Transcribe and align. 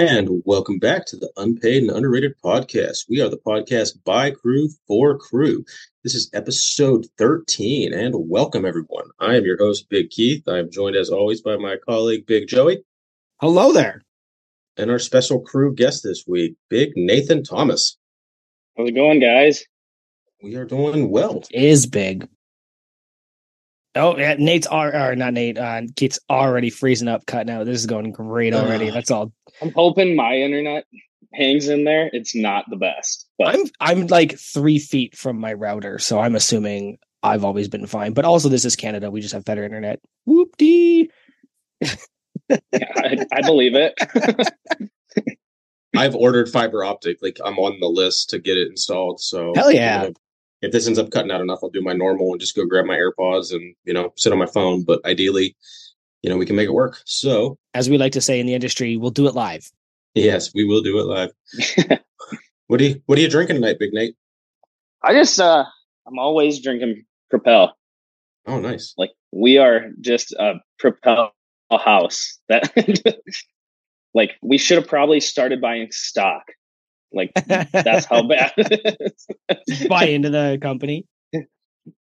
And 0.00 0.42
welcome 0.46 0.78
back 0.78 1.04
to 1.08 1.16
the 1.16 1.30
Unpaid 1.36 1.82
and 1.82 1.90
Underrated 1.90 2.32
podcast. 2.42 3.04
We 3.10 3.20
are 3.20 3.28
the 3.28 3.36
podcast 3.36 4.02
by 4.02 4.30
crew 4.30 4.70
for 4.86 5.18
crew. 5.18 5.62
This 6.02 6.14
is 6.14 6.30
episode 6.32 7.06
13, 7.18 7.92
and 7.92 8.14
welcome 8.16 8.64
everyone. 8.64 9.10
I 9.18 9.36
am 9.36 9.44
your 9.44 9.58
host, 9.58 9.90
Big 9.90 10.08
Keith. 10.08 10.48
I 10.48 10.56
am 10.56 10.70
joined 10.70 10.96
as 10.96 11.10
always 11.10 11.42
by 11.42 11.58
my 11.58 11.76
colleague, 11.86 12.24
Big 12.24 12.48
Joey. 12.48 12.82
Hello 13.42 13.74
there. 13.74 14.00
And 14.78 14.90
our 14.90 14.98
special 14.98 15.38
crew 15.38 15.74
guest 15.74 16.02
this 16.02 16.24
week, 16.26 16.54
Big 16.70 16.92
Nathan 16.96 17.44
Thomas. 17.44 17.98
How's 18.78 18.88
it 18.88 18.92
going, 18.92 19.20
guys? 19.20 19.66
We 20.42 20.54
are 20.54 20.64
doing 20.64 21.10
well. 21.10 21.42
Is 21.52 21.84
big. 21.84 22.26
Oh, 23.96 24.16
yeah, 24.16 24.36
Nate's 24.38 24.68
or, 24.68 24.94
or 24.94 25.16
not 25.16 25.34
Nate. 25.34 25.58
Uh, 25.58 25.82
Keith's 25.96 26.20
already 26.30 26.70
freezing 26.70 27.08
up, 27.08 27.26
cutting 27.26 27.52
out. 27.52 27.66
This 27.66 27.80
is 27.80 27.86
going 27.86 28.12
great 28.12 28.54
already. 28.54 28.88
That's 28.90 29.10
all. 29.10 29.32
I'm 29.62 29.72
hoping 29.72 30.16
my 30.16 30.34
internet 30.34 30.84
hangs 31.32 31.68
in 31.68 31.84
there. 31.84 32.10
It's 32.12 32.34
not 32.34 32.64
the 32.68 32.76
best, 32.76 33.28
but 33.38 33.48
I'm 33.48 33.62
I'm 33.80 34.06
like 34.06 34.38
three 34.38 34.78
feet 34.78 35.16
from 35.16 35.38
my 35.38 35.52
router, 35.52 35.98
so 35.98 36.18
I'm 36.18 36.34
assuming 36.34 36.98
I've 37.22 37.44
always 37.44 37.68
been 37.68 37.86
fine. 37.86 38.12
But 38.12 38.24
also, 38.24 38.48
this 38.48 38.64
is 38.64 38.76
Canada. 38.76 39.10
We 39.10 39.20
just 39.20 39.34
have 39.34 39.44
better 39.44 39.64
internet. 39.64 40.00
Whoop 40.26 40.56
dee. 40.56 41.10
yeah, 41.80 41.88
I, 42.72 43.26
I 43.32 43.42
believe 43.42 43.74
it. 43.74 43.94
I've 45.96 46.14
ordered 46.14 46.48
fiber 46.48 46.84
optic. 46.84 47.18
Like 47.20 47.38
I'm 47.44 47.58
on 47.58 47.78
the 47.80 47.88
list 47.88 48.30
to 48.30 48.38
get 48.38 48.56
it 48.56 48.68
installed. 48.68 49.20
So 49.20 49.52
Hell 49.54 49.72
yeah. 49.72 50.02
you 50.02 50.08
know, 50.08 50.14
if 50.62 50.72
this 50.72 50.86
ends 50.86 50.98
up 50.98 51.10
cutting 51.10 51.30
out 51.30 51.40
enough, 51.40 51.60
I'll 51.62 51.70
do 51.70 51.82
my 51.82 51.92
normal 51.92 52.32
and 52.32 52.40
just 52.40 52.54
go 52.54 52.66
grab 52.66 52.84
my 52.84 52.96
AirPods 52.96 53.52
and 53.52 53.74
you 53.84 53.92
know 53.92 54.12
sit 54.16 54.32
on 54.32 54.38
my 54.38 54.46
phone. 54.46 54.84
But 54.84 55.04
ideally, 55.04 55.56
you 56.22 56.30
know, 56.30 56.36
we 56.36 56.46
can 56.46 56.56
make 56.56 56.66
it 56.68 56.72
work. 56.74 57.00
So 57.04 57.58
As 57.74 57.88
we 57.90 57.98
like 57.98 58.12
to 58.12 58.20
say 58.20 58.40
in 58.40 58.46
the 58.46 58.54
industry, 58.54 58.96
we'll 58.96 59.10
do 59.10 59.26
it 59.26 59.34
live. 59.34 59.70
yes, 60.14 60.52
we 60.54 60.64
will 60.64 60.82
do 60.82 60.98
it 60.98 61.04
live. 61.06 61.30
What 62.68 62.80
are 62.80 62.84
you 62.84 63.02
What 63.06 63.18
are 63.18 63.20
you 63.20 63.28
drinking 63.28 63.56
tonight, 63.56 63.78
Big 63.80 63.92
Nate? 63.92 64.14
I 65.02 65.12
just 65.12 65.40
uh 65.40 65.64
I'm 66.06 66.18
always 66.20 66.62
drinking 66.62 67.04
Propel. 67.28 67.76
Oh, 68.46 68.60
nice. 68.60 68.94
Like 68.96 69.10
we 69.32 69.58
are 69.58 69.90
just 70.00 70.32
a 70.34 70.54
Propel 70.78 71.32
house. 71.72 72.38
That 72.48 72.70
like 74.14 74.32
we 74.40 74.56
should 74.56 74.78
have 74.78 74.86
probably 74.86 75.18
started 75.18 75.60
buying 75.60 75.88
stock. 75.90 76.42
Like 77.12 77.32
that's 77.72 78.04
how 78.06 78.22
bad. 78.28 78.52
Buy 79.88 80.04
into 80.04 80.30
the 80.30 80.58
company. 80.62 81.06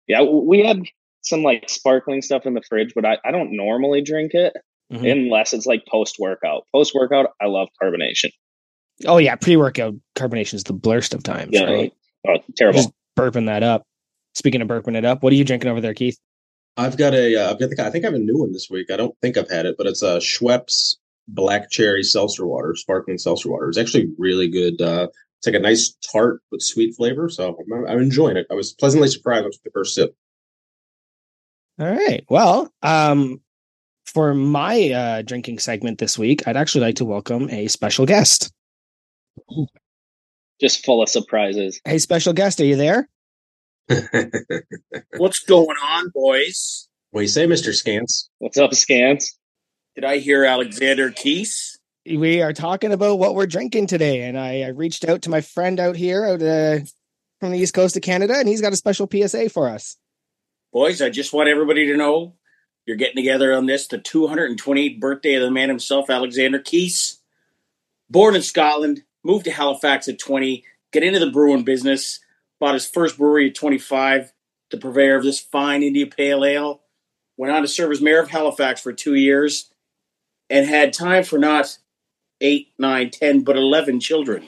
yeah, 0.08 0.24
we 0.24 0.66
had 0.66 0.82
some 1.26 1.44
like 1.44 1.70
sparkling 1.70 2.22
stuff 2.22 2.46
in 2.46 2.54
the 2.54 2.62
fridge, 2.68 2.94
but 2.96 3.06
I, 3.06 3.18
I 3.26 3.32
don't 3.32 3.56
normally 3.56 4.02
drink 4.02 4.34
it 4.34 4.54
Mhm. 4.94 5.12
unless 5.12 5.52
it's 5.54 5.66
like 5.66 5.84
post 5.88 6.18
workout. 6.20 6.64
Post 6.72 6.94
workout, 6.94 7.32
I 7.42 7.48
love 7.48 7.68
carbonation. 7.82 8.32
Oh 9.06 9.18
yeah, 9.18 9.36
pre 9.36 9.58
workout 9.58 9.96
carbonation 10.16 10.54
is 10.54 10.64
the 10.64 10.74
blurst 10.74 11.14
of 11.16 11.24
times, 11.24 11.50
Yeah, 11.52 11.64
right? 11.64 11.94
Oh, 12.28 12.38
terrible. 12.56 12.80
Just 12.82 12.92
burping 13.18 13.48
that 13.48 13.64
up. 13.64 13.84
Speaking 14.36 14.62
of 14.62 14.68
burping 14.68 14.96
it 14.96 15.04
up, 15.06 15.24
what 15.24 15.34
are 15.34 15.36
you 15.36 15.44
drinking 15.44 15.70
over 15.72 15.82
there, 15.82 15.94
Keith? 15.94 16.18
I've 16.78 16.98
got 16.98 17.14
a. 17.14 17.36
Uh, 17.36 17.52
I've 17.52 17.60
got 17.60 17.70
the. 17.72 17.86
I 17.86 17.90
think 17.90 18.06
I 18.06 18.08
have 18.10 18.14
a 18.16 18.20
new 18.20 18.38
one 18.38 18.52
this 18.52 18.68
week. 18.70 18.92
I 18.92 18.98
don't 18.98 19.16
think 19.22 19.38
I've 19.38 19.50
had 19.50 19.66
it, 19.66 19.76
but 19.78 19.88
it's 19.88 20.02
a 20.04 20.18
Schweppes 20.18 20.98
Black 21.28 21.72
Cherry 21.72 22.04
Seltzer 22.04 22.46
Water, 22.46 22.76
sparkling 22.76 23.18
seltzer 23.18 23.50
water. 23.50 23.68
It's 23.70 23.78
actually 23.78 24.10
really 24.18 24.50
good. 24.50 24.82
Uh, 24.82 25.08
it's 25.40 25.48
like 25.48 25.56
a 25.56 25.60
nice 25.60 25.96
tart 26.12 26.42
but 26.52 26.62
sweet 26.62 26.96
flavor. 26.96 27.30
So 27.30 27.58
I'm, 27.74 27.88
I'm 27.88 28.00
enjoying 28.00 28.38
it. 28.38 28.46
I 28.52 28.56
was 28.56 28.74
pleasantly 28.74 29.08
surprised 29.08 29.46
with 29.46 29.60
the 29.64 29.72
first 29.72 29.96
sip. 29.96 30.16
All 31.78 31.92
right. 31.92 32.24
Well, 32.30 32.72
um, 32.84 33.42
for 34.06 34.34
my 34.34 34.92
uh, 34.92 35.22
drinking 35.24 35.60
segment 35.60 35.98
this 35.98 36.18
week, 36.18 36.48
I'd 36.48 36.56
actually 36.56 36.82
like 36.82 36.96
to 36.96 37.06
welcome 37.06 37.50
a 37.50 37.68
special 37.68 38.06
guest. 38.06 38.52
Just 40.62 40.86
full 40.86 41.02
of 41.04 41.10
surprises. 41.10 41.82
Hey, 41.84 41.98
special 41.98 42.32
guest, 42.32 42.62
are 42.62 42.66
you 42.66 42.78
there? 42.78 43.10
What's 45.18 45.40
going 45.40 45.76
on, 45.84 46.12
boys? 46.14 46.88
what 47.12 47.22
do 47.22 47.24
you 47.24 47.30
say, 47.30 47.46
Mister 47.46 47.72
Scants? 47.72 48.30
What's 48.40 48.58
up, 48.58 48.72
Scants? 48.72 49.26
Did 49.96 50.06
I 50.06 50.18
hear 50.18 50.44
Alexander 50.44 51.12
Keith's? 51.12 51.78
We 52.06 52.42
are 52.42 52.54
talking 52.54 52.92
about 52.92 53.20
what 53.20 53.36
we're 53.36 53.48
drinking 53.48 53.88
today, 53.88 54.24
and 54.24 54.38
I, 54.38 54.62
I 54.62 54.68
reached 54.68 55.06
out 55.06 55.22
to 55.24 55.30
my 55.30 55.42
friend 55.42 55.80
out 55.80 55.96
here 55.96 56.26
out 56.26 56.42
uh, 56.42 56.80
from 57.40 57.52
the 57.52 57.58
east 57.58 57.74
coast 57.74 57.96
of 57.96 58.02
Canada, 58.02 58.36
and 58.38 58.48
he's 58.48 58.62
got 58.62 58.74
a 58.74 58.78
special 58.78 59.10
PSA 59.12 59.50
for 59.50 59.70
us. 59.70 59.98
Boys, 60.76 61.02
I 61.02 61.10
just 61.10 61.32
want 61.32 61.48
everybody 61.48 61.88
to 61.88 61.96
know 61.96 62.34
you're 62.86 62.98
getting 62.98 63.16
together 63.16 63.54
on 63.54 63.66
this, 63.66 63.88
the 63.88 63.98
228th 63.98 65.00
birthday 65.00 65.36
of 65.36 65.42
the 65.42 65.50
man 65.50 65.70
himself, 65.70 66.10
Alexander 66.10 66.60
Keith's. 66.60 67.22
Born 68.10 68.36
in 68.36 68.42
Scotland, 68.42 69.04
moved 69.24 69.46
to 69.46 69.52
Halifax 69.52 70.10
at 70.10 70.20
20, 70.20 70.66
get 70.92 71.02
into 71.02 71.20
the 71.20 71.32
brewing 71.32 71.64
business, 71.64 72.20
bought 72.60 72.74
his 72.74 72.86
first 72.86 73.18
brewery 73.18 73.48
at 73.48 73.56
25, 73.56 74.34
the 74.70 74.78
purveyor 74.78 75.16
of 75.16 75.24
this 75.24 75.40
fine 75.40 75.82
India 75.82 76.08
Pale 76.08 76.44
Ale, 76.44 76.82
went 77.38 77.54
on 77.54 77.62
to 77.62 77.70
serve 77.70 77.94
as 77.94 78.02
mayor 78.02 78.20
of 78.20 78.30
Halifax 78.30 78.82
for 78.82 78.92
two 78.92 79.16
years, 79.16 79.72
and 80.50 80.68
had 80.68 80.92
time 80.92 81.24
for 81.24 81.40
not 81.40 81.78
eight, 82.42 82.74
nine, 82.78 83.12
ten, 83.12 83.46
but 83.46 83.56
11 83.56 84.02
children. 84.02 84.46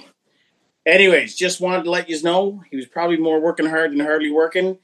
Anyways, 0.86 1.38
just 1.38 1.62
wanted 1.62 1.86
to 1.86 1.90
let 1.90 2.10
you 2.10 2.22
know 2.22 2.66
he 2.70 2.76
was 2.76 2.86
probably 2.86 3.16
more 3.16 3.40
working 3.40 3.68
hard 3.68 3.94
than 3.94 4.02
hardly 4.02 4.30
working. 4.30 4.78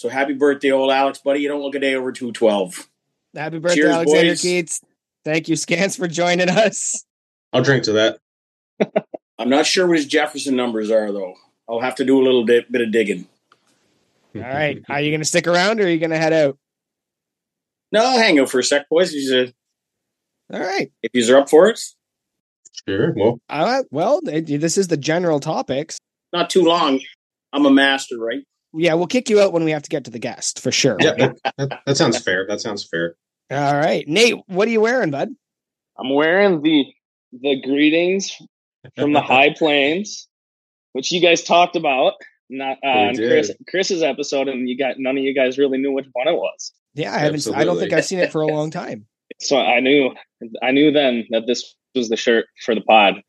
So 0.00 0.08
happy 0.08 0.32
birthday, 0.32 0.70
old 0.70 0.90
Alex, 0.90 1.18
buddy. 1.18 1.40
You 1.40 1.48
don't 1.48 1.60
look 1.60 1.74
a 1.74 1.78
day 1.78 1.94
over 1.94 2.10
212. 2.10 2.88
Happy 3.36 3.58
birthday, 3.58 3.82
Cheers, 3.82 3.90
Alexander 3.90 4.30
boys. 4.30 4.40
Keith's. 4.40 4.80
Thank 5.26 5.46
you, 5.50 5.56
Scants, 5.56 5.98
for 5.98 6.08
joining 6.08 6.48
us. 6.48 7.04
I'll 7.52 7.60
drink 7.62 7.84
to 7.84 7.92
that. 7.92 8.18
I'm 9.38 9.50
not 9.50 9.66
sure 9.66 9.86
what 9.86 9.98
his 9.98 10.06
Jefferson 10.06 10.56
numbers 10.56 10.90
are, 10.90 11.12
though. 11.12 11.34
I'll 11.68 11.80
have 11.80 11.96
to 11.96 12.06
do 12.06 12.18
a 12.18 12.24
little 12.24 12.46
bit, 12.46 12.72
bit 12.72 12.80
of 12.80 12.90
digging. 12.90 13.28
All 14.34 14.40
right. 14.40 14.82
Are 14.88 15.02
you 15.02 15.10
going 15.10 15.20
to 15.20 15.26
stick 15.26 15.46
around 15.46 15.80
or 15.80 15.84
are 15.84 15.88
you 15.90 15.98
going 15.98 16.12
to 16.12 16.16
head 16.18 16.32
out? 16.32 16.56
No, 17.92 18.02
I'll 18.02 18.18
hang 18.18 18.38
out 18.38 18.48
for 18.48 18.58
a 18.60 18.64
sec, 18.64 18.88
boys. 18.88 19.12
If 19.12 19.22
you're- 19.30 19.52
All 20.54 20.60
right. 20.60 20.90
If 21.02 21.10
you're 21.12 21.36
up 21.38 21.50
for 21.50 21.68
it, 21.68 21.78
Sure. 22.88 23.12
Well, 23.14 23.38
Uh, 23.50 23.82
well, 23.90 24.20
this 24.24 24.78
is 24.78 24.88
the 24.88 24.96
general 24.96 25.40
topics. 25.40 25.98
not 26.32 26.48
too 26.48 26.62
long. 26.62 27.00
I'm 27.52 27.66
a 27.66 27.70
master, 27.70 28.16
right? 28.18 28.44
Yeah, 28.72 28.94
we'll 28.94 29.06
kick 29.06 29.28
you 29.28 29.40
out 29.40 29.52
when 29.52 29.64
we 29.64 29.72
have 29.72 29.82
to 29.82 29.90
get 29.90 30.04
to 30.04 30.10
the 30.10 30.18
guest 30.18 30.60
for 30.60 30.70
sure. 30.70 30.96
yeah, 31.00 31.14
that, 31.16 31.54
that, 31.58 31.80
that 31.86 31.96
sounds 31.96 32.18
fair. 32.22 32.46
That 32.48 32.60
sounds 32.60 32.86
fair. 32.88 33.16
All 33.50 33.74
right. 33.74 34.06
Nate, 34.06 34.36
what 34.46 34.68
are 34.68 34.70
you 34.70 34.80
wearing, 34.80 35.10
bud? 35.10 35.30
I'm 35.98 36.14
wearing 36.14 36.62
the 36.62 36.84
the 37.32 37.60
greetings 37.60 38.32
from 38.96 39.12
the 39.12 39.20
high 39.20 39.54
plains, 39.56 40.28
which 40.92 41.10
you 41.12 41.20
guys 41.20 41.42
talked 41.42 41.76
about 41.76 42.14
not 42.48 42.78
uh, 42.84 42.88
on. 42.88 43.16
Chris 43.16 43.50
Chris's 43.68 44.02
episode, 44.02 44.48
and 44.48 44.68
you 44.68 44.76
got 44.76 44.96
none 44.98 45.16
of 45.16 45.24
you 45.24 45.34
guys 45.34 45.58
really 45.58 45.78
knew 45.78 45.92
which 45.92 46.06
one 46.12 46.28
it 46.28 46.36
was. 46.36 46.72
Yeah, 46.94 47.14
I 47.14 47.18
haven't. 47.18 47.46
I 47.54 47.64
don't 47.64 47.78
think 47.78 47.92
I've 47.92 48.04
seen 48.04 48.18
it 48.18 48.32
for 48.32 48.42
a 48.42 48.46
long 48.46 48.70
time. 48.70 49.06
So 49.42 49.58
I 49.58 49.80
knew 49.80 50.10
I 50.62 50.70
knew 50.70 50.92
then 50.92 51.24
that 51.30 51.46
this 51.46 51.74
was 51.94 52.10
the 52.10 52.16
shirt 52.16 52.44
for 52.66 52.74
the 52.74 52.82
pod. 52.82 53.22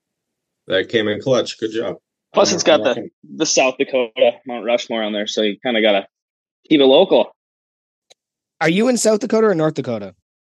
That 0.67 0.89
came 0.89 1.07
in 1.07 1.21
clutch. 1.21 1.57
Good 1.57 1.71
job. 1.71 1.97
Plus, 2.33 2.53
it's 2.53 2.63
got 2.63 2.83
the 2.83 3.09
the 3.35 3.45
South 3.45 3.75
Dakota 3.77 4.31
Mount 4.45 4.65
Rushmore 4.65 5.03
on 5.03 5.11
there, 5.13 5.27
so 5.27 5.41
you 5.41 5.57
kind 5.61 5.75
of 5.77 5.83
gotta 5.83 6.07
keep 6.67 6.79
it 6.79 6.85
local. 6.85 7.35
Are 8.61 8.69
you 8.69 8.87
in 8.87 8.97
South 8.97 9.19
Dakota 9.19 9.47
or 9.47 9.55
North 9.55 9.73
Dakota? 9.73 10.15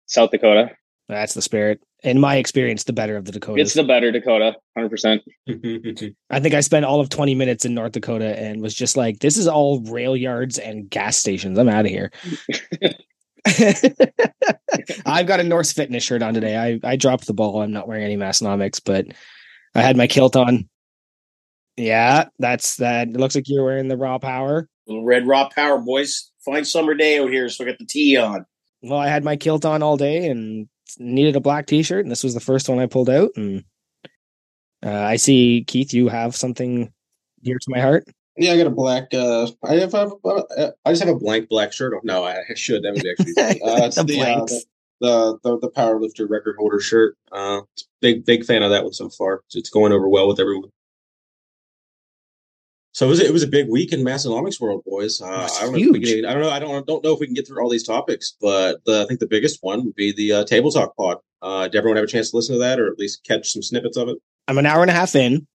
South 0.06 0.30
Dakota, 0.30 0.70
That's 1.08 1.34
the 1.34 1.42
spirit. 1.42 1.80
In 2.02 2.20
my 2.20 2.34
experience, 2.36 2.84
the 2.84 2.92
better 2.92 3.16
of 3.16 3.24
the 3.24 3.32
Dakota. 3.32 3.60
it's 3.60 3.74
the 3.74 3.84
better 3.84 4.10
Dakota, 4.10 4.56
hundred 4.76 4.90
percent. 4.90 5.22
I 5.48 6.40
think 6.40 6.54
I 6.54 6.60
spent 6.60 6.84
all 6.84 7.00
of 7.00 7.08
20 7.08 7.34
minutes 7.36 7.64
in 7.64 7.74
North 7.74 7.92
Dakota 7.92 8.38
and 8.38 8.60
was 8.60 8.74
just 8.74 8.96
like, 8.96 9.20
this 9.20 9.36
is 9.36 9.46
all 9.46 9.80
rail 9.82 10.16
yards 10.16 10.58
and 10.58 10.90
gas 10.90 11.16
stations. 11.16 11.58
I'm 11.58 11.68
out 11.68 11.84
of 11.86 11.90
here. 11.90 12.10
I've 15.06 15.26
got 15.26 15.40
a 15.40 15.44
Norse 15.44 15.72
Fitness 15.72 16.02
shirt 16.02 16.22
on 16.22 16.34
today. 16.34 16.56
I, 16.56 16.80
I 16.86 16.96
dropped 16.96 17.26
the 17.26 17.34
ball. 17.34 17.62
I'm 17.62 17.72
not 17.72 17.86
wearing 17.86 18.04
any 18.04 18.16
Massenomics, 18.16 18.80
but 18.84 19.06
I 19.74 19.82
had 19.82 19.96
my 19.96 20.08
kilt 20.08 20.36
on. 20.36 20.68
Yeah, 21.76 22.24
that's 22.38 22.76
that. 22.76 23.08
It 23.08 23.16
looks 23.16 23.34
like 23.34 23.48
you're 23.48 23.64
wearing 23.64 23.88
the 23.88 23.96
raw 23.96 24.18
power. 24.18 24.68
Little 24.86 25.04
red 25.04 25.26
raw 25.26 25.48
power, 25.48 25.78
boys. 25.78 26.30
Fine 26.44 26.64
summer 26.64 26.94
day 26.94 27.18
out 27.18 27.30
here, 27.30 27.48
so 27.48 27.64
I 27.64 27.68
got 27.68 27.78
the 27.78 27.86
tea 27.86 28.16
on. 28.16 28.44
Well, 28.82 28.98
I 28.98 29.08
had 29.08 29.24
my 29.24 29.36
kilt 29.36 29.64
on 29.64 29.82
all 29.82 29.96
day 29.96 30.28
and 30.28 30.68
needed 30.98 31.36
a 31.36 31.40
black 31.40 31.66
t-shirt, 31.66 32.04
and 32.04 32.10
this 32.10 32.24
was 32.24 32.34
the 32.34 32.40
first 32.40 32.68
one 32.68 32.78
I 32.80 32.86
pulled 32.86 33.08
out. 33.08 33.30
And 33.36 33.64
uh, 34.84 34.90
I 34.90 35.16
see 35.16 35.64
Keith, 35.66 35.94
you 35.94 36.08
have 36.08 36.34
something 36.34 36.92
dear 37.42 37.58
to 37.58 37.70
my 37.70 37.80
heart. 37.80 38.04
Yeah, 38.36 38.52
I 38.52 38.56
got 38.56 38.66
a 38.66 38.70
black. 38.70 39.12
Uh, 39.14 39.46
I 39.64 39.74
have. 39.74 39.94
A, 39.94 40.06
uh, 40.26 40.70
I 40.84 40.90
just 40.92 41.04
have 41.04 41.14
a 41.14 41.18
blank 41.18 41.48
black 41.48 41.72
shirt. 41.72 41.94
No, 42.02 42.24
I 42.24 42.38
should. 42.54 42.82
That 42.82 42.94
would 42.94 43.02
be 43.02 43.10
actually. 43.10 43.32
funny. 43.34 43.60
Uh, 43.82 43.86
it's 43.86 43.96
The 43.96 44.04
the, 44.04 44.20
uh, 44.20 44.24
blanks. 44.24 44.52
the 45.00 45.38
the 45.44 45.58
the 45.60 45.70
powerlifter 45.70 46.28
record 46.28 46.56
holder 46.58 46.80
shirt. 46.80 47.16
Uh, 47.30 47.60
big 48.00 48.24
big 48.24 48.44
fan 48.44 48.62
of 48.62 48.70
that 48.70 48.84
one 48.84 48.92
so 48.94 49.10
far. 49.10 49.42
It's 49.54 49.70
going 49.70 49.92
over 49.92 50.08
well 50.08 50.26
with 50.28 50.40
everyone. 50.40 50.70
So 52.94 53.06
it 53.06 53.08
was, 53.08 53.20
it 53.20 53.32
was 53.32 53.42
a 53.42 53.48
big 53.48 53.68
week 53.70 53.92
in 53.92 54.00
Massenomics 54.04 54.60
world, 54.60 54.82
boys. 54.84 55.20
Uh, 55.22 55.26
I 55.26 55.62
don't 55.62 55.72
know. 55.72 55.78
If 55.78 55.92
we 55.92 55.98
huge. 56.00 56.22
can, 56.22 56.24
I 56.26 56.34
don't 56.34 56.42
know. 56.42 56.50
I 56.50 56.58
don't 56.58 56.86
don't 56.86 57.02
know 57.02 57.14
if 57.14 57.20
we 57.20 57.26
can 57.26 57.34
get 57.34 57.48
through 57.48 57.62
all 57.62 57.70
these 57.70 57.86
topics, 57.86 58.36
but 58.40 58.84
the, 58.84 59.02
I 59.02 59.06
think 59.06 59.20
the 59.20 59.26
biggest 59.26 59.58
one 59.62 59.84
would 59.84 59.94
be 59.94 60.12
the 60.12 60.32
uh, 60.32 60.44
table 60.44 60.70
talk 60.70 60.94
pod. 60.96 61.16
Uh, 61.40 61.64
did 61.64 61.76
everyone 61.76 61.96
have 61.96 62.04
a 62.04 62.08
chance 62.08 62.30
to 62.30 62.36
listen 62.36 62.54
to 62.54 62.58
that, 62.60 62.78
or 62.78 62.88
at 62.88 62.98
least 62.98 63.24
catch 63.24 63.50
some 63.50 63.62
snippets 63.62 63.96
of 63.96 64.08
it? 64.08 64.18
I'm 64.46 64.58
an 64.58 64.66
hour 64.66 64.82
and 64.82 64.90
a 64.90 64.94
half 64.94 65.16
in, 65.16 65.46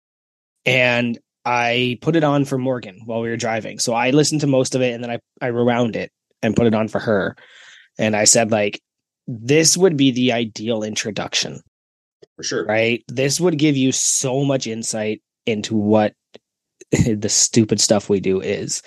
and 0.66 1.18
I 1.46 2.00
put 2.02 2.16
it 2.16 2.24
on 2.24 2.44
for 2.44 2.58
Morgan 2.58 3.02
while 3.06 3.22
we 3.22 3.30
were 3.30 3.38
driving. 3.38 3.78
So 3.80 3.94
I 3.94 4.10
listened 4.10 4.42
to 4.42 4.48
most 4.48 4.74
of 4.74 4.82
it, 4.82 4.94
and 4.94 5.04
then 5.04 5.12
I 5.12 5.20
I 5.40 5.48
rewound 5.48 5.96
it 5.96 6.12
and 6.42 6.56
put 6.56 6.66
it 6.66 6.74
on 6.74 6.88
for 6.88 7.00
her. 7.00 7.36
And 8.00 8.16
I 8.16 8.24
said 8.24 8.52
like, 8.52 8.82
this 9.28 9.78
would 9.78 9.96
be 9.96 10.10
the 10.12 10.32
ideal 10.32 10.84
introduction, 10.84 11.62
For 12.36 12.44
sure. 12.44 12.66
right? 12.66 13.04
This 13.08 13.40
would 13.40 13.58
give 13.60 13.78
you 13.78 13.92
so 13.92 14.44
much 14.44 14.66
insight 14.68 15.22
into 15.46 15.76
what 15.76 16.14
the 17.16 17.30
stupid 17.30 17.80
stuff 17.82 18.10
we 18.10 18.20
do 18.20 18.42
is. 18.42 18.82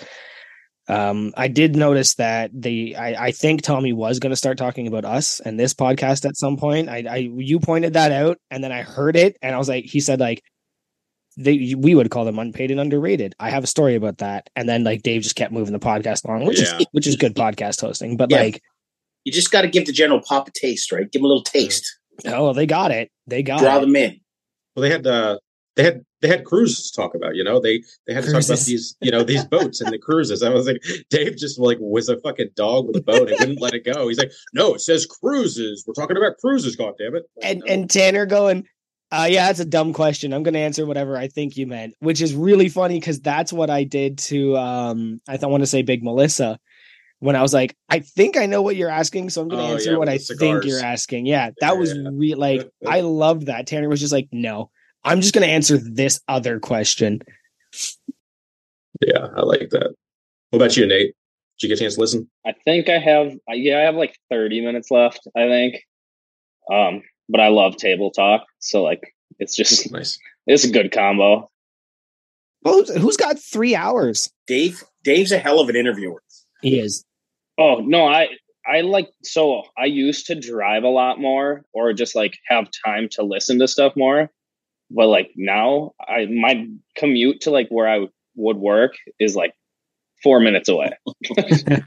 Um, 0.87 1.31
I 1.37 1.47
did 1.47 1.75
notice 1.75 2.15
that 2.15 2.51
the 2.53 2.95
I, 2.95 3.27
I 3.27 3.31
think 3.31 3.61
Tommy 3.61 3.93
was 3.93 4.19
going 4.19 4.31
to 4.31 4.35
start 4.35 4.57
talking 4.57 4.87
about 4.87 5.05
us 5.05 5.39
and 5.39 5.59
this 5.59 5.73
podcast 5.73 6.25
at 6.25 6.35
some 6.35 6.57
point. 6.57 6.89
I, 6.89 7.05
I 7.09 7.15
you 7.17 7.59
pointed 7.59 7.93
that 7.93 8.11
out, 8.11 8.37
and 8.49 8.63
then 8.63 8.71
I 8.71 8.81
heard 8.81 9.15
it, 9.15 9.37
and 9.41 9.53
I 9.55 9.57
was 9.57 9.69
like, 9.69 9.85
he 9.85 9.99
said 9.99 10.19
like 10.19 10.41
they 11.37 11.75
we 11.77 11.95
would 11.95 12.09
call 12.09 12.25
them 12.25 12.39
unpaid 12.39 12.71
and 12.71 12.79
underrated. 12.79 13.35
I 13.39 13.51
have 13.51 13.63
a 13.63 13.67
story 13.67 13.95
about 13.95 14.17
that, 14.17 14.49
and 14.55 14.67
then 14.67 14.83
like 14.83 15.03
Dave 15.03 15.21
just 15.21 15.35
kept 15.35 15.53
moving 15.53 15.71
the 15.71 15.79
podcast 15.79 16.25
along, 16.25 16.45
which 16.45 16.59
Yeah. 16.59 16.77
is 16.79 16.85
which 16.91 17.07
is 17.07 17.15
good 17.15 17.35
podcast 17.35 17.79
hosting. 17.79 18.17
But 18.17 18.31
Yeah. 18.31 18.41
like, 18.41 18.61
You 19.23 19.31
just 19.31 19.51
got 19.51 19.61
to 19.61 19.69
give 19.69 19.85
the 19.85 19.93
general 19.93 20.21
pop 20.27 20.47
a 20.47 20.51
taste, 20.51 20.91
right? 20.91 21.09
Give 21.09 21.21
them 21.21 21.25
a 21.25 21.27
little 21.29 21.43
taste. 21.43 21.85
oh, 22.25 22.51
they 22.53 22.65
got 22.65 22.91
it, 22.91 23.11
they 23.27 23.43
got 23.43 23.59
Draw 23.59 23.77
it. 23.77 23.81
them 23.81 23.95
in. 23.95 24.19
Well, 24.75 24.81
they 24.81 24.89
had 24.89 25.07
uh, 25.07 25.37
they 25.75 25.83
had 25.83 26.01
they 26.21 26.27
had 26.27 26.45
cruises 26.45 26.91
to 26.91 27.01
talk 27.01 27.15
about. 27.15 27.35
You 27.35 27.43
know, 27.43 27.59
they 27.59 27.83
they 28.07 28.13
had 28.13 28.23
to 28.23 28.31
talk 28.31 28.43
about 28.43 28.59
these 28.59 28.95
you 29.01 29.11
know 29.11 29.23
these 29.23 29.45
boats 29.45 29.81
and 29.81 29.91
the 29.91 29.97
cruises. 30.07 30.43
I 30.43 30.49
was 30.49 30.67
like, 30.67 30.81
Dave 31.09 31.37
just 31.37 31.59
like 31.59 31.77
was 31.79 32.09
a 32.09 32.19
fucking 32.19 32.49
dog 32.55 32.87
with 32.87 32.95
a 32.97 33.01
boat 33.01 33.29
and 33.29 33.39
wouldn't 33.39 33.61
let 33.61 33.73
it 33.73 33.85
go. 33.85 34.07
He's 34.07 34.17
like, 34.17 34.31
no, 34.53 34.73
it 34.75 34.81
says 34.81 35.05
cruises. 35.05 35.83
We're 35.87 35.93
talking 35.93 36.17
about 36.17 36.37
cruises. 36.37 36.75
God 36.75 36.93
damn 36.97 37.15
it! 37.15 37.23
Like, 37.37 37.45
and 37.51 37.59
no. 37.65 37.73
and 37.73 37.89
Tanner 37.89 38.25
going, 38.25 38.65
uh, 39.11 39.27
yeah, 39.29 39.47
that's 39.47 39.59
a 39.59 39.65
dumb 39.65 39.93
question. 39.93 40.33
I'm 40.33 40.43
going 40.43 40.53
to 40.53 40.59
answer 40.59 40.85
whatever 40.85 41.17
I 41.17 41.27
think 41.27 41.57
you 41.57 41.67
meant, 41.67 41.95
which 41.99 42.21
is 42.21 42.33
really 42.35 42.69
funny 42.69 42.99
because 42.99 43.19
that's 43.19 43.51
what 43.51 43.69
I 43.69 43.83
did 43.83 44.17
to 44.19 44.55
um 44.57 45.21
I 45.27 45.37
don't 45.37 45.51
want 45.51 45.63
to 45.63 45.67
say 45.67 45.81
Big 45.81 46.03
Melissa 46.03 46.59
when 47.19 47.35
I 47.35 47.43
was 47.43 47.53
like, 47.53 47.75
I 47.87 47.99
think 47.99 48.35
I 48.35 48.47
know 48.47 48.63
what 48.63 48.75
you're 48.75 48.89
asking, 48.89 49.29
so 49.29 49.41
I'm 49.43 49.47
going 49.47 49.61
to 49.63 49.69
Oh, 49.69 49.73
answer 49.75 49.91
yeah, 49.91 49.97
what 49.97 50.09
I 50.09 50.17
the 50.17 50.35
think 50.39 50.65
you're 50.65 50.83
asking. 50.83 51.27
Yeah, 51.27 51.51
that 51.59 51.77
was 51.77 51.93
Yeah. 51.95 52.09
re- 52.11 52.33
like 52.35 52.67
I 52.87 53.01
loved 53.01 53.45
that. 53.45 53.67
Tanner 53.67 53.89
was 53.89 53.99
just 53.99 54.11
like, 54.13 54.29
no, 54.31 54.71
I'm 55.03 55.21
just 55.21 55.33
going 55.33 55.45
to 55.47 55.51
answer 55.53 55.77
this 55.77 56.19
other 56.27 56.59
question. 56.59 57.21
yeah, 59.01 59.27
I 59.35 59.41
like 59.41 59.69
that. 59.71 59.93
What 60.49 60.57
about 60.57 60.77
you, 60.77 60.85
Nate? 60.85 61.15
Did 61.59 61.67
you 61.67 61.69
get 61.69 61.79
a 61.79 61.81
chance 61.81 61.95
to 61.95 62.01
listen? 62.01 62.29
I 62.45 62.53
think 62.65 62.89
I 62.89 62.97
have 62.99 63.31
yeah, 63.49 63.77
I 63.77 63.81
have 63.81 63.95
like 63.95 64.15
30 64.29 64.61
minutes 64.65 64.91
left, 64.91 65.21
I 65.35 65.47
think. 65.47 65.83
Um, 66.71 67.03
but 67.29 67.39
I 67.39 67.47
love 67.47 67.77
table 67.77 68.11
talk, 68.11 68.45
so 68.59 68.83
like 68.83 69.13
it's 69.39 69.55
just 69.55 69.91
Nice. 69.93 70.19
it's 70.47 70.63
a 70.63 70.71
good 70.71 70.91
combo. 70.91 71.49
Who's, 72.63 72.95
who's 72.95 73.17
got 73.17 73.39
three 73.39 73.75
hours? 73.75 74.29
Dave, 74.45 74.83
Dave's 75.03 75.31
a 75.31 75.39
hell 75.39 75.59
of 75.59 75.69
an 75.69 75.75
interviewer. 75.75 76.21
He 76.61 76.79
is. 76.79 77.03
Oh 77.57 77.77
no, 77.79 78.05
I 78.05 78.27
I 78.67 78.81
like 78.81 79.09
so 79.23 79.63
I 79.77 79.85
used 79.85 80.27
to 80.27 80.35
drive 80.39 80.83
a 80.83 80.89
lot 80.89 81.19
more 81.19 81.63
or 81.73 81.93
just 81.93 82.15
like 82.15 82.37
have 82.47 82.67
time 82.85 83.07
to 83.13 83.23
listen 83.23 83.59
to 83.59 83.67
stuff 83.67 83.93
more. 83.95 84.29
But 84.93 85.07
like 85.07 85.31
now 85.35 85.93
I 85.99 86.25
my 86.25 86.67
commute 86.95 87.41
to 87.41 87.51
like 87.51 87.69
where 87.69 87.87
I 87.87 88.07
would 88.35 88.57
work 88.57 88.93
is 89.19 89.35
like 89.35 89.53
four 90.23 90.39
minutes 90.39 90.69
away. 90.69 90.91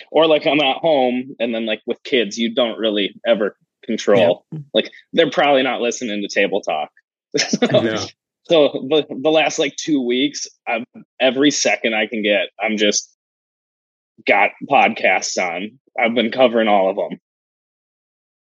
or 0.10 0.26
like 0.26 0.46
I'm 0.46 0.60
at 0.60 0.78
home 0.78 1.36
and 1.38 1.54
then 1.54 1.66
like 1.66 1.82
with 1.86 2.02
kids, 2.02 2.38
you 2.38 2.54
don't 2.54 2.78
really 2.78 3.14
ever 3.26 3.56
control. 3.84 4.44
Like 4.74 4.90
they're 5.12 5.30
probably 5.30 5.62
not 5.62 5.80
listening 5.80 6.22
to 6.22 6.28
table 6.28 6.60
talk. 6.60 6.90
No. 7.72 8.04
So 8.48 8.86
the 8.88 9.04
the 9.10 9.30
last 9.30 9.58
like 9.58 9.76
two 9.76 10.00
weeks, 10.00 10.46
I'm 10.66 10.86
every 11.20 11.50
second 11.50 11.94
I 11.94 12.06
can 12.06 12.22
get, 12.22 12.48
I'm 12.58 12.78
just 12.78 13.14
got 14.26 14.52
podcasts 14.70 15.36
on. 15.36 15.78
I've 16.00 16.14
been 16.14 16.30
covering 16.30 16.66
all 16.66 16.88
of 16.88 16.96
them, 16.96 17.20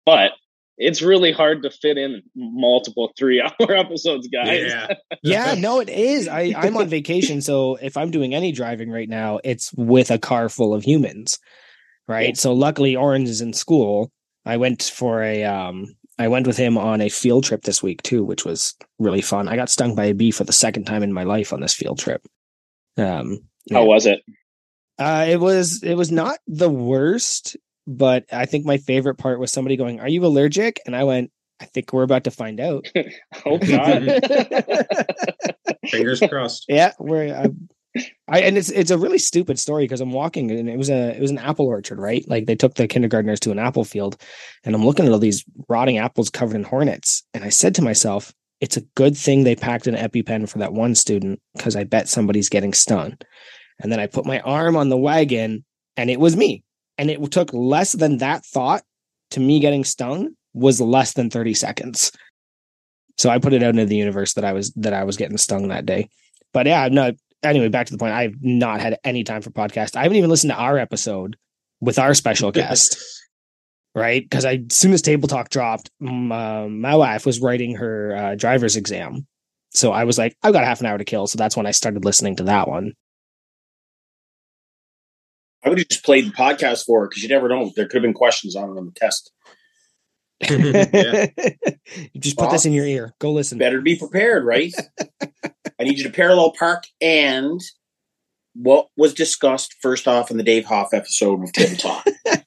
but 0.05 0.31
it's 0.79 1.01
really 1.01 1.31
hard 1.31 1.61
to 1.63 1.69
fit 1.69 1.97
in 1.97 2.23
multiple 2.35 3.11
three 3.17 3.41
hour 3.41 3.71
episodes, 3.75 4.27
guys. 4.29 4.61
Yeah. 4.65 4.93
yeah, 5.23 5.55
no, 5.55 5.79
it 5.81 5.89
is. 5.89 6.27
I, 6.27 6.53
I'm 6.55 6.77
on 6.77 6.87
vacation, 6.99 7.41
so 7.41 7.75
if 7.75 7.97
I'm 7.97 8.11
doing 8.11 8.33
any 8.33 8.51
driving 8.51 8.89
right 8.89 9.09
now, 9.09 9.39
it's 9.43 9.73
with 9.73 10.09
a 10.09 10.17
car 10.17 10.47
full 10.49 10.73
of 10.73 10.83
humans, 10.83 11.37
right? 12.07 12.37
So 12.37 12.53
luckily, 12.53 12.95
Orange 12.95 13.29
is 13.29 13.41
in 13.41 13.53
school. 13.53 14.11
I 14.45 14.57
went 14.57 14.83
for 14.83 15.21
a, 15.21 15.43
um, 15.43 15.95
I 16.17 16.29
went 16.29 16.47
with 16.47 16.57
him 16.57 16.77
on 16.77 17.01
a 17.01 17.09
field 17.09 17.43
trip 17.43 17.63
this 17.63 17.83
week 17.83 18.01
too, 18.01 18.23
which 18.23 18.45
was 18.45 18.73
really 18.97 19.21
fun. 19.21 19.47
I 19.47 19.57
got 19.57 19.69
stung 19.69 19.95
by 19.95 20.05
a 20.05 20.13
bee 20.13 20.31
for 20.31 20.45
the 20.45 20.53
second 20.53 20.85
time 20.85 21.03
in 21.03 21.13
my 21.13 21.23
life 21.23 21.53
on 21.53 21.59
this 21.59 21.73
field 21.73 21.99
trip. 21.99 22.25
Um, 22.97 23.39
How 23.71 23.85
was 23.85 24.05
it? 24.05 24.21
uh, 24.97 25.25
it 25.29 25.39
was 25.39 25.81
it 25.83 25.95
was 25.95 26.11
not 26.11 26.39
the 26.47 26.69
worst, 26.69 27.55
but 27.89 28.25
I 28.31 28.45
think 28.45 28.65
my 28.65 28.77
favorite 28.77 29.15
part 29.15 29.39
was 29.39 29.51
somebody 29.51 29.75
going, 29.75 29.99
"Are 29.99 30.07
you 30.07 30.23
allergic?" 30.23 30.79
And 30.85 30.95
I 30.95 31.03
went, 31.03 31.31
"I 31.59 31.65
think 31.65 31.91
we're 31.91 32.03
about 32.03 32.23
to 32.25 32.31
find 32.31 32.59
out." 32.59 32.87
Oh, 33.45 33.57
Hope 33.57 33.67
not. 33.67 34.01
Fingers 35.89 36.19
crossed. 36.19 36.65
Yeah, 36.67 36.91
we're 36.99 37.33
I, 37.33 37.49
I 38.27 38.41
and 38.41 38.57
it's 38.57 38.69
it's 38.69 38.91
a 38.91 38.97
really 38.97 39.17
stupid 39.17 39.57
story 39.57 39.85
because 39.85 40.01
I'm 40.01 40.11
walking 40.11 40.51
and 40.51 40.69
it 40.69 40.77
was 40.77 40.89
a 40.89 41.15
it 41.15 41.21
was 41.21 41.31
an 41.31 41.39
apple 41.39 41.65
orchard, 41.65 41.99
right? 41.99 42.23
Like 42.27 42.45
they 42.45 42.55
took 42.55 42.75
the 42.75 42.87
kindergartners 42.87 43.39
to 43.41 43.51
an 43.51 43.59
apple 43.59 43.83
field, 43.83 44.21
and 44.63 44.75
I'm 44.75 44.85
looking 44.85 45.07
at 45.07 45.11
all 45.11 45.19
these 45.19 45.43
rotting 45.67 45.97
apples 45.97 46.29
covered 46.29 46.55
in 46.55 46.63
hornets, 46.63 47.23
and 47.33 47.43
I 47.43 47.49
said 47.49 47.73
to 47.75 47.81
myself, 47.81 48.31
"It's 48.61 48.77
a 48.77 48.85
good 48.95 49.17
thing 49.17 49.43
they 49.43 49.55
packed 49.55 49.87
an 49.87 49.95
EpiPen 49.95 50.47
for 50.47 50.59
that 50.59 50.73
one 50.73 50.93
student 50.93 51.39
because 51.55 51.75
I 51.75 51.85
bet 51.85 52.07
somebody's 52.07 52.49
getting 52.49 52.73
stung." 52.73 53.17
And 53.81 53.91
then 53.91 53.99
I 53.99 54.07
put 54.07 54.25
my 54.25 54.41
arm 54.41 54.75
on 54.75 54.89
the 54.89 54.97
wagon, 54.97 55.63
and 55.97 56.09
it 56.09 56.19
was 56.19 56.35
me, 56.37 56.63
and 56.99 57.09
it 57.09 57.31
took 57.31 57.53
less 57.53 57.93
than 57.93 58.17
that 58.17 58.45
thought 58.45 58.83
to 59.31 59.39
me 59.39 59.59
getting 59.59 59.85
stung 59.85 60.35
was 60.53 60.81
less 60.81 61.13
than 61.13 61.29
30 61.29 61.53
seconds. 61.53 62.11
So 63.17 63.29
I 63.29 63.39
put 63.39 63.53
it 63.53 63.63
out 63.63 63.69
into 63.69 63.85
the 63.85 63.95
universe 63.95 64.33
that 64.33 64.43
I 64.43 64.53
was 64.53 64.71
that 64.73 64.93
I 64.93 65.05
was 65.05 65.17
getting 65.17 65.37
stung 65.37 65.69
that 65.69 65.85
day. 65.85 66.09
But 66.53 66.67
yeah, 66.67 66.83
I'm 66.83 66.93
not 66.93 67.13
anyway, 67.41 67.69
back 67.69 67.87
to 67.87 67.93
the 67.93 67.97
point. 67.97 68.13
I've 68.13 68.35
not 68.41 68.81
had 68.81 68.97
any 69.03 69.23
time 69.23 69.41
for 69.41 69.49
podcast. 69.49 69.95
I 69.95 70.03
haven't 70.03 70.17
even 70.17 70.29
listened 70.29 70.51
to 70.51 70.57
our 70.57 70.77
episode 70.77 71.37
with 71.79 71.99
our 71.99 72.13
special 72.13 72.51
guest, 72.51 72.97
right? 73.95 74.23
Because 74.23 74.43
I, 74.43 74.63
as 74.69 74.75
soon 74.75 74.93
as 74.93 75.01
Table 75.01 75.27
Talk 75.29 75.49
dropped, 75.49 75.89
m- 76.01 76.31
uh, 76.31 76.67
my 76.67 76.95
wife 76.95 77.25
was 77.25 77.39
writing 77.39 77.75
her 77.75 78.15
uh, 78.15 78.35
driver's 78.35 78.75
exam. 78.75 79.25
So 79.71 79.91
I 79.91 80.03
was 80.03 80.17
like, 80.17 80.35
I've 80.43 80.53
got 80.53 80.65
half 80.65 80.81
an 80.81 80.87
hour 80.87 80.97
to 80.97 81.05
kill. 81.05 81.27
So 81.27 81.37
that's 81.37 81.55
when 81.55 81.67
I 81.67 81.71
started 81.71 82.03
listening 82.03 82.35
to 82.37 82.43
that 82.43 82.67
one. 82.67 82.93
I 85.63 85.69
would 85.69 85.77
have 85.77 85.87
just 85.89 86.05
played 86.05 86.25
the 86.25 86.31
podcast 86.31 86.85
for 86.85 87.03
it 87.05 87.09
because 87.09 87.23
you 87.23 87.29
never 87.29 87.49
know. 87.49 87.71
There 87.75 87.85
could 87.85 87.95
have 87.95 88.03
been 88.03 88.13
questions 88.13 88.55
on 88.55 88.69
it 88.69 88.77
on 88.77 88.85
the 88.85 88.91
test. 88.91 89.31
yeah. 90.41 91.27
you 92.13 92.21
just 92.21 92.37
put 92.37 92.49
this 92.51 92.65
in 92.65 92.71
your 92.71 92.85
ear. 92.85 93.13
Go 93.19 93.33
listen. 93.33 93.57
Better 93.57 93.81
be 93.81 93.97
prepared, 93.97 94.45
right? 94.45 94.73
I 95.21 95.83
need 95.83 95.97
you 95.97 96.03
to 96.05 96.09
parallel 96.11 96.53
park 96.57 96.85
and 97.01 97.59
what 98.53 98.87
was 98.95 99.13
discussed 99.13 99.75
first 99.81 100.07
off 100.07 100.31
in 100.31 100.37
the 100.37 100.43
Dave 100.43 100.65
Hoff 100.65 100.93
episode 100.93 101.43
of 101.43 101.51
Table 101.51 101.75
Talk. 101.75 102.05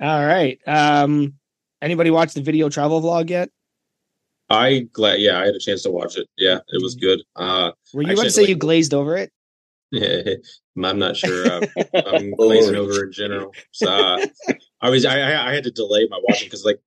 All 0.00 0.26
right. 0.26 0.58
Um, 0.66 1.34
anybody 1.82 2.10
watch 2.10 2.32
the 2.32 2.40
video 2.40 2.70
travel 2.70 3.02
vlog 3.02 3.28
yet? 3.28 3.50
I 4.48 4.88
glad. 4.92 5.20
Yeah, 5.20 5.38
I 5.38 5.46
had 5.46 5.54
a 5.54 5.58
chance 5.60 5.82
to 5.82 5.90
watch 5.90 6.16
it. 6.16 6.26
Yeah, 6.36 6.58
it 6.68 6.82
was 6.82 6.94
good. 6.94 7.20
Uh, 7.36 7.72
Were 7.92 8.02
you 8.02 8.08
Actually, 8.08 8.12
about 8.14 8.22
to 8.24 8.30
say 8.30 8.40
like- 8.42 8.48
you 8.48 8.56
glazed 8.56 8.94
over 8.94 9.16
it? 9.16 9.30
I'm 10.82 10.98
not 10.98 11.16
sure. 11.16 11.46
Uh, 11.46 11.66
I'm 12.06 12.30
glazing 12.36 12.76
over 12.76 13.04
in 13.04 13.12
general. 13.12 13.52
So 13.72 13.90
uh, 13.90 14.24
I 14.80 14.90
was. 14.90 15.04
I, 15.04 15.48
I 15.48 15.52
had 15.52 15.64
to 15.64 15.70
delay 15.70 16.06
my 16.10 16.20
watching 16.28 16.46
because 16.46 16.64
like 16.64 16.80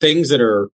things 0.00 0.28
that 0.28 0.40
are. 0.40 0.70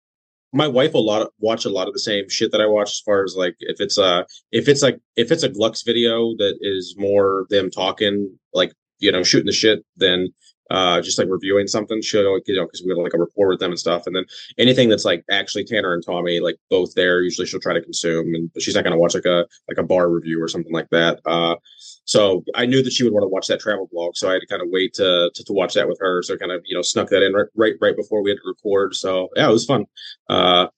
My 0.52 0.66
wife 0.66 0.94
will 0.94 1.06
lot 1.06 1.28
watch 1.38 1.64
a 1.64 1.70
lot 1.70 1.86
of 1.86 1.94
the 1.94 2.00
same 2.00 2.28
shit 2.28 2.50
that 2.52 2.60
I 2.60 2.66
watch. 2.66 2.90
As 2.90 3.02
far 3.04 3.22
as 3.22 3.36
like 3.36 3.54
if 3.60 3.80
it's 3.80 3.98
a 3.98 4.26
if 4.50 4.68
it's 4.68 4.82
like 4.82 4.98
if 5.16 5.30
it's 5.30 5.44
a 5.44 5.48
Glux 5.48 5.84
video 5.84 6.34
that 6.38 6.58
is 6.60 6.96
more 6.98 7.46
them 7.50 7.70
talking 7.70 8.36
like 8.52 8.72
you 8.98 9.12
know 9.12 9.22
shooting 9.22 9.46
the 9.46 9.52
shit 9.52 9.84
than 9.96 10.34
uh 10.70 11.00
just 11.00 11.18
like 11.18 11.28
reviewing 11.28 11.66
something. 11.66 12.00
She'll 12.02 12.38
you 12.46 12.56
know 12.56 12.64
because 12.66 12.82
we 12.84 12.90
have 12.90 12.98
like 12.98 13.14
a 13.14 13.18
rapport 13.18 13.48
with 13.48 13.60
them 13.60 13.70
and 13.72 13.78
stuff. 13.78 14.06
And 14.06 14.14
then 14.14 14.24
anything 14.58 14.88
that's 14.88 15.04
like 15.04 15.24
actually 15.30 15.64
Tanner 15.64 15.92
and 15.94 16.04
Tommy 16.04 16.40
like 16.40 16.56
both 16.70 16.94
there. 16.94 17.22
Usually 17.22 17.46
she'll 17.46 17.60
try 17.60 17.74
to 17.74 17.82
consume, 17.82 18.34
and 18.34 18.50
she's 18.58 18.74
not 18.74 18.84
going 18.84 18.92
to 18.92 18.98
watch 18.98 19.14
like 19.14 19.24
a 19.26 19.46
like 19.68 19.78
a 19.78 19.82
bar 19.82 20.08
review 20.10 20.42
or 20.42 20.48
something 20.48 20.72
like 20.72 20.88
that. 20.90 21.20
Uh, 21.26 21.56
so 22.04 22.44
I 22.54 22.66
knew 22.66 22.82
that 22.82 22.92
she 22.92 23.04
would 23.04 23.12
want 23.12 23.24
to 23.24 23.28
watch 23.28 23.46
that 23.48 23.60
travel 23.60 23.88
vlog, 23.94 24.12
so 24.14 24.28
I 24.28 24.32
had 24.34 24.40
to 24.40 24.46
kind 24.46 24.62
of 24.62 24.68
wait 24.70 24.94
to, 24.94 25.30
to 25.34 25.44
to 25.44 25.52
watch 25.52 25.74
that 25.74 25.88
with 25.88 25.98
her. 26.00 26.22
So 26.22 26.36
kind 26.36 26.52
of 26.52 26.62
you 26.64 26.76
know 26.76 26.82
snuck 26.82 27.08
that 27.10 27.22
in 27.22 27.32
right 27.32 27.46
right, 27.56 27.74
right 27.80 27.96
before 27.96 28.22
we 28.22 28.30
had 28.30 28.36
to 28.36 28.42
record. 28.48 28.94
So 28.94 29.28
yeah, 29.36 29.48
it 29.48 29.52
was 29.52 29.64
fun. 29.66 29.84
Uh, 30.28 30.68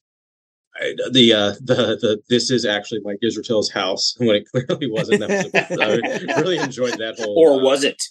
I, 0.81 0.95
the 1.11 1.33
uh 1.33 1.53
the 1.63 1.99
the 2.01 2.23
this 2.29 2.51
is 2.51 2.65
actually 2.65 3.01
Mike 3.05 3.19
Israetel's 3.23 3.71
house 3.71 4.15
when 4.19 4.37
it 4.37 4.45
clearly 4.47 4.91
wasn't. 4.91 5.21
That 5.21 5.31
was 5.31 5.55
a- 5.55 6.35
I 6.37 6.41
really 6.41 6.59
enjoyed 6.59 6.95
that 6.99 7.17
whole. 7.19 7.39
or 7.39 7.61
uh, 7.61 7.63
was 7.65 7.85
it? 7.85 8.03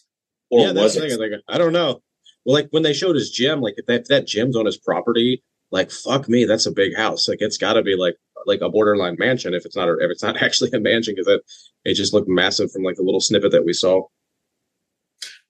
Or 0.51 0.67
yeah, 0.67 0.73
that's 0.73 0.83
was 0.83 0.95
the 0.95 1.01
thing. 1.01 1.11
it? 1.11 1.13
I 1.13 1.17
like, 1.17 1.31
I 1.47 1.57
don't 1.57 1.73
know. 1.73 2.01
Well, 2.45 2.55
like 2.55 2.67
when 2.71 2.83
they 2.83 2.93
showed 2.93 3.15
his 3.15 3.31
gym, 3.31 3.61
like 3.61 3.75
if 3.77 3.85
that, 3.85 4.01
if 4.01 4.07
that 4.07 4.27
gym's 4.27 4.55
on 4.55 4.65
his 4.65 4.77
property, 4.77 5.43
like 5.71 5.91
fuck 5.91 6.27
me, 6.27 6.45
that's 6.45 6.65
a 6.65 6.71
big 6.71 6.95
house. 6.95 7.27
Like 7.27 7.41
it's 7.41 7.57
got 7.57 7.73
to 7.73 7.81
be 7.81 7.95
like 7.95 8.15
like 8.45 8.61
a 8.61 8.69
borderline 8.69 9.15
mansion 9.19 9.53
if 9.53 9.65
it's 9.65 9.75
not 9.75 9.87
a, 9.87 9.93
if 9.93 10.11
it's 10.11 10.23
not 10.23 10.37
actually 10.41 10.71
a 10.71 10.79
mansion 10.79 11.15
because 11.15 11.27
it 11.27 11.41
it 11.85 11.93
just 11.95 12.13
looked 12.13 12.29
massive 12.29 12.71
from 12.71 12.83
like 12.83 12.97
a 12.97 13.03
little 13.03 13.21
snippet 13.21 13.51
that 13.51 13.65
we 13.65 13.73
saw. 13.73 14.03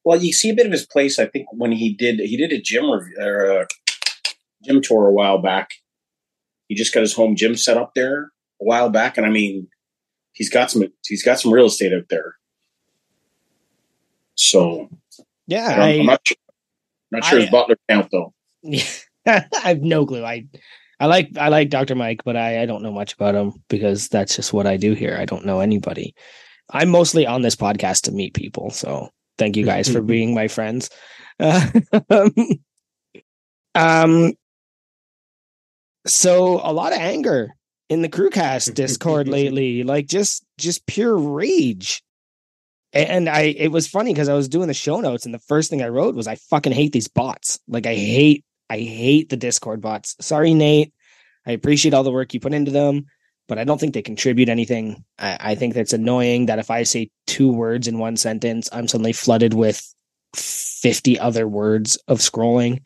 Well, 0.03 0.22
you 0.22 0.34
see 0.34 0.50
a 0.50 0.55
bit 0.55 0.65
of 0.65 0.72
his 0.72 0.86
place. 0.86 1.20
I 1.20 1.27
think 1.27 1.48
when 1.51 1.72
he 1.72 1.93
did 1.93 2.20
he 2.20 2.38
did 2.38 2.51
a 2.51 2.62
gym 2.62 2.89
review 2.89 3.17
or 3.20 3.62
a 3.62 3.67
gym 4.63 4.81
tour 4.81 5.08
a 5.08 5.13
while 5.13 5.39
back. 5.39 5.70
He 6.67 6.75
just 6.75 6.93
got 6.93 7.01
his 7.01 7.13
home 7.13 7.36
gym 7.36 7.58
set 7.58 7.75
up 7.77 7.91
there 7.96 8.31
a 8.62 8.63
while 8.63 8.89
back, 8.89 9.17
and 9.17 9.25
I 9.25 9.29
mean, 9.29 9.67
he's 10.34 10.50
got 10.50 10.72
some 10.72 10.84
he's 11.05 11.24
got 11.24 11.39
some 11.39 11.53
real 11.53 11.65
estate 11.65 11.93
out 11.93 12.08
there. 12.10 12.36
So 14.36 14.90
Yeah, 15.48 15.76
I 15.78 15.82
I, 15.82 15.90
am 15.92 16.06
not 16.06 16.22
sure, 16.26 16.38
not 17.12 17.24
sure 17.26 17.40
I- 17.40 17.42
his 17.42 17.50
butler 17.52 17.78
count 17.90 18.10
though. 18.12 18.34
I 19.28 19.46
have 19.64 19.82
no 19.82 20.06
clue. 20.06 20.24
I 20.24 20.46
I 21.00 21.06
like 21.08 21.36
I 21.38 21.50
like 21.50 21.70
Dr. 21.70 21.96
Mike, 21.96 22.22
but 22.24 22.36
I, 22.36 22.62
I 22.62 22.66
don't 22.66 22.84
know 22.84 22.92
much 22.92 23.14
about 23.14 23.36
him 23.36 23.54
because 23.70 24.08
that's 24.08 24.36
just 24.36 24.54
what 24.54 24.68
I 24.68 24.78
do 24.78 24.94
here. 24.94 25.18
I 25.20 25.26
don't 25.26 25.46
know 25.46 25.60
anybody. 25.60 26.14
I'm 26.72 26.90
mostly 26.90 27.26
on 27.26 27.42
this 27.42 27.56
podcast 27.56 28.04
to 28.04 28.12
meet 28.12 28.34
people. 28.34 28.70
So 28.70 29.10
thank 29.38 29.58
you 29.58 29.66
guys 29.66 29.90
for 29.92 30.02
being 30.14 30.34
my 30.34 30.48
friends. 30.48 30.90
Um, 31.40 31.84
um 33.76 34.34
so 36.08 36.60
a 36.64 36.74
lot 36.74 36.94
of 36.94 37.00
anger 37.00 37.56
in 37.90 38.02
the 38.02 38.10
crewcast 38.10 38.74
discord 38.74 39.28
lately 39.28 39.84
like 39.84 40.08
just 40.08 40.44
just 40.58 40.86
pure 40.88 41.16
rage 41.18 42.04
and 42.93 43.29
i 43.29 43.41
it 43.41 43.71
was 43.71 43.88
funny 43.88 44.13
because 44.13 44.29
i 44.29 44.33
was 44.33 44.50
doing 44.50 44.67
the 44.67 44.74
show 44.74 45.00
notes 45.00 45.25
and 45.25 45.33
the 45.33 45.39
first 45.39 45.69
thing 45.69 45.81
i 45.81 45.88
wrote 45.88 46.15
was 46.15 46.27
i 46.27 46.36
fucking 46.36 46.74
hate 46.74 46.91
these 46.91 47.07
bots. 47.07 47.60
Like 47.67 47.86
i 47.86 47.95
hate 47.95 48.43
i 48.69 48.77
hate 48.77 49.29
the 49.29 49.38
discord 49.38 49.81
bots. 49.81 50.15
Sorry 50.19 50.53
nate. 50.53 50.93
I 51.45 51.51
appreciate 51.51 51.93
all 51.93 52.03
the 52.03 52.12
work 52.12 52.33
you 52.33 52.39
put 52.39 52.53
into 52.53 52.71
them 52.71 53.05
but 53.48 53.57
i 53.57 53.63
don't 53.63 53.79
think 53.79 53.93
they 53.93 54.01
contribute 54.01 54.50
anything. 54.50 55.03
I, 55.19 55.38
I 55.39 55.55
think 55.55 55.74
that's 55.74 55.93
annoying 55.93 56.48
that 56.48 56.60
if 56.60 56.71
i 56.71 56.83
say 56.83 57.10
two 57.27 57.51
words 57.51 57.88
in 57.88 58.00
one 58.00 58.17
sentence 58.17 58.69
i'm 58.71 58.88
suddenly 58.88 59.13
flooded 59.13 59.53
with 59.53 59.81
50 60.81 61.19
other 61.19 61.48
words 61.48 61.98
of 62.07 62.19
scrolling. 62.19 62.81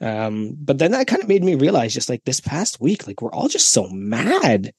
Um, 0.00 0.56
but 0.58 0.78
then 0.78 0.92
that 0.92 1.06
kind 1.06 1.22
of 1.22 1.28
made 1.28 1.44
me 1.44 1.54
realize 1.54 1.94
just 1.94 2.08
like 2.08 2.24
this 2.24 2.40
past 2.40 2.80
week, 2.80 3.06
like 3.06 3.22
we're 3.22 3.32
all 3.32 3.48
just 3.48 3.70
so 3.70 3.88
mad. 3.88 4.72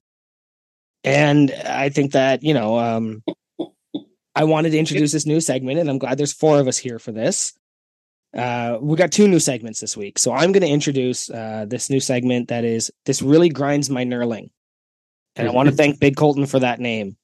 And 1.03 1.51
I 1.51 1.89
think 1.89 2.13
that, 2.13 2.43
you 2.43 2.53
know, 2.53 2.77
um, 2.77 3.23
I 4.37 4.43
wanted 4.43 4.69
to 4.69 4.77
introduce 4.77 5.11
this 5.11 5.25
new 5.25 5.41
segment 5.41 5.79
and 5.79 5.89
I'm 5.89 5.97
glad 5.97 6.19
there's 6.19 6.31
four 6.31 6.59
of 6.59 6.67
us 6.67 6.77
here 6.77 6.99
for 6.99 7.11
this. 7.11 7.57
Uh, 8.37 8.77
we 8.79 8.95
got 8.95 9.11
two 9.11 9.27
new 9.27 9.39
segments 9.39 9.79
this 9.79 9.97
week. 9.97 10.19
So 10.19 10.31
I'm 10.31 10.51
going 10.51 10.61
to 10.61 10.69
introduce 10.69 11.27
uh, 11.27 11.65
this 11.67 11.89
new 11.89 11.99
segment 11.99 12.49
that 12.49 12.63
is 12.63 12.91
This 13.05 13.23
Really 13.23 13.49
Grinds 13.49 13.89
My 13.89 14.05
Knurling. 14.05 14.51
And 15.35 15.47
I 15.47 15.51
want 15.51 15.69
to 15.69 15.75
thank 15.79 15.99
Big 15.99 16.15
Colton 16.15 16.45
for 16.45 16.59
that 16.59 16.79
name. 16.79 17.17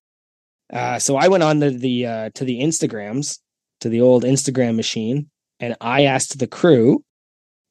Uh, 0.72 0.98
so 0.98 1.16
I 1.16 1.28
went 1.28 1.44
on 1.44 1.60
the, 1.60 1.70
the 1.70 2.08
uh, 2.08 2.30
to 2.34 2.46
the 2.46 2.62
Instagrams, 2.62 3.38
to 3.82 3.90
the 3.90 4.02
old 4.02 4.24
Instagram 4.24 4.76
machine, 4.76 5.30
and 5.60 5.76
I 5.80 6.06
asked 6.06 6.40
the 6.40 6.48
crew 6.48 7.04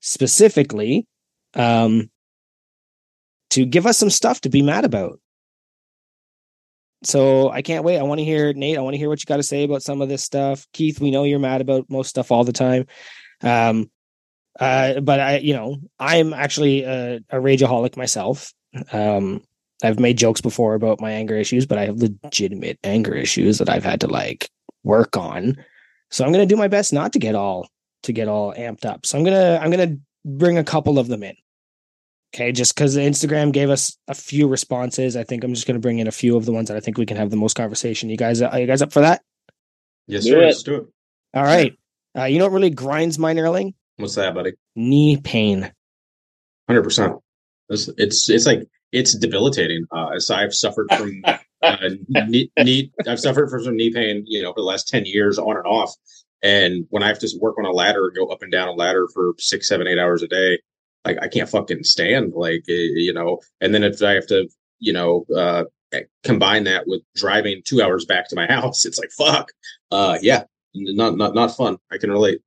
specifically 0.03 1.09
um, 1.55 2.13
to 3.51 3.65
give 3.65 3.87
us 3.87 3.99
some 3.99 4.11
stuff 4.11 4.41
to 4.43 4.51
be 4.51 4.63
mad 4.63 4.85
about. 4.85 5.19
So 7.05 7.51
I 7.51 7.63
can't 7.63 7.85
wait. 7.85 7.99
I 7.99 8.03
want 8.03 8.19
to 8.19 8.25
hear 8.25 8.53
Nate. 8.53 8.79
I 8.79 8.81
want 8.81 8.95
to 8.95 8.99
hear 8.99 9.09
what 9.09 9.21
you 9.21 9.27
got 9.27 9.39
to 9.39 9.43
say 9.43 9.65
about 9.65 9.83
some 9.83 10.01
of 10.01 10.09
this 10.09 10.23
stuff. 10.23 10.67
Keith, 10.73 11.01
we 11.01 11.11
know 11.11 11.25
you're 11.25 11.39
mad 11.39 11.61
about 11.61 11.91
most 11.91 12.09
stuff 12.09 12.31
all 12.31 12.45
the 12.45 12.53
time. 12.53 12.87
Um, 13.43 13.91
uh, 14.61 15.01
but 15.01 15.19
I, 15.19 15.39
you 15.39 15.55
know, 15.55 15.79
I'm 15.99 16.33
actually 16.33 16.85
a, 16.85 17.17
a 17.31 17.37
rageaholic 17.37 17.97
myself. 17.97 18.53
Um, 18.93 19.43
I've 19.83 19.99
made 19.99 20.19
jokes 20.19 20.41
before 20.41 20.75
about 20.75 21.01
my 21.01 21.11
anger 21.11 21.37
issues, 21.37 21.67
but 21.67 21.79
I 21.79 21.87
have 21.87 21.97
legitimate 21.97 22.79
anger 22.85 23.15
issues 23.15 23.59
that 23.59 23.69
I've 23.69 23.85
had 23.85 24.01
to 24.03 24.07
like 24.07 24.49
work 24.85 25.17
on. 25.17 25.57
So 26.11 26.25
I'm 26.25 26.33
going 26.33 26.47
to 26.47 26.55
do 26.55 26.59
my 26.59 26.69
best 26.69 26.93
not 26.93 27.13
to 27.15 27.19
get 27.19 27.35
all 27.35 27.69
to 28.03 28.13
get 28.13 28.29
all 28.29 28.53
amped 28.55 28.85
up. 28.85 29.07
So 29.07 29.17
I'm 29.17 29.25
gonna 29.25 29.59
I'm 29.63 29.71
gonna 29.71 29.97
bring 30.25 30.59
a 30.59 30.65
couple 30.65 30.99
of 30.99 31.09
them 31.09 31.23
in. 31.23 31.37
Okay, 32.35 32.51
just 32.53 32.75
because 32.75 32.97
Instagram 32.97 33.53
gave 33.53 33.69
us 33.69 33.97
a 34.09 34.15
few 34.15 34.49
responses, 34.49 35.17
I 35.17 35.25
think 35.25 35.45
I'm 35.45 35.53
just 35.53 35.67
gonna 35.67 35.79
bring 35.79 35.99
in 35.99 36.07
a 36.07 36.13
few 36.13 36.37
of 36.37 36.47
the 36.47 36.53
ones 36.53 36.69
that 36.69 36.77
I 36.77 36.81
think 36.81 36.97
we 36.97 37.05
can 37.05 37.19
have 37.19 37.31
the 37.31 37.37
most 37.37 37.55
conversation. 37.57 38.09
You 38.09 38.17
guys, 38.17 38.41
are 38.41 38.59
you 38.59 38.67
guys 38.67 38.81
up 38.81 38.93
for 38.93 39.01
that? 39.01 39.23
Yes, 40.07 40.25
Do 40.25 40.31
sir. 40.31 40.41
it. 40.43 40.47
Let's 40.47 40.63
do 40.63 40.75
it. 40.77 40.85
All 41.35 41.43
right. 41.43 41.77
Uh, 42.17 42.25
you 42.25 42.39
know 42.39 42.47
what 42.47 42.53
really 42.53 42.71
grinds 42.71 43.19
my 43.19 43.35
knurling? 43.35 43.75
What's 43.97 44.15
that, 44.15 44.35
buddy? 44.35 44.53
Knee 44.77 45.19
pain. 45.19 45.73
Hundred 46.69 46.83
percent. 46.83 47.17
It's 47.69 47.89
it's 47.99 48.31
it's 48.31 48.47
like 48.47 48.67
it's 48.93 49.15
debilitating. 49.17 49.85
Uh, 49.91 50.19
so 50.19 50.35
I've 50.35 50.55
suffered 50.55 50.89
from 50.97 51.23
uh, 51.63 51.77
knee, 52.29 52.51
knee. 52.59 52.93
I've 53.07 53.21
suffered 53.21 53.51
from 53.51 53.65
some 53.65 53.77
knee 53.77 53.93
pain, 53.93 54.25
you 54.27 54.43
know, 54.43 54.53
for 54.53 54.61
the 54.61 54.67
last 54.67 54.89
ten 54.89 55.05
years, 55.05 55.39
on 55.39 55.57
and 55.57 55.67
off. 55.67 55.95
And 56.43 56.87
when 56.91 57.03
I 57.03 57.09
have 57.09 57.19
to 57.21 57.29
work 57.41 57.57
on 57.59 57.67
a 57.67 57.71
ladder 57.71 58.07
and 58.07 58.17
go 58.17 58.27
up 58.27 58.43
and 58.43 58.51
down 58.51 58.69
a 58.69 58.73
ladder 58.73 59.07
for 59.13 59.35
six, 59.39 59.69
seven, 59.69 59.87
eight 59.87 59.99
hours 59.99 60.23
a 60.23 60.29
day, 60.29 60.59
like 61.05 61.19
I 61.21 61.29
can't 61.29 61.49
fucking 61.49 61.85
stand. 61.85 62.33
Like 62.35 62.65
eh, 62.69 62.89
you 62.95 63.13
know, 63.13 63.41
and 63.61 63.75
then 63.75 63.83
if 63.83 64.03
I 64.03 64.13
have 64.13 64.27
to, 64.29 64.49
you 64.79 64.93
know, 64.93 65.25
uh, 65.37 65.65
combine 66.23 66.65
that 66.65 66.87
with 66.87 67.03
driving 67.15 67.63
two 67.65 67.83
hours 67.83 68.05
back 68.05 68.29
to 68.29 68.37
my 68.37 68.47
house, 68.51 68.85
it's 68.85 68.99
like 68.99 69.11
fuck. 69.11 69.53
Uh, 69.91 70.19
yeah, 70.23 70.45
not 70.75 71.17
not 71.17 71.35
not 71.35 71.57
fun. 71.57 71.79
I 71.91 71.99
can 71.99 72.11
relate. 72.11 72.41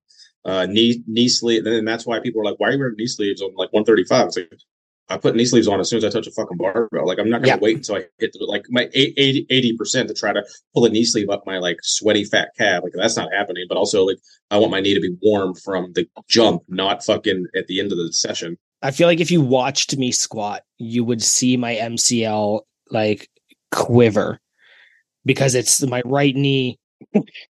Uh, 0.43 0.67
knee 0.67 1.03
knee 1.07 1.27
sleeve, 1.27 1.65
and 1.65 1.87
that's 1.87 2.05
why 2.05 2.19
people 2.19 2.39
are 2.41 2.45
like, 2.45 2.59
"Why 2.59 2.69
are 2.69 2.71
you 2.73 2.79
wearing 2.79 2.95
knee 2.97 3.07
sleeves 3.07 3.41
on 3.41 3.55
like 3.55 3.73
135?" 3.73 4.27
It's 4.27 4.37
like 4.37 4.51
I 5.07 5.17
put 5.17 5.35
knee 5.35 5.45
sleeves 5.45 5.67
on 5.67 5.79
as 5.79 5.89
soon 5.89 5.97
as 5.97 6.05
I 6.05 6.09
touch 6.09 6.25
a 6.27 6.31
fucking 6.31 6.57
barbell. 6.57 7.05
Like 7.05 7.19
I'm 7.19 7.29
not 7.29 7.41
gonna 7.41 7.53
Yeah. 7.55 7.59
wait 7.61 7.77
until 7.77 7.95
I 7.97 8.05
hit 8.17 8.33
the, 8.33 8.45
like 8.45 8.65
my 8.69 8.89
80 8.93 9.77
percent 9.77 10.07
to 10.07 10.13
try 10.15 10.33
to 10.33 10.43
pull 10.73 10.85
a 10.85 10.89
knee 10.89 11.05
sleeve 11.05 11.29
up 11.29 11.43
my 11.45 11.59
like 11.59 11.77
sweaty 11.83 12.23
fat 12.23 12.49
calf. 12.57 12.83
Like 12.83 12.93
that's 12.95 13.15
not 13.15 13.31
happening. 13.31 13.65
But 13.69 13.77
also 13.77 14.03
like 14.05 14.17
I 14.49 14.57
want 14.57 14.71
my 14.71 14.79
knee 14.79 14.95
to 14.95 14.99
be 14.99 15.15
warm 15.21 15.53
from 15.55 15.93
the 15.93 16.07
jump, 16.27 16.63
not 16.67 17.03
fucking 17.03 17.47
at 17.55 17.67
the 17.67 17.79
end 17.79 17.91
of 17.91 17.97
the 17.97 18.11
session. 18.13 18.57
I 18.81 18.91
feel 18.91 19.07
like 19.07 19.19
if 19.19 19.31
you 19.31 19.41
watched 19.41 19.95
me 19.97 20.11
squat, 20.11 20.63
you 20.77 21.03
would 21.03 21.21
see 21.21 21.55
my 21.57 21.75
MCL 21.75 22.61
like 22.91 23.29
quiver 23.71 24.39
because 25.23 25.55
it's 25.55 25.81
my 25.85 26.01
right 26.05 26.35
knee 26.35 26.79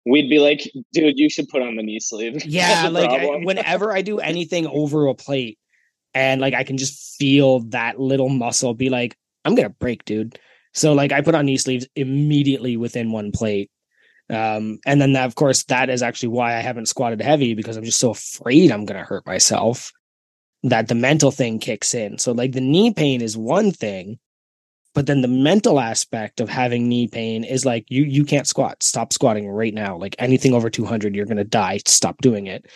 We'd 0.07 0.29
be 0.29 0.39
like, 0.39 0.71
dude, 0.93 1.19
you 1.19 1.31
should 1.31 1.49
put 1.49 1.63
on 1.63 1.77
the 1.77 1.83
knee 1.83 1.99
sleeve. 1.99 2.45
Yeah, 2.45 2.89
like 2.93 3.11
I, 3.11 3.27
whenever 3.43 3.93
I 3.93 4.03
do 4.03 4.19
anything 4.19 4.67
over 4.67 5.07
a 5.07 5.15
plate 5.15 5.59
and 6.15 6.41
like 6.41 6.55
I 6.55 6.65
can 6.65 6.77
just 6.77 7.17
feel 7.17 7.61
that 7.71 8.01
little 8.01 8.29
muscle 8.29 8.75
be 8.75 8.91
like, 8.91 9.17
I'm 9.45 9.55
gonna 9.55 9.71
break, 9.71 10.05
dude. 10.05 10.39
So 10.73 10.93
like 10.93 11.13
I 11.13 11.21
put 11.21 11.35
on 11.35 11.47
knee 11.47 11.57
sleeves 11.57 11.87
immediately 11.97 12.77
within 12.77 13.13
one 13.13 13.33
plate. 13.33 13.71
Um, 14.29 14.79
and 14.87 15.01
then 15.01 15.15
that, 15.15 15.27
of 15.27 15.35
course, 15.35 15.65
that 15.65 15.91
is 15.91 16.03
actually 16.03 16.29
why 16.29 16.57
I 16.57 16.61
haven't 16.61 16.87
squatted 16.87 17.21
heavy 17.21 17.55
because 17.55 17.77
I'm 17.77 17.85
just 17.85 17.99
so 17.99 18.11
afraid 18.11 18.71
I'm 18.71 18.85
gonna 18.85 19.05
hurt 19.05 19.27
myself 19.27 19.93
that 20.63 20.89
the 20.89 20.95
mental 20.95 21.31
thing 21.31 21.59
kicks 21.59 21.95
in. 21.95 22.19
So 22.19 22.33
like 22.33 22.53
the 22.53 22.61
knee 22.61 22.93
pain 22.93 23.23
is 23.23 23.37
one 23.37 23.73
thing, 23.73 24.19
but 24.95 25.07
then 25.07 25.23
the 25.23 25.29
mental 25.29 25.81
aspect 25.81 26.41
of 26.41 26.49
having 26.49 26.89
knee 26.89 27.09
pain 27.09 27.45
is 27.45 27.65
like 27.65 27.87
you 27.89 28.05
you 28.05 28.25
can't 28.25 28.47
squat. 28.47 28.83
Stop 28.83 29.13
squatting 29.13 29.49
right 29.49 29.75
now. 29.75 29.97
Like 29.97 30.17
anything 30.19 30.53
over 30.53 30.71
200, 30.71 31.15
you're 31.15 31.27
gonna 31.27 31.45
die. 31.45 31.81
Stop 31.87 32.19
doing 32.19 32.47
it. 32.47 32.67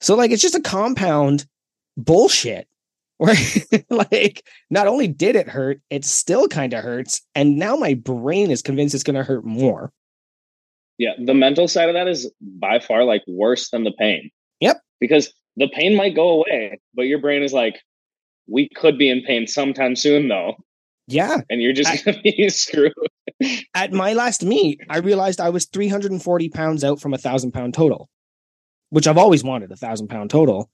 So 0.00 0.14
like 0.14 0.30
it's 0.30 0.42
just 0.42 0.54
a 0.54 0.60
compound 0.60 1.46
bullshit. 1.96 2.68
Where 3.18 3.36
like 3.90 4.44
not 4.70 4.88
only 4.88 5.06
did 5.06 5.36
it 5.36 5.48
hurt, 5.48 5.80
it 5.88 6.04
still 6.04 6.48
kind 6.48 6.72
of 6.72 6.82
hurts, 6.82 7.22
and 7.36 7.56
now 7.56 7.76
my 7.76 7.94
brain 7.94 8.50
is 8.50 8.60
convinced 8.60 8.92
it's 8.92 9.04
gonna 9.04 9.22
hurt 9.22 9.44
more. 9.44 9.92
Yeah, 10.98 11.12
the 11.24 11.32
mental 11.34 11.68
side 11.68 11.88
of 11.88 11.94
that 11.94 12.08
is 12.08 12.28
by 12.40 12.80
far 12.80 13.04
like 13.04 13.22
worse 13.28 13.70
than 13.70 13.84
the 13.84 13.92
pain. 13.92 14.30
Yep. 14.58 14.80
Because 15.00 15.32
the 15.56 15.68
pain 15.68 15.94
might 15.96 16.16
go 16.16 16.28
away, 16.42 16.80
but 16.94 17.02
your 17.02 17.20
brain 17.20 17.44
is 17.44 17.52
like, 17.52 17.80
we 18.48 18.68
could 18.74 18.98
be 18.98 19.08
in 19.08 19.22
pain 19.22 19.46
sometime 19.46 19.94
soon 19.94 20.26
though, 20.26 20.54
Yeah. 21.06 21.38
and 21.48 21.62
you're 21.62 21.72
just 21.72 22.04
gonna 22.04 22.20
be 22.20 22.48
screwed. 22.48 22.92
At 23.74 23.92
my 23.92 24.12
last 24.14 24.42
meet, 24.42 24.80
I 24.90 24.98
realized 24.98 25.40
I 25.40 25.50
was 25.50 25.66
340 25.66 26.48
pounds 26.48 26.82
out 26.82 27.00
from 27.00 27.14
a 27.14 27.18
thousand 27.18 27.52
pound 27.52 27.74
total, 27.74 28.08
which 28.90 29.06
I've 29.06 29.18
always 29.18 29.44
wanted 29.44 29.70
a 29.70 29.76
thousand 29.76 30.08
pound 30.08 30.30
total. 30.30 30.68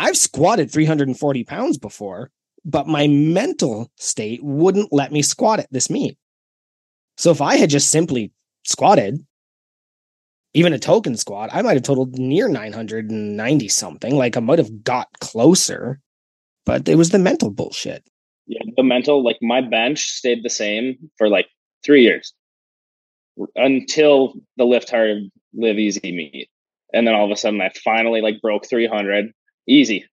I've 0.00 0.16
squatted 0.16 0.72
340 0.72 1.44
pounds 1.44 1.76
before, 1.76 2.30
but 2.64 2.88
my 2.88 3.06
mental 3.06 3.92
state 3.96 4.42
wouldn't 4.42 4.94
let 4.94 5.12
me 5.12 5.20
squat 5.20 5.60
at 5.60 5.70
this 5.70 5.90
meet. 5.90 6.16
So 7.18 7.30
if 7.30 7.42
I 7.42 7.56
had 7.56 7.68
just 7.68 7.90
simply 7.90 8.32
squatted, 8.64 9.18
even 10.54 10.72
a 10.72 10.78
token 10.78 11.18
squat, 11.18 11.50
I 11.52 11.60
might 11.60 11.74
have 11.74 11.82
totaled 11.82 12.18
near 12.18 12.48
990 12.48 13.68
something. 13.68 14.16
Like 14.16 14.38
I 14.38 14.40
might 14.40 14.58
have 14.58 14.82
got 14.82 15.08
closer, 15.20 16.00
but 16.64 16.88
it 16.88 16.94
was 16.94 17.10
the 17.10 17.18
mental 17.18 17.50
bullshit. 17.50 18.02
Yeah, 18.46 18.62
the 18.78 18.82
mental, 18.82 19.22
like 19.22 19.36
my 19.42 19.60
bench 19.60 20.00
stayed 20.00 20.42
the 20.42 20.48
same 20.48 20.96
for 21.18 21.28
like 21.28 21.48
three 21.84 22.04
years 22.04 22.32
until 23.54 24.32
the 24.56 24.64
lift 24.64 24.88
hard, 24.88 25.24
live 25.52 25.78
easy 25.78 26.00
meet. 26.10 26.48
and 26.94 27.06
then 27.06 27.14
all 27.14 27.26
of 27.26 27.30
a 27.30 27.36
sudden 27.36 27.60
I 27.60 27.70
finally 27.84 28.22
like 28.22 28.40
broke 28.40 28.66
300, 28.66 29.30
easy. 29.70 30.04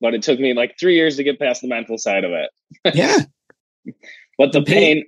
But 0.00 0.14
it 0.14 0.22
took 0.22 0.40
me 0.40 0.52
like 0.54 0.74
three 0.80 0.94
years 0.96 1.16
to 1.16 1.24
get 1.24 1.38
past 1.38 1.62
the 1.62 1.68
mental 1.68 1.98
side 1.98 2.24
of 2.24 2.32
it. 2.32 2.50
Yeah. 2.94 3.18
But 4.38 4.52
the, 4.52 4.60
The 4.60 4.66
pain- 4.66 4.96
pain, 4.96 5.06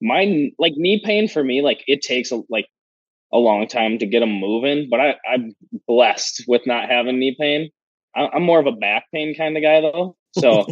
my 0.00 0.50
like 0.58 0.74
knee 0.76 1.00
pain 1.04 1.28
for 1.28 1.42
me, 1.44 1.62
like 1.62 1.82
it 1.86 2.02
takes 2.02 2.30
a, 2.32 2.40
like 2.48 2.66
a 3.32 3.38
long 3.38 3.66
time 3.68 3.98
to 3.98 4.06
get 4.06 4.20
them 4.20 4.32
moving. 4.32 4.88
But 4.90 5.00
I, 5.00 5.14
I'm 5.28 5.54
blessed 5.86 6.44
with 6.48 6.66
not 6.66 6.88
having 6.88 7.18
knee 7.18 7.36
pain. 7.38 7.70
I, 8.14 8.28
I'm 8.32 8.42
more 8.42 8.58
of 8.60 8.66
a 8.66 8.72
back 8.72 9.04
pain 9.12 9.34
kind 9.34 9.56
of 9.56 9.62
guy 9.62 9.80
though. 9.80 10.16
So 10.38 10.66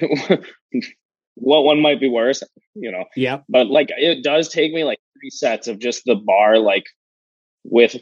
what 1.34 1.64
one 1.64 1.80
might 1.80 2.00
be 2.00 2.08
worse, 2.08 2.42
you 2.74 2.90
know. 2.92 3.04
Yeah. 3.16 3.38
But 3.48 3.68
like 3.68 3.88
it 3.96 4.22
does 4.22 4.48
take 4.48 4.72
me 4.72 4.84
like 4.84 4.98
three 5.18 5.30
sets 5.30 5.68
of 5.68 5.78
just 5.78 6.04
the 6.04 6.14
bar, 6.16 6.58
like 6.58 6.84
with 7.64 7.96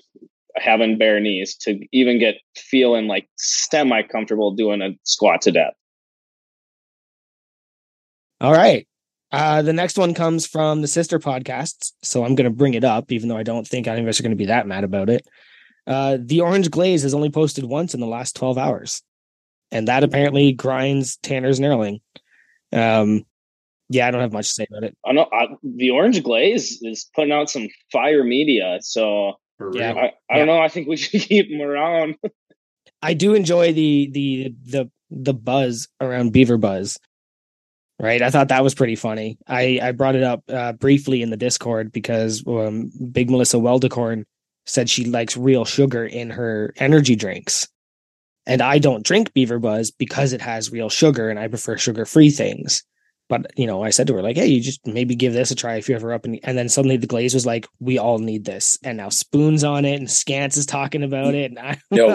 having 0.60 0.98
bare 0.98 1.20
knees 1.20 1.56
to 1.56 1.80
even 1.92 2.18
get 2.18 2.36
feeling 2.56 3.06
like 3.06 3.28
semi 3.36 4.02
comfortable 4.02 4.52
doing 4.52 4.82
a 4.82 4.90
squat 5.04 5.42
to 5.42 5.52
death. 5.52 5.74
All 8.40 8.52
right. 8.52 8.86
Uh, 9.30 9.62
the 9.62 9.72
next 9.72 9.98
one 9.98 10.14
comes 10.14 10.46
from 10.46 10.80
the 10.80 10.88
sister 10.88 11.18
podcasts, 11.18 11.92
so 12.02 12.24
I'm 12.24 12.34
going 12.34 12.50
to 12.50 12.56
bring 12.56 12.74
it 12.74 12.84
up, 12.84 13.12
even 13.12 13.28
though 13.28 13.36
I 13.36 13.42
don't 13.42 13.66
think 13.66 13.86
any 13.86 14.00
of 14.00 14.08
us 14.08 14.18
are 14.18 14.22
going 14.22 14.30
to 14.30 14.36
be 14.36 14.46
that 14.46 14.66
mad 14.66 14.84
about 14.84 15.10
it. 15.10 15.26
Uh, 15.86 16.18
the 16.20 16.40
Orange 16.40 16.70
Glaze 16.70 17.02
has 17.02 17.14
only 17.14 17.30
posted 17.30 17.64
once 17.64 17.94
in 17.94 18.00
the 18.00 18.06
last 18.06 18.36
12 18.36 18.56
hours, 18.56 19.02
and 19.70 19.88
that 19.88 20.02
apparently 20.02 20.52
grinds 20.52 21.18
Tanner's 21.18 21.60
Knurling. 21.60 22.00
Um, 22.72 23.24
yeah, 23.90 24.06
I 24.06 24.10
don't 24.10 24.20
have 24.20 24.32
much 24.32 24.48
to 24.48 24.52
say 24.52 24.66
about 24.70 24.84
it. 24.84 24.96
I 25.04 25.12
know 25.12 25.26
I, 25.32 25.46
the 25.62 25.90
Orange 25.90 26.22
Glaze 26.22 26.80
is 26.82 27.10
putting 27.14 27.32
out 27.32 27.50
some 27.50 27.68
fire 27.90 28.24
media, 28.24 28.78
so 28.80 29.34
For 29.58 29.76
Yeah. 29.76 29.92
real. 29.92 29.98
I, 29.98 30.12
I 30.34 30.38
don't 30.38 30.46
know. 30.46 30.58
I 30.60 30.68
think 30.68 30.88
we 30.88 30.96
should 30.96 31.20
keep 31.20 31.50
them 31.50 31.60
around. 31.60 32.16
I 33.02 33.14
do 33.14 33.34
enjoy 33.34 33.72
the 33.72 34.08
the 34.12 34.54
the 34.64 34.90
the 35.10 35.34
buzz 35.34 35.88
around 36.00 36.32
Beaver 36.32 36.56
Buzz. 36.58 36.98
Right, 38.00 38.22
I 38.22 38.30
thought 38.30 38.48
that 38.48 38.62
was 38.62 38.74
pretty 38.76 38.94
funny. 38.94 39.38
I 39.48 39.80
I 39.82 39.92
brought 39.92 40.14
it 40.14 40.22
up 40.22 40.44
uh, 40.48 40.72
briefly 40.72 41.20
in 41.22 41.30
the 41.30 41.36
Discord 41.36 41.90
because 41.92 42.44
um, 42.46 42.92
Big 43.10 43.28
Melissa 43.30 43.56
Weldecorn 43.56 44.24
said 44.66 44.88
she 44.88 45.04
likes 45.04 45.36
real 45.36 45.64
sugar 45.64 46.04
in 46.06 46.30
her 46.30 46.72
energy 46.76 47.16
drinks, 47.16 47.66
and 48.46 48.62
I 48.62 48.78
don't 48.78 49.04
drink 49.04 49.32
Beaver 49.32 49.58
Buzz 49.58 49.90
because 49.90 50.32
it 50.32 50.40
has 50.40 50.70
real 50.70 50.88
sugar, 50.88 51.28
and 51.28 51.40
I 51.40 51.48
prefer 51.48 51.76
sugar 51.76 52.04
free 52.04 52.30
things. 52.30 52.84
But 53.28 53.52
you 53.58 53.66
know, 53.66 53.82
I 53.82 53.90
said 53.90 54.06
to 54.06 54.14
her 54.14 54.22
like, 54.22 54.36
"Hey, 54.36 54.46
you 54.46 54.60
just 54.60 54.86
maybe 54.86 55.14
give 55.14 55.32
this 55.34 55.50
a 55.50 55.54
try 55.54 55.76
if 55.76 55.88
you're 55.88 55.96
ever 55.98 56.12
up." 56.14 56.24
And, 56.24 56.40
and 56.44 56.56
then 56.56 56.68
suddenly 56.68 56.96
the 56.96 57.06
glaze 57.06 57.34
was 57.34 57.44
like, 57.44 57.66
"We 57.78 57.98
all 57.98 58.18
need 58.18 58.44
this," 58.46 58.78
and 58.82 58.96
now 58.96 59.10
Spoon's 59.10 59.64
on 59.64 59.84
it, 59.84 59.96
and 59.96 60.08
Scants 60.08 60.56
is 60.56 60.64
talking 60.66 61.02
about 61.02 61.34
it, 61.34 61.50
and 61.50 61.58
I 61.58 61.78
No. 61.90 62.08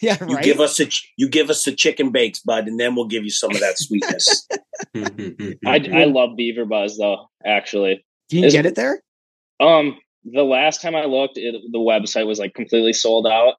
yeah, 0.00 0.16
You 0.20 0.34
right. 0.34 0.44
give 0.44 0.58
us 0.60 0.80
a 0.80 0.86
ch- 0.86 1.12
you 1.16 1.28
give 1.28 1.48
us 1.50 1.64
the 1.64 1.72
chicken 1.72 2.10
bakes, 2.10 2.40
bud, 2.40 2.66
and 2.66 2.78
then 2.80 2.94
we'll 2.96 3.06
give 3.06 3.24
you 3.24 3.30
some 3.30 3.52
of 3.52 3.60
that 3.60 3.78
sweetness. 3.78 4.48
I, 4.96 5.60
I 5.92 6.04
love 6.04 6.30
Beaver 6.36 6.64
Buzz 6.64 6.98
though. 6.98 7.26
Actually, 7.44 8.04
Can 8.30 8.40
you 8.40 8.46
Is- 8.46 8.52
get 8.52 8.66
it 8.66 8.74
there? 8.74 9.02
um, 9.60 9.96
the 10.24 10.42
last 10.44 10.80
time 10.82 10.94
I 10.94 11.04
looked, 11.04 11.36
it, 11.36 11.54
the 11.72 11.78
website 11.78 12.26
was 12.26 12.38
like 12.38 12.54
completely 12.54 12.92
sold 12.92 13.26
out. 13.26 13.54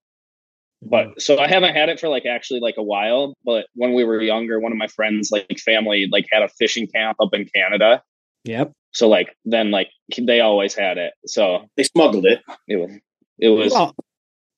But 0.85 1.21
so 1.21 1.39
I 1.39 1.47
haven't 1.47 1.75
had 1.75 1.89
it 1.89 1.99
for 1.99 2.09
like 2.09 2.25
actually 2.25 2.59
like 2.59 2.75
a 2.77 2.83
while. 2.83 3.33
But 3.45 3.67
when 3.75 3.93
we 3.93 4.03
were 4.03 4.21
younger, 4.21 4.59
one 4.59 4.71
of 4.71 4.77
my 4.77 4.87
friends 4.87 5.29
like 5.31 5.57
family 5.59 6.07
like 6.11 6.25
had 6.31 6.43
a 6.43 6.47
fishing 6.49 6.87
camp 6.87 7.17
up 7.21 7.33
in 7.33 7.45
Canada. 7.53 8.01
Yep. 8.43 8.71
So 8.91 9.07
like 9.07 9.35
then 9.45 9.71
like 9.71 9.89
they 10.19 10.41
always 10.41 10.73
had 10.75 10.97
it. 10.97 11.13
So 11.25 11.65
they 11.77 11.83
smuggled 11.83 12.25
it. 12.25 12.41
it 12.67 12.75
was 12.77 12.91
it 13.39 13.49
was 13.49 13.71
Well, 13.73 13.95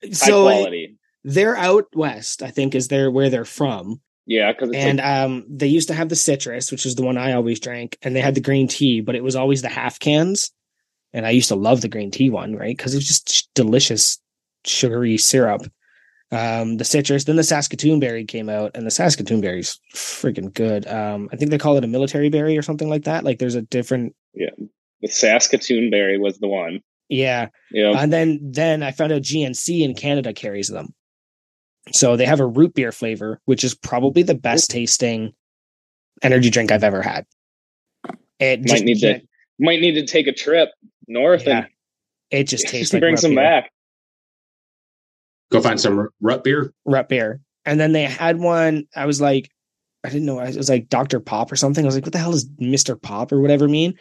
high 0.04 0.10
so 0.12 0.44
quality. 0.44 0.98
they're 1.24 1.56
out 1.56 1.86
west, 1.96 2.42
I 2.44 2.52
think, 2.52 2.76
is 2.76 2.88
there 2.88 3.10
where 3.12 3.30
they're 3.30 3.46
from. 3.46 4.02
Yeah, 4.28 4.52
because 4.52 4.72
And 4.74 4.98
like, 4.98 5.06
um, 5.08 5.46
they 5.48 5.68
used 5.68 5.88
to 5.90 5.94
have 5.94 6.10
the 6.10 6.16
citrus, 6.16 6.72
which 6.72 6.86
is 6.88 6.96
the 6.96 7.04
one 7.04 7.16
I 7.18 7.34
always 7.34 7.60
drank, 7.60 7.96
and 8.02 8.16
they 8.16 8.22
had 8.22 8.34
the 8.34 8.42
green 8.42 8.68
tea, 8.68 9.00
but 9.02 9.14
it 9.16 9.24
was 9.24 9.36
always 9.36 9.62
the 9.62 9.70
half 9.70 10.00
cans. 10.00 10.52
And 11.14 11.28
I 11.28 11.30
used 11.30 11.50
to 11.50 11.56
love 11.56 11.82
the 11.82 11.88
green 11.88 12.10
tea 12.10 12.32
one, 12.32 12.56
right? 12.56 12.76
Because 12.76 12.94
it 12.96 12.98
was 12.98 13.08
just 13.08 13.32
sh- 13.32 13.44
delicious, 13.54 14.20
sugary 14.66 15.18
syrup. 15.20 15.62
Um, 16.32 16.78
the 16.78 16.84
citrus, 16.86 17.26
then 17.26 17.36
the 17.36 17.44
Saskatoon 17.44 18.00
berry 18.00 18.26
came 18.26 18.50
out, 18.50 18.72
and 18.74 18.86
the 18.86 18.92
Saskatoon 18.92 19.42
berry's 19.42 19.80
freaking 19.94 20.54
good. 20.54 20.88
Um, 20.88 21.30
I 21.32 21.36
think 21.36 21.52
they 21.52 21.58
call 21.58 21.78
it 21.78 21.84
a 21.84 21.88
military 21.88 22.30
berry 22.30 22.58
or 22.58 22.62
something 22.62 22.90
like 22.90 23.04
that. 23.04 23.24
Like 23.24 23.38
there's 23.40 23.56
a 23.56 23.62
different, 23.62 24.16
Yeah, 24.34 24.50
the 25.02 25.08
Saskatoon 25.08 25.92
berry 25.92 26.18
was 26.18 26.40
the 26.40 26.48
one. 26.48 26.82
yeah. 27.10 27.50
Yeah, 27.72 27.92
And 28.02 28.12
then 28.12 28.40
then 28.42 28.82
I 28.84 28.92
found 28.92 29.12
out 29.12 29.22
GNC 29.22 29.82
in 29.82 29.94
Canada 29.94 30.34
carries 30.34 30.68
them. 30.68 30.94
So 31.92 32.18
they 32.18 32.26
have 32.26 32.40
a 32.40 32.48
root 32.48 32.74
beer 32.74 32.92
flavor, 32.92 33.40
which 33.46 33.64
is 33.64 33.76
probably 33.76 34.24
the 34.24 34.34
best 34.36 34.72
tasting 34.72 35.34
energy 36.24 36.50
drink 36.50 36.72
I've 36.72 36.84
ever 36.84 37.04
had. 37.04 37.26
It 38.40 38.62
might 38.62 38.68
just 38.68 38.84
need 38.84 39.00
to 39.02 39.22
might 39.60 39.80
need 39.80 39.94
to 39.94 40.06
take 40.06 40.26
a 40.28 40.34
trip 40.34 40.70
north 41.08 41.46
yeah, 41.46 41.66
it 42.32 42.46
just 42.46 42.64
and 42.66 42.72
tastes 42.72 42.94
like 42.94 43.02
bring 43.02 43.16
some 43.18 43.32
beer. 43.36 43.44
back. 43.44 43.72
Go 45.52 45.62
find 45.62 45.80
some 45.80 46.10
rut 46.22 46.44
beer. 46.44 46.74
Root 46.86 47.10
beer. 47.10 47.42
And 47.66 47.80
then 47.80 47.92
they 47.92 48.04
had 48.04 48.40
one. 48.40 48.86
I 48.96 49.06
was 49.06 49.22
like, 49.22 49.50
I 50.04 50.10
didn't 50.10 50.26
know. 50.26 50.40
It 50.40 50.56
was 50.56 50.70
like 50.70 50.90
Dr. 50.90 51.20
Pop 51.20 51.52
or 51.52 51.56
something. 51.56 51.84
I 51.84 51.88
was 51.88 51.96
like, 51.96 52.06
what 52.06 52.14
the 52.14 52.20
hell 52.20 52.32
does 52.32 52.48
Mr. 52.62 53.00
Pop 53.02 53.32
or 53.32 53.42
whatever 53.42 53.68
mean? 53.68 53.96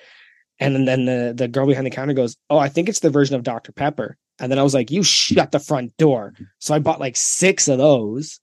And 0.61 0.87
then 0.87 1.07
the, 1.07 1.35
the 1.37 1.49
girl 1.49 1.67
behind 1.67 1.87
the 1.87 1.91
counter 1.91 2.15
goes, 2.15 2.37
Oh, 2.51 2.59
I 2.59 2.69
think 2.69 2.89
it's 2.89 3.01
the 3.01 3.11
version 3.11 3.37
of 3.37 3.43
Dr. 3.43 3.73
Pepper. 3.73 4.17
And 4.39 4.51
then 4.51 4.59
I 4.59 4.63
was 4.63 4.75
like, 4.75 4.91
You 4.91 5.03
shut 5.03 5.51
the 5.51 5.59
front 5.59 5.97
door. 5.97 6.35
So 6.59 6.75
I 6.75 6.79
bought 6.79 7.01
like 7.01 7.17
six 7.17 7.69
of 7.69 7.79
those, 7.79 8.41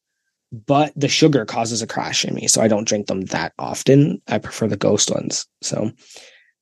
but 0.52 0.92
the 0.96 1.08
sugar 1.08 1.46
causes 1.46 1.82
a 1.82 1.88
crash 1.88 2.26
in 2.26 2.34
me. 2.34 2.48
So 2.48 2.62
I 2.62 2.68
don't 2.68 2.88
drink 2.88 3.08
them 3.08 3.22
that 3.26 3.54
often. 3.60 4.22
I 4.28 4.40
prefer 4.40 4.68
the 4.68 4.78
ghost 4.78 5.12
ones. 5.12 5.48
So 5.62 5.92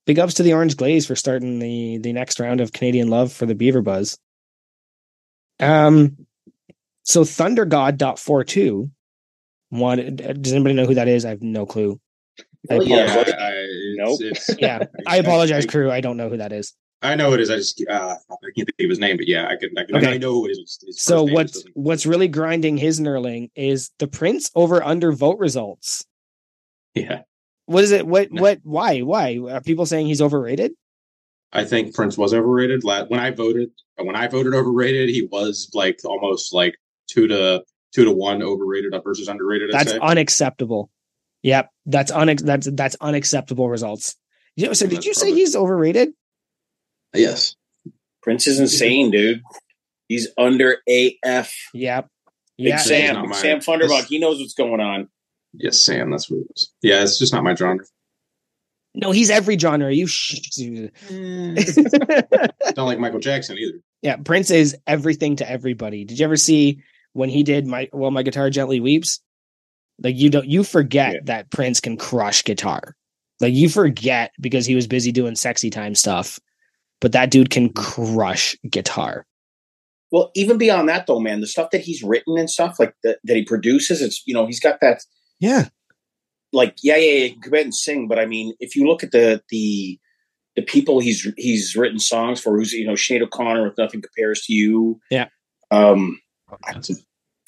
big 0.06 0.20
ups 0.20 0.36
to 0.36 0.44
the 0.44 0.54
Orange 0.54 0.78
Glaze 0.78 1.08
for 1.08 1.16
starting 1.16 1.60
the 1.60 1.98
the 2.00 2.14
next 2.14 2.40
round 2.40 2.62
of 2.62 2.74
Canadian 2.74 3.08
Love 3.08 3.32
for 3.32 3.46
the 3.46 3.56
Beaver 3.56 3.82
Buzz. 3.82 4.18
Um, 5.60 6.28
so 7.10 7.24
Thunder 7.26 7.66
God 7.66 7.98
dot 7.98 8.20
four 8.20 8.44
two. 8.44 8.92
One, 9.70 10.16
does 10.16 10.54
anybody 10.54 10.76
know 10.76 10.86
who 10.86 10.96
that 10.96 11.08
is? 11.08 11.26
I 11.26 11.30
have 11.30 11.42
no 11.44 11.66
clue. 11.66 12.00
I 12.70 12.78
Well, 12.78 12.84
yeah, 12.88 13.06
apologize. 13.06 13.34
I, 13.40 13.50
it's, 13.54 13.98
Nope. 13.98 14.22
it's- 14.22 14.56
Yeah, 14.60 14.84
I 15.08 15.18
apologize, 15.18 15.66
crew. 15.66 15.92
I 15.92 16.02
don't 16.02 16.18
know 16.18 16.30
who 16.30 16.38
that 16.38 16.52
is. 16.52 16.74
I 17.02 17.16
know 17.16 17.34
it 17.34 17.40
is. 17.40 17.50
I 17.50 17.56
just 17.56 17.82
uh, 17.90 18.16
I 18.30 18.36
can't 18.56 18.68
think 18.68 18.74
of 18.82 18.90
his 18.90 19.00
name, 19.00 19.18
but 19.18 19.28
yeah, 19.28 19.48
I 19.48 19.56
can. 19.56 19.70
I, 19.78 19.86
can, 19.86 19.96
Okay. 19.98 20.14
I 20.14 20.18
know 20.18 20.34
who 20.34 20.48
it 20.48 20.52
is. 20.52 20.78
So 20.92 21.24
what's 21.24 21.64
what's 21.74 22.06
really 22.06 22.28
grinding 22.28 22.78
his 22.78 23.00
Knurling 23.00 23.50
is 23.56 23.92
the 24.00 24.08
Prince 24.08 24.52
over 24.54 24.84
under 24.84 25.12
vote 25.14 25.40
results. 25.40 26.06
Yeah, 26.96 27.22
What 27.68 27.84
is 27.86 27.92
it? 27.92 28.06
What 28.06 28.32
No. 28.32 28.42
what? 28.42 28.60
Why? 28.64 29.00
Why 29.00 29.40
are 29.50 29.62
people 29.62 29.86
saying 29.86 30.08
he's 30.08 30.22
overrated? 30.22 30.74
I 31.54 31.64
think 31.64 31.96
Prince 31.96 32.18
was 32.18 32.34
overrated. 32.34 32.82
When 32.84 33.20
I 33.20 33.32
voted, 33.32 33.70
when 33.98 34.16
I 34.16 34.28
voted 34.28 34.54
overrated, 34.54 35.10
he 35.10 35.28
was 35.32 35.70
like 35.74 36.00
almost 36.04 36.54
like 36.54 36.76
two 37.10 37.28
to 37.28 37.64
two 37.94 38.06
to 38.06 38.12
one 38.12 38.42
overrated 38.44 38.94
up 38.94 39.04
versus 39.04 39.28
underrated. 39.28 39.70
I'd 39.74 39.80
That's 39.80 39.92
say. 39.94 40.00
unacceptable. 40.00 40.90
Yep, 41.44 41.70
that's 41.86 42.12
unex- 42.12 42.44
that's 42.44 42.68
that's 42.74 42.96
unacceptable 43.02 43.70
results. 43.70 44.16
You 44.56 44.68
know, 44.68 44.74
so 44.74 44.86
did 44.88 44.98
That's 44.98 45.06
you 45.06 45.14
say 45.14 45.34
he's 45.34 45.56
overrated? 45.56 46.10
yes. 47.14 47.56
Prince 48.22 48.46
is 48.48 48.60
insane, 48.60 49.10
dude. 49.12 49.42
He's 50.10 50.28
under 50.38 50.78
AF. 50.88 51.54
Yep. 51.74 52.08
Big 52.58 52.68
Yeah. 52.68 52.78
Sam, 52.78 53.14
not 53.16 53.22
Big 53.24 53.30
my- 53.30 53.36
Sam 53.38 53.60
Funderbuck. 53.60 54.06
He 54.08 54.20
knows 54.20 54.40
what's 54.40 54.54
going 54.54 54.82
on. 54.82 55.08
Yes, 55.54 55.80
Sam. 55.80 56.12
That's 56.12 56.30
what 56.30 56.42
it 56.42 56.48
was. 56.50 56.72
Yeah, 56.82 57.02
it's 57.04 57.18
just 57.18 57.32
not 57.34 57.44
my 57.44 57.56
genre. 57.56 57.86
No, 58.96 59.12
he's 59.12 59.30
every 59.30 59.58
genre. 59.58 59.88
Are 59.88 59.92
you 59.92 60.08
sh- 60.08 60.42
mm. 60.60 60.90
Don't 62.76 62.86
like 62.88 63.00
Michael 63.00 63.20
Jackson 63.20 63.58
either. 63.58 63.80
Yeah, 64.02 64.18
Prince 64.18 64.52
is 64.52 64.76
everything 64.88 65.38
to 65.38 65.50
everybody. 65.50 66.04
Did 66.06 66.20
you 66.20 66.26
ever 66.26 66.36
see 66.38 66.82
when 67.14 67.30
he 67.30 67.44
did 67.44 67.66
my 67.68 67.90
well, 67.94 68.12
my 68.12 68.24
guitar 68.24 68.50
gently 68.50 68.80
weeps? 68.80 69.20
Like 70.02 70.16
you 70.16 70.30
don't 70.30 70.48
you 70.48 70.64
forget 70.64 71.14
Yeah. 71.14 71.20
that 71.26 71.52
Prince 71.52 71.80
can 71.80 71.98
crush 71.98 72.44
guitar. 72.44 72.96
Like 73.42 73.54
you 73.54 73.70
forget 73.70 74.32
because 74.40 74.66
he 74.66 74.76
was 74.76 74.88
busy 74.88 75.12
doing 75.12 75.36
sexy 75.36 75.70
time 75.70 75.96
stuff. 75.96 76.40
But 77.02 77.14
that 77.14 77.32
dude 77.32 77.50
can 77.50 77.72
crush 77.72 78.58
guitar. 78.70 79.26
Well, 80.12 80.32
even 80.36 80.58
beyond 80.58 80.90
that, 80.90 81.06
though, 81.08 81.20
man, 81.20 81.40
the 81.40 81.48
stuff 81.48 81.70
that 81.72 81.82
he's 81.82 82.02
written 82.04 82.38
and 82.38 82.50
stuff 82.50 82.78
like 82.80 82.96
that, 83.04 83.20
that 83.24 83.36
he 83.38 83.44
produces, 83.44 84.02
it's 84.02 84.24
you 84.26 84.34
know 84.34 84.46
he's 84.46 84.60
got 84.60 84.80
that 84.82 85.02
Yeah. 85.40 85.70
like 86.52 86.76
yeah, 86.84 86.98
yeah, 86.98 87.12
yeah, 87.12 87.24
he 87.26 87.32
can 87.34 87.42
come 87.42 87.54
out 87.56 87.62
and 87.62 87.76
sing, 87.76 88.08
but 88.08 88.20
I 88.20 88.26
mean, 88.26 88.54
if 88.60 88.76
you 88.76 88.86
look 88.88 89.04
at 89.04 89.12
the 89.12 89.42
the 89.50 90.00
the 90.56 90.62
people 90.64 91.00
he's 91.00 91.28
he's 91.38 91.76
written 91.76 92.00
songs 92.00 92.42
for, 92.42 92.58
who's 92.58 92.74
you 92.74 92.86
know 92.88 92.94
Sinead 92.94 93.22
O'Connor 93.22 93.64
with 93.70 93.78
Nothing 93.78 94.02
Compares 94.02 94.42
to 94.46 94.54
You, 94.54 95.00
Yeah. 95.12 95.28
um, 95.72 96.20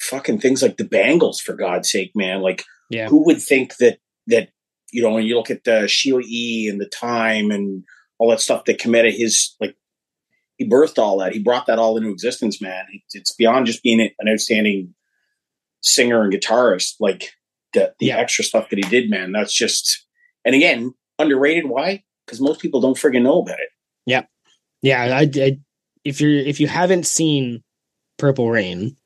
fucking 0.00 0.40
things 0.40 0.62
like 0.62 0.76
the 0.76 0.84
Bangles, 0.84 1.40
for 1.40 1.54
God's 1.54 1.90
sake, 1.90 2.12
man, 2.14 2.40
like 2.40 2.64
Yeah. 2.90 3.08
who 3.08 3.24
would 3.26 3.40
think 3.40 3.76
that 3.76 3.98
that 4.26 4.50
you 4.92 5.02
know 5.02 5.10
when 5.10 5.24
you 5.24 5.36
look 5.36 5.50
at 5.50 5.64
the 5.64 5.88
Sheila 5.88 6.22
E 6.24 6.68
and 6.68 6.80
the 6.80 6.86
Time 6.88 7.50
and 7.50 7.84
all 8.18 8.30
that 8.30 8.40
stuff 8.40 8.64
that 8.66 8.84
of 8.84 9.14
his 9.14 9.54
like 9.60 9.76
he 10.58 10.68
birthed 10.68 10.98
all 10.98 11.18
that. 11.18 11.32
He 11.32 11.38
brought 11.42 11.66
that 11.66 11.78
all 11.78 11.96
into 11.96 12.10
existence, 12.10 12.60
man. 12.60 12.84
It's, 12.92 13.14
it's 13.14 13.34
beyond 13.34 13.66
just 13.66 13.82
being 13.82 14.00
an 14.00 14.28
outstanding 14.28 14.94
singer 15.80 16.22
and 16.22 16.32
guitarist. 16.32 16.94
Like 17.00 17.32
the, 17.72 17.94
the 17.98 18.06
Yeah. 18.06 18.18
extra 18.18 18.44
stuff 18.44 18.68
that 18.70 18.76
he 18.78 18.88
did, 18.88 19.10
man. 19.10 19.32
That's 19.32 19.52
just, 19.52 20.06
and 20.44 20.54
again, 20.54 20.92
underrated. 21.18 21.66
Why? 21.66 22.04
Because 22.26 22.40
most 22.40 22.60
people 22.60 22.80
don't 22.80 22.96
friggin' 22.96 23.22
know 23.22 23.40
about 23.40 23.58
it. 23.58 23.70
Yeah, 24.06 24.24
Yeah, 24.82 25.02
I, 25.16 25.30
I 25.34 25.58
if 26.04 26.20
you're 26.20 26.32
if 26.32 26.60
you 26.60 26.66
haven't 26.66 27.06
seen 27.06 27.62
Purple 28.18 28.50
Rain, 28.50 28.96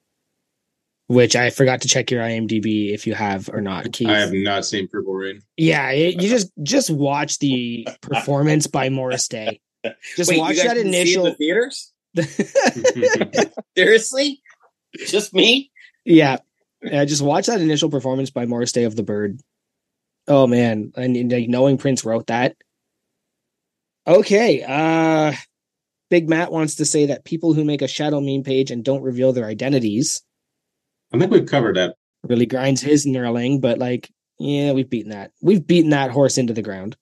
which 1.09 1.37
I 1.37 1.51
forgot 1.51 1.83
to 1.83 1.89
check 1.89 2.11
your 2.11 2.23
IMDb 2.23 2.93
if 2.93 3.07
you 3.07 3.15
have 3.15 3.49
or 3.49 3.61
not, 3.61 3.93
Keith. 3.93 4.09
I 4.09 4.19
have 4.19 4.33
not 4.33 4.65
seen 4.65 4.89
Purple 4.89 5.15
Rain. 5.15 5.41
Yeah, 5.57 5.91
it, 5.91 6.21
you 6.21 6.29
just 6.29 6.51
just 6.63 6.91
watch 6.91 7.39
the 7.39 7.87
performance 8.01 8.67
by 8.67 8.89
Morris 8.91 9.29
Day. 9.29 9.61
Just 10.17 10.31
Wait, 10.31 10.39
watch 10.39 10.57
you 10.57 10.65
guys 10.65 10.69
that 10.69 10.75
didn't 10.75 10.93
see 10.93 11.15
in 11.15 11.21
initial. 11.21 11.25
the 11.25 11.35
theaters. 11.35 11.93
Seriously, 13.77 14.43
just 15.07 15.33
me. 15.35 15.71
yeah, 16.05 16.39
yeah, 16.83 17.05
just 17.05 17.23
watch 17.23 17.47
that 17.47 17.61
initial 17.61 17.91
performance 17.91 18.31
by 18.31 18.47
Morris 18.47 18.73
Day 18.73 18.85
of 18.85 18.97
the 18.97 19.03
Bird. 19.03 19.41
Oh 20.29 20.47
man, 20.47 20.93
and, 20.97 21.17
and, 21.17 21.31
like, 21.31 21.49
knowing 21.49 21.79
Prince 21.79 22.05
wrote 22.05 22.27
that. 22.29 22.57
Okay, 24.07 24.65
uh 24.67 25.33
Big 26.11 26.29
Matt 26.29 26.53
wants 26.53 26.77
to 26.77 26.85
say 26.85 27.07
that 27.07 27.25
people 27.25 27.53
who 27.55 27.65
make 27.65 27.83
a 27.83 27.89
shadow 27.89 28.21
meme 28.21 28.43
page 28.45 28.71
and 28.71 28.85
don't 28.85 29.03
reveal 29.03 29.33
their 29.33 29.47
identities 29.47 30.23
I 31.13 31.19
think 31.19 31.31
we've 31.31 31.47
covered 31.47 31.77
that. 31.77 31.95
really 32.25 32.47
grinds 32.47 32.81
his 32.83 33.07
knurling, 33.07 33.61
but 33.61 33.79
like, 33.79 34.11
yeah, 34.41 34.73
we've 34.73 34.91
beaten 34.91 35.11
that. 35.13 35.31
We've 35.41 35.65
beaten 35.65 35.91
that 35.91 36.11
horse 36.11 36.37
into 36.37 36.53
the 36.53 36.63
ground. 36.63 36.97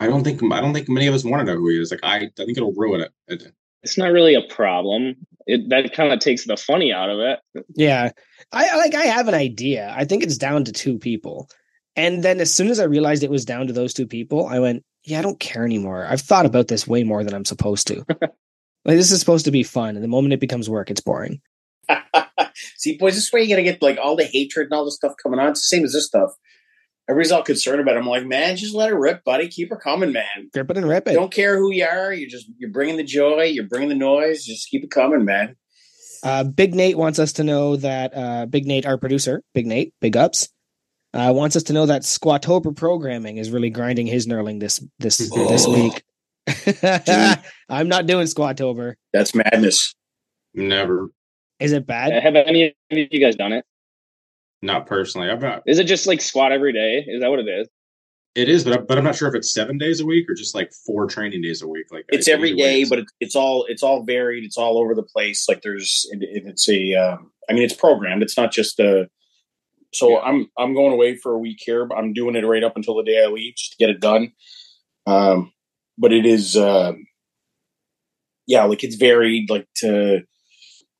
I 0.00 0.06
don't 0.08 0.24
think 0.24 0.40
I 0.52 0.60
don't 0.60 0.74
think 0.74 0.88
many 0.88 1.06
of 1.06 1.14
us 1.14 1.24
want 1.24 1.40
to 1.46 1.52
know 1.52 1.58
who 1.58 1.68
he 1.70 1.80
is. 1.80 1.90
Like 1.90 2.00
I, 2.02 2.16
I 2.16 2.28
think 2.36 2.56
it'll 2.56 2.72
ruin 2.72 3.00
it. 3.00 3.12
It- 3.28 3.52
It's 3.84 3.96
not 3.96 4.10
really 4.12 4.34
a 4.34 4.42
problem. 4.42 5.14
It 5.46 5.68
that 5.70 5.92
kind 5.94 6.12
of 6.12 6.18
takes 6.18 6.44
the 6.44 6.56
funny 6.56 6.92
out 6.92 7.10
of 7.10 7.20
it. 7.20 7.64
Yeah. 7.76 8.10
I 8.52 8.68
I- 8.68 8.76
like 8.76 8.94
I 8.94 9.04
have 9.04 9.28
an 9.28 9.34
idea. 9.34 9.92
I 9.96 10.04
think 10.04 10.22
it's 10.24 10.36
down 10.38 10.64
to 10.64 10.72
two 10.72 10.98
people. 10.98 11.48
And 11.96 12.22
then 12.22 12.40
as 12.40 12.52
soon 12.52 12.68
as 12.68 12.80
I 12.80 12.84
realized 12.84 13.22
it 13.22 13.30
was 13.30 13.44
down 13.44 13.68
to 13.68 13.72
those 13.72 13.94
two 13.94 14.06
people, 14.06 14.46
I 14.46 14.58
went, 14.58 14.84
yeah, 15.08 15.18
I 15.18 15.22
don't 15.22 15.40
care 15.40 15.64
anymore. 15.64 16.06
I've 16.08 16.20
thought 16.20 16.46
about 16.46 16.68
this 16.68 16.86
way 16.86 17.04
more 17.04 17.24
than 17.24 17.34
I'm 17.34 17.44
supposed 17.44 17.86
to. 17.88 18.04
like 18.20 18.96
this 18.96 19.10
is 19.10 19.20
supposed 19.20 19.46
to 19.46 19.50
be 19.50 19.62
fun, 19.62 19.94
and 19.94 20.04
the 20.04 20.08
moment 20.08 20.34
it 20.34 20.40
becomes 20.40 20.68
work, 20.68 20.90
it's 20.90 21.00
boring. 21.00 21.40
See, 22.76 22.98
boys, 22.98 23.14
this 23.14 23.32
way 23.32 23.42
you're 23.42 23.56
gonna 23.56 23.70
get 23.70 23.82
like 23.82 23.98
all 23.98 24.16
the 24.16 24.24
hatred 24.24 24.66
and 24.66 24.74
all 24.74 24.84
the 24.84 24.92
stuff 24.92 25.14
coming 25.22 25.40
on. 25.40 25.50
It's 25.50 25.68
the 25.68 25.76
same 25.76 25.84
as 25.84 25.92
this 25.92 26.06
stuff. 26.06 26.30
Everybody's 27.08 27.32
all 27.32 27.42
concerned 27.42 27.80
about 27.80 27.96
it. 27.96 28.00
I'm 28.00 28.06
like, 28.06 28.26
man, 28.26 28.56
just 28.56 28.74
let 28.74 28.90
her 28.90 29.00
rip, 29.00 29.24
buddy. 29.24 29.48
Keep 29.48 29.70
her 29.70 29.76
coming, 29.76 30.12
man. 30.12 30.50
Rip 30.54 30.70
it 30.70 30.76
and 30.76 30.86
rip 30.86 31.08
it. 31.08 31.14
Don't 31.14 31.32
care 31.32 31.56
who 31.56 31.72
you 31.72 31.86
are. 31.86 32.12
You're 32.12 32.28
just 32.28 32.50
you're 32.58 32.70
bringing 32.70 32.98
the 32.98 33.04
joy. 33.04 33.44
You're 33.44 33.68
bringing 33.68 33.88
the 33.88 33.94
noise. 33.94 34.44
Just 34.44 34.68
keep 34.68 34.84
it 34.84 34.90
coming, 34.90 35.24
man. 35.24 35.56
Uh, 36.22 36.44
Big 36.44 36.74
Nate 36.74 36.98
wants 36.98 37.18
us 37.18 37.34
to 37.34 37.44
know 37.44 37.76
that 37.76 38.12
uh, 38.14 38.46
Big 38.46 38.66
Nate, 38.66 38.84
our 38.84 38.98
producer, 38.98 39.42
Big 39.54 39.66
Nate, 39.66 39.94
big 40.00 40.16
ups, 40.16 40.48
uh, 41.18 41.32
wants 41.32 41.56
us 41.56 41.62
to 41.64 41.72
know 41.72 41.86
that 41.86 42.02
Squatober 42.02 42.74
programming 42.76 43.36
is 43.38 43.50
really 43.50 43.70
grinding 43.70 44.06
his 44.06 44.26
knurling 44.26 44.60
this 44.60 44.84
this 44.98 45.18
this 45.18 45.64
Oh. 45.66 45.72
week. 45.74 46.02
I'm 47.68 47.88
not 47.88 48.06
doing 48.06 48.26
Squatober. 48.26 48.94
That's 49.12 49.34
madness. 49.34 49.94
never, 50.54 51.10
Is 51.60 51.72
it 51.72 51.86
bad? 51.86 52.12
Have 52.22 52.34
any 52.36 52.68
of 52.68 52.72
you 52.90 53.20
guys 53.20 53.36
done 53.36 53.52
it? 53.52 53.64
not 54.60 54.86
personally. 54.86 55.30
I've 55.30 55.40
not. 55.40 55.62
Is 55.66 55.78
it 55.78 55.84
just 55.84 56.06
like 56.08 56.20
squat 56.20 56.50
every 56.50 56.72
day? 56.72 57.04
Is 57.06 57.20
that 57.20 57.30
what 57.30 57.38
it 57.38 57.48
is? 57.48 57.68
It 58.34 58.48
is, 58.48 58.64
but 58.64 58.72
I, 58.72 58.76
but 58.78 58.98
I'm 58.98 59.04
not 59.04 59.14
sure 59.14 59.28
if 59.28 59.34
it's 59.34 59.52
seven 59.52 59.78
days 59.78 60.00
a 60.00 60.06
week 60.06 60.28
or 60.28 60.34
just 60.34 60.52
like 60.54 60.72
four 60.84 61.06
training 61.06 61.42
days 61.42 61.62
a 61.62 61.68
week. 61.68 61.86
Like 61.92 62.04
It's 62.08 62.28
I- 62.28 62.32
every 62.32 62.50
either 62.50 62.56
way, 62.62 62.62
day, 62.62 62.76
it's- 62.82 62.88
but 62.90 62.98
it's, 63.00 63.12
it's 63.20 63.36
all 63.36 63.66
it's 63.68 63.82
all 63.84 64.02
varied. 64.04 64.44
It's 64.44 64.56
all 64.58 64.78
over 64.78 64.94
the 64.96 65.02
place. 65.04 65.48
Like 65.48 65.62
there's 65.62 66.06
it's 66.12 66.68
a, 66.68 66.94
um, 66.94 67.30
I 67.48 67.52
mean, 67.52 67.62
it's 67.62 67.74
programmed. 67.74 68.22
It's 68.22 68.36
not 68.36 68.50
just 68.52 68.80
a. 68.80 69.08
So 69.92 70.10
Yeah. 70.10 70.18
I'm 70.18 70.50
I'm 70.58 70.74
going 70.74 70.92
away 70.92 71.16
for 71.16 71.32
a 71.32 71.38
week 71.38 71.58
here. 71.60 71.84
But 71.86 71.98
I'm 71.98 72.12
doing 72.12 72.36
it 72.36 72.46
right 72.46 72.64
up 72.64 72.76
until 72.76 72.96
the 72.96 73.04
day 73.04 73.22
I 73.22 73.26
leave 73.26 73.56
just 73.56 73.72
to 73.72 73.76
get 73.78 73.90
it 73.90 74.00
done. 74.00 74.32
Um, 75.06 75.52
but 75.96 76.12
it 76.12 76.26
is, 76.26 76.56
um, 76.56 77.06
yeah, 78.46 78.64
like 78.64 78.84
it's 78.84 78.96
varied. 78.96 79.50
Like 79.50 79.66
to 79.76 80.22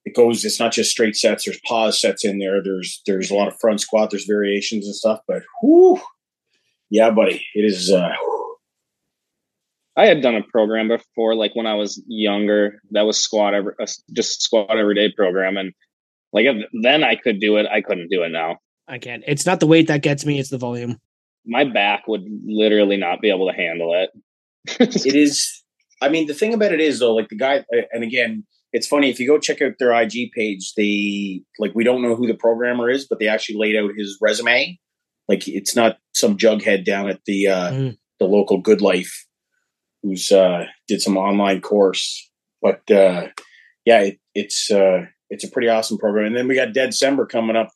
it 0.04 0.14
goes. 0.14 0.44
It's 0.44 0.58
not 0.58 0.72
just 0.72 0.90
straight 0.90 1.16
sets. 1.16 1.44
There's 1.44 1.60
pause 1.66 2.00
sets 2.00 2.24
in 2.24 2.38
there. 2.38 2.62
There's 2.62 3.02
there's 3.06 3.30
a 3.30 3.34
lot 3.34 3.48
of 3.48 3.58
front 3.60 3.80
squat. 3.80 4.10
There's 4.10 4.24
variations 4.24 4.86
and 4.86 4.94
stuff. 4.94 5.20
But 5.28 5.42
whoo, 5.62 6.00
yeah, 6.90 7.10
buddy, 7.10 7.44
it 7.54 7.64
is. 7.64 7.92
Uh, 7.92 8.12
I 9.96 10.06
had 10.06 10.22
done 10.22 10.36
a 10.36 10.42
program 10.42 10.88
before, 10.88 11.34
like 11.34 11.54
when 11.54 11.66
I 11.66 11.74
was 11.74 12.02
younger. 12.06 12.80
That 12.92 13.02
was 13.02 13.20
squat 13.20 13.52
every, 13.52 13.72
uh, 13.80 13.86
just 14.12 14.42
squat 14.42 14.70
every 14.70 14.94
day 14.94 15.12
program, 15.14 15.56
and 15.56 15.72
like 16.32 16.46
if, 16.46 16.64
then 16.82 17.04
I 17.04 17.16
could 17.16 17.40
do 17.40 17.56
it. 17.56 17.66
I 17.70 17.82
couldn't 17.82 18.10
do 18.10 18.22
it 18.22 18.30
now. 18.30 18.58
I 18.88 18.98
can't. 18.98 19.22
It's 19.26 19.46
not 19.46 19.60
the 19.60 19.66
weight 19.66 19.86
that 19.88 20.02
gets 20.02 20.24
me; 20.24 20.38
it's 20.40 20.50
the 20.50 20.58
volume. 20.58 20.98
My 21.46 21.64
back 21.64 22.08
would 22.08 22.24
literally 22.46 22.96
not 22.96 23.20
be 23.20 23.30
able 23.30 23.48
to 23.48 23.54
handle 23.56 23.94
it. 23.94 24.10
it 24.80 25.14
is 25.14 25.62
i 26.02 26.08
mean 26.10 26.26
the 26.26 26.34
thing 26.34 26.52
about 26.52 26.72
it 26.72 26.80
is 26.80 26.98
though 26.98 27.14
like 27.14 27.28
the 27.28 27.36
guy 27.36 27.64
and 27.92 28.04
again 28.04 28.44
it's 28.72 28.86
funny 28.86 29.08
if 29.08 29.18
you 29.18 29.26
go 29.26 29.38
check 29.38 29.62
out 29.62 29.72
their 29.78 29.92
ig 30.02 30.30
page 30.32 30.74
they 30.76 31.40
like 31.58 31.72
we 31.74 31.84
don't 31.84 32.02
know 32.02 32.14
who 32.14 32.26
the 32.26 32.34
programmer 32.34 32.90
is 32.90 33.06
but 33.08 33.18
they 33.18 33.28
actually 33.28 33.56
laid 33.56 33.76
out 33.76 33.90
his 33.96 34.18
resume 34.20 34.78
like 35.26 35.48
it's 35.48 35.74
not 35.74 35.96
some 36.12 36.36
jughead 36.36 36.84
down 36.84 37.08
at 37.08 37.20
the 37.24 37.46
uh 37.48 37.70
Mm. 37.72 37.96
the 38.18 38.26
local 38.26 38.58
good 38.58 38.82
life 38.82 39.26
who's 40.02 40.30
uh 40.32 40.66
did 40.86 41.00
some 41.00 41.16
online 41.16 41.60
course 41.62 42.30
but 42.60 42.82
uh 42.90 43.28
yeah 43.86 44.00
it, 44.02 44.18
it's 44.34 44.70
uh 44.70 45.06
it's 45.30 45.44
a 45.44 45.50
pretty 45.50 45.68
awesome 45.68 45.96
program 45.98 46.26
and 46.26 46.36
then 46.36 46.48
we 46.48 46.56
got 46.56 46.74
dead 46.74 46.90
december 46.90 47.24
coming 47.24 47.56
up 47.56 47.70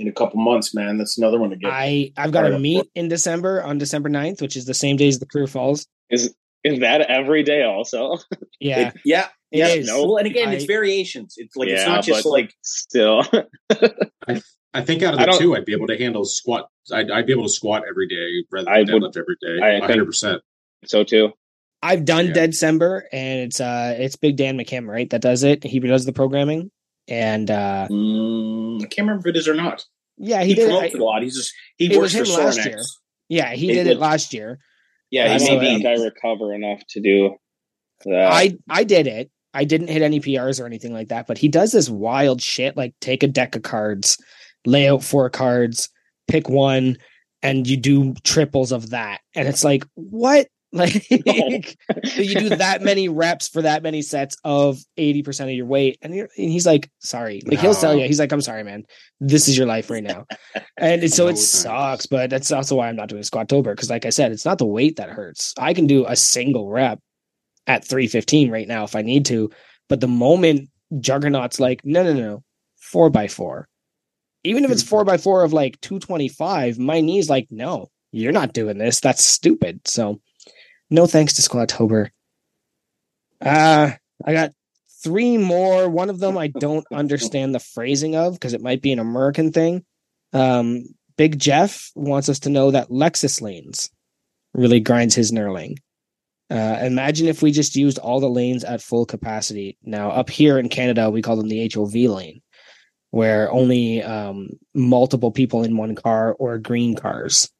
in 0.00 0.08
a 0.08 0.12
couple 0.12 0.40
months 0.40 0.74
man 0.74 0.96
that's 0.98 1.18
another 1.18 1.38
one 1.38 1.50
to 1.50 1.56
get 1.56 1.70
I 1.70 2.12
I've 2.16 2.32
got 2.32 2.42
Fired 2.42 2.52
a 2.52 2.56
up 2.56 2.60
meet 2.62 2.86
in 2.94 3.08
December 3.08 3.62
on 3.62 3.78
December 3.78 4.08
9th, 4.08 4.40
which 4.40 4.56
is 4.56 4.64
the 4.64 4.74
same 4.74 4.96
day 4.96 5.08
as 5.08 5.18
the 5.18 5.26
crew 5.26 5.46
falls. 5.46 5.86
Is 6.10 6.34
is 6.64 6.80
that 6.80 7.02
every 7.02 7.42
day 7.42 7.62
also? 7.62 8.18
Yeah, 8.60 8.88
It- 8.88 8.94
yeah 9.04 9.28
It 9.50 9.58
yeah 9.58 9.68
is. 9.68 9.86
no 9.86 10.16
and 10.18 10.26
again 10.26 10.52
it's 10.52 10.64
variations 10.64 11.34
it's 11.38 11.56
like 11.56 11.68
it's 11.68 11.86
not 11.86 12.04
just 12.04 12.26
like 12.26 12.52
Still, 12.62 13.24
I 14.72 14.82
think 14.82 15.02
out 15.02 15.14
of 15.14 15.20
the 15.20 15.36
two, 15.38 15.56
I'd 15.56 15.64
be 15.64 15.72
able 15.72 15.88
to 15.88 15.98
handle 15.98 16.24
squat. 16.24 16.68
I'd, 16.92 17.10
I'd 17.10 17.26
be 17.26 17.32
able 17.32 17.42
to 17.44 17.48
squat 17.48 17.82
every 17.88 18.06
day 18.06 18.44
rather 18.52 18.70
I 18.70 18.84
than 18.84 18.94
would- 18.94 19.02
deadlift 19.02 19.16
every 19.16 19.36
day. 19.40 19.58
I 19.62 19.70
think- 19.72 19.82
100. 19.82 20.04
percent 20.06 20.42
so 20.84 21.04
too. 21.04 21.30
I've 21.82 22.04
done 22.04 22.26
Yeah. 22.26 22.32
Dead 22.34 22.50
December, 22.50 23.06
and 23.10 23.40
it's 23.40 23.58
uh 23.60 23.96
it's 23.98 24.16
Big 24.16 24.36
Dan 24.36 24.58
McKim, 24.58 24.86
right? 24.86 25.08
That 25.10 25.22
does 25.22 25.42
it. 25.44 25.64
He 25.64 25.78
does 25.80 26.04
the 26.04 26.12
programming, 26.12 26.70
and 27.08 27.50
uh 27.50 27.86
Mm, 27.90 28.76
I 28.82 28.86
can't 28.86 29.06
remember 29.08 29.28
if 29.28 29.34
it 29.34 29.38
is 29.38 29.48
or 29.48 29.54
not. 29.54 29.84
yeah, 30.18 30.42
He, 30.42 30.48
he, 30.50 30.54
did. 30.54 30.66
promotes 30.66 30.94
It, 30.94 30.96
it 30.96 31.00
a 31.00 31.04
lot. 31.04 31.22
He's 31.22 31.36
just 31.36 31.52
he 31.76 31.88
works 31.96 32.14
was 32.14 32.30
for 32.34 32.42
last 32.42 32.64
year. 32.64 32.80
yeah, 33.28 33.52
he 33.54 33.70
It 33.70 33.74
did 33.74 33.86
was- 33.86 33.96
it 33.96 34.00
last 34.00 34.34
year. 34.34 34.58
Yeah, 35.10 35.24
I 35.24 35.28
Uh, 35.28 35.32
he 35.34 35.38
so 35.40 35.46
don't 35.54 35.60
think. 35.60 35.86
I 35.86 35.94
recover 35.94 36.54
enough 36.54 36.82
to 36.90 37.00
do 37.00 37.36
that. 38.04 38.32
I 38.32 38.56
I 38.68 38.84
did 38.84 39.06
it. 39.06 39.30
I 39.52 39.64
didn't 39.64 39.88
hit 39.88 40.02
any 40.02 40.20
PRs 40.20 40.60
or 40.62 40.66
anything 40.66 40.92
like 40.92 41.08
that, 41.08 41.26
but 41.26 41.36
he 41.38 41.48
does 41.48 41.72
this 41.72 41.90
wild 41.90 42.40
shit 42.40 42.76
like 42.76 42.94
take 43.00 43.24
a 43.24 43.26
deck 43.26 43.56
of 43.56 43.62
cards, 43.62 44.16
lay 44.64 44.88
out 44.88 45.02
four 45.02 45.28
cards, 45.28 45.88
pick 46.28 46.48
one, 46.48 46.96
and 47.42 47.66
you 47.66 47.76
do 47.76 48.14
triples 48.22 48.70
of 48.70 48.90
that. 48.90 49.20
And 49.34 49.48
it's 49.48 49.64
like, 49.64 49.84
what? 49.94 50.46
Like 50.72 50.94
you 52.16 52.34
do 52.36 52.48
that 52.50 52.80
many 52.80 53.08
reps 53.08 53.48
for 53.48 53.62
that 53.62 53.82
many 53.82 54.02
sets 54.02 54.36
of 54.44 54.78
80% 54.96 55.40
of 55.44 55.50
your 55.50 55.66
weight. 55.66 55.98
And, 56.00 56.14
you're, 56.14 56.28
and 56.38 56.48
he's 56.48 56.64
like, 56.64 56.88
sorry. 57.00 57.42
Like 57.44 57.58
he'll 57.58 57.74
tell 57.74 57.96
you, 57.96 58.06
he's 58.06 58.20
like, 58.20 58.30
I'm 58.30 58.40
sorry, 58.40 58.62
man. 58.62 58.84
This 59.18 59.48
is 59.48 59.58
your 59.58 59.66
life 59.66 59.90
right 59.90 60.02
now. 60.02 60.26
And 60.76 61.12
so 61.12 61.24
No 61.24 61.30
it 61.30 61.32
thanks. 61.32 61.48
sucks, 61.48 62.06
but 62.06 62.30
that's 62.30 62.52
also 62.52 62.76
why 62.76 62.88
I'm 62.88 62.94
not 62.94 63.08
doing 63.08 63.24
squat 63.24 63.48
tober. 63.48 63.74
Because 63.74 63.90
like 63.90 64.06
I 64.06 64.10
said, 64.10 64.30
it's 64.30 64.44
not 64.44 64.58
the 64.58 64.64
weight 64.66 64.94
that 64.96 65.10
hurts. 65.10 65.54
I 65.58 65.74
can 65.74 65.88
do 65.88 66.06
a 66.06 66.14
single 66.14 66.68
rep 66.68 67.00
at 67.66 67.84
315 67.84 68.50
right 68.50 68.68
now 68.68 68.84
if 68.84 68.94
I 68.94 69.02
need 69.02 69.26
to. 69.26 69.50
But 69.88 69.98
the 70.00 70.06
moment 70.08 70.68
Juggernaut's 71.00 71.58
like, 71.58 71.84
no, 71.84 72.04
no, 72.04 72.12
no, 72.12 72.44
four 72.76 73.10
by 73.10 73.26
four. 73.26 73.66
Even 74.44 74.64
if 74.64 74.70
it's 74.70 74.82
four 74.84 75.04
by 75.04 75.18
four 75.18 75.42
of 75.42 75.52
like 75.52 75.80
225, 75.80 76.78
my 76.78 77.00
knee's 77.00 77.28
like, 77.28 77.48
no, 77.50 77.88
you're 78.12 78.32
not 78.32 78.52
doing 78.52 78.78
this. 78.78 79.00
That's 79.00 79.24
stupid. 79.24 79.80
So 79.86 80.20
no 80.90 81.06
thanks 81.06 81.34
to 81.34 81.42
Squattober. 81.42 82.10
Uh 83.40 83.92
I 84.24 84.32
got 84.32 84.52
three 85.02 85.38
more. 85.38 85.88
One 85.88 86.10
of 86.10 86.18
them 86.18 86.36
I 86.36 86.46
don't 86.58 86.86
understand 86.92 87.54
the 87.54 87.60
phrasing 87.60 88.16
of 88.16 88.34
because 88.34 88.52
it 88.52 88.62
might 88.62 88.82
be 88.82 88.92
an 88.92 88.98
American 88.98 89.52
thing. 89.52 89.84
Um, 90.32 90.84
Big 91.16 91.38
Jeff 91.38 91.90
wants 91.94 92.28
us 92.28 92.40
to 92.40 92.50
know 92.50 92.70
that 92.70 92.88
Lexus 92.88 93.42
lanes 93.42 93.90
really 94.54 94.80
grinds 94.80 95.14
his 95.14 95.32
knurling. 95.32 95.76
Uh, 96.50 96.78
imagine 96.82 97.28
if 97.28 97.42
we 97.42 97.52
just 97.52 97.76
used 97.76 97.98
all 97.98 98.20
the 98.20 98.28
lanes 98.28 98.64
at 98.64 98.82
full 98.82 99.06
capacity. 99.06 99.78
Now, 99.84 100.10
up 100.10 100.28
here 100.30 100.58
in 100.58 100.68
Canada, 100.68 101.10
we 101.10 101.22
call 101.22 101.36
them 101.36 101.48
the 101.48 101.70
HOV 101.72 101.94
lane, 101.94 102.42
where 103.10 103.52
only 103.52 104.02
um, 104.02 104.48
multiple 104.74 105.30
people 105.30 105.62
in 105.62 105.76
one 105.76 105.94
car 105.94 106.32
or 106.32 106.58
green 106.58 106.96
cars 106.96 107.50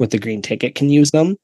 with 0.00 0.10
the 0.10 0.18
green 0.18 0.42
ticket 0.42 0.74
can 0.74 0.88
use 0.90 1.12
them. 1.12 1.36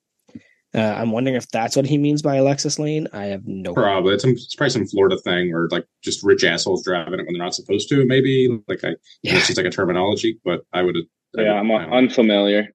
Uh, 0.74 0.80
I'm 0.80 1.12
wondering 1.12 1.36
if 1.36 1.48
that's 1.50 1.76
what 1.76 1.86
he 1.86 1.98
means 1.98 2.20
by 2.20 2.36
Alexis 2.36 2.78
Lane. 2.80 3.06
I 3.12 3.26
have 3.26 3.46
no. 3.46 3.72
Probably 3.74 4.14
it's, 4.14 4.24
it's 4.24 4.54
probably 4.56 4.70
some 4.70 4.86
Florida 4.86 5.16
thing 5.18 5.52
where 5.52 5.68
like 5.70 5.86
just 6.02 6.22
rich 6.24 6.42
assholes 6.42 6.82
driving 6.84 7.14
it 7.20 7.26
when 7.26 7.32
they're 7.34 7.42
not 7.42 7.54
supposed 7.54 7.88
to. 7.90 8.04
Maybe 8.04 8.48
like 8.66 8.82
I, 8.84 8.88
Yeah. 9.22 9.36
it's 9.36 9.46
just 9.46 9.56
like 9.56 9.66
a 9.66 9.70
terminology, 9.70 10.40
but 10.44 10.62
I 10.72 10.82
would. 10.82 10.96
I 11.38 11.42
Yeah, 11.42 11.52
I'm 11.54 11.68
would, 11.68 11.76
I 11.76 11.80
don't 11.82 11.90
know. 11.90 11.96
unfamiliar. 11.98 12.68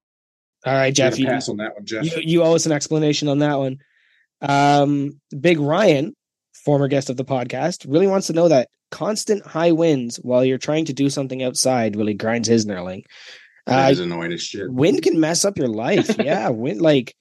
All 0.66 0.74
right, 0.74 0.94
Jeff, 0.94 1.14
Gonna 1.14 1.22
you, 1.24 1.28
pass 1.28 1.50
on 1.50 1.58
that 1.58 1.74
one, 1.76 1.86
Jeff. 1.86 2.06
you 2.06 2.22
you 2.24 2.44
owe 2.44 2.56
us 2.56 2.66
an 2.66 2.72
explanation 2.72 3.28
on 3.28 3.40
that 3.40 3.58
one. 3.58 3.78
Um, 4.42 5.20
Big 5.40 5.60
Ryan, 5.60 6.14
former 6.66 6.88
guest 6.88 7.10
of 7.10 7.18
the 7.18 7.26
podcast, 7.26 7.86
really 7.88 8.08
wants 8.08 8.28
to 8.28 8.34
know 8.34 8.48
that 8.48 8.70
constant 8.92 9.46
high 9.46 9.72
winds 9.72 10.18
while 10.18 10.44
you're 10.44 10.58
trying 10.58 10.86
to 10.86 10.94
do 10.94 11.10
something 11.10 11.44
outside 11.44 11.96
really 11.96 12.14
grinds 12.14 12.48
his 12.48 12.66
knurling. 12.66 13.04
that 13.66 13.88
Uh, 13.88 13.92
is 13.92 14.00
annoying 14.00 14.32
as 14.34 14.42
shit. 14.42 14.72
wind 14.72 15.02
can 15.04 15.20
mess 15.20 15.46
up 15.46 15.58
your 15.58 15.68
life. 15.68 16.16
Yeah, 16.24 16.50
wind 16.50 16.82
like 16.82 17.14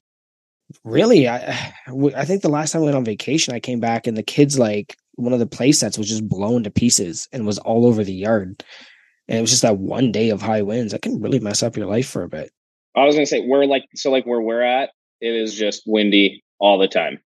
really. 0.83 1.27
I 1.27 1.73
I 2.15 2.25
think 2.25 2.41
the 2.41 2.49
last 2.49 2.71
time 2.71 2.81
I 2.81 2.85
went 2.85 2.97
on 2.97 3.05
vacation, 3.05 3.53
I 3.53 3.59
came 3.59 3.79
back 3.79 4.07
and 4.07 4.17
the 4.17 4.23
kids 4.23 4.59
like 4.59 4.95
one 5.15 5.33
of 5.33 5.39
the 5.39 5.47
play 5.47 5.71
sets 5.71 5.97
was 5.97 6.07
just 6.07 6.27
blown 6.27 6.63
to 6.63 6.71
pieces 6.71 7.27
and 7.33 7.45
was 7.45 7.59
all 7.59 7.85
over 7.85 8.03
the 8.03 8.13
yard. 8.13 8.63
And 9.27 9.37
it 9.37 9.41
was 9.41 9.49
just 9.49 9.61
that 9.61 9.77
one 9.77 10.11
day 10.11 10.29
of 10.29 10.41
high 10.41 10.61
winds 10.61 10.91
that 10.91 11.01
can 11.01 11.21
really 11.21 11.39
mess 11.39 11.61
up 11.61 11.77
your 11.77 11.85
life 11.85 12.07
for 12.07 12.23
a 12.23 12.29
bit. 12.29 12.51
I 12.95 13.05
was 13.05 13.15
gonna 13.15 13.25
say 13.25 13.45
we're 13.45 13.65
like 13.65 13.85
so 13.95 14.11
like 14.11 14.25
where 14.25 14.41
we're 14.41 14.61
at, 14.61 14.91
it 15.21 15.33
is 15.33 15.53
just 15.55 15.83
windy 15.85 16.43
all 16.59 16.77
the 16.77 16.87
time. 16.87 17.19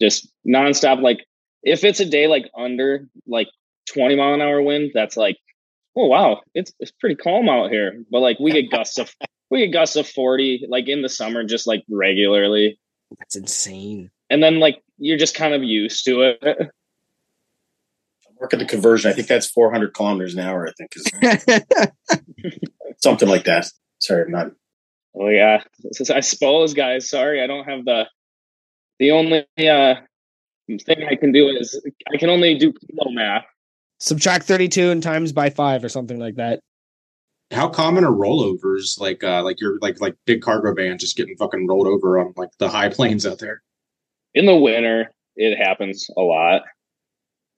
Just 0.00 0.28
nonstop. 0.46 1.02
Like 1.02 1.24
if 1.62 1.84
it's 1.84 2.00
a 2.00 2.04
day 2.04 2.26
like 2.26 2.48
under 2.56 3.08
like 3.26 3.48
20 3.92 4.16
mile 4.16 4.34
an 4.34 4.42
hour 4.42 4.62
wind, 4.62 4.92
that's 4.94 5.16
like, 5.16 5.36
oh 5.96 6.06
wow, 6.06 6.42
it's 6.54 6.72
it's 6.78 6.92
pretty 6.92 7.16
calm 7.16 7.48
out 7.48 7.70
here. 7.70 8.04
But 8.10 8.20
like 8.20 8.38
we 8.38 8.52
get 8.52 8.70
gusts 8.70 8.98
of 8.98 9.12
we 9.50 9.60
get 9.60 9.72
gusts 9.72 9.96
of 9.96 10.08
40 10.08 10.66
like 10.68 10.88
in 10.88 11.02
the 11.02 11.08
summer 11.08 11.44
just 11.44 11.66
like 11.66 11.84
regularly. 11.88 12.78
That's 13.18 13.36
insane. 13.36 14.10
And 14.30 14.42
then 14.42 14.58
like 14.58 14.82
you're 14.98 15.18
just 15.18 15.34
kind 15.34 15.54
of 15.54 15.62
used 15.62 16.04
to 16.06 16.22
it. 16.22 16.42
Work 18.38 18.52
at 18.52 18.58
the 18.58 18.66
conversion. 18.66 19.10
I 19.10 19.14
think 19.14 19.28
that's 19.28 19.50
400 19.50 19.94
kilometers 19.94 20.34
an 20.34 20.40
hour. 20.40 20.68
I 20.68 20.72
think 20.76 20.92
is 20.94 21.90
something 23.02 23.28
like 23.28 23.44
that. 23.44 23.66
Sorry, 23.98 24.24
I'm 24.24 24.30
not. 24.30 24.48
Oh 25.14 25.28
yeah. 25.28 25.62
I 26.12 26.20
suppose 26.20 26.74
guys, 26.74 27.08
sorry, 27.08 27.42
I 27.42 27.46
don't 27.46 27.64
have 27.64 27.84
the 27.84 28.06
the 28.98 29.12
only 29.12 29.46
uh 29.58 29.94
thing 30.84 31.06
I 31.08 31.14
can 31.14 31.32
do 31.32 31.48
is 31.48 31.80
I 32.12 32.16
can 32.18 32.28
only 32.28 32.58
do 32.58 32.72
kilo 32.72 33.10
math. 33.12 33.44
Subtract 33.98 34.44
32 34.44 34.90
and 34.90 35.02
times 35.02 35.32
by 35.32 35.48
five 35.48 35.82
or 35.82 35.88
something 35.88 36.18
like 36.18 36.34
that. 36.34 36.60
How 37.52 37.68
common 37.68 38.04
are 38.04 38.10
rollovers? 38.12 38.98
Like, 39.00 39.22
uh, 39.22 39.42
like 39.44 39.60
you're 39.60 39.78
like 39.80 40.00
like 40.00 40.14
big 40.26 40.42
cargo 40.42 40.74
van 40.74 40.98
just 40.98 41.16
getting 41.16 41.36
fucking 41.36 41.66
rolled 41.68 41.86
over 41.86 42.18
on 42.18 42.32
like 42.36 42.50
the 42.58 42.68
high 42.68 42.88
plains 42.88 43.24
out 43.26 43.38
there. 43.38 43.62
in 44.34 44.46
the 44.46 44.56
winter 44.56 45.10
it 45.36 45.56
happens 45.56 46.06
a 46.16 46.20
lot 46.22 46.62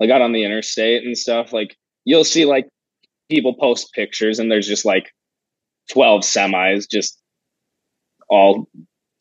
like 0.01 0.11
out 0.11 0.21
on 0.21 0.33
the 0.33 0.45
interstate 0.45 1.05
and 1.05 1.17
stuff 1.17 1.53
like 1.53 1.77
you'll 2.05 2.25
see 2.25 2.45
like 2.45 2.69
people 3.31 3.55
post 3.55 3.93
pictures 3.93 4.39
and 4.39 4.51
there's 4.51 4.67
just 4.67 4.85
like 4.85 5.11
12 5.91 6.23
semis 6.23 6.89
just 6.91 7.21
all 8.29 8.69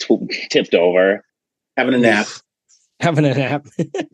t- 0.02 0.48
tipped 0.52 0.74
over 0.76 1.24
Having 1.78 1.94
a 1.94 2.00
nap. 2.00 2.28
Having 3.00 3.26
a 3.26 3.34
nap. 3.36 3.68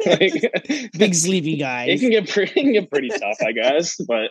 like, 0.05 0.91
Big 0.97 1.15
sleepy 1.15 1.55
guys. 1.55 1.87
it 1.89 1.99
can 2.01 2.09
get 2.11 2.29
pretty 2.29 2.51
it 2.51 2.63
can 2.63 2.73
get 2.73 2.91
pretty 2.91 3.09
tough 3.09 3.37
i 3.45 3.51
guess 3.53 3.95
but 4.07 4.29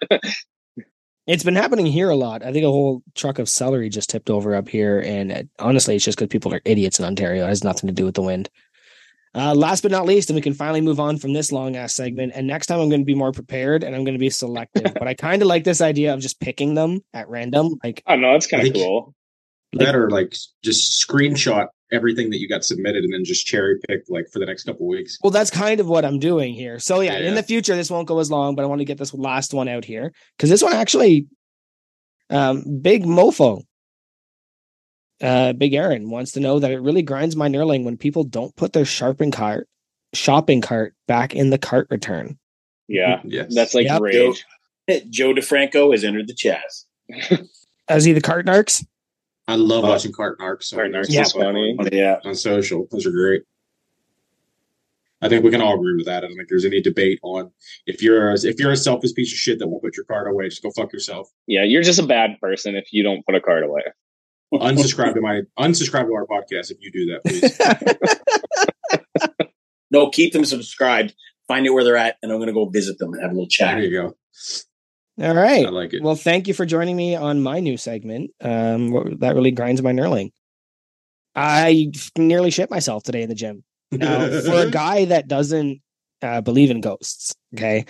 It's 1.27 1.45
been 1.45 1.55
happening 1.57 1.87
here 1.87 2.11
a 2.11 2.17
lot. 2.17 2.45
I 2.45 2.53
think 2.53 2.65
a 2.65 2.71
whole 2.71 3.03
truck 3.15 3.39
of 3.39 3.49
celery 3.49 3.89
just 3.89 4.11
tipped 4.11 4.29
over 4.29 4.55
up 4.57 4.69
here. 4.69 5.01
And 5.01 5.33
uh, 5.33 5.43
honestly, 5.59 5.95
it's 5.95 6.05
just 6.05 6.19
because 6.19 6.31
people 6.31 6.53
are 6.53 6.61
idiots 6.65 6.99
in 6.99 7.05
Ontario. 7.05 7.45
It 7.45 7.49
has 7.49 7.63
nothing 7.63 7.87
to 7.87 7.95
do 7.95 8.05
with 8.05 8.15
the 8.15 8.23
wind. 8.23 8.51
Uh, 9.35 9.55
last 9.55 9.83
but 9.83 9.91
not 9.91 10.05
least, 10.05 10.29
and 10.29 10.35
we 10.35 10.43
can 10.43 10.53
finally 10.53 10.83
move 10.83 11.01
on 11.01 11.17
from 11.17 11.33
this 11.33 11.53
long 11.53 11.75
ass 11.75 11.95
segment. 11.95 12.33
And 12.35 12.47
next 12.47 12.67
time 12.67 12.81
I'm 12.81 12.91
going 12.91 13.01
to 13.01 13.07
be 13.07 13.15
more 13.15 13.33
prepared 13.33 13.83
and 13.83 13.95
I'm 13.95 14.05
going 14.05 14.15
to 14.15 14.19
be 14.19 14.29
selective. 14.31 14.93
but 14.99 15.09
I 15.09 15.15
kind 15.15 15.41
of 15.41 15.49
like 15.49 15.65
this 15.65 15.81
idea 15.81 16.13
of 16.13 16.21
just 16.21 16.41
picking 16.41 16.75
them 16.75 17.01
at 17.15 17.29
random. 17.29 17.77
Like, 17.83 18.03
i 18.07 18.13
don't 18.13 18.23
know 18.23 18.35
it's 18.35 18.47
kind 18.47 18.67
of 18.67 18.75
cool 18.75 19.15
Like- 19.73 19.87
that 19.87 19.97
or 19.97 20.11
like 20.11 20.37
just 20.63 21.07
screenshot 21.09 21.69
everything 21.93 22.31
that 22.31 22.39
you 22.41 22.49
got 22.49 22.65
submitted 22.65 23.05
and 23.05 23.13
then 23.13 23.25
just 23.25 23.47
cherry 23.47 23.79
pick 23.89 24.03
like 24.09 24.27
for 24.33 24.39
the 24.39 24.47
next 24.47 24.65
couple 24.65 24.87
weeks. 24.89 25.19
well, 25.23 25.31
that's 25.31 25.51
kind 25.51 25.79
of 25.81 25.87
what 25.89 26.05
I'm 26.05 26.19
doing 26.19 26.55
here. 26.55 26.79
So 26.79 27.01
yeah, 27.01 27.19
Yeah, 27.19 27.29
in 27.29 27.35
the 27.35 27.43
future, 27.43 27.77
this 27.77 27.91
won't 27.91 28.09
go 28.09 28.19
as 28.19 28.31
long, 28.31 28.55
but 28.55 28.63
I 28.63 28.67
want 28.67 28.81
to 28.81 28.85
get 28.85 28.99
this 28.99 29.13
last 29.15 29.53
one 29.55 29.69
out 29.69 29.85
here 29.85 30.13
because 30.37 30.51
this 30.51 30.63
one 30.63 30.73
actually, 30.73 31.27
um, 32.31 32.65
big 32.81 33.05
mofo. 33.05 33.63
Uh, 35.21 35.53
Big 35.53 35.73
Aaron 35.73 36.11
wants 36.11 36.33
to 36.33 36.41
know 36.41 36.59
that 36.59 36.73
it 36.73 36.81
really 36.81 37.03
grinds 37.03 37.37
my 37.37 37.49
knurling 37.49 37.85
when 37.85 37.97
people 37.97 38.25
don't 38.25 38.57
put 38.57 38.73
their 38.73 38.85
sharpen 38.85 39.31
cart, 39.31 39.69
shopping 40.15 40.61
cart 40.61 40.95
back 41.07 41.33
in 41.33 41.51
the 41.51 41.59
cart 41.59 41.87
return. 41.91 42.37
yeah 42.89 43.21
Yes. 43.25 43.55
that's 43.55 43.73
like 43.75 43.87
Yep. 43.87 44.01
rage 44.01 44.45
Joe 45.11 45.33
DeFranco 45.33 45.93
has 45.93 46.03
entered 46.03 46.27
the 46.27 46.35
chaz. 46.35 46.87
Is 47.91 48.05
he 48.05 48.13
the 48.13 48.21
cart 48.21 48.47
narcs? 48.47 48.85
I 49.53 49.57
love 49.57 49.85
Uh, 49.85 49.89
watching 49.89 50.13
Cart 50.13 50.39
Narcs. 50.39 50.73
on- 50.73 50.79
Cart 50.79 50.93
Narcs 50.93 51.07
Yeah. 51.11 51.23
is 51.23 51.33
funny 51.33 51.77
Yeah. 51.93 52.21
on 52.25 52.35
social. 52.35 52.87
Those 52.91 53.07
are 53.07 53.11
great. 53.11 53.43
I 55.21 55.29
think 55.29 55.45
we 55.45 55.51
can 55.51 55.61
all 55.61 55.75
agree 55.75 55.95
with 55.95 56.07
that. 56.07 56.25
I 56.25 56.27
don't 56.27 56.37
think 56.37 56.49
there's 56.49 56.65
any 56.65 56.81
debate 56.81 57.21
on 57.23 57.53
if 57.87 58.03
you're 58.03 58.31
a, 58.31 58.35
if 58.35 58.59
you're 58.59 58.73
a 58.73 58.77
selfish 58.77 59.13
piece 59.15 59.31
of 59.33 59.39
shit 59.39 59.59
that 59.61 59.69
won't 59.69 59.83
put 59.83 59.97
your 59.97 60.05
card 60.07 60.27
away, 60.27 60.49
just 60.49 60.63
go 60.63 60.71
fuck 60.73 60.93
yourself. 60.93 61.31
yeah 61.47 61.63
you're 61.63 61.83
just 61.83 62.01
a 62.01 62.07
bad 62.07 62.41
person 62.41 62.75
if 62.75 62.93
you 62.93 63.03
don't 63.05 63.25
put 63.27 63.35
a 63.37 63.41
card 63.41 63.63
away 63.63 63.83
Unsubscribe 64.55 65.15
to 65.15 65.21
my 65.21 65.43
unsubscribe 65.59 66.07
to 66.09 66.15
our 66.15 66.27
podcast 66.27 66.71
if 66.73 66.79
you 66.81 66.91
do 66.91 67.07
that, 67.13 67.23
please. 67.25 67.59
No, 69.91 70.09
keep 70.09 70.33
them 70.33 70.47
subscribed. 70.47 71.15
Find 71.49 71.69
out 71.69 71.75
where 71.75 71.85
they're 71.85 71.99
at, 71.99 72.17
and 72.23 72.33
I'm 72.33 72.39
going 72.39 72.47
to 72.47 72.55
go 72.55 72.65
visit 72.65 72.97
them 72.97 73.13
and 73.13 73.21
have 73.21 73.31
a 73.31 73.35
little 73.35 73.47
chat. 73.47 73.75
there 73.77 73.85
you 73.85 73.91
go. 73.91 74.17
All 75.23 75.35
right. 75.35 75.65
I 75.65 75.71
like 75.71 75.95
it. 75.95 76.03
Well, 76.03 76.17
thank 76.17 76.49
you 76.49 76.55
for 76.55 76.67
joining 76.67 76.97
me 76.97 77.15
on 77.15 77.43
my 77.43 77.61
new 77.61 77.77
segment. 77.77 78.33
Um, 78.41 79.19
that 79.21 79.37
really 79.37 79.53
grinds 79.53 79.81
my 79.81 79.93
knurling. 79.93 80.33
I 81.37 81.93
nearly 82.19 82.51
shit 82.51 82.71
myself 82.71 83.05
today 83.05 83.23
in 83.23 83.29
the 83.29 83.35
gym. 83.35 83.65
Now, 83.93 84.27
for 84.41 84.55
a 84.55 84.71
guy 84.71 85.05
that 85.05 85.29
doesn't 85.29 85.83
uh, 86.23 86.41
believe 86.41 86.71
in 86.71 86.81
ghosts, 86.81 87.35
okay. 87.55 87.85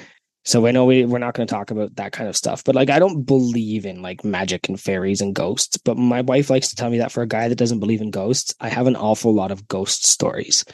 So 0.45 0.67
I 0.67 0.73
know 0.73 0.85
we 0.85 1.05
we're 1.05 1.21
not 1.21 1.35
going 1.35 1.47
to 1.47 1.55
talk 1.55 1.71
about 1.71 1.95
that 1.95 2.11
kind 2.11 2.29
of 2.29 2.37
stuff, 2.37 2.65
but 2.65 2.75
like 2.75 2.91
I 2.91 2.99
don't 2.99 3.23
believe 3.23 3.87
in 3.87 4.03
like 4.03 4.25
magic 4.25 4.69
and 4.69 4.81
fairies 4.81 5.21
and 5.21 5.33
ghosts. 5.33 5.77
But 5.77 5.97
my 5.97 6.21
wife 6.23 6.51
likes 6.51 6.69
to 6.71 6.75
tell 6.75 6.91
me 6.91 6.99
that 6.99 7.13
for 7.13 7.23
a 7.23 7.29
guy 7.29 7.47
that 7.47 7.55
doesn't 7.55 7.79
believe 7.79 8.01
in 8.01 8.11
ghosts, 8.11 8.53
I 8.59 8.69
have 8.69 8.89
an 8.89 8.97
awful 8.97 9.33
lot 9.33 9.53
of 9.53 9.69
ghost 9.69 10.05
stories. 10.05 10.65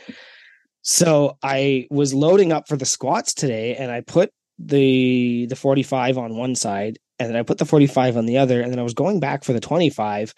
So 0.80 1.36
I 1.42 1.86
was 1.90 2.14
loading 2.14 2.50
up 2.50 2.66
for 2.66 2.78
the 2.78 2.86
squats 2.86 3.34
today, 3.34 3.76
and 3.76 3.92
I 3.92 4.00
put 4.00 4.30
the 4.58 5.46
the 5.46 5.56
45 5.56 6.18
on 6.18 6.36
one 6.36 6.54
side, 6.54 6.98
and 7.18 7.28
then 7.28 7.36
I 7.36 7.42
put 7.42 7.58
the 7.58 7.64
45 7.64 8.16
on 8.16 8.26
the 8.26 8.38
other, 8.38 8.60
and 8.60 8.72
then 8.72 8.78
I 8.78 8.84
was 8.84 8.94
going 8.94 9.20
back 9.20 9.44
for 9.44 9.52
the 9.52 9.60
25, 9.60 10.34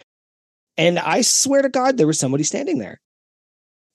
and 0.76 0.98
I 0.98 1.22
swear 1.22 1.62
to 1.62 1.68
God, 1.68 1.96
there 1.96 2.06
was 2.06 2.18
somebody 2.18 2.44
standing 2.44 2.78
there. 2.78 3.00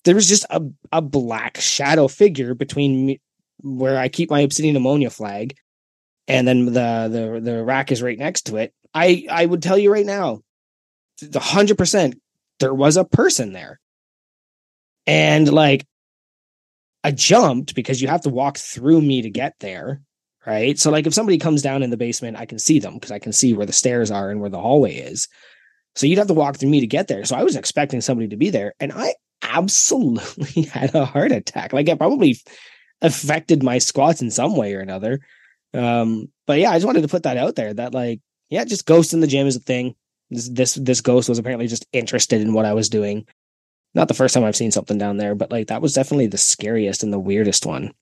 There 0.03 0.15
was 0.15 0.27
just 0.27 0.45
a, 0.49 0.61
a 0.91 1.01
black 1.01 1.57
shadow 1.59 2.07
figure 2.07 2.53
between 2.53 3.05
me, 3.05 3.21
where 3.61 3.97
I 3.97 4.09
keep 4.09 4.29
my 4.29 4.41
obsidian 4.41 4.75
ammonia 4.75 5.09
flag, 5.09 5.55
and 6.27 6.47
then 6.47 6.65
the 6.65 6.71
the 6.71 7.39
the 7.41 7.63
rack 7.63 7.91
is 7.91 8.01
right 8.01 8.17
next 8.17 8.43
to 8.43 8.57
it. 8.57 8.73
I 8.93 9.25
I 9.29 9.45
would 9.45 9.61
tell 9.61 9.77
you 9.77 9.91
right 9.91 10.05
now, 10.05 10.41
the 11.21 11.39
hundred 11.39 11.77
percent, 11.77 12.19
there 12.59 12.73
was 12.73 12.97
a 12.97 13.05
person 13.05 13.53
there, 13.53 13.79
and 15.05 15.51
like 15.51 15.85
I 17.03 17.11
jumped 17.11 17.75
because 17.75 18.01
you 18.01 18.07
have 18.07 18.21
to 18.21 18.29
walk 18.29 18.57
through 18.57 19.01
me 19.01 19.21
to 19.21 19.29
get 19.29 19.53
there, 19.59 20.01
right? 20.45 20.77
So 20.77 20.91
like 20.91 21.07
if 21.07 21.13
somebody 21.13 21.37
comes 21.37 21.61
down 21.61 21.83
in 21.83 21.89
the 21.89 21.97
basement, 21.97 22.37
I 22.37 22.45
can 22.45 22.59
see 22.59 22.79
them 22.79 22.95
because 22.95 23.11
I 23.11 23.19
can 23.19 23.33
see 23.33 23.53
where 23.53 23.65
the 23.65 23.73
stairs 23.73 24.11
are 24.11 24.29
and 24.29 24.41
where 24.41 24.49
the 24.49 24.61
hallway 24.61 24.95
is. 24.95 25.27
So 25.95 26.07
you'd 26.07 26.17
have 26.17 26.27
to 26.27 26.33
walk 26.33 26.57
through 26.57 26.69
me 26.69 26.81
to 26.81 26.87
get 26.87 27.07
there. 27.07 27.23
So 27.25 27.35
I 27.35 27.43
was 27.43 27.55
expecting 27.55 28.01
somebody 28.01 28.27
to 28.29 28.37
be 28.37 28.49
there, 28.49 28.73
and 28.79 28.91
I 28.93 29.15
absolutely 29.41 30.63
had 30.73 30.93
a 30.93 31.05
heart 31.05 31.31
attack. 31.31 31.73
Like 31.73 31.87
it 31.87 31.97
probably 31.97 32.37
affected 33.01 33.63
my 33.63 33.77
squats 33.77 34.21
in 34.21 34.31
some 34.31 34.55
way 34.55 34.73
or 34.73 34.81
another. 34.81 35.21
Um, 35.73 36.31
but 36.47 36.59
yeah, 36.59 36.71
I 36.71 36.75
just 36.75 36.85
wanted 36.85 37.01
to 37.01 37.07
put 37.07 37.23
that 37.23 37.37
out 37.37 37.55
there 37.55 37.73
that 37.73 37.93
like, 37.93 38.21
yeah, 38.49 38.65
just 38.65 38.85
ghost 38.85 39.13
in 39.13 39.19
the 39.19 39.27
gym 39.27 39.47
is 39.47 39.55
a 39.55 39.61
thing. 39.61 39.95
This 40.29 40.49
this 40.49 40.73
this 40.75 41.01
ghost 41.01 41.29
was 41.29 41.37
apparently 41.37 41.67
just 41.67 41.85
interested 41.93 42.41
in 42.41 42.53
what 42.53 42.65
I 42.65 42.73
was 42.73 42.89
doing. 42.89 43.27
Not 43.93 44.07
the 44.07 44.13
first 44.13 44.33
time 44.33 44.43
I've 44.43 44.55
seen 44.55 44.71
something 44.71 44.97
down 44.97 45.17
there, 45.17 45.35
but 45.35 45.51
like 45.51 45.67
that 45.67 45.81
was 45.81 45.93
definitely 45.93 46.27
the 46.27 46.37
scariest 46.37 47.03
and 47.03 47.13
the 47.13 47.19
weirdest 47.19 47.65
one. 47.65 47.93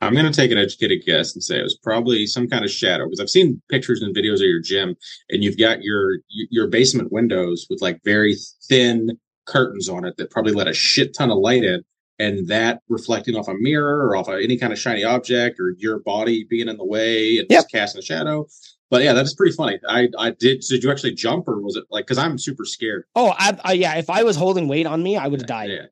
I'm 0.00 0.14
going 0.14 0.24
to 0.26 0.32
take 0.32 0.50
an 0.50 0.58
educated 0.58 1.02
guess 1.04 1.34
and 1.34 1.42
say 1.42 1.58
it 1.58 1.62
was 1.62 1.76
probably 1.76 2.26
some 2.26 2.48
kind 2.48 2.64
of 2.64 2.70
shadow 2.70 3.04
because 3.04 3.20
I've 3.20 3.28
seen 3.30 3.60
pictures 3.68 4.00
and 4.02 4.14
videos 4.16 4.34
of 4.36 4.40
your 4.48 4.60
gym, 4.62 4.96
and 5.28 5.44
you've 5.44 5.58
got 5.58 5.82
your 5.82 6.18
your 6.28 6.66
basement 6.68 7.12
windows 7.12 7.66
with 7.68 7.82
like 7.82 8.00
very 8.04 8.34
thin 8.68 9.18
curtains 9.46 9.88
on 9.88 10.04
it 10.04 10.16
that 10.16 10.30
probably 10.30 10.52
let 10.52 10.68
a 10.68 10.72
shit 10.72 11.14
ton 11.14 11.30
of 11.30 11.38
light 11.38 11.64
in, 11.64 11.82
and 12.18 12.48
that 12.48 12.80
reflecting 12.88 13.36
off 13.36 13.48
a 13.48 13.54
mirror 13.54 14.06
or 14.06 14.16
off 14.16 14.28
of 14.28 14.38
any 14.40 14.56
kind 14.56 14.72
of 14.72 14.78
shiny 14.78 15.04
object 15.04 15.60
or 15.60 15.74
your 15.78 15.98
body 15.98 16.44
being 16.48 16.68
in 16.68 16.76
the 16.76 16.84
way 16.84 17.38
and 17.38 17.46
Yep. 17.50 17.58
just 17.58 17.70
casting 17.70 17.98
a 17.98 18.02
shadow. 18.02 18.46
But 18.90 19.02
yeah, 19.02 19.12
that's 19.12 19.34
pretty 19.34 19.54
funny. 19.54 19.78
I 19.88 20.08
I 20.18 20.30
did. 20.30 20.62
Did 20.68 20.82
you 20.82 20.90
actually 20.90 21.14
jump, 21.14 21.46
or 21.46 21.60
was 21.60 21.76
it 21.76 21.84
like 21.90 22.06
because 22.06 22.18
I'm 22.18 22.38
super 22.38 22.64
scared? 22.64 23.04
Oh, 23.14 23.34
I, 23.38 23.56
I, 23.64 23.72
yeah. 23.74 23.96
If 23.96 24.08
I 24.10 24.22
was 24.24 24.34
holding 24.36 24.66
weight 24.66 24.86
on 24.86 25.02
me, 25.02 25.16
I 25.16 25.28
would 25.28 25.40
have 25.40 25.46
died. 25.46 25.70
Yeah. 25.70 25.86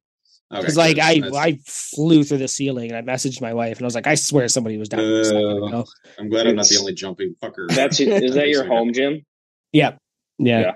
Because 0.50 0.76
like 0.76 0.96
good. 0.96 1.34
I, 1.34 1.38
I 1.38 1.58
flew 1.66 2.24
through 2.24 2.38
the 2.38 2.48
ceiling 2.48 2.90
and 2.90 2.96
I 3.10 3.12
messaged 3.12 3.42
my 3.42 3.52
wife 3.52 3.76
and 3.76 3.84
I 3.84 3.86
was 3.86 3.94
like, 3.94 4.06
I 4.06 4.14
swear 4.14 4.48
somebody 4.48 4.78
was 4.78 4.88
down. 4.88 5.00
there 5.00 5.20
a 5.20 5.80
Uh. 5.80 5.84
I'm 6.18 6.30
glad 6.30 6.46
I'm 6.46 6.56
not 6.56 6.68
the 6.68 6.78
only 6.78 6.94
jumping 6.94 7.34
fucker. 7.42 7.68
That's 7.68 8.00
is 8.00 8.34
that 8.34 8.48
your 8.54 8.64
home 8.64 8.92
gym? 8.92 9.26
Yeah. 9.72 9.96
Yeah. 10.38 10.72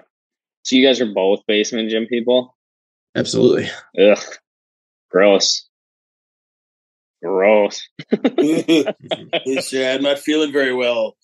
So 0.65 0.77
you 0.77 0.87
guys 0.87 1.01
are 1.01 1.13
both 1.13 1.41
basement 1.47 1.91
gym 1.91 2.07
people? 2.07 2.55
Absolutely. 3.15 3.71
Ugh. 3.99 4.19
Gross. 5.11 5.67
Gross. 7.23 7.83
It's, 9.45 9.73
uh, 9.73 9.95
I'm 9.97 10.03
not 10.03 10.19
feeling 10.19 10.53
very 10.53 10.75
well. 10.75 11.17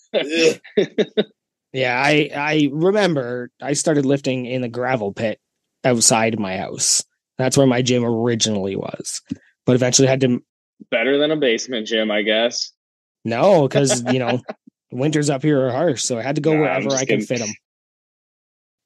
Yeah, 1.73 2.01
I 2.03 2.31
I 2.35 2.69
remember 2.73 3.51
I 3.61 3.75
started 3.75 4.07
lifting 4.07 4.47
in 4.47 4.63
the 4.63 4.69
gravel 4.69 5.13
pit 5.13 5.39
outside 5.85 6.39
my 6.39 6.57
house. 6.57 7.05
That's 7.39 7.57
where 7.57 7.67
my 7.67 7.83
gym 7.83 8.05
originally 8.05 8.77
was. 8.77 9.23
But 9.65 9.75
eventually 9.77 10.09
had 10.09 10.21
to 10.23 10.43
Better 10.91 11.19
than 11.19 11.31
a 11.31 11.37
basement 11.37 11.87
gym, 11.87 12.11
I 12.11 12.23
guess. 12.23 12.73
no, 13.25 13.67
because 13.67 14.03
you 14.13 14.19
know, 14.19 14.41
winters 14.93 15.29
up 15.31 15.43
here 15.43 15.67
are 15.67 15.71
harsh. 15.73 16.03
So 16.03 16.19
I 16.19 16.23
had 16.23 16.37
to 16.37 16.41
go 16.41 16.55
Nah, 16.55 16.61
wherever 16.61 16.91
I 16.95 17.05
can 17.05 17.21
fit 17.21 17.39
them. 17.41 17.49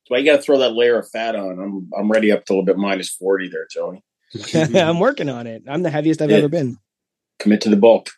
So 0.06 0.16
you 0.16 0.24
got 0.24 0.36
to 0.36 0.42
throw 0.42 0.58
that 0.58 0.72
layer 0.72 0.98
of 0.98 1.08
fat 1.10 1.36
on. 1.36 1.58
I'm 1.60 1.90
I'm 1.96 2.10
ready 2.10 2.32
up 2.32 2.44
to 2.46 2.52
a 2.52 2.54
little 2.54 2.64
bit 2.64 2.76
minus 2.78 3.10
forty 3.10 3.48
there, 3.48 3.66
Tony. 3.74 4.02
I'm 4.80 4.98
working 5.00 5.28
on 5.28 5.46
it. 5.46 5.62
I'm 5.68 5.82
the 5.82 5.90
heaviest 5.90 6.22
I've 6.22 6.30
Yeah. 6.30 6.38
ever 6.38 6.48
been. 6.48 6.76
Commit 7.38 7.60
to 7.62 7.68
the 7.70 7.76
bulk. 7.76 8.08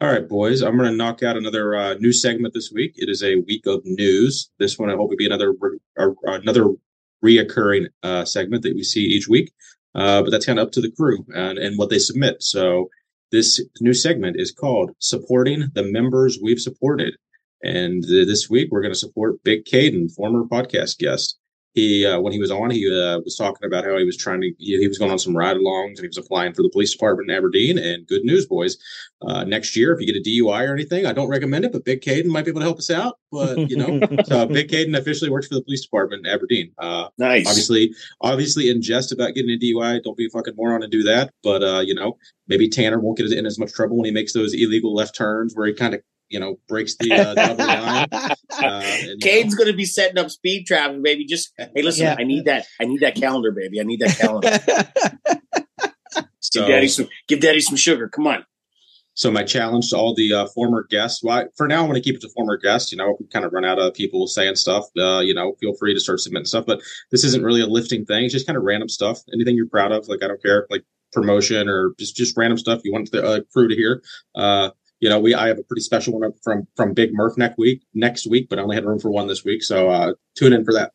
All 0.00 0.10
right, 0.12 0.28
boys. 0.28 0.60
I'm 0.60 0.76
going 0.76 0.90
to 0.90 0.96
knock 0.96 1.22
out 1.22 1.38
another 1.38 1.74
uh, 1.74 1.94
new 1.94 2.12
segment 2.12 2.52
this 2.52 2.70
week. 2.70 2.92
It 2.96 3.08
is 3.08 3.22
a 3.22 3.36
week 3.36 3.64
of 3.66 3.80
news. 3.86 4.50
This 4.58 4.78
one, 4.78 4.90
I 4.90 4.94
hope, 4.94 5.08
will 5.08 5.16
be 5.16 5.24
another 5.24 5.54
re- 5.58 5.78
uh, 5.98 6.10
another 6.24 6.68
reoccurring 7.24 7.86
uh, 8.02 8.24
segment 8.24 8.62
that 8.62 8.74
we 8.74 8.82
see 8.82 9.02
each 9.02 9.28
week. 9.28 9.52
Uh, 9.94 10.22
but 10.22 10.30
that's 10.30 10.44
kind 10.46 10.58
of 10.58 10.66
up 10.66 10.72
to 10.72 10.80
the 10.80 10.92
crew 10.92 11.24
and, 11.34 11.58
and 11.58 11.78
what 11.78 11.88
they 11.88 11.98
submit. 11.98 12.42
So 12.42 12.90
this 13.32 13.60
new 13.80 13.94
segment 13.94 14.36
is 14.38 14.52
called 14.52 14.90
"Supporting 14.98 15.70
the 15.74 15.82
Members 15.82 16.38
We've 16.42 16.60
Supported." 16.60 17.16
And 17.62 18.04
th- 18.04 18.26
this 18.26 18.50
week, 18.50 18.68
we're 18.70 18.82
going 18.82 18.92
to 18.92 18.98
support 18.98 19.42
Big 19.42 19.64
Caden, 19.64 20.14
former 20.14 20.44
podcast 20.44 20.98
guest. 20.98 21.38
He, 21.76 22.06
uh, 22.06 22.18
when 22.20 22.32
he 22.32 22.40
was 22.40 22.50
on, 22.50 22.70
he 22.70 22.86
uh, 22.88 23.20
was 23.20 23.36
talking 23.36 23.66
about 23.66 23.84
how 23.84 23.98
he 23.98 24.04
was 24.04 24.16
trying 24.16 24.40
to, 24.40 24.50
he, 24.58 24.78
he 24.78 24.88
was 24.88 24.96
going 24.96 25.10
on 25.10 25.18
some 25.18 25.36
ride-alongs 25.36 25.90
and 25.90 26.00
he 26.00 26.06
was 26.06 26.16
applying 26.16 26.54
for 26.54 26.62
the 26.62 26.70
police 26.70 26.90
department 26.90 27.30
in 27.30 27.36
Aberdeen. 27.36 27.76
And 27.76 28.06
good 28.06 28.24
news, 28.24 28.46
boys, 28.46 28.78
uh, 29.20 29.44
next 29.44 29.76
year 29.76 29.92
if 29.92 30.00
you 30.00 30.06
get 30.06 30.16
a 30.16 30.26
DUI 30.26 30.68
or 30.68 30.72
anything. 30.72 31.04
I 31.04 31.12
don't 31.12 31.28
recommend 31.28 31.66
it, 31.66 31.72
but 31.72 31.84
Big 31.84 32.00
Caden 32.00 32.26
might 32.26 32.46
be 32.46 32.50
able 32.50 32.60
to 32.60 32.66
help 32.66 32.78
us 32.78 32.90
out. 32.90 33.18
But 33.30 33.70
you 33.70 33.76
know, 33.76 34.00
so 34.24 34.46
Big 34.46 34.70
Caden 34.70 34.96
officially 34.96 35.30
works 35.30 35.48
for 35.48 35.54
the 35.54 35.62
police 35.62 35.82
department 35.82 36.26
in 36.26 36.32
Aberdeen. 36.32 36.72
Uh, 36.78 37.08
Nice. 37.18 37.46
obviously, 37.46 37.94
obviously, 38.22 38.70
in 38.70 38.82
jest 38.82 39.12
about 39.12 39.34
getting 39.34 39.50
a 39.50 39.58
DUI, 39.58 40.02
don't 40.02 40.16
be 40.16 40.26
a 40.26 40.30
fucking 40.30 40.54
moron 40.56 40.82
and 40.82 40.90
do 40.90 41.02
that. 41.02 41.30
But 41.42 41.62
uh, 41.62 41.80
you 41.80 41.94
know, 41.94 42.16
maybe 42.48 42.68
Tanner 42.68 42.98
won't 42.98 43.18
get 43.18 43.30
in 43.30 43.46
as 43.46 43.58
much 43.58 43.72
trouble 43.72 43.96
when 43.96 44.06
he 44.06 44.12
makes 44.12 44.32
those 44.32 44.54
illegal 44.54 44.94
left 44.94 45.14
turns 45.14 45.54
where 45.54 45.66
he 45.66 45.74
kind 45.74 45.94
of 45.94 46.00
you 46.28 46.40
know 46.40 46.58
breaks 46.68 46.96
the 46.98 47.12
uh, 47.12 47.34
double 47.34 47.64
line. 47.64 48.06
Uh, 48.48 48.80
and, 48.82 49.20
Cade's 49.20 49.54
going 49.54 49.70
to 49.70 49.76
be 49.76 49.84
setting 49.84 50.16
up 50.16 50.30
speed 50.30 50.66
traffic, 50.66 51.02
baby. 51.02 51.26
Just 51.26 51.52
hey, 51.58 51.82
listen. 51.82 52.04
Yeah. 52.04 52.16
I 52.18 52.22
need 52.22 52.46
that. 52.46 52.64
I 52.80 52.86
need 52.86 53.00
that 53.00 53.14
calendar, 53.14 53.50
baby. 53.50 53.80
I 53.80 53.82
need 53.82 54.00
that 54.00 54.16
calendar. 54.16 54.58
so, 56.40 56.60
give 56.60 56.68
daddy 56.68 56.88
some. 56.88 57.08
Give 57.28 57.40
daddy 57.40 57.60
some 57.60 57.76
sugar. 57.76 58.08
Come 58.08 58.28
on. 58.28 58.46
So 59.12 59.30
my 59.30 59.44
challenge 59.44 59.90
to 59.90 59.96
all 59.96 60.14
the 60.14 60.32
uh, 60.32 60.46
former 60.54 60.86
guests, 60.88 61.22
well, 61.22 61.48
for 61.56 61.66
now, 61.66 61.80
I'm 61.80 61.88
going 61.88 62.00
to 62.00 62.02
keep 62.02 62.16
it 62.16 62.20
to 62.22 62.28
former 62.30 62.56
guests. 62.56 62.92
You 62.92 62.98
know, 62.98 63.16
we 63.18 63.26
kind 63.26 63.44
of 63.44 63.52
run 63.52 63.64
out 63.64 63.78
of 63.78 63.94
people 63.94 64.26
saying 64.26 64.56
stuff, 64.56 64.84
uh, 64.98 65.20
you 65.20 65.34
know, 65.34 65.54
feel 65.60 65.74
free 65.74 65.92
to 65.92 66.00
start 66.00 66.20
submitting 66.20 66.46
stuff. 66.46 66.64
But 66.66 66.80
this 67.10 67.24
isn't 67.24 67.44
really 67.44 67.60
a 67.60 67.66
lifting 67.66 68.06
thing; 68.06 68.24
it's 68.24 68.32
just 68.32 68.46
kind 68.46 68.56
of 68.56 68.62
random 68.62 68.88
stuff. 68.88 69.20
Anything 69.32 69.56
you're 69.56 69.68
proud 69.68 69.92
of, 69.92 70.08
like 70.08 70.22
I 70.22 70.28
don't 70.28 70.42
care, 70.42 70.66
like 70.70 70.84
promotion 71.12 71.68
or 71.68 71.94
just 71.98 72.16
just 72.16 72.36
random 72.36 72.58
stuff 72.58 72.82
you 72.84 72.92
want 72.92 73.10
the 73.10 73.24
uh, 73.24 73.40
crew 73.52 73.68
to 73.68 73.74
hear. 73.74 74.02
Uh, 74.34 74.70
you 75.00 75.08
know, 75.08 75.20
we 75.20 75.34
I 75.34 75.48
have 75.48 75.58
a 75.58 75.62
pretty 75.62 75.82
special 75.82 76.18
one 76.18 76.32
from 76.42 76.66
from 76.76 76.94
Big 76.94 77.12
Murph 77.12 77.36
next 77.36 77.58
week, 77.58 77.82
next 77.94 78.26
week, 78.26 78.48
but 78.48 78.58
I 78.58 78.62
only 78.62 78.76
had 78.76 78.84
room 78.84 78.98
for 78.98 79.10
one 79.10 79.26
this 79.26 79.44
week, 79.44 79.62
so 79.62 79.88
uh, 79.90 80.14
tune 80.34 80.52
in 80.52 80.64
for 80.64 80.72
that. 80.74 80.92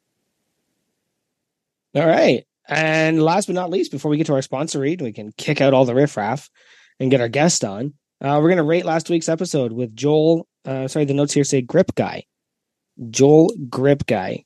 All 1.96 2.08
right. 2.08 2.46
And 2.68 3.22
last 3.22 3.48
but 3.48 3.56
not 3.56 3.70
least, 3.70 3.92
before 3.92 4.10
we 4.10 4.18
get 4.18 4.28
to 4.28 4.34
our 4.34 4.42
sponsor 4.42 4.80
read, 4.80 5.02
we 5.02 5.12
can 5.12 5.34
kick 5.38 5.60
out 5.60 5.74
all 5.74 5.86
the 5.86 5.96
riffraff 5.96 6.50
and 7.00 7.12
get 7.12 7.20
our 7.20 7.28
guest 7.28 7.66
on. 7.66 7.94
Uh, 8.22 8.40
we're 8.42 8.50
going 8.50 8.58
to 8.58 8.64
rate 8.64 8.86
last 8.86 9.10
week's 9.10 9.28
episode 9.28 9.74
with 9.74 9.96
Joel. 9.96 10.48
Uh, 10.64 10.88
sorry, 10.88 11.06
the 11.06 11.14
notes 11.14 11.34
here 11.34 11.44
say 11.44 11.62
Grip 11.62 11.94
Guy. 11.96 12.24
Joel 13.10 13.52
Grip 13.70 14.06
Guy. 14.06 14.46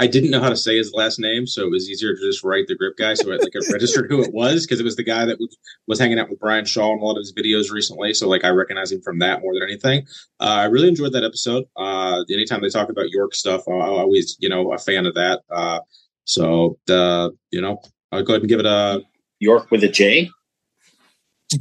I 0.00 0.06
didn't 0.06 0.30
know 0.30 0.40
how 0.40 0.48
to 0.48 0.56
say 0.56 0.78
his 0.78 0.92
last 0.94 1.18
name, 1.20 1.46
so 1.46 1.62
it 1.62 1.70
was 1.70 1.88
easier 1.90 2.14
to 2.14 2.20
just 2.22 2.42
write 2.42 2.66
the 2.68 2.74
grip 2.74 2.96
guy. 2.96 3.12
So 3.14 3.30
I 3.30 3.36
like 3.36 3.52
I 3.54 3.60
registered 3.72 4.10
who 4.10 4.22
it 4.22 4.32
was 4.32 4.66
because 4.66 4.80
it 4.80 4.84
was 4.84 4.96
the 4.96 5.02
guy 5.04 5.26
that 5.26 5.38
was, 5.38 5.56
was 5.86 5.98
hanging 5.98 6.18
out 6.18 6.30
with 6.30 6.40
Brian 6.40 6.64
Shaw 6.64 6.92
in 6.94 6.98
a 7.00 7.04
lot 7.04 7.18
of 7.18 7.18
his 7.18 7.34
videos 7.34 7.70
recently. 7.70 8.14
So 8.14 8.26
like 8.26 8.42
I 8.42 8.48
recognize 8.48 8.90
him 8.90 9.02
from 9.02 9.18
that 9.18 9.42
more 9.42 9.52
than 9.52 9.62
anything. 9.62 10.06
Uh, 10.40 10.44
I 10.44 10.64
really 10.64 10.88
enjoyed 10.88 11.12
that 11.12 11.22
episode. 11.22 11.64
Uh, 11.76 12.24
anytime 12.30 12.62
they 12.62 12.70
talk 12.70 12.88
about 12.88 13.10
York 13.10 13.34
stuff, 13.34 13.62
I- 13.68 13.72
I'm 13.72 13.90
always 13.90 14.36
you 14.40 14.48
know 14.48 14.72
a 14.72 14.78
fan 14.78 15.04
of 15.04 15.14
that. 15.14 15.42
Uh, 15.50 15.80
so 16.24 16.78
uh, 16.88 17.28
you 17.50 17.60
know 17.60 17.80
I'll 18.10 18.22
go 18.22 18.32
ahead 18.32 18.42
and 18.42 18.48
give 18.48 18.60
it 18.60 18.66
a 18.66 19.02
York 19.38 19.70
with 19.70 19.84
a 19.84 19.88
J. 19.88 20.30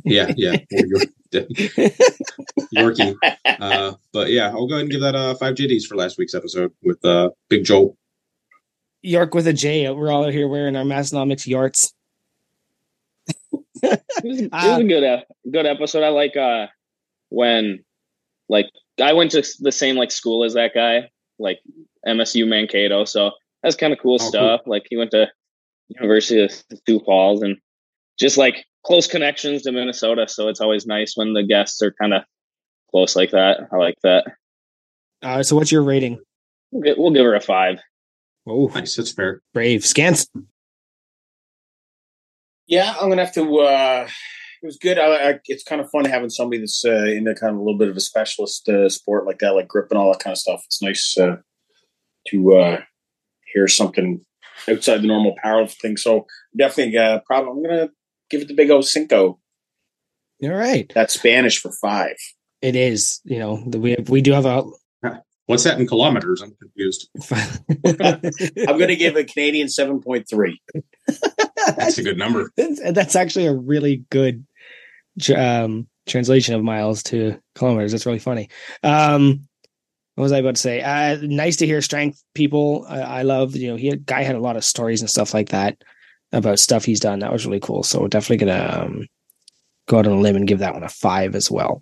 yeah 0.06 0.32
yeah 0.38 0.56
Yorkie. 2.75 3.15
Uh, 3.45 3.93
but 4.13 4.30
yeah, 4.32 4.49
I'll 4.49 4.67
go 4.67 4.75
ahead 4.75 4.84
and 4.84 4.91
give 4.91 5.02
that 5.02 5.15
a 5.15 5.36
five 5.36 5.56
JDs 5.56 5.84
for 5.86 5.95
last 5.95 6.17
week's 6.17 6.34
episode 6.34 6.71
with 6.84 7.04
uh, 7.04 7.32
Big 7.49 7.63
Joel. 7.65 7.97
York 9.01 9.33
with 9.33 9.47
a 9.47 9.53
J. 9.53 9.89
We're 9.91 10.12
all 10.12 10.25
out 10.25 10.33
here 10.33 10.47
wearing 10.47 10.75
our 10.75 10.83
Massenomics 10.83 11.47
yarts. 11.47 11.93
It 13.81 14.01
was, 14.23 14.41
it 14.41 14.51
was 14.51 14.63
Uh, 14.77 14.77
a 14.81 14.83
good 14.83 15.03
uh, 15.03 15.21
good 15.49 15.65
episode. 15.65 16.03
I 16.03 16.09
like 16.09 16.35
uh 16.35 16.67
when 17.29 17.83
like 18.49 18.65
I 19.01 19.13
went 19.13 19.31
to 19.31 19.43
the 19.59 19.71
same 19.71 19.95
like 19.95 20.12
school 20.12 20.43
as 20.43 20.53
that 20.55 20.73
guy, 20.73 21.09
like 21.38 21.59
MSU 22.05 22.47
Mankato. 22.47 23.05
So 23.05 23.31
that's 23.63 23.75
kind 23.75 23.93
of 23.93 23.99
cool 23.99 24.17
Oh, 24.19 24.27
stuff. 24.27 24.62
Like 24.65 24.83
he 24.89 24.97
went 24.97 25.12
to 25.12 25.27
University 25.89 26.43
of 26.43 26.51
Sioux 26.85 26.99
Falls 27.05 27.41
and 27.41 27.57
just 28.19 28.38
like 28.38 28.65
close 28.85 29.07
connections 29.07 29.62
to 29.63 29.71
Minnesota. 29.71 30.27
So 30.27 30.49
it's 30.49 30.59
always 30.59 30.85
nice 30.85 31.13
when 31.15 31.33
the 31.33 31.43
guests 31.43 31.81
are 31.81 31.93
kind 31.93 32.13
of 32.13 32.23
close 32.91 33.15
like 33.15 33.31
that. 33.31 33.67
I 33.71 33.77
like 33.77 33.95
that. 34.03 34.25
Uh, 35.21 35.43
so 35.43 35.55
what's 35.55 35.71
your 35.71 35.83
rating? 35.83 36.19
We'll 36.71 37.12
give 37.12 37.23
her 37.25 37.35
a 37.35 37.41
five. 37.41 37.79
Oh, 38.49 38.67
Nice, 38.73 38.95
that's 38.95 39.12
fair. 39.12 39.41
brave. 39.53 39.81
Scants. 39.81 40.27
Yeah, 42.67 42.93
I'm 42.99 43.09
gonna 43.09 43.25
have 43.25 43.33
to. 43.35 43.59
uh 43.59 44.07
It 44.62 44.65
was 44.65 44.77
good. 44.77 44.97
I, 44.99 45.29
I, 45.31 45.39
it's 45.45 45.63
kind 45.63 45.79
of 45.81 45.89
fun 45.89 46.05
having 46.05 46.29
somebody 46.29 46.59
that's 46.59 46.83
uh, 46.85 47.05
into 47.05 47.33
kind 47.35 47.51
of 47.53 47.57
a 47.57 47.63
little 47.63 47.77
bit 47.77 47.88
of 47.89 47.95
a 47.95 48.01
specialist 48.01 48.67
uh, 48.67 48.89
sport 48.89 49.25
like 49.25 49.39
that, 49.39 49.51
like 49.55 49.67
grip 49.67 49.88
and 49.89 49.97
all 49.97 50.12
that 50.12 50.21
kind 50.21 50.33
of 50.33 50.38
stuff. 50.38 50.63
It's 50.65 50.81
nice 50.81 51.17
uh, 51.17 51.38
to 52.27 52.55
uh 52.55 52.81
hear 53.53 53.67
something 53.67 54.23
outside 54.67 55.01
the 55.01 55.07
normal 55.07 55.35
power 55.41 55.65
thing. 55.67 55.97
So 55.97 56.27
definitely, 56.57 56.97
uh, 56.97 57.19
probably 57.25 57.51
I'm 57.51 57.63
gonna 57.63 57.89
give 58.29 58.41
it 58.41 58.47
the 58.47 58.55
big 58.55 58.69
O 58.71 58.81
Cinco. 58.81 59.39
All 60.43 60.49
right. 60.53 60.91
That's 60.95 61.13
Spanish 61.15 61.59
for 61.59 61.71
five. 61.81 62.15
It 62.62 62.75
is. 62.75 63.19
You 63.25 63.39
know, 63.39 63.63
the, 63.67 63.79
we 63.79 63.95
we 64.07 64.21
do 64.21 64.33
have 64.33 64.45
a. 64.45 64.63
What's 65.49 65.63
that 65.63 65.79
in 65.79 65.88
kilometers? 65.88 66.43
I'm 66.43 66.53
confused. 66.53 67.09
I'm 68.67 68.77
gonna 68.77 68.95
give 68.95 69.15
a 69.15 69.23
Canadian 69.23 69.67
seven 69.67 69.99
point 69.99 70.29
three. 70.29 70.62
That's 71.75 71.97
a 71.97 72.03
good 72.03 72.19
number. 72.19 72.51
That's, 72.55 72.79
that's 72.93 73.15
actually 73.15 73.47
a 73.47 73.53
really 73.55 74.05
good 74.12 74.45
um, 75.35 75.88
translation 76.07 76.53
of 76.53 76.62
miles 76.62 77.01
to 77.03 77.41
kilometers. 77.55 77.93
That's 77.93 78.05
really 78.05 78.19
funny. 78.19 78.49
Um, 78.83 79.47
what 80.13 80.21
was 80.21 80.33
I 80.33 80.38
about 80.38 80.57
to 80.57 80.62
say? 80.62 80.81
Uh, 80.81 81.17
nice 81.23 81.55
to 81.57 81.65
hear 81.65 81.81
strength 81.81 82.23
people. 82.35 82.85
I, 82.87 83.00
I 83.00 83.21
love, 83.23 83.56
you 83.56 83.69
know, 83.71 83.75
he 83.75 83.87
had, 83.87 84.06
guy 84.06 84.21
had 84.21 84.35
a 84.35 84.39
lot 84.39 84.56
of 84.56 84.63
stories 84.63 85.02
and 85.02 85.10
stuff 85.10 85.33
like 85.33 85.50
that 85.50 85.83
about 86.31 86.60
stuff 86.60 86.85
he's 86.85 87.00
done. 87.00 87.19
That 87.19 87.33
was 87.33 87.47
really 87.47 87.60
cool. 87.60 87.81
So 87.81 88.08
definitely 88.08 88.45
gonna 88.45 88.83
um, 88.85 89.08
go 89.87 89.97
out 89.97 90.06
on 90.06 90.13
a 90.13 90.19
limb 90.19 90.35
and 90.35 90.47
give 90.47 90.60
that 90.60 90.75
one 90.75 90.83
a 90.83 90.89
five 90.89 91.33
as 91.33 91.50
well. 91.50 91.81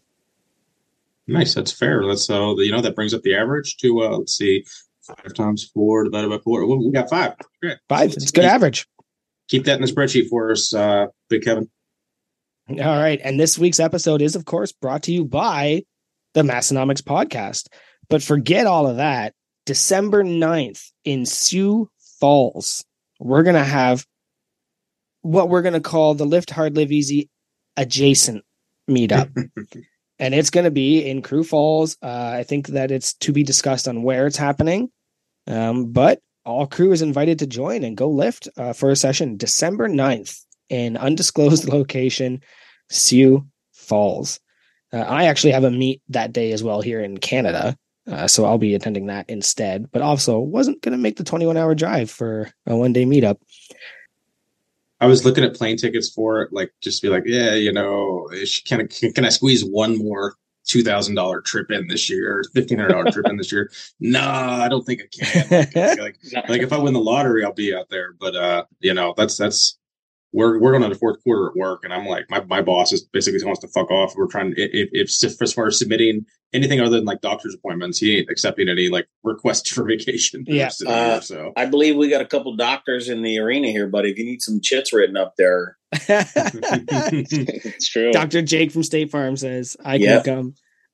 Nice, 1.27 1.55
that's 1.55 1.71
fair. 1.71 2.05
That's 2.07 2.29
uh, 2.29 2.55
you 2.57 2.71
know 2.71 2.81
that 2.81 2.95
brings 2.95 3.13
up 3.13 3.21
the 3.21 3.35
average 3.35 3.77
to 3.77 4.01
uh, 4.01 4.17
let's 4.17 4.35
see, 4.35 4.63
five 5.01 5.33
times 5.33 5.69
four 5.73 6.03
divided 6.05 6.29
by 6.29 6.37
four. 6.39 6.65
Well, 6.65 6.79
we 6.79 6.91
got 6.91 7.09
five. 7.09 7.33
Great. 7.61 7.77
Five. 7.89 8.13
It's 8.13 8.31
good 8.31 8.41
keep, 8.41 8.51
average. 8.51 8.87
Keep 9.49 9.65
that 9.65 9.75
in 9.75 9.81
the 9.81 9.91
spreadsheet 9.91 10.29
for 10.29 10.51
us, 10.51 10.73
uh, 10.73 11.07
Big 11.29 11.43
Kevin. 11.43 11.69
All 12.69 12.75
right. 12.75 13.19
And 13.23 13.39
this 13.39 13.57
week's 13.57 13.79
episode 13.79 14.21
is, 14.21 14.35
of 14.35 14.45
course, 14.45 14.71
brought 14.71 15.03
to 15.03 15.13
you 15.13 15.23
by 15.23 15.83
the 16.33 16.43
Massenomics 16.43 17.01
podcast. 17.01 17.67
But 18.09 18.21
forget 18.21 18.67
all 18.67 18.87
of 18.87 18.97
that. 18.97 19.33
December 19.65 20.23
9th 20.23 20.91
in 21.03 21.25
Sioux 21.25 21.89
Falls, 22.19 22.85
we're 23.19 23.43
going 23.43 23.55
to 23.55 23.63
have 23.63 24.05
what 25.21 25.49
we're 25.49 25.61
going 25.61 25.73
to 25.73 25.81
call 25.81 26.13
the 26.13 26.25
Lift 26.25 26.49
Hard, 26.51 26.75
Live 26.75 26.91
Easy 26.91 27.29
adjacent 27.75 28.43
meetup. 28.89 29.29
and 30.19 30.33
it's 30.33 30.49
going 30.49 30.63
to 30.63 30.71
be 30.71 31.07
in 31.07 31.21
Crew 31.21 31.43
Falls. 31.43 31.97
Uh, 32.01 32.31
I 32.35 32.43
think 32.43 32.67
that 32.67 32.91
it's 32.91 33.13
to 33.15 33.31
be 33.31 33.43
discussed 33.43 33.87
on 33.87 34.03
where 34.03 34.27
it's 34.27 34.37
happening, 34.37 34.89
um, 35.47 35.91
but 35.91 36.21
all 36.45 36.65
crew 36.65 36.93
is 36.93 37.01
invited 37.01 37.39
to 37.39 37.47
join 37.47 37.83
and 37.83 37.97
go 37.97 38.09
lift 38.09 38.47
uh, 38.57 38.73
for 38.73 38.89
a 38.89 38.95
session 38.95 39.37
December 39.37 39.89
9th 39.89 40.43
in 40.69 40.97
undisclosed 40.97 41.65
location, 41.69 42.41
Sioux 42.89 43.45
Falls. 43.73 44.39
Uh, 44.93 44.99
I 44.99 45.25
actually 45.25 45.51
have 45.51 45.65
a 45.65 45.71
meet 45.71 46.01
that 46.09 46.31
day 46.31 46.53
as 46.53 46.63
well 46.63 46.81
here 46.81 47.01
in 47.01 47.17
Canada. 47.17 47.77
Uh, 48.09 48.27
so 48.27 48.45
I'll 48.45 48.57
be 48.57 48.73
attending 48.73 49.07
that 49.07 49.29
instead, 49.29 49.91
but 49.91 50.01
also 50.01 50.39
wasn't 50.39 50.81
going 50.81 50.93
to 50.93 50.97
make 50.97 51.17
the 51.17 51.25
21 51.25 51.57
hour 51.57 51.75
drive 51.75 52.09
for 52.09 52.49
a 52.65 52.75
one 52.75 52.93
day 52.93 53.05
meetup. 53.05 53.37
I 54.99 55.05
was 55.05 55.25
looking 55.25 55.43
at 55.43 55.55
plane 55.55 55.77
tickets 55.77 56.09
for 56.09 56.41
it, 56.41 56.51
like 56.51 56.71
just 56.81 57.01
be 57.01 57.09
like, 57.09 57.23
yeah, 57.25 57.53
you 57.53 57.71
know, 57.71 58.29
can 58.65 58.81
I, 58.81 59.11
can 59.11 59.25
I 59.25 59.29
squeeze 59.29 59.63
one 59.63 59.97
more 59.97 60.35
two 60.67 60.83
thousand 60.83 61.15
dollar 61.15 61.41
trip 61.41 61.71
in 61.71 61.87
this 61.87 62.09
year, 62.09 62.43
fifteen 62.53 62.77
hundred 62.77 62.93
dollar 62.93 63.11
trip 63.11 63.27
in 63.27 63.37
this 63.37 63.51
year. 63.51 63.71
No, 63.99 64.21
I 64.21 64.67
don't 64.69 64.85
think 64.85 65.01
I 65.01 65.25
can. 65.25 65.67
Like, 65.73 65.75
like, 65.99 66.49
like, 66.49 66.61
if 66.61 66.71
I 66.71 66.77
win 66.77 66.93
the 66.93 66.99
lottery, 66.99 67.43
I'll 67.43 67.53
be 67.53 67.73
out 67.73 67.89
there. 67.89 68.13
But 68.19 68.35
uh, 68.35 68.65
you 68.79 68.93
know, 68.93 69.13
that's 69.17 69.37
that's 69.37 69.77
we're 70.37 70.59
we're 70.59 70.71
going 70.71 70.83
on 70.83 70.91
the 70.91 70.95
fourth 70.95 71.21
quarter 71.23 71.47
at 71.47 71.55
work, 71.55 71.83
and 71.83 71.91
I'm 71.91 72.05
like, 72.05 72.29
my, 72.29 72.43
my 72.43 72.61
boss 72.61 72.93
is 72.93 73.01
basically 73.01 73.43
wants 73.43 73.61
to 73.61 73.67
fuck 73.67 73.89
off. 73.89 74.13
We're 74.15 74.27
trying 74.27 74.53
if, 74.55 74.89
if 74.93 75.41
as 75.41 75.51
far 75.51 75.65
as 75.65 75.79
submitting 75.79 76.27
anything 76.53 76.79
other 76.79 76.97
than 76.97 77.05
like 77.05 77.21
doctor's 77.21 77.55
appointments, 77.55 77.97
he 77.97 78.19
ain't 78.19 78.29
accepting 78.29 78.69
any 78.69 78.89
like 78.89 79.07
requests 79.23 79.71
for 79.71 79.83
vacation. 79.87 80.45
For 80.45 80.51
yeah, 80.51 80.69
uh, 80.85 81.21
so 81.21 81.53
I 81.57 81.65
believe 81.65 81.95
we 81.95 82.07
got 82.07 82.21
a 82.21 82.25
couple 82.25 82.55
doctors 82.55 83.09
in 83.09 83.23
the 83.23 83.39
arena 83.39 83.69
here, 83.69 83.87
buddy. 83.87 84.11
If 84.11 84.19
you 84.19 84.25
need 84.25 84.43
some 84.43 84.61
chits 84.61 84.93
written 84.93 85.17
up 85.17 85.33
there, 85.39 85.75
it's 85.91 87.89
true. 87.89 88.11
Dr. 88.11 88.43
Jake 88.43 88.71
from 88.71 88.83
State 88.83 89.09
Farm 89.09 89.37
says, 89.37 89.75
I 89.83 89.97
can 89.97 90.05
yep. 90.05 90.23
come. 90.23 90.53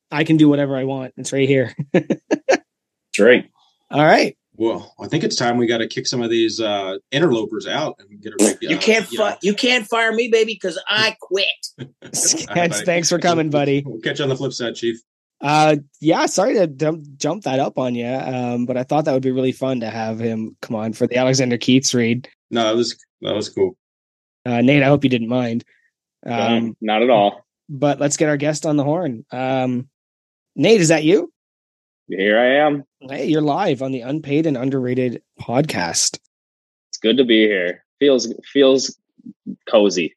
I 0.09 0.23
can 0.23 0.37
do 0.37 0.47
whatever 0.47 0.77
I 0.77 0.85
want. 0.85 1.15
It's 1.17 1.33
right 1.33 1.49
here. 1.49 1.75
That's 1.91 3.19
right. 3.19 3.49
All 3.91 4.05
right. 4.05 4.37
Well, 4.55 4.93
I 4.99 5.07
think 5.07 5.23
it's 5.23 5.35
time 5.35 5.57
we 5.57 5.65
got 5.65 5.79
to 5.79 5.87
kick 5.87 6.05
some 6.05 6.21
of 6.21 6.29
these 6.29 6.61
uh, 6.61 6.97
interlopers 7.11 7.65
out 7.65 7.99
and 7.99 8.21
get 8.21 8.33
a 8.33 8.37
break. 8.37 8.55
Uh, 8.55 8.69
you 8.69 8.77
can't 8.77 9.11
you, 9.11 9.17
fi- 9.17 9.37
you 9.41 9.53
can't 9.53 9.87
fire 9.87 10.11
me, 10.11 10.27
baby, 10.27 10.53
because 10.53 10.79
I 10.87 11.15
quit. 11.19 11.47
Sketch, 12.13 12.75
thanks 12.85 13.09
for 13.09 13.17
coming, 13.17 13.49
buddy. 13.49 13.83
We'll 13.85 14.01
catch 14.01 14.19
you 14.19 14.23
on 14.23 14.29
the 14.29 14.35
flip 14.35 14.53
side, 14.53 14.75
Chief. 14.75 14.97
Uh, 15.41 15.77
yeah, 15.99 16.27
sorry 16.27 16.53
to 16.53 16.67
dump, 16.67 17.05
jump 17.17 17.43
that 17.43 17.59
up 17.59 17.77
on 17.77 17.95
you, 17.95 18.07
um, 18.07 18.65
but 18.65 18.77
I 18.77 18.83
thought 18.83 19.05
that 19.05 19.13
would 19.13 19.23
be 19.23 19.31
really 19.31 19.51
fun 19.51 19.81
to 19.81 19.89
have 19.89 20.19
him 20.19 20.55
come 20.61 20.75
on 20.75 20.93
for 20.93 21.07
the 21.07 21.17
Alexander 21.17 21.57
Keith's 21.57 21.93
read. 21.93 22.29
No, 22.51 22.63
that 22.63 22.75
was 22.75 22.95
that 23.21 23.33
was 23.33 23.49
cool. 23.49 23.75
Uh, 24.45 24.61
Nate, 24.61 24.83
I 24.83 24.87
hope 24.87 25.03
you 25.03 25.09
didn't 25.09 25.27
mind. 25.29 25.65
Um, 26.25 26.77
not 26.79 27.01
at 27.01 27.09
all. 27.09 27.45
But 27.67 27.99
let's 27.99 28.17
get 28.17 28.29
our 28.29 28.37
guest 28.37 28.65
on 28.65 28.77
the 28.77 28.83
horn. 28.83 29.25
Um, 29.31 29.89
Nate, 30.55 30.79
is 30.79 30.89
that 30.89 31.03
you? 31.03 31.33
Here 32.07 32.39
I 32.39 32.65
am. 32.67 32.83
Hey, 33.09 33.25
you're 33.25 33.41
live 33.41 33.81
on 33.81 33.91
the 33.91 33.99
Unpaid 33.99 34.45
and 34.45 34.55
Underrated 34.55 35.21
podcast. 35.37 36.19
It's 36.89 36.97
good 37.01 37.17
to 37.17 37.25
be 37.25 37.45
here. 37.45 37.83
Feels 37.99 38.33
feels 38.45 38.97
cozy. 39.69 40.15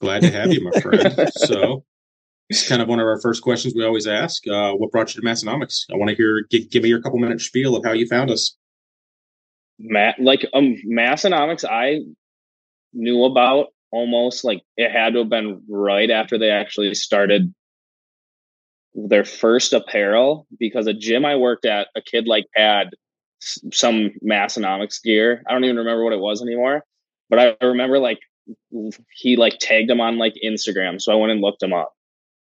Glad 0.00 0.22
to 0.22 0.30
have 0.32 0.52
you, 0.52 0.64
my 0.64 0.80
friend. 0.80 1.30
so, 1.34 1.84
it's 2.48 2.68
kind 2.68 2.82
of 2.82 2.88
one 2.88 2.98
of 2.98 3.06
our 3.06 3.20
first 3.20 3.42
questions 3.42 3.74
we 3.76 3.84
always 3.84 4.08
ask. 4.08 4.42
Uh, 4.48 4.72
what 4.72 4.90
brought 4.90 5.14
you 5.14 5.20
to 5.20 5.26
Massenomics? 5.26 5.84
I 5.92 5.96
want 5.96 6.10
to 6.10 6.16
hear. 6.16 6.44
Give, 6.50 6.68
give 6.68 6.82
me 6.82 6.88
your 6.88 7.00
couple 7.00 7.20
minute 7.20 7.40
spiel 7.40 7.76
of 7.76 7.84
how 7.84 7.92
you 7.92 8.08
found 8.08 8.28
us. 8.28 8.56
Matt, 9.78 10.18
like 10.18 10.44
um, 10.52 10.74
Massenomics, 10.90 11.64
I 11.64 12.00
knew 12.92 13.24
about 13.24 13.68
almost 13.92 14.42
like 14.42 14.62
it 14.76 14.90
had 14.90 15.12
to 15.12 15.20
have 15.20 15.28
been 15.28 15.62
right 15.68 16.10
after 16.10 16.38
they 16.38 16.50
actually 16.50 16.92
started 16.94 17.54
their 18.94 19.24
first 19.24 19.72
apparel 19.72 20.46
because 20.58 20.86
a 20.86 20.94
gym 20.94 21.24
I 21.24 21.36
worked 21.36 21.64
at, 21.64 21.88
a 21.94 22.02
kid 22.02 22.26
like 22.26 22.46
had 22.54 22.90
some 23.40 24.10
Massenomics 24.24 25.02
gear. 25.02 25.42
I 25.48 25.52
don't 25.52 25.64
even 25.64 25.76
remember 25.76 26.04
what 26.04 26.12
it 26.12 26.20
was 26.20 26.42
anymore, 26.42 26.84
but 27.28 27.38
I 27.38 27.66
remember 27.66 27.98
like 27.98 28.20
he 29.14 29.36
like 29.36 29.58
tagged 29.60 29.90
him 29.90 30.00
on 30.00 30.18
like 30.18 30.34
Instagram. 30.44 31.00
So 31.00 31.12
I 31.12 31.16
went 31.16 31.32
and 31.32 31.40
looked 31.40 31.62
him 31.62 31.72
up. 31.72 31.92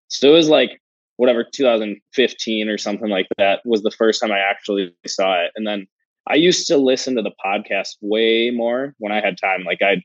So 0.07 0.29
it 0.29 0.33
was 0.33 0.49
like 0.49 0.81
whatever 1.17 1.43
2015 1.43 2.69
or 2.69 2.77
something 2.77 3.09
like 3.09 3.27
that 3.37 3.61
was 3.65 3.81
the 3.81 3.91
first 3.91 4.21
time 4.21 4.31
I 4.31 4.39
actually 4.39 4.93
saw 5.05 5.39
it. 5.41 5.51
And 5.55 5.65
then 5.65 5.87
I 6.27 6.35
used 6.35 6.67
to 6.67 6.77
listen 6.77 7.15
to 7.15 7.21
the 7.21 7.33
podcast 7.45 7.97
way 8.01 8.49
more 8.49 8.95
when 8.97 9.11
I 9.11 9.21
had 9.21 9.37
time. 9.37 9.63
Like 9.63 9.81
I 9.81 10.03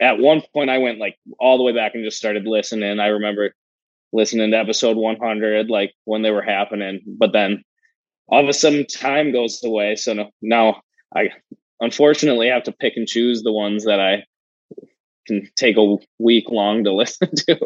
at 0.00 0.18
one 0.18 0.42
point 0.52 0.70
I 0.70 0.78
went 0.78 0.98
like 0.98 1.16
all 1.38 1.56
the 1.56 1.64
way 1.64 1.72
back 1.72 1.94
and 1.94 2.04
just 2.04 2.18
started 2.18 2.46
listening. 2.46 3.00
I 3.00 3.06
remember 3.06 3.52
listening 4.12 4.50
to 4.50 4.56
episode 4.56 4.96
100 4.96 5.68
like 5.68 5.92
when 6.04 6.22
they 6.22 6.30
were 6.30 6.42
happening 6.42 7.00
but 7.18 7.32
then 7.32 7.62
all 8.28 8.42
of 8.42 8.48
a 8.48 8.52
sudden 8.52 8.86
time 8.86 9.32
goes 9.32 9.62
away 9.64 9.96
so 9.96 10.12
no, 10.12 10.30
now 10.42 10.80
i 11.14 11.28
unfortunately 11.80 12.48
have 12.48 12.62
to 12.62 12.72
pick 12.72 12.94
and 12.96 13.08
choose 13.08 13.42
the 13.42 13.52
ones 13.52 13.84
that 13.84 14.00
i 14.00 14.22
can 15.26 15.48
take 15.56 15.76
a 15.76 15.96
week 16.18 16.44
long 16.48 16.84
to 16.84 16.92
listen 16.94 17.28
to. 17.34 17.58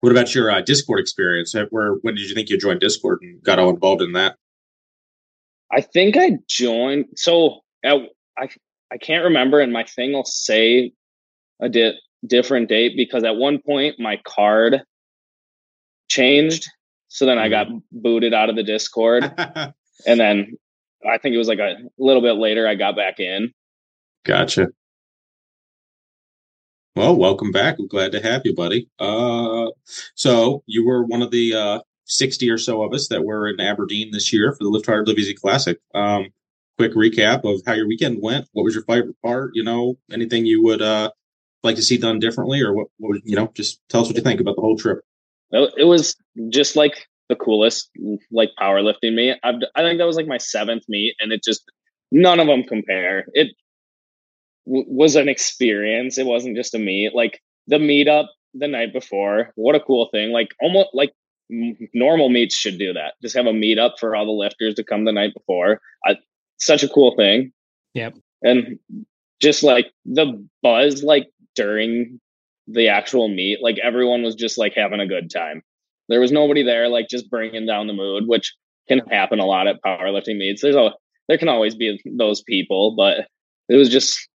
What 0.00 0.10
about 0.10 0.34
your 0.34 0.50
uh, 0.50 0.60
discord 0.60 1.00
experience? 1.00 1.54
Where 1.70 1.94
when 2.02 2.14
did 2.14 2.28
you 2.28 2.34
think 2.34 2.50
you 2.50 2.58
joined 2.58 2.80
discord 2.80 3.20
and 3.22 3.42
got 3.42 3.58
all 3.58 3.70
involved 3.70 4.02
in 4.02 4.12
that? 4.12 4.36
I 5.70 5.80
think 5.80 6.16
i 6.18 6.32
joined 6.48 7.06
so 7.16 7.60
at, 7.82 7.96
i 8.36 8.48
i 8.92 8.98
can't 8.98 9.24
remember 9.24 9.58
and 9.60 9.72
my 9.72 9.84
thing 9.84 10.12
will 10.12 10.24
say 10.24 10.92
a 11.62 11.68
di- 11.70 11.98
different 12.26 12.68
date 12.68 12.96
because 12.96 13.24
at 13.24 13.36
one 13.36 13.58
point 13.58 13.98
my 13.98 14.20
card 14.24 14.82
changed. 16.08 16.68
So 17.08 17.26
then 17.26 17.38
I 17.38 17.48
got 17.48 17.66
mm-hmm. 17.68 17.78
booted 17.92 18.34
out 18.34 18.50
of 18.50 18.56
the 18.56 18.62
Discord. 18.62 19.24
and 20.06 20.20
then 20.20 20.56
I 21.08 21.18
think 21.18 21.34
it 21.34 21.38
was 21.38 21.48
like 21.48 21.58
a 21.58 21.76
little 21.98 22.22
bit 22.22 22.36
later 22.36 22.66
I 22.66 22.74
got 22.74 22.96
back 22.96 23.18
in. 23.18 23.52
Gotcha. 24.24 24.68
Well, 26.94 27.16
welcome 27.16 27.52
back. 27.52 27.76
I'm 27.78 27.88
glad 27.88 28.12
to 28.12 28.22
have 28.22 28.42
you, 28.44 28.54
buddy. 28.54 28.88
Uh, 28.98 29.70
so 30.14 30.62
you 30.66 30.86
were 30.86 31.04
one 31.04 31.22
of 31.22 31.30
the 31.30 31.54
uh, 31.54 31.80
60 32.04 32.50
or 32.50 32.58
so 32.58 32.82
of 32.82 32.92
us 32.92 33.08
that 33.08 33.24
were 33.24 33.48
in 33.48 33.60
Aberdeen 33.60 34.10
this 34.10 34.32
year 34.32 34.52
for 34.52 34.64
the 34.64 34.70
Lift 34.70 34.86
Hard 34.86 35.08
Live 35.08 35.18
Easy 35.18 35.34
Classic. 35.34 35.78
Um, 35.94 36.28
quick 36.78 36.94
recap 36.94 37.44
of 37.44 37.62
how 37.66 37.72
your 37.72 37.88
weekend 37.88 38.18
went. 38.20 38.46
What 38.52 38.64
was 38.64 38.74
your 38.74 38.84
favorite 38.84 39.16
part? 39.22 39.52
You 39.54 39.64
know, 39.64 39.98
anything 40.12 40.44
you 40.44 40.62
would 40.62 40.82
uh, 40.82 41.10
like 41.62 41.76
to 41.76 41.82
see 41.82 41.96
done 41.96 42.18
differently, 42.18 42.60
or 42.60 42.72
what, 42.72 42.88
what 42.98 43.20
you 43.24 43.36
know? 43.36 43.50
Just 43.54 43.80
tell 43.88 44.02
us 44.02 44.08
what 44.08 44.16
you 44.16 44.22
think 44.22 44.40
about 44.40 44.56
the 44.56 44.62
whole 44.62 44.76
trip. 44.76 45.00
It 45.52 45.86
was 45.86 46.16
just 46.48 46.76
like 46.76 47.06
the 47.28 47.36
coolest, 47.36 47.90
like 48.30 48.50
powerlifting 48.58 49.14
meet. 49.14 49.36
I've, 49.42 49.56
I 49.74 49.82
think 49.82 49.98
that 49.98 50.06
was 50.06 50.16
like 50.16 50.26
my 50.26 50.38
seventh 50.38 50.84
meet, 50.88 51.14
and 51.20 51.32
it 51.32 51.42
just 51.42 51.62
none 52.10 52.40
of 52.40 52.46
them 52.46 52.62
compare. 52.62 53.26
It 53.34 53.54
w- 54.66 54.86
was 54.88 55.16
an 55.16 55.28
experience. 55.28 56.18
It 56.18 56.26
wasn't 56.26 56.56
just 56.56 56.74
a 56.74 56.78
meet. 56.78 57.14
Like 57.14 57.40
the 57.66 57.76
meetup 57.76 58.28
the 58.54 58.68
night 58.68 58.92
before. 58.92 59.52
What 59.54 59.74
a 59.74 59.80
cool 59.80 60.08
thing! 60.10 60.30
Like 60.32 60.48
almost 60.60 60.90
like 60.94 61.12
normal 61.92 62.28
meets 62.28 62.56
should 62.56 62.78
do 62.78 62.92
that. 62.94 63.14
Just 63.22 63.36
have 63.36 63.46
a 63.46 63.52
meetup 63.52 63.98
for 63.98 64.16
all 64.16 64.24
the 64.24 64.32
lifters 64.32 64.74
to 64.74 64.84
come 64.84 65.04
the 65.04 65.12
night 65.12 65.34
before. 65.34 65.80
I, 66.06 66.16
such 66.58 66.82
a 66.82 66.88
cool 66.88 67.14
thing. 67.16 67.52
Yep. 67.94 68.16
And 68.42 68.78
just 69.40 69.62
like 69.62 69.92
the 70.06 70.46
buzz, 70.62 71.02
like 71.02 71.28
during 71.54 72.20
the 72.66 72.88
actual 72.88 73.28
meet, 73.28 73.62
like 73.62 73.78
everyone 73.78 74.22
was 74.22 74.34
just 74.34 74.58
like 74.58 74.74
having 74.74 75.00
a 75.00 75.06
good 75.06 75.30
time. 75.30 75.62
There 76.08 76.20
was 76.20 76.32
nobody 76.32 76.62
there, 76.62 76.88
like 76.88 77.08
just 77.08 77.30
bringing 77.30 77.66
down 77.66 77.86
the 77.86 77.92
mood, 77.92 78.24
which 78.26 78.54
can 78.88 79.00
happen 79.10 79.38
a 79.38 79.46
lot 79.46 79.66
at 79.66 79.82
powerlifting 79.84 80.38
meets. 80.38 80.62
There's 80.62 80.76
a 80.76 80.92
there 81.28 81.38
can 81.38 81.48
always 81.48 81.74
be 81.74 82.00
those 82.16 82.42
people, 82.42 82.94
but 82.96 83.26
it 83.68 83.76
was 83.76 83.88
just 83.88 84.28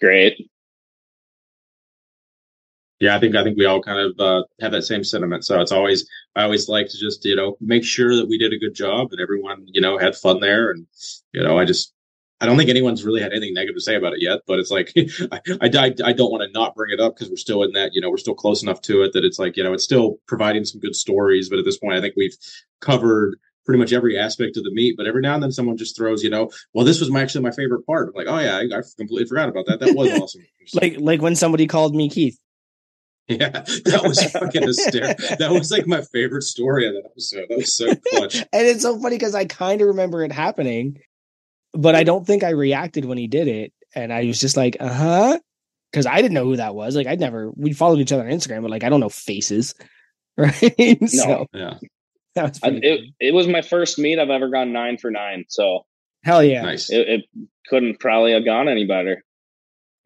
great. 0.00 0.48
Yeah, 2.98 3.14
I 3.14 3.20
think 3.20 3.36
I 3.36 3.44
think 3.44 3.58
we 3.58 3.66
all 3.66 3.82
kind 3.82 3.98
of 3.98 4.18
uh, 4.18 4.44
have 4.60 4.72
that 4.72 4.82
same 4.82 5.04
sentiment. 5.04 5.44
So 5.44 5.60
it's 5.60 5.72
always 5.72 6.08
I 6.34 6.44
always 6.44 6.68
like 6.68 6.88
to 6.88 6.98
just 6.98 7.24
you 7.24 7.36
know 7.36 7.56
make 7.60 7.84
sure 7.84 8.16
that 8.16 8.26
we 8.26 8.38
did 8.38 8.52
a 8.52 8.58
good 8.58 8.74
job 8.74 9.08
and 9.10 9.20
everyone 9.20 9.66
you 9.66 9.80
know 9.80 9.98
had 9.98 10.16
fun 10.16 10.40
there, 10.40 10.70
and 10.70 10.86
you 11.32 11.42
know 11.42 11.58
I 11.58 11.64
just 11.66 11.92
I 12.40 12.46
don't 12.46 12.58
think 12.58 12.68
anyone's 12.68 13.04
really 13.04 13.22
had 13.22 13.32
anything 13.32 13.54
negative 13.54 13.76
to 13.76 13.80
say 13.80 13.94
about 13.96 14.12
it 14.12 14.20
yet, 14.20 14.40
but 14.46 14.58
it's 14.58 14.70
like 14.70 14.92
I, 15.32 15.40
I, 15.62 15.94
I 16.04 16.12
don't 16.12 16.30
want 16.30 16.42
to 16.42 16.50
not 16.52 16.74
bring 16.74 16.92
it 16.92 17.00
up 17.00 17.14
because 17.14 17.30
we're 17.30 17.36
still 17.36 17.62
in 17.62 17.72
that, 17.72 17.94
you 17.94 18.00
know, 18.00 18.10
we're 18.10 18.18
still 18.18 18.34
close 18.34 18.62
enough 18.62 18.82
to 18.82 19.02
it 19.02 19.14
that 19.14 19.24
it's 19.24 19.38
like, 19.38 19.56
you 19.56 19.64
know, 19.64 19.72
it's 19.72 19.84
still 19.84 20.16
providing 20.26 20.64
some 20.64 20.80
good 20.80 20.94
stories. 20.94 21.48
But 21.48 21.58
at 21.58 21.64
this 21.64 21.78
point, 21.78 21.96
I 21.96 22.00
think 22.00 22.14
we've 22.16 22.36
covered 22.80 23.38
pretty 23.64 23.80
much 23.80 23.92
every 23.92 24.18
aspect 24.18 24.56
of 24.56 24.64
the 24.64 24.70
meat. 24.70 24.96
But 24.96 25.06
every 25.06 25.22
now 25.22 25.34
and 25.34 25.42
then 25.42 25.52
someone 25.52 25.76
just 25.76 25.96
throws, 25.96 26.22
you 26.22 26.30
know, 26.30 26.50
well, 26.74 26.84
this 26.84 27.00
was 27.00 27.10
my, 27.10 27.22
actually 27.22 27.42
my 27.42 27.50
favorite 27.50 27.86
part. 27.86 28.08
I'm 28.08 28.14
like, 28.14 28.28
oh 28.28 28.38
yeah, 28.38 28.56
I, 28.56 28.78
I 28.78 28.82
completely 28.96 29.26
forgot 29.26 29.48
about 29.48 29.66
that. 29.66 29.80
That 29.80 29.94
was 29.94 30.10
awesome. 30.20 30.42
like 30.74 30.96
like 30.98 31.22
when 31.22 31.36
somebody 31.36 31.66
called 31.66 31.94
me 31.94 32.08
Keith. 32.08 32.38
Yeah, 33.28 33.48
that 33.48 34.02
was 34.04 34.22
fucking 34.22 34.62
hysterical. 34.62 35.36
that 35.38 35.50
was 35.50 35.72
like 35.72 35.88
my 35.88 36.00
favorite 36.00 36.44
story 36.44 36.86
of 36.86 36.94
that 36.94 37.06
episode. 37.10 37.46
That 37.48 37.58
was 37.58 37.76
so 37.76 37.92
clutch. 37.96 38.36
and 38.52 38.66
it's 38.66 38.82
so 38.82 38.96
funny 39.00 39.16
because 39.16 39.34
I 39.34 39.46
kind 39.46 39.80
of 39.80 39.88
remember 39.88 40.22
it 40.22 40.30
happening 40.30 41.00
but 41.76 41.94
I 41.94 42.04
don't 42.04 42.26
think 42.26 42.42
I 42.44 42.50
reacted 42.50 43.04
when 43.04 43.18
he 43.18 43.26
did 43.26 43.48
it. 43.48 43.72
And 43.94 44.12
I 44.12 44.24
was 44.24 44.40
just 44.40 44.56
like, 44.56 44.76
uh 44.80 44.92
huh. 44.92 45.38
because 45.90 46.06
I 46.06 46.16
didn't 46.16 46.34
know 46.34 46.44
who 46.44 46.56
that 46.56 46.74
was. 46.74 46.96
Like 46.96 47.06
I'd 47.06 47.20
never 47.20 47.50
we 47.56 47.72
followed 47.72 48.00
each 48.00 48.12
other 48.12 48.24
on 48.24 48.30
Instagram, 48.30 48.62
but 48.62 48.70
like 48.70 48.84
I 48.84 48.88
don't 48.88 49.00
know 49.00 49.08
faces. 49.08 49.74
Right. 50.38 51.00
No. 51.00 51.06
So 51.06 51.46
Yeah. 51.54 51.78
that 52.34 52.42
was 52.50 52.60
I, 52.62 52.68
it, 52.82 53.00
it 53.18 53.32
was 53.32 53.48
my 53.48 53.62
first 53.62 53.98
meet 53.98 54.18
I've 54.18 54.28
ever 54.28 54.50
gone 54.50 54.70
nine 54.70 54.98
for 54.98 55.10
nine. 55.10 55.46
So 55.48 55.86
hell 56.24 56.44
yeah. 56.44 56.60
Nice. 56.60 56.90
it, 56.90 57.08
it 57.08 57.24
couldn't 57.68 58.00
probably 58.00 58.32
have 58.32 58.44
gone 58.44 58.68
any 58.68 58.84
better. 58.84 59.24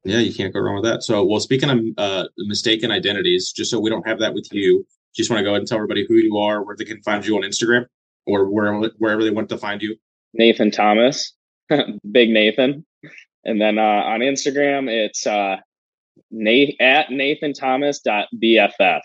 Yeah, 0.04 0.18
you 0.18 0.32
can't 0.32 0.54
go 0.54 0.60
wrong 0.60 0.76
with 0.76 0.84
that. 0.84 1.02
So, 1.02 1.24
well, 1.24 1.40
speaking 1.40 1.68
of 1.68 1.80
uh, 1.98 2.28
mistaken 2.38 2.90
identities, 2.90 3.52
just 3.52 3.70
so 3.70 3.78
we 3.80 3.90
don't 3.90 4.06
have 4.06 4.18
that 4.20 4.32
with 4.32 4.48
you, 4.52 4.86
just 5.14 5.30
want 5.30 5.40
to 5.40 5.44
go 5.44 5.50
ahead 5.50 5.60
and 5.60 5.68
tell 5.68 5.76
everybody 5.76 6.06
who 6.08 6.14
you 6.14 6.38
are, 6.38 6.64
where 6.64 6.74
they 6.76 6.84
can 6.84 7.02
find 7.02 7.26
you 7.26 7.36
on 7.36 7.42
Instagram, 7.42 7.86
or 8.26 8.48
where, 8.48 8.72
wherever 8.98 9.22
they 9.22 9.30
want 9.30 9.48
to 9.50 9.58
find 9.58 9.82
you. 9.82 9.96
Nathan 10.32 10.70
Thomas, 10.70 11.34
Big 12.12 12.30
Nathan. 12.30 12.84
And 13.44 13.60
then 13.60 13.78
uh, 13.78 13.82
on 13.82 14.20
Instagram, 14.20 14.88
it's 14.90 15.26
uh, 15.26 15.56
Nate 16.30 16.76
at 16.80 17.10
Nathan 17.10 17.52
Thomas 17.52 18.00
BFF. 18.06 19.00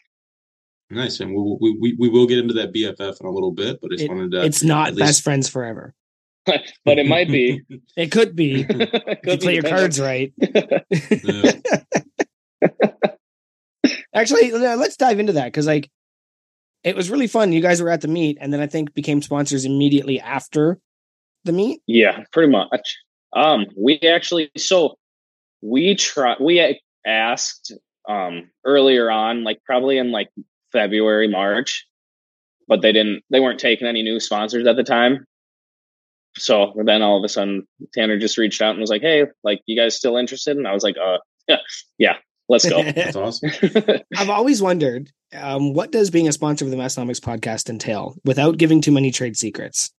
Nice, 0.91 1.19
and 1.19 1.33
we, 1.33 1.57
we 1.59 1.77
we 1.79 1.95
we 1.97 2.09
will 2.09 2.27
get 2.27 2.37
into 2.39 2.53
that 2.55 2.73
BFF 2.73 3.19
in 3.21 3.25
a 3.27 3.31
little 3.31 3.51
bit, 3.51 3.79
but 3.81 3.91
I 3.91 3.95
just 3.95 4.03
It- 4.03 4.09
wanted 4.09 4.31
to. 4.31 4.43
it's 4.43 4.63
not 4.63 4.89
at 4.89 4.95
best 4.97 5.23
friends 5.23 5.49
forever. 5.49 5.93
but 6.45 6.99
it 6.99 7.07
might 7.07 7.27
be. 7.29 7.61
It 7.97 8.11
could 8.11 8.35
be 8.35 8.63
Could 8.65 8.81
if 8.81 8.91
you 9.25 9.31
be 9.31 9.37
play 9.37 9.53
your 9.55 9.61
depending- 9.63 9.69
cards 9.69 9.99
right. 9.99 10.33
Actually, 14.13 14.51
let's 14.51 14.95
dive 14.97 15.19
into 15.19 15.33
that 15.33 15.45
because 15.45 15.67
like 15.67 15.89
it 16.83 16.95
was 16.95 17.09
really 17.09 17.27
fun. 17.27 17.51
You 17.51 17.61
guys 17.61 17.81
were 17.81 17.89
at 17.89 18.01
the 18.01 18.07
meet, 18.07 18.37
and 18.39 18.51
then 18.53 18.59
I 18.61 18.67
think 18.67 18.93
became 18.93 19.21
sponsors 19.21 19.65
immediately 19.65 20.19
after 20.19 20.79
the 21.45 21.53
meet. 21.53 21.81
Yeah, 21.87 22.23
pretty 22.31 22.51
much. 22.51 22.97
Um, 23.35 23.65
we 23.77 23.99
actually 23.99 24.51
so 24.57 24.95
we 25.61 25.95
try 25.95 26.35
we 26.39 26.79
asked 27.05 27.73
um 28.07 28.49
earlier 28.65 29.09
on, 29.09 29.43
like 29.43 29.59
probably 29.65 29.97
in 29.97 30.11
like 30.11 30.29
February, 30.71 31.27
March, 31.27 31.85
but 32.67 32.81
they 32.81 32.91
didn't 32.91 33.23
they 33.29 33.39
weren't 33.39 33.59
taking 33.59 33.87
any 33.87 34.03
new 34.03 34.19
sponsors 34.19 34.67
at 34.67 34.75
the 34.75 34.83
time. 34.83 35.25
So 36.37 36.73
then 36.83 37.01
all 37.01 37.17
of 37.17 37.23
a 37.23 37.29
sudden 37.29 37.65
Tanner 37.93 38.19
just 38.19 38.37
reached 38.37 38.61
out 38.61 38.71
and 38.71 38.81
was 38.81 38.89
like, 38.89 39.01
Hey, 39.01 39.23
like 39.43 39.61
you 39.65 39.79
guys 39.79 39.95
still 39.95 40.17
interested? 40.17 40.57
And 40.57 40.67
I 40.67 40.73
was 40.73 40.83
like, 40.83 40.95
uh 40.97 41.17
yeah, 41.47 41.57
yeah, 41.97 42.15
let's 42.49 42.67
go. 42.67 42.83
That's 42.91 43.15
awesome. 43.15 43.51
I've 44.17 44.29
always 44.29 44.61
wondered 44.61 45.11
um, 45.33 45.73
what 45.73 45.91
does 45.91 46.09
being 46.09 46.27
a 46.27 46.31
sponsor 46.31 46.65
of 46.65 46.71
the 46.71 46.77
Massenomics 46.77 47.19
podcast 47.19 47.69
entail 47.69 48.15
without 48.23 48.57
giving 48.57 48.81
too 48.81 48.91
many 48.91 49.11
trade 49.11 49.37
secrets. 49.37 49.91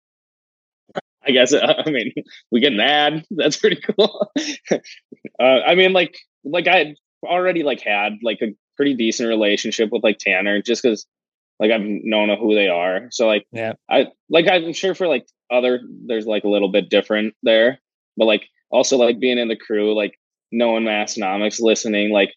I 1.26 1.32
guess 1.32 1.52
I 1.54 1.90
mean 1.90 2.12
we 2.50 2.60
get 2.60 2.72
an 2.72 2.80
ad. 2.80 3.24
That's 3.30 3.56
pretty 3.56 3.80
cool. 3.80 4.30
uh, 4.70 5.42
I 5.42 5.74
mean, 5.74 5.92
like 5.92 6.16
like 6.44 6.68
I 6.68 6.94
already 7.24 7.62
like 7.62 7.80
had 7.80 8.14
like 8.22 8.38
a 8.42 8.54
pretty 8.76 8.94
decent 8.94 9.28
relationship 9.28 9.90
with 9.90 10.04
like 10.04 10.18
Tanner, 10.18 10.62
just 10.62 10.82
because 10.82 11.06
like 11.58 11.70
I've 11.70 11.82
known 11.82 12.36
who 12.38 12.54
they 12.54 12.68
are. 12.68 13.08
So 13.10 13.26
like 13.26 13.46
Yeah. 13.52 13.74
I 13.90 14.08
like 14.28 14.46
I'm 14.48 14.72
sure 14.72 14.94
for 14.94 15.08
like 15.08 15.26
other 15.50 15.80
there's 16.06 16.26
like 16.26 16.44
a 16.44 16.48
little 16.48 16.70
bit 16.70 16.90
different 16.90 17.34
there, 17.42 17.80
but 18.16 18.26
like 18.26 18.44
also 18.70 18.96
like 18.96 19.20
being 19.20 19.38
in 19.38 19.48
the 19.48 19.56
crew, 19.56 19.94
like 19.94 20.18
knowing 20.52 20.84
Massenomics, 20.84 21.60
listening, 21.60 22.10
like 22.10 22.34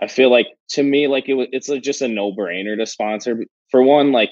I 0.00 0.06
feel 0.06 0.30
like 0.30 0.46
to 0.70 0.82
me 0.82 1.08
like 1.08 1.28
it 1.28 1.34
was 1.34 1.48
it's 1.52 1.68
like 1.68 1.82
just 1.82 2.02
a 2.02 2.08
no 2.08 2.32
brainer 2.32 2.76
to 2.76 2.86
sponsor. 2.86 3.44
For 3.70 3.82
one, 3.82 4.12
like 4.12 4.30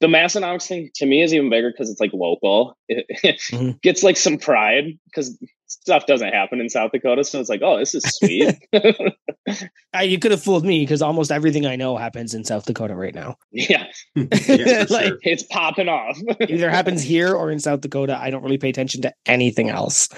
the 0.00 0.06
Massenomics 0.06 0.66
thing 0.66 0.90
to 0.96 1.06
me 1.06 1.22
is 1.22 1.32
even 1.34 1.50
bigger 1.50 1.70
because 1.70 1.90
it's 1.90 2.00
like 2.00 2.12
local. 2.12 2.76
It, 2.88 3.06
Mhm. 3.52 3.80
gets 3.82 4.02
like 4.02 4.16
some 4.16 4.38
pride 4.38 4.98
because 5.06 5.38
stuff 5.66 6.06
doesn't 6.06 6.32
happen 6.32 6.60
in 6.60 6.68
South 6.68 6.90
Dakota. 6.92 7.22
So 7.24 7.38
it's 7.40 7.48
like, 7.48 7.60
oh, 7.62 7.78
this 7.78 7.94
is 7.94 8.02
sweet. 8.04 8.54
Uh, 9.96 10.02
you 10.02 10.18
could 10.20 10.30
have 10.30 10.40
fooled 10.42 10.64
me 10.64 10.80
because 10.82 11.02
almost 11.02 11.32
everything 11.32 11.66
I 11.66 11.74
know 11.74 11.96
happens 11.96 12.34
in 12.34 12.44
South 12.44 12.66
Dakota 12.66 12.94
right 12.94 13.14
now. 13.14 13.36
yeah, 13.50 13.86
yeah, 14.14 14.84
Like- 14.88 15.06
sure. 15.06 15.18
it's 15.22 15.42
popping 15.42 15.88
off. 15.88 16.16
Either 16.48 16.70
happens 16.70 17.02
here 17.02 17.34
or 17.34 17.50
in 17.50 17.58
South 17.58 17.80
Dakota. 17.80 18.16
I 18.20 18.30
don't 18.30 18.42
really 18.44 18.58
pay 18.58 18.68
attention 18.68 19.02
to 19.02 19.12
anything 19.26 19.68
else. 19.68 20.08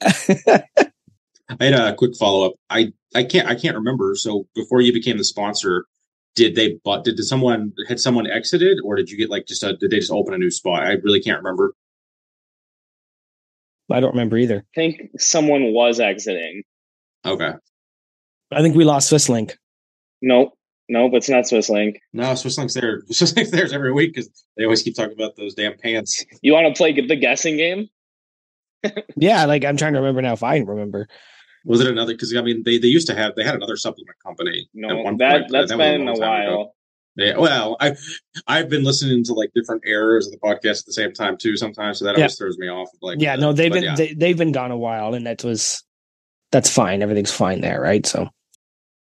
I 0.00 0.62
had 1.60 1.74
a 1.74 1.94
quick 1.96 2.16
follow 2.16 2.46
up. 2.46 2.52
I 2.70 2.92
I 3.14 3.24
can't 3.24 3.48
I 3.48 3.54
can't 3.54 3.76
remember. 3.76 4.14
So 4.14 4.46
before 4.54 4.80
you 4.80 4.92
became 4.92 5.18
the 5.18 5.24
sponsor, 5.24 5.86
did 6.34 6.54
they 6.54 6.78
but 6.84 7.04
did, 7.04 7.16
did 7.16 7.24
someone 7.24 7.72
had 7.88 8.00
someone 8.00 8.26
exited 8.26 8.78
or 8.84 8.96
did 8.96 9.10
you 9.10 9.16
get 9.16 9.30
like 9.30 9.46
just 9.46 9.62
a 9.62 9.76
did 9.76 9.90
they 9.90 9.98
just 9.98 10.12
open 10.12 10.34
a 10.34 10.38
new 10.38 10.50
spot? 10.50 10.84
I 10.84 10.92
really 11.02 11.20
can't 11.20 11.38
remember. 11.38 11.74
I 13.90 14.00
don't 14.00 14.12
remember 14.12 14.38
either. 14.38 14.64
I 14.74 14.74
think 14.74 15.10
someone 15.18 15.74
was 15.74 16.00
exiting. 16.00 16.62
Okay. 17.26 17.52
I 18.50 18.62
think 18.62 18.74
we 18.74 18.84
lost 18.84 19.12
Swisslink. 19.12 19.52
Nope. 20.22 20.54
Nope, 20.88 21.12
it's 21.14 21.28
not 21.28 21.46
swiss 21.46 21.70
link 21.70 22.00
No, 22.12 22.24
Swisslink's 22.32 22.74
there. 22.74 23.02
Swisslink's 23.10 23.50
there's 23.50 23.72
every 23.72 23.92
week 23.92 24.14
because 24.14 24.30
they 24.56 24.64
always 24.64 24.82
keep 24.82 24.94
talking 24.94 25.14
about 25.14 25.36
those 25.36 25.54
damn 25.54 25.78
pants. 25.78 26.24
You 26.42 26.52
want 26.52 26.66
to 26.66 26.78
play 26.78 26.92
the 26.92 27.16
guessing 27.16 27.56
game? 27.56 27.88
Yeah, 29.16 29.44
like 29.44 29.64
I'm 29.64 29.76
trying 29.76 29.92
to 29.92 30.00
remember 30.00 30.22
now 30.22 30.32
if 30.32 30.42
I 30.42 30.58
remember. 30.58 31.06
Was 31.64 31.80
it 31.80 31.86
another? 31.86 32.12
Because 32.12 32.34
I 32.34 32.42
mean, 32.42 32.62
they, 32.64 32.78
they 32.78 32.88
used 32.88 33.06
to 33.08 33.14
have 33.14 33.34
they 33.36 33.44
had 33.44 33.54
another 33.54 33.76
supplement 33.76 34.16
company. 34.24 34.60
at 34.60 34.66
No, 34.74 34.96
one 34.96 35.16
that 35.18 35.30
point, 35.42 35.52
that's 35.52 35.70
that 35.70 35.78
been 35.78 36.02
a 36.02 36.04
long 36.12 36.20
time 36.20 36.42
ago. 36.42 36.56
while. 36.58 36.74
Yeah, 37.16 37.36
well, 37.36 37.76
I 37.80 37.94
I've 38.46 38.68
been 38.70 38.84
listening 38.84 39.22
to 39.24 39.34
like 39.34 39.50
different 39.54 39.82
eras 39.86 40.26
of 40.26 40.32
the 40.32 40.38
podcast 40.38 40.80
at 40.80 40.86
the 40.86 40.92
same 40.94 41.12
time 41.12 41.36
too. 41.36 41.56
Sometimes, 41.56 41.98
so 41.98 42.06
that 42.06 42.12
Yeah. 42.14 42.20
always 42.22 42.36
throws 42.38 42.56
me 42.58 42.68
off. 42.68 42.88
Like, 43.02 43.20
Yeah, 43.20 43.34
uh, 43.34 43.36
no, 43.36 43.52
they've 43.52 43.72
been 43.72 43.84
yeah. 43.84 43.94
they, 43.94 44.14
they've 44.14 44.36
been 44.38 44.52
gone 44.52 44.70
a 44.70 44.78
while, 44.78 45.12
and 45.14 45.26
that 45.26 45.44
was 45.44 45.84
that's 46.50 46.70
fine. 46.70 47.02
Everything's 47.02 47.30
fine 47.32 47.60
there, 47.60 47.80
right? 47.80 48.04
So 48.06 48.28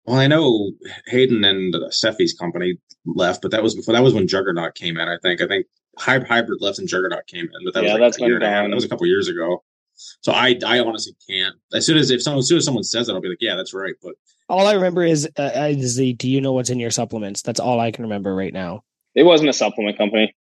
Well, 0.04 0.18
I 0.18 0.26
know 0.26 0.72
Hayden 1.06 1.44
and 1.44 1.74
uh, 1.74 1.88
Seffi's 1.88 2.34
company 2.34 2.76
left, 3.06 3.40
but 3.40 3.50
that 3.52 3.62
was 3.62 3.74
before. 3.74 3.94
That 3.94 4.02
was 4.02 4.12
when 4.14 4.28
Juggernaut 4.28 4.74
came 4.74 4.98
in. 4.98 5.08
I 5.08 5.16
think. 5.22 5.40
I 5.40 5.46
think 5.46 5.66
Hybrid 5.96 6.60
left 6.60 6.78
and 6.78 6.86
Juggernaut 6.88 7.26
came 7.26 7.44
in, 7.46 7.64
but 7.64 7.72
that 7.72 7.84
Yeah, 7.84 7.92
was 7.94 8.00
like 8.00 8.00
that's 8.12 8.18
a 8.18 8.26
year 8.26 8.38
been 8.38 8.46
and 8.48 8.54
a 8.54 8.56
half. 8.56 8.68
That 8.68 8.74
was 8.74 8.84
a 8.84 8.88
couple 8.88 9.06
years 9.06 9.28
ago. 9.28 9.64
So 10.20 10.32
I, 10.32 10.58
I 10.66 10.80
honestly 10.80 11.14
can't. 11.28 11.54
As 11.72 11.86
soon 11.86 11.96
as 11.96 12.10
if 12.10 12.22
someone, 12.22 12.40
as 12.40 12.48
soon 12.48 12.58
as 12.58 12.64
someone 12.64 12.84
says 12.84 13.08
it, 13.08 13.12
I'll 13.12 13.20
be 13.20 13.28
like, 13.28 13.38
yeah, 13.40 13.56
that's 13.56 13.74
right. 13.74 13.94
But 14.02 14.14
all 14.48 14.66
I 14.66 14.74
remember 14.74 15.04
is 15.04 15.28
uh, 15.38 15.68
is 15.70 15.96
the 15.96 16.12
do 16.14 16.28
you 16.28 16.40
know 16.40 16.52
what's 16.52 16.70
in 16.70 16.78
your 16.78 16.90
supplements? 16.90 17.42
That's 17.42 17.60
all 17.60 17.80
I 17.80 17.90
can 17.90 18.04
remember 18.04 18.34
right 18.34 18.52
now. 18.52 18.82
It 19.14 19.22
wasn't 19.22 19.50
a 19.50 19.52
supplement 19.52 19.96
company. 19.96 20.34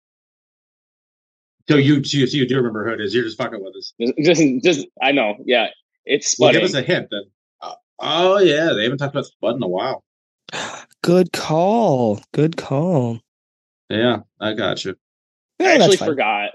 so 1.70 1.76
you, 1.76 2.04
so 2.04 2.18
you, 2.18 2.28
so 2.28 2.38
you 2.38 2.48
do 2.48 2.58
remember 2.58 2.86
who 2.86 2.94
it 2.94 3.02
is? 3.02 3.14
You're 3.14 3.24
just 3.24 3.38
fucking 3.38 3.64
with 3.64 3.76
us. 3.76 3.94
Just, 4.00 4.14
just, 4.18 4.64
just 4.64 4.88
I 5.02 5.12
know. 5.12 5.36
Yeah, 5.46 5.68
it's 6.06 6.38
Well, 6.40 6.52
give 6.52 6.64
us 6.64 6.74
a 6.74 6.82
hint 6.82 7.10
then. 7.12 7.24
Uh, 7.62 7.76
oh 8.00 8.40
yeah, 8.40 8.74
they 8.74 8.84
haven't 8.84 8.98
talked 8.98 9.14
about 9.14 9.26
Spud 9.26 9.56
in 9.56 9.64
a 9.64 9.68
while. 9.68 10.04
Good 11.04 11.32
call. 11.34 12.22
Good 12.34 12.58
call. 12.58 13.20
Yeah, 13.90 14.20
I 14.40 14.54
got 14.54 14.84
you. 14.86 14.96
Yeah, 15.60 15.68
I 15.68 15.72
actually 15.74 15.98
forgot, 15.98 16.52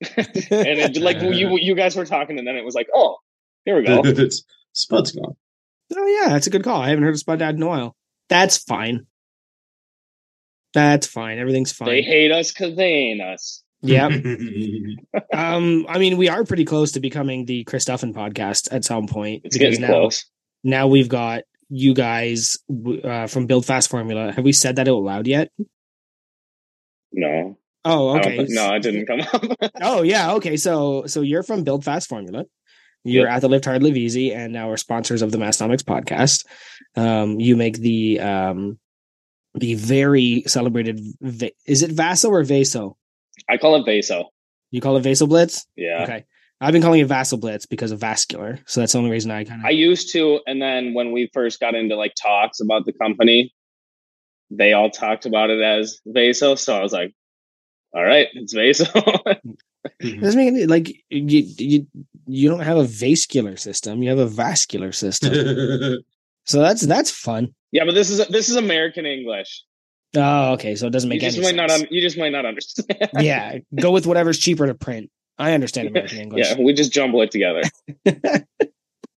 and 0.00 0.78
it, 0.78 0.96
like 0.98 1.20
you, 1.20 1.56
you 1.60 1.74
guys 1.74 1.96
were 1.96 2.06
talking, 2.06 2.38
and 2.38 2.46
then 2.46 2.56
it 2.56 2.64
was 2.64 2.74
like, 2.74 2.88
oh, 2.94 3.16
here 3.64 3.76
we 3.76 3.84
go. 3.84 4.02
Spud's 4.72 5.12
gone. 5.12 5.36
Oh 5.96 6.06
yeah, 6.06 6.30
that's 6.30 6.46
a 6.46 6.50
good 6.50 6.64
call. 6.64 6.80
I 6.80 6.88
haven't 6.88 7.04
heard 7.04 7.14
of 7.14 7.20
Spud 7.20 7.38
Dad 7.38 7.54
in 7.54 7.62
a 7.62 7.66
while. 7.66 7.96
That's 8.28 8.58
fine. 8.58 9.06
That's 10.74 11.06
fine. 11.06 11.38
Everything's 11.38 11.72
fine. 11.72 11.88
They 11.88 12.02
hate 12.02 12.32
us 12.32 12.52
because 12.52 12.76
they 12.76 12.92
ain't 12.92 13.22
us. 13.22 13.62
yeah. 13.80 14.08
Um. 15.32 15.86
I 15.88 15.98
mean, 15.98 16.16
we 16.16 16.28
are 16.28 16.44
pretty 16.44 16.64
close 16.64 16.92
to 16.92 17.00
becoming 17.00 17.44
the 17.44 17.64
Chris 17.64 17.84
Duffin 17.84 18.14
podcast 18.14 18.68
at 18.70 18.84
some 18.84 19.06
point. 19.06 19.42
It's 19.44 19.56
because 19.56 19.76
getting 19.76 19.88
now, 19.88 20.00
close. 20.00 20.24
Now 20.64 20.86
we've 20.88 21.08
got 21.08 21.44
you 21.68 21.94
guys 21.94 22.58
uh, 23.04 23.26
from 23.26 23.46
Build 23.46 23.66
Fast 23.66 23.90
Formula. 23.90 24.32
Have 24.32 24.44
we 24.44 24.52
said 24.52 24.76
that 24.76 24.88
out 24.88 25.02
loud 25.02 25.26
yet? 25.26 25.50
No, 27.12 27.58
Oh, 27.88 28.16
okay. 28.18 28.44
no, 28.48 28.74
it 28.74 28.82
didn't 28.82 29.06
come 29.06 29.20
up. 29.20 29.70
Oh 29.82 30.02
yeah, 30.02 30.32
okay. 30.34 30.56
So 30.56 31.04
so 31.06 31.20
you're 31.20 31.42
from 31.42 31.62
Build 31.64 31.84
Fast 31.84 32.08
Formula. 32.08 32.44
You're 33.04 33.28
at 33.28 33.40
the 33.40 33.48
Lift 33.48 33.64
Hard 33.66 33.84
Live 33.84 33.96
Easy, 33.96 34.32
and 34.34 34.52
now 34.52 34.68
we're 34.68 34.76
sponsors 34.76 35.22
of 35.22 35.30
the 35.30 35.38
Massenomics 35.38 35.82
podcast. 35.84 36.44
Um, 36.96 37.38
you 37.38 37.54
make 37.56 37.78
the 37.78 38.18
um 38.18 38.78
the 39.54 39.74
very 39.74 40.42
celebrated. 40.48 41.00
Va- 41.20 41.52
is 41.66 41.82
it 41.82 41.92
Vaso 41.92 42.28
or 42.30 42.42
Vaso? 42.42 42.96
I 43.48 43.58
call 43.58 43.76
it 43.76 43.84
Vaso. 43.86 44.30
You 44.72 44.80
call 44.80 44.96
it 44.96 45.02
Vaso 45.02 45.26
Blitz? 45.28 45.64
Yeah, 45.76 46.02
Okay. 46.02 46.24
I've 46.60 46.72
been 46.72 46.82
calling 46.82 47.00
it 47.00 47.06
Vaso 47.06 47.36
Blitz 47.36 47.66
because 47.66 47.92
of 47.92 48.00
vascular. 48.00 48.58
So 48.66 48.80
that's 48.80 48.92
the 48.92 48.98
only 48.98 49.10
reason 49.10 49.30
I 49.30 49.44
kind 49.44 49.60
of. 49.60 49.66
I 49.66 49.70
used 49.70 50.10
to, 50.14 50.40
and 50.46 50.60
then 50.60 50.94
when 50.94 51.12
we 51.12 51.30
first 51.32 51.60
got 51.60 51.74
into 51.74 51.94
like 51.96 52.14
talks 52.20 52.60
about 52.60 52.86
the 52.86 52.92
company, 52.94 53.54
they 54.50 54.72
all 54.72 54.90
talked 54.90 55.26
about 55.26 55.50
it 55.50 55.60
as 55.60 56.00
Vaso. 56.06 56.54
So 56.54 56.74
I 56.76 56.82
was 56.82 56.92
like, 56.92 57.12
all 57.96 58.04
right, 58.04 58.28
it's 58.34 58.52
Vaso. 58.52 58.84
Doesn't 60.00 60.36
make 60.36 60.48
any 60.48 60.66
like 60.66 60.88
you 61.08 61.44
you 61.58 61.86
you 62.26 62.48
don't 62.48 62.60
have 62.60 62.76
a 62.76 62.84
vascular 62.84 63.56
system. 63.56 64.02
You 64.02 64.10
have 64.10 64.18
a 64.18 64.26
vascular 64.26 64.92
system. 64.92 65.32
so 66.44 66.60
that's 66.60 66.82
that's 66.82 67.10
fun. 67.10 67.54
yeah, 67.72 67.84
but 67.86 67.94
this 67.94 68.10
is 68.10 68.26
this 68.28 68.48
is 68.50 68.56
American 68.56 69.06
English. 69.06 69.64
Oh, 70.14 70.52
okay. 70.54 70.74
So 70.74 70.86
it 70.88 70.90
doesn't 70.90 71.08
You 71.10 71.14
make 71.14 71.20
just 71.22 71.38
any 71.38 71.46
might 71.46 71.68
sense. 71.68 71.80
not. 71.80 71.88
Un- 71.88 71.88
you 71.90 72.02
just 72.02 72.18
might 72.18 72.32
not 72.32 72.44
understand. 72.44 73.10
yeah, 73.18 73.58
go 73.74 73.90
with 73.92 74.06
whatever's 74.06 74.38
cheaper 74.38 74.66
to 74.66 74.74
print. 74.74 75.10
I 75.38 75.52
understand 75.52 75.88
American 75.88 76.18
English. 76.18 76.48
yeah, 76.48 76.56
we 76.62 76.72
just 76.74 76.92
jumble 76.92 77.22
it 77.22 77.30
together. 77.30 77.62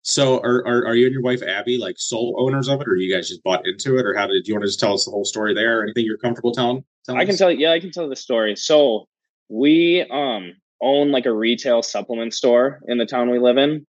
So 0.02 0.38
are, 0.38 0.64
are 0.66 0.86
are 0.86 0.94
you 0.94 1.06
and 1.06 1.12
your 1.12 1.22
wife 1.22 1.42
Abby 1.42 1.78
like 1.78 1.96
sole 1.98 2.36
owners 2.38 2.68
of 2.68 2.80
it, 2.80 2.86
or 2.88 2.94
you 2.96 3.12
guys 3.12 3.28
just 3.28 3.42
bought 3.42 3.66
into 3.66 3.98
it, 3.98 4.06
or 4.06 4.14
how 4.14 4.26
did 4.28 4.46
you 4.46 4.54
want 4.54 4.62
to 4.62 4.68
just 4.68 4.78
tell 4.78 4.94
us 4.94 5.04
the 5.04 5.10
whole 5.10 5.24
story 5.24 5.52
there? 5.52 5.82
Anything 5.82 6.04
you're 6.04 6.16
comfortable 6.16 6.52
telling? 6.52 6.84
Telling 7.06 7.20
I 7.20 7.24
can 7.24 7.36
tell 7.36 7.50
you, 7.50 7.58
yeah, 7.58 7.72
I 7.72 7.80
can 7.80 7.90
tell 7.90 8.08
the 8.08 8.16
story. 8.16 8.56
So 8.56 9.06
we 9.48 10.06
um 10.10 10.52
own 10.82 11.10
like 11.10 11.26
a 11.26 11.32
retail 11.32 11.82
supplement 11.82 12.34
store 12.34 12.80
in 12.86 12.98
the 12.98 13.06
town 13.06 13.30
we 13.30 13.38
live 13.38 13.56
in 13.56 13.86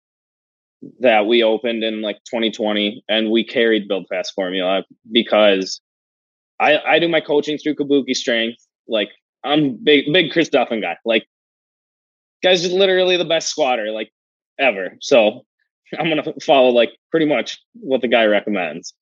that 0.99 1.25
we 1.25 1.43
opened 1.43 1.83
in 1.83 2.01
like 2.01 2.17
2020 2.25 3.03
and 3.07 3.31
we 3.31 3.43
carried 3.43 3.87
build 3.87 4.05
fast 4.09 4.33
formula 4.33 4.83
because 5.11 5.79
I 6.59 6.77
I 6.79 6.99
do 6.99 7.07
my 7.07 7.21
coaching 7.21 7.57
through 7.57 7.75
Kabuki 7.75 8.15
strength. 8.15 8.59
Like 8.87 9.09
I'm 9.43 9.77
big 9.83 10.11
big 10.11 10.31
Chris 10.31 10.49
Duffin 10.49 10.81
guy. 10.81 10.97
Like 11.05 11.25
guy's 12.41 12.71
literally 12.71 13.17
the 13.17 13.25
best 13.25 13.49
squatter 13.49 13.91
like 13.91 14.11
ever. 14.59 14.97
So 15.01 15.45
I'm 15.99 16.09
gonna 16.09 16.33
follow 16.41 16.69
like 16.69 16.91
pretty 17.11 17.25
much 17.25 17.59
what 17.73 18.01
the 18.01 18.07
guy 18.07 18.25
recommends. 18.25 18.93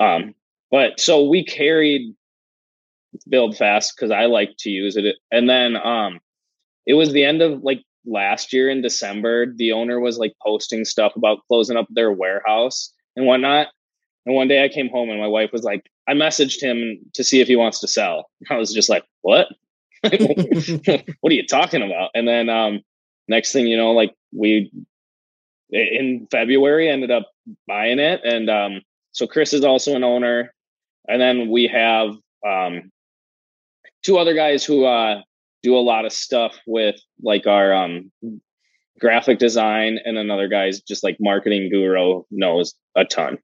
Um 0.00 0.34
but 0.70 1.00
so 1.00 1.24
we 1.24 1.44
carried 1.44 2.14
build 3.28 3.56
fast 3.56 3.94
because 3.96 4.10
I 4.10 4.26
like 4.26 4.50
to 4.60 4.70
use 4.70 4.96
it. 4.96 5.16
And 5.30 5.48
then 5.48 5.76
um 5.76 6.20
it 6.86 6.94
was 6.94 7.12
the 7.12 7.24
end 7.24 7.42
of 7.42 7.62
like 7.62 7.82
last 8.06 8.52
year 8.52 8.68
in 8.68 8.82
December. 8.82 9.52
The 9.54 9.72
owner 9.72 10.00
was 10.00 10.18
like 10.18 10.34
posting 10.42 10.84
stuff 10.84 11.14
about 11.16 11.40
closing 11.48 11.76
up 11.76 11.86
their 11.90 12.10
warehouse 12.10 12.92
and 13.16 13.26
whatnot. 13.26 13.68
And 14.26 14.34
one 14.34 14.48
day 14.48 14.64
I 14.64 14.68
came 14.68 14.88
home 14.88 15.10
and 15.10 15.20
my 15.20 15.26
wife 15.26 15.52
was 15.52 15.62
like, 15.62 15.88
I 16.08 16.12
messaged 16.12 16.62
him 16.62 16.98
to 17.14 17.22
see 17.22 17.40
if 17.40 17.48
he 17.48 17.56
wants 17.56 17.80
to 17.80 17.88
sell. 17.88 18.30
I 18.50 18.56
was 18.56 18.72
just 18.72 18.88
like, 18.88 19.04
what? 19.22 19.48
what 20.02 21.32
are 21.32 21.36
you 21.36 21.46
talking 21.46 21.82
about? 21.82 22.10
And 22.14 22.26
then 22.26 22.48
um 22.48 22.80
next 23.28 23.52
thing 23.52 23.66
you 23.66 23.76
know, 23.76 23.92
like 23.92 24.14
we 24.32 24.72
in 25.70 26.26
February 26.30 26.88
ended 26.88 27.10
up 27.10 27.30
buying 27.66 27.98
it. 27.98 28.20
And 28.24 28.48
um 28.48 28.80
so 29.12 29.26
Chris 29.26 29.52
is 29.52 29.64
also 29.64 29.94
an 29.94 30.04
owner. 30.04 30.54
And 31.08 31.20
then 31.20 31.50
we 31.50 31.66
have 31.66 32.16
um 32.46 32.90
two 34.08 34.16
other 34.16 34.32
guys 34.32 34.64
who 34.64 34.86
uh 34.86 35.20
do 35.62 35.76
a 35.76 35.84
lot 35.84 36.06
of 36.06 36.12
stuff 36.12 36.58
with 36.66 36.96
like 37.22 37.46
our 37.46 37.74
um 37.74 38.10
graphic 38.98 39.38
design 39.38 39.98
and 40.02 40.16
another 40.16 40.48
guy's 40.48 40.80
just 40.80 41.04
like 41.04 41.18
marketing 41.20 41.68
guru 41.70 42.22
knows 42.30 42.74
a 42.96 43.04
ton 43.04 43.36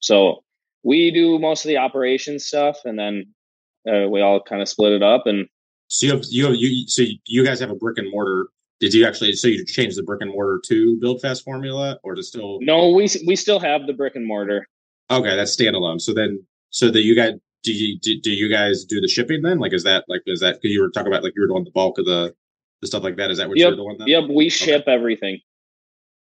so 0.00 0.44
we 0.84 1.10
do 1.10 1.38
most 1.38 1.64
of 1.64 1.68
the 1.68 1.78
operation 1.78 2.38
stuff 2.38 2.76
and 2.84 2.98
then 2.98 3.26
uh, 3.90 4.06
we 4.08 4.20
all 4.20 4.40
kind 4.42 4.60
of 4.60 4.68
split 4.68 4.92
it 4.92 5.02
up 5.02 5.26
and 5.26 5.48
So 5.88 6.06
you 6.06 6.12
have 6.12 6.24
you 6.28 6.44
have 6.44 6.54
you 6.54 6.86
so 6.86 7.02
you 7.26 7.44
guys 7.44 7.58
have 7.60 7.70
a 7.70 7.74
brick 7.74 7.98
and 7.98 8.10
mortar. 8.10 8.48
Did 8.78 8.92
you 8.92 9.06
actually 9.06 9.32
so 9.32 9.48
you 9.48 9.64
changed 9.64 9.96
the 9.96 10.02
brick 10.02 10.20
and 10.20 10.30
mortar 10.30 10.60
to 10.66 10.98
build 11.00 11.22
fast 11.22 11.44
formula, 11.44 11.98
or 12.02 12.14
to 12.14 12.22
still 12.22 12.58
no 12.60 12.90
we 12.90 13.08
we 13.26 13.36
still 13.36 13.60
have 13.60 13.86
the 13.86 13.94
brick 13.94 14.16
and 14.16 14.26
mortar 14.26 14.66
Okay, 15.10 15.36
that's 15.36 15.54
standalone. 15.54 16.00
So 16.00 16.12
then, 16.12 16.44
so 16.70 16.90
that 16.90 17.02
you 17.02 17.14
guys 17.14 17.34
do 17.66 17.72
you 17.72 17.98
do, 17.98 18.20
do 18.20 18.30
you 18.30 18.48
guys 18.48 18.84
do 18.84 19.00
the 19.00 19.08
shipping 19.08 19.42
then? 19.42 19.58
Like, 19.58 19.72
is 19.72 19.82
that 19.82 20.04
like 20.08 20.22
is 20.26 20.38
that 20.40 20.54
because 20.62 20.70
you 20.72 20.80
were 20.80 20.88
talking 20.90 21.08
about 21.12 21.24
like 21.24 21.32
you 21.34 21.42
were 21.42 21.48
doing 21.48 21.64
the 21.64 21.72
bulk 21.72 21.98
of 21.98 22.04
the 22.04 22.32
the 22.80 22.86
stuff 22.86 23.02
like 23.02 23.16
that? 23.16 23.30
Is 23.30 23.38
that 23.38 23.48
what 23.48 23.58
Yep, 23.58 23.66
you're 23.70 23.76
doing? 23.76 23.96
Then? 23.98 24.06
yep 24.06 24.24
we 24.30 24.48
ship 24.48 24.84
everything 24.86 25.40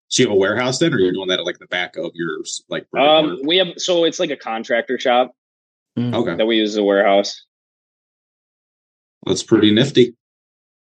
So 0.08 0.22
you 0.22 0.28
have 0.30 0.34
a 0.34 0.38
warehouse 0.38 0.78
then, 0.78 0.94
or 0.94 0.98
you're 0.98 1.12
doing 1.12 1.28
that 1.28 1.38
at 1.40 1.44
like 1.44 1.58
the 1.58 1.66
back 1.66 1.96
of 1.96 2.12
your 2.14 2.38
like? 2.70 2.86
um 2.96 3.26
mortar? 3.26 3.42
we 3.44 3.58
have 3.58 3.68
so 3.76 4.04
it's 4.04 4.18
like 4.18 4.30
a 4.30 4.36
contractor 4.36 4.98
shop 4.98 5.32
okay, 5.98 6.34
that 6.34 6.46
we 6.46 6.56
use 6.56 6.70
as 6.70 6.76
a 6.78 6.82
warehouse 6.82 7.44
that's 9.26 9.42
pretty 9.42 9.70
nifty. 9.72 10.14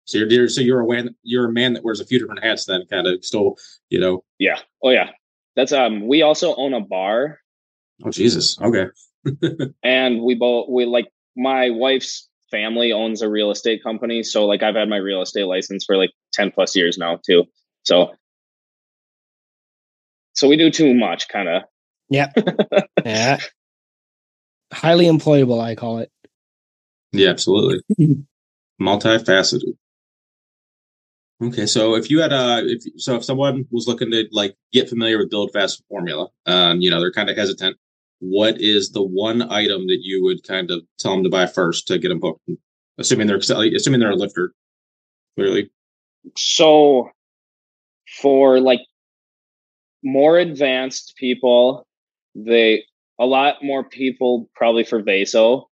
So 0.06 0.18
you're 0.20 0.30
you're- 0.30 0.48
so 0.50 0.62
you're 0.62 0.82
a 0.82 0.88
man 0.88 1.16
you're 1.24 1.46
a 1.50 1.52
man 1.52 1.74
that 1.74 1.84
wears 1.84 2.00
a 2.00 2.06
few 2.06 2.20
different 2.20 2.44
hats 2.44 2.66
then, 2.66 2.86
kind 2.92 3.08
of 3.08 3.26
still 3.26 3.56
you 3.90 4.00
know. 4.00 4.24
yeah 4.38 4.60
oh 4.84 4.92
yeah 4.92 5.10
that's 5.56 5.72
um 5.72 6.08
we 6.08 6.22
also 6.22 6.54
own 6.56 6.74
a 6.76 6.80
bar 6.82 7.40
Oh 8.04 8.10
Jesus, 8.12 8.60
okay, 8.62 8.86
and 9.84 10.22
we 10.22 10.36
both 10.36 10.68
we 10.70 10.86
like 10.86 11.08
my 11.36 11.70
wife's 11.70 12.30
family 12.52 12.92
owns 12.92 13.22
a 13.22 13.30
real 13.30 13.52
estate 13.52 13.82
company 13.82 14.22
so 14.22 14.46
like 14.46 14.62
i've 14.62 14.76
had 14.76 14.88
my 14.88 14.98
real 14.98 15.22
estate 15.22 15.46
license 15.46 15.86
for 15.86 15.98
like 15.98 16.12
10 16.34 16.52
plus 16.52 16.76
years 16.76 16.98
now 16.98 17.20
too 17.26 17.46
so 17.84 18.12
so 20.34 20.48
we 20.48 20.58
do 20.58 20.70
too 20.70 20.94
much 20.94 21.28
kind 21.28 21.50
of 21.50 21.64
yeah. 22.10 22.32
Yeah. 23.06 23.38
Highly 24.72 25.06
employable, 25.06 25.60
I 25.60 25.76
call 25.76 26.00
it. 26.00 26.10
yeah, 27.12 27.30
absolutely, 27.30 27.82
multifaceted. 28.82 29.76
Okay, 31.44 31.66
so 31.66 31.96
if 31.96 32.10
you 32.10 32.22
had 32.22 32.32
a 32.32 32.64
if 32.66 32.84
so 32.98 33.16
if 33.18 33.26
someone 33.26 33.66
was 33.72 33.88
looking 33.88 34.10
to 34.12 34.28
like 34.32 34.56
get 34.72 34.90
familiar 34.90 35.18
with 35.18 35.30
build 35.30 35.52
fast 35.54 35.84
formula, 35.90 36.30
um, 36.46 36.82
you 36.82 36.90
know, 36.90 37.00
they're 37.00 37.12
kind 37.12 37.30
of 37.30 37.38
hesitant. 37.38 37.78
What 38.26 38.62
is 38.62 38.92
the 38.92 39.04
one 39.04 39.42
item 39.52 39.88
that 39.88 40.00
you 40.02 40.24
would 40.24 40.48
kind 40.48 40.72
of 40.72 40.82
tell 40.98 41.14
them 41.14 41.26
to 41.26 41.30
buy 41.30 41.46
first 41.46 41.88
to 41.88 42.00
get 42.00 42.08
them 42.08 42.22
hooked? 42.22 42.40
Assuming 42.98 43.28
they're 43.28 43.36
assuming 43.36 44.00
they're 44.00 44.12
a 44.12 44.16
lifter, 44.16 44.54
clearly. 45.36 45.70
so 46.38 47.10
for 48.22 48.62
like 48.62 48.80
more 50.04 50.38
advanced 50.38 51.16
people 51.18 51.86
they 52.36 52.84
a 53.20 53.26
lot 53.26 53.62
more 53.62 53.84
people 53.84 54.50
probably 54.56 54.84
for 54.86 55.02
vaso 55.02 55.70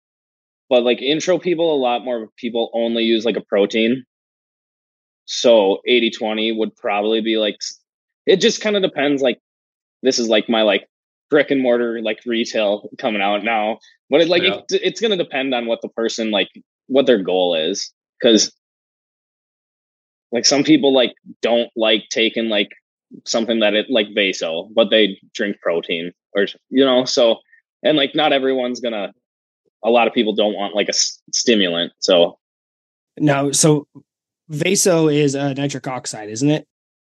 but 0.70 0.84
like 0.84 1.02
intro 1.02 1.39
people 1.39 1.74
a 1.74 1.82
lot 1.82 2.04
more 2.04 2.28
people 2.38 2.70
only 2.74 3.04
use 3.04 3.26
like 3.26 3.38
a 3.38 3.41
protein 3.41 4.04
so 5.26 5.80
80 5.88 6.12
20 6.12 6.52
would 6.52 6.76
probably 6.76 7.22
be 7.22 7.38
like 7.38 7.58
it 8.26 8.38
just 8.38 8.62
kind 8.62 8.76
of 8.76 8.84
depends 8.84 9.22
like 9.22 9.39
this 10.04 10.20
is 10.20 10.30
like 10.30 10.50
my 10.50 10.62
like 10.62 10.88
brick 11.30 11.51
and 11.51 11.61
mortar 11.61 12.01
like 12.01 12.19
retail 12.26 12.89
coming 12.97 13.21
out 13.21 13.43
now 13.43 13.78
but 14.09 14.21
it 14.21 14.28
like 14.30 14.43
Yeah. 14.43 14.59
it, 14.69 14.82
it's 14.84 15.01
going 15.01 15.11
to 15.11 15.17
depend 15.23 15.53
on 15.53 15.65
what 15.65 15.82
the 15.82 15.89
person 15.89 16.32
like 16.32 16.49
what 16.88 17.05
their 17.05 17.21
goal 17.21 17.55
is 17.55 17.91
because 18.19 18.51
like 20.32 20.45
some 20.45 20.63
people 20.63 20.93
like 20.93 21.13
don't 21.41 21.69
like 21.76 22.03
taking 22.09 22.49
like 22.49 22.69
something 23.26 23.59
that 23.59 23.73
it 23.73 23.88
like 23.89 24.07
vaso 24.13 24.69
but 24.76 24.89
they 24.89 25.19
drink 25.34 25.57
protein 25.61 26.11
or 26.36 26.45
you 26.69 26.84
know 26.86 27.05
so 27.05 27.38
and 27.84 27.97
like 27.97 28.13
not 28.15 28.34
everyone's 28.34 28.80
gonna 28.80 29.11
a 29.84 29.89
lot 29.89 30.07
of 30.07 30.13
people 30.13 30.34
don't 30.36 30.53
want 30.55 30.76
like 30.76 30.88
a 30.88 30.95
s- 30.95 31.21
stimulant 31.32 31.91
so 31.99 32.38
No, 33.17 33.51
so 33.51 33.88
Vaso 34.49 35.07
is 35.07 35.34
a 35.34 35.53
nitric 35.55 35.88
oxide, 35.88 36.30
isn't 36.30 36.49
it? 36.51 36.67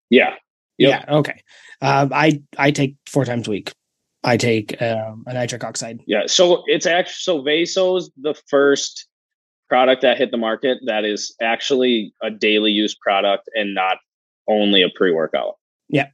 yeah 0.09 0.35
Yep. 0.79 1.05
Yeah. 1.07 1.15
Okay. 1.17 1.41
Um, 1.81 2.11
I 2.13 2.41
I 2.57 2.69
take 2.71 2.95
four 3.07 3.25
times 3.25 3.47
a 3.47 3.51
week. 3.51 3.73
I 4.27 4.37
take 4.37 4.79
um, 4.81 5.23
a 5.27 5.33
nitric 5.33 5.63
oxide. 5.63 5.99
yeah 6.05 6.23
so 6.27 6.63
it's 6.67 6.85
actually 6.85 7.13
so 7.27 7.41
vaso's 7.41 8.11
the 8.17 8.35
first 8.49 9.07
product 9.69 10.01
that 10.01 10.17
hit 10.17 10.31
the 10.31 10.37
market 10.37 10.77
that 10.85 11.03
is 11.05 11.33
actually 11.41 12.13
a 12.21 12.29
daily 12.29 12.71
use 12.71 12.93
product 12.95 13.49
and 13.55 13.73
not 13.73 13.97
only 14.47 14.81
a 14.81 14.89
pre-workout 14.95 15.55
Yeah. 15.89 16.07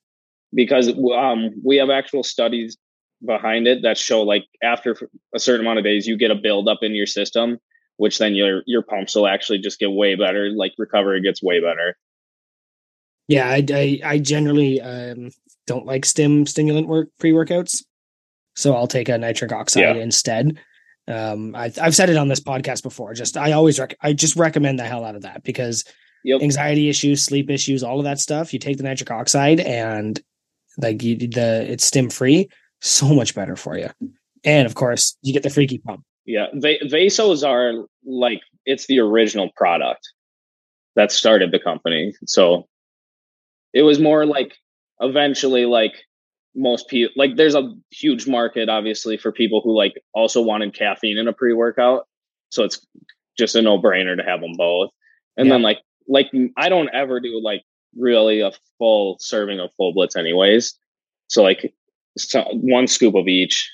because 0.54 0.88
um 1.24 1.40
we 1.64 1.78
have 1.78 1.90
actual 1.90 2.24
studies 2.24 2.78
behind 3.26 3.68
it 3.68 3.82
that 3.84 3.98
show 3.98 4.22
like 4.24 4.46
after 4.64 4.90
a 5.36 5.40
certain 5.40 5.62
amount 5.66 5.80
of 5.80 5.86
days 5.86 6.08
you 6.08 6.18
get 6.18 6.32
a 6.32 6.36
buildup 6.36 6.80
in 6.82 6.94
your 6.94 7.06
system 7.08 7.58
which 7.98 8.18
then 8.18 8.34
your 8.36 8.64
your 8.66 8.82
pumps 8.82 9.16
will 9.16 9.28
actually 9.28 9.60
just 9.60 9.80
get 9.80 9.92
way 9.92 10.16
better 10.16 10.50
like 10.52 10.74
recovery 10.78 11.22
gets 11.22 11.42
way 11.42 11.60
better 11.62 11.96
Yeah, 13.30 13.48
I 13.48 13.60
I, 13.84 14.00
I 14.14 14.20
generally 14.20 14.82
um, 14.82 15.30
don't 15.68 15.86
like 15.86 16.04
stim 16.06 16.46
stimulant 16.46 16.88
work 16.88 17.08
pre 17.20 17.32
workouts, 17.32 17.84
so 18.56 18.76
I'll 18.76 18.88
take 18.88 19.10
a 19.10 19.18
nitric 19.18 19.52
oxide 19.52 19.96
Yeah. 19.98 20.02
instead. 20.04 20.60
Um, 21.08 21.54
I've 21.56 21.78
I've 21.80 21.96
said 21.96 22.10
it 22.10 22.18
on 22.18 22.28
this 22.30 22.40
podcast 22.40 22.82
before. 22.84 23.14
Just 23.14 23.36
I 23.38 23.52
always 23.52 23.80
rec- 23.80 23.98
I 24.02 24.14
just 24.14 24.36
recommend 24.36 24.80
the 24.80 24.84
hell 24.86 25.04
out 25.04 25.16
of 25.16 25.24
that 25.24 25.44
because 25.44 25.84
yep 26.24 26.42
anxiety 26.42 26.88
issues, 26.90 27.22
sleep 27.22 27.50
issues, 27.50 27.84
all 27.84 28.00
of 28.00 28.06
that 28.06 28.20
stuff. 28.20 28.54
You 28.54 28.60
take 28.60 28.78
the 28.78 28.84
nitric 28.84 29.12
oxide 29.12 29.60
and 29.60 30.20
like 30.78 31.04
you, 31.04 31.18
the 31.18 31.66
it's 31.70 31.86
stim 31.86 32.10
free, 32.10 32.48
so 32.82 33.14
much 33.14 33.36
better 33.36 33.56
for 33.56 33.78
you. 33.78 33.90
And 34.46 34.66
of 34.66 34.76
course, 34.76 35.18
you 35.22 35.34
get 35.34 35.44
the 35.44 35.50
freaky 35.50 35.78
pump. 35.80 36.04
Yeah, 36.26 36.48
Va- 36.54 36.80
Vasos 36.86 37.46
are 37.48 37.86
like 38.06 38.40
it's 38.66 38.88
the 38.88 39.00
original 39.00 39.50
product 39.58 40.08
that 40.96 41.12
started 41.12 41.52
the 41.52 41.60
company. 41.60 42.14
So 42.26 42.68
it 43.74 43.82
was 43.82 44.00
more 44.00 44.26
like 44.26 44.56
eventually 45.02 45.66
like 45.66 45.96
most 46.56 46.88
people 46.88 47.14
like 47.16 47.36
there's 47.36 47.56
a 47.56 47.74
huge 47.92 48.28
market 48.28 48.70
obviously 48.70 49.18
for 49.18 49.32
people 49.32 49.62
who 49.64 49.76
like 49.76 49.94
also 50.14 50.42
wanted 50.42 50.74
caffeine 50.74 51.18
in 51.18 51.28
a 51.28 51.34
pre-workout. 51.34 52.08
So 52.50 52.64
it's 52.64 52.86
just 53.38 53.56
a 53.56 53.62
no-brainer 53.62 54.16
to 54.16 54.24
have 54.24 54.42
them 54.42 54.54
both. 54.56 54.92
And 55.38 55.52
then 55.52 55.62
like 55.64 55.80
like 56.08 56.32
I 56.58 56.70
don't 56.70 56.90
ever 56.94 57.20
do 57.20 57.40
like 57.44 57.64
really 57.98 58.42
a 58.42 58.52
full 58.78 59.18
serving 59.20 59.60
of 59.60 59.72
full 59.78 59.94
blitz 59.94 60.16
anyways. 60.16 60.78
So 61.28 61.42
like 61.42 61.74
so 62.18 62.44
one 62.52 62.88
scoop 62.88 63.16
of 63.16 63.28
each 63.28 63.72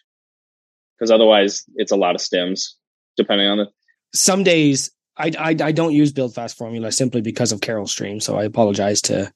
because 0.97 1.11
otherwise 1.11 1.63
it's 1.75 1.91
a 1.91 1.97
lot 1.97 2.15
of 2.15 2.21
stems 2.21 2.77
depending 3.17 3.47
on 3.47 3.57
the 3.57 3.67
Some 4.13 4.43
days 4.43 4.91
I, 5.17 5.31
I 5.37 5.49
I 5.61 5.71
don't 5.73 5.93
use 5.93 6.13
build 6.13 6.33
fast 6.33 6.57
formula 6.57 6.93
simply 6.93 7.19
because 7.19 7.51
of 7.51 7.59
Carol 7.59 7.87
stream. 7.87 8.21
So 8.21 8.37
I 8.37 8.45
apologize 8.45 9.01
to 9.03 9.33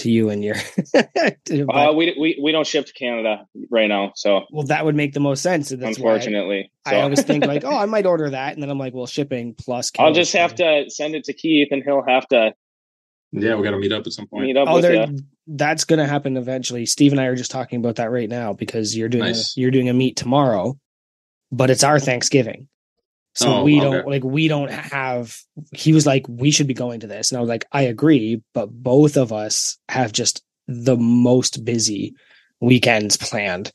to 0.00 0.10
you 0.10 0.30
and 0.30 0.44
your. 0.44 0.56
uh, 0.94 1.92
we, 1.94 2.14
we 2.18 2.40
we 2.42 2.52
don't 2.52 2.66
ship 2.66 2.86
to 2.86 2.92
Canada 2.92 3.46
right 3.70 3.88
now, 3.88 4.12
so 4.14 4.42
well, 4.50 4.66
that 4.66 4.84
would 4.84 4.94
make 4.94 5.12
the 5.12 5.20
most 5.20 5.42
sense. 5.42 5.70
unfortunately, 5.70 6.70
I, 6.84 6.90
so. 6.90 6.96
I 6.96 7.00
always 7.02 7.22
think 7.22 7.46
like, 7.46 7.64
oh, 7.64 7.76
I 7.76 7.86
might 7.86 8.06
order 8.06 8.30
that, 8.30 8.54
and 8.54 8.62
then 8.62 8.70
I'm 8.70 8.78
like, 8.78 8.94
well, 8.94 9.06
shipping 9.06 9.54
plus. 9.54 9.90
I'll 9.98 10.12
just 10.12 10.32
have 10.32 10.54
to 10.56 10.86
send 10.88 11.14
it 11.14 11.24
to 11.24 11.32
Keith, 11.32 11.68
and 11.70 11.82
he'll 11.84 12.04
have 12.06 12.26
to. 12.28 12.52
Yeah, 13.32 13.54
we 13.54 13.62
got 13.62 13.70
to 13.70 13.78
meet 13.78 13.92
up 13.92 14.06
at 14.06 14.12
some 14.12 14.26
point. 14.26 14.46
Meet 14.46 14.56
up 14.56 14.68
oh, 14.68 14.80
there, 14.80 15.06
that's 15.46 15.84
going 15.84 16.00
to 16.00 16.06
happen 16.06 16.36
eventually. 16.36 16.84
Steve 16.86 17.12
and 17.12 17.20
I 17.20 17.26
are 17.26 17.36
just 17.36 17.50
talking 17.50 17.78
about 17.78 17.96
that 17.96 18.10
right 18.10 18.28
now 18.28 18.52
because 18.52 18.96
you're 18.96 19.08
doing 19.08 19.24
nice. 19.24 19.56
a, 19.56 19.60
you're 19.60 19.70
doing 19.70 19.88
a 19.88 19.94
meet 19.94 20.16
tomorrow, 20.16 20.76
but 21.52 21.70
it's 21.70 21.84
our 21.84 22.00
Thanksgiving. 22.00 22.68
So 23.40 23.54
oh, 23.54 23.64
we 23.64 23.80
don't 23.80 24.06
like 24.06 24.22
we 24.22 24.48
don't 24.48 24.70
have 24.70 25.34
he 25.72 25.94
was 25.94 26.04
like 26.04 26.26
we 26.28 26.50
should 26.50 26.66
be 26.66 26.74
going 26.74 27.00
to 27.00 27.06
this 27.06 27.30
and 27.30 27.38
I 27.38 27.40
was 27.40 27.48
like 27.48 27.64
I 27.72 27.82
agree 27.82 28.42
but 28.52 28.70
both 28.70 29.16
of 29.16 29.32
us 29.32 29.78
have 29.88 30.12
just 30.12 30.44
the 30.68 30.98
most 30.98 31.64
busy 31.64 32.14
weekends 32.60 33.16
planned. 33.16 33.72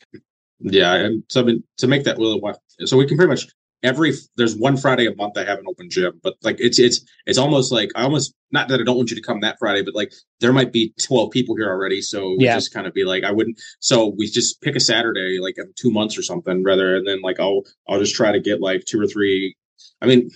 Yeah, 0.59 0.93
and 0.93 1.24
so 1.30 1.41
I 1.41 1.45
mean 1.45 1.63
to 1.78 1.88
make 1.88 2.03
that 2.03 2.20
really 2.20 2.39
so 2.86 2.95
we 2.95 3.07
can 3.07 3.18
pretty 3.18 3.32
much 3.32 3.47
every 3.86 4.14
there's 4.36 4.58
one 4.58 4.76
Friday 4.76 5.06
a 5.06 5.16
month 5.16 5.38
I 5.38 5.46
have 5.46 5.60
an 5.60 5.68
open 5.68 5.90
gym, 5.90 6.20
but 6.24 6.36
like 6.42 6.58
it's 6.60 6.80
it's 6.80 7.06
it's 7.28 7.38
almost 7.38 7.72
like 7.72 7.92
I 7.96 8.04
almost 8.04 8.34
not 8.52 8.68
that 8.70 8.82
I 8.82 8.84
don't 8.84 8.98
want 8.98 9.12
you 9.12 9.16
to 9.16 9.22
come 9.22 9.40
that 9.42 9.60
Friday, 9.60 9.84
but 9.84 9.96
like 9.96 10.12
there 10.42 10.52
might 10.52 10.74
be 10.74 10.94
twelve 11.02 11.32
people 11.32 11.56
here 11.56 11.70
already, 11.70 12.02
so 12.02 12.36
yeah. 12.40 12.56
just 12.56 12.74
kind 12.74 12.88
of 12.88 12.94
be 12.94 13.06
like 13.06 13.24
I 13.24 13.32
wouldn't. 13.32 13.62
So 13.80 14.14
we 14.18 14.26
just 14.28 14.62
pick 14.62 14.76
a 14.76 14.80
Saturday 14.80 15.40
like 15.40 15.56
every 15.60 15.74
two 15.76 15.92
months 15.92 16.18
or 16.18 16.24
something, 16.24 16.64
rather, 16.64 16.96
and 16.96 17.08
then 17.08 17.22
like 17.22 17.40
I'll 17.40 17.62
I'll 17.88 18.00
just 18.00 18.16
try 18.16 18.32
to 18.32 18.40
get 18.40 18.60
like 18.60 18.84
two 18.86 19.00
or 19.00 19.08
three. 19.08 19.56
I 20.02 20.08
mean, 20.08 20.30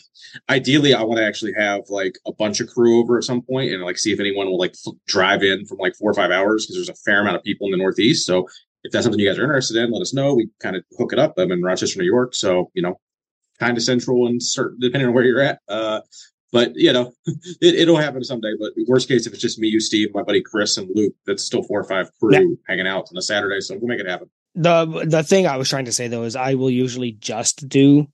ideally, 0.48 0.94
I 0.94 1.02
want 1.02 1.18
to 1.18 1.26
actually 1.26 1.54
have 1.58 1.82
like 1.90 2.18
a 2.26 2.32
bunch 2.32 2.60
of 2.60 2.70
crew 2.70 3.00
over 3.00 3.18
at 3.18 3.24
some 3.24 3.42
point 3.42 3.74
and 3.74 3.84
like 3.84 3.98
see 3.98 4.12
if 4.14 4.20
anyone 4.20 4.48
will 4.48 4.60
like 4.60 4.76
f- 4.88 4.94
drive 5.08 5.44
in 5.44 5.66
from 5.66 5.80
like 5.80 5.96
four 5.96 6.12
or 6.12 6.14
five 6.14 6.32
hours 6.32 6.66
because 6.66 6.76
there's 6.76 6.98
a 6.98 7.02
fair 7.04 7.22
amount 7.22 7.36
of 7.36 7.44
people 7.44 7.68
in 7.68 7.72
the 7.72 7.78
Northeast. 7.78 8.26
So 8.26 8.48
if 8.84 8.92
that's 8.92 9.04
something 9.04 9.20
you 9.20 9.30
guys 9.30 9.38
are 9.38 9.44
interested 9.44 9.78
in, 9.78 9.92
let 9.92 10.02
us 10.02 10.14
know. 10.14 10.34
We 10.34 10.50
kind 10.62 10.76
of 10.76 10.84
hook 10.98 11.14
it 11.14 11.20
up. 11.20 11.34
I'm 11.38 11.52
in 11.52 11.62
Rochester, 11.62 12.00
New 12.00 12.06
York, 12.06 12.36
so 12.36 12.72
you 12.74 12.82
know 12.82 13.00
kind 13.60 13.78
of 13.78 13.84
central 13.84 14.28
and 14.28 14.42
certain 14.42 14.80
depending 14.80 15.08
on 15.08 15.14
where 15.14 15.24
you're 15.24 15.42
at. 15.42 15.60
Uh, 15.68 16.02
but 16.52 16.72
you 16.76 16.92
know, 16.92 17.12
it, 17.62 17.88
will 17.88 17.98
happen 17.98 18.24
someday. 18.24 18.54
But 18.60 18.72
worst 18.88 19.08
case, 19.08 19.28
if 19.28 19.34
it's 19.34 19.42
just 19.42 19.60
me, 19.60 19.68
you, 19.68 19.80
Steve, 19.80 20.10
my 20.14 20.24
buddy 20.24 20.42
Chris, 20.42 20.78
and 20.78 20.90
Luke, 20.94 21.14
that's 21.26 21.44
still 21.44 21.64
four 21.64 21.80
or 21.80 21.84
five 21.84 22.10
crew 22.20 22.34
yeah. 22.34 22.56
hanging 22.68 22.88
out 22.88 23.10
on 23.12 23.18
a 23.18 23.22
Saturday. 23.22 23.62
So 23.62 23.76
we'll 23.76 23.88
make 23.88 24.00
it 24.00 24.10
happen. 24.10 24.30
The 24.56 25.06
the 25.06 25.24
thing 25.24 25.48
I 25.48 25.58
was 25.58 25.70
trying 25.70 25.86
to 25.86 25.92
say 25.92 26.08
though 26.08 26.24
is 26.24 26.36
I 26.36 26.56
will 26.56 26.72
usually 26.72 27.12
just 27.12 27.68
do 27.70 28.08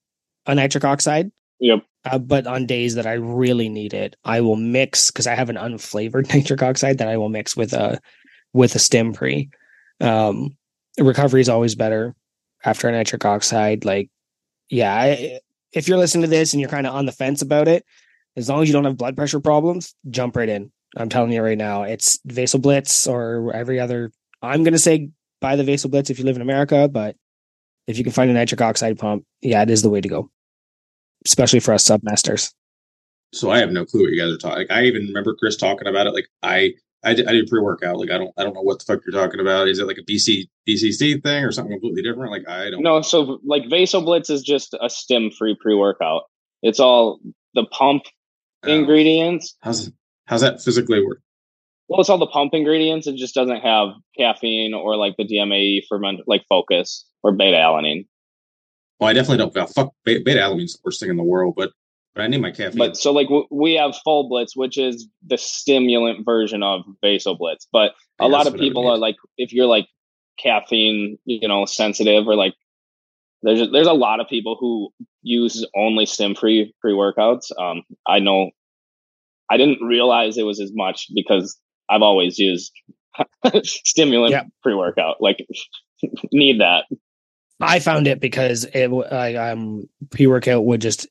a 0.46 0.56
nitric 0.56 0.84
oxide. 0.84 1.32
Yep. 1.60 1.84
Uh, 2.04 2.20
but 2.20 2.46
on 2.46 2.66
days 2.66 2.96
that 2.96 3.08
I 3.08 3.14
really 3.14 3.70
need 3.70 3.94
it, 3.94 4.16
I 4.24 4.42
will 4.42 4.58
mix 4.58 5.10
because 5.10 5.28
I 5.28 5.36
have 5.36 5.50
an 5.50 5.56
unflavored 5.56 6.30
nitric 6.34 6.62
oxide 6.62 7.00
that 7.00 7.08
I 7.08 7.18
will 7.18 7.30
mix 7.30 7.56
with 7.56 7.74
a 7.74 8.00
with 8.54 8.76
a 8.76 8.80
stim 8.80 9.14
pre. 9.14 9.50
Um, 10.02 10.58
recovery 11.00 11.42
is 11.42 11.50
always 11.50 11.76
better 11.76 12.16
after 12.64 12.90
a 12.90 12.92
nitric 12.92 13.24
oxide. 13.24 13.86
Like 13.86 14.10
yeah, 14.70 14.94
I, 14.94 15.40
if 15.72 15.88
you're 15.88 15.98
listening 15.98 16.24
to 16.24 16.30
this 16.30 16.54
and 16.54 16.62
you're 16.62 16.70
kind 16.70 16.88
of 16.88 16.96
on 16.96 17.06
the 17.06 17.12
fence 17.12 17.42
about 17.42 17.68
it, 17.68 17.86
as 18.36 18.50
long 18.50 18.62
as 18.62 18.68
you 18.68 18.74
don't 18.74 18.86
have 18.86 18.98
blood 18.98 19.16
pressure 19.16 19.40
problems, 19.40 19.96
jump 20.10 20.36
right 20.36 20.50
in. 20.50 20.72
I'm 20.98 21.10
telling 21.10 21.32
you 21.32 21.42
right 21.42 21.58
now, 21.58 21.84
it's 21.84 22.20
Vasoblitz 22.28 23.10
or 23.12 23.54
every 23.54 23.80
other. 23.80 24.12
I'm 24.42 24.64
going 24.64 24.74
to 24.74 24.80
say 24.80 25.10
buy 25.42 25.56
the 25.56 25.64
Vasoblitz 25.64 26.10
if 26.10 26.20
you 26.20 26.26
live 26.26 26.36
in 26.36 26.42
America, 26.42 26.88
but 26.88 27.16
if 27.88 27.98
you 27.98 28.04
can 28.04 28.14
find 28.14 28.30
a 28.30 28.34
nitric 28.34 28.62
oxide 28.62 28.98
pump, 28.98 29.26
yeah, 29.42 29.62
it 29.62 29.70
is 29.70 29.82
the 29.82 29.90
way 29.90 30.02
to 30.02 30.08
go, 30.08 30.30
especially 31.26 31.60
for 31.60 31.74
us 31.74 31.88
submasters. 31.88 32.54
So 33.34 33.52
I 33.52 33.60
have 33.60 33.72
no 33.72 33.86
clue 33.86 34.04
what 34.04 34.12
you 34.12 34.22
guys 34.22 34.32
are 34.32 34.38
talking. 34.38 34.60
Like, 34.60 34.72
I 34.72 34.84
even 34.84 35.08
remember 35.08 35.36
Chris 35.36 35.58
talking 35.58 35.88
about 35.88 36.08
it. 36.08 36.14
Like 36.14 36.28
I 36.42 36.74
I 37.06 37.14
did, 37.14 37.28
I 37.28 37.34
did 37.34 37.48
pre 37.48 37.62
workout. 37.62 37.98
Like 38.00 38.10
I 38.10 38.18
don't 38.18 38.32
I 38.38 38.44
don't 38.44 38.54
know 38.54 38.62
what 38.62 38.80
the 38.80 38.86
fuck 38.86 39.02
you're 39.06 39.14
talking 39.14 39.40
about. 39.40 39.68
Is 39.68 39.80
it 39.80 39.88
like 39.88 40.00
a 40.00 40.04
BC 40.04 40.50
BCC 40.68 41.22
thing 41.22 41.44
or 41.44 41.52
something 41.52 41.74
completely 41.74 42.02
different? 42.02 42.32
Like 42.32 42.50
I 42.50 42.72
don't. 42.72 42.82
No, 42.82 43.02
so 43.02 43.40
like 43.46 43.64
Vasoblitz 43.64 44.30
is 44.30 44.42
just 44.42 44.76
a 44.82 44.90
stim 44.90 45.30
free 45.32 45.56
pre 45.60 45.76
workout. 45.76 46.24
It's 46.64 46.80
all 46.80 47.20
the 47.54 47.66
pump 47.66 48.04
oh. 48.64 48.72
ingredients. 48.72 49.56
How's 49.62 49.92
how's 50.26 50.42
that 50.42 50.62
physically 50.62 51.06
work? 51.06 51.20
Well, 51.88 52.02
it's 52.02 52.10
all 52.10 52.18
the 52.18 52.26
pump 52.26 52.56
ingredients. 52.56 53.06
It 53.06 53.16
just 53.18 53.36
doesn't 53.36 53.62
have 53.62 53.90
caffeine 54.18 54.74
or 54.74 54.98
like 54.98 55.16
the 55.18 55.26
DMAE 55.26 55.84
ferment 55.88 56.22
like 56.26 56.44
focus 56.50 57.06
or 57.22 57.32
beta 57.32 57.58
alanine. 57.58 58.08
Well, 59.00 59.10
I 59.10 59.14
definitely 59.14 59.38
don't. 59.38 59.70
Fuck 59.74 59.94
beta 60.04 60.40
alanine's 60.40 60.74
the 60.74 60.80
worst 60.84 61.00
thing 61.00 61.12
in 61.12 61.18
the 61.18 61.24
world, 61.24 61.54
but 61.56 61.72
but 62.16 62.24
I 62.24 62.28
need 62.28 62.42
my 62.42 62.52
caffeine. 62.52 62.78
But 62.78 62.96
so 62.96 63.12
like 63.12 63.28
w- 63.28 63.48
we 63.52 63.74
have 63.74 63.96
full 64.04 64.30
blitz, 64.30 64.56
which 64.56 64.78
is 64.78 65.08
the 65.28 65.38
stimulant 65.38 66.26
version 66.26 66.64
of 66.64 66.82
Vasoblitz. 67.04 67.68
But 67.72 67.92
a 68.20 68.24
yeah, 68.24 68.26
lot 68.28 68.48
of 68.48 68.56
people 68.56 68.88
are 68.88 68.98
like, 68.98 69.18
if 69.38 69.52
you're 69.52 69.66
like 69.66 69.88
caffeine, 70.40 71.18
you 71.26 71.48
know, 71.48 71.66
sensitive 71.66 72.28
or 72.28 72.36
like 72.36 72.54
there's 73.44 73.70
there's 73.72 73.88
a 73.88 73.94
lot 73.94 74.22
of 74.22 74.30
people 74.30 74.56
who 74.58 74.90
use 75.22 75.66
only 75.76 76.06
stim 76.06 76.36
free 76.36 76.74
pre 76.80 76.94
workouts. 76.94 77.52
Um, 77.60 77.84
I 78.08 78.20
know 78.20 78.52
I 79.52 79.58
didn't 79.58 79.86
realize 79.86 80.38
it 80.38 80.44
was 80.44 80.62
as 80.62 80.72
much 80.74 81.08
because 81.14 81.60
I've 81.90 82.02
always 82.02 82.40
used 82.40 82.72
stimulant 83.64 84.32
yep. 84.32 84.48
pre 84.64 84.74
workout. 84.74 85.18
Like 85.20 85.46
need 86.32 86.62
that. 86.62 86.86
I 87.62 87.80
found 87.80 88.08
it 88.08 88.20
because 88.20 88.66
it 88.66 88.88
I, 88.88 89.52
um 89.52 89.90
pre 90.12 90.28
workout 90.28 90.66
would 90.66 90.82
just 90.82 91.08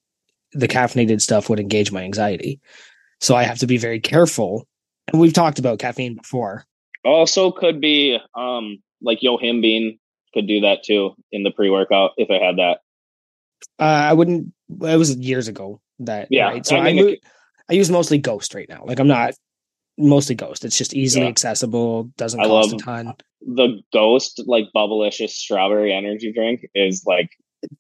the 0.55 0.69
caffeinated 0.69 1.21
stuff 1.21 1.49
would 1.49 1.61
engage 1.61 1.93
my 1.93 2.03
anxiety. 2.03 2.61
So 3.21 3.35
I 3.35 3.43
have 3.45 3.59
to 3.59 3.67
be 3.67 3.77
very 3.77 4.01
careful. 4.01 4.67
And 5.09 5.21
we've 5.21 5.33
talked 5.33 5.59
about 5.59 5.79
caffeine 5.79 6.17
before. 6.17 6.65
Also 7.05 7.51
could 7.51 7.81
be 7.81 8.19
um 8.35 8.79
like 9.03 9.21
yohimbine 9.21 9.99
could 10.33 10.47
do 10.47 10.61
that 10.61 10.83
too 10.83 11.15
in 11.31 11.43
the 11.43 11.51
pre-workout 11.51 12.13
if 12.17 12.31
I 12.31 12.45
had 12.45 12.57
that. 12.57 12.79
Uh, 13.79 14.09
I 14.11 14.13
wouldn't 14.13 14.53
it 14.69 14.97
was 14.97 15.17
years 15.17 15.49
ago 15.49 15.81
that 16.01 16.29
yeah. 16.31 16.49
Right? 16.49 16.67
So 16.67 16.77
I, 16.77 16.93
mean, 16.93 17.07
I, 17.07 17.11
it, 17.11 17.21
I 17.71 17.75
use 17.75 17.91
mostly 17.91 18.19
ghost 18.19 18.55
right 18.55 18.69
now. 18.69 18.85
Like 18.85 18.99
I'm 18.99 19.09
not 19.09 19.35
mostly 19.97 20.35
ghost. 20.35 20.65
It's 20.65 20.77
just 20.77 20.95
easily 20.95 21.25
yeah. 21.25 21.31
accessible, 21.31 22.05
doesn't 22.17 22.41
I 22.41 22.47
cost 22.47 22.75
a 22.75 22.77
ton. 22.79 23.15
The 23.43 23.81
ghost 23.93 24.43
like 24.47 24.67
bubblicious 24.75 25.31
strawberry 25.31 25.93
energy 25.93 26.33
drink 26.33 26.67
is 26.75 27.05
like 27.07 27.31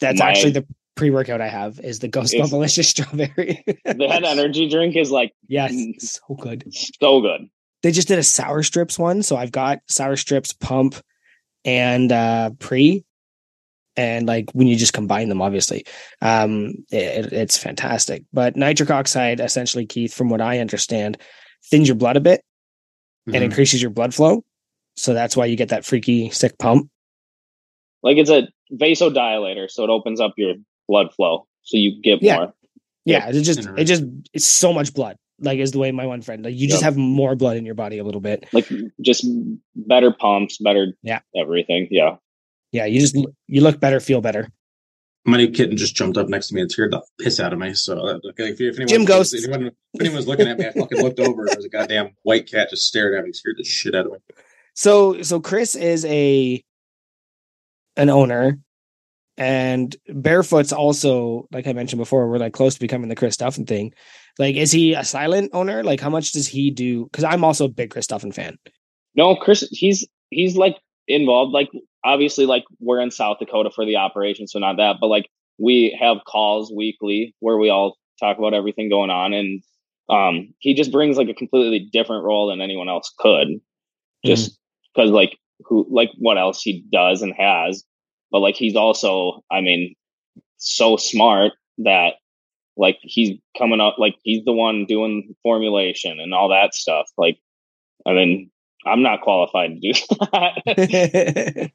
that's 0.00 0.20
my, 0.20 0.30
actually 0.30 0.52
the 0.52 0.66
pre-workout 0.96 1.40
I 1.40 1.48
have 1.48 1.80
is 1.80 1.98
the 1.98 2.08
Ghost 2.08 2.34
Bubblicious 2.34 2.84
Strawberry. 2.86 3.64
that 3.84 4.24
energy 4.24 4.68
drink 4.68 4.96
is 4.96 5.10
like 5.10 5.32
yes, 5.48 5.74
so 5.98 6.34
good, 6.34 6.64
so 6.72 7.20
good. 7.20 7.48
They 7.82 7.92
just 7.92 8.08
did 8.08 8.18
a 8.18 8.22
sour 8.22 8.62
strips 8.62 8.98
one, 8.98 9.22
so 9.22 9.36
I've 9.36 9.52
got 9.52 9.80
sour 9.88 10.16
strips, 10.16 10.52
pump, 10.52 10.96
and 11.64 12.10
uh 12.10 12.50
pre, 12.58 13.04
and 13.96 14.26
like 14.26 14.50
when 14.52 14.66
you 14.66 14.76
just 14.76 14.92
combine 14.92 15.28
them, 15.28 15.42
obviously, 15.42 15.84
um, 16.20 16.74
it, 16.90 17.32
it's 17.32 17.56
fantastic. 17.56 18.24
But 18.32 18.56
nitric 18.56 18.90
oxide, 18.90 19.40
essentially, 19.40 19.86
Keith, 19.86 20.12
from 20.12 20.28
what 20.28 20.40
I 20.40 20.58
understand, 20.58 21.18
thins 21.70 21.88
your 21.88 21.96
blood 21.96 22.16
a 22.16 22.20
bit 22.20 22.40
mm-hmm. 23.26 23.34
and 23.34 23.44
increases 23.44 23.80
your 23.80 23.90
blood 23.90 24.14
flow. 24.14 24.44
So 24.96 25.14
that's 25.14 25.36
why 25.36 25.46
you 25.46 25.56
get 25.56 25.70
that 25.70 25.84
freaky 25.84 26.30
sick 26.30 26.58
pump. 26.58 26.88
Like 28.02 28.16
it's 28.16 28.30
a 28.30 28.48
vasodilator, 28.72 29.70
so 29.70 29.84
it 29.84 29.90
opens 29.90 30.20
up 30.20 30.34
your 30.36 30.54
blood 30.88 31.12
flow, 31.14 31.46
so 31.62 31.76
you 31.76 32.00
get 32.02 32.22
yeah. 32.22 32.36
more. 32.36 32.54
Yeah, 33.04 33.28
it 33.28 33.42
just 33.42 33.68
it 33.76 33.84
just 33.84 34.04
it's 34.32 34.46
so 34.46 34.72
much 34.72 34.94
blood. 34.94 35.16
Like 35.40 35.58
is 35.58 35.72
the 35.72 35.78
way 35.78 35.90
my 35.90 36.06
one 36.06 36.22
friend 36.22 36.44
like 36.44 36.54
you 36.54 36.68
just 36.68 36.82
have 36.82 36.96
more 36.96 37.34
blood 37.34 37.56
in 37.56 37.66
your 37.66 37.74
body 37.74 37.98
a 37.98 38.04
little 38.04 38.20
bit. 38.20 38.46
Like 38.52 38.70
just 39.00 39.26
better 39.74 40.12
pumps, 40.12 40.58
better 40.58 40.94
yeah 41.02 41.20
everything. 41.36 41.88
Yeah. 41.90 42.16
Yeah, 42.74 42.86
you 42.86 42.98
just 42.98 43.14
you 43.46 43.60
look 43.60 43.78
better, 43.78 44.00
feel 44.00 44.20
better. 44.20 44.48
My 45.24 45.36
new 45.36 45.48
kitten 45.48 45.76
just 45.76 45.94
jumped 45.94 46.18
up 46.18 46.28
next 46.28 46.48
to 46.48 46.54
me 46.56 46.60
and 46.60 46.70
scared 46.70 46.92
the 46.92 47.00
piss 47.20 47.38
out 47.38 47.52
of 47.52 47.58
me. 47.60 47.72
So, 47.72 47.96
uh, 47.96 48.18
okay, 48.30 48.48
if, 48.48 48.60
if 48.60 48.74
anyone, 48.74 48.88
Jim 48.88 49.04
Ghost. 49.04 49.32
If 49.32 49.44
anyone, 49.44 49.72
if 49.94 50.00
anyone 50.00 50.16
was 50.16 50.26
looking 50.26 50.48
at 50.48 50.58
me, 50.58 50.66
I 50.66 50.72
fucking 50.72 51.00
looked 51.00 51.20
over 51.20 51.42
and 51.42 51.50
there 51.50 51.56
was 51.56 51.64
a 51.64 51.68
goddamn 51.68 52.16
white 52.24 52.50
cat 52.50 52.70
just 52.70 52.88
stared 52.88 53.16
at 53.16 53.24
me, 53.24 53.32
scared 53.32 53.56
the 53.58 53.64
shit 53.64 53.94
out 53.94 54.06
of 54.06 54.12
me. 54.12 54.18
So, 54.74 55.22
so 55.22 55.40
Chris 55.40 55.76
is 55.76 56.04
a 56.06 56.62
an 57.96 58.10
owner 58.10 58.58
and 59.36 59.94
Barefoot's 60.08 60.72
also, 60.72 61.48
like 61.52 61.66
I 61.66 61.72
mentioned 61.72 61.98
before, 61.98 62.28
we're 62.28 62.38
like 62.38 62.52
close 62.52 62.74
to 62.74 62.80
becoming 62.80 63.08
the 63.08 63.16
Chris 63.16 63.36
Duffin 63.36 63.66
thing. 63.66 63.92
Like, 64.38 64.56
is 64.56 64.70
he 64.70 64.94
a 64.94 65.04
silent 65.04 65.50
owner? 65.52 65.82
Like, 65.82 66.00
how 66.00 66.10
much 66.10 66.32
does 66.32 66.46
he 66.46 66.70
do? 66.70 67.04
Because 67.04 67.24
I'm 67.24 67.44
also 67.44 67.66
a 67.66 67.68
big 67.68 67.90
Chris 67.90 68.06
Duffin 68.06 68.32
fan. 68.32 68.58
No, 69.16 69.34
Chris, 69.36 69.68
he's 69.70 70.06
he's 70.30 70.56
like 70.56 70.76
involved. 71.08 71.52
Like, 71.52 71.70
obviously, 72.04 72.46
like 72.46 72.64
we're 72.80 73.00
in 73.00 73.10
South 73.10 73.38
Dakota 73.38 73.70
for 73.74 73.84
the 73.84 73.96
operation, 73.96 74.46
so 74.46 74.58
not 74.58 74.76
that, 74.76 74.96
but 75.00 75.08
like 75.08 75.28
we 75.58 75.96
have 76.00 76.18
calls 76.26 76.72
weekly 76.74 77.34
where 77.40 77.58
we 77.58 77.70
all 77.70 77.96
talk 78.20 78.38
about 78.38 78.54
everything 78.54 78.88
going 78.88 79.10
on, 79.10 79.32
and 79.32 79.62
um, 80.08 80.54
he 80.58 80.74
just 80.74 80.92
brings 80.92 81.16
like 81.16 81.28
a 81.28 81.34
completely 81.34 81.88
different 81.92 82.24
role 82.24 82.48
than 82.48 82.60
anyone 82.60 82.88
else 82.88 83.12
could, 83.18 83.48
just 84.24 84.58
because 84.94 85.08
mm-hmm. 85.08 85.16
like 85.16 85.38
who 85.64 85.86
like 85.90 86.10
what 86.18 86.38
else 86.38 86.62
he 86.62 86.84
does 86.92 87.22
and 87.22 87.34
has 87.36 87.84
but 88.34 88.40
like 88.40 88.56
he's 88.56 88.74
also, 88.74 89.44
I 89.48 89.60
mean, 89.60 89.94
so 90.56 90.96
smart 90.96 91.52
that 91.78 92.14
like 92.76 92.98
he's 93.00 93.38
coming 93.56 93.80
up, 93.80 93.94
like 93.96 94.16
he's 94.24 94.44
the 94.44 94.52
one 94.52 94.86
doing 94.86 95.36
formulation 95.44 96.18
and 96.18 96.34
all 96.34 96.48
that 96.48 96.74
stuff. 96.74 97.06
Like, 97.16 97.38
I 98.04 98.12
mean, 98.12 98.50
I'm 98.84 99.02
not 99.02 99.20
qualified 99.20 99.70
to 99.70 99.78
do 99.78 99.92
that. 100.32 101.70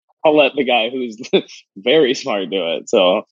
I'll 0.24 0.34
let 0.38 0.52
the 0.56 0.64
guy 0.64 0.88
who's 0.88 1.20
very 1.76 2.14
smart 2.14 2.48
do 2.48 2.68
it. 2.68 2.88
So 2.88 3.24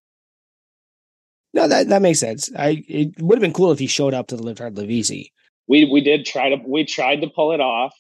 no, 1.55 1.69
that 1.69 1.89
that 1.89 2.03
makes 2.03 2.21
sense. 2.21 2.51
I 2.55 2.85
it 2.87 3.15
would 3.19 3.39
have 3.39 3.43
been 3.43 3.55
cool 3.55 3.73
if 3.73 3.79
he 3.79 3.87
showed 3.87 4.13
up 4.13 4.27
to 4.27 4.37
the 4.37 4.43
Live 4.43 4.61
Easy. 4.91 5.33
We 5.69 5.87
we 5.87 6.03
did 6.03 6.27
try 6.27 6.51
to 6.51 6.57
we 6.67 6.85
tried 6.85 7.23
to 7.23 7.31
pull 7.31 7.53
it 7.53 7.61
off. 7.61 7.95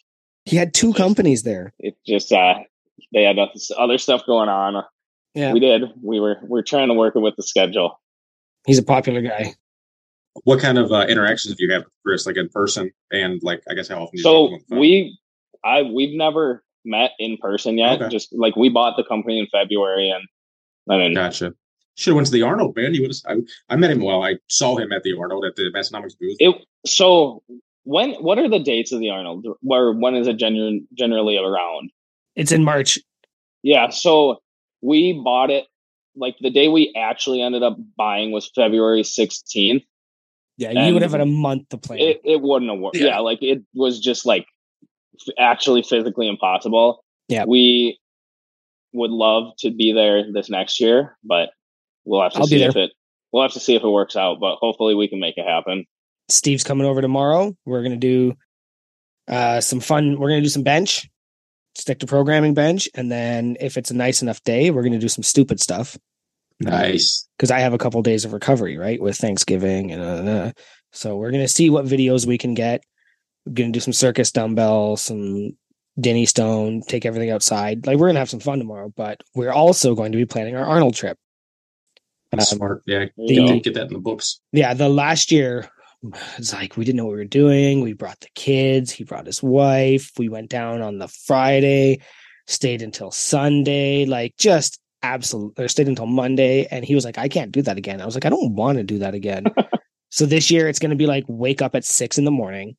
He 0.45 0.57
had 0.57 0.75
two 0.75 0.93
companies 0.93 1.43
there. 1.43 1.73
It 1.79 1.97
just 2.07 2.31
uh 2.33 2.57
they 3.13 3.23
had 3.23 3.39
other 3.79 3.99
stuff 3.99 4.23
going 4.27 4.49
on. 4.49 4.85
Yeah, 5.35 5.53
we 5.53 5.61
did. 5.61 5.85
We 6.03 6.21
were 6.21 6.39
we 6.49 6.59
are 6.59 6.63
trying 6.63 6.89
to 6.89 6.95
work 6.95 7.15
it 7.17 7.21
with 7.21 7.37
the 7.37 7.43
schedule. 7.43 8.01
He's 8.67 8.79
a 8.79 8.83
popular 8.83 9.23
guy. 9.23 9.55
What 10.45 10.61
kind 10.61 10.79
of 10.79 10.93
uh, 10.93 11.07
interactions 11.09 11.57
do 11.57 11.65
you 11.65 11.73
have 11.73 11.85
with 11.85 11.93
Chris, 12.05 12.27
like 12.27 12.37
in 12.37 12.49
person, 12.49 12.91
and 13.11 13.41
like 13.43 13.63
I 13.69 13.75
guess 13.75 13.89
how 13.89 14.03
often? 14.03 14.19
so 14.19 14.59
we, 14.71 15.19
I 15.65 15.83
we've 15.83 16.17
never 16.17 16.65
met 16.85 17.13
in 17.19 17.37
person 17.37 17.79
yet. 17.79 18.01
Okay. 18.01 18.11
Just 18.11 18.33
like 18.33 18.57
we 18.57 18.69
bought 18.69 18.97
the 18.97 19.05
company 19.05 19.39
in 19.39 19.47
February, 19.47 20.11
and 20.11 20.27
I 20.91 20.99
mean, 20.99 21.15
gotcha. 21.15 21.55
Should 21.97 22.11
have 22.11 22.17
went 22.17 22.27
to 22.27 22.33
the 22.33 22.43
Arnold, 22.43 22.77
man. 22.77 22.95
You 22.95 23.03
would 23.03 23.13
have. 23.27 23.39
I, 23.39 23.75
I, 23.75 23.77
met 23.77 23.91
him. 23.91 24.01
Well, 24.01 24.23
I 24.23 24.37
saw 24.49 24.77
him 24.79 24.93
at 24.93 25.03
the 25.03 25.15
Arnold 25.19 25.45
at 25.45 25.57
the 25.57 25.71
Massenomics 25.75 26.19
booth. 26.19 26.37
It, 26.39 26.57
so 26.87 27.43
when? 27.85 28.13
What 28.15 28.39
are 28.39 28.49
the 28.49 28.59
dates 28.59 28.93
of 28.93 29.01
the 29.01 29.11
Arnold? 29.11 29.47
Where 29.61 29.93
when 29.93 30.15
is 30.15 30.27
it 30.27 30.37
genuine, 30.37 30.87
generally 30.97 31.37
around? 31.37 31.91
It's 32.37 32.53
in 32.53 32.65
March. 32.65 32.99
Yeah. 33.63 33.91
So 33.91 34.41
we 34.83 35.21
bought 35.25 35.51
it 35.51 35.67
like 36.17 36.37
the 36.41 36.51
day 36.51 36.69
we 36.69 36.93
actually 36.97 37.43
ended 37.43 37.63
up 37.63 37.77
buying 37.97 38.33
was 38.33 38.51
February 38.55 39.03
16th. 39.03 39.85
Yeah, 40.57 40.87
you 40.87 40.93
would 40.93 41.01
have 41.01 41.13
had 41.13 41.23
a 41.23 41.27
month 41.27 41.71
to 41.71 41.79
plan. 41.79 42.01
It, 42.01 42.21
it 42.23 42.43
wouldn't 42.43 42.71
have 42.71 42.81
worked. 42.81 42.97
Yeah. 42.97 43.07
yeah, 43.07 43.19
like 43.21 43.43
it 43.43 43.63
was 43.75 43.99
just 43.99 44.27
like 44.27 44.45
actually 45.39 45.83
physically 45.83 46.29
impossible. 46.29 47.03
Yeah. 47.29 47.45
We 47.49 47.99
would 48.93 49.11
love 49.11 49.53
to 49.61 49.71
be 49.71 49.93
there 49.93 50.31
this 50.31 50.51
next 50.51 50.81
year, 50.81 51.17
but 51.25 51.51
we'll 52.05 52.23
have 52.23 52.33
to 52.33 52.41
I'll 52.41 52.47
see 52.47 52.63
if 52.63 52.77
it 52.77 52.91
we'll 53.33 53.43
have 53.43 53.53
to 53.53 53.61
see 53.61 53.75
if 53.75 53.83
it 53.83 53.89
works 53.89 54.17
out, 54.17 54.39
but 54.39 54.57
hopefully 54.57 54.95
we 54.95 55.09
can 55.09 55.19
make 55.21 55.39
it 55.39 55.47
happen. 55.47 55.87
Steve's 56.29 56.65
coming 56.65 56.87
over 56.87 57.01
tomorrow. 57.01 57.57
We're 57.65 57.83
gonna 57.83 57.97
do 57.97 58.35
uh 59.29 59.63
some 59.63 59.81
fun 59.81 60.19
we're 60.19 60.29
gonna 60.29 60.43
do 60.43 60.49
some 60.49 60.63
bench, 60.63 61.09
stick 61.75 62.01
to 62.01 62.07
programming 62.07 62.55
bench, 62.55 62.89
and 62.95 63.11
then 63.11 63.57
if 63.61 63.77
it's 63.77 63.91
a 63.91 63.97
nice 63.97 64.23
enough 64.23 64.43
day, 64.45 64.71
we're 64.71 64.83
gonna 64.83 64.99
do 64.99 65.09
some 65.09 65.23
stupid 65.23 65.61
stuff. 65.61 65.97
Nice. 66.61 67.27
Because 67.37 67.51
I 67.51 67.61
have 67.61 67.73
a 67.73 67.79
couple 67.79 68.03
days 68.03 68.25
of 68.25 68.33
recovery, 68.33 68.77
right, 68.77 69.01
with 69.01 69.17
Thanksgiving 69.17 69.93
and 69.93 70.03
uh, 70.03 70.33
uh, 70.33 70.53
so 70.93 71.17
we're 71.17 71.31
gonna 71.31 71.49
see 71.49 71.71
what 71.71 71.87
videos 71.87 72.27
we 72.27 72.39
can 72.39 72.55
get. 72.55 72.83
We're 73.47 73.55
gonna 73.55 73.73
do 73.73 73.81
some 73.81 73.93
circus 73.93 74.33
dumbbells, 74.33 75.03
some 75.03 75.57
Dinnie 75.99 76.27
Stone, 76.27 76.83
take 76.83 77.07
everything 77.07 77.31
outside. 77.31 77.87
Like 77.87 77.99
we're 77.99 78.09
gonna 78.09 78.19
have 78.19 78.31
some 78.31 78.41
fun 78.41 78.59
tomorrow, 78.59 78.93
but 78.95 79.23
we're 79.35 79.53
also 79.53 79.95
going 79.95 80.13
to 80.13 80.19
be 80.19 80.27
planning 80.27 80.57
our 80.57 80.67
Arnold 80.67 80.95
trip. 80.95 81.17
Um, 82.33 82.41
smart. 82.41 82.83
Yeah, 82.87 83.07
the, 83.17 83.61
get 83.61 83.75
that 83.75 83.89
in 83.89 83.93
the 83.93 83.99
books. 83.99 84.41
Yeah, 84.53 84.75
the 84.75 84.89
last 84.89 85.33
year 85.33 85.69
it's 86.39 86.53
like 86.53 86.77
we 86.77 86.85
didn't 86.85 86.97
know 86.97 87.05
what 87.05 87.13
we 87.13 87.19
were 87.19 87.25
doing. 87.25 87.83
We 87.83 87.93
brought 87.93 88.21
the 88.21 88.29
kids. 88.35 88.91
He 88.91 89.05
brought 89.05 89.27
his 89.27 89.43
wife. 89.43 90.11
We 90.19 90.29
went 90.29 90.51
down 90.51 90.83
on 90.83 90.99
the 90.99 91.09
Friday, 91.09 92.01
stayed 92.47 92.83
until 92.83 93.11
Sunday. 93.11 94.07
Like 94.07 94.37
just 94.39 94.81
absolutely, 95.03 95.65
or 95.65 95.69
stayed 95.69 95.89
until 95.89 96.07
Monday. 96.07 96.67
And 96.71 96.85
he 96.85 96.95
was 96.95 97.05
like, 97.05 97.19
I 97.19 97.29
can't 97.29 97.53
do 97.53 97.63
that 97.63 97.77
again. 97.77 98.01
I 98.01 98.07
was 98.07 98.15
like, 98.15 98.25
I 98.25 98.31
don't 98.31 98.55
want 98.55 98.79
to 98.79 98.85
do 98.85 98.99
that 98.99 99.15
again. 99.15 99.45
so 100.11 100.27
this 100.27 100.51
year 100.51 100.69
it's 100.69 100.79
going 100.79 100.91
to 100.91 100.97
be 100.97 101.07
like 101.07 101.25
wake 101.29 101.63
up 101.63 101.75
at 101.75 101.85
six 101.85 102.19
in 102.19 102.25
the 102.25 102.31
morning, 102.31 102.77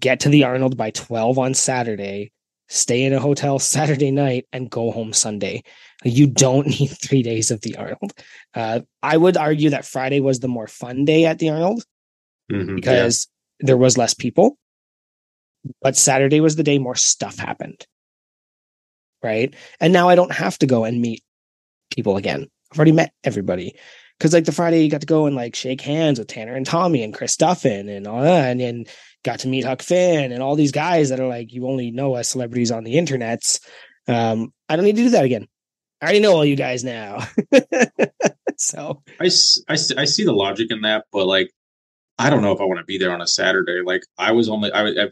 get 0.00 0.20
to 0.20 0.28
the 0.28 0.44
Arnold 0.44 0.76
by 0.76 0.90
12 0.90 1.38
on 1.38 1.54
Saturday, 1.54 2.32
stay 2.68 3.04
in 3.04 3.12
a 3.12 3.20
hotel 3.20 3.58
Saturday 3.60 4.10
night, 4.10 4.46
and 4.52 4.68
go 4.68 4.90
home 4.90 5.12
Sunday. 5.12 5.62
You 6.02 6.26
don't 6.26 6.66
need 6.80 6.88
three 6.88 7.22
days 7.22 7.52
of 7.52 7.60
the 7.60 7.76
Arnold. 7.76 8.12
Uh, 8.52 8.80
I 9.00 9.16
would 9.16 9.36
argue 9.36 9.70
that 9.70 9.84
Friday 9.86 10.18
was 10.18 10.40
the 10.40 10.48
more 10.48 10.66
fun 10.66 11.04
day 11.04 11.24
at 11.24 11.38
the 11.38 11.50
Arnold 11.50 11.84
mm-hmm, 12.50 12.74
because 12.74 13.28
yeah. 13.60 13.66
there 13.66 13.76
was 13.76 13.98
less 13.98 14.14
people. 14.14 14.58
But 15.82 15.96
Saturday 15.96 16.40
was 16.40 16.56
the 16.56 16.62
day 16.62 16.78
more 16.78 16.94
stuff 16.94 17.38
happened. 17.38 17.86
Right. 19.22 19.54
And 19.80 19.92
now 19.92 20.08
I 20.08 20.14
don't 20.14 20.32
have 20.32 20.58
to 20.58 20.66
go 20.66 20.84
and 20.84 21.00
meet 21.00 21.22
people 21.90 22.16
again. 22.16 22.46
I've 22.72 22.78
already 22.78 22.92
met 22.92 23.12
everybody. 23.24 23.74
Cause 24.20 24.32
like 24.32 24.44
the 24.44 24.52
Friday 24.52 24.82
you 24.82 24.90
got 24.90 25.00
to 25.02 25.06
go 25.06 25.26
and 25.26 25.36
like 25.36 25.54
shake 25.54 25.80
hands 25.80 26.18
with 26.18 26.28
Tanner 26.28 26.54
and 26.54 26.66
Tommy 26.66 27.02
and 27.02 27.14
Chris 27.14 27.36
Duffin 27.36 27.88
and 27.88 28.06
all 28.06 28.20
that. 28.22 28.50
And 28.50 28.60
then 28.60 28.84
got 29.24 29.40
to 29.40 29.48
meet 29.48 29.64
Huck 29.64 29.82
Finn 29.82 30.32
and 30.32 30.42
all 30.42 30.56
these 30.56 30.72
guys 30.72 31.10
that 31.10 31.20
are 31.20 31.28
like 31.28 31.52
you 31.52 31.66
only 31.66 31.90
know 31.90 32.16
as 32.16 32.28
celebrities 32.28 32.70
on 32.70 32.84
the 32.84 32.94
internets. 32.94 33.60
Um, 34.08 34.52
I 34.68 34.76
don't 34.76 34.84
need 34.84 34.96
to 34.96 35.02
do 35.02 35.10
that 35.10 35.24
again. 35.24 35.46
I 36.00 36.04
already 36.04 36.20
know 36.20 36.32
all 36.32 36.44
you 36.44 36.56
guys 36.56 36.84
now. 36.84 37.26
so 38.56 39.02
I, 39.20 39.24
I, 39.68 39.72
I 39.72 40.04
see 40.04 40.24
the 40.24 40.32
logic 40.32 40.70
in 40.70 40.82
that, 40.82 41.04
but 41.12 41.26
like 41.26 41.50
I 42.20 42.30
don't 42.30 42.42
know 42.42 42.50
if 42.50 42.60
I 42.60 42.64
want 42.64 42.80
to 42.80 42.84
be 42.84 42.98
there 42.98 43.12
on 43.12 43.20
a 43.20 43.26
Saturday. 43.26 43.80
Like 43.84 44.02
I 44.18 44.32
was 44.32 44.48
only 44.48 44.72
I, 44.72 44.88
I, 44.88 45.08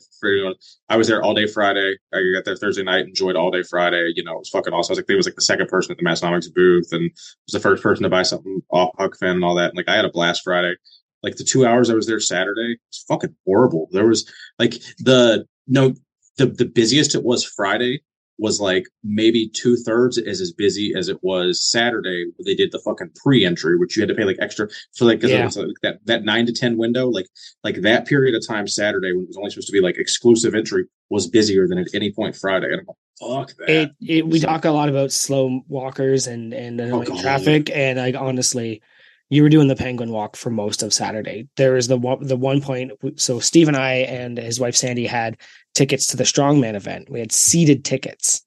I 0.89 0.97
was 0.97 1.07
there 1.07 1.23
all 1.23 1.35
day 1.35 1.47
Friday. 1.47 1.97
I 2.13 2.21
got 2.35 2.45
there 2.45 2.57
Thursday 2.57 2.83
night, 2.83 3.07
enjoyed 3.07 3.37
all 3.37 3.53
day 3.53 3.63
Friday. 3.63 4.13
You 4.17 4.25
know, 4.25 4.35
it 4.35 4.39
was 4.41 4.49
fucking 4.49 4.73
awesome. 4.73 4.93
I 4.93 4.95
was 4.95 4.99
like, 4.99 5.11
it 5.11 5.15
was 5.17 5.27
like 5.27 5.37
the 5.37 5.43
second 5.43 5.69
person 5.69 5.93
at 5.93 5.99
the 5.99 6.05
Massenomics 6.05 6.53
booth, 6.53 6.93
and 6.93 7.11
was 7.13 7.53
the 7.53 7.61
first 7.61 7.83
person 7.83 8.03
to 8.03 8.09
buy 8.09 8.23
something 8.23 8.61
off 8.71 8.91
Huck 8.99 9.17
Finn 9.17 9.31
and 9.31 9.45
all 9.45 9.55
that. 9.55 9.71
And, 9.71 9.77
like 9.77 9.89
I 9.89 9.95
had 9.95 10.05
a 10.05 10.11
blast 10.11 10.43
Friday. 10.43 10.75
Like 11.23 11.37
the 11.37 11.45
two 11.45 11.65
hours 11.65 11.91
I 11.91 11.95
was 11.95 12.07
there 12.07 12.21
Saturday, 12.21 12.77
it's 12.89 13.05
fucking 13.05 13.35
horrible. 13.47 13.89
There 13.93 14.07
was 14.07 14.31
like 14.59 14.75
the 14.99 15.47
no 15.69 15.95
the 16.39 16.47
the 16.47 16.67
busiest 16.67 17.15
it 17.15 17.25
was 17.25 17.45
Friday 17.45 18.03
was 18.39 18.61
like 18.61 18.87
maybe 19.03 19.49
two 19.49 19.77
thirds 19.77 20.19
as 20.19 20.41
as 20.41 20.53
busy 20.53 20.93
as 20.97 21.09
it 21.09 21.19
was 21.23 21.63
Saturday. 21.63 22.27
Where 22.37 22.45
they 22.45 22.55
did 22.55 22.73
the 22.73 22.79
fucking 22.81 23.11
pre-entry, 23.23 23.79
which 23.79 23.97
you 23.97 24.03
had 24.03 24.09
to 24.09 24.15
pay 24.15 24.25
like 24.25 24.39
extra 24.41 24.69
for 24.97 25.07
like, 25.07 25.23
yeah. 25.23 25.49
like 25.57 25.77
that 25.83 25.99
that 26.05 26.25
nine 26.25 26.47
to 26.47 26.53
ten 26.53 26.77
window, 26.77 27.09
like 27.09 27.27
like 27.65 27.83
that 27.83 28.07
period 28.07 28.35
of 28.35 28.47
time 28.47 28.67
Saturday 28.67 29.13
when 29.13 29.25
it 29.25 29.29
was 29.29 29.37
only 29.37 29.51
supposed 29.51 29.69
to 29.69 29.73
be 29.73 29.81
like 29.81 29.97
exclusive 29.97 30.55
entry 30.55 30.85
was 31.09 31.27
busier 31.27 31.67
than 31.67 31.79
at 31.79 31.89
any 31.95 32.13
point 32.13 32.37
Friday. 32.37 32.67
And 32.73 32.81
I'm 32.81 32.87
like, 32.87 33.49
fuck 33.49 33.57
that. 33.59 33.71
It, 33.71 33.91
it, 34.01 34.27
we 34.27 34.41
talk 34.41 34.65
a 34.65 34.71
lot 34.71 34.89
about 34.89 35.13
slow 35.13 35.63
walkers 35.69 36.27
and 36.27 36.53
and 36.53 36.81
uh, 36.81 36.85
oh, 36.93 37.21
traffic, 37.21 37.71
and 37.71 37.99
like 37.99 38.15
honestly. 38.15 38.83
You 39.29 39.43
were 39.43 39.49
doing 39.49 39.67
the 39.67 39.75
penguin 39.75 40.13
walk 40.13 40.37
for 40.37 40.51
most 40.51 40.85
of 40.85 40.95
Saturday. 40.95 41.49
There 41.57 41.73
was 41.73 41.89
the 41.89 41.97
one, 41.97 42.25
the 42.25 42.37
one 42.37 42.61
point. 42.61 42.93
So 43.17 43.41
Steve 43.41 43.67
and 43.67 43.77
I 43.77 43.95
and 43.95 44.39
his 44.39 44.61
wife 44.61 44.77
Sandy 44.77 45.05
had 45.05 45.39
tickets 45.77 46.07
to 46.09 46.17
the 46.17 46.25
strongman 46.25 46.75
event. 46.75 47.11
We 47.11 47.21
had 47.21 47.31
seated 47.31 47.85
tickets. 47.85 48.43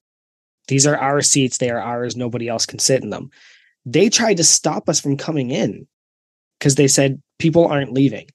These 0.67 0.85
are 0.85 0.97
our 0.97 1.21
seats. 1.21 1.57
They 1.57 1.69
are 1.69 1.79
ours. 1.79 2.17
Nobody 2.17 2.47
else 2.47 2.65
can 2.65 2.79
sit 2.79 3.03
in 3.03 3.11
them. 3.11 3.29
They 3.85 4.09
tried 4.09 4.37
to 4.37 4.43
stop 4.43 4.89
us 4.89 4.99
from 4.99 5.15
coming 5.15 5.51
in 5.51 5.87
because 6.59 6.75
they 6.75 6.87
said 6.87 7.21
people 7.37 7.67
aren't 7.67 7.93
leaving. 7.93 8.27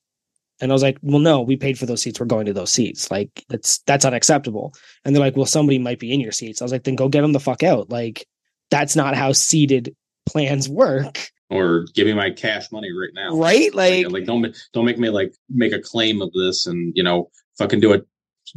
And 0.61 0.71
I 0.71 0.75
was 0.75 0.83
like, 0.83 0.99
well, 1.03 1.19
no, 1.19 1.43
we 1.43 1.57
paid 1.57 1.79
for 1.79 1.87
those 1.87 2.01
seats. 2.03 2.21
We're 2.21 2.27
going 2.27 2.47
to 2.47 2.53
those 2.53 2.73
seats. 2.73 3.11
Like 3.11 3.45
that's 3.49 3.79
that's 3.81 4.05
unacceptable. 4.05 4.73
And 5.05 5.15
they're 5.15 5.23
like, 5.23 5.37
well, 5.37 5.47
somebody 5.47 5.79
might 5.79 5.99
be 5.99 6.13
in 6.13 6.21
your 6.21 6.33
seats. 6.33 6.63
I 6.63 6.65
was 6.65 6.73
like, 6.73 6.85
then 6.85 6.95
go 6.95 7.09
get 7.09 7.23
them 7.23 7.33
the 7.33 7.41
fuck 7.41 7.63
out. 7.63 7.91
Like 7.91 8.27
that's 8.71 8.97
not 8.97 9.17
how 9.17 9.33
seated 9.33 9.95
plans 10.27 10.69
work. 10.69 11.31
Or 11.51 11.87
give 11.95 12.07
me 12.07 12.15
my 12.15 12.31
cash 12.31 12.71
money 12.73 12.93
right 12.93 13.11
now. 13.13 13.37
Right? 13.37 13.75
Like, 13.75 14.05
like, 14.05 14.13
like 14.13 14.25
don't 14.25 14.57
don't 14.73 14.85
make 14.85 14.99
me 14.99 15.11
like 15.11 15.35
make 15.51 15.73
a 15.73 15.81
claim 15.81 16.23
of 16.23 16.33
this 16.33 16.67
and 16.67 16.93
you 16.97 17.03
know 17.03 17.31
fucking 17.59 17.81
do 17.81 17.93
it 17.93 18.07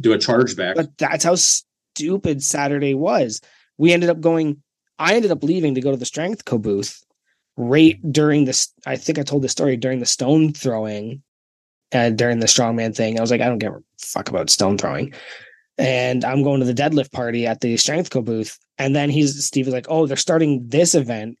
do 0.00 0.12
a 0.12 0.18
chargeback. 0.18 0.74
But 0.74 0.96
that's 0.98 1.24
how 1.24 1.34
stupid 1.34 2.42
Saturday 2.42 2.94
was. 2.94 3.40
We 3.76 3.92
ended 3.92 4.10
up 4.10 4.20
going. 4.20 4.62
I 4.98 5.14
ended 5.14 5.30
up 5.30 5.44
leaving 5.44 5.74
to 5.74 5.80
go 5.80 5.90
to 5.90 5.96
the 5.96 6.04
strength 6.04 6.44
co 6.44 6.58
booth 6.58 7.02
right 7.56 8.00
during 8.12 8.44
this. 8.44 8.72
I 8.86 8.96
think 8.96 9.18
I 9.18 9.22
told 9.22 9.42
the 9.42 9.48
story 9.48 9.76
during 9.76 10.00
the 10.00 10.06
stone 10.06 10.52
throwing, 10.52 11.22
uh, 11.92 12.10
during 12.10 12.40
the 12.40 12.46
strongman 12.46 12.94
thing. 12.94 13.18
I 13.18 13.20
was 13.20 13.30
like, 13.30 13.40
I 13.40 13.46
don't 13.46 13.58
give 13.58 13.72
a 13.72 13.82
fuck 14.00 14.28
about 14.28 14.50
stone 14.50 14.78
throwing. 14.78 15.12
And 15.76 16.24
I'm 16.24 16.42
going 16.42 16.60
to 16.60 16.66
the 16.66 16.74
deadlift 16.74 17.12
party 17.12 17.46
at 17.46 17.60
the 17.60 17.76
strength 17.76 18.10
co 18.10 18.22
booth. 18.22 18.58
And 18.78 18.94
then 18.94 19.10
he's 19.10 19.44
Steve 19.44 19.66
was 19.66 19.74
like, 19.74 19.86
Oh, 19.88 20.06
they're 20.06 20.16
starting 20.16 20.68
this 20.68 20.94
event. 20.94 21.38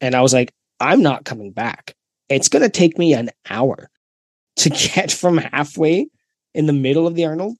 And 0.00 0.14
I 0.14 0.20
was 0.20 0.34
like, 0.34 0.52
I'm 0.80 1.02
not 1.02 1.24
coming 1.24 1.52
back. 1.52 1.94
It's 2.28 2.48
going 2.48 2.62
to 2.62 2.68
take 2.68 2.98
me 2.98 3.14
an 3.14 3.30
hour 3.48 3.90
to 4.56 4.70
get 4.94 5.12
from 5.12 5.38
halfway 5.38 6.08
in 6.54 6.66
the 6.66 6.72
middle 6.72 7.06
of 7.06 7.14
the 7.14 7.26
Arnold 7.26 7.56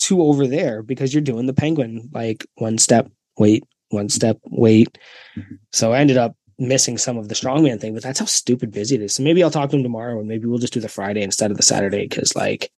to 0.00 0.22
over 0.22 0.46
there 0.46 0.82
because 0.82 1.14
you're 1.14 1.22
doing 1.22 1.46
the 1.46 1.54
penguin 1.54 2.10
like 2.12 2.46
one 2.56 2.78
step, 2.78 3.10
wait, 3.38 3.64
one 3.90 4.08
step, 4.08 4.38
wait. 4.44 4.98
Mm-hmm. 5.36 5.54
So 5.72 5.92
I 5.92 6.00
ended 6.00 6.16
up 6.16 6.36
missing 6.58 6.98
some 6.98 7.16
of 7.16 7.28
the 7.28 7.34
strongman 7.34 7.80
thing, 7.80 7.94
but 7.94 8.02
that's 8.02 8.18
how 8.18 8.26
stupid 8.26 8.70
busy 8.70 8.96
it 8.96 9.02
is. 9.02 9.14
So 9.14 9.22
maybe 9.22 9.42
I'll 9.42 9.50
talk 9.50 9.70
to 9.70 9.76
him 9.76 9.82
tomorrow 9.82 10.18
and 10.18 10.28
maybe 10.28 10.46
we'll 10.46 10.58
just 10.58 10.72
do 10.72 10.80
the 10.80 10.88
Friday 10.88 11.22
instead 11.22 11.50
of 11.50 11.56
the 11.56 11.62
Saturday 11.62 12.06
because 12.06 12.36
like 12.36 12.70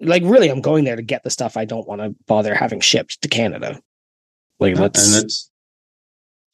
like 0.00 0.22
really 0.24 0.48
I'm 0.48 0.60
going 0.60 0.84
there 0.84 0.96
to 0.96 1.02
get 1.02 1.22
the 1.22 1.30
stuff 1.30 1.56
I 1.56 1.64
don't 1.64 1.86
want 1.86 2.00
to 2.00 2.14
bother 2.26 2.54
having 2.54 2.80
shipped 2.80 3.22
to 3.22 3.28
Canada. 3.28 3.80
Like 4.58 4.76
let's 4.76 5.04
and 5.04 5.24
that's 5.24 5.50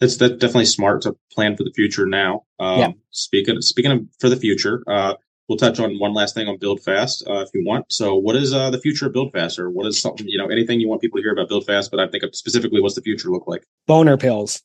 that's 0.00 0.16
that 0.18 0.38
definitely 0.38 0.66
smart 0.66 1.02
to 1.02 1.16
plan 1.32 1.56
for 1.56 1.64
the 1.64 1.72
future 1.74 2.06
now. 2.06 2.44
Um, 2.58 2.78
yeah. 2.78 2.90
speaking 3.10 3.60
speaking 3.60 3.92
of 3.92 4.06
for 4.18 4.28
the 4.28 4.36
future, 4.36 4.82
uh 4.86 5.14
we'll 5.48 5.58
touch 5.58 5.80
on 5.80 5.98
one 5.98 6.12
last 6.14 6.34
thing 6.34 6.46
on 6.46 6.58
Build 6.58 6.82
Fast 6.82 7.26
uh, 7.28 7.40
if 7.40 7.48
you 7.54 7.64
want. 7.64 7.90
So, 7.92 8.14
what 8.14 8.36
is 8.36 8.52
uh, 8.52 8.70
the 8.70 8.80
future 8.80 9.06
of 9.06 9.12
Build 9.12 9.32
Fast, 9.32 9.58
or 9.58 9.70
what 9.70 9.86
is 9.86 10.00
something 10.00 10.28
you 10.28 10.38
know 10.38 10.46
anything 10.46 10.80
you 10.80 10.88
want 10.88 11.00
people 11.00 11.18
to 11.18 11.22
hear 11.22 11.32
about 11.32 11.48
Build 11.48 11.66
Fast? 11.66 11.90
But 11.90 12.00
I 12.00 12.08
think 12.08 12.24
specifically, 12.34 12.80
what's 12.80 12.94
the 12.94 13.02
future 13.02 13.30
look 13.30 13.46
like? 13.46 13.64
Boner 13.86 14.16
pills. 14.16 14.62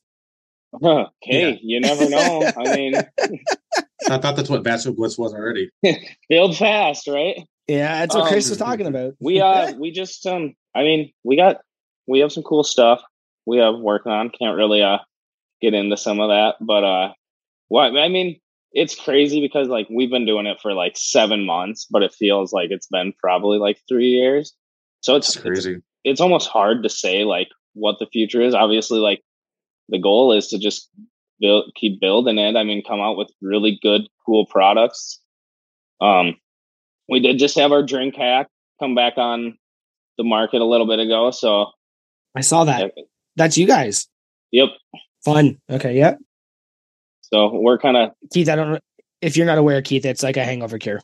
Huh. 0.82 1.06
Hey, 1.22 1.50
yeah. 1.50 1.56
you 1.62 1.80
never 1.80 2.08
know. 2.08 2.50
I 2.56 2.62
mean, 2.76 2.94
I 4.08 4.18
thought 4.18 4.36
that's 4.36 4.50
what 4.50 4.62
Vasoblitz 4.62 5.18
was 5.18 5.32
already. 5.32 5.70
Build 6.28 6.56
fast, 6.56 7.08
right? 7.08 7.46
Yeah, 7.66 8.00
that's 8.00 8.14
what 8.14 8.24
um, 8.24 8.28
Chris 8.28 8.50
was 8.50 8.58
talking 8.58 8.86
about. 8.86 9.14
we 9.20 9.40
uh, 9.40 9.72
we 9.74 9.90
just 9.90 10.26
um, 10.26 10.54
I 10.74 10.82
mean, 10.82 11.12
we 11.22 11.36
got 11.36 11.58
we 12.06 12.20
have 12.20 12.32
some 12.32 12.42
cool 12.42 12.64
stuff 12.64 13.02
we 13.46 13.58
have 13.58 13.76
working 13.76 14.12
on. 14.12 14.30
Can't 14.30 14.56
really 14.56 14.82
uh 14.82 14.98
get 15.62 15.74
into 15.74 15.96
some 15.96 16.20
of 16.20 16.28
that, 16.28 16.56
but 16.60 16.84
uh, 16.84 17.12
what 17.68 17.96
I 17.96 18.08
mean, 18.08 18.40
it's 18.74 18.96
crazy 18.96 19.40
because 19.40 19.68
like 19.68 19.86
we've 19.88 20.10
been 20.10 20.26
doing 20.26 20.46
it 20.46 20.60
for 20.60 20.74
like 20.74 20.96
seven 20.96 21.46
months, 21.46 21.86
but 21.88 22.02
it 22.02 22.12
feels 22.12 22.52
like 22.52 22.70
it's 22.70 22.88
been 22.88 23.12
probably 23.18 23.58
like 23.58 23.80
three 23.88 24.08
years. 24.08 24.52
So 25.00 25.14
it's 25.14 25.34
That's 25.34 25.42
crazy. 25.42 25.74
It's, 25.74 25.84
it's 26.04 26.20
almost 26.20 26.48
hard 26.48 26.82
to 26.82 26.88
say 26.88 27.24
like 27.24 27.48
what 27.74 27.96
the 28.00 28.06
future 28.06 28.42
is. 28.42 28.54
Obviously, 28.54 28.98
like 28.98 29.22
the 29.88 30.00
goal 30.00 30.32
is 30.32 30.48
to 30.48 30.58
just 30.58 30.90
build, 31.40 31.72
keep 31.76 32.00
building 32.00 32.36
it. 32.38 32.56
I 32.56 32.64
mean, 32.64 32.82
come 32.86 33.00
out 33.00 33.16
with 33.16 33.28
really 33.40 33.78
good, 33.80 34.08
cool 34.26 34.46
products. 34.46 35.20
Um, 36.00 36.36
we 37.08 37.20
did 37.20 37.38
just 37.38 37.56
have 37.56 37.70
our 37.70 37.82
drink 37.82 38.16
hack 38.16 38.48
come 38.80 38.96
back 38.96 39.14
on 39.18 39.56
the 40.18 40.24
market 40.24 40.60
a 40.60 40.64
little 40.64 40.86
bit 40.86 40.98
ago. 40.98 41.30
So 41.30 41.66
I 42.34 42.40
saw 42.40 42.64
that. 42.64 42.92
That's 43.36 43.56
you 43.56 43.66
guys. 43.66 44.08
Yep. 44.50 44.70
Fun. 45.24 45.58
Okay. 45.70 45.96
Yep. 45.96 46.18
So 47.32 47.50
we're 47.52 47.78
kind 47.78 47.96
of 47.96 48.10
Keith. 48.32 48.48
I 48.48 48.56
don't. 48.56 48.72
Know 48.72 48.78
if 49.20 49.36
you're 49.36 49.46
not 49.46 49.58
aware, 49.58 49.80
Keith, 49.80 50.04
it's 50.04 50.22
like 50.22 50.36
a 50.36 50.44
hangover 50.44 50.78
cure. 50.78 51.00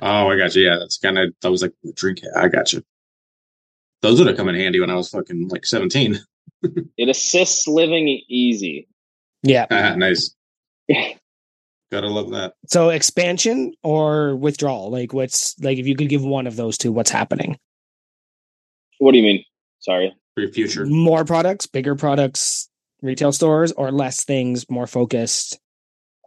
Oh, 0.00 0.28
I 0.28 0.36
got 0.36 0.54
you. 0.54 0.64
Yeah, 0.64 0.76
that's 0.78 0.98
kind 0.98 1.18
of 1.18 1.32
that 1.40 1.50
was 1.50 1.62
like 1.62 1.72
the 1.82 1.92
drink. 1.92 2.20
I 2.36 2.48
got 2.48 2.72
you. 2.72 2.82
Those 4.02 4.18
would 4.18 4.28
have 4.28 4.36
come 4.36 4.48
in 4.48 4.54
handy 4.54 4.80
when 4.80 4.90
I 4.90 4.96
was 4.96 5.08
fucking 5.10 5.48
like 5.48 5.64
17. 5.64 6.18
it 6.96 7.08
assists 7.08 7.66
living 7.68 8.08
easy. 8.28 8.88
Yeah. 9.42 9.66
Ah, 9.70 9.94
nice. 9.96 10.34
Gotta 11.90 12.08
love 12.08 12.30
that. 12.30 12.54
So 12.66 12.88
expansion 12.88 13.74
or 13.82 14.34
withdrawal? 14.36 14.90
Like 14.90 15.12
what's 15.12 15.58
like 15.60 15.78
if 15.78 15.86
you 15.86 15.94
could 15.94 16.08
give 16.08 16.24
one 16.24 16.46
of 16.46 16.56
those 16.56 16.78
two, 16.78 16.90
what's 16.90 17.10
happening? 17.10 17.58
What 18.98 19.12
do 19.12 19.18
you 19.18 19.24
mean? 19.24 19.44
Sorry. 19.80 20.14
For 20.34 20.40
your 20.40 20.52
future. 20.52 20.86
More 20.86 21.24
products, 21.24 21.66
bigger 21.66 21.94
products, 21.94 22.68
retail 23.02 23.32
stores, 23.32 23.72
or 23.72 23.90
less 23.90 24.24
things, 24.24 24.68
more 24.70 24.86
focused? 24.86 25.58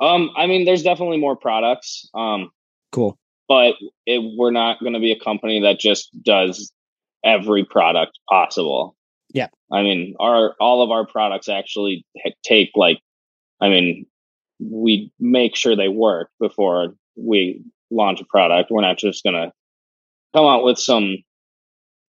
Um, 0.02 0.30
I 0.36 0.46
mean, 0.46 0.66
there's 0.66 0.84
definitely 0.84 1.18
more 1.18 1.36
products. 1.36 2.08
Um, 2.14 2.52
cool. 2.92 3.18
But 3.48 3.76
it, 4.06 4.22
we're 4.38 4.52
not 4.52 4.80
going 4.80 4.94
to 4.94 5.00
be 5.00 5.12
a 5.12 5.20
company 5.20 5.62
that 5.62 5.80
just 5.80 6.10
does 6.24 6.72
every 7.24 7.64
product 7.64 8.20
possible. 8.30 8.96
Yeah. 9.34 9.48
I 9.72 9.82
mean, 9.82 10.16
our 10.20 10.56
all 10.60 10.84
of 10.84 10.92
our 10.92 11.06
products 11.06 11.50
actually 11.50 12.06
take 12.44 12.72
like, 12.76 13.00
I 13.62 13.70
mean, 13.70 14.06
we 14.60 15.12
make 15.20 15.56
sure 15.56 15.76
they 15.76 15.90
work 15.90 16.30
before 16.40 16.96
we 17.16 17.62
launch 17.92 18.22
a 18.22 18.26
product. 18.26 18.72
We're 18.72 18.82
not 18.82 18.98
just 18.98 19.24
going 19.24 19.36
to 19.36 19.52
come 20.36 20.46
out 20.46 20.64
with 20.64 20.78
some 20.78 21.18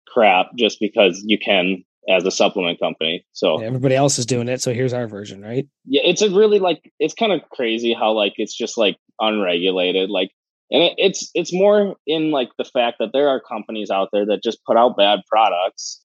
crap 0.07 0.49
just 0.57 0.79
because 0.81 1.23
you 1.27 1.39
can 1.39 1.85
as 2.09 2.25
a 2.25 2.31
supplement 2.31 2.79
company. 2.81 3.25
So 3.33 3.61
yeah, 3.61 3.67
everybody 3.67 3.95
else 3.95 4.19
is 4.19 4.27
doing 4.27 4.49
it. 4.49 4.63
So 4.63 4.73
here's 4.73 4.93
our 4.93 5.07
version, 5.07 5.43
right? 5.43 5.67
Yeah, 5.85 6.03
it's 6.05 6.23
a 6.23 6.31
really 6.31 6.59
like 6.59 6.93
it's 6.99 7.15
kind 7.15 7.33
of 7.33 7.41
crazy 7.51 7.93
how 7.93 8.13
like 8.13 8.35
it's 8.37 8.57
just 8.57 8.79
like 8.79 8.97
unregulated. 9.21 10.11
Like, 10.11 10.31
and 10.71 10.83
it, 10.83 10.95
it's 10.97 11.31
it's 11.35 11.53
more 11.53 11.97
in 12.07 12.31
like 12.31 12.49
the 12.59 12.65
fact 12.65 12.99
that 13.01 13.11
there 13.13 13.29
are 13.29 13.41
companies 13.41 13.91
out 13.91 14.09
there 14.13 14.27
that 14.27 14.43
just 14.43 14.65
put 14.65 14.77
out 14.77 14.97
bad 14.97 15.21
products, 15.31 16.05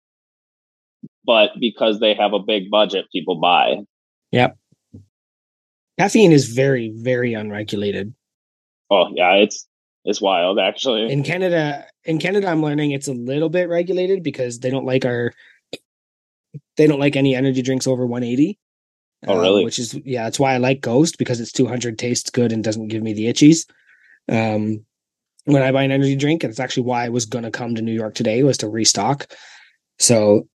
but 1.25 1.51
because 1.59 1.99
they 1.99 2.13
have 2.13 2.33
a 2.33 2.39
big 2.39 2.69
budget, 2.71 3.05
people 3.11 3.39
buy. 3.39 3.77
Yep. 4.31 4.57
Caffeine 5.99 6.31
is 6.31 6.47
very 6.47 6.93
very 6.95 7.33
unregulated. 7.33 8.13
Oh 8.89 9.09
yeah, 9.13 9.33
it's 9.33 9.67
it's 10.03 10.21
wild 10.21 10.57
actually. 10.57 11.11
In 11.11 11.23
Canada, 11.23 11.85
in 12.05 12.17
Canada, 12.17 12.47
I'm 12.47 12.63
learning 12.63 12.91
it's 12.91 13.07
a 13.07 13.13
little 13.13 13.49
bit 13.49 13.69
regulated 13.69 14.23
because 14.23 14.59
they 14.59 14.71
don't 14.71 14.85
like 14.85 15.05
our 15.05 15.31
they 16.77 16.87
don't 16.87 16.99
like 16.99 17.15
any 17.15 17.35
energy 17.35 17.61
drinks 17.61 17.87
over 17.87 18.05
180. 18.05 18.57
Oh, 19.27 19.39
really? 19.39 19.61
Um, 19.61 19.65
which 19.65 19.79
is 19.79 19.93
yeah, 20.05 20.23
that's 20.23 20.39
why 20.39 20.53
I 20.53 20.57
like 20.57 20.81
Ghost 20.81 21.17
because 21.17 21.39
it's 21.39 21.51
200, 21.51 21.97
tastes 21.99 22.29
good, 22.29 22.51
and 22.51 22.63
doesn't 22.63 22.87
give 22.87 23.03
me 23.03 23.13
the 23.13 23.25
itchies. 23.25 23.69
Um, 24.29 24.85
when 25.45 25.63
I 25.63 25.71
buy 25.71 25.83
an 25.83 25.91
energy 25.91 26.15
drink, 26.15 26.43
and 26.43 26.51
it's 26.51 26.59
actually 26.59 26.83
why 26.83 27.05
I 27.05 27.09
was 27.09 27.25
going 27.25 27.43
to 27.43 27.51
come 27.51 27.75
to 27.75 27.81
New 27.81 27.93
York 27.93 28.15
today 28.15 28.43
was 28.43 28.57
to 28.59 28.69
restock. 28.69 29.31
So, 29.99 30.47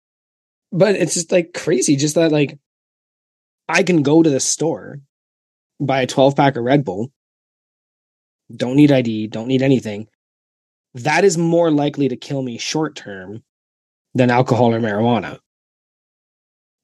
but 0.73 0.97
it's 0.97 1.15
just 1.15 1.33
like 1.33 1.53
crazy, 1.55 1.97
just 1.97 2.15
that 2.17 2.33
like 2.33 2.59
I 3.69 3.83
can 3.83 4.03
go 4.03 4.23
to 4.23 4.31
the 4.31 4.41
store, 4.41 5.01
buy 5.81 6.03
a 6.03 6.07
12 6.07 6.37
pack 6.37 6.57
of 6.57 6.65
Red 6.65 6.85
Bull, 6.85 7.13
don't 8.55 8.77
need 8.77 8.93
ID, 8.93 9.29
don't 9.29 9.49
need 9.49 9.63
anything. 9.63 10.09
That 10.95 11.25
is 11.25 11.37
more 11.37 11.71
likely 11.71 12.09
to 12.09 12.17
kill 12.17 12.43
me 12.43 12.59
short 12.59 12.97
term 12.97 13.43
than 14.15 14.31
alcohol 14.31 14.75
or 14.75 14.81
marijuana. 14.81 15.39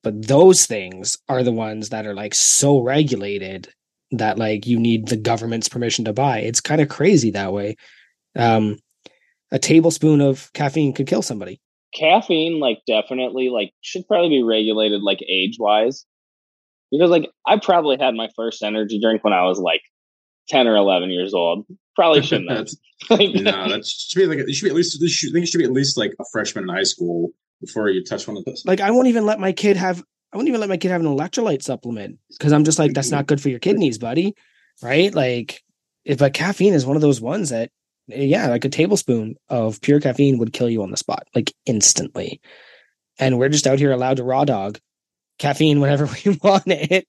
But 0.02 0.26
those 0.26 0.66
things 0.66 1.18
are 1.28 1.42
the 1.42 1.52
ones 1.52 1.90
that 1.90 2.06
are 2.06 2.14
like 2.14 2.34
so 2.34 2.80
regulated 2.80 3.72
that 4.10 4.38
like 4.38 4.66
you 4.66 4.78
need 4.78 5.08
the 5.08 5.16
government's 5.16 5.68
permission 5.68 6.04
to 6.04 6.12
buy. 6.12 6.40
It's 6.40 6.60
kind 6.60 6.80
of 6.80 6.88
crazy 6.88 7.30
that 7.30 7.52
way. 7.52 7.76
Um, 8.36 8.78
a 9.52 9.58
tablespoon 9.58 10.20
of 10.20 10.50
caffeine 10.54 10.92
could 10.94 11.06
kill 11.06 11.22
somebody. 11.22 11.60
Caffeine, 11.94 12.58
like, 12.58 12.78
definitely, 12.86 13.50
like, 13.50 13.72
should 13.82 14.08
probably 14.08 14.30
be 14.30 14.42
regulated, 14.42 15.02
like, 15.02 15.20
age 15.28 15.58
wise. 15.58 16.06
Because, 16.90 17.10
like, 17.10 17.30
I 17.46 17.58
probably 17.58 17.98
had 18.00 18.14
my 18.14 18.28
first 18.34 18.62
energy 18.62 18.98
drink 18.98 19.22
when 19.22 19.34
I 19.34 19.44
was 19.44 19.58
like 19.58 19.82
10 20.48 20.66
or 20.66 20.76
11 20.76 21.10
years 21.10 21.34
old. 21.34 21.66
Probably 21.94 22.22
shouldn't 22.22 22.50
have. 22.50 22.68
no, 23.10 23.68
that 23.68 23.84
should 23.84 24.18
be 24.18 24.26
like, 24.26 24.38
it 24.38 24.54
should 24.54 24.64
be 24.64 24.70
at 24.70 24.76
least, 24.76 24.96
I 24.96 25.32
think 25.32 25.44
it 25.44 25.48
should 25.48 25.58
be 25.58 25.64
at 25.64 25.72
least 25.72 25.98
like 25.98 26.14
a 26.18 26.24
freshman 26.32 26.64
in 26.64 26.74
high 26.74 26.82
school 26.82 27.30
before 27.62 27.88
you 27.88 28.04
touch 28.04 28.28
one 28.28 28.36
of 28.36 28.44
those. 28.44 28.62
Like 28.66 28.80
I 28.80 28.90
won't 28.90 29.08
even 29.08 29.24
let 29.24 29.40
my 29.40 29.52
kid 29.52 29.78
have 29.78 30.02
I 30.32 30.36
won't 30.36 30.48
even 30.48 30.60
let 30.60 30.68
my 30.68 30.76
kid 30.76 30.90
have 30.90 31.00
an 31.00 31.06
electrolyte 31.06 31.62
supplement 31.62 32.18
because 32.30 32.52
I'm 32.52 32.64
just 32.64 32.78
like 32.78 32.92
that's 32.92 33.10
not 33.10 33.26
good 33.26 33.40
for 33.40 33.48
your 33.48 33.58
kidneys, 33.58 33.98
buddy. 33.98 34.34
Right? 34.82 35.14
Like 35.14 35.62
if 36.04 36.20
a 36.20 36.30
caffeine 36.30 36.74
is 36.74 36.84
one 36.84 36.96
of 36.96 37.02
those 37.02 37.20
ones 37.20 37.50
that 37.50 37.70
yeah, 38.08 38.48
like 38.48 38.64
a 38.64 38.68
tablespoon 38.68 39.36
of 39.48 39.80
pure 39.80 40.00
caffeine 40.00 40.38
would 40.38 40.52
kill 40.52 40.68
you 40.68 40.82
on 40.82 40.90
the 40.90 40.96
spot, 40.96 41.28
like 41.34 41.54
instantly. 41.66 42.40
And 43.18 43.38
we're 43.38 43.48
just 43.48 43.66
out 43.66 43.78
here 43.78 43.92
allowed 43.92 44.16
to 44.16 44.24
raw 44.24 44.44
dog 44.44 44.78
caffeine 45.38 45.80
whenever 45.80 46.06
we 46.06 46.38
want 46.42 46.66
it. 46.66 47.06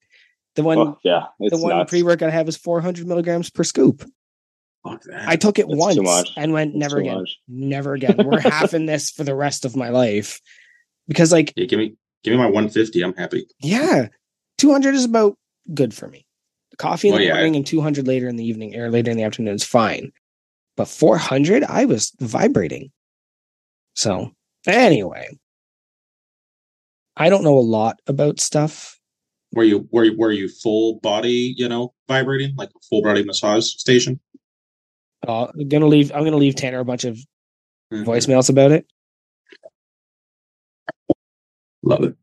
The 0.56 0.64
one, 0.64 0.78
oh, 0.78 0.97
yeah, 1.04 1.24
the 1.39 1.58
one 1.58 1.84
pre 1.88 2.04
workout 2.04 2.30
I 2.30 2.32
have 2.32 2.47
is 2.47 2.58
400 2.58 3.08
milligrams 3.08 3.49
per 3.49 3.64
scoop. 3.64 4.04
I 4.86 5.38
took 5.38 5.60
it 5.60 5.68
once 5.68 5.98
and 6.36 6.52
went 6.52 6.76
never 6.76 7.00
again, 7.00 7.20
much. 7.20 7.40
never 7.48 7.94
again. 7.94 8.18
We're 8.24 8.40
halving 8.50 8.86
this 8.86 9.12
for 9.12 9.24
the 9.24 9.36
rest 9.36 9.64
of 9.64 9.76
my 9.76 9.90
life 9.90 10.42
because, 11.08 11.32
like, 11.32 11.54
yeah, 11.56 11.66
give 11.66 11.80
me 11.80 11.96
give 12.24 12.32
me 12.32 12.38
my 12.38 12.46
150. 12.46 13.02
I'm 13.02 13.14
happy. 13.14 13.48
Yeah, 13.60 14.08
200 14.58 14.96
is 14.96 15.06
about 15.06 15.38
good 15.74 15.94
for 15.94 16.08
me. 16.08 16.26
Coffee 16.78 17.10
in 17.10 17.14
well, 17.14 17.20
the 17.20 17.28
yeah, 17.28 17.34
morning 17.34 17.54
I... 17.54 17.58
and 17.58 17.68
200 17.68 18.08
later 18.08 18.28
in 18.28 18.36
the 18.36 18.46
evening 18.46 18.76
or 18.76 18.90
later 18.90 19.12
in 19.12 19.18
the 19.18 19.24
afternoon 19.24 19.56
is 19.56 19.64
fine, 19.64 20.12
but 20.76 20.88
400, 20.88 21.64
I 21.64 21.86
was 21.86 22.12
vibrating. 22.20 22.92
So 23.96 24.32
anyway, 24.68 25.30
I 27.16 27.30
don't 27.30 27.44
know 27.44 27.58
a 27.58 27.62
lot 27.62 28.00
about 28.08 28.40
stuff. 28.40 29.00
Were 29.54 29.64
you 29.64 29.88
were 29.92 30.04
you, 30.04 30.18
were 30.18 30.32
you 30.32 30.50
full 30.50 31.00
body, 31.00 31.54
you 31.56 31.70
know, 31.70 31.94
vibrating 32.08 32.56
like 32.58 32.70
a 32.70 32.80
full 32.90 33.04
body 33.04 33.24
massage 33.24 33.66
station? 33.66 34.20
Uh, 35.28 35.48
I'm 35.48 35.70
gonna 35.70 35.88
leave. 35.88 36.12
I'm 36.12 36.24
gonna 36.24 36.38
leave 36.38 36.56
Tanner 36.56 36.80
a 36.80 36.86
bunch 36.86 37.04
of 37.06 37.18
mm-hmm. 37.92 38.04
voicemails 38.04 38.50
about 38.50 38.72
it. 38.72 38.86
Love 41.84 42.04
it. 42.04 42.16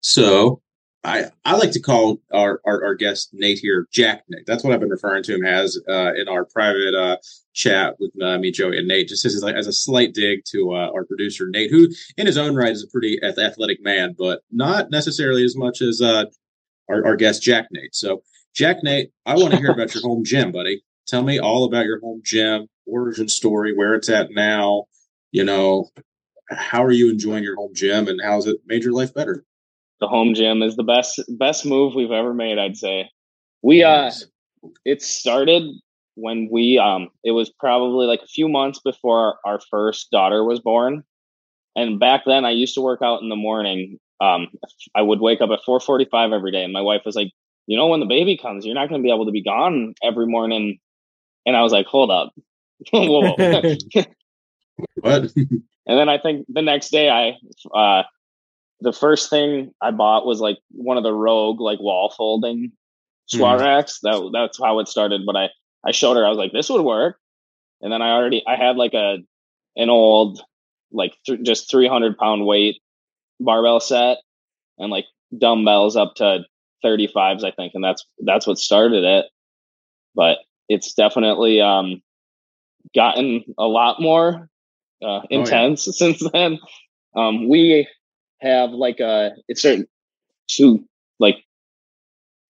So 0.00 0.62
I 1.04 1.26
I 1.44 1.56
like 1.56 1.72
to 1.72 1.80
call 1.80 2.20
our, 2.32 2.60
our, 2.64 2.84
our 2.84 2.94
guest 2.94 3.30
Nate 3.32 3.58
here 3.58 3.86
Jack 3.92 4.24
Nate. 4.28 4.46
That's 4.46 4.62
what 4.62 4.72
I've 4.72 4.80
been 4.80 4.90
referring 4.90 5.22
to 5.24 5.34
him 5.34 5.44
as 5.44 5.78
uh, 5.88 6.12
in 6.14 6.28
our 6.28 6.44
private 6.44 6.94
uh, 6.94 7.16
chat 7.54 7.96
with 7.98 8.10
uh, 8.22 8.38
me, 8.38 8.50
Joey, 8.50 8.78
and 8.78 8.88
Nate. 8.88 9.08
Just 9.08 9.24
as 9.24 9.42
as 9.42 9.66
a 9.66 9.72
slight 9.72 10.14
dig 10.14 10.44
to 10.46 10.72
uh, 10.74 10.90
our 10.94 11.04
producer 11.04 11.48
Nate, 11.48 11.70
who 11.70 11.88
in 12.16 12.26
his 12.26 12.36
own 12.36 12.54
right 12.54 12.72
is 12.72 12.84
a 12.84 12.88
pretty 12.88 13.18
athletic 13.22 13.82
man, 13.82 14.14
but 14.18 14.42
not 14.50 14.90
necessarily 14.90 15.44
as 15.44 15.56
much 15.56 15.80
as 15.80 16.02
uh, 16.02 16.24
our, 16.88 17.06
our 17.06 17.16
guest 17.16 17.42
Jack 17.42 17.68
Nate. 17.70 17.94
So 17.94 18.22
Jack 18.54 18.82
Nate, 18.82 19.10
I 19.24 19.36
want 19.36 19.52
to 19.52 19.58
hear 19.58 19.70
about 19.70 19.94
your 19.94 20.02
home 20.02 20.24
gym, 20.24 20.52
buddy. 20.52 20.82
Tell 21.10 21.24
me 21.24 21.40
all 21.40 21.64
about 21.64 21.86
your 21.86 21.98
home 21.98 22.22
gym, 22.24 22.68
origin 22.86 23.28
story, 23.28 23.76
where 23.76 23.94
it's 23.94 24.08
at 24.08 24.30
now. 24.30 24.84
You 25.32 25.42
know, 25.42 25.88
how 26.50 26.84
are 26.84 26.92
you 26.92 27.10
enjoying 27.10 27.42
your 27.42 27.56
home 27.56 27.74
gym, 27.74 28.06
and 28.06 28.20
how's 28.22 28.46
it 28.46 28.58
made 28.64 28.84
your 28.84 28.92
life 28.92 29.12
better? 29.12 29.44
The 29.98 30.06
home 30.06 30.34
gym 30.34 30.62
is 30.62 30.76
the 30.76 30.84
best 30.84 31.20
best 31.28 31.66
move 31.66 31.94
we've 31.96 32.12
ever 32.12 32.32
made. 32.32 32.58
I'd 32.58 32.76
say. 32.76 33.10
We 33.60 33.82
uh, 33.82 34.12
it 34.84 35.02
started 35.02 35.64
when 36.14 36.48
we 36.50 36.78
um 36.78 37.08
it 37.24 37.32
was 37.32 37.50
probably 37.58 38.06
like 38.06 38.22
a 38.22 38.28
few 38.28 38.48
months 38.48 38.78
before 38.78 39.38
our 39.44 39.58
first 39.68 40.12
daughter 40.12 40.44
was 40.44 40.60
born 40.60 41.02
and 41.76 42.00
back 42.00 42.22
then 42.26 42.44
i 42.44 42.50
used 42.50 42.74
to 42.74 42.80
work 42.80 43.00
out 43.00 43.22
in 43.22 43.28
the 43.28 43.36
morning 43.36 43.98
um 44.20 44.48
i 44.94 45.00
would 45.00 45.20
wake 45.20 45.40
up 45.40 45.50
at 45.50 45.60
4.45 45.66 46.34
every 46.34 46.50
day 46.50 46.64
and 46.64 46.72
my 46.72 46.80
wife 46.80 47.02
was 47.06 47.14
like 47.14 47.30
you 47.66 47.76
know 47.76 47.86
when 47.86 48.00
the 48.00 48.06
baby 48.06 48.36
comes 48.36 48.66
you're 48.66 48.74
not 48.74 48.88
going 48.88 49.00
to 49.00 49.06
be 49.06 49.12
able 49.12 49.24
to 49.24 49.32
be 49.32 49.42
gone 49.42 49.94
every 50.02 50.26
morning 50.26 50.78
and 51.46 51.56
i 51.56 51.62
was 51.62 51.72
like 51.72 51.86
hold 51.86 52.10
up. 52.10 52.32
Whoa. 52.92 53.34
What? 54.94 55.30
and 55.36 55.62
then 55.86 56.08
i 56.08 56.16
think 56.16 56.46
the 56.48 56.62
next 56.62 56.90
day 56.90 57.10
i 57.10 57.36
uh 57.76 58.02
the 58.80 58.94
first 58.94 59.28
thing 59.28 59.72
i 59.82 59.90
bought 59.90 60.24
was 60.24 60.40
like 60.40 60.56
one 60.70 60.96
of 60.96 61.02
the 61.02 61.12
rogue 61.12 61.60
like 61.60 61.78
wall 61.80 62.14
folding 62.16 62.72
squat 63.26 63.60
racks 63.60 64.00
that 64.02 64.30
that's 64.32 64.58
how 64.58 64.78
it 64.78 64.88
started 64.88 65.26
but 65.26 65.36
i 65.36 65.48
i 65.86 65.92
showed 65.92 66.16
her. 66.16 66.24
I 66.24 66.30
was 66.30 66.38
like 66.38 66.52
this 66.52 66.70
would 66.70 66.82
work. 66.82 67.18
And 67.82 67.92
then 67.92 68.00
i 68.00 68.10
already 68.12 68.42
i 68.46 68.56
had 68.56 68.76
like 68.76 68.94
a 68.94 69.18
an 69.76 69.90
old 69.90 70.40
like 70.92 71.14
th- 71.26 71.42
just 71.42 71.70
300 71.70 72.16
pound 72.16 72.46
weight 72.46 72.80
barbell 73.38 73.80
set 73.80 74.18
and 74.78 74.90
like 74.90 75.04
dumbbells 75.36 75.96
up 75.96 76.14
to 76.16 76.40
35s 76.84 77.44
i 77.44 77.50
think 77.50 77.72
and 77.74 77.84
that's 77.84 78.06
that's 78.24 78.46
what 78.46 78.58
started 78.58 79.04
it. 79.04 79.26
But 80.14 80.38
it's 80.70 80.94
definitely 80.94 81.60
um 81.60 82.00
gotten 82.94 83.44
a 83.58 83.66
lot 83.66 84.00
more 84.00 84.48
uh 85.02 85.20
intense 85.28 85.84
since 85.98 86.22
then. 86.32 86.58
Um 87.14 87.48
we 87.48 87.88
have 88.40 88.70
like 88.70 89.00
a 89.00 89.32
it's 89.48 89.64
a 89.64 89.84
two 90.48 90.84
like 91.18 91.36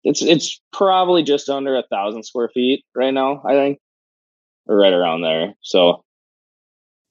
it's 0.03 0.21
it's 0.21 0.61
probably 0.71 1.23
just 1.23 1.49
under 1.49 1.75
a 1.75 1.83
thousand 1.89 2.23
square 2.23 2.49
feet 2.53 2.85
right 2.95 3.13
now 3.13 3.41
i 3.45 3.53
think 3.53 3.79
or 4.67 4.77
right 4.77 4.93
around 4.93 5.21
there 5.21 5.55
so. 5.61 6.03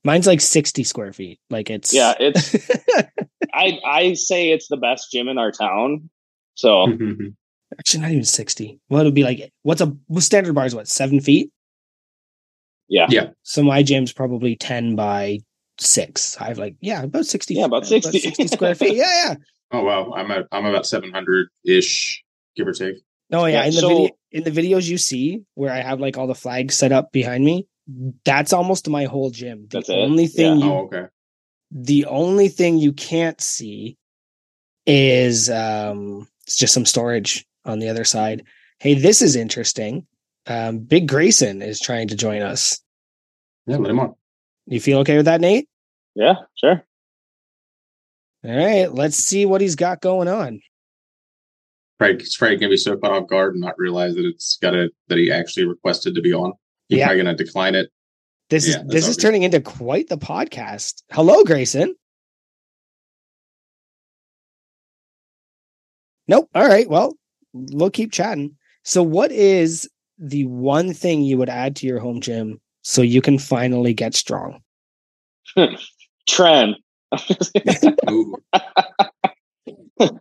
Mine's 0.05 0.29
like 0.29 0.41
60 0.41 0.85
square 0.85 1.13
feet. 1.13 1.41
Like 1.51 1.71
it's 1.71 1.93
yeah 1.93 2.15
it's 2.21 2.55
i 3.53 3.79
i 3.85 4.15
say 4.15 4.53
it's 4.53 4.69
the 4.69 4.77
best 4.77 5.11
gym 5.11 5.29
in 5.29 5.39
our 5.39 5.51
town 5.51 6.09
so 6.55 6.87
actually 7.79 8.01
not 8.03 8.11
even 8.13 8.25
60. 8.25 8.81
well 8.89 9.01
it'll 9.01 9.13
be 9.13 9.25
like 9.25 9.53
what's 9.63 9.81
a 9.81 9.87
what 10.07 10.23
standard 10.23 10.55
bar 10.55 10.67
is 10.67 10.75
what 10.75 10.89
seven 10.89 11.21
feet? 11.21 11.51
yeah 12.89 13.07
Yeah. 13.11 13.31
So 13.43 13.63
my 13.63 13.83
gym's 13.83 14.13
probably 14.13 14.57
10 14.57 14.97
by 14.97 15.39
six. 15.79 16.37
I 16.41 16.49
have 16.49 16.59
like, 16.59 16.75
yeah, 16.81 17.03
about 17.03 17.27
60. 17.27 17.55
Yeah, 17.55 17.67
about 17.67 17.87
60. 17.87 18.47
square 18.49 18.75
feet. 18.75 18.97
Yeah, 18.97 19.05
yeah. 19.25 19.35
oh 19.73 19.83
wow, 19.85 20.13
I'm 20.13 20.31
at 20.31 20.47
I'm 20.51 20.65
about 20.65 20.87
seven 20.87 21.13
hundred 21.13 21.49
ish, 21.65 22.25
give 22.57 22.67
or 22.67 22.73
take. 22.73 22.97
Oh 23.33 23.45
yeah, 23.45 23.61
Yeah, 23.61 23.65
in 23.67 23.75
the 23.75 23.81
so- 23.81 23.89
video 23.89 24.11
in 24.33 24.45
the 24.45 24.51
videos 24.51 24.89
you 24.89 24.99
see 24.99 25.43
where 25.55 25.73
I 25.73 25.81
have 25.81 26.01
like 26.01 26.19
all 26.19 26.27
the 26.27 26.35
flags 26.35 26.75
set 26.75 26.93
up 26.93 27.13
behind 27.13 27.45
me, 27.45 27.67
that's 28.25 28.53
almost 28.53 28.89
my 28.89 29.05
whole 29.05 29.31
gym. 29.31 29.67
The 29.71 29.79
That's 29.79 29.89
it? 29.91 29.95
only 29.95 30.27
thing 30.27 30.59
Yeah. 30.59 30.65
you 30.67 30.73
Oh 30.73 30.79
okay. 30.87 31.05
the 31.71 32.05
only 32.07 32.49
thing 32.49 32.79
you 32.79 32.93
can't 32.93 33.41
see 33.41 33.97
is 34.87 35.51
um 35.51 36.27
it's 36.47 36.57
just 36.57 36.73
some 36.75 36.87
storage 36.87 37.45
on 37.69 37.79
the 37.79 37.89
other 37.89 38.05
side. 38.05 38.45
Hey, 38.81 38.95
this 38.95 39.23
is 39.23 39.37
interesting. 39.37 40.07
Um 40.47 40.79
Big 40.79 41.07
Grayson 41.09 41.63
is 41.63 41.79
trying 41.81 42.09
to 42.09 42.17
join 42.17 42.43
us. 42.43 42.81
Yeah, 43.67 43.77
let 43.77 43.91
him 43.91 44.01
on. 44.01 44.15
You 44.67 44.81
feel 44.81 44.99
okay 45.01 45.17
with 45.17 45.27
that, 45.27 45.41
Nate? 45.41 45.69
yeah 46.15 46.35
sure 46.57 46.83
All 48.45 48.57
right, 48.57 48.93
let's 48.93 49.17
see 49.17 49.47
what 49.47 49.61
he's 49.61 49.77
got 49.77 50.01
going 50.01 50.27
on. 50.27 50.61
Probably, 51.99 52.19
he's 52.19 52.37
probably 52.37 52.57
gonna 52.57 52.71
be 52.71 52.77
so 52.77 52.97
caught 52.97 53.13
off 53.13 53.29
guard 53.29 53.55
and 53.55 53.61
not 53.61 53.79
realize 53.79 54.15
that 54.15 54.25
it's 54.25 54.57
got 54.57 54.75
a 54.75 54.91
that 55.09 55.19
he 55.19 55.31
actually 55.31 55.67
requested 55.67 56.15
to 56.15 56.21
be 56.23 56.33
on. 56.33 56.53
He's 56.89 56.99
Yeah. 56.99 57.07
probably 57.07 57.23
gonna 57.25 57.37
decline 57.37 57.75
it. 57.75 57.91
This 58.51 58.67
Yeah, 58.69 58.81
is 58.83 58.87
this 58.89 59.05
all 59.05 59.11
is 59.11 59.17
turning 59.19 59.43
into 59.43 59.61
quite 59.61 60.09
the 60.09 60.17
podcast. 60.17 61.03
Hello, 61.11 61.45
Grayson. 61.45 61.95
Nope. 66.27 66.49
All 66.55 66.67
right. 66.67 66.89
Well, 66.89 67.15
we'll 67.73 67.91
keep 67.91 68.13
chatting. 68.13 68.57
So, 68.85 69.03
what 69.03 69.33
is 69.33 69.89
the 70.19 70.45
one 70.47 70.93
thing 70.93 71.23
you 71.23 71.39
would 71.39 71.49
add 71.49 71.77
to 71.77 71.87
your 71.87 72.01
home 72.01 72.21
gym 72.21 72.61
so 72.83 73.03
you 73.03 73.21
can 73.21 73.39
finally 73.39 73.95
get 73.95 74.15
strong? 74.15 74.61
trend 76.29 76.77
Ooh. 78.11 78.37
then 79.99 80.21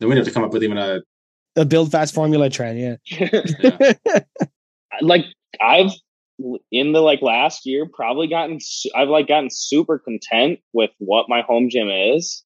we'd 0.00 0.16
have 0.16 0.24
to 0.24 0.30
come 0.30 0.44
up 0.44 0.52
with 0.52 0.64
even 0.64 0.78
a 0.78 1.00
A 1.56 1.64
build 1.64 1.90
fast 1.92 2.14
formula 2.14 2.50
trend. 2.50 2.78
Yeah. 2.78 3.92
like 5.02 5.24
I've 5.60 5.90
in 6.70 6.92
the 6.92 7.00
like 7.00 7.22
last 7.22 7.64
year 7.64 7.86
probably 7.92 8.28
gotten 8.28 8.58
su- 8.60 8.90
I've 8.94 9.08
like 9.08 9.28
gotten 9.28 9.48
super 9.50 9.98
content 9.98 10.60
with 10.72 10.90
what 10.98 11.26
my 11.28 11.42
home 11.42 11.68
gym 11.70 11.88
is. 11.88 12.42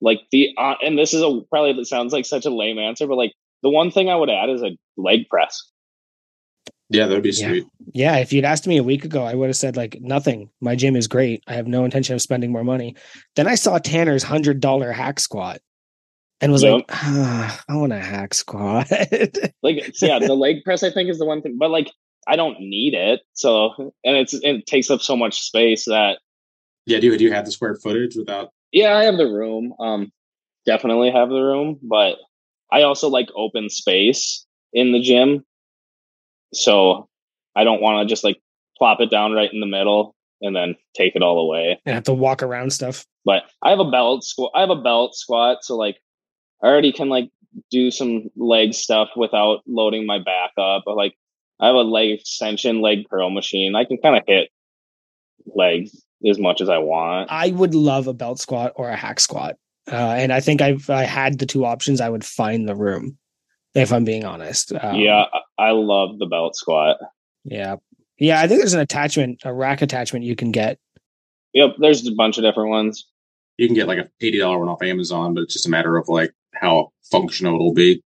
Like 0.00 0.20
the 0.30 0.50
uh, 0.58 0.74
and 0.84 0.98
this 0.98 1.14
is 1.14 1.22
a 1.22 1.40
probably 1.50 1.70
it 1.80 1.86
sounds 1.86 2.12
like 2.12 2.26
such 2.26 2.44
a 2.46 2.50
lame 2.50 2.78
answer, 2.78 3.06
but 3.06 3.16
like 3.16 3.32
the 3.62 3.70
one 3.70 3.90
thing 3.90 4.08
I 4.08 4.16
would 4.16 4.30
add 4.30 4.50
is 4.50 4.62
a 4.62 4.70
leg 4.96 5.28
press. 5.30 5.62
yeah, 6.90 7.06
that 7.06 7.14
would 7.14 7.22
be 7.22 7.30
Yeah. 7.30 7.48
sweet. 7.48 7.64
yeah. 7.94 8.16
If 8.18 8.32
you'd 8.32 8.44
asked 8.44 8.66
me 8.66 8.76
a 8.76 8.82
week 8.82 9.04
ago, 9.04 9.22
I 9.24 9.34
would 9.34 9.46
have 9.48 9.56
said, 9.56 9.76
like, 9.76 9.98
nothing. 10.00 10.50
My 10.60 10.74
gym 10.76 10.94
is 10.96 11.06
great. 11.08 11.42
I 11.46 11.54
have 11.54 11.66
no 11.66 11.84
intention 11.84 12.14
of 12.14 12.20
spending 12.20 12.52
more 12.52 12.64
money. 12.64 12.96
Then 13.36 13.46
I 13.46 13.54
saw 13.54 13.78
Tanner's 13.78 14.24
$100 14.24 14.92
hack 14.92 15.18
squat 15.20 15.60
and 16.42 16.52
was 16.52 16.62
Yep. 16.64 16.72
like, 16.74 16.84
ah, 16.90 17.62
I 17.68 17.76
want 17.76 17.92
a 17.92 17.98
hack 18.00 18.34
squat. 18.34 18.88
Like 19.62 19.76
it's- 19.78 20.02
yeah, 20.02 20.18
the 20.18 20.34
leg 20.34 20.64
press 20.64 20.82
I 20.82 20.90
think 20.90 21.08
is 21.08 21.18
the 21.18 21.24
one 21.24 21.40
thing, 21.40 21.56
but 21.58 21.70
like 21.70 21.88
I 22.26 22.36
don't 22.36 22.58
need 22.60 22.94
it. 22.94 23.20
So 23.32 23.92
and 24.04 24.16
it's 24.16 24.34
it 24.34 24.66
takes 24.66 24.90
up 24.90 25.00
so 25.02 25.16
much 25.16 25.40
space 25.40 25.84
that 25.86 26.18
Yeah, 26.84 26.98
do 27.00 27.06
you 27.06 27.16
do 27.16 27.24
you 27.24 27.32
have 27.32 27.44
the 27.46 27.52
square 27.52 27.74
footage 27.76 28.16
without? 28.16 28.50
Yeah, 28.72 28.96
I 28.96 29.04
have 29.04 29.16
the 29.16 29.26
room. 29.26 29.74
Um, 29.78 30.12
definitely 30.66 31.10
have 31.10 31.28
the 31.28 31.40
room, 31.40 31.78
but 31.82 32.16
I 32.70 32.82
also 32.82 33.08
like 33.08 33.28
open 33.36 33.68
space 33.68 34.46
in 34.72 34.92
the 34.92 35.00
gym. 35.00 35.44
So 36.54 37.08
I 37.54 37.64
don't 37.64 37.82
want 37.82 38.06
to 38.06 38.10
just 38.10 38.24
like 38.24 38.40
plop 38.78 39.00
it 39.00 39.10
down 39.10 39.32
right 39.32 39.52
in 39.52 39.60
the 39.60 39.66
middle 39.66 40.14
and 40.40 40.56
then 40.56 40.74
take 40.94 41.14
it 41.14 41.22
all 41.22 41.38
away. 41.38 41.80
and 41.86 41.94
have 41.94 42.04
to 42.04 42.14
walk 42.14 42.42
around 42.42 42.72
stuff. 42.72 43.06
But 43.24 43.44
I 43.62 43.70
have 43.70 43.78
a 43.78 43.90
belt 43.90 44.24
squat. 44.24 44.52
I 44.54 44.60
have 44.60 44.70
a 44.70 44.82
belt 44.82 45.14
squat, 45.14 45.58
so 45.62 45.76
like 45.76 45.98
I 46.62 46.66
already 46.66 46.92
can 46.92 47.08
like 47.08 47.30
do 47.70 47.90
some 47.90 48.30
leg 48.36 48.74
stuff 48.74 49.10
without 49.14 49.60
loading 49.66 50.06
my 50.06 50.18
back 50.18 50.52
up. 50.58 50.82
But 50.84 50.96
like 50.96 51.14
I 51.60 51.66
have 51.66 51.76
a 51.76 51.82
leg 51.82 52.10
extension, 52.10 52.80
leg 52.80 53.08
curl 53.08 53.30
machine. 53.30 53.76
I 53.76 53.84
can 53.84 53.98
kind 53.98 54.16
of 54.16 54.24
hit 54.26 54.48
legs 55.46 56.02
as 56.28 56.38
much 56.38 56.60
as 56.60 56.68
I 56.68 56.78
want. 56.78 57.30
I 57.30 57.50
would 57.50 57.74
love 57.74 58.06
a 58.06 58.14
belt 58.14 58.38
squat 58.38 58.72
or 58.76 58.88
a 58.88 58.96
hack 58.96 59.20
squat. 59.20 59.56
Uh, 59.90 59.96
and 59.96 60.32
I 60.32 60.40
think 60.40 60.60
if 60.60 60.90
I 60.90 61.02
had 61.02 61.38
the 61.38 61.46
two 61.46 61.64
options, 61.64 62.00
I 62.00 62.08
would 62.08 62.24
find 62.24 62.68
the 62.68 62.76
room, 62.76 63.18
if 63.74 63.92
I'm 63.92 64.04
being 64.04 64.24
honest. 64.24 64.72
Um, 64.80 64.96
yeah, 64.96 65.24
I 65.58 65.68
I 65.68 65.70
love 65.72 66.18
the 66.18 66.26
belt 66.26 66.56
squat. 66.56 66.98
Yeah. 67.44 67.76
Yeah. 68.18 68.40
I 68.40 68.46
think 68.46 68.60
there's 68.60 68.74
an 68.74 68.80
attachment, 68.80 69.40
a 69.44 69.52
rack 69.52 69.82
attachment 69.82 70.24
you 70.24 70.36
can 70.36 70.52
get. 70.52 70.78
Yep, 71.54 71.76
there's 71.78 72.06
a 72.06 72.14
bunch 72.14 72.38
of 72.38 72.44
different 72.44 72.70
ones. 72.70 73.06
You 73.58 73.66
can 73.66 73.74
get 73.74 73.86
like 73.86 73.98
a 73.98 74.08
eighty 74.20 74.38
dollar 74.38 74.58
one 74.58 74.68
off 74.68 74.82
Amazon, 74.82 75.34
but 75.34 75.42
it's 75.42 75.52
just 75.52 75.66
a 75.66 75.70
matter 75.70 75.96
of 75.96 76.08
like 76.08 76.32
how 76.54 76.92
functional 77.10 77.56
it'll 77.56 77.74
be. 77.74 78.02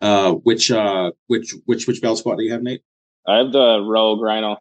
Uh, 0.00 0.34
which 0.34 0.70
uh, 0.70 1.10
which 1.26 1.54
which 1.64 1.86
which 1.86 2.00
belt 2.02 2.18
squat 2.18 2.38
do 2.38 2.44
you 2.44 2.52
have, 2.52 2.62
Nate? 2.62 2.82
I 3.26 3.38
have 3.38 3.52
the 3.52 3.80
Rogue 3.80 4.20
Rhino. 4.20 4.58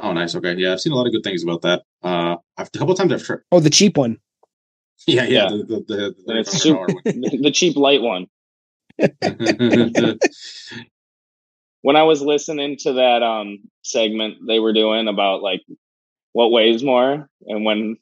Oh, 0.00 0.12
nice. 0.12 0.34
Okay, 0.34 0.54
yeah, 0.56 0.72
I've 0.72 0.80
seen 0.80 0.92
a 0.92 0.96
lot 0.96 1.06
of 1.06 1.12
good 1.12 1.24
things 1.24 1.42
about 1.42 1.62
that. 1.62 1.82
Uh, 2.02 2.36
I've, 2.56 2.68
a 2.72 2.78
couple 2.78 2.92
of 2.92 2.98
times 2.98 3.12
I've 3.12 3.22
tried. 3.22 3.40
Oh, 3.50 3.60
the 3.60 3.70
cheap 3.70 3.96
one. 3.96 4.18
Yeah, 5.06 5.24
yeah, 5.24 5.28
Yeah. 5.44 5.48
the 5.50 5.56
the, 5.56 5.64
the, 5.64 6.14
the 6.24 6.24
And 6.28 6.38
it's 6.38 6.54
$35 6.54 6.58
super, 6.60 6.78
one. 6.80 6.96
the 7.42 7.50
cheap 7.52 7.76
light 7.76 8.02
one. 8.02 8.26
When 11.82 11.94
I 11.96 12.02
was 12.02 12.20
listening 12.20 12.76
to 12.78 12.94
that 12.94 13.22
um 13.22 13.58
segment 13.82 14.38
they 14.46 14.58
were 14.58 14.72
doing 14.72 15.06
about 15.08 15.42
like 15.42 15.62
what 16.32 16.50
weighs 16.50 16.82
more, 16.82 17.28
and 17.46 17.64
when 17.64 17.96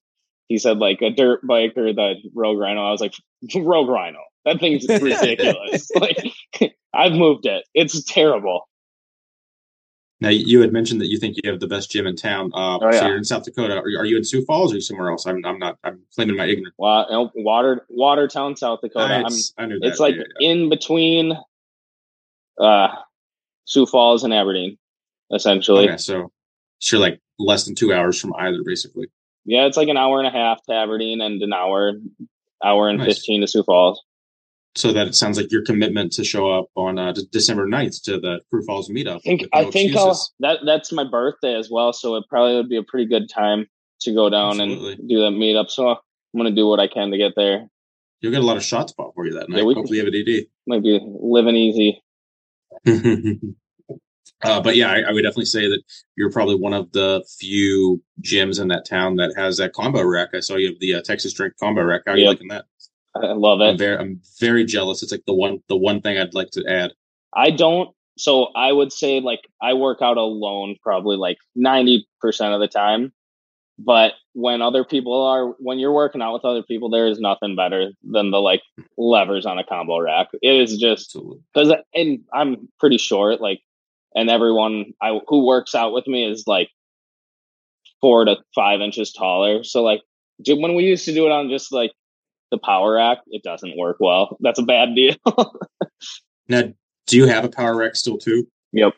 he 0.48 0.56
said 0.58 0.78
like 0.78 1.02
a 1.02 1.10
dirt 1.10 1.46
bike 1.46 1.74
or 1.76 1.92
the 1.92 2.14
Rogue 2.34 2.58
Rhino, 2.58 2.86
I 2.86 2.90
was 2.90 3.00
like 3.02 3.12
Rogue 3.54 3.88
Rhino. 3.90 4.18
That 4.46 4.60
thing's 4.60 4.88
ridiculous. 4.88 5.90
like 5.94 6.32
I've 6.94 7.12
moved 7.12 7.44
it. 7.46 7.64
It's 7.74 8.02
terrible. 8.04 8.66
Now 10.20 10.28
you 10.30 10.60
had 10.62 10.72
mentioned 10.72 11.00
that 11.00 11.08
you 11.08 11.18
think 11.18 11.36
you 11.42 11.50
have 11.50 11.60
the 11.60 11.66
best 11.66 11.90
gym 11.90 12.06
in 12.06 12.16
town. 12.16 12.50
Uh, 12.54 12.78
Oh, 12.78 12.90
so 12.90 12.96
yeah. 12.96 13.06
you're 13.08 13.16
in 13.18 13.24
South 13.24 13.44
Dakota. 13.44 13.76
Are, 13.78 13.88
you- 13.88 13.98
are 13.98 14.04
you 14.06 14.16
in 14.16 14.24
Sioux 14.24 14.44
Falls 14.44 14.74
or 14.74 14.80
somewhere 14.80 15.10
else? 15.10 15.26
I'm 15.26 15.44
I'm 15.44 15.58
not. 15.58 15.78
I'm 15.84 16.00
claiming 16.14 16.36
my 16.36 16.46
ignorance. 16.46 16.74
Wa- 16.78 17.28
Water 17.34 17.86
Watertown, 17.90 18.56
South 18.56 18.80
Dakota. 18.82 19.14
I'm 19.14 19.20
it's- 19.26 19.52
I 19.58 19.66
knew 19.66 19.78
that. 19.80 19.86
it's 19.88 20.00
like 20.00 20.14
yeah, 20.16 20.22
yeah. 20.40 20.50
in 20.50 20.68
between 20.70 21.34
uh 22.60 22.88
Sioux 23.64 23.86
Falls 23.86 24.24
and 24.24 24.32
Aberdeen, 24.32 24.78
essentially. 25.32 25.88
Okay, 25.88 25.96
so 25.98 26.30
so 26.78 26.96
you're 26.96 27.06
like 27.06 27.20
less 27.38 27.64
than 27.64 27.74
two 27.74 27.92
hours 27.92 28.18
from 28.20 28.32
either, 28.38 28.62
basically. 28.64 29.08
Yeah, 29.44 29.66
it's 29.66 29.76
like 29.76 29.88
an 29.88 29.96
hour 29.96 30.18
and 30.18 30.26
a 30.26 30.30
half 30.30 30.62
to 30.66 30.72
Aberdeen 30.74 31.20
and 31.20 31.42
an 31.42 31.52
hour, 31.52 31.92
hour 32.64 32.88
and 32.88 32.98
Nice. 32.98 33.06
fifteen 33.16 33.40
to 33.42 33.46
Sioux 33.48 33.62
Falls. 33.64 34.02
So 34.76 34.92
that 34.92 35.06
it 35.06 35.14
sounds 35.14 35.38
like 35.38 35.50
your 35.50 35.62
commitment 35.62 36.12
to 36.12 36.24
show 36.24 36.50
up 36.50 36.66
on 36.74 36.98
uh, 36.98 37.14
December 37.32 37.66
9th 37.66 38.02
to 38.02 38.20
the 38.20 38.40
Sioux 38.50 38.62
Falls 38.66 38.90
meetup. 38.90 39.16
I 39.16 39.20
think 39.20 39.42
no 39.42 39.48
I 39.52 39.70
think 39.70 39.96
I'll, 39.96 40.20
that 40.40 40.58
that's 40.66 40.92
my 40.92 41.04
birthday 41.04 41.54
as 41.54 41.70
well, 41.70 41.94
so 41.94 42.16
it 42.16 42.24
probably 42.28 42.56
would 42.56 42.68
be 42.68 42.76
a 42.76 42.82
pretty 42.82 43.06
good 43.06 43.30
time 43.30 43.66
to 44.00 44.12
go 44.12 44.28
down 44.28 44.60
Absolutely. 44.60 44.92
and 44.92 45.08
do 45.08 45.18
that 45.20 45.30
meetup. 45.30 45.70
So 45.70 45.88
I'm 45.88 45.96
gonna 46.36 46.50
do 46.50 46.66
what 46.66 46.78
I 46.78 46.88
can 46.88 47.10
to 47.10 47.18
get 47.18 47.32
there. 47.36 47.68
You'll 48.20 48.32
get 48.32 48.42
a 48.42 48.46
lot 48.46 48.56
of 48.56 48.62
shots 48.64 48.92
spot 48.92 49.12
for 49.14 49.26
you 49.26 49.32
that 49.34 49.48
night. 49.48 49.58
Yeah, 49.58 49.64
we- 49.64 49.74
Hopefully, 49.74 49.98
you 49.98 50.04
have 50.04 50.12
a 50.12 50.16
DD. 50.16 50.46
Might 50.66 50.82
be 50.82 51.00
living 51.02 51.56
easy. 51.56 52.02
Uh, 54.44 54.60
but 54.60 54.76
yeah, 54.76 54.90
I, 54.90 55.00
I 55.00 55.12
would 55.12 55.22
definitely 55.22 55.46
say 55.46 55.66
that 55.68 55.82
you're 56.14 56.30
probably 56.30 56.56
one 56.56 56.74
of 56.74 56.92
the 56.92 57.24
few 57.38 58.02
gyms 58.20 58.60
in 58.60 58.68
that 58.68 58.86
town 58.86 59.16
that 59.16 59.32
has 59.34 59.56
that 59.56 59.72
combo 59.72 60.04
rack. 60.04 60.28
I 60.34 60.40
saw 60.40 60.56
you 60.56 60.68
have 60.68 60.78
the 60.78 60.94
uh, 60.96 61.02
Texas 61.02 61.32
Drink 61.32 61.54
combo 61.58 61.82
rack. 61.82 62.02
How 62.06 62.12
are 62.12 62.18
you 62.18 62.28
liking 62.28 62.48
that? 62.48 62.66
I 63.22 63.32
love 63.32 63.60
I'm 63.60 63.74
it. 63.74 63.78
very, 63.78 63.96
I'm 63.98 64.20
very 64.40 64.64
jealous. 64.64 65.02
It's 65.02 65.12
like 65.12 65.24
the 65.26 65.34
one, 65.34 65.58
the 65.68 65.76
one 65.76 66.00
thing 66.00 66.18
I'd 66.18 66.34
like 66.34 66.50
to 66.52 66.64
add. 66.68 66.92
I 67.34 67.50
don't. 67.50 67.90
So 68.18 68.46
I 68.56 68.72
would 68.72 68.92
say 68.92 69.20
like 69.20 69.40
I 69.60 69.74
work 69.74 69.98
out 70.00 70.16
alone 70.16 70.76
probably 70.82 71.16
like 71.16 71.36
ninety 71.54 72.08
percent 72.20 72.54
of 72.54 72.60
the 72.60 72.68
time. 72.68 73.12
But 73.78 74.12
when 74.32 74.62
other 74.62 74.84
people 74.84 75.22
are, 75.22 75.48
when 75.58 75.78
you're 75.78 75.92
working 75.92 76.22
out 76.22 76.32
with 76.32 76.46
other 76.46 76.62
people, 76.62 76.88
there 76.88 77.06
is 77.06 77.20
nothing 77.20 77.56
better 77.56 77.90
than 78.02 78.30
the 78.30 78.38
like 78.38 78.62
levers 78.96 79.44
on 79.44 79.58
a 79.58 79.64
combo 79.64 80.00
rack. 80.00 80.28
It 80.40 80.56
is 80.56 80.78
just 80.78 81.14
because 81.52 81.74
and 81.94 82.20
I'm 82.32 82.68
pretty 82.80 82.96
short, 82.96 83.42
like, 83.42 83.60
and 84.14 84.30
everyone 84.30 84.94
I 85.02 85.20
who 85.28 85.44
works 85.46 85.74
out 85.74 85.92
with 85.92 86.06
me 86.06 86.24
is 86.24 86.44
like 86.46 86.70
four 88.00 88.24
to 88.24 88.36
five 88.54 88.80
inches 88.80 89.12
taller. 89.12 89.62
So 89.62 89.82
like 89.82 90.00
when 90.46 90.74
we 90.74 90.84
used 90.84 91.04
to 91.04 91.14
do 91.14 91.26
it 91.26 91.32
on 91.32 91.50
just 91.50 91.70
like 91.70 91.92
the 92.50 92.58
power 92.58 92.94
rack, 92.94 93.18
it 93.26 93.42
doesn't 93.42 93.76
work 93.76 93.96
well. 94.00 94.36
That's 94.40 94.58
a 94.58 94.64
bad 94.64 94.94
deal. 94.94 95.16
Now, 96.48 96.62
do 97.06 97.16
you 97.16 97.26
have 97.26 97.44
a 97.44 97.48
power 97.48 97.76
rack 97.76 97.96
still 97.96 98.18
too? 98.18 98.46
Yep. 98.72 98.94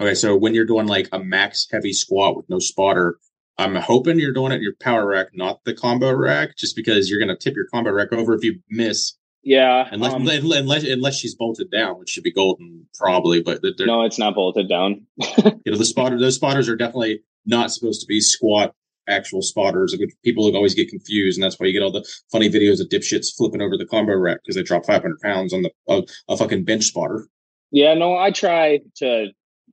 Okay, 0.00 0.14
so 0.14 0.36
when 0.36 0.54
you're 0.54 0.64
doing 0.64 0.86
like 0.86 1.08
a 1.12 1.18
max 1.18 1.66
heavy 1.70 1.92
squat 1.92 2.36
with 2.36 2.48
no 2.48 2.58
spotter, 2.58 3.18
I'm 3.58 3.74
hoping 3.76 4.18
you're 4.18 4.32
doing 4.32 4.52
it 4.52 4.56
in 4.56 4.62
your 4.62 4.74
power 4.80 5.06
rack, 5.06 5.28
not 5.34 5.60
the 5.64 5.74
combo 5.74 6.12
rack, 6.12 6.56
just 6.56 6.74
because 6.74 7.10
you're 7.10 7.20
gonna 7.20 7.36
tip 7.36 7.54
your 7.54 7.66
combo 7.66 7.90
rack 7.90 8.12
over 8.12 8.34
if 8.34 8.42
you 8.42 8.58
miss, 8.70 9.14
yeah. 9.42 9.88
unless 9.92 10.14
um, 10.14 10.26
unless 10.26 10.84
unless 10.84 11.16
she's 11.16 11.34
bolted 11.34 11.70
down, 11.70 11.98
which 11.98 12.08
should 12.08 12.24
be 12.24 12.32
golden 12.32 12.86
probably. 12.98 13.42
But 13.42 13.60
no, 13.80 14.02
it's 14.02 14.18
not 14.18 14.34
bolted 14.34 14.68
down. 14.68 15.06
you 15.18 15.72
know 15.72 15.78
the 15.78 15.84
spotter 15.84 16.18
those 16.18 16.36
spotters 16.36 16.68
are 16.68 16.76
definitely 16.76 17.20
not 17.44 17.70
supposed 17.70 18.00
to 18.00 18.06
be 18.06 18.20
squat 18.20 18.74
actual 19.08 19.42
spotters. 19.42 19.94
Which 19.98 20.10
people 20.24 20.44
always 20.54 20.74
get 20.74 20.88
confused, 20.88 21.38
and 21.38 21.44
that's 21.44 21.58
why 21.58 21.66
you 21.66 21.72
get 21.72 21.82
all 21.82 21.92
the 21.92 22.06
funny 22.30 22.48
videos 22.48 22.80
of 22.80 22.88
dipshits 22.88 23.34
flipping 23.36 23.62
over 23.62 23.76
the 23.76 23.86
combo 23.86 24.14
rack 24.14 24.38
because 24.42 24.56
they 24.56 24.62
drop 24.62 24.84
500 24.84 25.20
pounds 25.20 25.52
on 25.52 25.62
the 25.62 25.70
a, 25.88 26.02
a 26.28 26.36
fucking 26.36 26.64
bench 26.64 26.84
spotter. 26.84 27.26
Yeah, 27.70 27.94
no, 27.94 28.16
I 28.16 28.30
try 28.30 28.80
to 28.96 29.28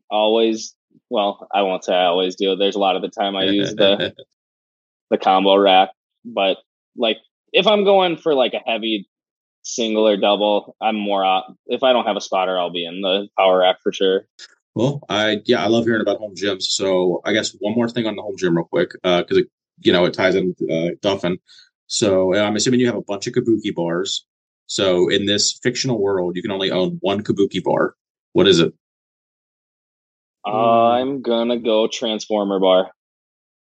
always. 0.09 0.75
Well, 1.11 1.47
I 1.53 1.63
won't 1.63 1.83
say 1.83 1.93
I 1.93 2.05
always 2.05 2.35
do. 2.35 2.55
There's 2.55 2.75
a 2.75 2.79
lot 2.79 2.95
of 2.95 3.01
the 3.01 3.09
time 3.09 3.35
I 3.35 3.45
use 3.45 3.73
the 3.75 4.13
the 5.09 5.17
combo 5.17 5.57
rack, 5.57 5.89
but 6.23 6.57
like 6.95 7.17
if 7.51 7.67
I'm 7.67 7.83
going 7.83 8.17
for 8.17 8.35
like 8.35 8.53
a 8.53 8.69
heavy 8.69 9.07
single 9.63 10.07
or 10.07 10.17
double, 10.17 10.75
I'm 10.81 10.95
more 10.95 11.23
op- 11.23 11.55
if 11.67 11.83
I 11.83 11.93
don't 11.93 12.05
have 12.05 12.17
a 12.17 12.21
spotter, 12.21 12.57
I'll 12.57 12.71
be 12.71 12.85
in 12.85 13.01
the 13.01 13.27
power 13.37 13.59
rack 13.59 13.77
for 13.81 13.91
sure. 13.91 14.25
Well, 14.79 15.03
I 15.09 15.41
yeah, 15.45 15.61
I 15.61 15.67
love 15.67 15.83
hearing 15.83 15.99
about 15.99 16.19
home 16.19 16.35
gyms. 16.35 16.63
So 16.63 17.19
I 17.25 17.33
guess 17.33 17.53
one 17.59 17.75
more 17.75 17.89
thing 17.89 18.05
on 18.05 18.15
the 18.15 18.21
home 18.21 18.37
gym, 18.37 18.55
real 18.55 18.63
quick, 18.63 18.91
because 19.03 19.35
it 19.35 19.47
you 19.81 19.91
know 19.91 20.05
it 20.05 20.13
ties 20.13 20.35
in 20.35 20.55
with 20.57 20.71
uh, 20.71 20.95
Duffin. 21.01 21.37
So 21.87 22.33
uh, 22.33 22.39
I'm 22.39 22.55
assuming 22.55 22.79
you 22.79 22.85
have 22.85 22.95
a 22.95 23.01
bunch 23.01 23.27
of 23.27 23.33
kabuki 23.33 23.75
bars. 23.75 24.25
So 24.67 25.09
in 25.09 25.25
this 25.25 25.59
fictional 25.61 26.01
world, 26.01 26.37
you 26.37 26.41
can 26.41 26.51
only 26.51 26.71
own 26.71 26.97
one 27.01 27.23
kabuki 27.23 27.61
bar. 27.61 27.95
What 28.31 28.47
is 28.47 28.61
it? 28.61 28.73
I'm 30.45 31.23
gonna 31.23 31.59
go 31.59 31.89
Transformer 31.91 32.61
bar. 32.61 32.91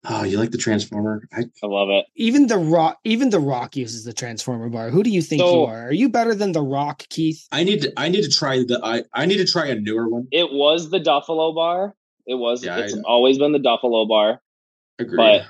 Oh, 0.09 0.23
you 0.25 0.39
like 0.39 0.51
the 0.53 0.59
Transformer? 0.59 1.29
I, 1.33 1.45
I 1.63 1.67
love 1.67 1.89
it. 1.91 2.07
Even 2.15 2.47
the 2.47 2.59
rock, 2.59 2.99
even 3.05 3.31
the 3.31 3.41
Rock 3.41 3.77
uses 3.77 4.05
the 4.05 4.13
Transformer 4.13 4.69
bar. 4.69 4.91
Who 4.91 5.03
do 5.03 5.11
you 5.11 5.21
think 5.23 5.43
you 5.43 5.65
are? 5.65 5.89
Are 5.89 5.93
you 5.93 6.09
better 6.09 6.35
than 6.35 6.53
the 6.53 6.63
Rock, 6.63 7.03
Keith? 7.09 7.47
I 7.51 7.65
need 7.65 7.83
to 7.83 7.93
I 7.97 8.09
need 8.09 8.23
to 8.23 8.31
try 8.31 8.59
the 8.59 8.81
I 8.83 9.03
I 9.13 9.27
need 9.27 9.39
to 9.39 9.47
try 9.47 9.67
a 9.67 9.75
newer 9.75 10.09
one. 10.09 10.29
It 10.31 10.53
was 10.53 10.91
the 10.91 11.01
Duffalo 11.01 11.55
bar. 11.55 11.95
It 12.27 12.35
was. 12.35 12.65
Yeah, 12.65 12.79
it's 12.79 12.95
know. 12.95 13.03
always 13.07 13.39
been 13.39 13.53
the 13.53 13.59
Duffalo 13.59 14.09
bar. 14.09 14.41
Agreed. 14.99 15.17
But 15.17 15.47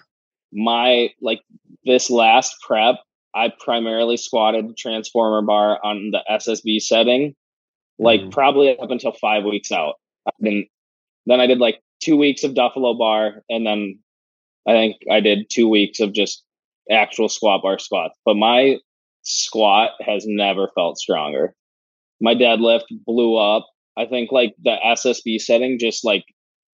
my 0.53 1.11
like 1.21 1.43
this 1.85 2.11
last 2.11 2.57
prep, 2.63 2.97
I 3.35 3.53
primarily 3.61 4.17
squatted 4.17 4.69
the 4.69 4.75
transformer 4.75 5.43
bar 5.43 5.79
on 5.85 6.11
the 6.13 6.21
SSB 6.31 6.81
setting, 6.81 7.35
like 7.99 8.23
Mhm. 8.23 8.33
probably 8.33 8.79
up 8.79 8.91
until 8.91 9.13
five 9.13 9.45
weeks 9.45 9.71
out. 9.71 9.97
I 10.27 10.31
didn't. 10.43 10.69
Then 11.27 11.41
I 11.41 11.47
did 11.47 11.59
like 11.59 11.83
two 12.01 12.17
weeks 12.17 12.43
of 12.45 12.53
Duffalo 12.55 12.99
bar, 12.99 13.43
and 13.51 13.67
then 13.67 13.99
I 14.67 14.73
think 14.73 14.97
I 15.11 15.21
did 15.21 15.49
two 15.51 15.69
weeks 15.69 16.01
of 16.01 16.13
just 16.13 16.43
actual 16.91 17.29
squat 17.29 17.63
bar 17.63 17.79
squats. 17.79 18.17
But 18.25 18.35
my 18.37 18.79
squat 19.23 19.91
has 20.01 20.25
never 20.27 20.69
felt 20.75 20.99
stronger. 20.99 21.55
My 22.21 22.35
deadlift 22.35 22.85
blew 23.07 23.37
up. 23.37 23.67
I 23.97 24.07
think 24.07 24.31
like 24.33 24.55
the 24.63 24.77
SSB 24.85 25.41
setting 25.41 25.79
just 25.79 26.05
like 26.05 26.25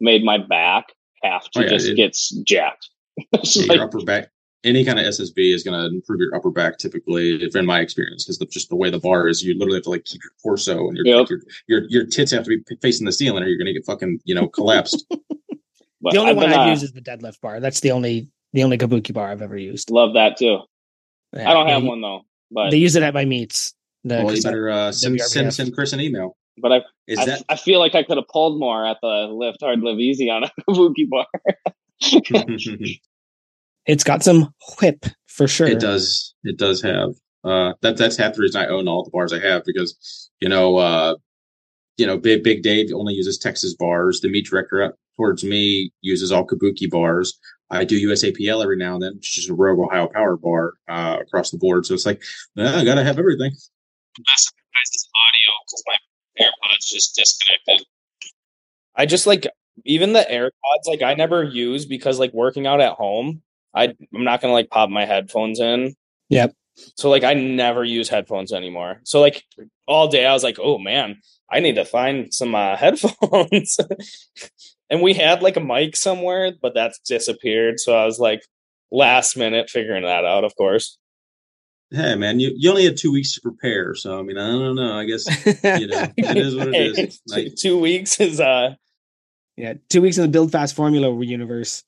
made 0.01 0.25
my 0.25 0.39
back 0.39 0.87
have 1.23 1.43
to 1.53 1.61
Oh, 1.61 1.63
yeah, 1.63 1.69
just 1.69 1.89
it- 1.89 1.97
get 1.97 2.17
jacked. 2.47 2.89
Yeah, 3.45 3.67
like- 3.69 3.77
your 3.77 3.85
upper 3.85 4.01
back, 4.05 4.29
any 4.65 4.85
kind 4.85 4.99
of 4.99 5.05
SSB 5.07 5.55
is 5.55 5.63
going 5.63 5.79
to 5.79 5.87
improve 5.95 6.21
your 6.21 6.35
upper 6.35 6.51
back 6.51 6.79
typically, 6.79 7.43
if 7.43 7.55
in 7.57 7.67
my 7.67 7.81
experience, 7.81 8.25
because 8.25 8.39
just 8.53 8.69
the 8.71 8.77
way 8.77 8.91
the 8.91 8.99
bar 8.99 9.29
is, 9.29 9.43
you 9.43 9.55
literally 9.55 9.77
have 9.77 9.85
to 9.85 9.91
like 9.91 10.05
keep 10.05 10.21
your 10.23 10.33
torso 10.43 10.89
and 10.89 10.97
your 10.97 11.07
Yep. 11.07 11.29
your, 11.31 11.41
your 11.69 11.83
your 11.89 12.07
tits 12.07 12.31
have 12.33 12.45
to 12.45 12.51
be 12.65 12.77
facing 12.81 13.05
the 13.05 13.13
ceiling, 13.13 13.43
or 13.43 13.47
you're 13.49 13.59
going 13.59 13.67
to 13.67 13.73
get 13.73 13.85
fucking 13.85 14.21
you 14.25 14.35
know 14.35 14.49
collapsed. 14.49 15.05
but 16.03 16.13
the 16.13 16.19
only 16.19 16.31
I've 16.33 16.37
one 16.37 16.47
been, 16.51 16.59
I've 16.59 16.67
uh, 16.67 16.71
used 16.71 16.83
is 16.83 16.93
the 16.93 17.01
deadlift 17.01 17.41
bar. 17.41 17.61
That's 17.61 17.81
the 17.81 17.93
only 17.93 18.29
the 18.53 18.65
only 18.65 18.77
kabuki 18.79 19.13
bar 19.15 19.29
I've 19.31 19.41
ever 19.43 19.57
used. 19.57 19.91
love 19.91 20.15
that 20.15 20.37
too. 20.37 20.59
Yeah, 21.35 21.51
I 21.51 21.55
don't 21.55 21.69
have 21.69 21.83
they, 21.83 21.89
one 21.89 22.01
though, 22.03 22.23
but 22.51 22.71
They 22.71 22.77
use 22.77 22.97
it 22.97 23.03
at 23.03 23.15
my 23.15 23.25
meets. 23.25 23.73
The, 24.05 24.17
well, 24.17 24.23
you 24.25 24.29
'cause 24.31 24.45
I- 24.45 24.49
better 24.51 24.69
uh, 24.71 24.93
send, 24.93 25.21
send 25.21 25.55
send 25.55 25.75
Chris 25.75 25.93
an 25.93 26.01
email. 26.01 26.37
but 26.59 26.73
I 26.73 26.81
Is 27.07 27.19
I, 27.21 27.25
that 27.27 27.45
I 27.49 27.57
feel 27.57 27.79
like 27.79 27.95
I 27.95 28.03
could 28.03 28.17
have 28.19 28.27
pulled 28.29 28.59
more 28.59 28.85
at 28.87 28.99
the 29.01 29.29
lift 29.33 29.59
hard, 29.63 29.81
live 29.81 29.99
easy 30.01 30.29
on 30.29 30.45
a 30.45 30.51
kabuki 30.69 31.09
bar. 31.09 31.27
it's 33.87 34.05
got 34.05 34.23
some 34.23 34.53
whip 34.81 35.07
for 35.27 35.47
sure. 35.49 35.67
it 35.69 35.81
does 35.81 36.35
it 36.45 36.59
does 36.59 36.83
have 36.83 37.11
uh 37.45 37.73
that 37.83 37.97
that's 37.97 38.17
half 38.17 38.35
the 38.35 38.41
reason 38.43 38.61
I 38.61 38.67
own 38.67 38.89
all 38.89 39.05
the 39.05 39.11
bars 39.11 39.33
I 39.33 39.39
have 39.41 39.65
because 39.65 40.31
you 40.41 40.49
know 40.49 40.77
uh 40.77 41.15
you 41.97 42.07
know 42.07 42.19
big 42.19 42.43
big 42.43 42.63
Dave 42.63 42.91
only 42.93 43.15
uses 43.15 43.39
Texas 43.39 43.75
bars. 43.75 44.21
The 44.21 44.29
meet 44.31 44.47
director 44.47 44.83
up 44.83 44.97
towards 45.17 45.45
me 45.45 45.93
uses 46.01 46.33
all 46.33 46.47
kabuki 46.47 46.91
bars. 46.91 47.39
I 47.71 47.85
do 47.85 48.09
USAPL 48.09 48.63
every 48.63 48.77
now 48.77 48.95
and 48.95 49.03
then, 49.03 49.15
which 49.15 49.31
is 49.31 49.35
just 49.35 49.51
a 49.51 49.55
Rogue 49.55 49.79
Ohio 49.79 50.09
Power 50.13 50.37
bar 50.37 50.75
uh, 50.89 51.19
across 51.21 51.51
the 51.51 51.59
board. 51.59 51.87
So 51.87 51.95
it's 51.95 52.05
like, 52.05 52.23
well, 52.55 52.79
I 52.79 52.85
gotta 52.85 53.03
have 53.05 53.19
everything. 53.19 53.53
guys' 54.75 55.09
audio 55.15 55.53
because 55.65 55.85
my 55.87 56.45
AirPods 56.45 56.91
just 56.91 57.17
disconnected. 57.17 57.87
I 58.95 59.07
just 59.07 59.27
like 59.27 59.47
even 59.85 60.13
the 60.13 60.27
AirPods, 60.31 60.87
like 60.87 61.03
I 61.03 61.15
never 61.15 61.43
use 61.43 61.87
because 61.87 62.19
like 62.19 62.33
working 62.35 62.67
out 62.67 62.81
at 62.81 62.93
home, 62.93 63.43
I 63.75 63.95
I'm 64.15 64.25
not 64.25 64.41
gonna 64.41 64.53
like 64.53 64.71
pop 64.71 64.91
my 64.91 65.07
headphones 65.07 65.61
in. 65.61 65.95
Yep. 66.29 66.55
So 66.97 67.11
like 67.11 67.25
I 67.25 67.35
never 67.35 67.85
use 67.85 68.09
headphones 68.09 68.53
anymore. 68.53 69.01
So 69.05 69.21
like 69.21 69.45
all 69.87 70.09
day 70.09 70.27
I 70.27 70.33
was 70.33 70.45
like, 70.45 70.59
oh 70.61 70.79
man, 70.79 71.21
I 71.51 71.61
need 71.61 71.77
to 71.77 71.85
find 71.85 72.33
some 72.33 72.55
uh, 72.55 72.77
headphones. 72.79 73.79
And 74.93 75.01
we 75.01 75.15
had 75.15 75.43
like 75.43 75.57
a 75.57 75.61
mic 75.61 75.97
somewhere, 75.97 76.53
but 76.61 76.75
that's 76.75 76.99
disappeared. 76.99 77.81
So 77.81 77.97
I 77.97 78.05
was 78.05 78.19
like 78.19 78.43
last 78.93 79.39
minute 79.39 79.71
figuring 79.71 80.05
that 80.05 80.27
out, 80.27 80.45
of 80.45 80.55
course. 80.55 80.99
Hey 81.91 82.15
man, 82.15 82.41
you, 82.41 82.53
you 82.57 82.71
only 82.71 82.85
had 82.85 82.99
two 82.99 83.11
weeks 83.11 83.35
to 83.35 83.41
prepare, 83.41 83.95
so 83.95 84.19
I 84.19 84.23
mean, 84.23 84.39
I 84.39 84.51
don't 84.51 84.77
know. 84.77 84.99
I 84.99 85.05
guess 85.05 85.27
you 85.47 85.87
know 85.87 86.07
it 86.17 86.37
is 86.37 86.55
what 86.55 86.69
it 86.69 86.99
is. 86.99 87.21
Like, 87.27 87.55
two 87.57 87.79
weeks 87.81 88.21
is 88.21 88.39
uh 88.39 88.75
yeah, 89.57 89.75
two 89.89 90.03
weeks 90.03 90.17
in 90.19 90.23
the 90.23 90.29
Build 90.29 90.53
Fast 90.53 90.77
Formula 90.77 91.25
universe. 91.25 91.85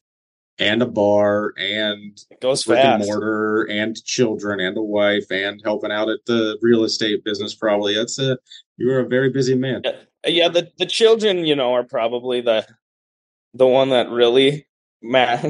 and 0.58 0.82
a 0.82 0.86
bar, 0.86 1.52
and 1.58 2.18
it 2.30 2.40
goes 2.40 2.64
brick 2.64 2.84
and 2.84 3.00
fast. 3.00 3.06
mortar, 3.06 3.64
and 3.64 4.02
children, 4.04 4.60
and 4.60 4.76
a 4.76 4.82
wife, 4.82 5.30
and 5.30 5.60
helping 5.64 5.90
out 5.92 6.08
at 6.08 6.24
the 6.26 6.58
real 6.62 6.84
estate 6.84 7.24
business. 7.24 7.54
Probably 7.54 7.94
that's 7.94 8.18
a 8.18 8.38
you 8.76 8.88
were 8.88 9.00
a 9.00 9.08
very 9.08 9.30
busy 9.30 9.54
man. 9.54 9.82
Yeah, 9.84 9.92
yeah, 10.26 10.48
the 10.48 10.70
the 10.78 10.86
children, 10.86 11.46
you 11.46 11.56
know, 11.56 11.72
are 11.72 11.84
probably 11.84 12.42
the 12.42 12.66
the 13.54 13.66
one 13.66 13.90
that 13.90 14.10
really 14.10 14.66
ma- 15.02 15.40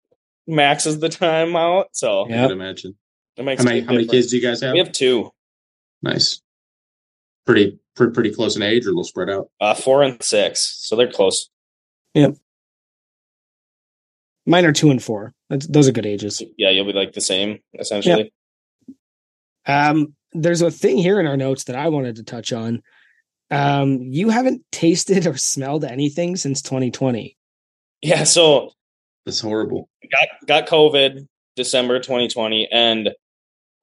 maxes 0.46 0.98
the 1.00 1.08
time 1.08 1.56
out. 1.56 1.88
So 1.92 2.28
Yeah. 2.28 2.44
I 2.44 2.48
could 2.48 2.52
imagine. 2.52 2.96
it 3.36 3.44
makes 3.44 3.62
How 3.62 3.68
many 3.68 3.80
how 3.80 3.92
many 3.92 4.06
kids 4.06 4.28
do 4.30 4.36
you 4.36 4.42
guys 4.42 4.60
have? 4.60 4.72
We 4.72 4.78
have 4.78 4.92
two, 4.92 5.30
Nice. 6.02 6.40
Pretty 7.46 7.78
pretty 7.96 8.12
pretty 8.12 8.30
close 8.34 8.56
in 8.56 8.62
age, 8.62 8.84
or 8.86 8.88
a 8.88 8.92
little 8.92 9.04
spread 9.04 9.30
out. 9.30 9.48
uh, 9.60 9.74
four 9.74 10.02
and 10.02 10.22
six, 10.22 10.60
so 10.86 10.96
they're 10.96 11.10
close. 11.10 11.48
Yep. 12.14 12.36
Mine 14.46 14.64
are 14.66 14.72
two 14.72 14.90
and 14.90 15.02
four. 15.02 15.32
That's, 15.48 15.66
those 15.66 15.88
are 15.88 15.92
good 15.92 16.06
ages. 16.06 16.42
Yeah, 16.58 16.70
you'll 16.70 16.84
be 16.86 16.92
like 16.92 17.12
the 17.12 17.20
same 17.20 17.60
essentially. 17.78 18.32
Um, 19.66 20.14
there's 20.32 20.60
a 20.62 20.70
thing 20.70 20.98
here 20.98 21.18
in 21.20 21.26
our 21.26 21.36
notes 21.36 21.64
that 21.64 21.76
I 21.76 21.88
wanted 21.88 22.16
to 22.16 22.24
touch 22.24 22.52
on. 22.52 22.82
Um, 23.50 24.00
you 24.02 24.28
haven't 24.30 24.62
tasted 24.72 25.26
or 25.26 25.36
smelled 25.36 25.84
anything 25.84 26.36
since 26.36 26.60
2020. 26.62 27.36
Yeah, 28.04 28.24
so 28.24 28.70
That's 29.24 29.40
horrible. 29.40 29.88
got 30.10 30.46
got 30.46 30.68
COVID 30.68 31.26
December 31.56 32.00
2020, 32.00 32.68
and 32.70 33.10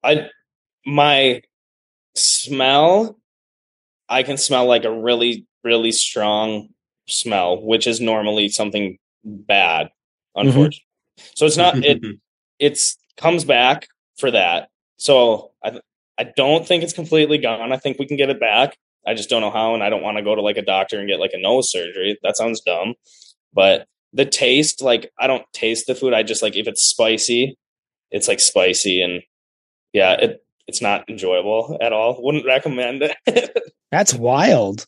I 0.04 0.28
my 0.86 1.42
smell, 2.14 3.18
I 4.08 4.22
can 4.22 4.36
smell 4.36 4.66
like 4.66 4.84
a 4.84 4.92
really 4.92 5.44
really 5.64 5.90
strong 5.90 6.68
smell, 7.08 7.60
which 7.60 7.88
is 7.88 8.00
normally 8.00 8.48
something 8.48 8.96
bad, 9.24 9.86
mm-hmm. 10.36 10.46
unfortunately. 10.46 10.84
So 11.34 11.44
it's 11.44 11.56
not 11.56 11.84
it 11.84 12.00
it's 12.60 12.96
comes 13.16 13.44
back 13.44 13.88
for 14.18 14.30
that. 14.30 14.68
So 14.98 15.50
I 15.64 15.80
I 16.16 16.30
don't 16.36 16.64
think 16.64 16.84
it's 16.84 16.92
completely 16.92 17.38
gone. 17.38 17.72
I 17.72 17.76
think 17.76 17.98
we 17.98 18.06
can 18.06 18.16
get 18.16 18.30
it 18.30 18.38
back. 18.38 18.76
I 19.04 19.14
just 19.14 19.28
don't 19.28 19.40
know 19.40 19.50
how, 19.50 19.74
and 19.74 19.82
I 19.82 19.90
don't 19.90 20.02
want 20.02 20.18
to 20.18 20.22
go 20.22 20.36
to 20.36 20.42
like 20.42 20.58
a 20.58 20.62
doctor 20.62 21.00
and 21.00 21.08
get 21.08 21.18
like 21.18 21.32
a 21.34 21.40
nose 21.40 21.72
surgery. 21.72 22.16
That 22.22 22.36
sounds 22.36 22.60
dumb, 22.60 22.94
but 23.52 23.88
the 24.12 24.24
taste, 24.24 24.82
like 24.82 25.10
I 25.18 25.26
don't 25.26 25.44
taste 25.52 25.86
the 25.86 25.94
food. 25.94 26.14
I 26.14 26.22
just 26.22 26.42
like 26.42 26.56
if 26.56 26.66
it's 26.66 26.82
spicy, 26.82 27.56
it's 28.10 28.28
like 28.28 28.40
spicy, 28.40 29.02
and 29.02 29.22
yeah, 29.92 30.12
it 30.12 30.44
it's 30.66 30.82
not 30.82 31.08
enjoyable 31.08 31.76
at 31.80 31.92
all. 31.92 32.22
Wouldn't 32.22 32.46
recommend 32.46 33.02
it. 33.02 33.58
That's 33.90 34.14
wild. 34.14 34.86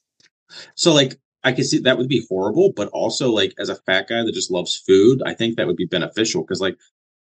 So 0.76 0.92
like 0.92 1.18
I 1.42 1.52
can 1.52 1.64
see 1.64 1.78
that 1.80 1.98
would 1.98 2.09
be 2.09 2.24
horrible, 2.28 2.72
but 2.74 2.88
also 2.88 3.30
like 3.30 3.55
as 3.59 3.68
a 3.68 3.76
fat 3.76 4.09
guy 4.09 4.22
that 4.22 4.34
just 4.34 4.51
loves 4.51 4.76
food, 4.86 5.22
I 5.26 5.34
think 5.34 5.56
that 5.56 5.66
would 5.66 5.76
be 5.76 5.86
beneficial 5.86 6.42
because 6.42 6.60
like 6.60 6.76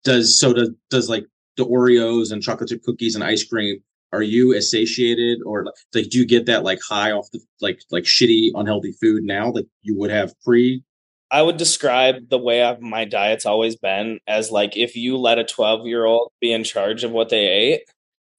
does 0.04 0.38
so 0.38 0.52
does 0.52 0.70
does 0.90 1.08
like 1.08 1.26
the 1.56 1.66
Oreos 1.66 2.32
and 2.32 2.42
chocolate 2.42 2.70
chip 2.70 2.82
cookies 2.82 3.14
and 3.14 3.24
ice 3.24 3.44
cream. 3.44 3.82
Are 4.12 4.22
you 4.22 4.54
as 4.54 4.70
satiated 4.70 5.40
or 5.44 5.66
like 5.94 6.08
do 6.08 6.18
you 6.18 6.26
get 6.26 6.46
that 6.46 6.64
like 6.64 6.80
high 6.88 7.12
off 7.12 7.30
the 7.32 7.40
like 7.60 7.80
like 7.90 8.04
shitty 8.04 8.50
unhealthy 8.54 8.92
food 8.92 9.24
now 9.24 9.52
that 9.52 9.68
you 9.82 9.96
would 9.96 10.10
have 10.10 10.32
pre? 10.44 10.82
I 11.30 11.42
would 11.42 11.56
describe 11.58 12.28
the 12.30 12.38
way 12.38 12.62
I've, 12.62 12.80
my 12.80 13.04
diet's 13.04 13.44
always 13.46 13.76
been 13.76 14.18
as 14.26 14.50
like 14.50 14.76
if 14.76 14.96
you 14.96 15.18
let 15.18 15.38
a 15.38 15.44
12 15.44 15.86
year 15.86 16.04
old 16.04 16.32
be 16.40 16.52
in 16.52 16.64
charge 16.64 17.04
of 17.04 17.10
what 17.10 17.28
they 17.28 17.46
ate. 17.46 17.82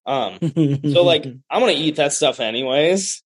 Um, 0.05 0.37
so 0.91 1.03
like 1.03 1.25
I'm 1.25 1.59
gonna 1.59 1.71
eat 1.73 1.97
that 1.97 2.13
stuff 2.13 2.39
anyways. 2.39 3.21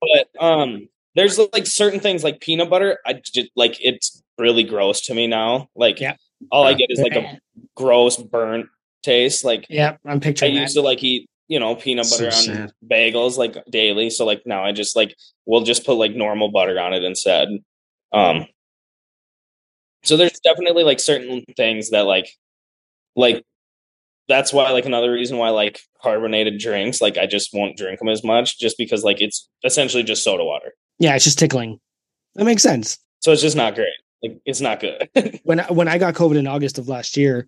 But 0.00 0.42
um, 0.42 0.88
there's 1.14 1.38
like 1.52 1.66
certain 1.66 2.00
things 2.00 2.24
like 2.24 2.40
peanut 2.40 2.70
butter. 2.70 2.98
I 3.06 3.14
just 3.14 3.50
like 3.56 3.76
it's 3.80 4.22
really 4.38 4.62
gross 4.64 5.02
to 5.02 5.14
me 5.14 5.26
now. 5.26 5.68
Like 5.76 6.00
Yeah. 6.00 6.16
all 6.50 6.64
I 6.64 6.74
get 6.74 6.90
is 6.90 7.00
like 7.00 7.14
a 7.16 7.38
gross 7.76 8.16
burnt 8.16 8.66
taste. 9.02 9.44
Like 9.44 9.66
yeah, 9.68 9.96
I'm 10.06 10.20
picturing. 10.20 10.56
I 10.56 10.60
used 10.62 10.74
to 10.74 10.80
like 10.82 11.02
eat 11.02 11.28
you 11.48 11.58
know 11.60 11.74
peanut 11.76 12.06
So 12.06 12.16
butter 12.16 12.34
on 12.36 12.42
sad. 12.42 12.72
bagels 12.86 13.36
like 13.36 13.62
daily. 13.70 14.08
So 14.10 14.24
like 14.24 14.42
now 14.46 14.64
I 14.64 14.72
just 14.72 14.96
like 14.96 15.14
we'll 15.46 15.62
just 15.64 15.84
put 15.84 15.94
like 15.94 16.14
normal 16.14 16.50
butter 16.50 16.78
on 16.80 16.94
it 16.94 17.04
instead. 17.04 17.48
Um, 18.12 18.46
so 20.04 20.16
there's 20.16 20.38
definitely 20.44 20.84
like 20.84 21.00
certain 21.00 21.44
things 21.56 21.90
that 21.90 22.02
like 22.06 22.28
like 23.16 23.42
that's 24.28 24.52
why 24.52 24.70
like 24.70 24.86
another 24.86 25.12
reason 25.12 25.36
why 25.38 25.50
like 25.50 25.80
carbonated 26.02 26.58
drinks 26.58 27.00
like 27.00 27.18
I 27.18 27.26
just 27.26 27.50
won't 27.52 27.76
drink 27.76 27.98
them 27.98 28.08
as 28.08 28.24
much 28.24 28.58
just 28.58 28.78
because 28.78 29.04
like 29.04 29.20
it's 29.20 29.48
essentially 29.64 30.02
just 30.02 30.24
soda 30.24 30.44
water. 30.44 30.72
Yeah, 30.98 31.14
it's 31.14 31.24
just 31.24 31.38
tickling. 31.38 31.78
That 32.36 32.44
makes 32.44 32.62
sense. 32.62 32.98
So 33.20 33.32
it's 33.32 33.42
just 33.42 33.56
not 33.56 33.74
great. 33.74 33.92
Like 34.22 34.38
it's 34.46 34.60
not 34.60 34.80
good. 34.80 35.08
when 35.44 35.60
I- 35.60 35.70
when 35.72 35.88
I 35.88 35.98
got 35.98 36.14
COVID 36.14 36.36
in 36.36 36.46
August 36.46 36.78
of 36.78 36.88
last 36.88 37.16
year, 37.16 37.46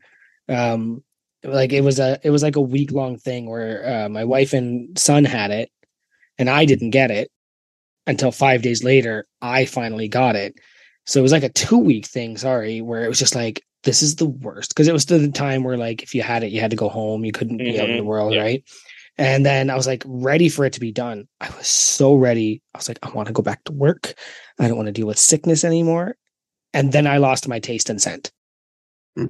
um, 0.49 1.03
like 1.43 1.73
it 1.73 1.83
was 1.83 1.99
a 1.99 2.19
it 2.23 2.31
was 2.31 2.43
like 2.43 2.57
a 2.57 2.61
week 2.61 2.93
long 2.93 3.17
thing 3.19 3.49
where 3.49 4.05
uh, 4.05 4.09
my 4.09 4.25
wife 4.25 4.53
and 4.53 4.99
son 4.99 5.25
had 5.25 5.51
it, 5.51 5.71
and 6.39 6.51
I 6.51 6.65
didn't 6.67 6.91
get 6.91 7.11
it 7.11 7.31
until 8.07 8.31
five 8.33 8.63
days 8.63 8.85
later. 8.85 9.27
I 9.41 9.65
finally 9.65 10.09
got 10.09 10.37
it, 10.37 10.55
so 11.07 11.19
it 11.21 11.23
was 11.23 11.33
like 11.33 11.45
a 11.45 11.49
two 11.49 11.79
week 11.79 12.07
thing. 12.07 12.37
Sorry, 12.37 12.81
where 12.81 13.05
it 13.05 13.09
was 13.09 13.19
just 13.19 13.35
like 13.35 13.63
this 13.85 14.03
is 14.03 14.17
the 14.17 14.27
worst 14.27 14.71
because 14.71 14.89
it 14.89 14.93
was 14.93 15.07
the 15.07 15.31
time 15.31 15.63
where 15.65 15.77
like 15.77 16.03
if 16.03 16.15
you 16.15 16.23
had 16.23 16.43
it, 16.43 16.53
you 16.53 16.61
had 16.61 16.71
to 16.71 16.77
go 16.77 16.89
home. 16.89 17.25
You 17.25 17.33
couldn't 17.33 17.59
be 17.59 17.81
out 17.81 17.89
in 17.89 17.97
the 17.97 18.03
Mhm, 18.03 18.07
world, 18.07 18.35
yeah. 18.35 18.43
right? 18.43 18.65
And 19.19 19.47
then 19.47 19.71
I 19.71 19.77
was 19.77 19.87
like 19.87 20.03
ready 20.07 20.49
for 20.51 20.67
it 20.67 20.75
to 20.75 20.81
be 20.81 20.93
done. 20.93 21.27
I 21.41 21.49
was 21.57 21.67
so 21.69 22.15
ready. 22.17 22.63
I 22.75 22.79
was 22.79 22.89
like, 22.89 22.99
I 23.03 23.11
want 23.11 23.29
to 23.29 23.33
go 23.33 23.43
back 23.43 23.65
to 23.65 23.73
work. 23.73 24.13
I 24.59 24.69
don't 24.69 24.77
want 24.77 24.89
to 24.89 24.93
deal 24.93 25.07
with 25.07 25.19
sickness 25.19 25.65
anymore. 25.65 26.17
And 26.75 26.93
then 26.93 27.07
I 27.07 27.17
lost 27.19 27.49
my 27.49 27.59
taste 27.59 27.89
and 27.89 28.03
scent. 28.03 28.31
Hmm. 29.17 29.27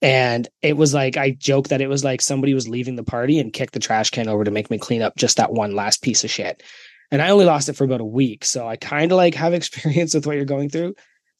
And 0.00 0.48
it 0.62 0.76
was 0.76 0.94
like 0.94 1.16
I 1.16 1.30
joke 1.30 1.68
that 1.68 1.80
it 1.80 1.88
was 1.88 2.04
like 2.04 2.22
somebody 2.22 2.54
was 2.54 2.68
leaving 2.68 2.96
the 2.96 3.02
party 3.02 3.38
and 3.38 3.52
kicked 3.52 3.74
the 3.74 3.80
trash 3.80 4.10
can 4.10 4.28
over 4.28 4.44
to 4.44 4.50
make 4.50 4.70
me 4.70 4.78
clean 4.78 5.02
up 5.02 5.16
just 5.16 5.36
that 5.36 5.52
one 5.52 5.74
last 5.74 6.00
piece 6.02 6.24
of 6.24 6.30
shit. 6.30 6.62
And 7.10 7.20
I 7.22 7.30
only 7.30 7.44
lost 7.44 7.68
it 7.68 7.74
for 7.74 7.84
about 7.84 8.00
a 8.00 8.04
week, 8.04 8.44
so 8.44 8.66
I 8.66 8.76
kind 8.76 9.12
of 9.12 9.16
like 9.16 9.34
have 9.34 9.52
experience 9.54 10.14
with 10.14 10.26
what 10.26 10.36
you're 10.36 10.44
going 10.44 10.70
through. 10.70 10.94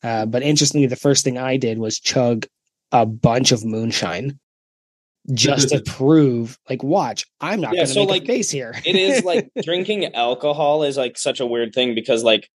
Uh, 0.06 0.26
but 0.26 0.42
interestingly, 0.42 0.86
the 0.86 0.96
first 0.96 1.24
thing 1.24 1.36
I 1.38 1.56
did 1.56 1.78
was 1.78 1.98
chug 1.98 2.46
a 2.92 3.04
bunch 3.04 3.50
of 3.52 3.64
moonshine 3.64 4.38
just 5.32 5.70
to 5.70 5.80
prove, 5.86 6.58
like, 6.70 6.82
watch, 6.84 7.26
I'm 7.40 7.60
not 7.60 7.72
Yeah, 7.74 7.78
going 7.80 7.86
to 7.88 7.92
so, 7.94 8.00
make 8.00 8.08
like, 8.10 8.22
a 8.22 8.26
face 8.26 8.50
here. 8.50 8.74
it 8.84 8.94
is 8.94 9.24
like 9.24 9.50
drinking 9.62 10.14
alcohol 10.14 10.84
is 10.84 10.96
like 10.96 11.18
such 11.18 11.40
a 11.40 11.46
weird 11.46 11.74
thing 11.74 11.94
because 11.94 12.22
like 12.22 12.48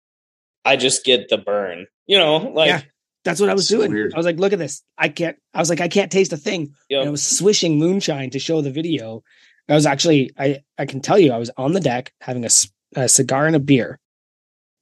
I 0.64 0.76
just 0.76 1.04
get 1.04 1.30
the 1.30 1.38
burn. 1.40 1.88
You 2.06 2.18
know, 2.20 2.38
like 2.38 2.68
Yeah. 2.70 2.82
That's 3.26 3.42
what 3.42 3.50
I 3.50 3.54
was 3.54 3.68
So 3.68 3.78
doing. 3.78 3.92
weird. 3.92 4.14
I 4.14 4.18
was 4.18 4.26
like, 4.26 4.40
look 4.40 4.54
at 4.54 4.60
this. 4.60 4.82
I 4.98 5.10
can't. 5.10 5.36
I 5.54 5.60
was 5.60 5.70
like, 5.70 5.82
I 5.82 5.90
can't 5.90 6.12
taste 6.12 6.32
a 6.32 6.38
thing. 6.38 6.74
Yep. 6.90 7.00
And 7.02 7.08
I 7.10 7.12
was 7.12 7.26
swishing 7.26 7.78
moonshine 7.78 8.30
to 8.32 8.40
show 8.40 8.62
the 8.62 8.72
video. 8.72 9.24
I 9.68 9.74
was 9.74 9.86
actually, 9.86 10.32
I 10.38 10.62
I 10.78 10.86
can 10.86 11.02
tell 11.02 11.20
you, 11.20 11.32
I 11.34 11.38
was 11.38 11.52
on 11.58 11.74
the 11.74 11.80
deck 11.82 12.14
having 12.22 12.46
a, 12.46 12.50
a 12.96 13.10
cigar 13.10 13.46
and 13.46 13.56
a 13.56 13.60
beer 13.60 14.00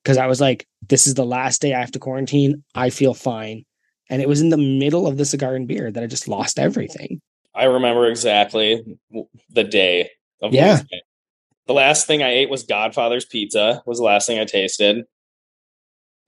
because 0.08 0.18
I 0.18 0.28
was 0.28 0.40
like, 0.40 0.66
this 0.88 1.06
is 1.06 1.16
the 1.16 1.26
last 1.26 1.62
day 1.62 1.74
I 1.74 1.82
have 1.82 1.92
to 1.92 2.00
quarantine. 2.00 2.64
I 2.74 2.92
feel 2.92 3.14
fine. 3.14 3.66
And 4.10 4.22
it 4.22 4.30
was 4.30 4.40
in 4.40 4.48
the 4.48 4.58
middle 4.58 5.06
of 5.06 5.18
the 5.18 5.26
cigar 5.26 5.54
and 5.54 5.68
beer 5.68 5.92
that 5.92 6.02
I 6.02 6.08
just 6.08 6.30
lost 6.30 6.60
everything. 6.60 7.20
I 7.54 7.66
remember 7.66 8.08
exactly 8.08 8.98
the 9.50 9.66
day 9.66 10.12
of 10.42 10.54
Yeah. 10.54 10.72
losing 10.72 10.88
it. 10.92 11.04
The 11.66 11.74
last 11.74 12.08
thing 12.08 12.24
I 12.24 12.30
ate 12.30 12.50
was 12.50 12.64
Godfather's 12.64 13.26
pizza. 13.26 13.84
Was 13.86 13.98
the 13.98 14.06
last 14.06 14.28
thing 14.28 14.40
I 14.40 14.46
tasted. 14.46 15.04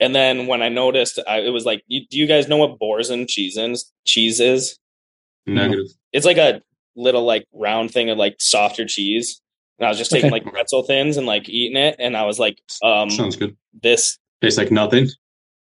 And 0.01 0.13
then 0.13 0.47
when 0.47 0.61
I 0.61 0.67
noticed, 0.67 1.17
I, 1.25 1.39
it 1.39 1.53
was 1.53 1.63
like, 1.63 1.81
you, 1.87 2.05
do 2.09 2.17
you 2.17 2.27
guys 2.27 2.49
know 2.49 2.57
what 2.57 2.79
Boursin 2.79 3.27
cheese 3.27 3.55
is? 3.55 3.89
Cheese 4.03 4.41
is? 4.41 4.77
Negative. 5.47 5.85
It's 6.11 6.25
like 6.25 6.35
a 6.35 6.61
little 6.97 7.23
like 7.23 7.45
round 7.53 7.91
thing 7.91 8.09
of 8.09 8.17
like 8.17 8.35
softer 8.39 8.85
cheese. 8.85 9.41
And 9.79 9.85
I 9.85 9.89
was 9.89 9.97
just 9.97 10.11
taking 10.11 10.27
Okay. 10.27 10.43
like 10.43 10.51
pretzel 10.53 10.83
thins 10.83 11.15
and 11.17 11.25
like 11.25 11.47
eating 11.47 11.77
it, 11.77 11.95
and 11.99 12.15
I 12.17 12.25
was 12.25 12.37
like, 12.37 12.59
um, 12.83 13.09
Sounds 13.09 13.35
good. 13.37 13.55
this 13.81 14.17
Tastes 14.41 14.57
like 14.57 14.71
nothing. 14.71 15.07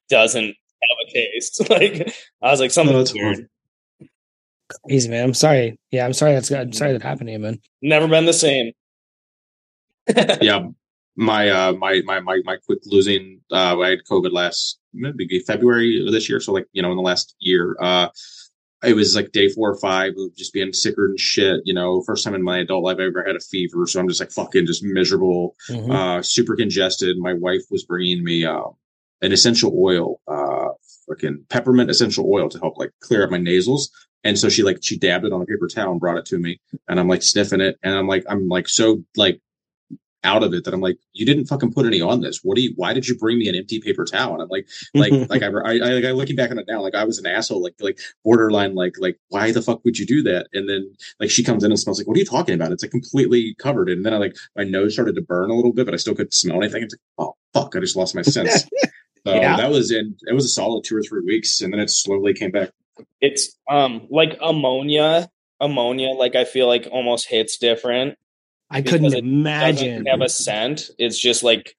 doesn't 0.09 0.45
have 0.47 0.99
a 1.09 1.13
taste. 1.13 1.71
like 1.71 2.13
I 2.43 2.51
was 2.51 2.61
like, 2.61 2.71
something 2.73 2.97
that's 2.97 3.15
weird. 3.15 3.49
Easy, 4.91 5.09
man. 5.09 5.25
I'm 5.25 5.35
sorry. 5.35 5.79
Yeah, 5.91 6.05
I'm 6.05 6.13
sorry. 6.13 6.33
That's 6.35 6.51
I'm 6.51 6.73
sorry 6.73 6.93
that 6.93 7.03
happened 7.03 7.29
to 7.29 7.33
you, 7.33 7.39
man. 7.39 7.61
Never 7.81 8.07
been 8.09 8.27
the 8.27 8.33
same. 8.33 8.73
yeah, 10.43 10.67
my 11.17 11.49
uh 11.49 11.73
my 11.73 12.03
my 12.05 12.21
my 12.21 12.41
my 12.45 12.57
quick 12.67 12.79
losing 12.87 13.41
uh 13.53 13.79
I 13.81 13.91
had 13.91 14.01
COVID 14.11 14.33
last 14.33 14.79
maybe 14.93 15.39
February 15.41 16.05
of 16.07 16.13
this 16.13 16.29
year, 16.29 16.41
so 16.41 16.53
like 16.53 16.67
you 16.73 16.83
know 16.83 16.91
in 16.91 16.97
the 16.97 17.03
last 17.03 17.35
year. 17.41 17.77
Uh 17.81 18.09
it 18.85 18.95
was 18.95 19.17
like 19.17 19.33
day 19.33 19.49
four 19.49 19.71
or 19.71 19.79
five 19.81 20.13
of 20.19 20.37
just 20.37 20.53
being 20.53 20.73
sicker 20.73 21.09
than 21.09 21.17
shit, 21.17 21.61
you 21.65 21.75
know, 21.75 22.03
first 22.07 22.25
time 22.25 22.35
in 22.35 22.43
my 22.43 22.59
adult 22.59 22.85
life 22.85 22.99
I 23.01 23.05
ever 23.07 23.25
had 23.27 23.35
a 23.37 23.41
fever. 23.41 23.87
So 23.87 23.99
I'm 24.01 24.09
just 24.09 24.21
like 24.21 24.31
fucking 24.31 24.67
just 24.67 24.85
miserable, 24.85 25.57
Mhm. 25.69 25.91
uh, 25.93 26.23
super 26.23 26.55
congested. 26.55 27.19
My 27.19 27.33
wife 27.33 27.63
was 27.71 27.85
bringing 27.85 28.23
me, 28.23 28.45
uh, 28.45 28.63
an 29.21 29.33
essential 29.33 29.75
oil, 29.77 30.21
uh, 30.29 30.69
fucking 31.09 31.45
peppermint 31.49 31.91
essential 31.91 32.31
oil 32.33 32.49
to 32.49 32.59
help 32.61 32.79
like 32.79 32.93
clear 33.01 33.25
up 33.25 33.31
my 33.31 33.39
nasals. 33.39 33.91
And 34.25 34.39
so 34.39 34.49
she 34.49 34.63
like, 34.63 34.79
she 34.83 34.97
dabbed 34.97 35.25
it 35.25 35.33
on 35.33 35.43
a 35.43 35.47
paper 35.47 35.67
towel 35.69 35.93
and 35.93 36.01
brought 36.01 36.19
it 36.19 36.27
to 36.27 36.39
me 36.39 36.61
and 36.89 37.01
I'm 37.01 37.09
like 37.09 37.23
sniffing 37.23 37.61
it. 37.61 37.79
And 37.83 37.95
I'm 37.97 38.07
like, 38.07 38.25
I'm 38.29 38.49
like 38.49 38.69
so 38.69 39.03
like 39.17 39.41
out 40.29 40.43
of 40.43 40.53
it 40.53 40.65
that 40.65 40.75
I'm 40.75 40.81
like, 40.81 40.99
you 41.15 41.25
didn't 41.25 41.47
fucking 41.47 41.73
put 41.73 41.87
any 41.87 42.01
on 42.01 42.21
this. 42.21 42.41
What 42.43 42.57
do 42.57 42.63
you, 42.63 42.73
why 42.77 42.93
did 42.93 43.09
you 43.09 43.17
bring 43.17 43.39
me 43.39 43.49
an 43.49 43.55
empty 43.55 43.81
paper 43.81 44.05
towel? 44.05 44.35
And 44.35 44.43
I'm 44.43 44.49
like, 44.49 44.69
like, 44.95 45.13
like 45.31 45.43
I, 45.43 45.47
I, 45.47 45.73
I, 45.73 45.93
like, 46.01 46.15
looking 46.15 46.37
back 46.37 46.51
on 46.51 46.59
it 46.59 46.67
now, 46.69 46.81
like 46.83 46.95
I 46.95 47.05
was 47.05 47.19
an 47.19 47.27
asshole, 47.27 47.63
like, 47.63 47.75
like 47.81 47.99
borderline, 48.25 48.75
like, 48.75 48.97
like, 48.99 49.19
why 49.31 49.51
the 49.53 49.63
fuck 49.63 49.85
would 49.85 49.99
you 49.99 50.07
do 50.07 50.23
that? 50.25 50.49
And 50.53 50.69
then 50.69 50.93
like 51.19 51.31
she 51.31 51.43
comes 51.43 51.65
in 51.65 51.71
and 51.73 51.81
smells 51.81 51.99
like, 51.99 52.07
what 52.07 52.17
are 52.17 52.21
you 52.21 52.27
talking 52.27 52.55
about? 52.55 52.73
It's 52.73 52.83
like 52.85 52.91
completely 52.91 53.55
covered. 53.59 53.89
And 53.89 54.05
then 54.05 54.13
I 54.15 54.19
like, 54.19 54.37
my 54.57 54.65
nose 54.65 54.93
started 54.95 55.15
to 55.17 55.23
burn 55.23 55.51
a 55.51 55.55
little 55.55 55.73
bit, 55.73 55.87
but 55.87 55.95
I 55.95 55.99
still 55.99 56.15
couldn't 56.15 56.35
smell 56.35 56.59
anything. 56.63 56.83
It's 56.83 56.95
like, 56.95 57.27
oh 57.27 57.35
fuck, 57.55 57.75
I 57.77 57.81
just 57.81 57.97
lost 57.97 58.15
my 58.15 58.23
sense. 58.23 58.63
so 59.27 59.35
Yeah. 59.35 59.57
that 59.57 59.71
was 59.71 59.91
in, 59.91 60.17
it 60.29 60.35
was 60.35 60.45
a 60.45 60.49
solid 60.49 60.85
two 60.85 60.97
or 60.97 61.03
three 61.03 61.23
weeks. 61.25 61.61
And 61.61 61.73
then 61.73 61.81
it 61.81 61.91
slowly 61.91 62.35
came 62.35 62.51
back. 62.51 62.71
it's 63.21 63.57
um 63.71 64.07
like 64.11 64.39
ammonia. 64.43 65.29
Ammonia, 65.61 66.11
like 66.11 66.37
I 66.37 66.45
feel 66.45 66.69
like 66.69 66.87
almost 66.93 67.27
hits 67.29 67.59
different. 67.59 68.17
I 68.71 68.83
couldn't 68.83 69.15
imagine. 69.15 70.07
Have 70.07 70.21
a 70.21 70.29
scent. 70.29 70.91
It's 70.99 71.19
just 71.19 71.43
like 71.43 71.75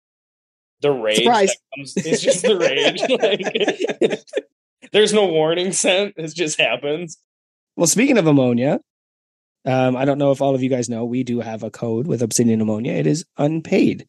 the 0.81 0.91
rage. 0.91 1.25
Comes, 1.25 1.93
it's 1.97 2.21
just 2.21 2.41
the 2.43 2.57
rage. 2.57 3.01
Like, 4.01 4.23
there's 4.91 5.13
no 5.13 5.27
warning 5.27 5.71
scent. 5.71 6.15
It 6.17 6.33
just 6.33 6.59
happens. 6.59 7.17
Well, 7.75 7.87
speaking 7.87 8.17
of 8.17 8.25
ammonia, 8.27 8.79
Um, 9.65 9.95
I 9.95 10.05
don't 10.05 10.17
know 10.17 10.31
if 10.31 10.41
all 10.41 10.55
of 10.55 10.63
you 10.63 10.69
guys 10.69 10.89
know, 10.89 11.05
we 11.05 11.23
do 11.23 11.41
have 11.41 11.63
a 11.63 11.69
code 11.69 12.07
with 12.07 12.21
Obsidian 12.21 12.61
Ammonia. 12.61 12.93
It 12.93 13.05
is 13.07 13.25
unpaid. 13.37 14.07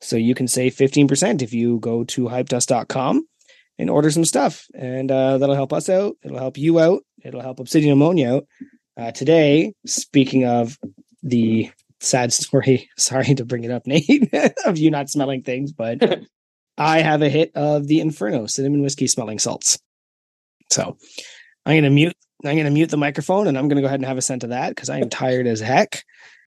So 0.00 0.16
you 0.16 0.34
can 0.34 0.46
save 0.46 0.74
15% 0.74 1.42
if 1.42 1.52
you 1.52 1.78
go 1.80 2.04
to 2.04 2.24
hypedust.com 2.24 3.26
and 3.78 3.90
order 3.90 4.10
some 4.10 4.24
stuff. 4.26 4.66
And 4.74 5.10
uh, 5.10 5.38
that'll 5.38 5.54
help 5.54 5.72
us 5.72 5.88
out. 5.88 6.16
It'll 6.22 6.38
help 6.38 6.58
you 6.58 6.78
out. 6.78 7.02
It'll 7.24 7.40
help 7.40 7.58
Obsidian 7.60 7.92
Ammonia 7.92 8.34
out. 8.36 8.46
Uh, 8.96 9.10
today, 9.10 9.72
speaking 9.86 10.44
of 10.44 10.78
the 11.22 11.70
sad 12.04 12.32
story, 12.32 12.90
sorry 12.96 13.34
to 13.34 13.44
bring 13.44 13.64
it 13.64 13.70
up, 13.70 13.86
Nate, 13.86 14.30
of 14.64 14.78
you 14.78 14.90
not 14.90 15.10
smelling 15.10 15.42
things, 15.42 15.72
but 15.72 16.20
I 16.78 17.00
have 17.00 17.22
a 17.22 17.28
hit 17.28 17.52
of 17.54 17.86
the 17.86 18.00
Inferno 18.00 18.46
cinnamon 18.46 18.82
whiskey 18.82 19.06
smelling 19.06 19.38
salts. 19.38 19.78
So 20.70 20.96
I'm 21.66 21.76
gonna 21.76 21.90
mute. 21.90 22.14
I'm 22.44 22.56
gonna 22.56 22.70
mute 22.70 22.90
the 22.90 22.96
microphone, 22.96 23.46
and 23.46 23.56
I'm 23.56 23.68
gonna 23.68 23.80
go 23.80 23.86
ahead 23.86 24.00
and 24.00 24.06
have 24.06 24.18
a 24.18 24.22
scent 24.22 24.44
of 24.44 24.50
that 24.50 24.70
because 24.70 24.90
I 24.90 24.98
am 24.98 25.08
tired 25.08 25.46
as 25.46 25.60
heck. 25.60 26.02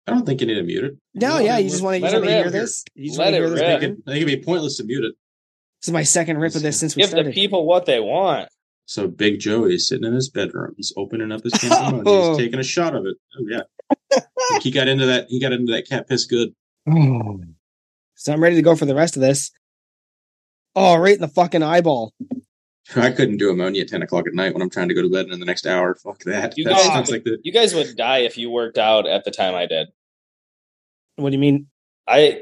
I 0.06 0.12
don't 0.12 0.26
think 0.26 0.40
you 0.42 0.48
need 0.48 0.56
to 0.56 0.64
mute 0.64 0.84
it. 0.86 0.98
No, 1.16 1.40
yeah, 1.40 1.58
you 1.58 1.70
just 1.70 1.84
want 1.84 1.96
to 1.96 1.98
you 2.00 2.06
just 2.06 2.14
want 2.14 2.26
to 2.26 2.32
hear 2.32 2.44
rip. 2.46 2.54
this. 2.54 2.84
You 2.96 3.08
just 3.08 3.20
Let 3.20 3.26
want 3.26 3.34
to 3.34 3.38
it 3.38 3.42
hear 3.42 3.50
this. 3.50 3.60
rip. 3.60 3.68
I 3.68 3.80
think, 3.80 3.84
it, 3.84 4.04
I 4.08 4.12
think 4.12 4.24
it'd 4.24 4.40
be 4.40 4.46
pointless 4.46 4.78
to 4.78 4.86
mute 4.86 5.04
it. 5.04 5.16
This 5.82 5.90
is 5.90 5.94
my 5.94 6.04
second 6.04 6.38
rip 6.38 6.56
of 6.56 6.62
this 6.62 6.80
since 6.80 6.96
we 6.96 7.04
started. 7.04 7.26
Give 7.26 7.36
the 7.36 7.42
people 7.42 7.66
what 7.66 7.86
they 7.86 8.00
want. 8.00 8.50
So 8.86 9.08
Big 9.08 9.40
Joe 9.40 9.66
is 9.66 9.88
sitting 9.88 10.06
in 10.06 10.14
his 10.14 10.30
bedroom. 10.30 10.74
He's 10.78 10.94
opening 10.96 11.32
up 11.34 11.44
his 11.44 11.54
can 11.54 11.74
of 11.74 11.80
ammonia. 11.80 12.04
Oh. 12.06 12.30
He's 12.30 12.38
taking 12.38 12.60
a 12.60 12.64
shot 12.64 12.96
of 12.96 13.06
it. 13.06 13.18
Oh 13.38 13.46
yeah. 13.50 13.64
He 14.62 14.72
got 14.72 14.88
into 14.88 15.06
that. 15.06 15.28
He 15.30 15.40
got 15.40 15.52
into 15.54 15.72
that 15.74 15.88
cat 15.88 16.08
piss 16.08 16.26
good. 16.26 16.54
So 18.20 18.34
I'm 18.34 18.42
ready 18.42 18.56
to 18.56 18.64
go 18.64 18.76
for 18.76 18.86
the 18.88 18.96
rest 18.96 19.16
of 19.16 19.22
this. 19.22 19.52
Oh, 20.76 20.96
right 20.98 21.14
in 21.14 21.22
the 21.22 21.28
fucking 21.28 21.62
eyeball. 21.62 22.16
I 22.96 23.12
couldn't 23.12 23.38
do 23.38 23.52
ammonia 23.52 23.84
at 23.84 23.90
ten 23.90 24.02
o'clock 24.02 24.26
at 24.28 24.34
night 24.34 24.54
when 24.54 24.64
I'm 24.64 24.72
trying 24.72 24.88
to 24.88 24.96
go 24.96 25.04
to 25.04 25.10
bed 25.10 25.28
in 25.28 25.40
the 25.40 25.46
next 25.46 25.68
hour. 25.68 25.94
Fuck 25.94 26.24
that. 26.24 26.58
You 26.58 26.64
that 26.64 26.74
guys- 26.78 26.86
sounds 26.86 27.12
like 27.12 27.26
the 27.26 27.38
You 27.44 27.52
guys 27.52 27.76
would 27.76 27.96
die 27.96 28.20
if 28.20 28.36
you 28.36 28.50
worked 28.50 28.80
out 28.80 29.08
at 29.08 29.24
the 29.24 29.30
time 29.30 29.54
I 29.54 29.68
did. 29.68 29.90
What 31.18 31.30
do 31.30 31.34
you 31.36 31.40
mean? 31.40 31.68
I 32.08 32.42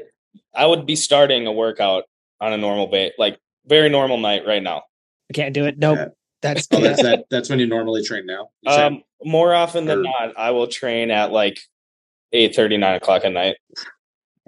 I 0.54 0.64
would 0.64 0.86
be 0.86 0.96
starting 0.96 1.46
a 1.46 1.52
workout 1.52 2.04
on 2.40 2.54
a 2.54 2.56
normal 2.56 2.86
base, 2.86 3.12
like 3.18 3.38
very 3.66 3.90
normal 3.90 4.16
night 4.16 4.46
right 4.46 4.62
now. 4.62 4.84
I 5.30 5.34
can't 5.34 5.52
do 5.52 5.66
it. 5.66 5.76
Nope. 5.76 6.14
Yeah. 6.42 6.54
That's 6.54 6.68
Oh, 6.70 6.80
that's 6.80 7.02
that. 7.02 7.24
That's 7.30 7.48
when 7.50 7.58
you 7.58 7.66
normally 7.66 8.04
train 8.04 8.26
now. 8.26 8.50
You 8.62 8.72
said? 8.72 8.86
Um, 8.92 9.02
more 9.24 9.54
often 9.54 9.86
than 9.86 10.00
Or- 10.00 10.02
not, 10.02 10.38
I 10.38 10.50
will 10.52 10.66
train 10.68 11.10
at 11.10 11.32
like 11.32 11.58
eight 12.32 12.54
thirty, 12.54 12.76
nine 12.76 12.94
o'clock 12.96 13.24
at 13.24 13.32
night. 13.32 13.56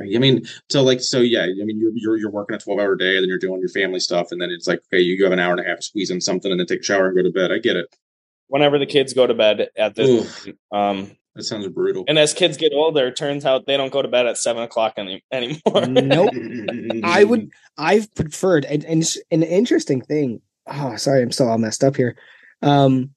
I 0.01 0.19
mean, 0.19 0.43
so 0.71 0.83
like, 0.85 1.01
so 1.01 1.19
yeah. 1.21 1.43
I 1.43 1.65
mean, 1.65 1.81
you're 1.81 1.91
you're, 1.95 2.17
you're 2.19 2.31
working 2.31 2.55
a 2.55 2.59
twelve 2.59 2.79
hour 2.79 2.95
day, 2.95 3.17
and 3.17 3.23
then 3.23 3.29
you're 3.29 3.39
doing 3.39 3.59
your 3.61 3.69
family 3.71 3.99
stuff, 4.01 4.29
and 4.31 4.41
then 4.41 4.51
it's 4.51 4.69
like, 4.69 4.81
okay, 4.93 5.03
you 5.03 5.23
have 5.25 5.33
an 5.33 5.41
hour 5.41 5.53
and 5.53 5.61
a 5.61 5.65
half 5.65 5.79
to 5.79 5.83
squeeze 5.83 6.11
in 6.11 6.21
something, 6.21 6.51
and 6.53 6.61
then 6.61 6.67
take 6.67 6.81
a 6.81 6.85
shower 6.85 7.09
and 7.09 7.17
go 7.17 7.23
to 7.23 7.31
bed. 7.33 7.51
I 7.51 7.59
get 7.59 7.75
it. 7.77 7.87
Whenever 8.49 8.79
the 8.79 8.87
kids 8.87 9.13
go 9.13 9.27
to 9.27 9.35
bed 9.35 9.69
at 9.77 9.95
this, 9.97 10.09
Oof. 10.47 10.55
um, 10.73 11.11
That 11.35 11.43
sounds 11.43 11.67
brutal. 11.69 12.05
and 12.07 12.19
as 12.19 12.33
kids 12.33 12.57
get 12.57 12.73
older, 12.73 13.09
it 13.09 13.17
turns 13.17 13.45
out 13.45 13.67
they 13.67 13.77
don't 13.77 13.93
go 13.93 14.01
to 14.03 14.09
bed 14.09 14.27
at 14.27 14.39
seven 14.39 14.63
o'clock 14.63 14.95
any, 14.99 15.25
anymore. 15.33 15.87
nope. 15.87 16.31
I 17.03 17.25
would. 17.25 17.51
I've 17.79 18.15
preferred, 18.15 18.65
and, 18.67 18.85
and 18.85 19.05
an 19.33 19.43
interesting 19.43 20.01
thing. 20.01 20.41
Oh, 20.71 20.97
sorry, 20.97 21.23
I'm 21.23 21.33
still 21.33 21.49
all 21.49 21.59
messed 21.59 21.85
up 21.85 21.97
here. 21.97 22.17
Um, 22.63 23.11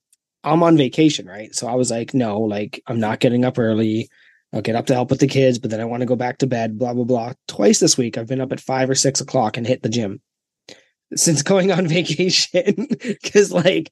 I'm 0.43 0.63
on 0.63 0.77
vacation, 0.77 1.27
right? 1.27 1.53
So 1.53 1.67
I 1.67 1.75
was 1.75 1.91
like, 1.91 2.13
no, 2.13 2.39
like 2.39 2.81
I'm 2.87 2.99
not 2.99 3.19
getting 3.19 3.45
up 3.45 3.59
early. 3.59 4.09
I'll 4.53 4.61
get 4.61 4.75
up 4.75 4.87
to 4.87 4.93
help 4.93 5.09
with 5.09 5.19
the 5.19 5.27
kids, 5.27 5.59
but 5.59 5.71
then 5.71 5.79
I 5.79 5.85
want 5.85 6.01
to 6.01 6.07
go 6.07 6.15
back 6.15 6.39
to 6.39 6.47
bed. 6.47 6.77
Blah 6.77 6.93
blah 6.93 7.05
blah. 7.05 7.33
Twice 7.47 7.79
this 7.79 7.97
week, 7.97 8.17
I've 8.17 8.27
been 8.27 8.41
up 8.41 8.51
at 8.51 8.59
five 8.59 8.89
or 8.89 8.95
six 8.95 9.21
o'clock 9.21 9.57
and 9.57 9.65
hit 9.65 9.81
the 9.83 9.89
gym 9.89 10.21
since 11.15 11.41
going 11.43 11.71
on 11.71 11.87
vacation 11.87 12.87
because, 12.89 13.51
like, 13.51 13.91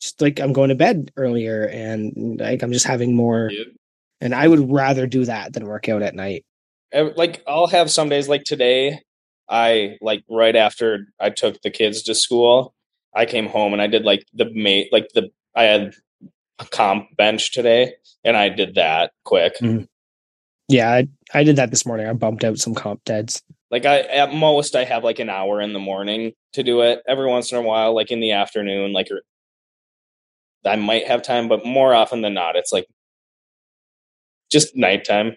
just 0.00 0.20
like 0.20 0.40
I'm 0.40 0.52
going 0.52 0.68
to 0.68 0.74
bed 0.74 1.12
earlier 1.16 1.66
and 1.66 2.38
like 2.40 2.62
I'm 2.62 2.72
just 2.72 2.86
having 2.86 3.14
more. 3.14 3.50
Yep. 3.50 3.66
And 4.20 4.34
I 4.34 4.48
would 4.48 4.70
rather 4.70 5.06
do 5.06 5.24
that 5.26 5.52
than 5.52 5.66
work 5.66 5.88
out 5.88 6.02
at 6.02 6.14
night. 6.14 6.44
Like 6.92 7.42
I'll 7.46 7.66
have 7.66 7.90
some 7.90 8.08
days 8.08 8.28
like 8.28 8.44
today. 8.44 9.00
I 9.48 9.98
like 10.00 10.24
right 10.28 10.56
after 10.56 11.06
I 11.20 11.30
took 11.30 11.60
the 11.62 11.70
kids 11.70 12.02
to 12.04 12.14
school, 12.14 12.74
I 13.16 13.26
came 13.26 13.46
home 13.46 13.72
and 13.72 13.82
I 13.82 13.86
did 13.86 14.04
like 14.04 14.26
the 14.34 14.50
mate 14.52 14.92
like 14.92 15.08
the 15.14 15.30
I 15.54 15.64
had 15.64 15.94
a 16.58 16.66
comp 16.66 17.16
bench 17.16 17.52
today 17.52 17.94
and 18.24 18.36
I 18.36 18.50
did 18.50 18.74
that 18.74 19.12
quick. 19.24 19.54
Yeah, 20.68 20.90
I, 20.90 21.08
I 21.32 21.44
did 21.44 21.56
that 21.56 21.70
this 21.70 21.86
morning. 21.86 22.06
I 22.06 22.12
bumped 22.12 22.44
out 22.44 22.58
some 22.58 22.74
comp 22.74 23.04
deads. 23.04 23.42
Like 23.70 23.86
I 23.86 24.00
at 24.00 24.34
most 24.34 24.76
I 24.76 24.84
have 24.84 25.02
like 25.02 25.18
an 25.18 25.30
hour 25.30 25.60
in 25.60 25.72
the 25.72 25.78
morning 25.78 26.32
to 26.52 26.62
do 26.62 26.82
it. 26.82 27.02
Every 27.08 27.26
once 27.26 27.50
in 27.52 27.58
a 27.58 27.62
while, 27.62 27.94
like 27.94 28.10
in 28.10 28.20
the 28.20 28.32
afternoon, 28.32 28.92
like 28.92 29.08
I 30.64 30.76
might 30.76 31.06
have 31.06 31.22
time, 31.22 31.48
but 31.48 31.64
more 31.64 31.94
often 31.94 32.20
than 32.20 32.34
not, 32.34 32.56
it's 32.56 32.72
like 32.72 32.86
just 34.50 34.76
nighttime. 34.76 35.36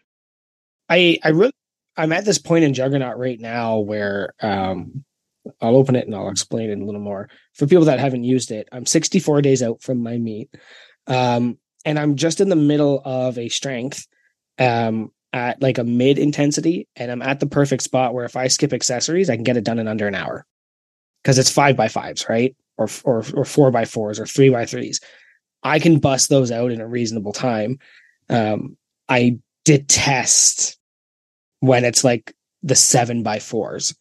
I 0.90 1.20
I 1.24 1.30
really 1.30 1.54
I'm 1.96 2.12
at 2.12 2.26
this 2.26 2.40
point 2.40 2.66
in 2.66 2.74
Juggernaut 2.74 3.18
right 3.18 3.40
now 3.40 3.80
where 3.80 4.34
um 4.42 5.04
I'll 5.62 5.76
open 5.76 5.96
it 5.96 6.06
and 6.06 6.16
I'll 6.16 6.30
explain 6.30 6.70
it 6.70 6.80
a 6.80 6.86
little 6.86 7.02
more. 7.02 7.30
For 7.54 7.68
people 7.68 7.86
that 7.86 8.00
haven't 8.00 8.24
used 8.24 8.52
it, 8.52 8.68
I'm 8.72 8.86
64 8.86 9.42
days 9.42 9.62
out 9.62 9.82
from 9.82 10.02
my 10.02 10.18
meet. 10.18 10.50
Um 11.08 11.58
and 11.86 11.98
I'm 11.98 12.16
just 12.16 12.42
in 12.42 12.50
the 12.50 12.56
middle 12.56 13.02
of 13.06 13.38
a 13.38 13.50
strength 13.50 14.06
um 14.58 15.12
at 15.32 15.62
like 15.62 15.78
a 15.78 15.84
mid 15.84 16.18
intensity 16.18 16.88
and 16.96 17.12
I'm 17.12 17.22
at 17.22 17.40
the 17.40 17.48
perfect 17.48 17.84
spot 17.84 18.14
where 18.14 18.26
if 18.26 18.36
I 18.36 18.48
skip 18.48 18.74
accessories, 18.74 19.30
I 19.30 19.36
can 19.36 19.44
get 19.44 19.58
it 19.58 19.64
done 19.64 19.80
in 19.80 19.88
under 19.88 20.08
an 20.08 20.16
hour. 20.16 20.46
Cuz 21.24 21.38
it's 21.38 21.52
5 21.52 21.76
by 21.76 21.88
5s, 21.88 22.30
right? 22.30 22.56
Or 22.78 22.88
or 23.04 23.24
or 23.34 23.46
4 23.46 23.72
by 23.72 23.84
4s 23.84 24.20
or 24.20 24.26
3 24.26 24.50
by 24.50 24.64
3s. 24.64 25.02
I 25.62 25.80
can 25.80 26.00
bust 26.00 26.30
those 26.30 26.52
out 26.52 26.72
in 26.72 26.82
a 26.82 26.88
reasonable 26.88 27.34
time. 27.34 27.80
Um 28.30 28.78
I 29.08 29.40
detest 29.66 30.78
when 31.60 31.84
it's 31.86 32.04
like 32.04 32.34
the 32.64 32.76
seven 32.76 33.24
by 33.24 33.40
fours, 33.40 33.96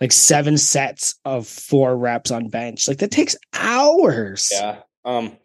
like 0.00 0.12
seven 0.12 0.58
sets 0.58 1.18
of 1.24 1.46
four 1.46 1.96
reps 1.96 2.30
on 2.30 2.48
bench. 2.48 2.88
Like 2.88 2.98
that 2.98 3.10
takes 3.10 3.36
hours. 3.52 4.50
Yeah. 4.52 4.80
Um 5.04 5.36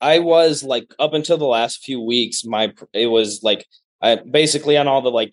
I 0.00 0.18
was 0.18 0.62
like 0.62 0.92
up 0.98 1.14
until 1.14 1.38
the 1.38 1.46
last 1.46 1.82
few 1.82 2.00
weeks 2.00 2.44
my 2.44 2.72
it 2.92 3.06
was 3.06 3.42
like 3.42 3.66
I 4.02 4.16
basically 4.16 4.76
on 4.76 4.88
all 4.88 5.02
the 5.02 5.10
like 5.10 5.32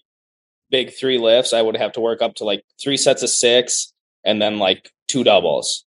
big 0.70 0.94
3 0.94 1.18
lifts 1.18 1.54
I 1.54 1.62
would 1.62 1.76
have 1.76 1.92
to 1.94 2.00
work 2.00 2.22
up 2.22 2.36
to 2.36 2.46
like 2.46 2.64
3 2.82 2.96
sets 2.96 3.24
of 3.24 3.30
6 3.30 3.94
and 4.24 4.42
then 4.42 4.60
like 4.60 4.90
two 5.08 5.24
doubles. 5.24 5.86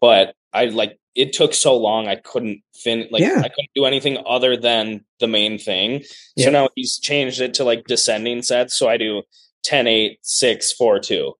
But 0.00 0.34
I 0.52 0.66
like 0.66 0.98
it 1.14 1.32
took 1.32 1.54
so 1.54 1.76
long 1.76 2.06
I 2.06 2.16
couldn't 2.16 2.62
fin 2.74 3.08
like 3.10 3.22
Yeah. 3.22 3.38
I 3.38 3.48
couldn't 3.48 3.70
do 3.74 3.86
anything 3.86 4.18
other 4.26 4.56
than 4.56 5.04
the 5.20 5.26
main 5.26 5.58
thing. 5.58 6.04
Yeah. 6.36 6.46
So 6.46 6.50
now 6.50 6.68
he's 6.74 6.98
changed 6.98 7.40
it 7.40 7.54
to 7.54 7.64
like 7.64 7.86
descending 7.86 8.42
sets 8.42 8.76
so 8.76 8.88
I 8.88 8.98
do 8.98 9.22
10 9.62 9.86
8 9.86 10.18
6 10.22 10.72
4 10.74 10.98
2 11.00 11.34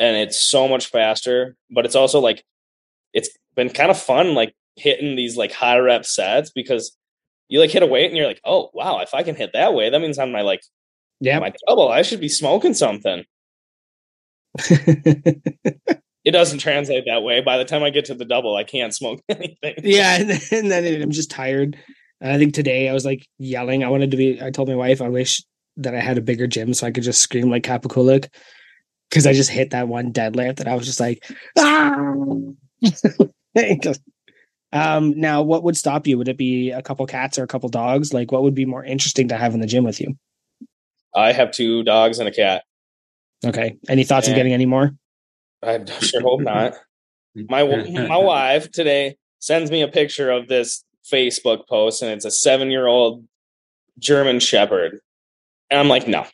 and 0.00 0.16
it's 0.16 0.40
so 0.40 0.66
much 0.66 0.86
faster 0.86 1.54
but 1.70 1.84
it's 1.84 1.94
also 1.94 2.18
like 2.18 2.42
it's 3.12 3.30
been 3.54 3.68
kind 3.70 3.90
of 3.90 3.98
fun 3.98 4.34
like 4.34 4.52
hitting 4.76 5.14
these 5.14 5.36
like 5.36 5.52
high 5.52 5.78
rep 5.78 6.04
sets 6.04 6.50
because 6.50 6.96
you 7.48 7.60
like 7.60 7.70
hit 7.70 7.82
a 7.82 7.86
weight 7.86 8.06
and 8.06 8.16
you're 8.16 8.26
like 8.26 8.40
oh 8.44 8.70
wow 8.74 8.98
if 9.00 9.14
i 9.14 9.22
can 9.22 9.36
hit 9.36 9.50
that 9.52 9.74
way 9.74 9.90
that 9.90 10.00
means 10.00 10.18
on 10.18 10.32
my 10.32 10.40
like 10.40 10.62
Yeah. 11.20 11.38
my 11.38 11.52
double 11.68 11.88
i 11.88 12.02
should 12.02 12.20
be 12.20 12.28
smoking 12.28 12.74
something 12.74 13.24
it 16.24 16.32
doesn't 16.32 16.58
translate 16.58 17.04
that 17.06 17.22
way 17.22 17.40
by 17.40 17.58
the 17.58 17.64
time 17.64 17.82
i 17.82 17.90
get 17.90 18.06
to 18.06 18.14
the 18.14 18.24
double 18.24 18.56
i 18.56 18.64
can't 18.64 18.94
smoke 18.94 19.20
anything 19.28 19.74
yeah. 19.82 20.16
And 20.18 20.30
then, 20.30 20.40
and 20.50 20.70
then 20.70 21.02
I'm 21.02 21.10
just 21.12 21.30
tired. 21.30 21.76
And 22.20 22.32
I 22.32 22.38
think 22.38 22.52
today 22.52 22.88
I 22.88 22.92
was 22.92 23.04
like 23.04 23.26
yelling. 23.38 23.82
I 23.82 23.88
wanted 23.88 24.10
to 24.10 24.16
be, 24.16 24.42
I 24.42 24.50
told 24.50 24.68
my 24.68 24.74
wife, 24.74 25.00
I 25.00 25.08
wish 25.08 25.42
that 25.78 25.94
I 25.94 26.00
had 26.00 26.18
a 26.18 26.22
bigger 26.22 26.46
gym 26.46 26.74
so 26.74 26.86
I 26.86 26.90
could 26.90 27.02
just 27.02 27.22
scream 27.22 27.48
like 27.50 27.62
Kapakulik 27.62 28.28
because 29.10 29.26
I 29.26 29.32
just 29.32 29.50
hit 29.50 29.70
that 29.70 29.88
one 29.88 30.12
deadlift 30.12 30.60
and 30.60 30.68
I 30.68 30.74
was 30.74 30.86
just 30.86 31.00
like, 31.00 31.24
ah. 31.58 31.92
um, 34.72 35.20
now, 35.20 35.42
what 35.42 35.64
would 35.64 35.76
stop 35.76 36.06
you? 36.06 36.16
Would 36.16 36.28
it 36.28 36.38
be 36.38 36.70
a 36.70 36.82
couple 36.82 37.04
cats 37.06 37.38
or 37.38 37.42
a 37.42 37.46
couple 37.48 37.68
dogs? 37.68 38.14
Like, 38.14 38.32
what 38.32 38.42
would 38.42 38.54
be 38.54 38.64
more 38.64 38.84
interesting 38.84 39.28
to 39.28 39.36
have 39.36 39.52
in 39.54 39.60
the 39.60 39.66
gym 39.66 39.84
with 39.84 40.00
you? 40.00 40.16
i 41.12 41.32
have 41.32 41.50
two 41.50 41.82
dogs 41.82 42.20
and 42.20 42.28
a 42.28 42.32
cat 42.32 42.62
Okay. 43.44 43.76
Any 43.88 44.04
thoughts 44.04 44.28
of 44.28 44.32
Yeah. 44.32 44.36
getting 44.36 44.52
any 44.52 44.66
more? 44.66 44.94
i 45.62 45.84
sure 46.00 46.20
hope 46.20 46.40
not 46.40 46.74
my 47.34 47.64
my 47.64 48.16
wife 48.16 48.70
today 48.70 49.16
sends 49.40 49.70
me 49.70 49.82
a 49.82 49.88
picture 49.88 50.30
of 50.30 50.48
this 50.48 50.84
Facebook 51.10 51.66
post, 51.68 52.02
and 52.02 52.10
it's 52.10 52.24
a 52.24 52.30
seven 52.30 52.70
year 52.70 52.86
old 52.86 53.24
German 53.98 54.40
Shepherd, 54.40 55.00
and 55.70 55.80
I'm 55.80 55.88
like, 55.88 56.06
no. 56.06 56.26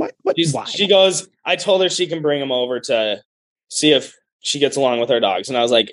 What? 0.00 0.14
What? 0.22 0.36
She's, 0.38 0.54
Why? 0.54 0.64
she 0.64 0.88
goes, 0.88 1.28
I 1.44 1.56
told 1.56 1.82
her 1.82 1.90
she 1.90 2.06
can 2.06 2.22
bring 2.22 2.40
him 2.40 2.50
over 2.50 2.80
to 2.80 3.22
see 3.68 3.92
if 3.92 4.16
she 4.40 4.58
gets 4.58 4.78
along 4.78 4.98
with 4.98 5.10
our 5.10 5.20
dogs, 5.20 5.50
and 5.50 5.58
I 5.58 5.60
was 5.60 5.70
like, 5.70 5.92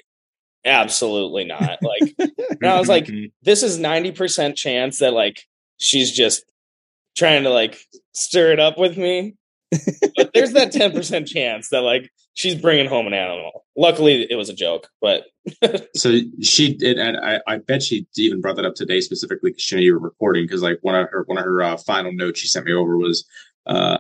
absolutely 0.64 1.44
not. 1.44 1.80
Like, 1.84 2.16
and 2.18 2.66
I 2.66 2.80
was 2.80 2.88
like, 2.88 3.10
this 3.44 3.64
is 3.64 3.78
ninety 3.78 4.14
percent 4.14 4.56
chance 4.56 5.00
that 5.00 5.12
like 5.12 5.44
she's 5.78 6.14
just 6.14 6.46
trying 7.18 7.44
to 7.44 7.50
like 7.50 7.78
stir 8.14 8.54
it 8.54 8.62
up 8.62 8.78
with 8.78 8.98
me. 8.98 9.36
but 10.16 10.32
there's 10.34 10.54
that 10.54 10.72
10% 10.72 11.28
chance 11.34 11.70
that 11.70 11.82
like 11.82 12.10
she's 12.36 12.56
bringing 12.56 12.88
home 12.88 13.06
an 13.06 13.14
animal. 13.14 13.66
Luckily, 13.76 14.26
it 14.30 14.36
was 14.36 14.48
a 14.48 14.54
joke, 14.54 14.88
but 15.02 15.26
So 15.96 16.20
she 16.42 16.74
did, 16.74 16.98
and 16.98 17.18
I, 17.18 17.42
I 17.48 17.58
bet 17.58 17.84
she 17.84 18.08
even 18.16 18.40
brought 18.40 18.56
that 18.56 18.66
up 18.66 18.76
today 18.76 19.02
specifically 19.02 19.52
because 19.52 19.64
she 19.64 19.76
knew 19.76 19.82
you 19.82 19.94
were 19.94 20.00
recording. 20.00 20.46
Because 20.46 20.62
like 20.62 20.80
one 20.82 20.96
of 20.96 21.10
her 21.12 21.24
one 21.28 21.38
of 21.38 21.44
her 21.44 21.62
uh, 21.62 21.78
final 21.78 22.14
notes 22.14 22.40
she 22.40 22.48
sent 22.48 22.66
me 22.66 22.74
over 22.74 22.98
was, 22.98 23.26
uh, 23.68 23.98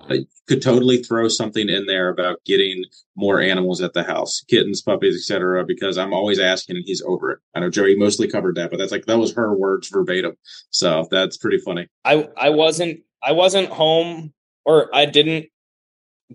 could 0.47 0.61
totally 0.61 1.03
throw 1.03 1.27
something 1.27 1.67
in 1.67 1.85
there 1.85 2.09
about 2.09 2.43
getting 2.45 2.85
more 3.15 3.41
animals 3.41 3.81
at 3.81 3.93
the 3.93 4.03
house, 4.03 4.41
kittens, 4.47 4.81
puppies, 4.81 5.15
etc. 5.15 5.65
Because 5.65 5.97
I'm 5.97 6.13
always 6.13 6.39
asking, 6.39 6.77
and 6.77 6.85
he's 6.85 7.01
over 7.01 7.31
it. 7.31 7.39
I 7.53 7.59
know 7.59 7.69
Joey 7.69 7.95
mostly 7.95 8.27
covered 8.27 8.55
that, 8.55 8.71
but 8.71 8.77
that's 8.77 8.91
like 8.91 9.05
that 9.05 9.17
was 9.17 9.33
her 9.33 9.53
words 9.53 9.89
verbatim. 9.89 10.37
So 10.69 11.07
that's 11.11 11.37
pretty 11.37 11.59
funny. 11.59 11.87
I 12.05 12.29
I 12.37 12.49
wasn't 12.49 13.01
I 13.21 13.33
wasn't 13.33 13.69
home 13.69 14.33
or 14.65 14.93
I 14.95 15.05
didn't 15.05 15.47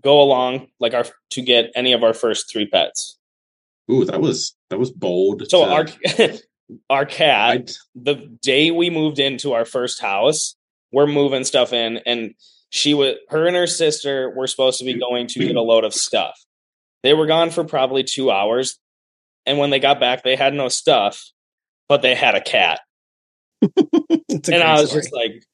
go 0.01 0.21
along 0.21 0.69
like 0.79 0.95
our 0.95 1.07
to 1.31 1.43
get 1.43 1.71
any 1.75 1.93
of 1.93 2.03
our 2.03 2.15
first 2.15 2.51
three 2.53 2.67
pets. 2.67 3.19
Ooh, 3.91 4.05
that 4.05 4.21
was 4.21 4.55
that 4.69 4.79
was 4.79 4.91
bold. 4.91 5.49
So 5.49 5.65
to- 5.65 5.71
our 5.71 6.31
our 6.91 7.07
cat 7.07 7.51
I, 7.51 7.73
the 7.95 8.15
day 8.43 8.71
we 8.71 8.91
moved 8.91 9.19
into 9.19 9.55
our 9.55 9.65
first 9.65 10.01
house, 10.03 10.55
we're 10.93 11.07
moving 11.07 11.45
stuff 11.45 11.73
in, 11.73 11.99
and 12.05 12.35
she 12.73 12.95
was 12.95 13.17
her 13.29 13.47
and 13.47 13.55
her 13.55 13.67
sister 13.67 14.31
were 14.31 14.47
supposed 14.47 14.79
to 14.79 14.85
be 14.87 14.99
going 14.99 15.27
to 15.27 15.41
get 15.41 15.57
a 15.57 15.63
load 15.63 15.85
of 15.85 15.93
stuff. 15.93 16.43
They 17.03 17.13
were 17.13 17.27
gone 17.27 17.51
for 17.51 17.65
probably 17.65 18.03
two 18.03 18.31
hours, 18.31 18.79
and 19.45 19.59
when 19.59 19.69
they 19.69 19.79
got 19.79 20.01
back, 20.01 20.23
they 20.23 20.37
had 20.37 20.55
no 20.55 20.69
stuff, 20.69 21.23
but 21.87 22.01
they 22.01 22.15
had 22.15 22.35
a 22.35 22.41
cat, 22.41 22.81
a 23.63 23.69
and 24.31 24.63
I 24.63 24.81
was 24.81 24.89
story. 24.89 25.03
just 25.03 25.15
like, 25.15 25.45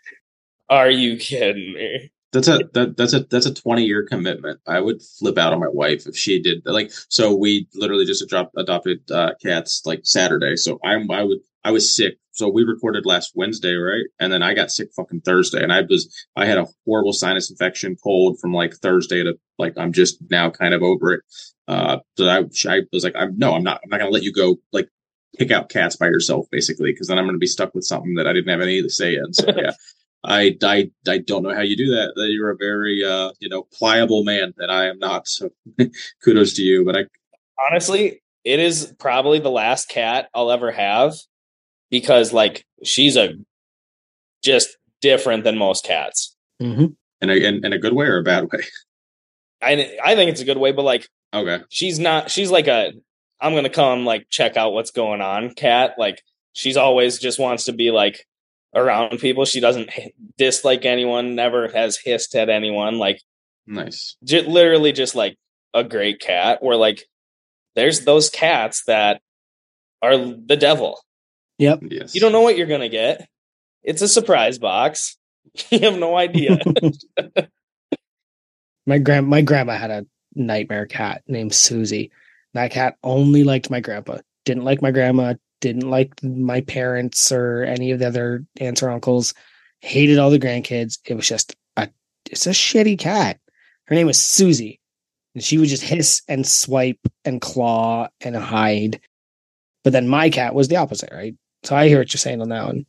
"Are 0.70 0.88
you 0.88 1.16
kidding 1.16 1.74
me?" 1.74 2.12
That's 2.32 2.46
a 2.46 2.60
that, 2.74 2.96
that's 2.96 3.14
a 3.14 3.20
that's 3.20 3.46
a 3.46 3.54
twenty 3.54 3.84
year 3.84 4.06
commitment. 4.06 4.60
I 4.68 4.80
would 4.80 5.02
flip 5.02 5.38
out 5.38 5.52
on 5.52 5.58
my 5.58 5.68
wife 5.68 6.06
if 6.06 6.16
she 6.16 6.40
did 6.40 6.62
like. 6.66 6.92
So 7.08 7.34
we 7.34 7.66
literally 7.74 8.04
just 8.04 8.22
adopt, 8.22 8.54
adopted 8.56 9.10
uh, 9.10 9.32
cats 9.42 9.82
like 9.84 10.02
Saturday. 10.04 10.54
So 10.54 10.78
I'm 10.84 11.10
I 11.10 11.24
would 11.24 11.40
I 11.64 11.72
was 11.72 11.92
sick. 11.92 12.18
So 12.38 12.48
we 12.48 12.62
recorded 12.62 13.04
last 13.04 13.32
Wednesday, 13.34 13.74
right? 13.74 14.04
And 14.20 14.32
then 14.32 14.44
I 14.44 14.54
got 14.54 14.70
sick 14.70 14.90
fucking 14.94 15.22
Thursday, 15.22 15.60
and 15.60 15.72
I 15.72 15.80
was 15.82 16.08
I 16.36 16.46
had 16.46 16.56
a 16.56 16.68
horrible 16.86 17.12
sinus 17.12 17.50
infection, 17.50 17.96
cold 18.02 18.38
from 18.38 18.52
like 18.52 18.74
Thursday 18.74 19.24
to 19.24 19.36
like 19.58 19.76
I'm 19.76 19.92
just 19.92 20.18
now 20.30 20.48
kind 20.48 20.72
of 20.72 20.82
over 20.84 21.14
it. 21.14 21.22
Uh, 21.66 21.98
so 22.16 22.28
I 22.28 22.44
I 22.68 22.82
was 22.92 23.02
like 23.02 23.16
I'm 23.16 23.36
no 23.36 23.54
I'm 23.54 23.64
not 23.64 23.80
I'm 23.82 23.90
not 23.90 23.98
gonna 23.98 24.12
let 24.12 24.22
you 24.22 24.32
go 24.32 24.56
like 24.72 24.88
pick 25.36 25.50
out 25.50 25.68
cats 25.68 25.96
by 25.96 26.06
yourself 26.06 26.46
basically 26.52 26.92
because 26.92 27.08
then 27.08 27.18
I'm 27.18 27.26
gonna 27.26 27.38
be 27.38 27.46
stuck 27.46 27.74
with 27.74 27.84
something 27.84 28.14
that 28.14 28.28
I 28.28 28.32
didn't 28.32 28.50
have 28.50 28.60
any 28.60 28.82
to 28.82 28.88
say 28.88 29.16
in. 29.16 29.34
So 29.34 29.52
yeah. 29.56 29.72
I, 30.24 30.56
I 30.62 30.90
I 31.08 31.18
don't 31.18 31.42
know 31.42 31.54
how 31.54 31.62
you 31.62 31.76
do 31.76 31.90
that. 31.90 32.12
That 32.14 32.28
You're 32.30 32.50
a 32.50 32.56
very 32.56 33.02
uh, 33.04 33.32
you 33.40 33.48
know 33.48 33.66
pliable 33.72 34.22
man, 34.22 34.54
and 34.58 34.70
I 34.70 34.86
am 34.86 35.00
not. 35.00 35.26
So 35.26 35.50
kudos 36.24 36.54
to 36.54 36.62
you. 36.62 36.84
But 36.84 36.96
I 36.96 37.04
Honestly, 37.68 38.22
it 38.44 38.60
is 38.60 38.94
probably 38.98 39.40
the 39.40 39.50
last 39.50 39.88
cat 39.88 40.28
I'll 40.34 40.52
ever 40.52 40.70
have 40.70 41.14
because, 41.90 42.32
like, 42.32 42.64
she's 42.84 43.16
a 43.16 43.34
just 44.42 44.76
different 45.00 45.44
than 45.44 45.58
most 45.58 45.84
cats. 45.84 46.34
Mhm. 46.60 46.96
in 47.20 47.30
a 47.30 47.34
in, 47.34 47.64
in 47.64 47.72
a 47.72 47.78
good 47.78 47.92
way 47.92 48.06
or 48.06 48.18
a 48.18 48.22
bad 48.22 48.44
way. 48.52 48.60
I 49.62 49.96
I 50.04 50.14
think 50.16 50.30
it's 50.30 50.40
a 50.40 50.44
good 50.44 50.58
way, 50.58 50.72
but 50.72 50.82
like. 50.84 51.08
Okay, 51.34 51.62
she's 51.68 51.98
not 51.98 52.30
she's 52.30 52.50
like 52.50 52.68
a 52.68 52.90
i'm 53.38 53.54
gonna 53.54 53.68
come 53.68 54.06
like 54.06 54.26
check 54.30 54.56
out 54.56 54.72
what's 54.72 54.90
going 54.92 55.20
on 55.20 55.50
cat 55.50 55.94
like 55.98 56.22
she's 56.54 56.78
always 56.78 57.18
just 57.18 57.38
wants 57.38 57.64
to 57.64 57.72
be 57.74 57.90
like 57.90 58.26
around 58.74 59.18
people 59.18 59.44
she 59.44 59.60
doesn't 59.60 59.90
h- 59.94 60.12
dislike 60.38 60.86
anyone 60.86 61.34
never 61.34 61.68
has 61.68 61.98
hissed 61.98 62.34
at 62.34 62.48
anyone 62.48 62.96
like 62.96 63.20
nice. 63.66 64.16
j- 64.24 64.40
literally 64.40 64.90
just 64.90 65.14
like 65.14 65.36
a 65.74 65.84
great 65.84 66.18
cat 66.18 66.62
where 66.62 66.76
like 66.78 67.04
there's 67.76 68.00
those 68.06 68.30
cats 68.30 68.84
that 68.86 69.20
are 70.00 70.16
the 70.16 70.56
devil 70.56 70.98
Yep. 71.58 71.80
Yes, 71.90 72.14
you 72.14 72.20
don't 72.20 72.32
know 72.32 72.40
what 72.40 72.56
you're 72.56 72.66
gonna 72.66 72.88
get 72.88 73.28
it's 73.82 74.02
a 74.02 74.08
surprise 74.08 74.58
box 74.58 75.16
you 75.70 75.80
have 75.80 75.98
no 75.98 76.16
idea 76.16 76.58
My 78.88 78.96
grand 78.96 79.28
my 79.28 79.42
grandma 79.42 79.76
had 79.76 79.90
a 79.90 80.06
nightmare 80.34 80.86
cat 80.86 81.22
named 81.28 81.54
Susie. 81.54 82.10
That 82.54 82.70
cat 82.70 82.96
only 83.04 83.44
liked 83.44 83.70
my 83.70 83.80
grandpa. 83.80 84.18
Didn't 84.46 84.64
like 84.64 84.80
my 84.80 84.90
grandma. 84.90 85.34
Didn't 85.60 85.90
like 85.90 86.22
my 86.22 86.62
parents 86.62 87.30
or 87.30 87.64
any 87.64 87.90
of 87.90 87.98
the 87.98 88.06
other 88.06 88.46
aunts 88.58 88.82
or 88.82 88.88
uncles. 88.88 89.34
Hated 89.82 90.18
all 90.18 90.30
the 90.30 90.38
grandkids. 90.38 91.00
It 91.04 91.14
was 91.14 91.28
just 91.28 91.54
a 91.76 91.90
it's 92.30 92.46
a 92.46 92.50
shitty 92.50 92.98
cat. 92.98 93.38
Her 93.88 93.94
name 93.94 94.06
was 94.06 94.18
Susie. 94.18 94.80
And 95.34 95.44
she 95.44 95.58
would 95.58 95.68
just 95.68 95.82
hiss 95.82 96.22
and 96.26 96.46
swipe 96.46 97.06
and 97.26 97.42
claw 97.42 98.08
and 98.22 98.34
hide. 98.34 99.00
But 99.84 99.92
then 99.92 100.08
my 100.08 100.30
cat 100.30 100.54
was 100.54 100.68
the 100.68 100.76
opposite, 100.76 101.10
right? 101.12 101.34
So 101.64 101.74
I 101.76 101.88
hear 101.88 101.98
what 101.98 102.12
you're 102.12 102.18
saying 102.18 102.40
on 102.40 102.48
that 102.50 102.66
one. 102.66 102.86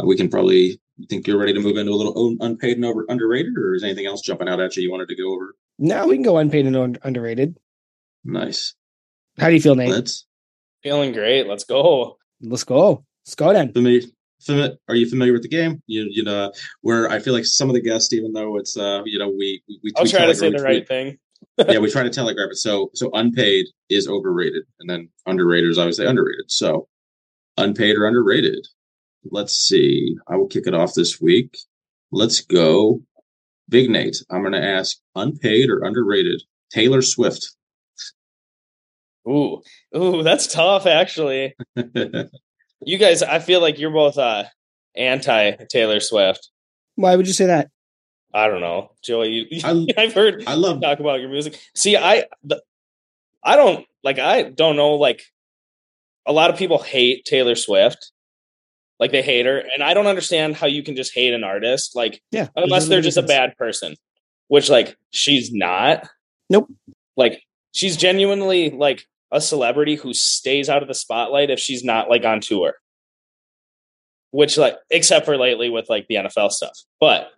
Uh, 0.00 0.06
we 0.06 0.16
can 0.16 0.28
probably 0.28 0.80
think 1.08 1.26
you're 1.26 1.38
ready 1.38 1.52
to 1.54 1.60
move 1.60 1.76
into 1.76 1.92
a 1.92 1.94
little 1.94 2.36
unpaid 2.40 2.76
and 2.76 2.84
over 2.84 3.04
underrated, 3.08 3.56
or 3.56 3.74
is 3.74 3.84
anything 3.84 4.06
else 4.06 4.20
jumping 4.22 4.48
out 4.48 4.60
at 4.60 4.76
you 4.76 4.82
you 4.82 4.90
wanted 4.90 5.08
to 5.08 5.16
go 5.16 5.32
over? 5.34 5.54
Now 5.78 6.06
we 6.06 6.14
can 6.16 6.22
go 6.22 6.38
unpaid 6.38 6.66
and 6.66 6.98
underrated. 7.02 7.56
Nice. 8.24 8.74
How 9.38 9.48
do 9.48 9.54
you 9.54 9.60
feel, 9.60 9.74
Nate? 9.74 9.90
Let's 9.90 10.26
feeling 10.82 11.12
great 11.12 11.46
let's 11.46 11.62
go 11.64 12.18
Let's 12.40 12.64
go. 12.64 13.04
Let's 13.24 13.36
go 13.36 13.52
then. 13.52 13.72
familiar. 13.72 14.00
Fami- 14.42 14.76
are 14.88 14.96
you 14.96 15.08
familiar 15.08 15.32
with 15.32 15.42
the 15.42 15.48
game? 15.48 15.80
You 15.86 16.08
you 16.10 16.24
know 16.24 16.52
where 16.80 17.08
I 17.08 17.20
feel 17.20 17.32
like 17.32 17.44
some 17.44 17.68
of 17.70 17.74
the 17.74 17.80
guests, 17.80 18.12
even 18.12 18.32
though 18.32 18.56
it's 18.58 18.76
uh 18.76 19.02
you 19.04 19.18
know 19.18 19.28
we 19.28 19.62
we, 19.68 19.78
we 19.84 19.92
i'll 19.96 20.04
try 20.04 20.26
to 20.26 20.34
telegraph- 20.34 20.36
say 20.38 20.50
the 20.50 20.56
we- 20.56 20.62
right 20.62 20.88
thing 20.88 21.18
yeah, 21.58 21.78
we 21.78 21.90
try 21.90 22.02
to 22.02 22.10
telegraph 22.10 22.50
it. 22.50 22.56
So 22.56 22.90
so 22.94 23.10
unpaid 23.12 23.66
is 23.88 24.08
overrated, 24.08 24.62
and 24.80 24.88
then 24.88 25.08
underrated 25.26 25.70
is 25.70 25.78
obviously 25.78 26.06
underrated. 26.06 26.50
So 26.50 26.88
unpaid 27.56 27.96
or 27.96 28.06
underrated. 28.06 28.66
Let's 29.30 29.52
see. 29.52 30.16
I 30.28 30.36
will 30.36 30.48
kick 30.48 30.66
it 30.66 30.74
off 30.74 30.94
this 30.94 31.20
week. 31.20 31.56
Let's 32.10 32.40
go. 32.40 33.00
Big 33.68 33.88
Nate. 33.88 34.22
I'm 34.30 34.42
going 34.42 34.52
to 34.52 34.62
ask 34.62 34.98
unpaid 35.14 35.70
or 35.70 35.82
underrated. 35.84 36.42
Taylor 36.72 37.02
Swift. 37.02 37.54
Ooh, 39.28 39.62
ooh, 39.96 40.22
that's 40.22 40.48
tough. 40.48 40.86
Actually, 40.86 41.54
you 42.84 42.98
guys, 42.98 43.22
I 43.22 43.38
feel 43.38 43.60
like 43.60 43.78
you're 43.78 43.92
both 43.92 44.18
uh 44.18 44.44
anti 44.96 45.52
Taylor 45.70 46.00
Swift. 46.00 46.50
Why 46.96 47.14
would 47.14 47.26
you 47.26 47.32
say 47.32 47.46
that? 47.46 47.70
I 48.34 48.48
don't 48.48 48.60
know, 48.60 48.92
Joey. 49.02 49.46
You, 49.50 49.60
I- 49.64 49.86
I've 50.02 50.14
heard 50.14 50.44
I 50.46 50.54
love 50.54 50.80
talk 50.80 51.00
about 51.00 51.20
your 51.20 51.28
music. 51.28 51.60
See, 51.74 51.96
I, 51.96 52.24
the, 52.44 52.62
I 53.42 53.56
don't 53.56 53.86
like. 54.02 54.18
I 54.18 54.42
don't 54.44 54.76
know. 54.76 54.94
Like, 54.94 55.22
a 56.26 56.32
lot 56.32 56.50
of 56.50 56.56
people 56.56 56.78
hate 56.82 57.24
Taylor 57.24 57.54
Swift. 57.54 58.10
Like 59.00 59.10
they 59.10 59.22
hate 59.22 59.46
her, 59.46 59.58
and 59.58 59.82
I 59.82 59.94
don't 59.94 60.06
understand 60.06 60.54
how 60.54 60.66
you 60.68 60.82
can 60.84 60.94
just 60.96 61.12
hate 61.12 61.34
an 61.34 61.42
artist. 61.44 61.96
Like, 61.96 62.22
Yeah. 62.30 62.48
unless 62.54 62.86
they're 62.88 63.00
just 63.00 63.16
a 63.18 63.22
bad 63.22 63.56
person, 63.56 63.96
which 64.48 64.70
like 64.70 64.96
she's 65.10 65.52
not. 65.52 66.08
Nope. 66.48 66.70
Like 67.16 67.42
she's 67.72 67.96
genuinely 67.96 68.70
like 68.70 69.04
a 69.32 69.40
celebrity 69.40 69.96
who 69.96 70.14
stays 70.14 70.68
out 70.68 70.82
of 70.82 70.88
the 70.88 70.94
spotlight 70.94 71.50
if 71.50 71.58
she's 71.58 71.82
not 71.82 72.08
like 72.08 72.24
on 72.24 72.40
tour. 72.40 72.74
Which 74.30 74.56
like 74.56 74.76
except 74.88 75.26
for 75.26 75.36
lately 75.36 75.68
with 75.68 75.90
like 75.90 76.06
the 76.08 76.14
NFL 76.16 76.50
stuff. 76.52 76.78
But 77.00 77.28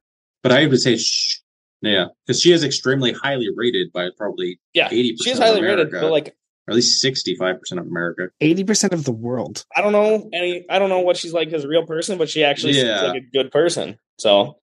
but 0.44 0.52
I 0.52 0.66
would 0.66 0.80
say, 0.80 0.96
sh- 0.96 1.40
yeah, 1.82 2.06
because 2.26 2.40
she 2.40 2.52
is 2.52 2.62
extremely 2.62 3.12
highly 3.12 3.48
rated 3.54 3.92
by 3.92 4.10
probably 4.16 4.60
yeah, 4.74 4.88
80% 4.88 5.16
she's 5.24 5.32
of 5.38 5.42
highly 5.42 5.62
rated, 5.62 5.90
but 5.90 6.10
like 6.12 6.28
or 6.66 6.70
at 6.70 6.74
least 6.76 7.04
65% 7.04 7.58
of 7.72 7.78
America. 7.86 8.28
Eighty 8.40 8.64
percent 8.64 8.94
of 8.94 9.04
the 9.04 9.12
world. 9.12 9.66
I 9.76 9.82
don't 9.82 9.92
know 9.92 10.30
any 10.32 10.64
I 10.70 10.78
don't 10.78 10.88
know 10.88 11.00
what 11.00 11.16
she's 11.18 11.34
like 11.34 11.52
as 11.52 11.64
a 11.64 11.68
real 11.68 11.84
person, 11.84 12.16
but 12.16 12.30
she 12.30 12.42
actually 12.44 12.74
Yeah. 12.74 13.00
seems 13.00 13.08
like 13.12 13.22
a 13.22 13.26
good 13.36 13.50
person. 13.50 13.98
So 14.18 14.58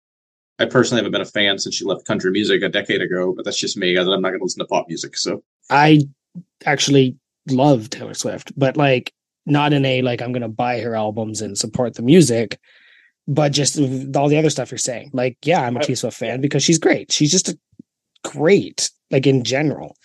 I 0.57 0.65
personally 0.65 0.99
haven't 0.99 1.11
been 1.11 1.21
a 1.21 1.25
fan 1.25 1.59
since 1.59 1.75
she 1.75 1.85
left 1.85 2.05
country 2.05 2.31
music 2.31 2.63
a 2.63 2.69
decade 2.69 3.01
ago, 3.01 3.33
but 3.35 3.45
that's 3.45 3.57
just 3.59 3.77
me. 3.77 3.95
I'm 3.97 4.05
not 4.07 4.21
going 4.21 4.39
to 4.39 4.43
listen 4.43 4.59
to 4.59 4.65
pop 4.65 4.85
music. 4.87 5.15
So 5.17 5.43
I 5.69 6.01
actually 6.65 7.17
love 7.49 7.89
Taylor 7.91 8.13
Swift, 8.15 8.51
but 8.57 8.77
like 8.77 9.13
not 9.45 9.71
in 9.73 9.85
a 9.85 10.01
like 10.01 10.21
I'm 10.23 10.31
gonna 10.31 10.47
buy 10.49 10.79
her 10.81 10.95
albums 10.95 11.41
and 11.41 11.55
support 11.57 11.93
the 11.95 12.01
music, 12.03 12.59
but 13.31 13.53
just 13.53 13.79
all 13.79 14.27
the 14.27 14.37
other 14.37 14.49
stuff 14.49 14.71
you're 14.71 14.77
saying. 14.77 15.09
Like, 15.13 15.37
yeah, 15.45 15.61
I'm 15.61 15.77
a 15.77 15.79
T 15.79 15.95
Swift 15.95 16.17
fan 16.17 16.41
because 16.41 16.63
she's 16.63 16.79
great. 16.79 17.13
She's 17.13 17.31
just 17.31 17.47
a 17.47 17.57
great, 18.25 18.91
like 19.09 19.25
in 19.25 19.45
general. 19.45 19.95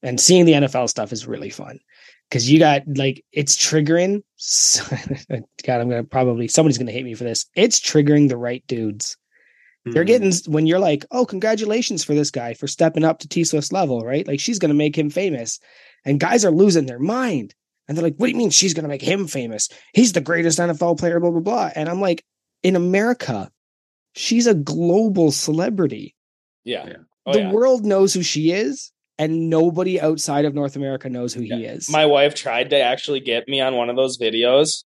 And 0.00 0.20
seeing 0.20 0.44
the 0.44 0.52
NFL 0.52 0.88
stuff 0.88 1.12
is 1.12 1.26
really 1.26 1.50
fun. 1.50 1.80
Cause 2.30 2.48
you 2.48 2.58
got 2.58 2.82
like 2.86 3.24
it's 3.32 3.56
triggering. 3.56 4.22
God, 5.66 5.80
I'm 5.80 5.88
gonna 5.88 6.04
probably 6.04 6.46
somebody's 6.46 6.78
gonna 6.78 6.92
hate 6.92 7.04
me 7.04 7.14
for 7.14 7.24
this. 7.24 7.46
It's 7.56 7.80
triggering 7.80 8.28
the 8.28 8.36
right 8.36 8.62
dudes. 8.68 9.16
Hmm. 9.84 9.92
They're 9.92 10.04
getting 10.04 10.32
when 10.46 10.66
you're 10.66 10.78
like, 10.78 11.04
oh, 11.10 11.24
congratulations 11.24 12.04
for 12.04 12.14
this 12.14 12.30
guy 12.30 12.54
for 12.54 12.68
stepping 12.68 13.02
up 13.02 13.20
to 13.20 13.28
T 13.28 13.44
Swift's 13.44 13.72
level, 13.72 14.02
right? 14.02 14.26
Like 14.26 14.40
she's 14.40 14.58
gonna 14.58 14.74
make 14.74 14.96
him 14.96 15.10
famous. 15.10 15.58
And 16.04 16.20
guys 16.20 16.44
are 16.44 16.52
losing 16.52 16.86
their 16.86 17.00
mind. 17.00 17.54
And 17.88 17.96
they're 17.96 18.04
like, 18.04 18.16
what 18.18 18.26
do 18.26 18.32
you 18.32 18.38
mean 18.38 18.50
she's 18.50 18.74
gonna 18.74 18.88
make 18.88 19.02
him 19.02 19.26
famous? 19.26 19.70
He's 19.94 20.12
the 20.12 20.20
greatest 20.20 20.58
NFL 20.58 20.98
player, 20.98 21.18
blah, 21.18 21.30
blah, 21.30 21.40
blah. 21.40 21.70
And 21.74 21.88
I'm 21.88 22.02
like, 22.02 22.24
in 22.62 22.76
America, 22.76 23.50
she's 24.14 24.46
a 24.46 24.54
global 24.54 25.30
celebrity. 25.30 26.14
Yeah. 26.64 26.86
Yeah. 26.86 26.96
Oh, 27.26 27.32
the 27.32 27.40
yeah. 27.40 27.52
world 27.52 27.84
knows 27.84 28.14
who 28.14 28.22
she 28.22 28.52
is, 28.52 28.92
and 29.18 29.50
nobody 29.50 30.00
outside 30.00 30.44
of 30.44 30.54
North 30.54 30.76
America 30.76 31.08
knows 31.10 31.34
who 31.34 31.42
he 31.42 31.64
is. 31.64 31.90
My 31.90 32.06
wife 32.06 32.34
tried 32.34 32.70
to 32.70 32.80
actually 32.80 33.20
get 33.20 33.48
me 33.48 33.60
on 33.60 33.74
one 33.76 33.90
of 33.90 33.96
those 33.96 34.18
videos, 34.18 34.84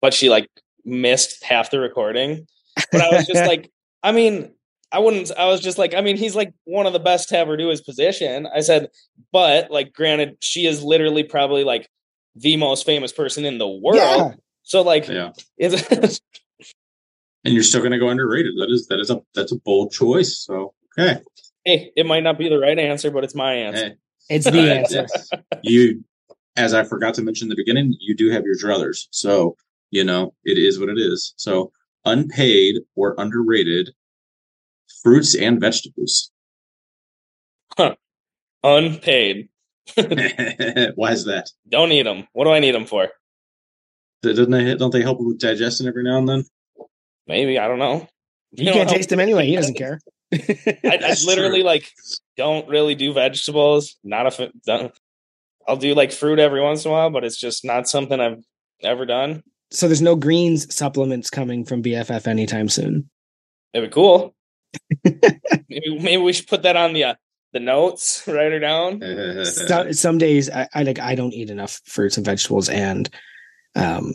but 0.00 0.14
she 0.14 0.28
like 0.28 0.48
missed 0.84 1.44
half 1.44 1.70
the 1.70 1.78
recording. 1.78 2.46
But 2.90 3.00
I 3.02 3.08
was 3.10 3.26
just 3.26 3.44
like, 3.46 3.70
I 4.02 4.12
mean, 4.12 4.52
I 4.90 4.98
wouldn't. 4.98 5.30
I 5.36 5.46
was 5.46 5.60
just 5.60 5.78
like, 5.78 5.94
I 5.94 6.00
mean, 6.00 6.16
he's 6.16 6.34
like 6.36 6.52
one 6.64 6.86
of 6.86 6.92
the 6.92 6.98
best 7.00 7.28
to 7.30 7.38
ever 7.38 7.56
do 7.56 7.68
his 7.68 7.80
position. 7.80 8.46
I 8.52 8.60
said, 8.60 8.88
but 9.32 9.70
like, 9.70 9.92
granted, 9.92 10.36
she 10.40 10.66
is 10.66 10.82
literally 10.82 11.22
probably 11.22 11.64
like 11.64 11.88
the 12.36 12.56
most 12.56 12.84
famous 12.86 13.12
person 13.12 13.44
in 13.44 13.58
the 13.58 13.68
world. 13.68 13.96
Yeah. 13.96 14.30
So 14.62 14.82
like, 14.82 15.06
Yeah. 15.08 15.32
it's, 15.56 16.20
And 17.44 17.52
you're 17.52 17.62
still 17.62 17.80
going 17.80 17.92
to 17.92 17.98
go 17.98 18.08
underrated. 18.08 18.54
That 18.58 18.70
is 18.70 18.86
that 18.88 19.00
is 19.00 19.10
a 19.10 19.20
that's 19.34 19.52
a 19.52 19.56
bold 19.56 19.92
choice. 19.92 20.38
So 20.38 20.74
okay, 20.98 21.20
hey, 21.64 21.92
it 21.96 22.06
might 22.06 22.22
not 22.22 22.38
be 22.38 22.48
the 22.48 22.58
right 22.58 22.78
answer, 22.78 23.10
but 23.10 23.24
it's 23.24 23.34
my 23.34 23.52
answer. 23.52 23.88
Hey, 23.88 23.94
it's 24.30 24.50
the 24.50 24.74
answer. 24.74 25.06
you, 25.62 26.02
as 26.56 26.72
I 26.72 26.84
forgot 26.84 27.14
to 27.14 27.22
mention 27.22 27.46
in 27.46 27.50
the 27.50 27.56
beginning, 27.56 27.94
you 28.00 28.16
do 28.16 28.30
have 28.30 28.44
your 28.44 28.56
druthers. 28.56 29.06
So 29.10 29.56
you 29.90 30.04
know 30.04 30.34
it 30.44 30.58
is 30.58 30.78
what 30.78 30.88
it 30.88 30.98
is. 30.98 31.34
So 31.36 31.70
unpaid 32.04 32.76
or 32.96 33.14
underrated 33.18 33.90
fruits 35.02 35.34
and 35.34 35.60
vegetables. 35.60 36.30
Huh. 37.76 37.96
Unpaid. 38.62 39.48
Why 39.96 41.12
is 41.12 41.24
that? 41.26 41.50
Don't 41.68 41.92
eat 41.92 42.04
them. 42.04 42.26
What 42.32 42.44
do 42.44 42.50
I 42.50 42.60
need 42.60 42.74
them 42.74 42.86
for? 42.86 43.08
Doesn't 44.22 44.50
they 44.50 44.74
don't 44.74 44.90
they 44.90 45.02
help 45.02 45.20
with 45.20 45.38
digestion 45.38 45.86
every 45.86 46.02
now 46.02 46.18
and 46.18 46.28
then? 46.28 46.44
Maybe 47.26 47.58
I 47.58 47.68
don't 47.68 47.78
know. 47.78 48.06
You 48.52 48.66
know, 48.66 48.72
can't 48.72 48.88
help- 48.88 48.96
taste 48.96 49.10
him 49.12 49.20
anyway. 49.20 49.46
He 49.46 49.56
doesn't 49.56 49.74
care. 49.78 50.00
I, 50.32 50.38
I 50.84 51.14
literally 51.26 51.60
true. 51.60 51.66
like 51.66 51.90
don't 52.36 52.68
really 52.68 52.94
do 52.94 53.12
vegetables. 53.12 53.96
Not 54.04 54.26
if 54.26 54.40
it, 54.40 54.52
don't- 54.64 54.92
I'll 55.66 55.76
do 55.76 55.94
like 55.94 56.12
fruit 56.12 56.38
every 56.38 56.60
once 56.60 56.84
in 56.84 56.90
a 56.90 56.92
while, 56.94 57.10
but 57.10 57.24
it's 57.24 57.38
just 57.40 57.64
not 57.64 57.88
something 57.88 58.20
I've 58.20 58.42
ever 58.82 59.06
done. 59.06 59.42
so 59.70 59.86
there's 59.88 60.02
no 60.02 60.14
greens 60.16 60.74
supplements 60.74 61.30
coming 61.30 61.64
from 61.64 61.82
BFF 61.82 62.26
anytime 62.26 62.68
soon. 62.68 63.08
It'd 63.72 63.88
be 63.90 63.92
cool. 63.94 64.34
maybe, 65.04 65.98
maybe 66.00 66.16
we 66.18 66.32
should 66.32 66.48
put 66.48 66.62
that 66.64 66.76
on 66.76 66.92
the 66.92 67.04
uh, 67.04 67.14
the 67.52 67.60
notes. 67.60 68.24
Write 68.28 68.52
her 68.52 68.58
down. 68.60 69.00
So, 69.44 69.92
some 69.92 70.18
days 70.18 70.50
I, 70.50 70.68
I 70.74 70.82
like 70.82 70.98
I 70.98 71.14
don't 71.14 71.32
eat 71.32 71.48
enough 71.50 71.80
fruits 71.86 72.16
and 72.16 72.26
vegetables 72.26 72.68
and 72.68 73.08
um 73.76 74.12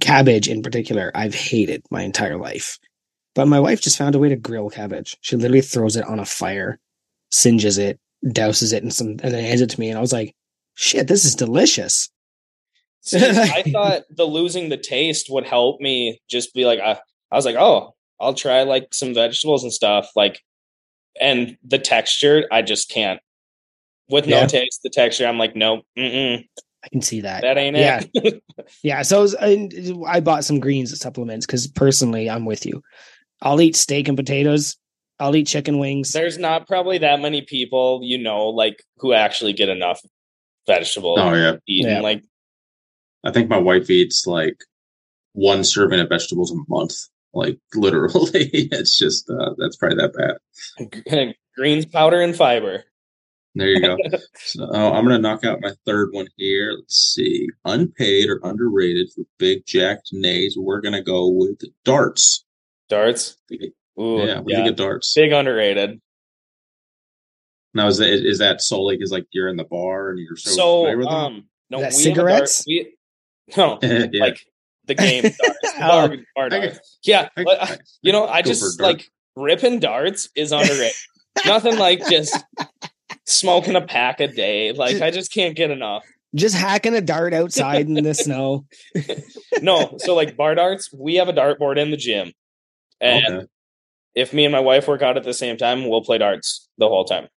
cabbage 0.00 0.48
in 0.48 0.62
particular 0.62 1.10
I've 1.14 1.34
hated 1.34 1.82
my 1.90 2.02
entire 2.02 2.36
life. 2.36 2.78
But 3.34 3.46
my 3.46 3.60
wife 3.60 3.80
just 3.80 3.96
found 3.98 4.14
a 4.14 4.18
way 4.18 4.28
to 4.28 4.36
grill 4.36 4.70
cabbage. 4.70 5.16
She 5.20 5.36
literally 5.36 5.60
throws 5.60 5.96
it 5.96 6.04
on 6.04 6.18
a 6.18 6.24
fire, 6.24 6.78
singes 7.30 7.78
it, 7.78 7.98
douses 8.24 8.72
it 8.72 8.82
in 8.82 8.90
some 8.90 9.08
and 9.08 9.20
then 9.20 9.44
hands 9.44 9.60
it 9.60 9.70
to 9.70 9.80
me 9.80 9.88
and 9.88 9.96
I 9.98 10.00
was 10.00 10.12
like, 10.12 10.34
"Shit, 10.74 11.06
this 11.08 11.24
is 11.24 11.34
delicious." 11.34 12.10
See, 13.02 13.18
I 13.18 13.62
thought 13.72 14.02
the 14.10 14.24
losing 14.26 14.68
the 14.68 14.76
taste 14.76 15.28
would 15.30 15.46
help 15.46 15.80
me 15.80 16.20
just 16.28 16.52
be 16.54 16.66
like, 16.66 16.80
I, 16.80 17.00
I 17.30 17.36
was 17.36 17.46
like, 17.46 17.56
oh, 17.56 17.94
I'll 18.20 18.34
try 18.34 18.62
like 18.64 18.92
some 18.92 19.14
vegetables 19.14 19.62
and 19.62 19.72
stuff. 19.72 20.10
Like, 20.14 20.42
and 21.20 21.56
the 21.64 21.78
texture, 21.78 22.46
I 22.52 22.62
just 22.62 22.90
can't. 22.90 23.20
With 24.10 24.26
no 24.26 24.40
Yeah. 24.40 24.46
taste, 24.46 24.80
the 24.82 24.90
texture, 24.90 25.26
I'm 25.26 25.38
like, 25.38 25.56
nope, 25.56 25.84
mm-mm, 25.96 26.46
I 26.82 26.88
can 26.88 27.02
see 27.02 27.20
that. 27.22 27.42
that 27.42 27.58
ain't 27.58 27.76
Yeah. 27.76 28.02
it. 28.14 28.42
Yeah, 28.82 29.02
so 29.02 29.18
I, 29.18 29.20
was, 29.22 29.36
I, 29.40 29.68
I 30.06 30.20
bought 30.20 30.44
some 30.44 30.60
greens 30.60 30.96
supplements 30.98 31.44
because 31.44 31.66
personally, 31.66 32.30
I'm 32.30 32.44
with 32.44 32.64
you. 32.64 32.82
I'll 33.42 33.60
eat 33.60 33.74
steak 33.74 34.06
and 34.06 34.16
potatoes. 34.16 34.76
I'll 35.18 35.34
eat 35.36 35.46
chicken 35.46 35.78
wings. 35.78 36.12
There's 36.12 36.38
not 36.38 36.66
probably 36.66 36.98
that 36.98 37.20
many 37.20 37.42
people 37.42 38.00
you 38.02 38.16
know, 38.18 38.48
like 38.48 38.82
who 38.98 39.12
actually 39.12 39.52
get 39.52 39.68
enough 39.68 40.00
vegetable 40.66 41.16
oh 41.18 41.34
yeah, 41.34 41.56
eaten. 41.66 41.90
Yeah. 41.92 42.00
Like, 42.00 42.22
I 43.24 43.32
think 43.32 43.48
my 43.50 43.58
wife 43.58 43.90
eats 43.90 44.26
like 44.26 44.56
one 45.32 45.64
serving 45.64 46.00
of 46.00 46.08
vegetables 46.08 46.52
a 46.52 46.56
month. 46.68 46.94
Like 47.34 47.58
literally, 47.74 48.50
it's 48.52 48.98
just 48.98 49.28
uh, 49.28 49.50
that's 49.58 49.76
probably 49.76 49.98
that 49.98 50.38
bad. 51.08 51.34
greens 51.56 51.86
powder 51.86 52.20
and 52.20 52.34
fiber. 52.34 52.84
There 53.54 53.68
you 53.68 53.80
go. 53.80 53.96
so 54.36 54.64
uh, 54.64 54.92
I'm 54.92 55.04
gonna 55.04 55.18
knock 55.18 55.44
out 55.44 55.60
my 55.60 55.72
third 55.84 56.10
one 56.12 56.28
here. 56.36 56.72
Let's 56.76 56.96
see, 57.14 57.48
unpaid 57.64 58.28
or 58.28 58.40
underrated 58.44 59.08
for 59.14 59.24
Big 59.38 59.66
Jaked 59.66 60.10
Nate. 60.12 60.52
We're 60.56 60.80
gonna 60.80 61.02
go 61.02 61.28
with 61.28 61.60
darts. 61.84 62.44
Darts. 62.88 63.36
Yeah, 63.48 63.68
Ooh, 64.00 64.14
what 64.18 64.28
yeah, 64.28 64.34
do 64.36 64.44
you 64.48 64.56
think 64.56 64.70
of 64.70 64.76
darts? 64.76 65.12
big 65.14 65.32
underrated. 65.32 66.00
Now 67.74 67.86
is 67.88 67.98
that 67.98 68.08
is 68.08 68.38
that 68.38 68.60
solely 68.60 68.96
because 68.96 69.12
like 69.12 69.26
you're 69.32 69.48
in 69.48 69.56
the 69.56 69.64
bar 69.64 70.10
and 70.10 70.18
you're 70.18 70.36
so, 70.36 70.50
So, 70.50 70.78
familiar 70.84 70.98
with 70.98 71.06
them? 71.08 71.14
um, 71.16 71.44
no, 71.70 71.80
Is 71.82 71.82
that 71.82 71.96
we 71.96 72.04
have 72.04 72.14
dart- 72.16 72.48
cigarettes? 72.48 72.64
we, 72.66 72.94
no, 73.56 73.78
yeah. 73.82 74.06
like 74.24 74.40
the 74.86 74.94
game 74.94 75.22
darts, 75.22 75.36
the 75.62 75.72
Oh. 75.76 76.08
bar, 76.08 76.16
bar 76.36 76.48
darts. 76.48 76.98
get- 77.04 77.04
Yeah, 77.04 77.28
I- 77.36 77.44
but, 77.44 77.62
I- 77.62 77.78
you 78.02 78.12
know, 78.12 78.26
I 78.26 78.42
just 78.42 78.80
like 78.80 79.08
ripping 79.36 79.78
darts 79.80 80.28
is 80.36 80.52
underrated. 80.52 80.92
Nothing 81.46 81.78
like 81.78 82.00
just 82.08 82.36
smoking 83.30 83.76
a 83.76 83.80
pack 83.80 84.20
a 84.20 84.28
day. 84.28 84.72
Like 84.72 85.00
I 85.02 85.10
just 85.10 85.32
can't 85.32 85.56
get 85.56 85.70
enough. 85.70 86.04
Just 86.34 86.54
hacking 86.54 86.94
a 86.94 87.00
dart 87.00 87.32
outside 87.34 87.86
in 87.88 87.94
the 87.94 88.14
snow. 88.26 88.66
No, 89.62 89.96
so 89.98 90.14
like 90.14 90.36
bar 90.36 90.54
darts, 90.54 90.92
we 90.92 91.16
have 91.16 91.28
a 91.28 91.32
dartboard 91.32 91.76
in 91.78 91.90
the 91.90 91.96
gym, 91.96 92.32
and 93.00 93.24
Okay. 93.26 93.46
if 94.14 94.32
me 94.32 94.44
and 94.44 94.52
my 94.52 94.60
wife 94.60 94.86
work 94.86 95.02
out 95.02 95.16
at 95.16 95.24
the 95.24 95.34
same 95.34 95.56
time, 95.56 95.88
we'll 95.88 96.04
play 96.04 96.18
darts 96.18 96.68
the 96.78 96.86
whole 96.88 97.04
time. 97.04 97.28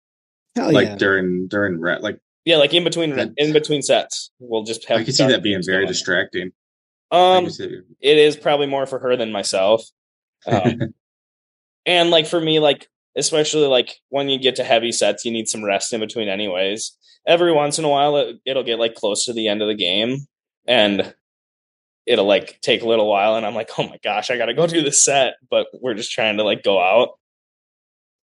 Hell 0.55 0.73
like 0.73 0.89
yeah. 0.89 0.97
during 0.97 1.47
during 1.49 1.81
ra- 1.81 1.99
like 2.01 2.19
Yeah, 2.45 2.57
like 2.57 2.75
in 2.75 2.85
between 2.85 3.11
That's- 3.17 3.33
in 3.39 3.53
between 3.55 3.81
sets, 3.83 4.31
we'll 4.39 4.65
just 4.65 4.87
have. 4.89 5.01
I 5.01 5.05
can 5.05 5.13
see 5.15 5.27
that 5.27 5.43
being 5.43 5.63
very 5.65 5.85
going. 5.85 5.89
distracting. 5.89 6.53
Um, 7.11 7.47
it 7.47 8.19
is 8.19 8.37
probably 8.37 8.67
more 8.67 8.87
for 8.87 8.99
her 8.99 9.17
than 9.17 9.33
myself. 9.33 9.85
Um, 10.47 10.93
and 11.87 12.11
like 12.11 12.27
for 12.27 12.41
me, 12.41 12.59
like 12.59 12.89
especially 13.17 13.67
like 13.67 13.97
when 14.09 14.29
you 14.29 14.39
get 14.39 14.57
to 14.57 14.65
heavy 14.65 14.93
sets, 14.93 15.25
you 15.25 15.33
need 15.33 15.49
some 15.49 15.65
rest 15.65 15.93
in 15.93 16.01
between, 16.01 16.29
anyways. 16.29 16.97
Every 17.27 17.53
once 17.53 17.79
in 17.79 17.85
a 17.85 17.89
while, 17.89 18.17
it, 18.17 18.37
it'll 18.45 18.65
get 18.65 18.79
like 18.79 18.95
close 18.95 19.25
to 19.27 19.33
the 19.33 19.49
end 19.49 19.63
of 19.63 19.69
the 19.69 19.75
game, 19.75 20.27
and 20.67 21.15
it'll 22.07 22.27
like 22.27 22.59
take 22.63 22.83
a 22.83 22.89
little 22.89 23.09
while, 23.09 23.37
and 23.37 23.47
I'm 23.47 23.55
like, 23.55 23.71
oh 23.79 23.89
my 23.89 23.99
gosh, 24.03 24.31
I 24.31 24.37
gotta 24.37 24.55
go 24.55 24.67
do 24.67 24.83
the 24.83 24.93
set, 24.93 25.35
but 25.51 25.69
we're 25.81 25.95
just 25.95 26.13
trying 26.13 26.37
to 26.39 26.45
like 26.45 26.63
go 26.63 26.81
out. 26.81 27.11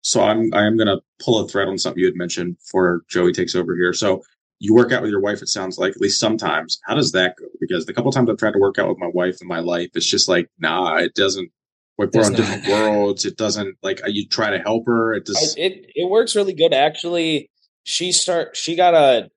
So 0.02 0.22
I'm 0.22 0.54
I 0.54 0.66
am 0.66 0.78
gonna 0.78 1.02
pull 1.20 1.44
a 1.44 1.48
thread 1.48 1.68
on 1.68 1.78
something 1.78 2.00
you 2.00 2.08
had 2.08 2.16
mentioned 2.16 2.58
before 2.58 3.02
Joey 3.10 3.34
takes 3.34 3.56
over 3.56 3.76
here. 3.76 3.94
So 3.94 4.24
you 4.60 4.74
work 4.74 4.92
out 4.92 5.02
with 5.02 5.12
your 5.12 5.20
wife, 5.20 5.42
it 5.42 5.50
sounds 5.50 5.78
like, 5.78 5.92
at 5.92 6.02
least 6.02 6.20
sometimes. 6.20 6.80
How 6.86 6.96
does 6.96 7.12
that 7.12 7.36
go? 7.38 7.46
Because 7.60 7.86
the 7.86 7.94
couple 7.94 8.12
times 8.12 8.30
I've 8.30 8.38
tried 8.38 8.54
to 8.54 8.60
work 8.60 8.80
out 8.80 8.90
with 8.90 8.98
my 8.98 9.12
wife 9.14 9.38
in 9.42 9.48
my 9.48 9.60
life, 9.60 9.90
it's 9.94 10.06
just 10.06 10.28
like, 10.28 10.50
nah, 10.58 10.96
it 10.96 11.14
doesn't 11.14 11.52
like 11.98 12.14
we're 12.14 12.26
on 12.26 12.34
different 12.34 12.68
worlds. 12.68 13.26
It 13.26 13.38
doesn't 13.38 13.78
like 13.82 14.02
you 14.08 14.28
try 14.28 14.50
to 14.52 14.60
help 14.60 14.86
her. 14.88 15.14
It 15.14 15.24
I, 15.30 15.34
just 15.34 15.58
it 15.58 15.86
it 15.96 16.10
works 16.10 16.36
really 16.36 16.54
good 16.54 16.74
actually. 16.74 17.50
She 17.84 18.12
start 18.12 18.56
she 18.56 18.76
got 18.76 18.94
a 18.94 19.30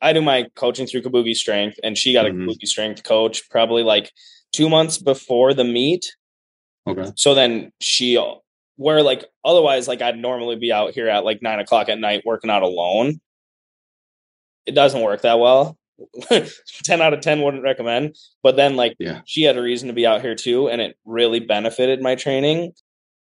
I 0.00 0.12
do 0.12 0.20
my 0.20 0.46
coaching 0.54 0.86
through 0.86 1.02
Kabuki 1.02 1.34
Strength, 1.34 1.78
and 1.82 1.96
she 1.96 2.12
got 2.12 2.26
a 2.26 2.30
Mhm. 2.30 2.46
Kabuki 2.46 2.66
Strength 2.66 3.04
coach 3.04 3.48
probably 3.48 3.82
like 3.82 4.12
two 4.52 4.68
months 4.68 4.98
before 4.98 5.54
the 5.54 5.64
meet. 5.64 6.04
okay. 6.86 7.10
So 7.16 7.34
then 7.34 7.72
she 7.80 8.18
where 8.76 9.02
like 9.02 9.24
otherwise 9.44 9.88
like 9.88 10.02
I'd 10.02 10.18
normally 10.18 10.56
be 10.56 10.72
out 10.72 10.92
here 10.94 11.08
at 11.08 11.24
like 11.24 11.40
nine 11.42 11.60
o'clock 11.60 11.88
at 11.88 11.98
night 11.98 12.22
working 12.26 12.50
out 12.50 12.62
alone. 12.62 13.20
It 14.66 14.74
doesn't 14.74 15.00
work 15.02 15.22
that 15.22 15.38
well. 15.38 15.78
Ten 16.84 17.00
out 17.00 17.14
of 17.14 17.20
ten 17.20 17.40
wouldn't 17.42 17.62
recommend. 17.62 18.16
But 18.42 18.56
then 18.56 18.76
like 18.76 18.96
Yeah. 18.98 19.20
she 19.26 19.42
had 19.42 19.56
a 19.56 19.62
reason 19.62 19.88
to 19.88 19.94
be 19.94 20.06
out 20.06 20.20
here 20.22 20.34
too, 20.34 20.68
and 20.68 20.80
it 20.80 20.96
really 21.04 21.40
benefited 21.40 22.00
my 22.02 22.14
training. 22.14 22.72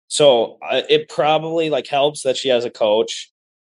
So 0.07 0.57
uh, 0.69 0.83
it 0.89 1.09
probably 1.09 1.69
like 1.69 1.87
helps 1.87 2.23
that 2.23 2.37
she 2.37 2.49
has 2.49 2.63
a 2.65 2.69
coach, 2.69 3.31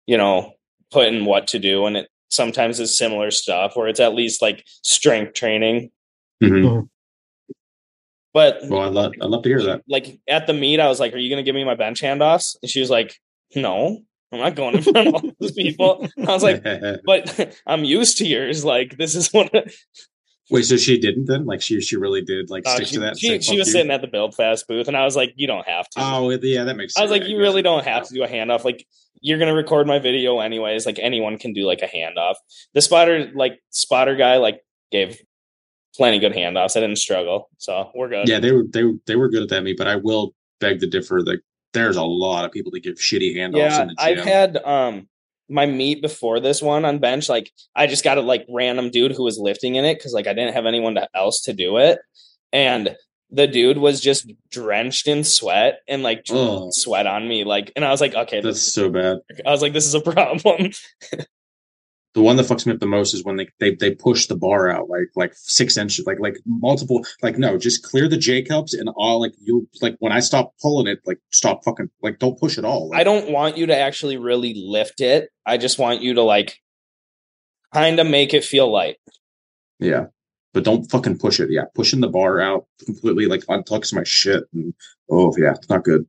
you 0.05 0.17
know, 0.17 0.53
putting 0.91 1.25
what 1.25 1.47
to 1.47 1.59
do, 1.59 1.85
and 1.85 1.97
it 1.97 2.09
sometimes 2.29 2.79
is 2.79 2.97
similar 2.97 3.31
stuff 3.31 3.75
where 3.75 3.87
it's 3.87 3.99
at 4.01 4.13
least 4.13 4.41
like 4.41 4.63
strength 4.83 5.33
training. 5.33 5.89
Mhm. 6.43 6.89
But 8.33 8.59
Well, 8.69 8.81
I 8.81 8.87
love 8.87 9.13
I 9.21 9.25
love 9.25 9.43
to 9.43 9.49
hear 9.49 9.63
that. 9.63 9.81
like 9.87 10.19
at 10.27 10.45
the 10.47 10.53
meet, 10.53 10.79
I 10.79 10.87
was 10.87 10.99
like, 10.99 11.13
"Are 11.13 11.17
you 11.17 11.29
gonna 11.29 11.43
give 11.43 11.55
me 11.55 11.63
my 11.63 11.75
bench 11.75 12.01
handoffs?" 12.01 12.55
And 12.61 12.69
she 12.69 12.79
was 12.79 12.89
like, 12.89 13.15
"No, 13.55 14.01
I'm 14.31 14.39
not 14.39 14.55
going 14.55 14.75
in 14.75 14.81
front 14.83 15.07
of 15.07 15.13
all 15.15 15.31
those 15.39 15.51
people." 15.53 16.07
I 16.17 16.31
was 16.33 16.43
like, 16.43 16.63
"But 17.05 17.55
I'm 17.65 17.83
used 17.83 18.17
to 18.17 18.25
yours. 18.25 18.65
Like 18.65 18.97
this 18.97 19.15
is 19.15 19.31
what." 19.33 19.51
Wait, 20.49 20.63
so 20.63 20.77
she 20.77 20.97
didn't 20.97 21.25
then? 21.25 21.45
Like 21.45 21.61
she 21.61 21.81
she 21.81 21.97
really 21.97 22.21
did 22.21 22.49
like 22.49 22.65
Uh, 22.65 22.75
stick 22.75 22.87
she 22.87 22.93
to 22.95 22.99
that. 23.01 23.19
she, 23.19 23.39
she 23.41 23.57
was 23.57 23.67
you"? 23.67 23.73
sitting 23.73 23.91
at 23.91 24.01
the 24.01 24.07
Build 24.07 24.33
Fast 24.35 24.67
booth, 24.67 24.87
and 24.87 24.95
I 24.95 25.03
was 25.03 25.15
like, 25.15 25.33
"You 25.35 25.47
don't 25.47 25.67
have 25.67 25.89
to." 25.89 25.99
Oh 26.01 26.29
yeah, 26.29 26.63
that 26.63 26.77
makes. 26.77 26.97
I 26.97 27.01
was 27.01 27.11
sense. 27.11 27.21
like, 27.21 27.29
"You 27.29 27.37
really 27.37 27.61
don't 27.61 27.83
have 27.85 28.07
to 28.07 28.13
do 28.13 28.23
a 28.23 28.27
handoff. 28.27 28.63
Like 28.63 28.85
you're 29.19 29.39
gonna 29.39 29.53
record 29.53 29.87
my 29.87 29.99
video 29.99 30.39
anyways. 30.39 30.85
Like 30.85 30.99
anyone 30.99 31.37
can 31.37 31.51
do 31.53 31.65
like 31.65 31.81
a 31.81 31.87
handoff." 31.87 32.35
The 32.73 32.81
spotter 32.81 33.29
like 33.35 33.59
spotter 33.71 34.15
guy 34.15 34.37
like 34.37 34.61
gave 34.91 35.21
plenty 35.97 36.19
good 36.19 36.31
handoffs. 36.33 36.77
I 36.77 36.79
didn't 36.79 36.99
struggle, 36.99 37.49
so 37.57 37.91
we're 37.93 38.07
good. 38.09 38.29
Yeah, 38.29 38.39
they 38.39 38.53
were 38.53 38.63
they 38.71 38.83
they 39.05 39.15
were 39.17 39.27
good 39.27 39.43
at 39.43 39.49
that 39.49 39.63
meet, 39.63 39.77
but 39.77 39.87
I 39.87 39.97
will 39.97 40.33
beg 40.61 40.79
to 40.79 40.87
differ. 40.87 41.21
Like 41.23 41.41
there's 41.77 41.95
a 41.97 42.03
lot 42.03 42.45
of 42.45 42.51
people 42.51 42.71
that 42.73 42.83
give 42.83 42.95
shitty 42.95 43.35
handoffs 43.35 43.57
Yeah, 43.57 43.81
in 43.83 43.87
the 43.89 43.95
I've 43.99 44.19
had 44.19 44.57
um 44.57 45.07
my 45.49 45.65
meet 45.65 46.01
before 46.01 46.39
this 46.41 46.61
one 46.61 46.83
on 46.83 46.99
bench. 46.99 47.29
Like 47.29 47.51
I 47.75 47.87
just 47.87 48.03
got 48.03 48.17
a 48.17 48.21
like 48.21 48.45
random 48.49 48.89
dude 48.91 49.13
who 49.13 49.23
was 49.23 49.37
lifting 49.39 49.75
in 49.75 49.85
it 49.85 49.97
because 49.97 50.13
like 50.13 50.27
I 50.27 50.33
didn't 50.33 50.53
have 50.53 50.65
anyone 50.65 50.95
to, 50.95 51.07
else 51.15 51.41
to 51.43 51.53
do 51.53 51.77
it, 51.77 51.99
and 52.51 52.95
the 53.29 53.47
dude 53.47 53.77
was 53.77 53.99
just 53.99 54.31
drenched 54.51 55.07
in 55.07 55.23
sweat 55.23 55.79
and 55.87 56.01
like 56.03 56.23
Oh. 56.29 56.69
sweat 56.71 57.07
on 57.07 57.27
me. 57.27 57.43
Like, 57.43 57.73
and 57.75 57.83
I 57.83 57.91
was 57.91 57.99
like, 57.99 58.15
okay, 58.15 58.39
That's 58.39 58.61
so 58.61 58.89
bad. 58.89 59.17
I 59.45 59.51
was 59.51 59.61
like, 59.61 59.73
this 59.73 59.85
is 59.85 59.93
a 59.93 59.99
problem. 60.11 60.71
The 62.17 62.23
one 62.23 62.35
that 62.37 62.47
fucks 62.47 62.65
me 62.65 62.73
up 62.73 62.79
the 62.79 62.87
most 62.87 63.13
is 63.13 63.23
when 63.23 63.35
they, 63.35 63.47
they 63.59 63.75
they 63.75 63.93
push 63.93 64.25
the 64.25 64.35
bar 64.35 64.71
out 64.71 64.89
like 64.89 65.09
like 65.15 65.33
six 65.35 65.77
inches, 65.77 66.07
like 66.07 66.19
like 66.19 66.35
multiple. 66.47 67.05
Like 67.21 67.37
no, 67.37 67.59
just 67.59 67.83
clear 67.83 68.07
the 68.07 68.17
J 68.17 68.41
cups 68.41 68.73
and 68.73 68.89
all. 68.95 69.21
Like 69.21 69.33
you 69.39 69.69
like 69.83 69.97
when 69.99 70.11
I 70.11 70.19
stop 70.19 70.55
pulling 70.59 70.87
it, 70.87 70.97
like 71.05 71.19
stop 71.31 71.63
fucking 71.63 71.91
like 72.01 72.17
don't 72.17 72.39
push 72.39 72.57
at 72.57 72.65
all. 72.65 72.89
Like, 72.89 73.01
I 73.01 73.03
don't 73.03 73.29
want 73.29 73.55
you 73.55 73.67
to 73.67 73.77
actually 73.77 74.17
really 74.17 74.55
lift 74.57 74.99
it. 74.99 75.29
I 75.45 75.57
just 75.57 75.77
want 75.77 76.01
you 76.01 76.15
to 76.15 76.23
like 76.23 76.59
kind 77.71 77.99
of 77.99 78.07
make 78.07 78.33
it 78.33 78.43
feel 78.43 78.71
light. 78.71 78.95
Yeah. 79.77 80.07
But 80.55 80.63
don't 80.63 80.89
fucking 80.89 81.19
push 81.19 81.39
it. 81.39 81.51
Yeah. 81.51 81.65
Pushing 81.75 81.99
the 81.99 82.07
bar 82.07 82.41
out 82.41 82.65
completely 82.83 83.27
like 83.27 83.41
untucks 83.41 83.93
my 83.93 84.03
shit. 84.03 84.45
And 84.55 84.73
oh 85.07 85.35
yeah, 85.37 85.51
it's 85.51 85.69
not 85.69 85.83
good. 85.83 86.07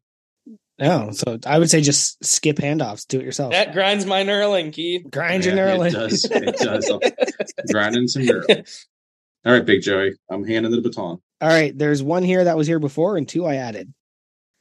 No, 0.78 1.10
so 1.10 1.38
I 1.44 1.58
would 1.58 1.70
say 1.70 1.80
just 1.80 2.24
skip 2.24 2.56
handoffs. 2.56 3.06
Do 3.06 3.18
it 3.18 3.24
yourself. 3.24 3.52
That 3.52 3.72
grinds 3.72 4.06
my 4.06 4.22
knurling, 4.22 4.72
Keith. 4.72 5.10
Grind 5.10 5.44
your 5.44 5.54
knurling. 5.54 5.88
It 5.88 5.92
does. 5.92 6.24
It 6.24 6.56
does. 6.58 7.72
Grinding 7.72 8.06
some 8.06 8.26
girl. 8.26 8.44
All 9.44 9.52
right, 9.52 9.64
Big 9.64 9.82
Joey. 9.82 10.12
I'm 10.30 10.44
handing 10.44 10.70
the 10.70 10.80
baton. 10.80 11.18
All 11.40 11.48
right, 11.48 11.76
there's 11.76 12.02
one 12.02 12.22
here 12.22 12.44
that 12.44 12.56
was 12.56 12.66
here 12.66 12.78
before, 12.78 13.16
and 13.16 13.28
two 13.28 13.44
I 13.44 13.56
added. 13.56 13.92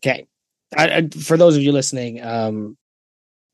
Okay, 0.03 0.27
I, 0.76 0.88
I, 0.89 1.07
for 1.10 1.38
those 1.38 1.56
of 1.56 1.64
you 1.64 1.72
listening, 1.72 2.23
um, 2.23 2.77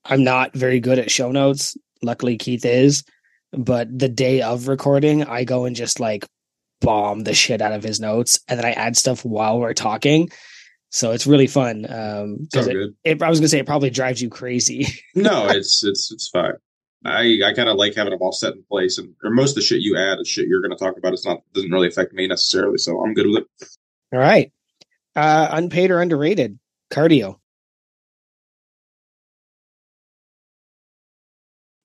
I'm 0.06 0.24
not 0.24 0.54
very 0.54 0.80
good 0.80 1.00
at 1.00 1.12
show 1.12 1.32
notes. 1.32 1.78
Luckily, 2.02 2.38
Keith 2.38 2.66
is. 2.66 3.04
But 3.52 3.88
the 3.98 4.10
day 4.10 4.42
of 4.42 4.68
recording, 4.68 5.24
I 5.24 5.44
go 5.44 5.66
and 5.66 5.76
just 5.76 6.00
like 6.00 6.26
bomb 6.82 7.22
the 7.22 7.34
shit 7.34 7.62
out 7.62 7.72
of 7.72 7.84
his 7.84 8.00
notes, 8.00 8.40
and 8.48 8.58
then 8.58 8.66
I 8.66 8.72
add 8.72 8.98
stuff 8.98 9.24
while 9.24 9.60
we're 9.60 9.74
talking. 9.74 10.30
So 10.96 11.10
it's 11.12 11.26
really 11.26 11.48
fun. 11.48 11.88
Um, 11.92 12.48
So 12.54 12.60
'cause 12.60 12.68
it, 12.68 12.74
good. 12.74 12.96
it, 13.04 13.22
I 13.24 13.30
was 13.30 13.40
gonna 13.40 13.48
say 13.48 13.58
it 13.58 13.66
probably 13.66 13.90
drives 13.90 14.22
you 14.22 14.30
crazy. 14.30 14.86
No, 15.16 15.48
it's 15.50 15.84
it's 15.84 16.12
it's 16.12 16.28
fine. 16.30 16.54
I 17.04 17.40
I 17.44 17.54
kind 17.54 17.68
of 17.68 17.78
like 17.78 17.96
having 17.96 18.12
them 18.12 18.22
all 18.22 18.32
set 18.32 18.54
in 18.54 18.64
place, 18.70 19.00
and 19.00 19.14
or 19.24 19.32
most 19.32 19.50
of 19.52 19.56
the 19.56 19.62
shit 19.62 19.82
you 19.82 19.98
add 19.98 20.20
is 20.20 20.28
shit 20.28 20.48
you're 20.48 20.62
going 20.62 20.72
to 20.72 20.78
talk 20.78 20.96
about. 20.98 21.12
It's 21.14 21.26
not 21.26 21.40
doesn't 21.54 21.72
really 21.72 21.88
affect 21.88 22.14
me 22.14 22.28
necessarily, 22.28 22.78
so 22.78 23.04
I'm 23.04 23.14
good 23.16 23.26
with 23.28 23.44
it. 23.44 23.68
All 24.14 24.20
right, 24.20 24.52
uh, 25.16 25.48
unpaid 25.52 25.90
or 25.92 26.00
underrated 26.00 26.60
cardio. 26.92 27.40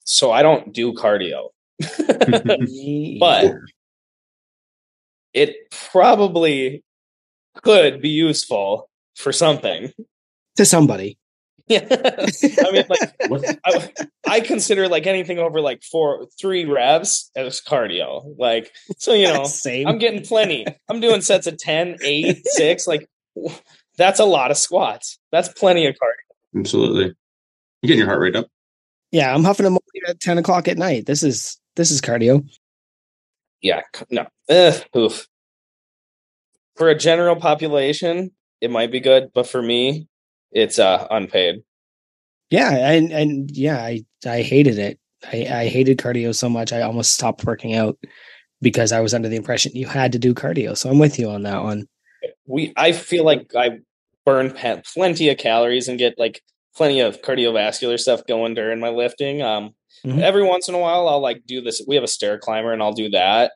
So 0.05 0.31
I 0.31 0.43
don't 0.43 0.73
do 0.73 0.93
cardio. 0.93 1.49
But- 3.21 3.55
it 5.35 5.71
probably 5.71 6.83
could 7.63 8.01
be 8.01 8.09
useful 8.09 8.88
for 9.19 9.33
something. 9.33 9.93
to 10.57 10.65
somebody. 10.65 11.19
Yeah. 11.71 11.87
I 11.91 12.71
mean, 12.73 12.85
like, 12.89 13.59
I, 13.63 13.93
I 14.27 14.41
consider 14.41 14.89
like 14.89 15.07
anything 15.07 15.39
over 15.39 15.61
like 15.61 15.83
four, 15.83 16.27
three 16.41 16.65
reps 16.65 17.31
as 17.37 17.61
cardio. 17.61 18.35
Like, 18.39 18.73
so, 18.97 19.13
you 19.13 19.27
know, 19.27 19.45
Same. 19.45 19.87
I'm 19.87 19.99
getting 19.99 20.25
plenty. 20.25 20.65
I'm 20.89 21.01
doing 21.01 21.21
sets 21.21 21.47
of 21.47 21.59
10, 21.59 21.99
8, 22.03 22.41
6. 22.47 22.87
Like, 22.87 23.07
that's 23.99 24.19
a 24.19 24.25
lot 24.25 24.51
of 24.51 24.57
squats. 24.57 25.19
That's 25.31 25.51
plenty 25.51 25.87
of 25.87 25.95
cardio. 25.97 26.59
Absolutely. 26.61 27.05
You're 27.83 27.89
getting 27.89 27.99
your 27.99 28.07
heart 28.09 28.21
rate 28.21 28.37
up. 28.37 28.47
Yeah, 29.13 29.35
I'm 29.35 29.45
huffing 29.45 29.67
ammonia 29.67 29.83
at 30.09 30.21
ten 30.21 30.39
o'clock 30.39 30.69
at 30.69 30.79
night. 30.79 31.05
This 31.05 31.23
is 31.23 31.59
this 31.77 31.91
is 31.91 32.01
cardio. 32.01 32.49
Yeah. 33.61 33.83
No. 34.11 34.27
Ugh, 34.49 34.83
oof. 34.97 35.27
For 36.77 36.89
a 36.89 36.97
general 36.97 37.37
population, 37.37 38.31
it 38.61 38.71
might 38.71 38.91
be 38.91 39.01
good. 39.01 39.31
But 39.35 39.47
for 39.47 39.63
me, 39.63 40.09
it's 40.53 40.79
uh 40.79 41.07
unpaid. 41.11 41.63
Yeah, 42.51 42.71
and 42.93 43.13
and 43.13 43.51
yeah, 43.51 43.79
I 43.83 44.05
I 44.27 44.43
hated 44.43 44.79
it. 44.79 44.99
I 45.33 45.47
I 45.51 45.69
hated 45.69 45.99
cardio 45.99 46.35
so 46.35 46.49
much 46.49 46.73
I 46.73 46.83
almost 46.83 47.15
stopped 47.15 47.45
working 47.45 47.75
out 47.75 47.99
because 48.63 48.93
I 48.93 49.01
was 49.01 49.15
under 49.15 49.29
the 49.29 49.37
impression 49.37 49.73
you 49.75 49.87
had 49.87 50.13
to 50.13 50.19
do 50.19 50.35
cardio. 50.35 50.77
So 50.77 50.91
I'm 50.91 50.99
with 50.99 51.19
you 51.19 51.29
on 51.31 51.43
that 51.45 51.63
one. 51.63 51.87
we 52.47 52.73
I 52.77 52.93
feel 52.93 53.25
like 53.25 53.55
I 53.57 53.79
burn 54.25 54.53
plenty 54.95 55.29
of 55.31 55.39
calories 55.39 55.89
and 55.89 55.99
get 55.99 56.19
like 56.19 56.43
plenty 56.77 57.01
of 57.01 57.23
cardiovascular 57.23 57.99
stuff 57.99 58.23
going 58.27 58.55
during 58.55 58.79
my 58.81 58.91
lifting. 58.91 59.43
Um, 59.43 59.75
Mhm. 60.05 60.21
every 60.21 60.45
once 60.45 60.69
in 60.69 60.75
a 60.75 60.79
while, 60.79 61.09
I'll 61.09 61.21
like 61.21 61.43
do 61.47 61.61
this. 61.61 61.83
We 61.87 61.97
have 61.97 62.05
a 62.05 62.09
stair 62.09 62.39
climber, 62.39 62.73
and 62.73 62.81
I'll 62.83 62.93
do 62.93 63.09
that, 63.11 63.53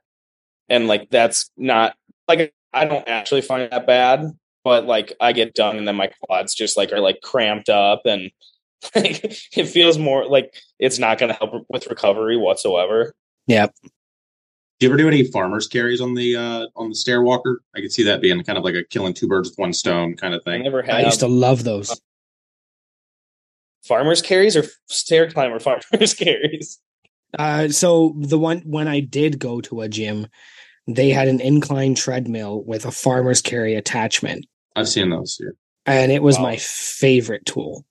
and 0.69 0.89
like 0.89 1.09
that's 1.11 1.51
not 1.57 1.95
like 2.29 2.53
I 2.73 2.85
don't 2.85 3.07
actually 3.09 3.43
find 3.43 3.70
that 3.70 3.87
bad, 3.87 4.27
but 4.64 4.86
like 4.86 5.12
I 5.20 5.32
get 5.32 5.55
done, 5.55 5.76
and 5.76 5.86
then 5.89 5.97
my 5.97 6.10
quads 6.22 6.55
just 6.55 6.76
like 6.76 6.93
are 6.93 7.01
like 7.01 7.20
cramped 7.22 7.68
up, 7.68 8.02
and 8.05 8.30
like 8.94 9.24
it 9.56 9.66
feels 9.66 9.98
more 9.98 10.26
like 10.26 10.55
it's 10.78 10.98
not 10.98 11.18
going 11.18 11.32
to 11.32 11.39
help 11.39 11.66
with 11.68 11.86
recovery 11.86 12.36
whatsoever. 12.36 13.14
Yep. 13.47 13.74
Do 13.82 14.86
you 14.86 14.90
ever 14.90 14.97
do 14.97 15.06
any 15.06 15.24
farmers 15.24 15.68
carries 15.68 16.01
on 16.01 16.14
the 16.14 16.34
uh 16.36 16.66
on 16.74 16.89
the 16.89 16.94
stair 16.94 17.22
walker? 17.22 17.62
I 17.76 17.80
could 17.80 17.93
see 17.93 18.02
that 18.05 18.20
being 18.20 18.43
kind 18.43 18.59
of 18.59 18.64
like 18.64 18.74
a 18.74 18.82
killing 18.84 19.14
two 19.14 19.28
birds 19.28 19.51
with 19.51 19.59
one 19.59 19.72
stone 19.72 20.16
kind 20.16 20.34
of 20.34 20.43
I 20.47 20.51
thing. 20.51 20.62
never 20.64 20.82
had 20.82 20.97
I 20.97 21.01
used 21.02 21.20
to 21.20 21.28
love 21.28 21.62
those. 21.64 22.01
farmers 23.84 24.22
carries 24.22 24.56
or 24.56 24.64
stair 24.89 25.30
climber 25.30 25.59
farmers 25.90 26.14
carries. 26.14 26.78
Uh, 27.39 27.68
so 27.68 28.14
the 28.18 28.39
one 28.39 28.59
when 28.60 28.89
I 28.89 29.01
did 29.01 29.39
go 29.39 29.60
to 29.62 29.80
a 29.82 29.89
gym, 29.89 30.26
they 30.86 31.10
had 31.10 31.28
an 31.28 31.40
incline 31.40 31.94
treadmill 31.94 32.62
with 32.64 32.84
a 32.84 32.90
farmer's 32.90 33.40
carry 33.40 33.74
attachment, 33.74 34.47
I've 34.77 34.89
seen 34.89 35.11
those. 35.11 35.39
Yeah. 35.40 35.51
and 35.86 36.12
it 36.12 36.23
was 36.23 36.36
Wow. 36.36 36.43
my 36.44 36.57
favorite 36.57 37.44
tool. 37.47 37.85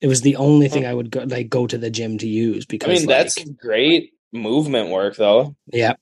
It 0.00 0.06
was 0.06 0.20
the 0.20 0.36
only 0.36 0.68
thing 0.68 0.86
I 0.86 0.94
would 0.94 1.10
go 1.10 1.22
like 1.24 1.48
go 1.48 1.66
to 1.66 1.76
the 1.78 1.90
gym 1.90 2.18
to 2.18 2.28
use 2.28 2.64
because 2.66 2.88
I 2.90 2.92
mean, 2.92 3.06
like, 3.06 3.08
that's 3.08 3.44
great 3.60 4.12
movement 4.32 4.90
work, 4.90 5.16
though. 5.16 5.56
yeah. 5.72 5.94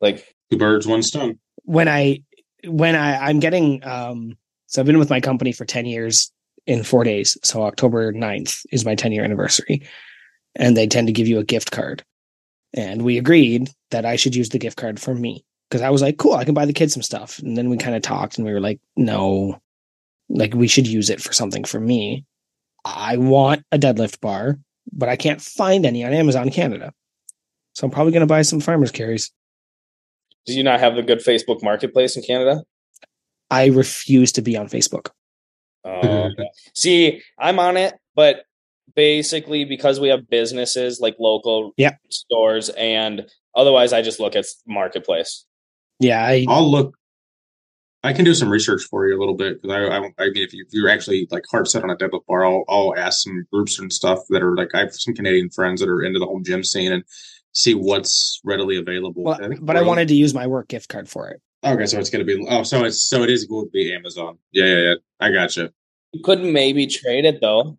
Like, 0.00 0.34
Two 0.50 0.58
birds, 0.58 0.86
one 0.86 1.02
stone. 1.02 1.38
when 1.64 1.88
I 1.88 2.22
when 2.66 2.94
I 2.96 3.16
I'm 3.16 3.40
getting 3.40 3.82
um 3.84 4.36
so 4.66 4.80
I've 4.82 4.86
been 4.86 4.98
with 4.98 5.10
my 5.10 5.20
company 5.20 5.52
for 5.52 5.64
10 5.64 5.86
years 5.86 6.30
in 6.66 6.82
4 6.82 7.04
days. 7.04 7.36
So 7.44 7.62
October 7.62 8.12
9th 8.12 8.66
is 8.72 8.84
my 8.84 8.94
10 8.94 9.12
year 9.12 9.24
anniversary. 9.24 9.86
And 10.56 10.76
they 10.76 10.86
tend 10.86 11.06
to 11.08 11.12
give 11.12 11.26
you 11.28 11.38
a 11.38 11.44
gift 11.44 11.70
card. 11.70 12.02
And 12.74 13.02
we 13.02 13.18
agreed 13.18 13.70
that 13.90 14.04
I 14.04 14.16
should 14.16 14.34
use 14.36 14.48
the 14.50 14.58
gift 14.58 14.76
card 14.76 15.00
for 15.00 15.14
me 15.14 15.44
because 15.68 15.82
I 15.82 15.90
was 15.90 16.02
like, 16.02 16.18
cool, 16.18 16.34
I 16.34 16.44
can 16.44 16.54
buy 16.54 16.66
the 16.66 16.72
kids 16.72 16.92
some 16.94 17.02
stuff. 17.02 17.38
And 17.40 17.56
then 17.56 17.68
we 17.70 17.76
kind 17.76 17.96
of 17.96 18.02
talked 18.02 18.38
and 18.38 18.46
we 18.46 18.52
were 18.52 18.60
like, 18.60 18.80
no, 18.96 19.60
like 20.28 20.54
we 20.54 20.68
should 20.68 20.86
use 20.86 21.10
it 21.10 21.20
for 21.20 21.32
something 21.32 21.64
for 21.64 21.80
me. 21.80 22.24
I 22.84 23.16
want 23.16 23.64
a 23.72 23.78
deadlift 23.78 24.20
bar, 24.20 24.58
but 24.92 25.08
I 25.08 25.16
can't 25.16 25.40
find 25.40 25.86
any 25.86 26.04
on 26.04 26.12
Amazon 26.12 26.50
Canada. 26.50 26.92
So 27.72 27.86
I'm 27.86 27.90
probably 27.90 28.12
going 28.12 28.20
to 28.20 28.26
buy 28.26 28.42
some 28.42 28.60
farmers 28.60 28.90
carries. 28.92 29.32
do 30.46 30.52
you 30.54 30.62
not 30.62 30.78
have 30.80 30.96
a 30.96 31.02
good 31.02 31.18
Facebook 31.20 31.62
Marketplace 31.62 32.16
in 32.16 32.22
Canada? 32.22 32.62
I 33.50 33.66
refuse 33.66 34.32
to 34.32 34.42
be 34.42 34.56
on 34.56 34.68
Facebook. 34.68 35.10
Oh, 35.84 36.28
see, 36.74 37.22
I'm 37.38 37.58
on 37.58 37.76
it, 37.76 37.94
but 38.14 38.44
basically 38.94 39.64
because 39.64 39.98
we 40.00 40.08
have 40.08 40.28
businesses 40.28 41.00
like 41.00 41.16
local 41.18 41.72
Yeah. 41.76 41.96
stores, 42.10 42.68
and 42.70 43.28
otherwise 43.54 43.92
I 43.92 44.02
just 44.02 44.20
look 44.20 44.36
at 44.36 44.44
Marketplace. 44.66 45.44
Yeah, 46.00 46.24
I 46.24 46.46
I'll 46.48 46.70
look. 46.70 46.96
I 48.02 48.12
can 48.12 48.24
do 48.26 48.34
some 48.34 48.50
research 48.50 48.82
for 48.82 49.08
you 49.08 49.16
a 49.16 49.18
little 49.18 49.34
bit 49.34 49.62
because 49.62 49.74
I, 49.74 49.84
I, 49.84 49.96
I 49.96 50.00
mean, 50.00 50.12
if, 50.18 50.52
you, 50.52 50.62
if 50.66 50.74
you're 50.74 50.90
actually 50.90 51.26
like 51.30 51.44
hard 51.50 51.66
set 51.66 51.82
on 51.82 51.90
a 51.90 51.96
deadlift 51.96 52.26
bar, 52.26 52.44
I'll, 52.44 52.64
I'll 52.68 52.94
ask 52.96 53.22
some 53.22 53.46
groups 53.50 53.78
and 53.78 53.90
stuff 53.90 54.18
that 54.28 54.42
are 54.42 54.54
like 54.54 54.74
I 54.74 54.80
have 54.80 54.94
some 54.94 55.14
Canadian 55.14 55.48
friends 55.48 55.80
that 55.80 55.88
are 55.88 56.02
into 56.02 56.18
the 56.18 56.26
home 56.26 56.44
gym 56.44 56.62
scene 56.62 56.92
and 56.92 57.02
see 57.52 57.74
what's 57.74 58.40
readily 58.44 58.76
available. 58.76 59.22
well, 59.22 59.38
think 59.38 59.64
but 59.64 59.76
I 59.76 59.82
wanted 59.82 60.08
to 60.08 60.14
use 60.14 60.34
my 60.34 60.46
work 60.46 60.68
gift 60.68 60.88
card 60.90 61.08
for 61.08 61.28
it. 61.30 61.40
Okay, 61.64 61.86
so 61.86 61.98
it's 61.98 62.10
gonna 62.10 62.24
be 62.24 62.44
oh, 62.50 62.62
so 62.62 62.84
it's 62.84 63.02
so 63.02 63.22
it 63.22 63.30
is 63.30 63.46
going 63.46 63.66
to 63.66 63.70
be 63.70 63.94
Amazon. 63.94 64.36
Yeah, 64.52 64.66
yeah, 64.66 64.80
yeah. 64.80 64.94
I 65.18 65.30
gotcha. 65.30 65.72
You 66.12 66.22
could 66.22 66.42
maybe 66.42 66.86
trade 66.86 67.24
it 67.24 67.40
though. 67.40 67.78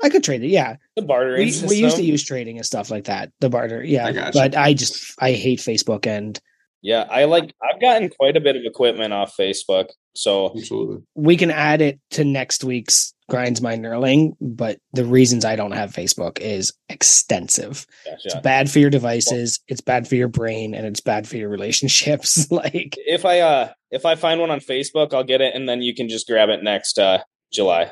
I 0.00 0.08
could 0.08 0.22
trade 0.22 0.44
it. 0.44 0.48
Yeah, 0.48 0.76
The 0.94 1.02
bartering 1.02 1.48
we, 1.48 1.68
we 1.68 1.76
used 1.76 1.96
to 1.96 2.04
use 2.04 2.22
trading 2.22 2.58
and 2.58 2.64
stuff 2.64 2.92
like 2.92 3.04
that. 3.04 3.32
The 3.40 3.50
barter. 3.50 3.82
Yeah, 3.82 4.06
I 4.06 4.12
gotcha. 4.12 4.38
but 4.38 4.56
I 4.56 4.72
just 4.72 5.20
I 5.20 5.32
hate 5.32 5.58
Facebook 5.58 6.06
and 6.06 6.40
Yeah, 6.82 7.06
I 7.10 7.24
like. 7.24 7.52
I've 7.62 7.80
gotten 7.80 8.08
quite 8.08 8.36
a 8.36 8.40
bit 8.40 8.56
of 8.56 8.62
equipment 8.64 9.12
off 9.12 9.34
Facebook, 9.38 9.88
so 10.14 10.52
Absolutely. 10.56 11.02
we 11.14 11.36
can 11.36 11.50
add 11.50 11.80
it 11.80 11.98
to 12.10 12.24
next 12.24 12.62
week's 12.62 13.12
grinds 13.28 13.60
my 13.60 13.76
knurling. 13.76 14.36
But 14.40 14.78
the 14.92 15.04
reasons 15.04 15.44
I 15.44 15.56
don't 15.56 15.72
have 15.72 15.92
Facebook 15.92 16.38
is 16.38 16.72
extensive. 16.88 17.84
It's 18.24 18.36
bad 18.42 18.70
for 18.70 18.78
your 18.78 18.90
devices. 18.90 19.58
It's 19.66 19.80
bad 19.80 20.06
for 20.06 20.14
your 20.14 20.28
brain, 20.28 20.74
and 20.74 20.86
it's 20.86 21.00
bad 21.00 21.26
for 21.26 21.36
your 21.36 21.48
relationships. 21.48 22.48
like 22.50 22.94
If 22.98 23.24
I 23.24 23.40
uh 23.40 23.72
if 23.90 24.06
I 24.06 24.14
find 24.14 24.40
one 24.40 24.50
on 24.50 24.60
Facebook, 24.60 25.12
I'll 25.12 25.24
get 25.24 25.40
it, 25.40 25.54
and 25.54 25.68
then 25.68 25.82
you 25.82 25.94
can 25.94 26.08
just 26.08 26.28
grab 26.28 26.48
it 26.48 26.62
next 26.62 26.98
uh 26.98 27.18
July. 27.52 27.90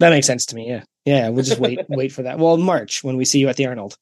That 0.00 0.10
makes 0.10 0.26
sense 0.26 0.46
to 0.46 0.56
me. 0.56 0.68
Yeah. 0.68 0.82
Yeah. 1.04 1.28
We'll 1.28 1.44
just 1.44 1.60
wait, 1.60 1.80
wait 1.88 2.12
for 2.12 2.22
that. 2.22 2.38
Well, 2.38 2.56
March 2.56 3.04
when 3.04 3.16
we 3.16 3.24
see 3.24 3.38
you 3.38 3.48
at 3.48 3.56
the 3.56 3.66
Arnold. 3.66 3.96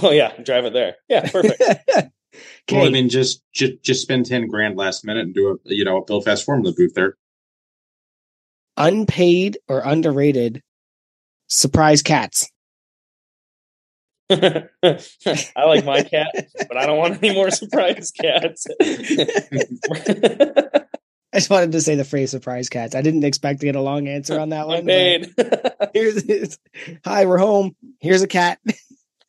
Oh 0.00 0.10
yeah, 0.12 0.36
drive 0.42 0.66
it 0.66 0.72
there. 0.72 0.96
Yeah, 1.08 1.28
perfect. 1.28 1.62
okay. 2.34 2.76
Well, 2.76 2.86
I 2.86 2.90
mean, 2.90 3.08
just 3.08 3.42
just 3.52 3.82
just 3.82 4.02
spend 4.02 4.26
ten 4.26 4.46
grand 4.48 4.76
last 4.76 5.04
minute 5.04 5.26
and 5.26 5.34
do 5.34 5.50
a 5.50 5.56
you 5.64 5.84
know 5.84 5.98
a 5.98 6.04
Build 6.04 6.24
Fast 6.24 6.44
Formula 6.44 6.74
booth 6.76 6.94
there. 6.94 7.16
unpaid 8.76 9.58
or 9.68 9.80
underrated 9.80 10.62
surprise 11.48 12.02
cats. 12.02 12.50
I 14.30 14.68
like 15.64 15.84
my 15.86 16.02
cat, 16.02 16.48
but 16.68 16.76
I 16.76 16.84
don't 16.86 16.98
want 16.98 17.22
any 17.22 17.34
more 17.34 17.50
surprise 17.50 18.10
cats. 18.10 18.66
I 21.30 21.38
just 21.40 21.50
wanted 21.50 21.72
to 21.72 21.80
say 21.80 21.94
the 21.94 22.04
phrase 22.04 22.30
surprise 22.30 22.68
cats. 22.68 22.94
I 22.94 23.02
didn't 23.02 23.24
expect 23.24 23.60
to 23.60 23.66
get 23.66 23.76
a 23.76 23.80
long 23.80 24.06
answer 24.06 24.38
on 24.38 24.50
that 24.50 24.66
one. 24.66 24.84
but 24.84 24.94
Unpaid. 24.94 25.34
Here's, 25.94 26.24
here's 26.24 26.58
hi, 27.04 27.24
we're 27.24 27.38
home. 27.38 27.74
Here's 28.00 28.22
a 28.22 28.26
cat. 28.26 28.58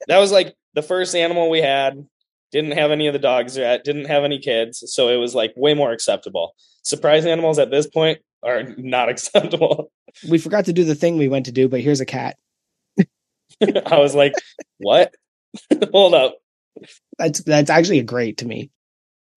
that 0.08 0.18
was 0.18 0.32
like 0.32 0.56
the 0.74 0.82
first 0.82 1.16
animal 1.16 1.50
we 1.50 1.62
had. 1.62 2.06
Didn't 2.52 2.72
have 2.72 2.92
any 2.92 3.08
of 3.08 3.14
the 3.14 3.20
dogs 3.20 3.58
yet. 3.58 3.84
Didn't 3.84 4.06
have 4.06 4.24
any 4.24 4.40
kids, 4.40 4.84
so 4.88 5.10
it 5.10 5.18
was 5.18 5.36
like 5.36 5.54
way 5.56 5.74
more 5.74 5.92
acceptable. 5.92 6.56
Surprise 6.84 7.26
animals 7.26 7.60
at 7.60 7.70
this 7.70 7.88
point 7.88 8.20
are 8.44 8.64
not 8.78 9.10
acceptable. 9.10 9.92
We 10.28 10.38
forgot 10.38 10.66
to 10.66 10.74
do 10.74 10.84
the 10.84 10.96
thing 10.96 11.18
we 11.18 11.28
went 11.28 11.46
to 11.46 11.52
do, 11.52 11.68
but 11.68 11.82
here's 11.82 12.02
a 12.02 12.06
cat. 12.06 12.38
I 13.62 13.98
was 13.98 14.16
like, 14.16 14.34
"What? 14.78 15.14
Hold 15.92 16.14
up." 16.14 16.38
That's 17.18 17.44
that's 17.44 17.70
actually 17.70 18.00
a 18.00 18.04
great 18.04 18.38
to 18.38 18.48
me. 18.48 18.72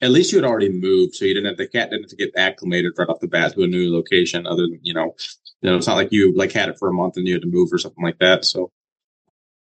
At 0.01 0.11
least 0.11 0.33
you 0.33 0.39
had 0.39 0.49
already 0.49 0.69
moved, 0.69 1.15
so 1.15 1.25
you 1.25 1.35
didn't 1.35 1.49
have 1.49 1.57
the 1.59 1.69
cat 1.69 1.91
didn't 1.91 2.05
have 2.05 2.11
to 2.11 2.17
get 2.17 2.37
acclimated 2.37 2.93
right 2.99 3.09
off 3.09 3.21
the 3.21 3.29
bat 3.29 3.55
to 3.55 3.63
a 3.63 3.67
new 3.67 3.93
location. 3.93 4.47
Other 4.47 4.63
than 4.63 4.81
you 4.83 4.95
know, 4.95 5.15
you 5.61 5.71
know, 5.71 5.77
it's 5.77 5.87
not 5.87 5.97
like 5.97 6.13
you 6.13 6.35
like 6.37 6.53
had 6.53 6.69
it 6.69 6.79
for 6.79 6.89
a 6.89 6.93
month 6.93 7.17
and 7.17 7.27
you 7.27 7.35
had 7.35 7.43
to 7.43 7.49
move 7.49 7.73
or 7.73 7.79
something 7.79 8.05
like 8.05 8.19
that. 8.19 8.45
So 8.45 8.71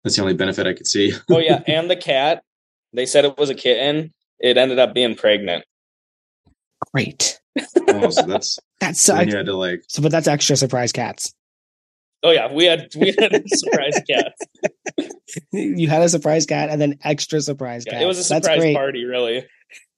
that's 0.02 0.16
the 0.16 0.22
only 0.22 0.34
benefit 0.34 0.66
I 0.66 0.72
could 0.72 0.86
see. 0.86 1.12
Oh 1.30 1.38
yeah, 1.38 1.62
and 1.66 1.90
the 1.90 1.96
cat. 1.96 2.42
They 2.92 3.06
said 3.06 3.24
it 3.24 3.36
was 3.38 3.50
a 3.50 3.54
kitten. 3.54 4.12
It 4.38 4.56
ended 4.56 4.78
up 4.78 4.94
being 4.94 5.14
pregnant. 5.14 5.64
Great. 6.92 7.40
oh, 7.88 8.10
so 8.10 8.22
that's 8.22 8.58
That's 8.80 9.00
so, 9.00 9.18
you 9.20 9.34
had 9.34 9.46
to 9.46 9.56
like 9.56 9.82
so 9.88 10.02
but 10.02 10.12
that's 10.12 10.28
extra 10.28 10.56
surprise 10.56 10.92
cats. 10.92 11.32
Oh 12.22 12.30
yeah, 12.30 12.52
we 12.52 12.64
had 12.66 12.88
we 12.96 13.14
had 13.18 13.32
a 13.34 13.42
surprise 13.56 14.00
cat. 14.08 14.32
You 15.52 15.88
had 15.88 16.02
a 16.02 16.08
surprise 16.08 16.46
cat 16.46 16.70
and 16.70 16.80
then 16.80 16.98
extra 17.04 17.40
surprise 17.40 17.84
Yeah, 17.86 17.94
cat. 17.94 18.02
it 18.02 18.06
was 18.06 18.16
a 18.18 18.28
That's 18.32 18.46
surprise 18.46 18.60
great. 18.60 18.74
party, 18.76 19.04
really. 19.04 19.40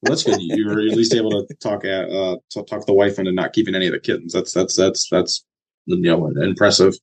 Well, 0.02 0.10
that's 0.10 0.24
good. 0.24 0.40
You 0.40 0.66
were 0.66 0.80
at 0.80 0.96
least 0.96 1.14
able 1.14 1.46
to 1.46 1.54
talk 1.56 1.84
at 1.84 2.08
uh 2.10 2.36
to 2.50 2.62
talk 2.64 2.86
the 2.86 2.94
wife 2.94 3.18
into 3.18 3.32
not 3.32 3.52
keeping 3.52 3.74
any 3.74 3.86
of 3.86 3.92
the 3.92 4.00
kittens. 4.00 4.32
That's 4.32 4.52
that's 4.52 4.74
that's 4.76 5.08
that's 5.10 5.44
you 5.86 6.00
know 6.00 6.26
impressive. 6.42 6.94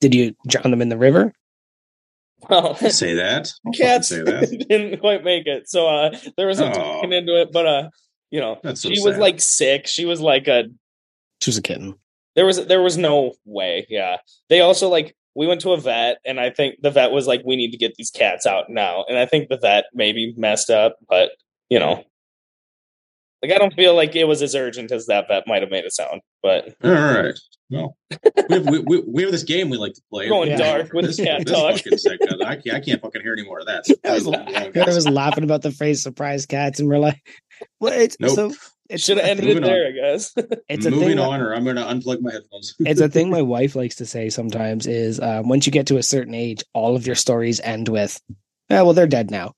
Did 0.00 0.14
you 0.14 0.34
drown 0.46 0.70
them 0.70 0.82
in 0.82 0.88
the 0.88 0.96
river? 0.98 1.32
Well, 2.48 2.74
Say 2.76 3.14
that. 3.14 3.52
Don't 3.64 3.76
cats 3.76 4.08
say 4.08 4.22
that. 4.22 4.66
didn't 4.68 5.00
quite 5.00 5.24
make 5.24 5.46
it, 5.46 5.68
so 5.68 5.86
uh, 5.88 6.16
there 6.36 6.46
was 6.46 6.58
some 6.58 6.70
Oh. 6.70 6.72
talking 6.74 7.12
into 7.12 7.40
it. 7.40 7.50
But 7.52 7.66
uh, 7.66 7.88
you 8.30 8.40
know, 8.40 8.58
That's 8.62 8.82
so 8.82 8.90
she 8.90 9.00
was 9.02 9.18
like 9.18 9.40
sick. 9.40 9.86
She 9.86 10.04
was 10.04 10.20
like 10.20 10.46
a. 10.48 10.64
She 11.42 11.50
was 11.50 11.58
a 11.58 11.62
kitten. 11.62 11.94
There 12.36 12.46
was 12.46 12.66
there 12.66 12.82
was 12.82 12.96
no 12.96 13.34
way. 13.44 13.86
Yeah, 13.88 14.18
they 14.48 14.60
also 14.60 14.88
like 14.88 15.16
we 15.34 15.46
went 15.46 15.60
to 15.62 15.72
a 15.72 15.76
vet, 15.80 16.18
and 16.24 16.38
I 16.38 16.50
think 16.50 16.76
the 16.82 16.90
vet 16.90 17.10
was 17.10 17.26
like, 17.26 17.42
"We 17.44 17.56
need 17.56 17.70
to 17.72 17.76
get 17.78 17.94
these 17.96 18.10
cats 18.10 18.46
out 18.46 18.70
now." 18.70 19.04
And 19.08 19.18
I 19.18 19.26
think 19.26 19.48
the 19.48 19.58
vet 19.58 19.84
maybe 19.92 20.34
messed 20.36 20.70
up, 20.70 20.96
but 21.08 21.30
you 21.70 21.78
know, 21.80 22.04
like 23.42 23.52
I 23.52 23.58
don't 23.58 23.74
feel 23.74 23.94
like 23.94 24.14
it 24.16 24.24
was 24.24 24.42
as 24.42 24.54
urgent 24.54 24.90
as 24.92 25.06
that 25.06 25.26
vet 25.28 25.46
might 25.46 25.62
have 25.62 25.70
made 25.70 25.84
it 25.84 25.92
sound. 25.92 26.20
But 26.42 26.74
All 26.84 26.90
right. 26.90 27.34
Well, 27.70 27.96
we 28.48 28.54
have, 28.56 28.66
we, 28.66 28.78
we, 28.80 29.00
we 29.06 29.22
have 29.22 29.32
this 29.32 29.42
game 29.42 29.68
we 29.68 29.76
like 29.76 29.92
to 29.94 30.00
play. 30.10 30.28
Going 30.28 30.50
Yeah. 30.50 30.56
dark 30.56 30.92
with 30.94 31.04
this, 31.06 31.16
cat 31.16 31.44
this 31.44 31.52
talk. 31.54 31.76
fucking 31.76 31.98
segment. 31.98 32.42
I 32.42 32.56
can't, 32.56 32.76
I 32.76 32.80
can't 32.80 33.00
fucking 33.02 33.20
hear 33.22 33.34
any 33.34 33.44
more 33.44 33.60
of 33.60 33.66
that. 33.66 33.84
I 34.04 34.12
was, 34.14 34.26
I 34.26 34.94
was 34.94 35.08
laughing 35.08 35.44
about 35.44 35.62
the 35.62 35.70
phrase 35.70 36.02
surprise 36.02 36.46
cats 36.46 36.80
and 36.80 36.88
we're 36.88 36.98
like, 36.98 37.20
well, 37.80 37.92
it's 37.92 38.16
Nope. 38.20 38.34
so 38.34 38.52
it's 38.88 39.04
should 39.04 39.18
have 39.18 39.26
ended 39.26 39.44
it 39.44 39.48
moving 39.48 39.64
on. 39.64 39.70
there, 39.70 39.88
I 39.88 39.90
guess. 39.90 40.32
it's 40.70 40.86
a 40.86 40.90
Moving 40.90 41.08
thing 41.08 41.18
on, 41.18 41.42
or 41.42 41.54
I'm 41.54 41.64
going 41.64 41.76
to 41.76 41.82
unplug 41.82 42.22
my 42.22 42.32
headphones. 42.32 42.74
it's 42.80 43.02
a 43.02 43.08
thing 43.08 43.28
my 43.28 43.42
wife 43.42 43.76
likes 43.76 43.96
to 43.96 44.06
say 44.06 44.30
sometimes 44.30 44.86
is 44.86 45.20
um, 45.20 45.46
once 45.48 45.66
you 45.66 45.72
get 45.72 45.88
to 45.88 45.98
a 45.98 46.02
certain 46.02 46.34
age, 46.34 46.64
all 46.72 46.96
of 46.96 47.06
your 47.06 47.16
stories 47.16 47.60
end 47.60 47.88
with, 47.90 48.18
yeah, 48.70 48.80
well, 48.80 48.94
they're 48.94 49.06
dead 49.06 49.30
now. 49.30 49.52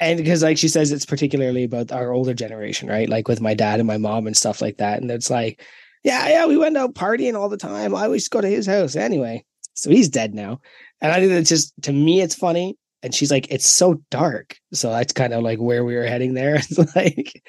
and 0.00 0.16
because 0.18 0.42
like 0.42 0.58
she 0.58 0.66
says 0.68 0.90
it's 0.90 1.06
particularly 1.06 1.62
about 1.62 1.92
our 1.92 2.10
older 2.12 2.34
generation 2.34 2.88
right 2.88 3.08
like 3.08 3.28
with 3.28 3.40
my 3.40 3.54
dad 3.54 3.78
and 3.78 3.86
my 3.86 3.96
mom 3.96 4.26
and 4.26 4.36
stuff 4.36 4.60
like 4.60 4.78
that 4.78 5.00
and 5.00 5.08
it's 5.08 5.30
like 5.30 5.62
yeah 6.04 6.28
yeah 6.28 6.46
we 6.46 6.56
went 6.56 6.76
out 6.76 6.94
partying 6.94 7.34
all 7.34 7.48
the 7.48 7.56
time. 7.56 7.94
I 7.94 8.04
always 8.04 8.28
go 8.28 8.40
to 8.40 8.48
his 8.48 8.66
house 8.66 8.96
anyway. 8.96 9.44
So 9.74 9.90
he's 9.90 10.08
dead 10.08 10.34
now. 10.34 10.60
And 11.00 11.12
i 11.12 11.20
think 11.20 11.32
it's 11.32 11.48
just 11.48 11.72
to 11.82 11.92
me 11.92 12.20
it's 12.20 12.34
funny. 12.34 12.76
And 13.02 13.14
she's 13.14 13.30
like 13.30 13.50
it's 13.50 13.66
so 13.66 14.02
dark. 14.10 14.56
So 14.72 14.90
that's 14.90 15.12
kind 15.12 15.32
of 15.32 15.42
like 15.42 15.58
where 15.58 15.84
we 15.84 15.94
were 15.94 16.04
heading 16.06 16.34
there. 16.34 16.56
It's 16.70 16.78
like 16.96 17.42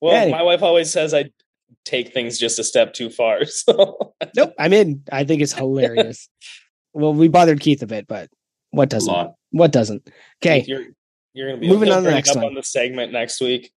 Well, 0.00 0.14
Anyway. 0.14 0.38
my 0.38 0.42
wife 0.42 0.62
always 0.62 0.90
says 0.92 1.12
I 1.14 1.30
take 1.84 2.12
things 2.12 2.38
just 2.38 2.58
a 2.58 2.64
step 2.64 2.92
too 2.94 3.10
far. 3.10 3.44
So. 3.46 4.14
Nope 4.36 4.52
i'm 4.58 4.72
in. 4.72 5.02
I 5.10 5.24
think 5.24 5.42
it's 5.42 5.52
hilarious. 5.52 6.28
Well 6.92 7.14
we 7.14 7.28
bothered 7.28 7.60
keith 7.60 7.82
a 7.82 7.86
bit 7.86 8.06
but 8.06 8.28
what 8.70 8.88
doesn't? 8.88 9.32
what 9.50 9.70
doesn't? 9.72 10.08
Okay. 10.42 10.64
You're 10.66 10.84
you're 11.34 11.48
gonna 11.48 11.60
be 11.60 11.68
Moving 11.68 11.90
on 11.90 12.02
to 12.02 12.08
the 12.08 12.14
next 12.14 12.30
up 12.30 12.36
one. 12.36 12.46
on 12.46 12.54
the 12.54 12.62
segment 12.62 13.12
next 13.12 13.40
week. 13.40 13.72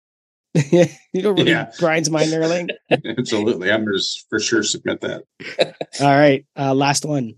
you 0.70 1.22
don't 1.22 1.36
really 1.36 1.50
Yeah. 1.50 1.70
grinds 1.78 2.10
my 2.10 2.24
knurling 2.24 2.68
Absolutely. 3.18 3.72
I'm 3.72 3.86
just 3.90 4.26
for 4.28 4.38
sure 4.38 4.62
submit 4.62 5.00
that. 5.00 5.22
All 6.00 6.06
right, 6.08 6.44
uh, 6.58 6.74
last 6.74 7.04
one 7.04 7.34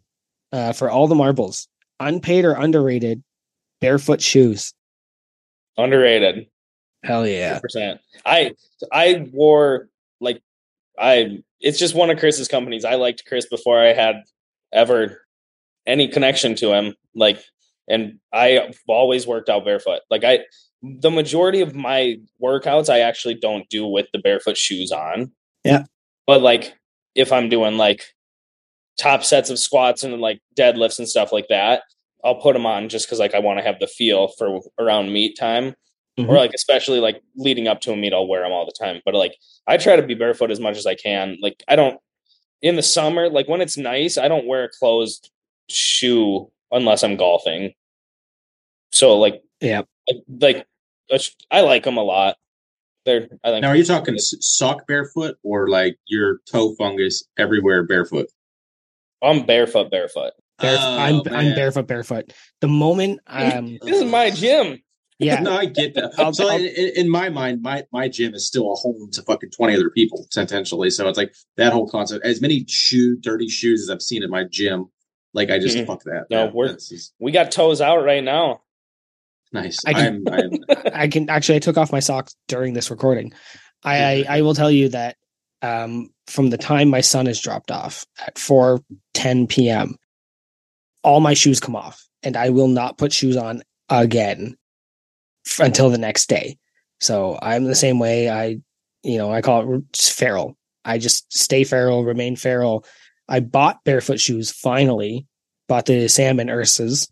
uh, 0.53 0.73
for 0.73 0.91
all 0.91 1.07
the 1.07 1.15
marbles. 1.15 1.69
Unpaid 2.01 2.45
or 2.45 2.53
underrated 2.55 3.23
barefoot 3.81 4.21
shoes. 4.21 4.75
Underrated. 5.77 6.47
Hell 7.05 7.27
yeah! 7.27 7.59
percent. 7.59 8.01
I 8.25 8.53
I 8.93 9.29
wore 9.33 9.89
like 10.21 10.41
I 10.99 11.43
it's 11.61 11.79
just 11.79 11.95
one 11.95 12.11
of 12.11 12.19
Chris's 12.19 12.49
companies. 12.49 12.85
I 12.85 12.95
liked 12.95 13.25
Chris 13.27 13.47
before 13.47 13.79
I 13.79 13.93
had 13.93 14.17
ever 14.73 15.21
any 15.87 16.09
connection 16.09 16.55
to 16.57 16.73
him. 16.73 16.95
Like 17.15 17.43
and 17.89 18.19
I've 18.33 18.79
always 18.89 19.27
worked 19.27 19.49
out 19.51 19.65
barefoot. 19.65 20.01
Like 20.11 20.25
I 20.25 20.41
the 21.01 21.11
majority 21.11 21.61
of 21.63 21.75
my 21.75 22.17
workouts 22.43 22.89
I 22.93 23.01
actually 23.01 23.35
don't 23.37 23.69
do 23.71 23.87
with 23.87 24.07
the 24.13 24.19
barefoot 24.19 24.57
shoes 24.57 24.93
on. 24.93 25.33
Yeah. 25.65 25.85
But 26.27 26.43
like 26.43 26.75
if 27.15 27.33
I'm 27.33 27.49
doing 27.49 27.77
like 27.79 28.05
top 28.99 29.25
sets 29.25 29.51
of 29.51 29.59
squats 29.59 30.05
and 30.05 30.21
like 30.21 30.41
deadlifts 30.59 30.99
and 30.99 31.09
stuff 31.09 31.33
like 31.33 31.47
that, 31.49 31.83
I'll 32.25 32.35
put 32.41 32.53
them 32.55 32.67
on 32.67 32.89
just 32.89 33.07
because 33.07 33.19
like 33.19 33.35
I 33.35 33.39
want 33.39 33.59
to 33.59 33.65
have 33.65 33.79
the 33.81 33.87
feel 33.87 34.29
for 34.29 34.61
around 34.79 35.13
meet 35.13 35.39
time 35.39 35.75
Mhm. 36.19 36.29
or 36.29 36.37
like 36.37 36.53
especially 36.55 37.01
like 37.01 37.21
leading 37.35 37.67
up 37.67 37.81
to 37.81 37.93
a 37.93 37.97
meet 37.97 38.13
i'll 38.13 38.29
wear 38.29 38.43
them 38.43 38.53
all 38.53 38.65
the 38.65 38.71
time 38.85 39.01
but 39.05 39.15
like 39.17 39.35
i 39.67 39.77
try 39.77 39.97
to 39.97 40.03
be 40.07 40.15
barefoot 40.15 40.53
as 40.53 40.61
much 40.61 40.77
as 40.77 40.87
i 40.87 40.95
can 40.95 41.37
like 41.43 41.61
i 41.67 41.75
don't 41.75 41.99
in 42.63 42.77
the 42.77 42.85
summer 42.85 43.29
like 43.29 43.49
when 43.49 43.61
it's 43.61 43.77
nice 43.77 44.17
i 44.17 44.29
don't 44.29 44.47
wear 44.47 44.63
a 44.63 44.69
closed 44.79 45.33
shoe 45.69 46.49
unless 46.71 47.03
i'm 47.03 47.17
golfing 47.17 47.73
so 48.93 49.19
like 49.19 49.43
Yeah. 49.61 49.83
like, 50.09 50.23
like 50.41 50.67
i 51.51 51.61
like 51.61 51.85
them 51.85 51.97
a 51.97 52.03
lot 52.03 52.37
they're 53.05 53.29
i 53.45 53.51
think 53.51 53.63
Now, 53.63 53.69
are 53.69 53.77
you 53.77 53.85
talking 53.85 54.15
s- 54.15 54.35
sock 54.41 54.87
barefoot 54.87 55.37
or 55.43 55.69
like 55.69 55.97
your 56.07 56.39
toe 56.51 56.75
fungus 56.77 57.25
everywhere 57.39 57.83
barefoot? 57.85 58.27
i'm 59.23 59.45
barefoot 59.47 59.91
barefoot 59.91 60.33
Baref- 60.61 60.79
Oh, 60.81 60.99
I'm 60.99 61.21
I'm 61.35 61.55
barefoot 61.57 61.89
barefoot. 61.89 62.33
The 62.61 62.69
moment 62.69 63.19
um 63.27 63.77
this 63.83 64.01
is 64.01 64.05
my 64.11 64.31
gym 64.31 64.79
yeah 65.19 65.41
no, 65.47 65.57
I 65.57 65.67
get 65.67 65.95
that. 65.95 66.13
I'll- 66.19 66.33
so 66.33 66.49
I'll- 66.49 66.57
in, 66.59 66.67
in 66.67 66.93
in 66.97 67.09
my 67.09 67.29
mind, 67.29 67.61
my 67.63 67.83
my 67.93 68.09
gym 68.09 68.35
is 68.35 68.47
still 68.47 68.71
a 68.73 68.75
home 68.77 69.11
to 69.13 69.23
fucking 69.23 69.51
twenty 69.51 69.75
other 69.75 69.91
people 69.91 70.27
potentially. 70.33 70.91
So 70.91 71.09
it's 71.09 71.19
like 71.19 71.35
that 71.57 71.73
whole 71.73 71.89
concept. 71.89 72.25
As 72.25 72.41
many 72.41 72.65
shoe 72.69 73.17
dirty 73.21 73.49
shoes 73.49 73.83
as 73.83 73.91
I've 73.91 74.03
seen 74.03 74.23
at 74.23 74.31
my 74.31 74.45
gym, 74.51 74.87
like 75.33 75.51
I 75.51 75.59
just 75.59 75.77
Mhm. 75.77 75.87
fuck 75.89 76.03
that. 76.05 76.27
No, 76.31 76.45
Yeah, 76.47 76.51
we're- 76.55 76.73
just 76.75 77.15
we 77.19 77.33
got 77.33 77.51
toes 77.53 77.81
out 77.81 78.05
right 78.05 78.23
now 78.23 78.61
nice. 79.55 79.79
I 79.87 79.93
can- 79.95 80.25
I'm, 80.31 80.51
I'm 80.73 80.85
I 80.95 81.09
can 81.09 81.31
actually 81.31 81.57
I 81.57 81.61
took 81.61 81.79
off 81.79 81.93
my 81.93 82.01
socks 82.01 82.35
during 82.49 82.75
this 82.75 82.91
recording. 82.91 83.33
I 83.83 84.25
I, 84.29 84.39
I 84.39 84.43
will 84.43 84.55
tell 84.55 84.71
you 84.71 84.91
that 84.91 85.17
um 85.63 86.11
from 86.27 86.51
the 86.51 86.59
time 86.59 86.89
my 86.91 87.01
son 87.01 87.27
is 87.27 87.41
dropped 87.41 87.71
off 87.71 88.05
at 88.27 88.39
4 88.39 88.81
10 89.15 89.47
p.m. 89.47 89.97
all 91.03 91.21
my 91.21 91.35
shoes 91.35 91.61
come 91.61 91.77
off 91.77 92.07
and 92.23 92.37
I 92.37 92.51
will 92.51 92.69
not 92.69 92.99
put 92.99 93.13
shoes 93.13 93.37
on 93.37 93.63
again 93.89 94.57
f- 95.49 95.61
until 95.61 95.91
the 95.91 95.99
next 95.99 96.29
day. 96.29 96.57
So 97.01 97.39
I'm 97.43 97.65
the 97.65 97.75
same 97.75 97.99
way. 97.99 98.29
I 98.31 98.59
you 99.03 99.19
know, 99.19 99.31
I 99.31 99.43
call 99.43 99.75
it 99.75 99.97
feral. 99.97 100.57
I 100.87 100.97
just 100.99 101.31
stay 101.37 101.65
feral, 101.65 102.05
remain 102.05 102.37
feral. 102.37 102.85
I 103.29 103.41
bought 103.41 103.85
barefoot 103.85 104.19
shoes 104.21 104.51
finally, 104.51 105.27
bought 105.69 105.87
the 105.87 106.09
salmon 106.09 106.49
Ursas. 106.49 107.11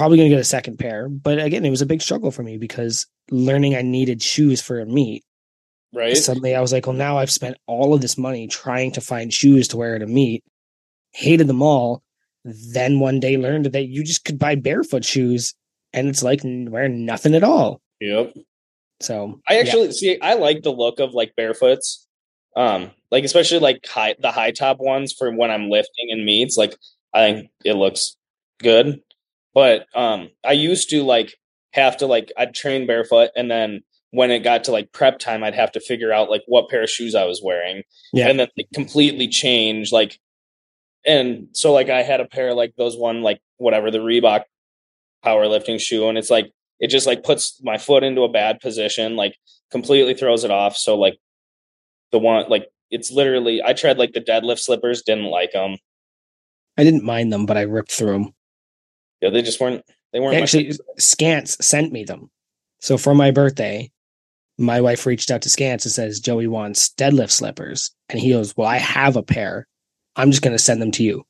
Probably 0.00 0.16
gonna 0.16 0.30
get 0.30 0.40
a 0.40 0.44
second 0.44 0.78
pair, 0.78 1.08
but 1.08 1.38
again, 1.38 1.64
it 1.64 1.70
was 1.70 1.82
a 1.82 1.86
big 1.86 2.00
struggle 2.00 2.30
for 2.30 2.42
me 2.42 2.56
because 2.56 3.06
learning 3.30 3.76
I 3.76 3.82
needed 3.82 4.22
shoes 4.22 4.62
for 4.62 4.80
a 4.80 4.86
meet 4.86 5.24
right? 5.92 6.16
Suddenly 6.16 6.54
I 6.54 6.60
was 6.60 6.72
like, 6.72 6.86
well, 6.86 6.96
now 6.96 7.18
I've 7.18 7.30
spent 7.30 7.56
all 7.66 7.94
of 7.94 8.00
this 8.00 8.18
money 8.18 8.46
trying 8.46 8.92
to 8.92 9.00
find 9.00 9.32
shoes 9.32 9.68
to 9.68 9.76
wear 9.76 9.96
at 9.96 10.02
a 10.02 10.06
meet, 10.06 10.44
hated 11.12 11.46
them 11.46 11.62
all. 11.62 12.02
Then 12.44 13.00
one 13.00 13.20
day 13.20 13.36
learned 13.36 13.66
that 13.66 13.88
you 13.88 14.02
just 14.02 14.24
could 14.24 14.38
buy 14.38 14.54
barefoot 14.54 15.04
shoes 15.04 15.54
and 15.92 16.08
it's 16.08 16.22
like 16.22 16.40
wearing 16.44 17.04
nothing 17.04 17.34
at 17.34 17.44
all. 17.44 17.80
Yep. 18.00 18.34
So 19.00 19.40
I 19.48 19.54
yeah. 19.54 19.60
actually 19.60 19.92
see. 19.92 20.20
I 20.20 20.34
like 20.34 20.62
the 20.62 20.72
look 20.72 21.00
of 21.00 21.12
like 21.12 21.34
barefoots, 21.36 22.06
um, 22.56 22.90
like 23.10 23.24
especially 23.24 23.58
like 23.58 23.86
high 23.86 24.14
the 24.18 24.30
high 24.30 24.52
top 24.52 24.78
ones 24.78 25.12
for 25.12 25.34
when 25.34 25.50
I'm 25.50 25.70
lifting 25.70 26.10
in 26.10 26.24
meets. 26.24 26.56
Like 26.56 26.76
I 27.12 27.32
think 27.32 27.50
it 27.64 27.74
looks 27.74 28.16
good, 28.58 29.00
but 29.54 29.86
um, 29.94 30.30
I 30.44 30.52
used 30.52 30.90
to 30.90 31.02
like 31.02 31.34
have 31.72 31.96
to 31.98 32.06
like 32.06 32.32
I'd 32.36 32.54
train 32.54 32.86
barefoot, 32.86 33.30
and 33.36 33.50
then 33.50 33.82
when 34.12 34.30
it 34.30 34.40
got 34.40 34.64
to 34.64 34.72
like 34.72 34.92
prep 34.92 35.18
time, 35.18 35.44
I'd 35.44 35.54
have 35.54 35.72
to 35.72 35.80
figure 35.80 36.12
out 36.12 36.30
like 36.30 36.42
what 36.46 36.68
pair 36.68 36.82
of 36.82 36.90
shoes 36.90 37.14
I 37.14 37.24
was 37.24 37.40
wearing, 37.42 37.82
Yeah. 38.12 38.28
and 38.28 38.38
then 38.40 38.48
like, 38.56 38.68
completely 38.74 39.28
change 39.28 39.92
like. 39.92 40.18
And 41.06 41.48
so 41.52 41.72
like 41.72 41.88
I 41.88 42.02
had 42.02 42.20
a 42.20 42.26
pair 42.26 42.52
like 42.52 42.74
those 42.76 42.96
one 42.96 43.22
like 43.22 43.40
whatever 43.56 43.90
the 43.90 43.98
Reebok 43.98 44.42
powerlifting 45.24 45.80
shoe, 45.80 46.08
and 46.08 46.18
it's 46.18 46.30
like 46.30 46.52
it 46.78 46.88
just 46.88 47.06
like 47.06 47.22
puts 47.22 47.60
my 47.62 47.78
foot 47.78 48.02
into 48.04 48.22
a 48.22 48.28
bad 48.28 48.60
position, 48.60 49.16
like 49.16 49.36
completely 49.70 50.14
throws 50.14 50.44
it 50.44 50.50
off. 50.50 50.76
So 50.76 50.96
like 50.98 51.16
the 52.12 52.18
one 52.18 52.48
like 52.48 52.66
it's 52.90 53.10
literally 53.10 53.62
I 53.62 53.72
tried 53.72 53.96
like 53.98 54.12
the 54.12 54.20
deadlift 54.20 54.58
slippers, 54.58 55.02
didn't 55.02 55.24
like 55.30 55.52
them. 55.52 55.76
I 56.76 56.84
didn't 56.84 57.04
mind 57.04 57.32
them, 57.32 57.46
but 57.46 57.56
I 57.56 57.62
ripped 57.62 57.92
through 57.92 58.12
them. 58.12 58.34
Yeah, 59.20 59.30
they 59.30 59.42
just 59.42 59.60
weren't. 59.60 59.84
They 60.12 60.20
weren't 60.20 60.36
Actually. 60.36 60.72
Scants 60.98 61.62
sent 61.62 61.92
me 61.92 62.04
them. 62.04 62.30
So 62.80 62.96
for 62.96 63.14
my 63.14 63.30
birthday, 63.30 63.90
my 64.58 64.80
wife 64.80 65.06
reached 65.06 65.30
out 65.30 65.42
to 65.42 65.48
Scants 65.48 65.84
and 65.84 65.92
says 65.92 66.20
Joey 66.20 66.46
wants 66.46 66.90
deadlift 66.94 67.30
slippers, 67.30 67.90
and 68.08 68.18
he 68.18 68.30
goes, 68.30 68.56
"Well, 68.56 68.68
I 68.68 68.78
have 68.78 69.16
a 69.16 69.22
pair. 69.22 69.66
I'm 70.16 70.30
just 70.30 70.42
going 70.42 70.56
to 70.56 70.62
send 70.62 70.80
them 70.82 70.90
to 70.92 71.02
you." 71.02 71.24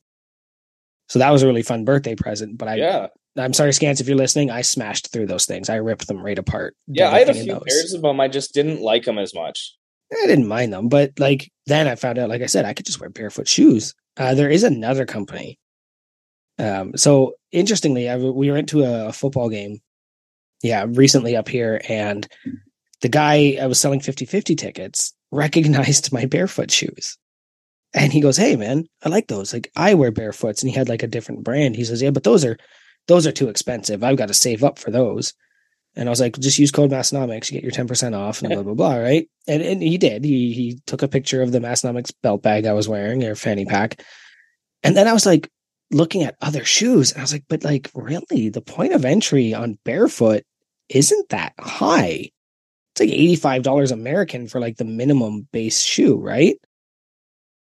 So 1.09 1.19
that 1.19 1.29
was 1.31 1.43
a 1.43 1.47
really 1.47 1.63
fun 1.63 1.85
birthday 1.85 2.15
present. 2.15 2.57
But 2.57 2.69
I, 2.69 2.75
yeah, 2.75 3.07
I'm 3.37 3.53
sorry, 3.53 3.71
Scants, 3.71 4.01
if 4.01 4.07
you're 4.07 4.17
listening, 4.17 4.49
I 4.49 4.61
smashed 4.61 5.11
through 5.11 5.27
those 5.27 5.45
things. 5.45 5.69
I 5.69 5.75
ripped 5.75 6.07
them 6.07 6.23
right 6.23 6.39
apart. 6.39 6.75
yeah. 6.87 7.09
I 7.09 7.19
had 7.19 7.29
a 7.29 7.33
few 7.33 7.53
those. 7.53 7.63
pairs 7.67 7.93
of 7.93 8.01
them. 8.01 8.19
I 8.19 8.27
just 8.27 8.53
didn't 8.53 8.81
like 8.81 9.05
them 9.05 9.17
as 9.17 9.33
much. 9.33 9.75
I 10.11 10.27
didn't 10.27 10.47
mind 10.47 10.73
them, 10.73 10.89
but 10.89 11.17
like 11.19 11.49
then 11.67 11.87
I 11.87 11.95
found 11.95 12.17
out, 12.17 12.29
like 12.29 12.41
I 12.41 12.47
said, 12.47 12.65
I 12.65 12.73
could 12.73 12.85
just 12.85 12.99
wear 12.99 13.09
barefoot 13.09 13.47
shoes. 13.47 13.93
Uh, 14.17 14.33
there 14.33 14.49
is 14.49 14.63
another 14.63 15.05
company. 15.05 15.57
Um, 16.61 16.95
so 16.95 17.33
interestingly, 17.51 18.07
I, 18.07 18.17
we 18.17 18.51
went 18.51 18.69
to 18.69 18.83
a, 18.83 19.11
football 19.11 19.49
game, 19.49 19.79
yeah, 20.61 20.85
recently 20.87 21.35
up 21.35 21.49
here, 21.49 21.81
and 21.89 22.27
the 23.01 23.09
guy 23.09 23.57
I 23.59 23.65
was 23.65 23.79
selling 23.79 23.99
50 23.99 24.25
50 24.25 24.55
tickets 24.55 25.13
recognized 25.31 26.13
my 26.13 26.25
barefoot 26.25 26.69
shoes. 26.69 27.17
And 27.93 28.13
he 28.13 28.21
goes, 28.21 28.37
Hey 28.37 28.55
man, 28.55 28.85
I 29.03 29.09
like 29.09 29.27
those. 29.27 29.51
Like 29.51 29.69
I 29.75 29.95
wear 29.95 30.11
barefoots. 30.11 30.61
And 30.61 30.69
he 30.69 30.77
had 30.77 30.87
like 30.87 31.03
a 31.03 31.07
different 31.07 31.43
brand. 31.43 31.75
He 31.75 31.83
says, 31.83 32.01
Yeah, 32.01 32.11
but 32.11 32.23
those 32.23 32.45
are 32.45 32.57
those 33.07 33.27
are 33.27 33.33
too 33.33 33.49
expensive. 33.49 34.03
I've 34.03 34.17
got 34.17 34.27
to 34.27 34.33
save 34.33 34.63
up 34.63 34.79
for 34.79 34.91
those. 34.91 35.33
And 35.95 36.07
I 36.07 36.09
was 36.09 36.21
like, 36.21 36.39
just 36.39 36.57
use 36.57 36.71
code 36.71 36.91
Massenomics, 36.91 37.51
you 37.51 37.59
get 37.59 37.63
your 37.63 37.85
10% 37.85 38.15
off 38.15 38.41
and 38.41 38.53
blah, 38.53 38.63
blah, 38.63 38.75
blah, 38.75 38.95
right? 38.95 39.27
And 39.45 39.61
and 39.61 39.81
he 39.81 39.97
did. 39.97 40.23
He 40.23 40.53
he 40.53 40.79
took 40.85 41.01
a 41.01 41.09
picture 41.09 41.41
of 41.41 41.51
the 41.51 41.59
Massenomics 41.59 42.13
belt 42.23 42.43
bag 42.43 42.65
I 42.65 42.73
was 42.73 42.87
wearing 42.87 43.25
or 43.25 43.35
fanny 43.35 43.65
pack. 43.65 44.01
And 44.83 44.95
then 44.95 45.07
I 45.07 45.13
was 45.13 45.25
like 45.25 45.49
looking 45.91 46.23
at 46.23 46.37
other 46.41 46.63
shoes. 46.65 47.11
And 47.11 47.19
I 47.19 47.23
was 47.23 47.33
like, 47.33 47.45
but 47.49 47.63
like 47.63 47.89
really, 47.93 48.49
the 48.49 48.61
point 48.61 48.93
of 48.93 49.05
entry 49.05 49.53
on 49.53 49.77
barefoot 49.85 50.43
isn't 50.89 51.29
that 51.29 51.53
high. 51.59 52.31
It's 52.95 52.99
like 52.99 53.09
$85 53.63 53.91
American 53.91 54.47
for 54.47 54.59
like 54.59 54.77
the 54.77 54.85
minimum 54.85 55.47
base 55.53 55.81
shoe, 55.81 56.17
right? 56.17 56.57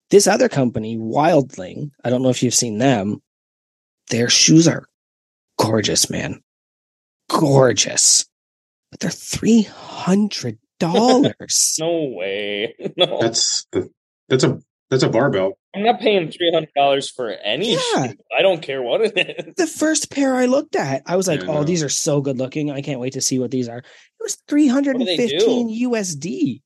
This 0.09 0.25
other 0.25 0.49
company, 0.49 0.97
Wildling, 0.97 1.91
I 2.03 2.09
don't 2.09 2.23
know 2.23 2.29
if 2.29 2.41
you've 2.41 2.55
seen 2.55 2.79
them. 2.79 3.21
Their 4.09 4.27
shoes 4.29 4.67
are 4.67 4.85
gorgeous, 5.59 6.09
man. 6.09 6.41
Gorgeous. 7.29 8.25
But 8.91 9.01
they're 9.01 9.11
$300. 9.11 10.57
No 11.79 12.03
way. 12.15 12.73
No, 12.97 13.19
That's 13.21 13.65
the 13.71 13.89
that's 14.29 14.43
a 14.45 14.61
that's 14.89 15.03
a 15.03 15.09
barbell. 15.09 15.53
I'm 15.75 15.83
not 15.83 15.99
paying 15.99 16.31
three 16.31 16.51
hundred 16.51 16.71
dollars 16.75 17.09
for 17.09 17.29
any. 17.29 17.73
Yeah. 17.73 17.77
shoe. 18.07 18.13
I 18.37 18.41
don't 18.41 18.61
care 18.61 18.81
what 18.81 19.01
it 19.01 19.13
is. 19.15 19.53
the 19.55 19.67
first 19.67 20.11
pair 20.11 20.35
I 20.35 20.45
looked 20.45 20.75
at, 20.75 21.03
I 21.05 21.15
was 21.15 21.27
like, 21.27 21.41
Yeah, 21.41 21.49
oh, 21.49 21.53
no. 21.55 21.63
these 21.63 21.83
are 21.83 21.89
so 21.89 22.21
good 22.21 22.37
looking. 22.37 22.71
I 22.71 22.81
can't 22.81 22.99
wait 22.99 23.13
to 23.13 23.21
see 23.21 23.37
what 23.39 23.51
these 23.51 23.69
are. 23.69 23.77
It 23.77 23.85
was 24.19 24.35
do 24.35 24.55
they 24.55 24.67
315 24.67 25.89
USD. 25.91 26.61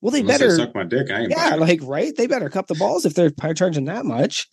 Well, 0.00 0.12
they 0.12 0.20
Unless 0.20 0.38
better, 0.38 0.56
suck 0.56 0.74
my 0.74 0.84
dick. 0.84 1.10
I 1.10 1.22
ain't 1.22 1.30
yeah, 1.30 1.50
buying 1.50 1.60
like, 1.60 1.80
right? 1.82 2.14
They 2.14 2.26
better 2.26 2.50
cup 2.50 2.66
the 2.66 2.74
balls 2.74 3.06
if 3.06 3.14
they're 3.14 3.30
charging 3.54 3.86
that 3.86 4.04
much. 4.04 4.48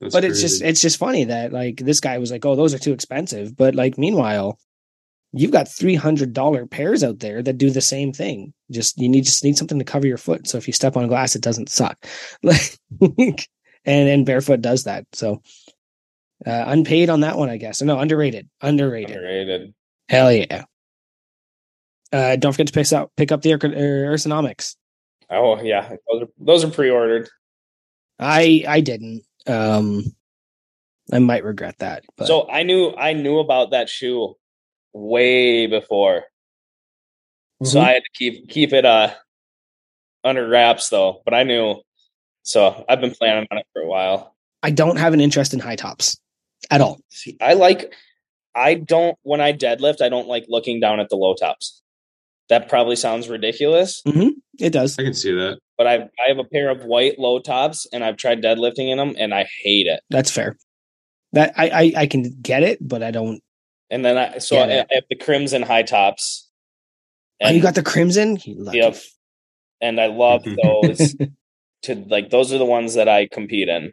That's 0.00 0.14
but 0.14 0.24
it's 0.24 0.40
just, 0.40 0.62
it's 0.62 0.80
just 0.80 0.96
funny 0.96 1.24
that 1.24 1.52
like 1.52 1.76
this 1.76 2.00
guy 2.00 2.18
was 2.18 2.30
like, 2.30 2.44
oh, 2.46 2.56
those 2.56 2.72
are 2.72 2.78
too 2.78 2.92
expensive. 2.92 3.56
But 3.56 3.74
like, 3.74 3.98
meanwhile, 3.98 4.58
you've 5.32 5.50
got 5.50 5.66
$300 5.66 6.70
pairs 6.70 7.04
out 7.04 7.18
there 7.18 7.42
that 7.42 7.58
do 7.58 7.70
the 7.70 7.80
same 7.80 8.12
thing. 8.12 8.54
Just, 8.70 8.98
you 8.98 9.08
need, 9.08 9.24
just 9.24 9.44
need 9.44 9.56
something 9.56 9.78
to 9.78 9.84
cover 9.84 10.06
your 10.06 10.18
foot. 10.18 10.46
So 10.46 10.58
if 10.58 10.66
you 10.66 10.72
step 10.72 10.96
on 10.96 11.06
glass, 11.08 11.34
it 11.34 11.42
doesn't 11.42 11.70
suck. 11.70 11.96
Like, 12.42 13.48
and, 13.84 14.08
and 14.08 14.26
barefoot 14.26 14.60
does 14.60 14.84
that. 14.84 15.06
So, 15.12 15.42
uh, 16.46 16.64
unpaid 16.66 17.10
on 17.10 17.20
that 17.20 17.38
one, 17.38 17.48
I 17.48 17.56
guess. 17.56 17.80
No, 17.80 17.98
underrated, 17.98 18.48
underrated. 18.60 19.16
Underrated. 19.16 19.74
Hell 20.08 20.32
yeah. 20.32 20.64
Uh, 22.12 22.36
don't 22.36 22.52
forget 22.52 22.68
to 22.68 22.72
pick 22.72 22.92
up 22.92 23.10
pick 23.16 23.32
up 23.32 23.42
the 23.42 23.52
Ur- 23.52 23.58
Ur- 23.62 24.14
Ursonomics. 24.14 24.76
Oh 25.30 25.60
yeah, 25.60 25.88
those 26.10 26.22
are, 26.22 26.28
those 26.38 26.64
are 26.64 26.70
pre-ordered. 26.70 27.28
I 28.18 28.64
I 28.66 28.80
didn't. 28.80 29.24
Um, 29.46 30.04
I 31.12 31.18
might 31.18 31.44
regret 31.44 31.78
that. 31.78 32.04
But 32.16 32.26
So 32.26 32.48
I 32.48 32.62
knew 32.62 32.94
I 32.96 33.12
knew 33.12 33.38
about 33.38 33.70
that 33.72 33.88
shoe 33.88 34.36
way 34.92 35.66
before. 35.66 36.24
So 37.64 37.78
Mhm. 37.80 37.84
I 37.84 37.92
had 37.94 38.02
to 38.04 38.10
keep 38.14 38.48
keep 38.48 38.72
it 38.72 38.84
uh 38.84 39.12
under 40.24 40.46
wraps 40.48 40.88
though, 40.88 41.22
but 41.24 41.34
I 41.34 41.42
knew. 41.42 41.82
So 42.42 42.84
I've 42.88 43.00
been 43.00 43.10
planning 43.14 43.46
on 43.50 43.58
it 43.58 43.66
for 43.72 43.82
a 43.82 43.86
while. 43.88 44.34
I 44.62 44.70
don't 44.70 44.96
have 44.96 45.12
an 45.12 45.20
interest 45.20 45.52
in 45.52 45.60
high 45.60 45.76
tops 45.76 46.16
at 46.70 46.80
all. 46.80 47.00
See, 47.10 47.36
I 47.40 47.54
like 47.54 47.94
I 48.54 48.74
don't 48.74 49.16
when 49.22 49.40
I 49.40 49.52
deadlift, 49.52 50.00
I 50.00 50.08
don't 50.08 50.28
like 50.28 50.44
looking 50.48 50.80
down 50.80 51.00
at 51.00 51.08
the 51.08 51.16
low 51.16 51.34
tops. 51.34 51.82
That 52.48 52.68
probably 52.68 52.96
sounds 52.96 53.28
ridiculous, 53.28 54.02
It 54.58 54.70
does. 54.72 54.98
I 54.98 55.02
can 55.02 55.12
see 55.14 55.32
that. 55.32 55.58
but 55.76 55.86
I 55.86 55.94
I 55.96 56.28
have 56.28 56.38
a 56.38 56.44
pair 56.44 56.70
of 56.70 56.84
white 56.84 57.18
low 57.18 57.38
tops 57.40 57.86
and 57.92 58.02
I've 58.02 58.16
tried 58.16 58.42
deadlifting 58.42 58.88
in 58.90 58.96
them 58.98 59.14
and 59.18 59.34
I 59.34 59.46
hate 59.62 59.86
it. 59.86 60.00
That's 60.10 60.30
fair. 60.30 60.56
That 61.34 61.52
I 61.56 61.68
I, 61.68 61.92
I 62.02 62.06
can 62.06 62.22
get 62.40 62.62
it, 62.62 62.78
but 62.80 63.02
I 63.02 63.10
don't. 63.10 63.42
And 63.90 64.04
then 64.04 64.16
I 64.16 64.38
so 64.38 64.56
I. 64.58 64.80
I 64.80 64.86
have 64.92 65.04
the 65.10 65.16
crimson 65.16 65.62
high 65.62 65.82
tops. 65.82 66.47
Oh, 67.40 67.50
you 67.50 67.62
got 67.62 67.74
the 67.74 67.82
crimson. 67.82 68.38
You 68.44 68.56
lucky. 68.62 68.78
Yep. 68.78 68.96
and 69.80 70.00
I 70.00 70.06
love 70.06 70.44
those. 70.62 71.14
to 71.82 71.94
like 72.08 72.30
those 72.30 72.52
are 72.52 72.58
the 72.58 72.64
ones 72.64 72.94
that 72.94 73.08
I 73.08 73.26
compete 73.26 73.68
in. 73.68 73.92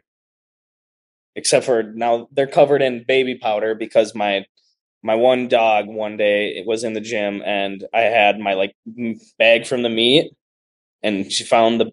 Except 1.36 1.64
for 1.66 1.82
now 1.82 2.28
they're 2.32 2.46
covered 2.46 2.82
in 2.82 3.04
baby 3.06 3.36
powder 3.36 3.74
because 3.74 4.14
my 4.14 4.44
my 5.02 5.14
one 5.14 5.46
dog 5.48 5.86
one 5.86 6.16
day 6.16 6.48
it 6.56 6.66
was 6.66 6.82
in 6.82 6.94
the 6.94 7.00
gym 7.00 7.42
and 7.44 7.84
I 7.94 8.00
had 8.00 8.38
my 8.40 8.54
like 8.54 8.74
bag 9.38 9.66
from 9.66 9.82
the 9.82 9.88
meet 9.90 10.32
and 11.02 11.30
she 11.30 11.44
found 11.44 11.78
the 11.80 11.90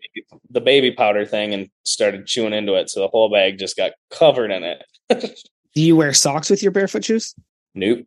the 0.50 0.62
baby 0.62 0.92
powder 0.92 1.26
thing 1.26 1.54
and 1.54 1.70
started 1.84 2.26
chewing 2.26 2.54
into 2.54 2.74
it 2.74 2.90
so 2.90 3.02
the 3.02 3.08
whole 3.10 3.30
bag 3.32 3.60
just 3.60 3.78
got 3.78 3.92
covered 4.10 4.50
in 4.50 4.64
it. 4.64 4.84
Do 5.76 5.82
you 5.82 5.96
wear 5.96 6.14
socks 6.14 6.50
with 6.50 6.64
your 6.64 6.72
barefoot 6.72 7.04
shoes? 7.06 7.36
Nope. 7.76 8.06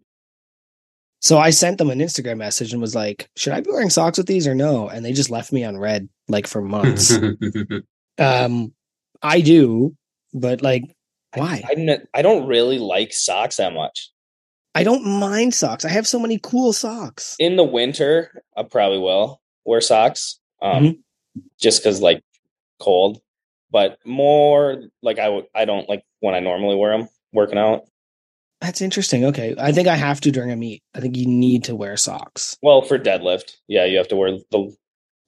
So 1.20 1.38
I 1.38 1.51
sent 1.51 1.78
them 1.78 1.90
an 1.90 1.98
Instagram 1.98 2.36
message 2.38 2.72
and 2.72 2.80
was 2.80 2.94
like, 2.94 3.28
"Should 3.36 3.52
I 3.52 3.60
be 3.60 3.70
wearing 3.70 3.90
socks 3.90 4.18
with 4.18 4.26
these 4.26 4.47
or 4.47 4.55
no?" 4.55 4.88
And 4.88 5.05
they 5.05 5.12
just 5.12 5.30
left 5.30 5.52
me 5.52 5.64
on 5.64 5.76
read 5.78 6.09
like 6.28 6.47
for 6.47 6.60
months. 6.62 7.12
um, 8.18 8.72
I 9.22 9.40
do, 9.40 9.97
but 10.34 10.62
like, 10.62 10.84
why? 11.34 11.62
I 12.14 12.22
don't 12.22 12.47
really 12.47 12.78
like 12.78 13.12
socks 13.12 13.56
that 13.56 13.72
much. 13.72 14.10
I 14.74 14.84
don't 14.84 15.06
mind 15.06 15.55
socks. 15.55 15.84
I 15.84 15.88
have 15.88 16.06
so 16.06 16.18
many 16.18 16.38
cool 16.43 16.72
socks. 16.72 17.34
in 17.38 17.56
the 17.56 17.64
winter, 17.64 18.43
I 18.56 18.62
probably 18.64 18.98
will 18.98 19.40
wear 19.64 19.80
socks, 19.80 20.38
um, 20.60 20.84
Mhm. 20.84 20.98
just 21.59 21.82
because 21.82 22.01
like 22.02 22.22
cold. 22.78 23.20
But 23.70 23.98
more 24.05 24.82
like 25.02 25.18
I 25.18 25.43
I 25.55 25.64
don't 25.64 25.88
like 25.88 26.05
when 26.20 26.34
I 26.34 26.40
normally 26.40 26.76
wear 26.76 26.97
them 26.97 27.09
working 27.32 27.59
out. 27.59 27.84
That's 28.60 28.80
interesting. 28.80 29.24
Okay, 29.26 29.54
I 29.58 29.72
think 29.72 29.86
I 29.88 29.96
have 29.96 30.20
to 30.22 30.30
during 30.30 30.50
a 30.50 30.56
meet. 30.56 30.82
I 30.94 31.00
think 31.00 31.16
you 31.16 31.26
need 31.26 31.64
to 31.64 31.76
wear 31.76 31.96
socks. 31.96 32.56
Well, 32.62 32.82
for 32.82 32.98
deadlift, 32.98 33.56
yeah, 33.68 33.84
you 33.84 33.98
have 33.98 34.08
to 34.08 34.16
wear 34.16 34.32
the 34.50 34.74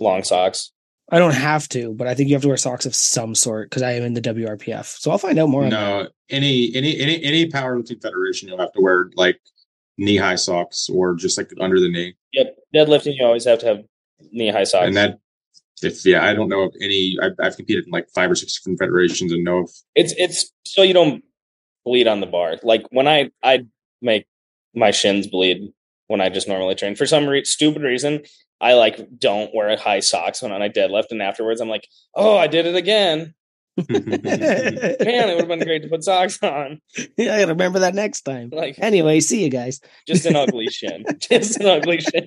long 0.01 0.23
socks. 0.25 0.73
I 1.11 1.19
don't 1.19 1.35
have 1.35 1.69
to, 1.71 1.95
but 1.95 2.07
I 2.07 2.15
think 2.15 2.29
you 2.29 2.35
have 2.35 2.43
to 2.43 2.49
wear 2.49 2.57
socks 2.57 2.85
of 2.85 2.95
some 2.95 3.35
sort 3.35 3.71
because 3.71 3.83
I 3.83 3.93
am 3.93 4.03
in 4.03 4.15
the 4.15 4.21
WRPF. 4.21 4.99
So 4.99 5.11
I'll 5.11 5.19
find 5.19 5.39
out 5.39 5.49
more. 5.49 5.65
on 5.65 5.71
that. 5.71 6.03
no, 6.03 6.09
any 6.31 6.71
any 6.75 6.99
any 6.99 7.23
any 7.23 7.47
powerlifting 7.51 8.01
federation, 8.03 8.49
you'll 8.49 8.59
have 8.59 8.73
to 8.73 8.81
wear 8.81 9.11
like 9.15 9.39
knee 9.97 10.17
high 10.17 10.35
socks 10.37 10.89
or 10.91 11.15
just 11.15 11.37
like 11.39 11.51
under 11.61 11.81
the 11.81 11.89
knee, 11.91 12.15
Yep, 12.33 12.57
deadlifting, 12.75 13.17
you 13.19 13.25
always 13.25 13.45
have 13.47 13.59
to 13.61 13.67
have 13.67 13.79
knee 14.33 14.51
high 14.51 14.65
socks. 14.65 14.87
and 14.87 14.97
that 14.97 15.19
if 15.83 16.05
yeah, 16.05 16.25
I 16.25 16.35
don't 16.35 16.49
know 16.49 16.63
of 16.63 16.75
any. 16.83 17.17
I've, 17.23 17.33
I've 17.41 17.57
competed 17.57 17.87
in 17.87 17.91
like 17.91 18.09
five 18.15 18.31
or 18.31 18.35
six 18.35 18.59
different 18.59 18.79
federations 18.79 19.33
and 19.33 19.45
know 19.45 19.61
if 19.61 19.71
It's 19.95 20.13
it's 20.19 20.53
so 20.67 20.83
you 20.83 20.93
don't 20.93 21.23
bleed 21.85 22.07
on 22.09 22.21
the 22.21 22.27
bar. 22.27 22.57
Like 22.63 22.85
when 22.91 23.09
I 23.09 23.31
I 23.43 23.67
make 24.03 24.27
my 24.75 24.91
shins 24.91 25.27
bleed 25.27 25.73
when 26.07 26.21
I 26.21 26.29
just 26.29 26.49
normally 26.49 26.75
train 26.75 26.95
for 26.95 27.07
some 27.07 27.27
re- 27.29 27.45
stupid 27.45 27.83
reason. 27.83 28.23
I 28.61 28.75
like 28.75 29.19
don't 29.19 29.55
wear 29.55 29.77
high 29.77 30.01
socks 30.01 30.43
when 30.43 30.51
I 30.53 30.69
deadlift, 30.69 31.11
and 31.11 31.23
afterwards 31.23 31.61
I'm 31.61 31.69
like, 31.69 31.87
oh, 32.15 32.37
I 32.37 32.49
did 32.49 32.67
it 32.67 32.75
again. 32.75 33.35
Man, 33.89 34.03
it 34.19 35.35
would 35.37 35.39
have 35.39 35.49
been 35.49 35.61
great 35.61 35.83
to 35.83 35.89
put 35.89 36.03
socks 36.03 36.43
on. 36.43 36.81
yeah, 37.17 37.35
I 37.37 37.39
gotta 37.41 37.53
remember 37.53 37.79
that 37.79 37.95
next 37.95 38.23
time. 38.23 38.51
Like 38.53 38.77
Anyway, 38.81 39.21
see 39.21 39.45
you 39.45 39.51
guys. 39.51 39.81
just 40.07 40.27
an 40.27 40.35
ugly 40.43 40.67
shin, 40.67 41.05
just 41.21 41.61
an 41.61 41.67
ugly 41.67 42.01
shin. 42.01 42.27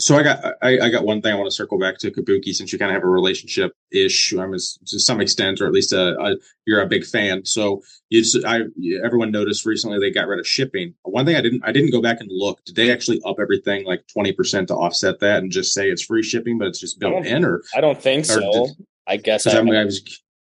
So 0.00 0.16
I 0.16 0.22
got 0.22 0.44
I, 0.62 0.78
I 0.78 0.90
got 0.90 1.04
one 1.04 1.20
thing 1.20 1.32
I 1.32 1.36
want 1.36 1.48
to 1.50 1.54
circle 1.54 1.78
back 1.78 1.98
to 1.98 2.10
Kabuki 2.12 2.54
since 2.54 2.72
you 2.72 2.78
kind 2.78 2.90
of 2.90 2.94
have 2.94 3.02
a 3.02 3.08
relationship 3.08 3.72
ish. 3.90 4.32
I'm 4.32 4.54
as, 4.54 4.78
to 4.86 5.00
some 5.00 5.20
extent, 5.20 5.60
or 5.60 5.66
at 5.66 5.72
least 5.72 5.92
a, 5.92 6.16
a, 6.20 6.36
you're 6.66 6.80
a 6.80 6.86
big 6.86 7.04
fan. 7.04 7.44
So 7.44 7.82
you 8.08 8.22
just, 8.22 8.44
I 8.44 8.60
everyone 9.04 9.32
noticed 9.32 9.66
recently 9.66 9.98
they 9.98 10.12
got 10.12 10.28
rid 10.28 10.38
of 10.38 10.46
shipping. 10.46 10.94
One 11.02 11.26
thing 11.26 11.34
I 11.34 11.40
didn't 11.40 11.62
I 11.64 11.72
didn't 11.72 11.90
go 11.90 12.00
back 12.00 12.20
and 12.20 12.30
look. 12.30 12.64
Did 12.64 12.76
they 12.76 12.92
actually 12.92 13.20
up 13.24 13.36
everything 13.40 13.84
like 13.84 14.04
twenty 14.12 14.32
percent 14.32 14.68
to 14.68 14.74
offset 14.74 15.18
that 15.18 15.38
and 15.42 15.50
just 15.50 15.72
say 15.74 15.90
it's 15.90 16.02
free 16.04 16.22
shipping, 16.22 16.58
but 16.58 16.68
it's 16.68 16.80
just 16.80 17.00
built 17.00 17.26
in? 17.26 17.44
Or 17.44 17.62
I 17.74 17.80
don't 17.80 18.00
think 18.00 18.24
so. 18.24 18.40
did- 18.40 18.86
I 19.08 19.16
guess 19.16 19.46
I, 19.46 19.58
I, 19.58 19.62
mean, 19.62 19.74
I 19.74 19.84
was 19.84 20.02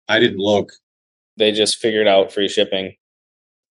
I 0.09 0.19
didn't 0.19 0.39
look. 0.39 0.71
they 1.37 1.51
just 1.51 1.77
figured 1.77 2.07
out 2.07 2.31
free 2.31 2.49
shipping. 2.49 2.95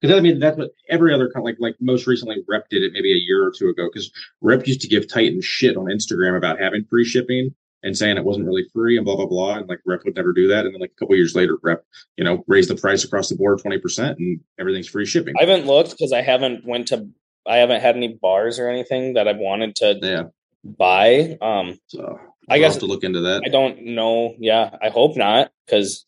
Because 0.01 0.17
I 0.17 0.21
mean, 0.21 0.39
that's 0.39 0.59
what 0.59 0.71
every 0.89 1.15
other 1.15 1.31
con- 1.31 1.45
like 1.45 1.57
like 1.59 1.77
most 1.81 2.07
recently 2.07 2.45
Rep 2.49 2.69
did 2.69 2.83
it 2.83 2.93
maybe 2.93 3.13
a 3.13 3.17
year 3.17 3.45
or 3.45 3.53
two 3.57 3.69
ago. 3.69 3.89
Because 3.93 4.11
Rep 4.41 4.67
used 4.67 4.83
to 4.83 4.89
give 4.89 5.09
Titan 5.09 5.41
shit 5.41 5.77
on 5.77 5.87
Instagram 5.87 6.37
about 6.37 6.61
having 6.61 6.85
free 6.85 7.05
shipping 7.05 7.55
and 7.83 7.97
saying 7.97 8.17
it 8.17 8.25
wasn't 8.25 8.47
really 8.47 8.67
free 8.73 8.97
and 8.97 9.05
blah 9.05 9.17
blah 9.17 9.27
blah. 9.27 9.55
And 9.57 9.69
like 9.69 9.81
Rep 9.87 10.05
would 10.05 10.17
never 10.17 10.33
do 10.33 10.49
that. 10.49 10.67
And 10.67 10.75
then 10.75 10.81
like 10.81 10.93
a 10.97 10.99
couple 10.99 11.17
years 11.17 11.35
later, 11.35 11.57
Rep 11.63 11.85
you 12.17 12.25
know 12.25 12.45
raised 12.47 12.69
the 12.69 12.77
price 12.77 13.05
across 13.05 13.29
the 13.29 13.37
board 13.37 13.61
twenty 13.61 13.79
percent 13.79 14.19
and 14.19 14.41
everything's 14.59 14.89
free 14.89 15.07
shipping. 15.07 15.35
I 15.39 15.45
haven't 15.45 15.67
looked 15.67 15.91
because 15.91 16.13
I 16.13 16.23
haven't 16.23 16.67
went 16.67 16.89
to. 16.89 17.09
I 17.47 17.59
haven't 17.59 17.81
had 17.81 17.97
any 17.97 18.19
bars 18.21 18.59
or 18.59 18.69
anything 18.69 19.15
that 19.15 19.29
I've 19.29 19.39
wanted 19.39 19.77
to 19.77 19.99
yeah, 20.03 20.23
buy. 20.65 21.39
Um, 21.41 21.79
so 21.87 22.19
I 22.49 22.59
guess- 22.59 22.77
to 22.79 22.87
look 22.87 23.05
into 23.05 23.21
that. 23.21 23.43
I 23.45 23.49
don't 23.49 23.83
know. 23.87 24.35
Yeah, 24.39 24.77
I 24.83 24.91
hope 24.91 25.17
not 25.17 25.53
because 25.65 26.05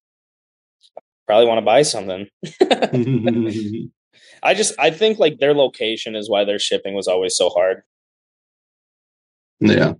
probably 1.29 1.47
want 1.47 1.59
to 1.59 1.63
buy 1.65 1.83
something. 1.83 2.27
I 4.43 4.55
just 4.55 4.75
I 4.79 4.91
think 4.91 5.19
like 5.19 5.39
their 5.39 5.55
location 5.55 6.17
is 6.17 6.29
why 6.31 6.45
their 6.45 6.59
shipping 6.59 6.95
was 6.95 7.07
always 7.09 7.37
so 7.37 7.51
hard. 7.51 7.83
yeah. 9.61 9.93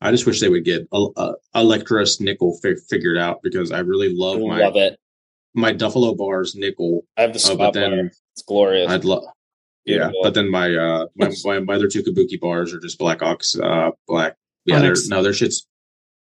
I 0.00 0.10
just 0.10 0.26
wish 0.26 0.40
they 0.40 0.48
would 0.48 0.64
get 0.64 0.86
a, 0.92 1.06
uh, 1.16 1.32
Electroless 1.54 2.20
nickel 2.20 2.58
fi- 2.60 2.74
figured 2.90 3.16
out 3.16 3.38
because 3.42 3.70
I 3.70 3.78
really 3.80 4.12
love 4.12 4.40
my 4.40 4.58
Love 4.58 4.74
it. 4.76 4.98
my 5.54 5.72
Duffalo 5.72 6.16
bars 6.16 6.56
nickel. 6.56 7.06
I 7.16 7.22
have 7.22 7.32
the 7.32 7.36
Uh, 7.36 7.40
spot 7.40 7.58
but 7.58 7.74
bar. 7.74 7.90
then 7.90 8.10
It's 8.34 8.42
glorious. 8.42 8.90
I'd 8.90 9.04
love. 9.04 9.22
Yeah, 9.84 9.98
Beautiful. 9.98 10.20
but 10.24 10.34
then 10.34 10.50
my 10.50 10.74
uh 10.74 11.06
my, 11.16 11.30
my, 11.44 11.60
my 11.60 11.74
other 11.74 11.86
two 11.88 12.02
kabuki 12.02 12.38
bars 12.40 12.74
are 12.74 12.80
just 12.80 12.98
black 12.98 13.22
ox 13.22 13.56
uh 13.58 13.90
black 14.08 14.34
yeah 14.64 14.78
they're, 14.80 14.90
Onyx. 14.90 15.06
no 15.08 15.22
their 15.22 15.32
shit's 15.32 15.66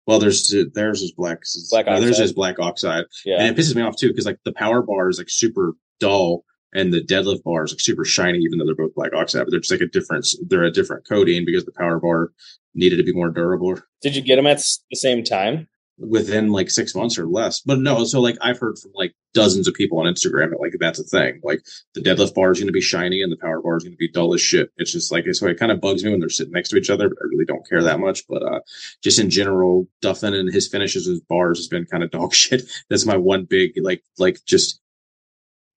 well 0.07 0.19
there's 0.19 0.53
theirs 0.73 1.01
is 1.01 1.11
black 1.11 1.39
Black 1.69 1.85
no, 1.85 1.93
oxide. 1.93 2.19
is 2.25 2.33
black 2.33 2.59
oxide 2.59 3.05
yeah. 3.25 3.39
and 3.39 3.47
it 3.47 3.59
pisses 3.59 3.75
me 3.75 3.81
off 3.81 3.95
too 3.95 4.07
because 4.07 4.25
like 4.25 4.39
the 4.45 4.53
power 4.53 4.81
bar 4.81 5.09
is 5.09 5.17
like 5.19 5.29
super 5.29 5.73
dull 5.99 6.43
and 6.73 6.93
the 6.93 7.01
deadlift 7.01 7.43
bar 7.43 7.63
is 7.63 7.71
like 7.71 7.79
super 7.79 8.05
shiny 8.05 8.39
even 8.39 8.57
though 8.57 8.65
they're 8.65 8.75
both 8.75 8.95
black 8.95 9.13
oxide 9.13 9.43
but 9.45 9.51
they're 9.51 9.59
just 9.59 9.71
like 9.71 9.81
a 9.81 9.87
difference 9.87 10.35
they're 10.47 10.63
a 10.63 10.71
different 10.71 11.07
coating 11.07 11.45
because 11.45 11.65
the 11.65 11.71
power 11.71 11.99
bar 11.99 12.31
needed 12.73 12.97
to 12.97 13.03
be 13.03 13.13
more 13.13 13.29
durable 13.29 13.79
Did 14.01 14.15
you 14.15 14.21
get 14.21 14.37
them 14.37 14.47
at 14.47 14.61
the 14.89 14.95
same 14.95 15.23
time? 15.23 15.67
Within 15.99 16.51
like 16.51 16.69
six 16.69 16.93
months 16.93 17.17
or 17.17 17.27
less. 17.27 17.61
But 17.61 17.79
no, 17.79 18.03
so 18.03 18.19
like 18.21 18.37
I've 18.41 18.59
heard 18.59 18.77
from 18.77 18.91
like 18.93 19.13
dozens 19.33 19.67
of 19.67 19.73
people 19.73 19.99
on 19.99 20.05
Instagram 20.05 20.51
that 20.51 20.59
like 20.59 20.73
that's 20.79 20.99
a 20.99 21.03
thing. 21.03 21.39
Like 21.43 21.61
the 21.93 22.01
deadlift 22.01 22.35
bar 22.35 22.51
is 22.51 22.59
going 22.59 22.67
to 22.67 22.73
be 22.73 22.81
shiny 22.81 23.21
and 23.21 23.31
the 23.31 23.37
power 23.37 23.61
bar 23.61 23.77
is 23.77 23.83
going 23.83 23.93
to 23.93 23.97
be 23.97 24.11
dull 24.11 24.33
as 24.33 24.41
shit. 24.41 24.71
It's 24.77 24.91
just 24.91 25.11
like 25.11 25.25
so 25.33 25.47
it 25.47 25.59
kind 25.59 25.71
of 25.71 25.81
bugs 25.81 26.03
me 26.03 26.11
when 26.11 26.19
they're 26.19 26.29
sitting 26.29 26.53
next 26.53 26.69
to 26.69 26.77
each 26.77 26.89
other. 26.89 27.09
But 27.09 27.17
I 27.21 27.27
really 27.29 27.45
don't 27.45 27.67
care 27.67 27.81
that 27.83 27.99
much. 27.99 28.27
But 28.27 28.43
uh 28.43 28.59
just 29.03 29.19
in 29.19 29.29
general, 29.29 29.87
Duffin 30.01 30.33
and 30.33 30.53
his 30.53 30.67
finishes 30.67 31.07
with 31.07 31.27
bars 31.27 31.59
has 31.59 31.67
been 31.67 31.85
kind 31.85 32.03
of 32.03 32.11
dog 32.17 32.33
shit. 32.33 32.63
That's 32.89 33.05
my 33.05 33.17
one 33.17 33.45
big 33.45 33.73
like 33.77 34.03
like 34.17 34.39
just 34.45 34.81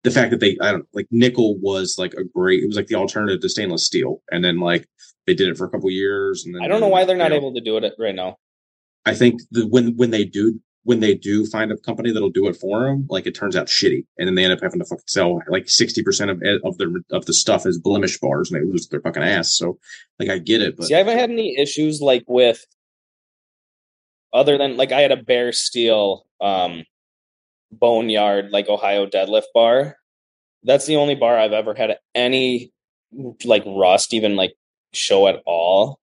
the 0.03 0.11
fact 0.11 0.31
that 0.31 0.41
they 0.41 0.57
I 0.61 0.73
don't 0.73 0.87
like 0.93 1.07
nickel 1.11 1.59
was 1.59 1.97
like 1.99 2.15
a 2.15 2.25
great 2.25 2.63
it 2.63 2.67
was 2.67 2.77
like 2.77 2.87
the 2.87 2.95
alternative 2.95 3.41
to 3.41 3.49
stainless 3.49 3.87
steel 3.87 4.23
and 4.31 4.45
then 4.45 4.59
like 4.59 4.87
they 5.27 5.35
did 5.35 5.49
it 5.49 5.57
for 5.57 5.67
a 5.67 5.71
couple 5.71 5.91
years 5.91 6.45
and 6.45 6.55
then 6.55 6.63
I 6.63 6.69
don't 6.69 6.81
know 6.81 6.89
why 6.89 7.05
they're 7.05 7.17
not 7.17 7.31
know, 7.31 7.37
able 7.37 7.55
to 7.55 7.61
do 7.61 7.77
it 7.77 7.95
right 7.99 8.15
now. 8.15 8.37
I 9.07 9.15
think 9.15 9.41
that 9.53 9.69
when 9.69 9.97
when 9.97 10.11
they 10.11 10.25
do 10.25 10.61
when 10.85 11.01
they 11.01 11.15
do 11.15 11.45
find 11.47 11.71
a 11.71 11.77
company 11.77 12.11
that'll 12.11 12.31
do 12.31 12.47
it 12.49 12.57
for 12.57 12.85
them, 12.85 13.07
like 13.11 13.27
it 13.27 13.35
turns 13.35 13.55
out 13.55 13.67
shitty, 13.67 14.07
and 14.19 14.27
then 14.27 14.35
they 14.35 14.45
end 14.45 14.53
up 14.53 14.61
having 14.63 14.79
to 14.81 14.85
fucking 14.85 15.05
sell 15.07 15.41
like 15.49 15.69
sixty 15.69 16.03
percent 16.03 16.31
of 16.31 16.43
of 16.65 16.79
their 16.79 16.89
of 17.13 17.27
the 17.27 17.35
stuff 17.35 17.67
as 17.67 17.79
blemish 17.79 18.19
bars, 18.19 18.51
and 18.51 18.61
they 18.61 18.67
lose 18.67 18.89
their 18.89 19.01
fucking 19.01 19.23
ass. 19.23 19.55
So, 19.55 19.79
like, 20.19 20.29
I 20.29 20.39
get 20.39 20.63
it, 20.63 20.77
but 20.77 20.87
See, 20.87 20.95
I 20.95 20.99
haven't 20.99 21.19
had 21.19 21.31
any 21.31 21.59
issues 21.59 22.01
like 22.01 22.25
with 22.27 22.65
other 24.33 24.57
than 24.59 24.77
like 24.77 24.93
I 24.93 25.01
had 25.01 25.13
a 25.13 25.23
bare 25.23 25.53
steel 25.53 26.27
um 26.41 26.85
boneyard 27.73 28.51
like 28.51 28.69
Ohio 28.69 29.07
deadlift 29.07 29.53
bar. 29.55 29.97
That's 30.63 30.87
the 30.87 30.97
only 30.97 31.15
bar 31.15 31.39
I've 31.39 31.53
ever 31.53 31.75
had 31.75 31.99
any 32.15 32.73
like 33.45 33.65
rust 33.67 34.15
even 34.15 34.37
like 34.37 34.55
show 34.93 35.27
at 35.27 35.43
all. 35.47 35.99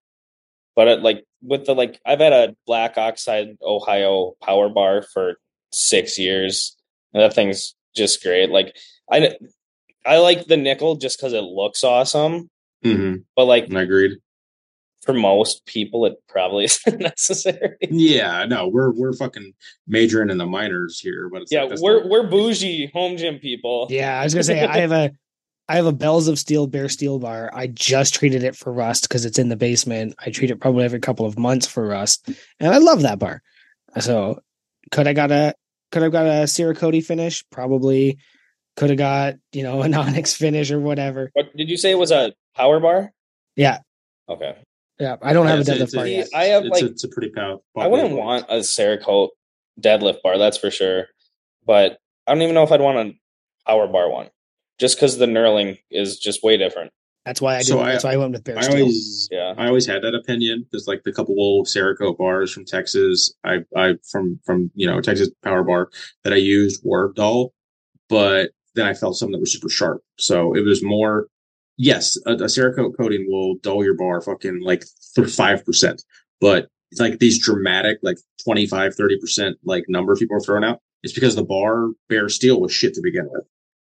But 0.75 0.87
it, 0.87 1.01
like 1.01 1.25
with 1.41 1.65
the 1.65 1.73
like 1.75 1.99
I've 2.05 2.19
had 2.19 2.33
a 2.33 2.55
black 2.65 2.97
oxide 2.97 3.57
Ohio 3.61 4.33
power 4.41 4.69
bar 4.69 5.01
for 5.13 5.35
6 5.71 6.17
years. 6.17 6.75
And 7.13 7.21
that 7.23 7.33
thing's 7.33 7.75
just 7.95 8.21
great. 8.23 8.49
Like 8.49 8.75
I 9.11 9.35
I 10.05 10.17
like 10.19 10.45
the 10.45 10.57
nickel 10.57 10.95
just 10.95 11.19
cuz 11.19 11.33
it 11.33 11.41
looks 11.43 11.83
awesome, 11.83 12.49
Mhm, 12.85 13.23
but 13.35 13.45
like 13.45 13.73
I 13.73 13.81
agreed. 13.81 14.17
for 15.01 15.13
most 15.13 15.65
people 15.65 16.05
it 16.05 16.15
probably 16.27 16.65
isn't 16.71 16.99
necessary. 16.99 17.77
Yeah, 17.89 18.45
no, 18.45 18.67
we're 18.67 18.91
we're 18.91 19.13
fucking 19.13 19.53
majoring 19.87 20.29
in 20.29 20.37
the 20.37 20.45
minors 20.45 20.99
here, 20.99 21.29
but 21.31 21.43
it's 21.43 21.51
Yeah, 21.51 21.63
like, 21.63 21.79
we're 21.79 22.03
the- 22.03 22.09
we're 22.09 22.27
bougie 22.27 22.87
home 22.93 23.15
gym 23.17 23.39
people. 23.39 23.87
Yeah, 23.89 24.19
I 24.19 24.23
was 24.23 24.33
gonna 24.33 24.43
say 24.43 24.61
I 24.63 24.77
have 24.79 24.91
a 24.91 25.11
I 25.69 25.75
have 25.75 25.85
a 25.85 25.91
Bells 25.91 26.27
of 26.27 26.39
Steel 26.39 26.65
Bear 26.67 26.87
Steel 26.89 27.19
bar. 27.19 27.49
I 27.53 27.67
just 27.67 28.13
treated 28.13 28.43
it 28.43 28.55
for 28.55 28.71
rust 28.71 29.03
because 29.03 29.25
it's 29.25 29.37
in 29.39 29.49
the 29.49 29.57
basement. 29.57 30.15
I 30.19 30.29
treat 30.29 30.49
it 30.51 30.61
probably 30.61 30.85
every 30.85 30.99
couple 30.99 31.25
of 31.25 31.37
months 31.37 31.67
for 31.67 31.85
rust, 31.87 32.29
and 32.59 32.73
I 32.73 32.77
love 32.77 33.01
that 33.01 33.19
bar. 33.19 33.41
So 33.99 34.39
could 34.91 35.07
I 35.07 35.13
got 35.13 35.31
a 35.31 35.53
could 35.91 36.03
have 36.03 36.11
got 36.11 36.25
a 36.25 36.43
Cerakote 36.45 37.03
finish? 37.03 37.43
Probably 37.51 38.17
could 38.77 38.89
have 38.91 38.97
got 38.97 39.35
you 39.51 39.63
know 39.63 39.81
an 39.81 39.93
Onyx 39.95 40.33
finish 40.35 40.71
or 40.71 40.79
whatever. 40.79 41.31
What 41.33 41.55
did 41.55 41.69
you 41.69 41.77
say 41.77 41.91
it 41.91 41.97
was 41.99 42.11
a 42.11 42.33
power 42.55 42.79
bar? 42.79 43.11
Yeah, 43.55 43.79
Okay. 44.29 44.55
yeah. 44.99 45.17
I 45.21 45.33
don't 45.33 45.47
have 45.47 45.59
a 45.59 45.63
deadlift 45.63 45.75
it's- 45.75 45.95
bar 45.95 46.05
See, 46.05 46.15
yet. 46.17 46.27
I 46.33 46.43
have 46.45 46.63
it's, 46.63 46.71
like 46.71 46.83
a, 46.83 46.85
it's 46.87 47.03
a 47.03 47.09
pretty 47.09 47.29
pow- 47.31 47.61
I 47.75 47.87
wouldn't 47.87 48.09
popular- 48.11 48.23
want 48.25 48.45
a 48.49 48.55
Cerakote 48.59 49.29
deadlift 49.81 50.21
bar, 50.21 50.37
that's 50.37 50.57
for 50.57 50.69
sure. 50.71 51.07
But 51.65 51.97
I 52.25 52.33
don't 52.33 52.43
even 52.43 52.53
know 52.55 52.63
if 52.63 52.71
I'd 52.71 52.79
want 52.81 52.97
a 52.99 53.13
power 53.69 53.87
bar 53.87 54.09
one. 54.09 54.29
Just 54.79 54.97
because 54.97 55.17
the 55.17 55.25
knurling 55.25 55.79
is 55.89 56.19
just 56.19 56.43
way 56.43 56.57
different. 56.57 56.91
That's 57.25 57.41
why 57.41 57.55
I 57.55 57.57
did. 57.59 57.67
So 57.67 57.79
I- 57.81 57.91
that's 57.91 58.03
why 58.03 58.13
I 58.13 58.17
went 58.17 58.31
with 58.31 58.43
Bear 58.45 58.57
I 58.57 58.61
Steel. 58.61 58.79
always 58.81 59.27
Yeah. 59.31 59.53
I 59.57 59.67
always 59.67 59.85
had 59.85 60.01
that 60.03 60.15
opinion 60.15 60.63
because 60.63 60.87
like 60.87 61.03
the 61.03 61.11
couple 61.11 61.35
old 61.37 61.67
Cerakote 61.67 62.17
bars 62.17 62.51
from 62.53 62.63
Texas, 62.65 63.33
I 63.43 63.59
I 63.75 63.95
from 64.09 64.39
from 64.45 64.71
you 64.75 64.87
know 64.87 65.01
Texas 65.01 65.29
Power 65.43 65.63
Bar 65.63 65.89
that 66.23 66.31
I 66.31 66.37
used 66.37 66.81
were 66.85 67.11
dull, 67.15 67.53
but 68.07 68.51
then 68.75 68.85
I 68.85 68.93
felt 68.93 69.17
some 69.17 69.31
that 69.31 69.39
were 69.39 69.45
super 69.45 69.69
sharp. 69.69 70.01
So 70.17 70.53
it 70.55 70.61
was 70.61 70.83
more. 70.83 71.27
Yes, 71.79 72.17
a, 72.25 72.31
a 72.31 72.45
Cerakote 72.45 72.95
coating 72.97 73.25
will 73.29 73.55
dull 73.61 73.83
your 73.83 73.93
bar 73.95 74.19
fucking 74.21 74.61
like 74.63 74.83
five 75.29 75.65
percent, 75.65 76.03
but 76.41 76.69
it's 76.91 76.99
like 77.01 77.19
these 77.19 77.43
dramatic 77.43 77.99
like 78.01 78.17
25 78.43 78.95
30 78.95 79.19
percent 79.19 79.57
like 79.65 79.83
numbers 79.89 80.19
people 80.19 80.37
are 80.37 80.39
throwing 80.39 80.63
out. 80.63 80.79
It's 81.03 81.13
because 81.13 81.35
the 81.35 81.43
bar 81.43 81.89
bare 82.09 82.29
steel 82.29 82.59
was 82.61 82.71
shit 82.71 82.93
to 82.95 83.01
begin 83.01 83.27
with. 83.29 83.43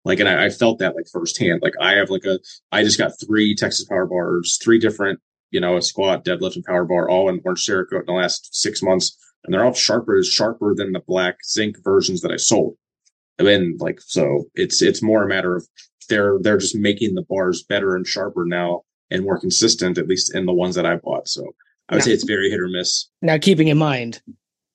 Like, 0.08 0.22
and 0.22 0.30
I, 0.30 0.46
I 0.46 0.50
felt 0.50 0.80
that 0.80 0.96
like 0.96 1.08
firsthand. 1.12 1.62
Like 1.62 1.74
I 1.82 1.94
have 1.94 2.10
like 2.10 2.26
a 2.26 2.40
I 2.72 2.84
just 2.84 2.98
got 2.98 3.12
three 3.26 3.54
Texas 3.54 3.86
power 3.86 4.06
bars, 4.06 4.58
three 4.64 4.80
different, 4.80 5.20
you 5.52 5.60
know, 5.60 5.76
a 5.76 5.82
squat, 5.82 6.24
deadlift, 6.24 6.56
and 6.56 6.64
power 6.64 6.86
bar, 6.86 7.10
all 7.10 7.30
in 7.30 7.42
orange 7.44 7.66
Cerakote 7.66 8.00
in 8.00 8.06
the 8.06 8.14
last 8.14 8.56
six 8.56 8.82
months, 8.82 9.18
and 9.44 9.54
they're 9.54 9.66
all 9.66 9.74
sharper, 9.74 10.24
sharper 10.24 10.74
than 10.74 10.94
the 10.94 11.02
black 11.02 11.38
zinc 11.46 11.76
versions 11.84 12.22
that 12.22 12.32
I 12.32 12.38
sold. 12.38 12.76
And 13.38 13.48
then, 13.48 13.76
like, 13.80 14.00
so 14.00 14.46
it's 14.56 14.82
it's 14.82 15.04
more 15.04 15.24
a 15.24 15.28
matter 15.28 15.56
of 15.58 15.68
they're 16.08 16.38
they're 16.40 16.58
just 16.58 16.76
making 16.76 17.16
the 17.16 17.26
bars 17.30 17.64
better 17.64 17.96
and 17.96 18.08
sharper 18.08 18.46
now 18.46 18.84
and 19.12 19.24
more 19.24 19.40
consistent, 19.40 19.98
at 19.98 20.08
least 20.08 20.34
in 20.34 20.46
the 20.46 20.54
ones 20.54 20.76
that 20.76 20.86
I 20.86 20.96
bought. 20.96 21.28
So 21.28 21.44
I 21.90 21.96
would 21.96 22.04
say 22.04 22.12
it's 22.12 22.24
very 22.24 22.50
hit 22.50 22.60
or 22.60 22.70
miss. 22.70 23.10
Now, 23.22 23.38
keeping 23.38 23.68
in 23.68 23.78
mind, 23.78 24.22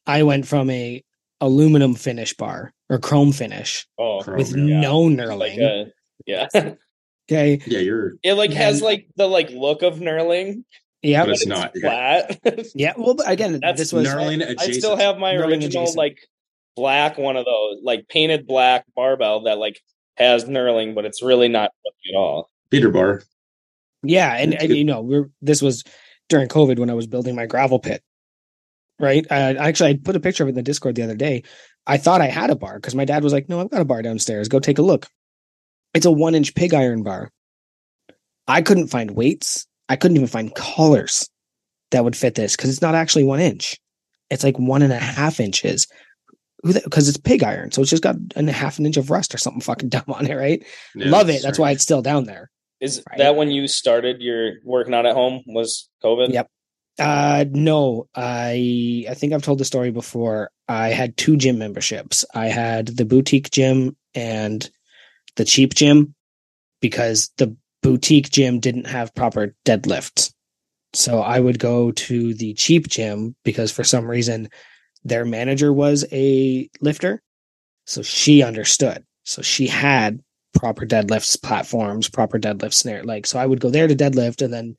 I 0.06 0.22
went 0.22 0.46
from 0.46 0.68
a 0.70 1.02
aluminum 1.40 1.94
finish 1.94 2.34
bar 2.34 2.72
or 2.92 2.98
chrome 2.98 3.32
finish 3.32 3.86
Oh, 3.98 4.20
Chrome, 4.22 4.36
with 4.36 4.54
yeah. 4.54 4.80
no 4.80 5.00
like 5.00 5.18
uh, 5.18 5.22
knurling. 5.24 5.58
a, 5.58 5.92
yeah. 6.26 6.48
okay, 7.30 7.54
it 7.54 7.66
Yeah, 7.66 7.78
you're 7.80 8.12
It 8.22 8.34
like 8.34 8.52
has 8.52 8.76
And- 8.76 8.84
like 8.84 9.08
the 9.16 9.26
like 9.26 9.50
look 9.50 9.82
of 9.82 9.96
knurling, 9.98 10.64
Yeah, 11.02 11.24
but 11.24 11.30
it's 11.34 11.46
not. 11.46 11.76
flat. 11.76 12.38
yeah. 12.74 12.92
Well, 12.96 13.16
again, 13.26 13.58
That's 13.60 13.78
this 13.80 13.92
was 13.92 14.06
knurling 14.06 14.42
I 14.46 14.50
adjacent. 14.52 14.74
still 14.76 14.96
have 14.96 15.18
my 15.18 15.32
Knurling 15.34 15.46
original 15.48 15.82
adjacent. 15.84 15.96
like 15.96 16.18
black 16.76 17.18
one 17.18 17.36
of 17.36 17.44
those, 17.46 17.78
like 17.82 18.08
painted 18.08 18.46
black 18.46 18.84
barbell 18.94 19.42
that 19.44 19.58
like 19.58 19.80
has 20.16 20.44
knurling, 20.44 20.94
but 20.94 21.04
it's 21.06 21.22
really 21.22 21.48
not 21.48 21.70
at 22.08 22.14
all. 22.14 22.50
beater 22.70 22.90
bar. 22.90 23.22
Yeah, 24.02 24.34
and, 24.36 24.52
and 24.54 24.70
you 24.76 24.84
know, 24.84 25.00
we're 25.00 25.30
this 25.40 25.62
was 25.62 25.82
during 26.28 26.48
COVID 26.48 26.78
when 26.78 26.90
I 26.90 26.94
was 26.94 27.06
building 27.06 27.34
my 27.36 27.46
gravel 27.46 27.78
pit. 27.78 28.02
Right. 28.98 29.26
I 29.30 29.54
actually 29.54 29.90
I 29.90 29.94
put 29.94 30.14
a 30.16 30.20
picture 30.20 30.44
of 30.44 30.48
it 30.48 30.50
in 30.50 30.54
the 30.56 30.62
Discord 30.62 30.94
the 30.94 31.02
other 31.02 31.16
day. 31.16 31.42
I 31.86 31.96
thought 31.96 32.20
I 32.20 32.26
had 32.28 32.50
a 32.50 32.56
bar 32.56 32.76
because 32.76 32.94
my 32.94 33.04
dad 33.04 33.24
was 33.24 33.32
like, 33.32 33.48
"No, 33.48 33.60
I've 33.60 33.70
got 33.70 33.80
a 33.80 33.84
bar 33.84 34.02
downstairs. 34.02 34.48
Go 34.48 34.60
take 34.60 34.78
a 34.78 34.82
look." 34.82 35.06
It's 35.94 36.06
a 36.06 36.10
one 36.10 36.34
inch 36.34 36.54
pig 36.54 36.74
iron 36.74 37.02
bar. 37.02 37.30
I 38.46 38.62
couldn't 38.62 38.88
find 38.88 39.12
weights. 39.12 39.66
I 39.88 39.96
couldn't 39.96 40.16
even 40.16 40.26
find 40.28 40.54
collars 40.54 41.28
that 41.90 42.04
would 42.04 42.16
fit 42.16 42.34
this 42.34 42.56
because 42.56 42.70
it's 42.70 42.82
not 42.82 42.94
actually 42.94 43.24
one 43.24 43.40
inch. 43.40 43.78
It's 44.30 44.44
like 44.44 44.58
one 44.58 44.82
and 44.82 44.92
a 44.92 44.98
half 44.98 45.40
inches. 45.40 45.86
Because 46.64 47.08
it's 47.08 47.18
pig 47.18 47.42
iron, 47.42 47.72
so 47.72 47.82
it's 47.82 47.90
just 47.90 48.04
got 48.04 48.14
a 48.36 48.52
half 48.52 48.78
an 48.78 48.86
inch 48.86 48.96
of 48.96 49.10
rust 49.10 49.34
or 49.34 49.38
something 49.38 49.60
fucking 49.62 49.88
dumb 49.88 50.04
on 50.06 50.26
it, 50.26 50.34
right? 50.34 50.64
Yeah, 50.94 51.08
Love 51.10 51.28
it. 51.28 51.42
That's 51.42 51.58
why 51.58 51.72
it's 51.72 51.82
still 51.82 52.02
down 52.02 52.24
there. 52.24 52.50
Is 52.80 53.02
Right. 53.10 53.18
that 53.18 53.34
when 53.36 53.50
you 53.50 53.66
started 53.66 54.20
your 54.22 54.54
working 54.64 54.94
out 54.94 55.04
at 55.04 55.14
home? 55.14 55.42
Was 55.46 55.88
COVID? 56.04 56.32
Yep. 56.32 56.48
Uh 56.98 57.44
no, 57.50 58.06
I 58.14 59.06
I 59.08 59.14
think 59.14 59.32
I've 59.32 59.42
told 59.42 59.58
the 59.58 59.64
story 59.64 59.90
before. 59.90 60.50
I 60.68 60.88
had 60.88 61.16
two 61.16 61.36
gym 61.36 61.58
memberships. 61.58 62.24
I 62.34 62.46
had 62.48 62.86
the 62.88 63.04
boutique 63.04 63.50
gym 63.50 63.96
and 64.14 64.68
the 65.36 65.44
cheap 65.44 65.74
gym 65.74 66.14
because 66.80 67.30
the 67.38 67.56
boutique 67.82 68.30
gym 68.30 68.60
didn't 68.60 68.86
have 68.86 69.14
proper 69.14 69.54
deadlifts. 69.66 70.32
So 70.94 71.20
I 71.20 71.40
would 71.40 71.58
go 71.58 71.92
to 71.92 72.34
the 72.34 72.54
cheap 72.54 72.88
gym 72.88 73.36
because 73.44 73.72
for 73.72 73.84
some 73.84 74.06
reason 74.06 74.48
their 75.04 75.24
manager 75.24 75.72
was 75.72 76.06
a 76.12 76.68
lifter. 76.80 77.22
So 77.86 78.02
she 78.02 78.42
understood. 78.42 79.04
So 79.24 79.42
she 79.42 79.66
had 79.66 80.20
proper 80.54 80.86
deadlifts 80.86 81.40
platforms, 81.42 82.08
proper 82.08 82.38
deadlift 82.38 82.74
snare. 82.74 83.04
Like 83.04 83.26
so 83.26 83.38
I 83.38 83.46
would 83.46 83.60
go 83.60 83.70
there 83.70 83.88
to 83.88 83.94
deadlift 83.96 84.42
and 84.42 84.52
then 84.52 84.76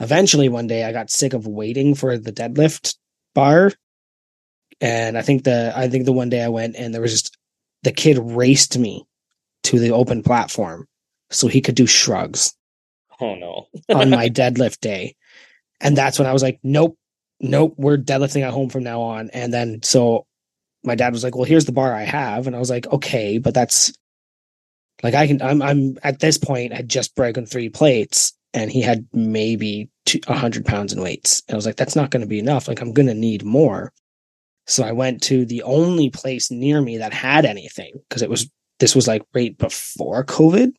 eventually 0.00 0.48
one 0.48 0.66
day 0.66 0.84
I 0.84 0.92
got 0.92 1.10
sick 1.10 1.32
of 1.32 1.46
waiting 1.46 1.94
for 1.94 2.18
the 2.18 2.32
deadlift 2.32 2.96
bar. 3.34 3.72
And 4.80 5.16
I 5.16 5.22
think 5.22 5.44
the 5.44 5.72
I 5.74 5.88
think 5.88 6.04
the 6.04 6.12
one 6.12 6.28
day 6.28 6.42
I 6.42 6.48
went 6.48 6.76
and 6.76 6.92
there 6.92 7.00
was 7.00 7.12
just 7.12 7.36
the 7.82 7.92
kid 7.92 8.18
raced 8.18 8.78
me 8.78 9.06
to 9.64 9.78
the 9.78 9.90
open 9.92 10.22
platform 10.22 10.86
so 11.30 11.48
he 11.48 11.60
could 11.60 11.74
do 11.74 11.86
shrugs 11.86 12.54
Oh 13.20 13.34
no. 13.34 13.68
on 13.94 14.10
my 14.10 14.28
deadlift 14.28 14.80
day. 14.80 15.16
And 15.80 15.96
that's 15.96 16.18
when 16.18 16.28
I 16.28 16.32
was 16.32 16.42
like, 16.42 16.58
nope, 16.62 16.96
nope, 17.40 17.74
we're 17.76 17.98
deadlifting 17.98 18.42
at 18.42 18.52
home 18.52 18.68
from 18.68 18.82
now 18.82 19.00
on. 19.00 19.30
And 19.30 19.52
then 19.52 19.82
so 19.82 20.26
my 20.84 20.94
dad 20.94 21.12
was 21.12 21.24
like, 21.24 21.34
well, 21.34 21.44
here's 21.44 21.64
the 21.64 21.72
bar 21.72 21.92
I 21.92 22.04
have. 22.04 22.46
And 22.46 22.54
I 22.54 22.58
was 22.58 22.70
like, 22.70 22.86
okay, 22.86 23.38
but 23.38 23.54
that's 23.54 23.92
like 25.02 25.14
I 25.14 25.26
can 25.26 25.42
I'm 25.42 25.62
I'm 25.62 25.98
at 26.02 26.20
this 26.20 26.38
point 26.38 26.72
had 26.72 26.88
just 26.88 27.14
broken 27.14 27.46
three 27.46 27.68
plates 27.68 28.35
and 28.56 28.72
he 28.72 28.80
had 28.80 29.06
maybe 29.12 29.90
two, 30.06 30.18
100 30.26 30.64
pounds 30.64 30.92
in 30.92 31.00
weights. 31.00 31.42
And 31.46 31.54
I 31.54 31.56
was 31.56 31.66
like, 31.66 31.76
that's 31.76 31.94
not 31.94 32.10
going 32.10 32.22
to 32.22 32.26
be 32.26 32.38
enough. 32.38 32.66
Like 32.66 32.80
I'm 32.80 32.94
going 32.94 33.06
to 33.06 33.14
need 33.14 33.44
more. 33.44 33.92
So 34.66 34.82
I 34.82 34.92
went 34.92 35.22
to 35.24 35.44
the 35.44 35.62
only 35.62 36.08
place 36.08 36.50
near 36.50 36.80
me 36.80 36.96
that 36.96 37.12
had 37.12 37.44
anything 37.44 37.92
because 38.08 38.22
it 38.22 38.30
was 38.30 38.50
this 38.80 38.96
was 38.96 39.06
like 39.06 39.22
right 39.34 39.56
before 39.56 40.24
COVID. 40.24 40.72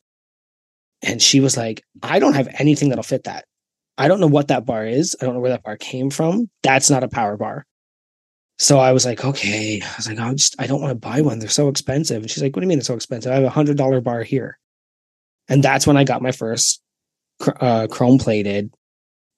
And 1.03 1.21
she 1.21 1.39
was 1.39 1.55
like, 1.55 1.83
I 2.01 2.17
don't 2.17 2.33
have 2.33 2.49
anything 2.57 2.89
that'll 2.89 3.03
fit 3.03 3.25
that. 3.25 3.45
I 3.99 4.07
don't 4.07 4.19
know 4.19 4.27
what 4.27 4.47
that 4.47 4.65
bar 4.65 4.85
is. 4.85 5.15
I 5.21 5.25
don't 5.25 5.35
know 5.35 5.39
where 5.39 5.51
that 5.51 5.63
bar 5.63 5.77
came 5.77 6.09
from. 6.09 6.49
That's 6.63 6.89
not 6.89 7.03
a 7.03 7.07
power 7.07 7.37
bar. 7.37 7.65
So 8.57 8.79
I 8.79 8.91
was 8.91 9.05
like, 9.05 9.23
okay. 9.23 9.81
I 9.83 9.93
was 9.97 10.07
like, 10.07 10.19
I 10.19 10.33
just, 10.33 10.55
I 10.59 10.65
don't 10.65 10.81
want 10.81 10.91
to 10.91 11.07
buy 11.07 11.21
one. 11.21 11.37
They're 11.37 11.49
so 11.49 11.67
expensive. 11.67 12.23
And 12.23 12.29
she's 12.29 12.41
like, 12.41 12.55
what 12.55 12.61
do 12.61 12.65
you 12.65 12.69
mean 12.69 12.79
they're 12.79 12.85
so 12.85 12.95
expensive? 12.95 13.31
I 13.31 13.35
have 13.35 13.43
a 13.43 13.49
hundred 13.51 13.77
dollar 13.77 14.01
bar 14.01 14.23
here. 14.23 14.57
And 15.47 15.63
that's 15.63 15.85
when 15.85 15.95
I 15.95 16.03
got 16.03 16.23
my 16.23 16.31
first 16.31 16.81
uh, 17.59 17.87
chrome 17.89 18.17
plated. 18.17 18.73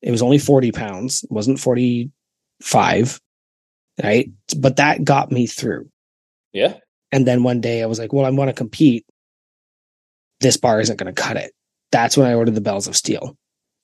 It 0.01 0.11
was 0.11 0.21
only 0.21 0.37
40 0.37 0.71
pounds. 0.71 1.23
It 1.23 1.31
wasn't 1.31 1.59
45. 1.59 3.21
Right. 4.01 4.31
But 4.57 4.77
that 4.77 5.03
got 5.03 5.31
me 5.31 5.45
through. 5.45 5.89
Yeah. 6.53 6.75
And 7.11 7.27
then 7.27 7.43
one 7.43 7.59
day 7.61 7.83
I 7.83 7.87
was 7.87 7.99
like, 7.99 8.13
well, 8.13 8.25
I 8.25 8.29
want 8.29 8.49
to 8.49 8.53
compete. 8.53 9.05
This 10.39 10.57
bar 10.57 10.79
isn't 10.79 10.97
going 10.97 11.13
to 11.13 11.21
cut 11.21 11.35
it. 11.37 11.51
That's 11.91 12.15
when 12.15 12.27
I 12.27 12.33
ordered 12.33 12.55
the 12.55 12.61
Bells 12.61 12.87
of 12.87 12.95
Steel. 12.95 13.35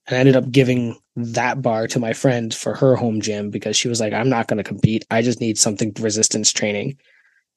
And 0.08 0.16
I 0.16 0.20
ended 0.20 0.36
up 0.36 0.52
giving 0.52 0.96
that 1.16 1.62
bar 1.62 1.88
to 1.88 2.00
my 2.00 2.14
friend 2.14 2.54
for 2.54 2.76
her 2.76 2.96
home 2.96 3.22
gym 3.22 3.50
because 3.50 3.76
she 3.76 3.88
was 3.88 4.00
like, 4.00 4.14
I'm 4.14 4.30
not 4.30 4.48
going 4.48 4.58
to 4.58 4.64
compete. 4.64 5.06
I 5.10 5.22
just 5.22 5.42
need 5.42 5.58
something 5.58 5.94
resistance 6.00 6.54
training. 6.54 6.98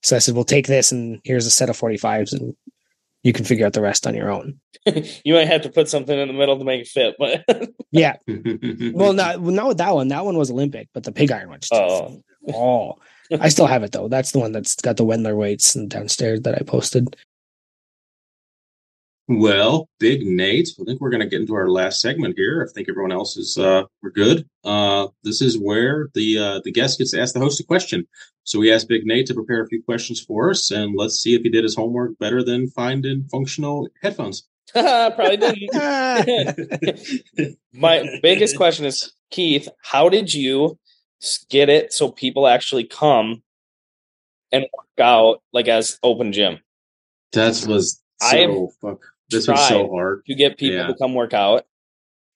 So 0.02 0.16
I 0.16 0.20
said, 0.20 0.34
well, 0.34 0.44
take 0.44 0.66
this 0.66 0.90
and 0.90 1.20
here's 1.24 1.46
a 1.46 1.50
set 1.50 1.68
of 1.68 1.78
45s 1.78 2.32
and 2.32 2.54
you 3.22 3.32
can 3.32 3.44
figure 3.44 3.66
out 3.66 3.72
the 3.72 3.80
rest 3.80 4.06
on 4.06 4.14
your 4.14 4.30
own. 4.30 4.60
you 5.24 5.34
might 5.34 5.48
have 5.48 5.62
to 5.62 5.70
put 5.70 5.88
something 5.88 6.16
in 6.18 6.28
the 6.28 6.34
middle 6.34 6.58
to 6.58 6.64
make 6.64 6.82
it 6.82 6.88
fit, 6.88 7.16
but 7.18 7.44
Yeah. 7.90 8.16
Well, 8.92 9.12
not, 9.12 9.40
well, 9.40 9.54
not 9.54 9.68
with 9.68 9.78
that 9.78 9.94
one. 9.94 10.08
That 10.08 10.24
one 10.24 10.36
was 10.36 10.50
Olympic, 10.50 10.88
but 10.92 11.04
the 11.04 11.12
pig 11.12 11.30
iron 11.30 11.50
one. 11.50 11.60
Oh. 11.72 12.22
oh. 12.52 12.94
I 13.40 13.48
still 13.48 13.66
have 13.66 13.82
it 13.82 13.92
though. 13.92 14.08
That's 14.08 14.32
the 14.32 14.38
one 14.38 14.52
that's 14.52 14.76
got 14.76 14.96
the 14.96 15.04
Wendler 15.04 15.36
weights 15.36 15.74
and 15.74 15.90
downstairs 15.90 16.42
that 16.42 16.54
I 16.54 16.64
posted. 16.64 17.14
Well, 19.30 19.90
Big 19.98 20.24
Nate, 20.24 20.70
I 20.80 20.84
think 20.84 21.02
we're 21.02 21.10
going 21.10 21.20
to 21.20 21.26
get 21.26 21.42
into 21.42 21.54
our 21.54 21.68
last 21.68 22.00
segment 22.00 22.34
here. 22.38 22.66
I 22.66 22.72
think 22.72 22.88
everyone 22.88 23.12
else 23.12 23.36
is 23.36 23.58
uh, 23.58 23.82
we're 24.02 24.08
good. 24.10 24.48
Uh, 24.64 25.08
this 25.22 25.42
is 25.42 25.58
where 25.58 26.08
the 26.14 26.38
uh, 26.38 26.60
the 26.64 26.72
guest 26.72 26.96
gets 26.96 27.10
to 27.10 27.20
ask 27.20 27.34
the 27.34 27.40
host 27.40 27.60
a 27.60 27.64
question. 27.64 28.08
So 28.44 28.58
we 28.58 28.72
asked 28.72 28.88
Big 28.88 29.04
Nate 29.04 29.26
to 29.26 29.34
prepare 29.34 29.62
a 29.62 29.66
few 29.66 29.82
questions 29.82 30.18
for 30.18 30.48
us, 30.48 30.70
and 30.70 30.94
let's 30.96 31.16
see 31.16 31.34
if 31.34 31.42
he 31.42 31.50
did 31.50 31.62
his 31.62 31.76
homework 31.76 32.18
better 32.18 32.42
than 32.42 32.68
finding 32.68 33.24
functional 33.24 33.90
headphones. 34.00 34.48
probably 34.72 35.36
didn't. 35.36 35.74
My 37.74 38.18
biggest 38.22 38.56
question 38.56 38.86
is, 38.86 39.12
Keith, 39.30 39.68
how 39.82 40.08
did 40.08 40.32
you 40.32 40.78
get 41.50 41.68
it 41.68 41.92
so 41.92 42.10
people 42.10 42.46
actually 42.46 42.84
come 42.84 43.42
and 44.52 44.64
work 44.74 45.06
out 45.06 45.42
like 45.52 45.68
as 45.68 45.98
open 46.02 46.32
gym? 46.32 46.60
That 47.32 47.62
was 47.68 48.00
I 48.22 48.38
am 48.38 48.52
so 48.52 48.70
fuck. 48.80 49.04
This 49.30 49.46
was 49.48 49.68
so 49.68 49.88
hard. 49.90 50.24
to 50.26 50.34
get 50.34 50.56
people 50.58 50.78
Yeah. 50.78 50.86
to 50.88 50.94
come 50.94 51.14
work 51.14 51.34
out. 51.34 51.64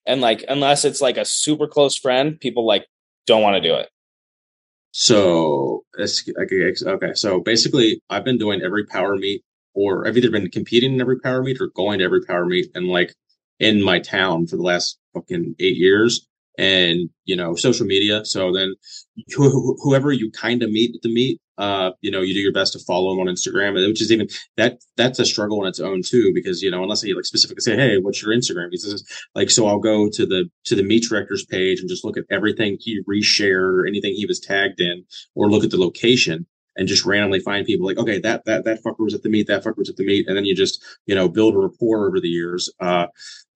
And 0.06 0.20
like, 0.20 0.44
unless 0.48 0.84
it's 0.84 1.00
like 1.00 1.16
a 1.16 1.24
super 1.24 1.66
close 1.66 1.96
friend, 1.96 2.38
people 2.40 2.66
like 2.66 2.86
don't 3.26 3.42
want 3.42 3.62
to 3.62 3.68
do 3.68 3.74
it. 3.76 3.88
So 4.92 5.84
it's- 5.98 6.28
okay, 6.28 6.72
okay. 6.90 7.14
So 7.14 7.40
basically, 7.40 8.02
I've 8.10 8.24
been 8.24 8.38
doing 8.38 8.62
every 8.62 8.84
power 8.84 9.16
meet, 9.16 9.42
or 9.74 10.06
I've 10.06 10.16
either 10.16 10.30
been 10.30 10.50
competing 10.50 10.94
in 10.94 11.00
every 11.00 11.18
power 11.18 11.42
meet 11.42 11.60
or 11.60 11.68
going 11.68 12.00
to 12.00 12.04
every 12.04 12.22
power 12.22 12.44
meet, 12.44 12.70
and 12.74 12.88
like 12.88 13.14
in 13.58 13.82
my 13.82 13.98
town 14.00 14.46
for 14.46 14.56
the 14.56 14.62
last 14.62 14.98
fucking 15.14 15.54
eight 15.60 15.76
years. 15.76 16.26
And 16.58 17.08
you 17.24 17.34
know, 17.34 17.54
social 17.54 17.86
media. 17.86 18.26
So 18.26 18.52
then, 18.52 18.74
wh- 19.38 19.72
whoever 19.82 20.12
you 20.12 20.30
kind 20.30 20.62
of 20.62 20.70
meet 20.70 20.94
at 20.94 21.00
the 21.00 21.08
meet, 21.08 21.40
uh, 21.62 21.92
you 22.00 22.10
know, 22.10 22.22
you 22.22 22.34
do 22.34 22.40
your 22.40 22.52
best 22.52 22.72
to 22.72 22.80
follow 22.80 23.10
them 23.10 23.20
on 23.20 23.32
Instagram, 23.32 23.74
which 23.86 24.02
is 24.02 24.10
even 24.10 24.26
that 24.56 24.80
that's 24.96 25.20
a 25.20 25.24
struggle 25.24 25.60
on 25.60 25.68
its 25.68 25.78
own 25.78 26.02
too, 26.02 26.32
because 26.34 26.60
you 26.60 26.68
know, 26.72 26.82
unless 26.82 27.02
they 27.02 27.12
like 27.12 27.24
specifically 27.24 27.60
say, 27.60 27.76
"Hey, 27.76 27.98
what's 27.98 28.20
your 28.20 28.34
Instagram?" 28.34 28.68
Because 28.72 29.06
like, 29.36 29.48
so 29.48 29.68
I'll 29.68 29.78
go 29.78 30.08
to 30.08 30.26
the 30.26 30.50
to 30.64 30.74
the 30.74 30.82
meet 30.82 31.04
director's 31.08 31.46
page 31.46 31.78
and 31.78 31.88
just 31.88 32.04
look 32.04 32.16
at 32.16 32.24
everything 32.30 32.78
he 32.80 33.00
reshared 33.08 33.78
or 33.78 33.86
anything 33.86 34.12
he 34.12 34.26
was 34.26 34.40
tagged 34.40 34.80
in, 34.80 35.04
or 35.36 35.48
look 35.48 35.62
at 35.62 35.70
the 35.70 35.78
location 35.78 36.46
and 36.76 36.88
just 36.88 37.04
randomly 37.04 37.40
find 37.40 37.66
people 37.66 37.86
like, 37.86 37.98
okay, 37.98 38.18
that 38.20 38.44
that 38.44 38.64
that 38.64 38.82
fucker 38.82 39.00
was 39.04 39.14
at 39.14 39.22
the 39.22 39.28
meet, 39.28 39.46
that 39.46 39.64
fucker 39.64 39.78
was 39.78 39.90
at 39.90 39.96
the 39.96 40.06
meet, 40.06 40.26
and 40.28 40.36
then 40.36 40.44
you 40.44 40.54
just 40.54 40.82
you 41.06 41.14
know 41.14 41.28
build 41.28 41.54
a 41.54 41.58
rapport 41.58 42.06
over 42.06 42.20
the 42.20 42.28
years. 42.28 42.70
Uh, 42.80 43.06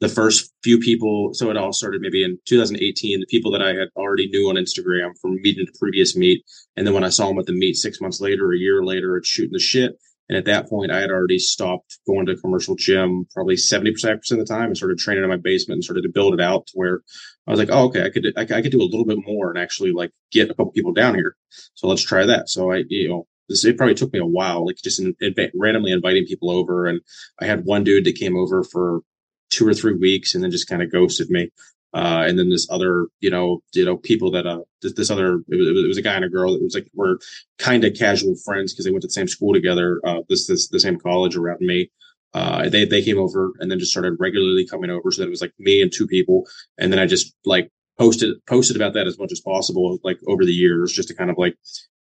the 0.01 0.09
first 0.09 0.53
few 0.63 0.79
people, 0.79 1.33
so 1.33 1.51
it 1.51 1.57
all 1.57 1.73
started 1.73 2.03
maybe 2.03 2.23
in 2.23 2.39
2018. 2.45 3.21
The 3.21 3.27
people 3.27 3.51
that 3.53 3.63
I 3.63 3.69
had 3.69 3.89
already 3.97 4.29
knew 4.29 4.49
on 4.49 4.57
Instagram 4.57 5.19
from 5.21 5.41
meeting 5.41 5.67
the 5.67 5.79
previous 5.79 6.17
meet, 6.17 6.45
and 6.77 6.87
then 6.87 6.95
when 6.95 7.05
I 7.05 7.09
saw 7.09 7.29
them 7.29 7.39
at 7.39 7.47
the 7.47 7.53
meet 7.53 7.77
six 7.77 8.01
months 8.01 8.21
later, 8.21 8.53
a 8.53 8.59
year 8.59 8.85
later, 8.85 9.17
it's 9.17 9.29
shooting 9.29 9.53
the 9.53 9.59
shit. 9.59 9.99
And 10.29 10.37
at 10.37 10.45
that 10.47 10.69
point, 10.69 10.91
I 10.91 11.01
had 11.01 11.11
already 11.11 11.39
stopped 11.39 11.99
going 12.07 12.27
to 12.27 12.33
a 12.33 12.37
commercial 12.37 12.75
gym 12.75 13.27
probably 13.33 13.55
70% 13.55 13.89
of 14.13 14.39
the 14.39 14.45
time 14.45 14.67
and 14.67 14.77
started 14.77 14.99
training 14.99 15.23
in 15.23 15.31
my 15.31 15.37
basement 15.37 15.77
and 15.77 15.85
started 15.85 16.03
to 16.03 16.09
build 16.09 16.35
it 16.35 16.41
out 16.41 16.67
to 16.69 16.73
where 16.75 17.03
I 17.47 17.53
was 17.53 17.61
like, 17.61 17.69
oh, 17.71 17.85
okay, 17.87 18.05
I 18.05 18.11
could, 18.11 18.33
I, 18.37 18.45
could- 18.45 18.73
do 18.73 18.83
a 18.83 18.83
little 18.83 19.05
bit 19.05 19.19
more 19.25 19.51
and 19.51 19.59
actually 19.59 19.93
like 19.93 20.11
get 20.33 20.51
a 20.51 20.55
couple 20.55 20.73
people 20.73 20.93
down 20.93 21.15
here. 21.15 21.37
So 21.75 21.87
let's 21.87 22.03
try 22.03 22.27
that. 22.27 22.49
So 22.49 22.73
I, 22.73 22.83
you 22.89 23.09
know, 23.09 23.27
this, 23.49 23.65
it 23.65 23.77
probably 23.77 23.95
took 23.95 24.13
me 24.13 24.19
a 24.19 24.27
while, 24.27 24.67
like 24.67 24.77
just 24.83 25.01
in, 25.01 25.15
in, 25.21 25.35
randomly 25.55 25.93
inviting 25.93 26.27
people 26.27 26.51
over. 26.51 26.87
And 26.87 27.01
I 27.41 27.45
had 27.47 27.65
one 27.65 27.85
dude 27.85 28.05
that 28.05 28.17
came 28.17 28.37
over 28.37 28.65
for 28.65 29.03
two 29.51 29.67
or 29.67 29.75
three 29.75 29.95
weeks 29.95 30.35
and 30.35 30.43
then 30.43 30.51
just 30.51 30.69
kind 30.69 30.83
of 30.83 30.91
ghosted 30.91 31.31
me. 31.31 31.51
Uh, 31.95 32.25
and 32.27 32.39
then 32.39 32.51
this 32.51 32.69
other, 32.71 33.07
you 33.21 33.31
know, 33.31 33.63
you 33.73 33.85
know, 33.85 33.97
people 33.97 34.31
that, 34.31 34.47
uh, 34.47 34.61
this, 34.83 34.93
this 34.95 35.11
other, 35.11 35.43
it 35.49 35.57
was, 35.57 35.69
it 35.69 35.89
was 35.89 35.97
a 35.97 36.03
guy 36.03 36.15
and 36.15 36.25
a 36.25 36.29
girl 36.29 36.53
that 36.53 36.63
was 36.63 36.75
like, 36.75 36.89
we're 36.95 37.17
kind 37.59 37.85
of 37.85 37.95
casual 37.95 38.35
friends 38.45 38.73
because 38.73 38.85
they 38.85 38.91
went 38.91 39.03
to 39.03 39.09
the 39.09 39.13
same 39.13 39.29
school 39.29 39.55
together, 39.55 40.01
uh, 40.05 40.21
this, 40.29 40.47
this, 40.47 40.69
the 40.69 40.81
same 40.81 40.99
college 40.99 41.37
around 41.37 41.61
me. 41.61 41.91
Uh, 42.35 42.69
they, 42.69 42.85
they 42.85 43.03
came 43.03 43.19
over 43.19 43.53
and 43.61 43.71
then 43.71 43.79
just 43.79 43.93
started 43.93 44.17
regularly 44.19 44.67
coming 44.67 44.91
over. 44.91 45.11
So 45.11 45.23
it 45.23 45.31
was 45.31 45.41
like 45.41 45.55
me 45.59 45.81
and 45.81 45.91
two 45.91 46.07
people. 46.07 46.47
And 46.77 46.93
then 46.93 46.99
I 46.99 47.07
just 47.07 47.35
like 47.47 47.71
posted 47.99 48.37
posted 48.47 48.77
about 48.77 48.93
that 48.93 49.07
as 49.07 49.19
much 49.19 49.33
as 49.33 49.41
possible, 49.41 49.99
like 50.05 50.19
over 50.27 50.45
the 50.45 50.53
years, 50.53 50.93
just 50.93 51.09
to 51.09 51.15
kind 51.15 51.31
of 51.31 51.39
like 51.39 51.57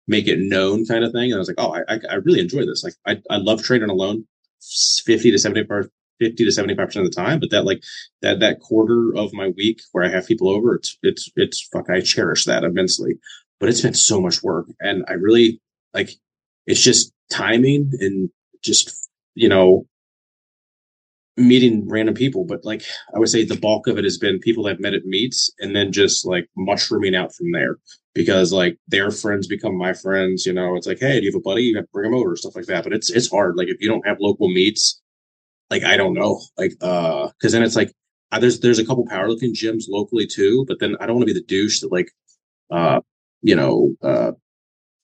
make 0.07 0.29
it 0.29 0.39
known, 0.39 0.85
kind 0.85 1.05
of 1.05 1.13
thing. 1.13 1.31
And 1.31 1.37
I 1.37 1.39
was 1.39 1.49
like, 1.49 1.57
oh, 1.59 1.75
I 1.89 2.01
I 2.11 2.15
really 2.17 2.41
enjoy 2.41 2.67
this. 2.67 2.85
Like 2.85 2.95
I 3.07 3.23
I 3.31 3.39
love 3.39 3.63
training 3.63 3.89
alone, 3.89 4.27
fifty 5.07 5.31
to 5.31 5.39
seventy 5.39 5.65
50 6.19 6.45
to 6.45 6.53
75 6.53 6.87
percent 6.87 7.07
of 7.07 7.13
the 7.13 7.17
time 7.17 7.41
but 7.41 7.51
that 7.51 7.65
like 7.65 7.83
that 8.23 8.41
that 8.41 8.61
quarter 8.61 9.15
of 9.17 9.33
my 9.33 9.49
week 9.57 9.81
where 9.93 10.05
i 10.05 10.09
have 10.09 10.27
people 10.27 10.49
over 10.49 10.75
it's 10.75 10.97
it's 11.03 11.31
it's 11.37 11.69
fuck 11.73 11.91
i 11.91 12.01
cherish 12.01 12.45
that 12.45 12.65
immensely. 12.65 13.15
But 13.59 13.71
it's 13.71 13.81
been 13.81 13.95
so 13.95 14.21
much 14.21 14.43
work 14.43 14.67
and 14.81 15.05
i 15.09 15.13
really 15.13 15.61
like 15.95 16.11
it's 16.67 16.81
just 16.81 17.13
timing 17.31 17.91
and 18.01 18.31
just 18.63 19.09
you 19.35 19.49
know 19.49 19.87
meeting 21.39 21.87
random 21.89 22.15
people. 22.15 22.45
But 22.45 22.65
like 22.65 22.83
i 23.15 23.19
would 23.19 23.29
say 23.29 23.45
the 23.45 23.59
bulk 23.59 23.87
of 23.87 23.99
it 23.99 24.05
has 24.05 24.19
been 24.19 24.39
people 24.39 24.65
that 24.65 24.73
i've 24.73 24.81
met 24.81 24.95
at 24.95 25.05
meets 25.05 25.51
and 25.59 25.75
then 25.75 25.93
just 25.93 26.27
like 26.27 26.49
mushrooming 26.57 27.15
out 27.15 27.35
from 27.35 27.53
there 27.53 27.79
because 28.15 28.53
like 28.53 28.79
their 28.89 29.11
friends 29.11 29.47
become 29.47 29.77
my 29.77 29.93
friends 29.93 30.47
you 30.47 30.53
know? 30.53 30.77
It's 30.77 30.87
like 30.87 31.01
hey 31.01 31.19
do 31.21 31.27
you 31.27 31.33
have 31.33 31.41
a 31.41 31.41
buddy? 31.41 31.63
You 31.65 31.77
have 31.77 31.87
to 31.87 31.91
bring 31.93 32.11
them 32.11 32.19
over 32.19 32.37
stuff 32.37 32.57
like 32.57 32.67
that. 32.67 32.85
But 32.85 32.93
it's 32.93 33.11
it's 33.11 33.31
hard. 33.31 33.57
Like 33.57 33.69
if 33.69 33.81
you 33.81 33.89
don't 33.89 34.07
have 34.07 34.19
local 34.21 34.49
meets 34.49 35.01
like 35.71 35.85
I 35.85 35.97
don't 35.97 36.15
know, 36.15 36.41
like 36.57 36.73
uh, 36.81 37.29
because 37.39 37.53
then 37.53 37.63
it's 37.63 37.77
like 37.77 37.93
uh, 38.33 38.39
there's 38.39 38.61
there's 38.61 38.79
a 38.79 38.87
couple 38.87 39.07
powerlifting 39.07 39.53
gyms 39.53 39.85
locally 39.89 40.27
too, 40.27 40.65
but 40.67 40.79
then 40.81 40.97
I 41.01 41.07
don't 41.07 41.17
want 41.17 41.29
to 41.29 41.35
be 41.35 41.39
the 41.39 41.47
douche 41.47 41.81
that 41.81 41.93
like 41.93 42.11
uh, 42.71 43.01
you 43.43 43.57
know, 43.57 43.95
uh, 44.03 44.33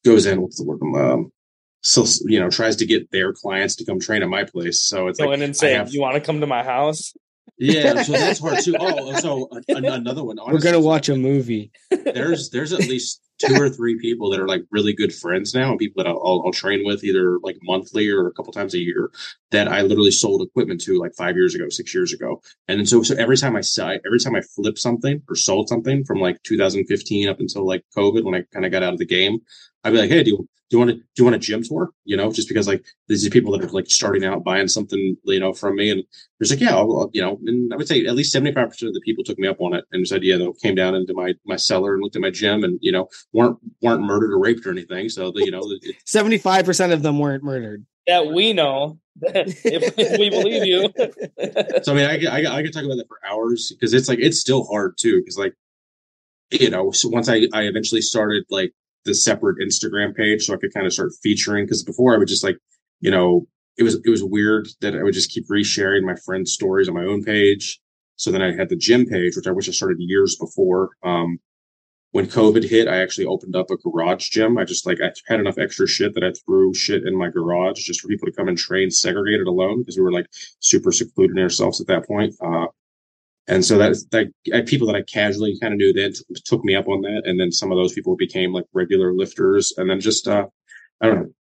goes 0.04 0.26
in 0.26 0.42
what's 0.42 0.58
the 0.58 0.64
word 0.64 0.80
um, 0.96 1.32
so 1.80 2.04
you 2.26 2.40
know 2.40 2.50
tries 2.50 2.76
to 2.76 2.86
get 2.86 3.10
their 3.10 3.32
clients 3.32 3.76
to 3.76 3.84
come 3.84 4.00
train 4.00 4.22
at 4.22 4.28
my 4.28 4.44
place. 4.44 4.80
So 4.80 5.08
it's 5.08 5.18
going 5.18 5.40
like 5.40 5.46
and 5.46 5.56
saying, 5.56 5.78
have, 5.78 5.92
"You 5.92 6.00
want 6.00 6.14
to 6.14 6.20
come 6.20 6.40
to 6.40 6.46
my 6.46 6.62
house?" 6.62 7.12
Yeah, 7.58 8.02
so 8.02 8.12
that's 8.12 8.40
hard 8.40 8.60
too. 8.60 8.74
Oh, 8.78 9.18
so 9.18 9.48
another 9.68 10.24
one. 10.24 10.38
Honestly, 10.38 10.54
We're 10.54 10.60
gonna 10.60 10.80
watch 10.84 11.08
a 11.08 11.16
movie. 11.16 11.70
There's 11.90 12.50
there's 12.50 12.72
at 12.72 12.80
least 12.80 13.20
two 13.46 13.60
or 13.60 13.68
three 13.68 13.98
people 13.98 14.30
that 14.30 14.40
are 14.40 14.46
like 14.46 14.62
really 14.70 14.92
good 14.92 15.14
friends 15.14 15.54
now, 15.54 15.70
and 15.70 15.78
people 15.78 16.02
that 16.02 16.08
I'll, 16.08 16.42
I'll, 16.44 16.52
train 16.52 16.84
with 16.84 17.02
either 17.04 17.38
like 17.42 17.58
monthly 17.62 18.08
or 18.08 18.26
a 18.26 18.32
couple 18.32 18.52
times 18.52 18.74
a 18.74 18.78
year. 18.78 19.10
That 19.50 19.68
I 19.68 19.82
literally 19.82 20.10
sold 20.10 20.42
equipment 20.42 20.80
to 20.82 20.98
like 20.98 21.14
five 21.14 21.36
years 21.36 21.54
ago, 21.54 21.68
six 21.68 21.94
years 21.94 22.12
ago, 22.12 22.40
and 22.68 22.78
then 22.78 22.86
so 22.86 23.02
so 23.02 23.14
every 23.16 23.36
time 23.36 23.56
I 23.56 23.60
sell, 23.60 23.98
every 24.06 24.18
time 24.18 24.34
I 24.34 24.40
flip 24.40 24.78
something 24.78 25.22
or 25.28 25.36
sold 25.36 25.68
something 25.68 26.04
from 26.04 26.20
like 26.20 26.42
2015 26.42 27.28
up 27.28 27.40
until 27.40 27.66
like 27.66 27.84
COVID 27.96 28.24
when 28.24 28.34
I 28.34 28.44
kind 28.52 28.64
of 28.64 28.72
got 28.72 28.82
out 28.82 28.94
of 28.94 28.98
the 28.98 29.06
game, 29.06 29.40
I'd 29.84 29.92
be 29.92 29.98
like, 29.98 30.10
hey, 30.10 30.22
do 30.22 30.30
you, 30.30 30.48
do 30.72 30.76
you 30.76 30.78
want 30.78 30.90
to 30.90 30.96
do 30.96 31.04
you 31.18 31.24
want 31.24 31.36
a 31.36 31.38
gym 31.38 31.62
tour? 31.62 31.90
You 32.06 32.16
know, 32.16 32.32
just 32.32 32.48
because 32.48 32.66
like 32.66 32.82
these 33.06 33.26
are 33.26 33.30
people 33.30 33.52
that 33.52 33.62
are 33.62 33.72
like 33.72 33.90
starting 33.90 34.24
out 34.24 34.42
buying 34.42 34.68
something, 34.68 35.18
you 35.24 35.38
know, 35.38 35.52
from 35.52 35.76
me, 35.76 35.90
and 35.90 36.02
there's 36.38 36.50
like, 36.50 36.60
yeah, 36.60 36.74
I'll, 36.74 37.10
you 37.12 37.20
know, 37.20 37.38
and 37.44 37.74
I 37.74 37.76
would 37.76 37.86
say 37.86 38.06
at 38.06 38.14
least 38.14 38.32
seventy 38.32 38.52
five 38.52 38.70
percent 38.70 38.88
of 38.88 38.94
the 38.94 39.02
people 39.02 39.22
took 39.22 39.38
me 39.38 39.48
up 39.48 39.60
on 39.60 39.74
it 39.74 39.84
and 39.92 40.08
said, 40.08 40.22
yeah, 40.22 40.38
they 40.38 40.48
came 40.62 40.74
down 40.74 40.94
into 40.94 41.12
my 41.12 41.34
my 41.44 41.56
cellar 41.56 41.92
and 41.92 42.02
looked 42.02 42.16
at 42.16 42.22
my 42.22 42.30
gym, 42.30 42.64
and 42.64 42.78
you 42.80 42.90
know, 42.90 43.08
weren't 43.34 43.58
weren't 43.82 44.02
murdered 44.02 44.32
or 44.32 44.38
raped 44.38 44.64
or 44.64 44.70
anything. 44.70 45.10
So 45.10 45.30
you 45.34 45.50
know, 45.50 45.62
seventy 46.06 46.38
five 46.38 46.64
percent 46.64 46.94
of 46.94 47.02
them 47.02 47.18
weren't 47.18 47.44
murdered. 47.44 47.84
That 48.06 48.28
we 48.28 48.54
know, 48.54 48.98
if, 49.20 49.64
if, 49.64 50.18
we 50.18 50.30
believe 50.30 50.64
you. 50.64 50.90
so 51.82 51.92
I 51.92 51.94
mean, 51.94 52.26
I, 52.26 52.46
I 52.46 52.58
I 52.58 52.62
could 52.62 52.72
talk 52.72 52.84
about 52.84 52.96
that 52.96 53.08
for 53.08 53.18
hours 53.28 53.74
because 53.78 53.92
it's 53.92 54.08
like 54.08 54.20
it's 54.20 54.40
still 54.40 54.64
hard 54.64 54.96
too 54.98 55.20
because 55.20 55.36
like 55.36 55.54
you 56.50 56.70
know, 56.70 56.92
so 56.92 57.10
once 57.10 57.28
I 57.28 57.46
I 57.52 57.64
eventually 57.64 58.00
started 58.00 58.44
like 58.48 58.72
the 59.04 59.14
separate 59.14 59.58
Instagram 59.58 60.14
page 60.14 60.44
so 60.44 60.54
I 60.54 60.58
could 60.58 60.72
kind 60.72 60.86
of 60.86 60.92
start 60.92 61.12
featuring 61.22 61.64
because 61.64 61.82
before 61.82 62.14
I 62.14 62.18
would 62.18 62.28
just 62.28 62.44
like, 62.44 62.58
you 63.00 63.10
know, 63.10 63.46
it 63.78 63.82
was 63.82 63.96
it 64.04 64.10
was 64.10 64.22
weird 64.22 64.68
that 64.80 64.94
I 64.94 65.02
would 65.02 65.14
just 65.14 65.30
keep 65.30 65.48
resharing 65.48 66.02
my 66.02 66.14
friends' 66.24 66.52
stories 66.52 66.88
on 66.88 66.94
my 66.94 67.04
own 67.04 67.22
page. 67.22 67.80
So 68.16 68.30
then 68.30 68.42
I 68.42 68.54
had 68.54 68.68
the 68.68 68.76
gym 68.76 69.06
page, 69.06 69.34
which 69.36 69.46
I 69.46 69.52
wish 69.52 69.68
I 69.68 69.72
started 69.72 69.96
years 70.00 70.36
before. 70.36 70.90
Um, 71.02 71.40
when 72.12 72.26
COVID 72.26 72.68
hit, 72.68 72.88
I 72.88 73.00
actually 73.00 73.26
opened 73.26 73.56
up 73.56 73.70
a 73.70 73.76
garage 73.78 74.28
gym. 74.28 74.58
I 74.58 74.64
just 74.64 74.86
like 74.86 74.98
I 75.02 75.10
had 75.26 75.40
enough 75.40 75.58
extra 75.58 75.88
shit 75.88 76.14
that 76.14 76.22
I 76.22 76.32
threw 76.44 76.74
shit 76.74 77.04
in 77.04 77.16
my 77.16 77.28
garage 77.28 77.82
just 77.82 78.00
for 78.00 78.08
people 78.08 78.26
to 78.26 78.32
come 78.32 78.48
and 78.48 78.58
train 78.58 78.90
segregated 78.90 79.46
alone 79.46 79.80
because 79.80 79.96
we 79.96 80.02
were 80.02 80.12
like 80.12 80.26
super 80.60 80.92
secluded 80.92 81.38
ourselves 81.38 81.80
at 81.80 81.86
that 81.86 82.06
point. 82.06 82.34
Uh, 82.44 82.66
and 83.48 83.64
so 83.64 83.78
that 83.78 83.96
that 84.10 84.66
people 84.66 84.86
that 84.86 84.96
I 84.96 85.02
casually 85.02 85.58
kind 85.60 85.72
of 85.74 85.78
knew 85.78 85.92
then 85.92 86.12
t- 86.12 86.22
took 86.44 86.64
me 86.64 86.74
up 86.74 86.88
on 86.88 87.00
that, 87.02 87.22
and 87.24 87.40
then 87.40 87.50
some 87.50 87.72
of 87.72 87.78
those 87.78 87.92
people 87.92 88.16
became 88.16 88.52
like 88.52 88.66
regular 88.72 89.12
lifters, 89.12 89.72
and 89.76 89.90
then 89.90 90.00
just 90.00 90.28
uh, 90.28 90.46
I 91.00 91.06
don't 91.06 91.16
know. 91.16 91.32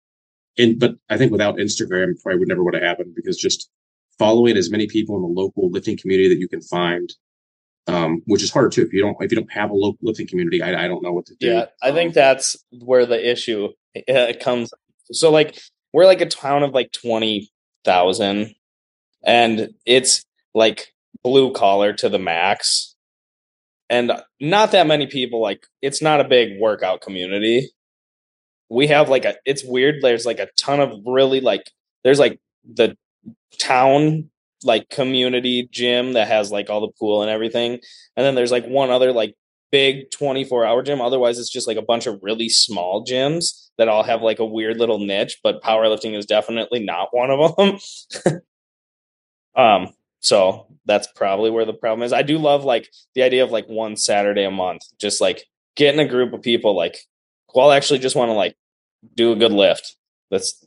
And 0.57 0.80
but 0.80 0.95
I 1.10 1.18
think 1.18 1.32
without 1.32 1.57
Instagram, 1.57 2.22
probably 2.22 2.40
would 2.40 2.48
never 2.48 2.64
would 2.64 2.73
have 2.73 2.84
happened 2.84 3.14
because 3.15 3.38
just 3.38 3.69
following 4.18 4.57
as 4.57 4.72
many 4.72 4.88
people 4.88 5.15
in 5.15 5.22
the 5.22 5.28
local 5.28 5.69
lifting 5.72 5.98
community 5.98 6.30
that 6.30 6.40
you 6.40 6.48
can 6.48 6.61
find, 6.61 7.14
um, 7.88 8.22
which 8.26 8.44
is 8.44 8.52
hard 8.52 8.72
too. 8.72 8.82
If 8.82 8.94
you 8.94 9.02
don't 9.02 9.18
if 9.22 9.32
you 9.32 9.38
don't 9.38 9.52
have 9.52 9.69
a 9.69 9.76
local 9.76 9.99
lifting 10.02 10.28
community, 10.28 10.61
I, 10.61 10.86
I 10.86 10.88
don't 10.88 11.03
know 11.03 11.14
what 11.14 11.28
to 11.28 11.36
do. 11.40 11.48
Yeah, 11.48 11.65
I 11.84 11.91
think 11.91 12.14
that's 12.15 12.57
where 12.72 13.06
the 13.06 13.32
issue 13.32 13.69
uh, 14.10 14.34
comes. 14.41 14.73
So 15.11 15.30
like 15.30 15.61
we're 15.94 16.06
like 16.06 16.22
a 16.22 16.26
town 16.26 16.64
of 16.64 16.72
like 16.72 16.91
twenty 16.91 17.52
thousand, 17.86 18.56
and 19.23 19.69
it's 19.86 20.23
like 20.53 20.90
blue 21.23 21.52
collar 21.53 21.93
to 21.93 22.10
the 22.10 22.19
max. 22.19 22.95
And 23.89 24.11
not 24.39 24.72
that 24.72 24.88
many 24.88 25.07
people 25.07 25.41
like 25.41 25.65
it's 25.81 26.02
not 26.02 26.22
a 26.22 26.27
big 26.27 26.60
workout 26.60 27.02
community. 27.02 27.69
We 28.69 28.88
have 28.88 29.10
like 29.10 29.26
a 29.26 29.35
it's 29.45 29.64
weird 29.65 29.95
there's 30.02 30.26
like 30.26 30.39
a 30.39 30.48
ton 30.57 30.80
of 30.80 30.91
really 31.06 31.41
like 31.41 31.69
there's 32.03 32.19
like 32.19 32.39
the 32.64 32.95
town 33.60 34.30
like 34.64 34.89
community 34.89 35.68
gym 35.72 36.14
that 36.14 36.27
has 36.27 36.52
like 36.52 36.69
all 36.69 36.81
the 36.81 36.93
pool 36.99 37.22
and 37.22 37.31
everything. 37.31 37.80
And 38.15 38.26
then 38.26 38.35
there's 38.35 38.52
like 38.52 38.65
one 38.65 38.91
other 38.91 39.11
like 39.11 39.35
big 39.72 40.11
24 40.11 40.65
hour 40.65 40.84
gym. 40.84 41.02
Otherwise, 41.02 41.39
it's 41.39 41.52
just 41.52 41.68
like 41.68 41.77
a 41.77 41.81
bunch 41.81 42.06
of 42.06 42.19
really 42.22 42.49
small 42.49 43.03
gyms 43.06 43.69
that 43.77 43.88
all 43.88 44.03
have 44.03 44.22
like 44.22 44.39
a 44.39 44.45
weird 44.45 44.77
little 44.77 44.99
niche, 44.99 45.39
but 45.43 45.64
powerlifting 45.64 46.15
is 46.15 46.26
definitely 46.26 46.80
not 46.80 47.10
one 47.11 47.31
of 47.31 47.56
them. 47.56 48.41
um, 49.56 49.93
so 50.22 50.68
that's 50.85 51.07
probably 51.15 51.49
where 51.49 51.65
the 51.65 51.73
problem 51.73 52.03
is. 52.03 52.14
I 52.14 52.22
do 52.22 52.38
love 52.38 52.64
like 52.64 52.89
the 53.15 53.23
idea 53.23 53.43
of 53.43 53.52
like 53.52 53.68
one 53.68 53.98
Saturday 53.98 54.43
a 54.43 54.52
month, 54.52 54.84
just 54.99 55.19
like 55.19 55.43
getting 55.76 55.99
a 55.99 56.07
group 56.07 56.31
of 56.31 56.41
people 56.41 56.76
like, 56.76 56.98
well, 57.53 57.72
actually 57.72 57.99
just 57.99 58.15
want 58.15 58.30
to 58.30 58.34
like 58.34 58.56
do 59.15 59.31
a 59.31 59.35
good 59.35 59.52
lift. 59.52 59.95
That's 60.30 60.65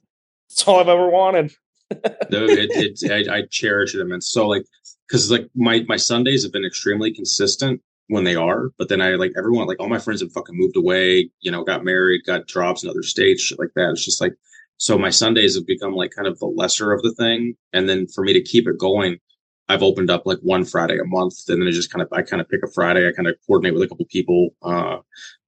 that's 0.51 0.67
all 0.67 0.81
I've 0.81 0.89
ever 0.89 1.09
wanted. 1.09 1.53
no, 2.31 2.45
it, 2.45 2.99
it, 3.03 3.29
I, 3.31 3.39
I 3.39 3.43
cherish 3.51 3.95
it 3.95 4.01
immensely. 4.01 4.41
So 4.41 4.49
like, 4.49 4.65
because 5.09 5.31
like 5.31 5.49
my 5.55 5.85
my 5.89 5.97
Sundays 5.97 6.43
have 6.43 6.53
been 6.53 6.65
extremely 6.65 7.13
consistent 7.13 7.81
when 8.09 8.25
they 8.25 8.35
are, 8.35 8.71
but 8.77 8.89
then 8.89 9.01
I 9.01 9.11
like 9.11 9.33
everyone 9.39 9.69
like 9.69 9.79
all 9.79 9.89
my 9.89 9.99
friends 10.01 10.21
have 10.21 10.33
fucking 10.33 10.57
moved 10.59 10.77
away, 10.77 11.31
you 11.41 11.51
know, 11.51 11.63
got 11.63 11.85
married, 11.85 12.23
got 12.27 12.49
jobs 12.49 12.83
in 12.83 12.91
other 12.91 13.05
states, 13.05 13.43
shit 13.43 13.59
like 13.59 13.73
that. 13.77 13.91
It's 13.91 14.05
just 14.05 14.21
like 14.21 14.35
so 14.79 14.99
my 14.99 15.11
Sundays 15.11 15.55
have 15.55 15.67
become 15.67 15.95
like 15.95 16.11
kind 16.11 16.27
of 16.27 16.41
the 16.41 16.47
lesser 16.47 16.93
of 16.93 17.03
the 17.03 17.13
thing, 17.13 17.55
and 17.73 17.89
then 17.89 18.09
for 18.09 18.25
me 18.25 18.33
to 18.33 18.43
keep 18.43 18.67
it 18.67 18.79
going 18.79 19.21
I've 19.69 19.83
opened 19.83 20.11
up 20.11 20.27
like 20.27 20.39
one 20.41 20.65
Friday 20.65 20.99
a 20.99 21.05
month, 21.05 21.49
and 21.49 21.61
then 21.61 21.69
I 21.69 21.71
just 21.71 21.91
kind 21.91 22.03
of 22.03 22.13
I 22.13 22.23
kind 22.23 22.41
of 22.41 22.49
pick 22.49 22.61
a 22.63 22.71
Friday. 22.71 23.09
I 23.09 23.13
kind 23.13 23.29
of 23.29 23.37
coordinate 23.47 23.75
with 23.75 23.83
a 23.83 23.89
couple 23.89 24.05
people, 24.07 24.51
uh, 24.63 24.99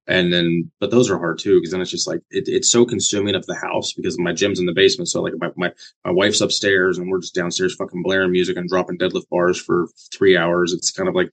and 0.06 0.32
then 0.32 0.70
but 0.80 0.90
those 0.90 1.10
are 1.10 1.18
hard 1.18 1.38
too 1.38 1.58
because 1.58 1.72
then 1.72 1.80
it's 1.80 1.90
just 1.90 2.06
like 2.06 2.20
it, 2.30 2.44
it's 2.46 2.70
so 2.70 2.84
consuming 2.84 3.34
of 3.34 3.44
the 3.46 3.56
house 3.56 3.92
because 3.92 4.18
my 4.18 4.32
gym's 4.32 4.60
in 4.60 4.66
the 4.66 4.72
basement. 4.72 5.08
So 5.08 5.22
like 5.22 5.34
my, 5.38 5.50
my 5.56 5.72
my 6.04 6.10
wife's 6.12 6.40
upstairs 6.40 6.98
and 6.98 7.10
we're 7.10 7.20
just 7.20 7.34
downstairs 7.34 7.74
fucking 7.74 8.02
blaring 8.02 8.32
music 8.32 8.56
and 8.56 8.68
dropping 8.68 8.98
deadlift 8.98 9.28
bars 9.30 9.60
for 9.60 9.88
three 10.12 10.36
hours. 10.36 10.72
It's 10.72 10.90
kind 10.92 11.08
of 11.08 11.14
like 11.14 11.30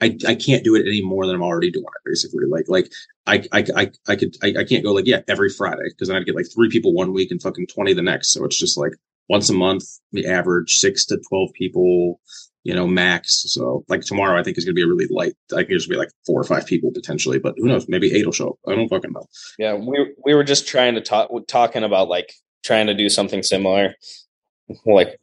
I, 0.00 0.16
I 0.26 0.34
can't 0.34 0.64
do 0.64 0.74
it 0.74 0.86
any 0.86 1.02
more 1.02 1.26
than 1.26 1.34
I'm 1.34 1.42
already 1.42 1.70
doing 1.70 1.86
it. 1.86 2.08
Basically, 2.08 2.44
like 2.46 2.66
like 2.68 2.92
I 3.26 3.44
I 3.52 3.64
I, 3.76 3.90
I 4.08 4.16
could 4.16 4.36
I, 4.42 4.54
I 4.60 4.64
can't 4.64 4.84
go 4.84 4.92
like 4.92 5.06
yeah 5.06 5.22
every 5.28 5.50
Friday 5.50 5.88
because 5.88 6.08
then 6.08 6.16
I'd 6.16 6.26
get 6.26 6.36
like 6.36 6.46
three 6.52 6.68
people 6.68 6.92
one 6.92 7.12
week 7.12 7.30
and 7.30 7.42
fucking 7.42 7.66
twenty 7.66 7.94
the 7.94 8.02
next. 8.02 8.32
So 8.32 8.44
it's 8.44 8.58
just 8.58 8.76
like 8.78 8.92
once 9.28 9.48
a 9.48 9.54
month, 9.54 9.84
we 10.12 10.26
average 10.26 10.76
six 10.76 11.06
to 11.06 11.20
12 11.28 11.50
people, 11.54 12.20
you 12.62 12.74
know, 12.74 12.86
max. 12.86 13.44
So 13.52 13.84
like 13.88 14.02
tomorrow, 14.02 14.38
I 14.38 14.42
think 14.42 14.58
is 14.58 14.64
going 14.64 14.74
to 14.74 14.78
be 14.78 14.82
a 14.82 14.86
really 14.86 15.06
light. 15.10 15.34
I 15.52 15.56
think 15.56 15.68
there's 15.68 15.86
going 15.86 15.98
to 15.98 16.00
be 16.00 16.06
like 16.06 16.12
four 16.26 16.40
or 16.40 16.44
five 16.44 16.66
people 16.66 16.90
potentially, 16.92 17.38
but 17.38 17.54
who 17.56 17.68
knows? 17.68 17.88
Maybe 17.88 18.12
eight 18.14 18.26
will 18.26 18.32
show 18.32 18.50
up. 18.50 18.58
I 18.66 18.74
don't 18.74 18.88
fucking 18.88 19.12
know. 19.12 19.26
Yeah. 19.58 19.74
We, 19.74 20.14
we 20.24 20.34
were 20.34 20.44
just 20.44 20.68
trying 20.68 20.94
to 20.94 21.00
talk, 21.00 21.30
talking 21.48 21.84
about 21.84 22.08
like 22.08 22.32
trying 22.62 22.86
to 22.86 22.94
do 22.94 23.08
something 23.08 23.42
similar, 23.42 23.94
like 24.86 25.18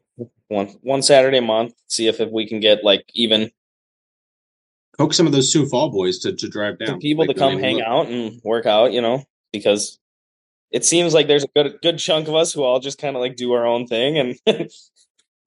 one, 0.48 0.68
one 0.82 1.02
Saturday 1.02 1.38
a 1.38 1.42
month, 1.42 1.74
see 1.88 2.08
if, 2.08 2.20
if 2.20 2.30
we 2.32 2.48
can 2.48 2.60
get 2.60 2.84
like 2.84 3.06
even 3.14 3.52
poke 4.98 5.14
some 5.14 5.26
of 5.26 5.32
those 5.32 5.52
Sioux 5.52 5.68
Falls 5.68 5.94
boys 5.94 6.20
to, 6.20 6.34
to 6.34 6.50
drive 6.50 6.80
down. 6.80 7.00
people 7.00 7.26
like, 7.26 7.36
to 7.36 7.40
come 7.40 7.60
hang 7.60 7.78
look. 7.78 7.86
out 7.86 8.08
and 8.08 8.40
work 8.44 8.66
out, 8.66 8.94
you 8.94 9.02
know, 9.02 9.24
because 9.52 10.00
it 10.72 10.86
seems 10.86 11.14
like 11.14 11.28
there's 11.28 11.44
a 11.44 11.50
good 11.56 11.78
good 11.82 12.00
chunk 12.00 12.28
of 12.28 12.36
us 12.36 12.54
who 12.54 12.64
all 12.64 12.80
just 12.80 12.98
kind 12.98 13.16
of 13.16 13.22
like 13.22 13.36
do 13.36 13.52
our 13.54 13.66
own 13.66 13.88
thing, 13.88 14.18
and 14.18 14.38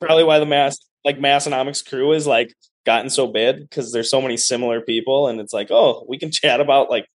probably 0.01 0.25
why 0.25 0.39
the 0.39 0.47
mass 0.47 0.79
like 1.05 1.19
Massenomics 1.19 1.87
crew 1.87 2.13
is 2.13 2.27
like 2.27 2.55
gotten 2.85 3.11
so 3.11 3.27
big 3.27 3.61
because 3.61 3.93
there's 3.93 4.11
so 4.11 4.21
many 4.21 4.37
similar 4.37 4.81
people, 4.81 5.29
and 5.29 5.41
it's 5.41 5.53
like, 5.53 5.71
oh, 5.71 6.05
we 6.09 6.19
can 6.19 6.31
chat 6.31 6.61
about 6.61 6.91
like 6.91 7.09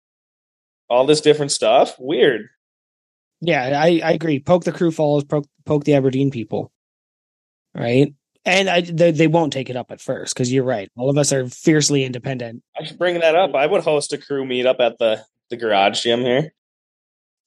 all 0.89 1.05
this 1.05 1.21
different 1.21 1.51
stuff. 1.51 1.95
Weird. 1.99 2.49
Yeah, 3.41 3.79
I, 3.81 4.01
I 4.03 4.11
agree. 4.11 4.39
Poke 4.39 4.65
the 4.65 4.71
crew 4.71 4.91
follows 4.91 5.23
poke, 5.23 5.45
poke 5.65 5.85
the 5.85 5.93
Aberdeen 5.93 6.29
people, 6.29 6.71
right? 7.73 8.13
And 8.45 8.69
I, 8.69 8.81
they, 8.81 9.11
they 9.11 9.27
won't 9.27 9.53
take 9.53 9.69
it 9.69 9.75
up 9.75 9.91
at 9.91 10.01
first 10.01 10.33
because 10.33 10.51
you're 10.51 10.63
right. 10.63 10.89
All 10.97 11.09
of 11.09 11.17
us 11.17 11.31
are 11.31 11.47
fiercely 11.47 12.03
independent. 12.03 12.63
I 12.77 12.83
should 12.83 12.97
bring 12.97 13.19
that 13.19 13.35
up. 13.35 13.53
I 13.53 13.65
would 13.65 13.83
host 13.83 14.11
a 14.11 14.17
crew 14.17 14.43
meetup 14.45 14.79
at 14.79 14.97
the 14.97 15.23
the 15.49 15.57
garage 15.57 16.03
gym 16.03 16.21
here. 16.21 16.53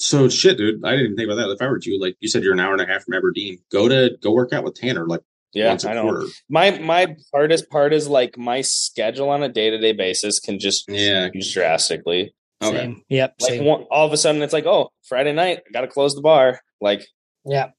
So 0.02 0.28
shit, 0.28 0.56
dude. 0.58 0.84
I 0.84 0.90
didn't 0.90 1.04
even 1.04 1.16
think 1.16 1.30
about 1.30 1.36
that. 1.36 1.50
If 1.52 1.62
I 1.62 1.68
were 1.68 1.78
you, 1.80 2.00
like 2.00 2.16
you 2.18 2.28
said, 2.28 2.42
you're 2.42 2.52
an 2.54 2.58
hour 2.60 2.72
and 2.72 2.82
a 2.82 2.86
half 2.86 3.04
from 3.04 3.14
Aberdeen. 3.14 3.58
Go 3.70 3.88
to 3.88 4.16
go 4.20 4.32
work 4.32 4.52
out 4.52 4.64
with 4.64 4.74
Tanner 4.74 5.06
like 5.06 5.20
Yeah, 5.52 5.68
once 5.68 5.84
a 5.84 5.90
I 5.90 5.94
know. 5.94 6.02
quarter. 6.02 6.26
My 6.50 6.76
my 6.80 7.14
hardest 7.32 7.70
part 7.70 7.92
is 7.92 8.08
like 8.08 8.36
my 8.36 8.62
schedule 8.62 9.28
on 9.30 9.44
a 9.44 9.48
day 9.48 9.70
to 9.70 9.78
day 9.78 9.92
basis 9.92 10.40
can 10.40 10.58
just 10.58 10.86
Yeah. 10.88 11.28
change 11.30 11.54
drastically. 11.54 12.34
Okay. 12.60 12.76
Same. 12.78 13.02
Yep. 13.10 13.34
Like 13.40 13.50
Same. 13.50 13.64
one, 13.64 13.82
all 13.92 14.04
of 14.06 14.12
a 14.12 14.16
sudden, 14.16 14.42
it's 14.42 14.52
like, 14.52 14.66
oh, 14.66 14.90
Friday 15.04 15.32
night, 15.32 15.60
I 15.68 15.70
got 15.72 15.82
to 15.82 15.88
close 15.88 16.14
the 16.16 16.20
bar. 16.20 16.60
Like 16.80 17.06
yeah. 17.44 17.70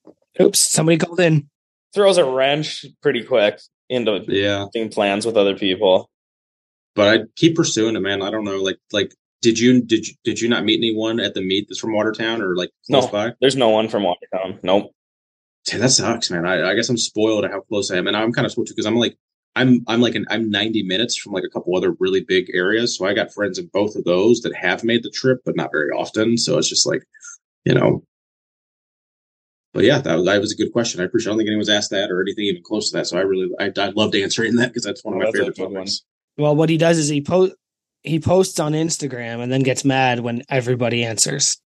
Oops. 0.42 0.60
Somebody 0.60 0.98
called 1.00 1.20
in. 1.20 1.50
throws 1.94 2.18
a 2.18 2.24
wrench 2.26 2.86
pretty 3.02 3.24
quick 3.24 3.60
into 3.90 4.24
Yeah. 4.30 4.66
making 4.74 4.92
plans 4.92 5.26
with 5.26 5.36
other 5.36 5.58
people. 5.58 6.10
But 6.96 7.08
I 7.14 7.24
keep 7.36 7.56
pursuing 7.58 7.96
it, 7.98 8.00
man. 8.00 8.22
I 8.22 8.32
don't 8.32 8.46
know. 8.46 8.62
Like 8.62 8.78
like 8.94 9.14
did 9.44 9.60
you 9.60 9.82
did 9.84 10.08
you 10.08 10.14
did 10.24 10.42
you 10.42 10.50
not 10.50 10.64
meet 10.66 10.80
anyone 10.80 11.20
at 11.20 11.36
the 11.36 11.42
meet 11.42 11.68
that's 11.70 11.80
from 11.80 11.94
Watertown 11.94 12.42
or 12.42 12.56
like 12.56 12.72
close 12.90 13.06
No. 13.06 13.12
by? 13.12 13.34
There's 13.42 13.56
no 13.56 13.70
one 13.70 13.88
from 13.90 14.04
Watertown. 14.04 14.60
Nope. 14.64 14.92
Damn, 15.68 15.82
that 15.82 15.90
sucks, 15.92 16.32
man. 16.32 16.46
I, 16.46 16.72
I 16.72 16.76
guess 16.76 16.90
I'm 16.90 16.98
spoiled 16.98 17.46
at 17.46 17.52
how 17.52 17.62
close 17.62 17.92
I 17.92 17.98
am, 17.98 18.08
and 18.08 18.18
I'm 18.18 18.34
kind 18.34 18.46
of 18.46 18.52
spoiled 18.52 18.68
too 18.68 18.74
because 18.74 18.86
I'm 18.88 18.96
like, 18.98 19.16
I'm 19.56 19.84
I'm 19.88 20.02
like 20.02 20.16
an, 20.16 20.26
I'm 20.30 20.50
90 20.50 20.84
minutes 20.84 21.16
from 21.16 21.34
like 21.34 21.44
a 21.46 21.50
couple 21.50 21.76
other 21.78 21.94
really 22.00 22.22
big 22.22 22.50
areas, 22.54 22.98
so 22.98 23.06
I 23.06 23.14
got 23.14 23.34
friends 23.34 23.60
in 23.60 23.68
both 23.72 23.96
of 23.96 24.04
those 24.06 24.42
that 24.42 24.56
have 24.56 24.84
made 24.84 25.04
the 25.04 25.10
trip, 25.12 25.40
but 25.46 25.56
not 25.56 25.70
very 25.72 25.90
often. 25.92 26.38
So 26.38 26.58
it's 26.58 26.68
just 26.70 26.88
like, 26.88 27.04
you 27.66 27.74
know. 27.76 28.04
But 29.74 29.86
yeah, 29.86 30.00
that 30.00 30.16
was, 30.16 30.26
that 30.26 30.40
was 30.42 30.52
a 30.52 30.56
good 30.56 30.72
question. 30.72 31.02
I 31.02 31.06
appreciate. 31.06 31.30
I 31.30 31.32
don't 31.32 31.40
think 31.40 31.48
anyone's 31.50 31.70
asked 31.70 31.90
that 31.92 32.12
or 32.12 32.22
anything 32.22 32.46
even 32.46 32.62
close 32.64 32.92
to 32.92 32.98
that. 32.98 33.08
So 33.08 33.18
I 33.18 33.22
really 33.22 33.50
I, 33.60 33.72
I 33.78 33.88
loved 33.90 34.16
answering 34.16 34.56
that 34.58 34.68
because 34.68 34.84
that's 34.84 35.04
one 35.04 35.16
of 35.16 35.22
Oh, 35.22 35.26
my 35.26 35.32
favorite 35.32 35.56
good 35.56 35.64
one. 35.64 35.74
topics. 35.76 36.02
Well, 36.38 36.56
what 36.56 36.70
he 36.70 36.78
does 36.78 36.98
is 36.98 37.10
he 37.10 37.22
post 37.22 37.54
he 38.04 38.20
posts 38.20 38.60
on 38.60 38.74
Instagram 38.74 39.42
and 39.42 39.52
then 39.52 39.64
gets 39.64 39.84
mad 39.86 40.20
when 40.20 40.44
everybody 40.50 41.04
answers. 41.04 41.58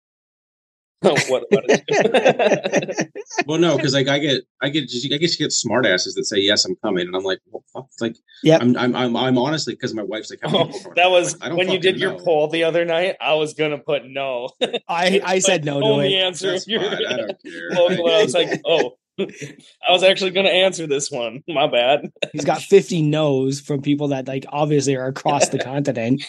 Oh, 1.04 1.16
what, 1.30 1.44
what 1.52 1.64
is- 1.70 3.06
Well, 3.46 3.60
no, 3.60 3.78
because 3.78 3.94
like 3.94 4.08
I 4.08 4.18
get 4.18 4.42
I 4.64 4.70
get 4.70 4.86
I 4.86 5.18
guess 5.18 5.40
you 5.40 5.46
get 5.46 5.52
smart 5.52 5.86
asses 5.86 6.16
that 6.16 6.26
say 6.26 6.40
yes, 6.40 6.66
I'm 6.66 6.76
coming, 6.84 7.06
and 7.06 7.16
I'm 7.16 7.22
like, 7.24 7.38
well, 7.52 7.64
fuck, 7.72 7.86
like, 8.02 8.16
yeah, 8.42 8.58
I'm 8.60 8.76
I'm 8.76 8.96
I'm, 8.96 9.16
I'm 9.16 9.38
honestly 9.38 9.76
because 9.76 9.94
my 9.94 10.02
wife's 10.02 10.32
like, 10.32 10.40
how 10.42 10.48
Oh, 10.58 10.66
people 10.66 10.80
are 10.80 10.82
coming? 10.82 10.94
that 10.96 11.12
was 11.12 11.34
Like, 11.34 11.44
I 11.44 11.50
don't 11.50 11.58
when 11.60 11.68
you 11.68 11.74
fucking 11.78 11.92
did 11.94 12.02
your 12.02 12.18
poll 12.18 12.48
the 12.48 12.64
other 12.64 12.84
night. 12.84 13.16
I 13.22 13.36
was 13.36 13.54
gonna 13.54 13.78
put 13.78 14.06
no. 14.08 14.50
I 14.90 15.22
I 15.24 15.38
said 15.48 15.64
no 15.66 15.80
to 15.80 15.86
Only 15.86 16.16
it. 16.16 16.18
answer 16.24 16.50
That's 16.54 16.64
if 16.64 16.68
you're 16.70 16.82
fine. 16.82 17.06
I 17.08 17.18
don't 17.18 17.44
care. 17.44 17.70
local. 17.74 18.12
I 18.12 18.24
was 18.24 18.34
like, 18.34 18.60
oh, 18.66 18.98
I 19.20 19.92
was 19.92 20.04
actually 20.04 20.32
gonna 20.32 20.50
answer 20.50 20.86
this 20.86 21.10
one. 21.10 21.44
My 21.48 21.68
bad. 21.68 22.12
He's 22.34 22.46
got 22.46 22.62
50 22.62 23.02
no's 23.02 23.60
from 23.60 23.82
people 23.82 24.10
that 24.10 24.28
like 24.28 24.46
obviously 24.50 24.96
are 24.96 25.08
across 25.08 25.50
the 25.50 25.60
continent. 25.64 26.24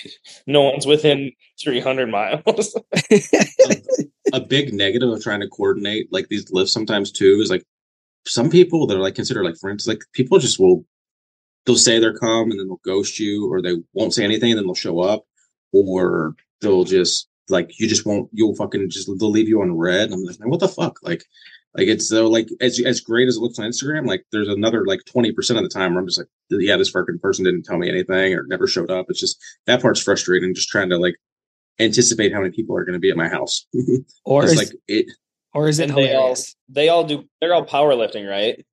No 0.46 0.62
one's 0.62 0.86
within 0.86 1.32
300 1.62 2.06
miles. 2.08 2.78
a 4.32 4.40
big 4.40 4.72
negative 4.72 5.10
of 5.10 5.22
trying 5.22 5.40
to 5.40 5.48
coordinate 5.48 6.12
like 6.12 6.28
these 6.28 6.50
lifts 6.50 6.72
sometimes 6.72 7.12
too 7.12 7.40
is 7.42 7.50
like 7.50 7.64
some 8.26 8.50
people 8.50 8.86
that 8.86 8.96
are 8.96 9.02
like 9.02 9.14
considered 9.14 9.44
like 9.44 9.56
friends, 9.56 9.86
like 9.86 10.02
people 10.12 10.38
just 10.38 10.58
will 10.58 10.84
they'll 11.66 11.76
say 11.76 11.98
they're 11.98 12.16
come 12.16 12.50
and 12.50 12.58
then 12.58 12.68
they'll 12.68 12.80
ghost 12.84 13.18
you 13.18 13.50
or 13.52 13.60
they 13.60 13.74
won't 13.92 14.14
say 14.14 14.24
anything 14.24 14.50
and 14.50 14.58
then 14.58 14.66
they'll 14.66 14.74
show 14.74 15.00
up 15.00 15.24
or 15.72 16.34
they'll 16.62 16.84
just 16.84 17.28
like 17.50 17.78
you 17.78 17.86
just 17.86 18.06
won't 18.06 18.30
you'll 18.32 18.54
fucking 18.54 18.88
just 18.88 19.10
they'll 19.18 19.30
leave 19.30 19.48
you 19.48 19.60
on 19.60 19.76
read. 19.76 20.10
I'm 20.10 20.22
like, 20.22 20.36
what 20.40 20.60
the 20.60 20.68
fuck? 20.68 20.98
Like 21.02 21.24
like 21.78 21.86
it's 21.86 22.08
so 22.08 22.26
like 22.26 22.48
as 22.60 22.80
as 22.84 23.00
great 23.00 23.28
as 23.28 23.36
it 23.36 23.40
looks 23.40 23.60
on 23.60 23.70
Instagram, 23.70 24.04
like 24.04 24.24
there's 24.32 24.48
another 24.48 24.84
like 24.84 25.00
twenty 25.04 25.30
percent 25.30 25.58
of 25.58 25.62
the 25.62 25.70
time 25.70 25.94
where 25.94 26.00
I'm 26.00 26.08
just 26.08 26.18
like, 26.18 26.26
yeah, 26.50 26.76
this 26.76 26.90
fucking 26.90 27.20
person 27.20 27.44
didn't 27.44 27.62
tell 27.62 27.78
me 27.78 27.88
anything 27.88 28.34
or 28.34 28.42
never 28.48 28.66
showed 28.66 28.90
up. 28.90 29.06
It's 29.08 29.20
just 29.20 29.40
that 29.66 29.80
part's 29.80 30.02
frustrating. 30.02 30.54
Just 30.54 30.68
trying 30.68 30.90
to 30.90 30.98
like 30.98 31.14
anticipate 31.78 32.32
how 32.32 32.40
many 32.40 32.50
people 32.50 32.76
are 32.76 32.84
going 32.84 32.94
to 32.94 32.98
be 32.98 33.10
at 33.10 33.16
my 33.16 33.28
house. 33.28 33.64
Or 34.24 34.44
is, 34.44 34.56
like 34.56 34.72
it. 34.88 35.06
or 35.54 35.68
is 35.68 35.78
it 35.78 35.94
they 35.94 36.16
all 36.16 36.36
they 36.68 36.88
all 36.88 37.04
do. 37.04 37.24
They're 37.40 37.54
all 37.54 37.64
powerlifting, 37.64 38.28
right? 38.28 38.66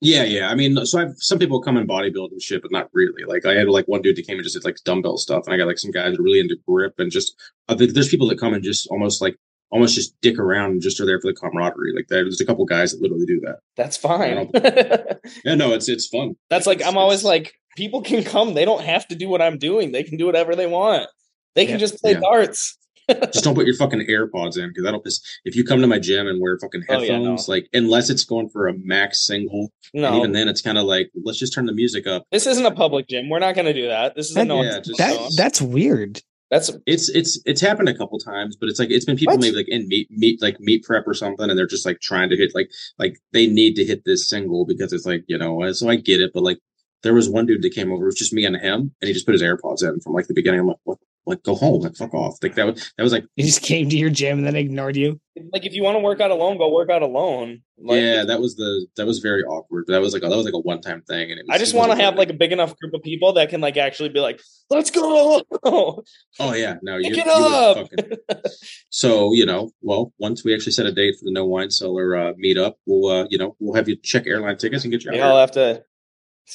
Yeah, 0.00 0.24
yeah. 0.24 0.50
I 0.50 0.56
mean, 0.56 0.84
so 0.84 0.98
I've 0.98 1.14
some 1.18 1.38
people 1.38 1.62
come 1.62 1.76
in 1.76 1.86
bodybuilding 1.86 2.42
shit, 2.42 2.60
but 2.60 2.72
not 2.72 2.88
really. 2.92 3.22
Like 3.24 3.46
I 3.46 3.54
had 3.54 3.68
like 3.68 3.86
one 3.86 4.02
dude 4.02 4.16
that 4.16 4.26
came 4.26 4.36
and 4.36 4.42
just 4.42 4.56
did 4.56 4.64
like 4.64 4.78
dumbbell 4.84 5.16
stuff, 5.16 5.44
and 5.46 5.54
I 5.54 5.56
got 5.56 5.68
like 5.68 5.78
some 5.78 5.92
guys 5.92 6.16
that 6.16 6.20
really 6.20 6.40
into 6.40 6.56
grip 6.66 6.94
and 6.98 7.08
just. 7.08 7.40
Uh, 7.68 7.74
I 7.74 7.76
think 7.76 7.94
there's 7.94 8.08
people 8.08 8.26
that 8.26 8.40
come 8.40 8.52
and 8.52 8.64
just 8.64 8.88
almost 8.88 9.22
like 9.22 9.36
almost 9.72 9.94
just 9.96 10.14
dick 10.20 10.38
around 10.38 10.70
and 10.70 10.80
just 10.82 11.00
are 11.00 11.06
there 11.06 11.20
for 11.20 11.32
the 11.32 11.34
camaraderie. 11.36 11.92
Like 11.96 12.06
there's 12.08 12.40
a 12.40 12.44
couple 12.46 12.64
guys 12.66 12.92
that 12.92 13.02
literally 13.02 13.26
do 13.26 13.40
that. 13.40 13.58
That's 13.76 13.96
fine. 13.96 14.50
Yeah, 15.44 15.54
no, 15.54 15.72
it's 15.72 15.88
it's 15.88 16.06
fun. 16.06 16.34
That's 16.50 16.66
like 16.66 16.84
I'm 16.84 16.96
always 16.98 17.24
like 17.24 17.54
people 17.76 18.02
can 18.02 18.22
come. 18.24 18.54
They 18.54 18.64
don't 18.64 18.82
have 18.82 19.06
to 19.08 19.14
do 19.14 19.28
what 19.28 19.40
I'm 19.42 19.56
doing. 19.58 19.92
They 19.92 20.02
can 20.02 20.16
do 20.18 20.26
whatever 20.26 20.54
they 20.56 20.66
want. 20.66 21.08
They 21.54 21.64
can 21.66 21.78
just 21.78 22.00
play 22.00 22.12
Yeah. 22.12 22.20
darts. 22.20 22.76
just 23.32 23.44
don't 23.44 23.54
put 23.54 23.66
your 23.66 23.76
fucking 23.76 24.00
AirPods 24.08 24.56
in 24.58 24.68
because 24.68 24.84
that'll 24.84 25.00
piss. 25.00 25.20
If 25.44 25.54
you 25.56 25.64
come 25.64 25.80
to 25.80 25.86
my 25.86 25.98
gym 25.98 26.26
and 26.28 26.40
wear 26.40 26.58
fucking 26.60 26.82
Oh, 26.88 27.00
yeah, 27.00 27.08
no. 27.08 27.14
headphones, 27.20 27.48
like 27.48 27.68
unless 27.72 28.10
it's 28.10 28.24
going 28.24 28.48
for 28.48 28.68
a 28.68 28.74
max 28.76 29.26
single, 29.26 29.72
and 29.94 30.02
No, 30.02 30.16
even 30.18 30.32
then 30.32 30.48
it's 30.48 30.60
kind 30.62 30.78
of 30.78 30.84
like 30.84 31.10
let's 31.24 31.38
just 31.38 31.52
turn 31.54 31.66
the 31.66 31.72
music 31.72 32.06
up. 32.06 32.24
this 32.32 32.46
isn't 32.46 32.66
a 32.66 32.70
public 32.72 33.08
gym. 33.08 33.28
We're 33.28 33.38
not 33.40 33.54
going 33.54 33.66
to 33.66 33.74
do 33.74 33.88
that. 33.88 34.14
This 34.16 34.30
is 34.30 34.36
a 34.36 34.44
no. 34.44 34.62
yeah, 34.62 34.80
just- 34.80 34.98
That 34.98 35.32
that's 35.36 35.60
weird. 35.62 36.20
That's 36.52 36.70
It's 36.86 37.08
it's 37.08 37.40
it's 37.46 37.62
happened 37.62 37.88
a 37.88 37.96
couple 37.96 38.18
times, 38.18 38.56
but 38.56 38.68
it's 38.68 38.78
like 38.78 38.90
it's 38.90 39.06
been 39.06 39.16
people 39.16 39.34
What? 39.34 39.40
maybe 39.40 39.56
like 39.56 39.68
in 39.70 39.88
meet 39.88 40.10
meet 40.10 40.42
like 40.42 40.60
meet 40.60 40.84
prep 40.84 41.08
or 41.08 41.14
something, 41.14 41.48
and 41.48 41.58
they're 41.58 41.66
just 41.66 41.86
like 41.86 42.00
trying 42.00 42.28
to 42.28 42.36
hit 42.36 42.54
like 42.54 42.70
like 42.98 43.16
they 43.32 43.46
need 43.46 43.74
to 43.76 43.84
hit 43.86 44.04
this 44.04 44.28
single 44.28 44.66
because 44.66 44.92
it's 44.92 45.06
like 45.06 45.24
you 45.28 45.38
know. 45.38 45.72
So 45.72 45.88
I 45.88 45.96
get 45.96 46.20
it, 46.20 46.32
but 46.34 46.42
like 46.42 46.58
there 47.02 47.14
was 47.14 47.26
one 47.28 47.46
dude 47.46 47.62
that 47.62 47.74
came 47.74 47.90
over, 47.90 48.04
it 48.04 48.06
was 48.06 48.18
just 48.18 48.34
me 48.34 48.44
and 48.44 48.54
him, 48.56 48.94
and 49.00 49.08
he 49.08 49.14
just 49.14 49.24
put 49.24 49.32
his 49.32 49.42
AirPods 49.42 49.82
in 49.82 49.98
from 50.00 50.12
like 50.12 50.26
the 50.26 50.34
beginning. 50.34 50.60
I'm 50.60 50.66
like, 50.66 50.76
what? 50.84 50.98
Like 51.24 51.42
go 51.44 51.54
home, 51.54 51.82
like 51.82 51.94
fuck 51.94 52.12
off. 52.14 52.36
Like 52.42 52.56
that 52.56 52.66
was 52.66 52.92
that 52.96 53.02
was 53.04 53.12
like 53.12 53.24
He 53.36 53.44
just 53.44 53.62
came 53.62 53.88
to 53.88 53.96
your 53.96 54.10
gym 54.10 54.38
and 54.38 54.46
then 54.46 54.56
ignored 54.56 54.96
you. 54.96 55.20
like 55.52 55.64
if 55.64 55.72
you 55.72 55.82
want 55.84 55.94
to 55.94 56.00
work 56.00 56.20
out 56.20 56.32
alone, 56.32 56.58
go 56.58 56.68
work 56.74 56.90
out 56.90 57.02
alone. 57.02 57.62
Like, 57.78 58.00
yeah, 58.00 58.24
that 58.24 58.40
was 58.40 58.56
the 58.56 58.86
that 58.96 59.06
was 59.06 59.20
very 59.20 59.42
awkward. 59.44 59.84
But 59.86 59.92
that 59.92 60.00
was 60.00 60.14
like 60.14 60.24
a, 60.24 60.28
that 60.28 60.36
was 60.36 60.44
like 60.44 60.54
a 60.54 60.58
one 60.58 60.80
time 60.80 61.02
thing, 61.02 61.30
and 61.30 61.38
it 61.38 61.46
was, 61.46 61.54
I 61.54 61.58
just 61.58 61.74
want 61.74 61.92
to 61.92 61.96
have 61.96 62.16
like 62.16 62.30
a 62.30 62.34
big 62.34 62.50
enough 62.52 62.76
group 62.76 62.92
of 62.94 63.02
people 63.02 63.32
that 63.34 63.50
can 63.50 63.60
like 63.60 63.76
actually 63.76 64.08
be 64.08 64.18
like, 64.20 64.40
let's 64.68 64.90
go. 64.90 65.42
Oh 65.64 66.54
yeah, 66.54 66.74
no, 66.82 66.96
you, 66.96 67.14
Pick 67.14 67.16
you 67.18 67.22
it 67.24 67.26
would 67.26 67.52
up. 67.52 67.88
fucking. 68.28 68.42
So 68.90 69.32
you 69.32 69.46
know, 69.46 69.70
well, 69.80 70.12
once 70.18 70.44
we 70.44 70.54
actually 70.54 70.72
set 70.72 70.86
a 70.86 70.92
date 70.92 71.14
for 71.18 71.24
the 71.24 71.32
No 71.32 71.46
Whine 71.46 71.70
Cellar 71.70 72.16
uh, 72.16 72.32
meetup, 72.34 72.74
we'll 72.86 73.10
uh, 73.22 73.26
you 73.30 73.38
know 73.38 73.56
we'll 73.60 73.74
have 73.74 73.88
you 73.88 73.96
check 73.96 74.26
airline 74.26 74.56
tickets 74.58 74.84
and 74.84 74.92
get 74.92 75.04
you. 75.04 75.10
out 75.10 75.14
We 75.14 75.18
here. 75.18 75.26
all 75.26 75.38
have 75.38 75.52
to 75.52 75.84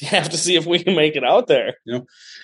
you 0.00 0.08
have 0.08 0.28
to 0.30 0.36
see 0.38 0.54
if 0.56 0.66
we 0.66 0.82
can 0.82 0.94
make 0.94 1.16
it 1.16 1.24
out 1.24 1.46
there. 1.48 1.74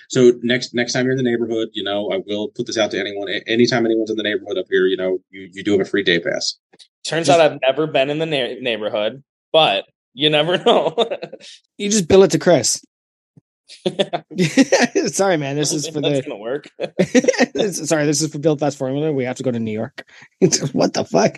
So 0.09 0.33
next 0.41 0.73
next 0.73 0.93
time 0.93 1.05
you're 1.05 1.11
in 1.17 1.23
the 1.23 1.29
neighborhood, 1.29 1.69
you 1.73 1.83
know, 1.83 2.11
I 2.11 2.19
will 2.25 2.49
put 2.49 2.65
this 2.67 2.77
out 2.77 2.91
to 2.91 2.99
anyone. 2.99 3.29
A- 3.29 3.43
Anytime 3.47 3.85
anyone's 3.85 4.09
in 4.09 4.17
the 4.17 4.23
neighborhood 4.23 4.57
up 4.57 4.65
here, 4.69 4.85
you 4.87 4.97
know, 4.97 5.19
you, 5.29 5.49
you 5.53 5.63
do 5.63 5.71
have 5.73 5.81
a 5.81 5.85
free 5.85 6.03
day 6.03 6.19
pass. 6.19 6.57
Turns 7.05 7.29
out 7.29 7.39
I've 7.41 7.59
never 7.61 7.87
been 7.87 8.09
in 8.09 8.19
the 8.19 8.25
na- 8.25 8.59
neighborhood, 8.61 9.23
but 9.53 9.85
you 10.13 10.29
never 10.29 10.57
know. 10.65 10.93
You 11.77 11.89
just 11.89 12.07
bill 12.07 12.23
it 12.23 12.31
to 12.31 12.39
Chris. 12.39 12.83
Sorry, 15.07 15.37
man. 15.37 15.55
This 15.55 15.71
is 15.73 15.87
for 15.87 16.01
That's 16.01 16.23
the 16.25 16.29
gonna 16.29 16.37
work. 16.37 16.67
Sorry, 17.71 18.05
this 18.05 18.21
is 18.21 18.31
for 18.31 18.39
Build 18.39 18.59
Fast 18.59 18.77
Formula. 18.77 19.11
We 19.11 19.23
have 19.25 19.37
to 19.37 19.43
go 19.43 19.51
to 19.51 19.59
New 19.59 19.71
York. 19.71 20.05
what 20.73 20.93
the 20.93 21.05
fuck? 21.05 21.37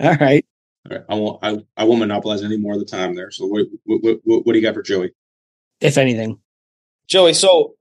All 0.00 0.14
right. 0.16 0.44
All 0.90 0.96
right, 0.96 1.06
I 1.08 1.14
won't 1.14 1.38
I, 1.42 1.82
I 1.82 1.84
won't 1.84 2.00
monopolize 2.00 2.42
any 2.42 2.56
more 2.56 2.74
of 2.74 2.78
the 2.78 2.86
time 2.86 3.14
there. 3.14 3.30
So 3.30 3.46
what 3.46 3.66
what, 3.84 4.18
what, 4.24 4.46
what 4.46 4.52
do 4.52 4.58
you 4.58 4.64
got 4.64 4.74
for 4.74 4.82
Joey? 4.82 5.12
If 5.80 5.98
anything, 5.98 6.38
Joey, 7.08 7.34
so 7.34 7.74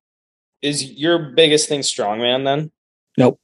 is 0.62 0.84
your 0.84 1.20
biggest 1.20 1.70
thing 1.70 1.82
strongman 1.82 2.44
then? 2.46 2.72
Nope. 3.18 3.40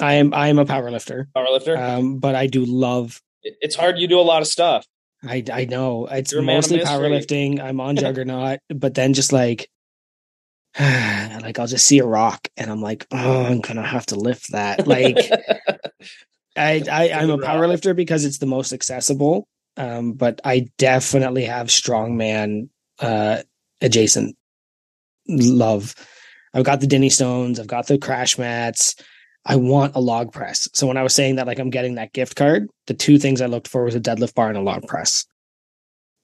I 0.00 0.14
am 0.14 0.32
I 0.34 0.48
am 0.48 0.58
a 0.58 0.64
power 0.64 0.90
lifter. 0.90 1.28
Powerlifter? 1.36 1.78
Um, 1.78 2.18
but 2.18 2.34
I 2.34 2.46
do 2.46 2.64
love 2.64 3.20
it's 3.42 3.74
hard. 3.76 3.98
You 3.98 4.08
do 4.08 4.20
a 4.20 4.22
lot 4.22 4.42
of 4.42 4.48
stuff. 4.48 4.86
I 5.24 5.44
I 5.52 5.64
know 5.66 6.06
it's 6.06 6.32
You're 6.32 6.40
a 6.40 6.44
man 6.44 6.56
of 6.58 6.64
mostly 6.64 6.78
mystery. 6.78 6.96
powerlifting. 6.96 7.60
I'm 7.60 7.80
on 7.80 7.96
Juggernaut, 7.96 8.60
but 8.70 8.94
then 8.94 9.14
just 9.14 9.32
like 9.32 9.68
like 10.80 11.58
I'll 11.58 11.66
just 11.66 11.86
see 11.86 11.98
a 11.98 12.06
rock 12.06 12.48
and 12.56 12.70
I'm 12.70 12.80
like, 12.80 13.06
oh, 13.12 13.44
I'm 13.44 13.60
gonna 13.60 13.86
have 13.86 14.06
to 14.06 14.16
lift 14.16 14.52
that. 14.52 14.86
Like 14.86 15.16
I, 16.56 16.82
I 16.90 17.12
I'm 17.12 17.30
a 17.30 17.38
power 17.38 17.66
lifter 17.66 17.94
because 17.94 18.24
it's 18.24 18.38
the 18.38 18.46
most 18.46 18.72
accessible. 18.72 19.48
Um, 19.76 20.12
but 20.12 20.40
I 20.44 20.66
definitely 20.78 21.44
have 21.44 21.68
strongman 21.68 22.68
uh 22.98 23.42
adjacent 23.80 24.36
love. 25.28 25.94
I've 26.54 26.64
got 26.64 26.80
the 26.80 26.86
Dinnie 26.86 27.10
stones, 27.10 27.58
I've 27.58 27.66
got 27.66 27.86
the 27.86 27.98
crash 27.98 28.38
mats. 28.38 28.94
I 29.44 29.56
want 29.56 29.96
a 29.96 30.00
log 30.00 30.32
press. 30.32 30.68
So 30.72 30.86
when 30.86 30.96
I 30.96 31.02
was 31.02 31.14
saying 31.14 31.36
that 31.36 31.46
like 31.46 31.58
I'm 31.58 31.70
getting 31.70 31.96
that 31.96 32.12
gift 32.12 32.36
card, 32.36 32.68
the 32.86 32.94
two 32.94 33.18
things 33.18 33.40
I 33.40 33.46
looked 33.46 33.66
for 33.66 33.84
was 33.84 33.94
a 33.94 34.00
deadlift 34.00 34.34
bar 34.34 34.48
and 34.48 34.56
a 34.56 34.60
log 34.60 34.86
press. 34.86 35.26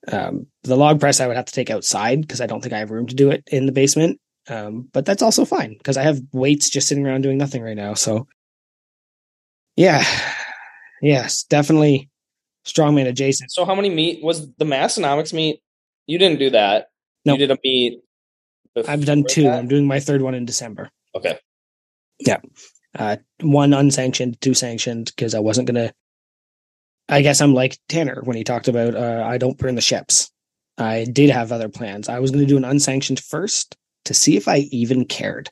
Um, 0.09 0.47
the 0.63 0.77
log 0.77 0.99
press 0.99 1.19
I 1.19 1.27
would 1.27 1.35
have 1.35 1.45
to 1.45 1.53
take 1.53 1.69
outside 1.69 2.21
because 2.21 2.39
I 2.39 2.45
don't 2.45 2.61
think 2.61 2.73
I 2.73 2.79
have 2.79 2.91
room 2.91 3.07
to 3.07 3.15
do 3.15 3.29
it 3.29 3.43
in 3.47 3.65
the 3.65 3.73
basement. 3.73 4.19
Um, 4.47 4.87
but 4.93 5.05
that's 5.05 5.21
also 5.21 5.43
fine 5.43 5.75
because 5.77 5.97
I 5.97 6.03
have 6.03 6.21
weights 6.31 6.69
just 6.69 6.87
sitting 6.87 7.05
around 7.05 7.21
doing 7.21 7.37
nothing 7.37 7.61
right 7.61 7.75
now. 7.75 7.93
So 7.93 8.25
yeah, 9.79 10.03
yes, 11.01 11.43
definitely, 11.43 12.09
strongman 12.65 13.07
adjacent. 13.07 13.49
So 13.51 13.63
how 13.63 13.75
many 13.75 13.89
meet 13.89 14.21
was 14.21 14.51
the 14.55 14.65
Massenomics 14.65 15.31
meet? 15.33 15.61
You 16.05 16.17
didn't 16.17 16.39
do 16.39 16.49
that. 16.49 16.87
No. 17.23 17.33
You 17.33 17.39
did 17.39 17.51
a 17.51 17.57
meet. 17.63 18.01
I've 18.87 19.05
done 19.05 19.23
two. 19.23 19.43
that? 19.43 19.57
I'm 19.57 19.69
doing 19.69 19.87
my 19.87 20.01
third 20.01 20.21
one 20.21 20.35
in 20.35 20.43
December. 20.43 20.89
Okay. 21.15 21.39
Yeah. 22.19 22.39
Uh, 22.97 23.15
one 23.41 23.73
unsanctioned, 23.73 24.41
two 24.41 24.53
sanctioned, 24.53 25.13
because 25.15 25.33
I 25.33 25.39
wasn't 25.39 25.67
gonna. 25.67 25.93
I 27.07 27.21
guess 27.21 27.39
I'm 27.39 27.53
like 27.53 27.79
Tanner 27.87 28.21
when 28.23 28.35
he 28.35 28.43
talked 28.43 28.67
about 28.67 28.95
uh, 28.95 29.23
I 29.25 29.37
don't 29.37 29.57
burn 29.57 29.75
the 29.75 29.81
ships. 29.81 30.29
I 30.77 31.05
did 31.05 31.29
have 31.29 31.53
other 31.53 31.69
plans. 31.69 32.09
I 32.09 32.19
was 32.19 32.31
going 32.31 32.43
to 32.43 32.47
do 32.47 32.57
an 32.57 32.65
unsanctioned 32.65 33.19
first 33.19 33.77
to 34.05 34.13
see 34.13 34.35
if 34.35 34.47
I 34.47 34.57
even 34.71 35.05
cared, 35.05 35.49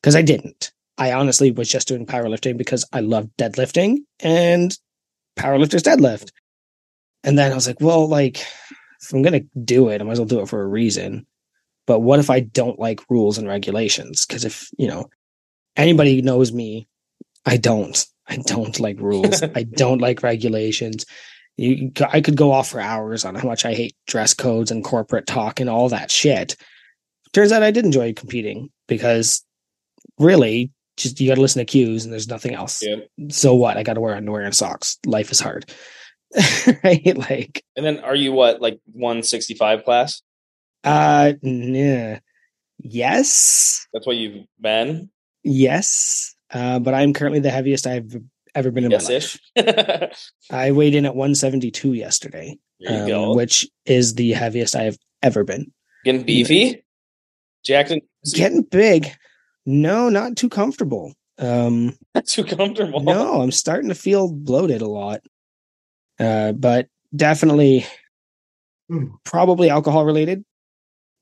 because 0.00 0.16
I 0.16 0.22
didn't. 0.22 0.72
I 0.96 1.12
honestly 1.12 1.50
was 1.50 1.68
just 1.68 1.88
doing 1.88 2.06
powerlifting 2.06 2.56
because 2.56 2.84
I 2.92 3.00
love 3.00 3.28
deadlifting 3.38 3.98
and 4.20 4.76
powerlifters 5.36 5.82
deadlift. 5.82 6.30
And 7.24 7.38
then 7.38 7.52
I 7.52 7.54
was 7.54 7.66
like, 7.66 7.80
well, 7.80 8.06
like 8.06 8.38
if 9.02 9.12
I'm 9.12 9.22
going 9.22 9.40
to 9.40 9.60
do 9.60 9.88
it, 9.88 10.00
I 10.00 10.04
might 10.04 10.12
as 10.12 10.18
well 10.18 10.28
do 10.28 10.40
it 10.40 10.48
for 10.48 10.62
a 10.62 10.66
reason. 10.66 11.26
But 11.86 12.00
what 12.00 12.20
if 12.20 12.30
I 12.30 12.40
don't 12.40 12.78
like 12.78 13.00
rules 13.10 13.38
and 13.38 13.48
regulations? 13.48 14.24
Because 14.26 14.44
if 14.44 14.68
you 14.78 14.88
know 14.88 15.08
anybody 15.76 16.22
knows 16.22 16.52
me, 16.52 16.88
I 17.44 17.56
don't. 17.56 18.06
I 18.26 18.36
don't 18.36 18.78
like 18.80 19.00
rules. 19.00 19.42
I 19.54 19.64
don't 19.64 20.00
like 20.00 20.22
regulations. 20.22 21.04
You, 21.56 21.92
I 22.10 22.20
could 22.20 22.36
go 22.36 22.52
off 22.52 22.70
for 22.70 22.80
hours 22.80 23.24
on 23.24 23.34
how 23.34 23.46
much 23.46 23.64
I 23.64 23.74
hate 23.74 23.94
dress 24.06 24.34
codes 24.34 24.70
and 24.70 24.82
corporate 24.82 25.26
talk 25.26 25.60
and 25.60 25.68
all 25.70 25.88
that 25.90 26.10
shit. 26.10 26.56
Turns 27.32 27.52
out 27.52 27.62
I 27.62 27.70
did 27.70 27.84
enjoy 27.84 28.12
competing 28.12 28.70
because 28.88 29.44
really, 30.18 30.72
just 30.96 31.20
you 31.20 31.28
got 31.28 31.34
to 31.36 31.40
listen 31.40 31.60
to 31.60 31.64
cues 31.64 32.04
and 32.04 32.12
there's 32.12 32.28
nothing 32.28 32.54
else. 32.54 32.82
So 33.30 33.54
what? 33.54 33.76
I 33.76 33.82
got 33.82 33.94
to 33.94 34.00
wear 34.00 34.14
underwear 34.14 34.42
and 34.42 34.54
socks. 34.54 34.98
Life 35.06 35.30
is 35.32 35.40
hard, 35.40 35.64
right? 36.84 37.16
Like, 37.16 37.62
And 37.76 37.84
then 37.84 37.98
are 38.00 38.14
you 38.14 38.32
what 38.32 38.60
like 38.60 38.78
165 38.92 39.84
class? 39.84 40.22
uh, 40.84 41.32
yeah. 41.42 42.18
yes, 42.78 43.86
That's 43.92 44.06
what 44.06 44.16
you've 44.16 44.44
been. 44.60 45.10
yes. 45.42 46.34
Uh, 46.52 46.78
but 46.78 46.94
I'm 46.94 47.12
currently 47.12 47.40
the 47.40 47.50
heaviest 47.50 47.86
I've 47.86 48.14
ever 48.54 48.70
been 48.70 48.84
in 48.84 48.90
my 48.90 48.96
Yes 48.98 49.08
life. 49.08 49.16
ish. 49.16 49.40
there 49.56 50.10
I 50.52 50.70
weighed 50.70 50.94
in 50.94 51.04
at 51.06 51.16
172 51.16 51.94
yesterday, 51.94 52.56
you 52.78 52.88
um, 52.90 53.06
go. 53.08 53.34
which 53.34 53.66
is 53.86 54.14
the 54.14 54.32
heaviest 54.32 54.76
I 54.76 54.84
have 54.84 54.96
ever 55.22 55.42
been. 55.42 55.72
Getting 56.04 56.22
beefy. 56.22 56.84
Jackson 57.64 58.02
Getting 58.34 58.62
big. 58.62 59.10
No, 59.66 60.08
not 60.08 60.36
too 60.36 60.48
comfortable. 60.48 61.14
Um, 61.38 61.96
too 62.26 62.44
comfortable. 62.44 63.00
no, 63.00 63.40
I'm 63.40 63.50
starting 63.50 63.88
to 63.88 63.94
feel 63.94 64.30
bloated 64.30 64.82
a 64.82 64.88
lot. 64.88 65.20
Uh, 66.18 66.52
but 66.52 66.88
definitely 67.14 67.86
probably 69.24 69.70
alcohol 69.70 70.04
related 70.04 70.44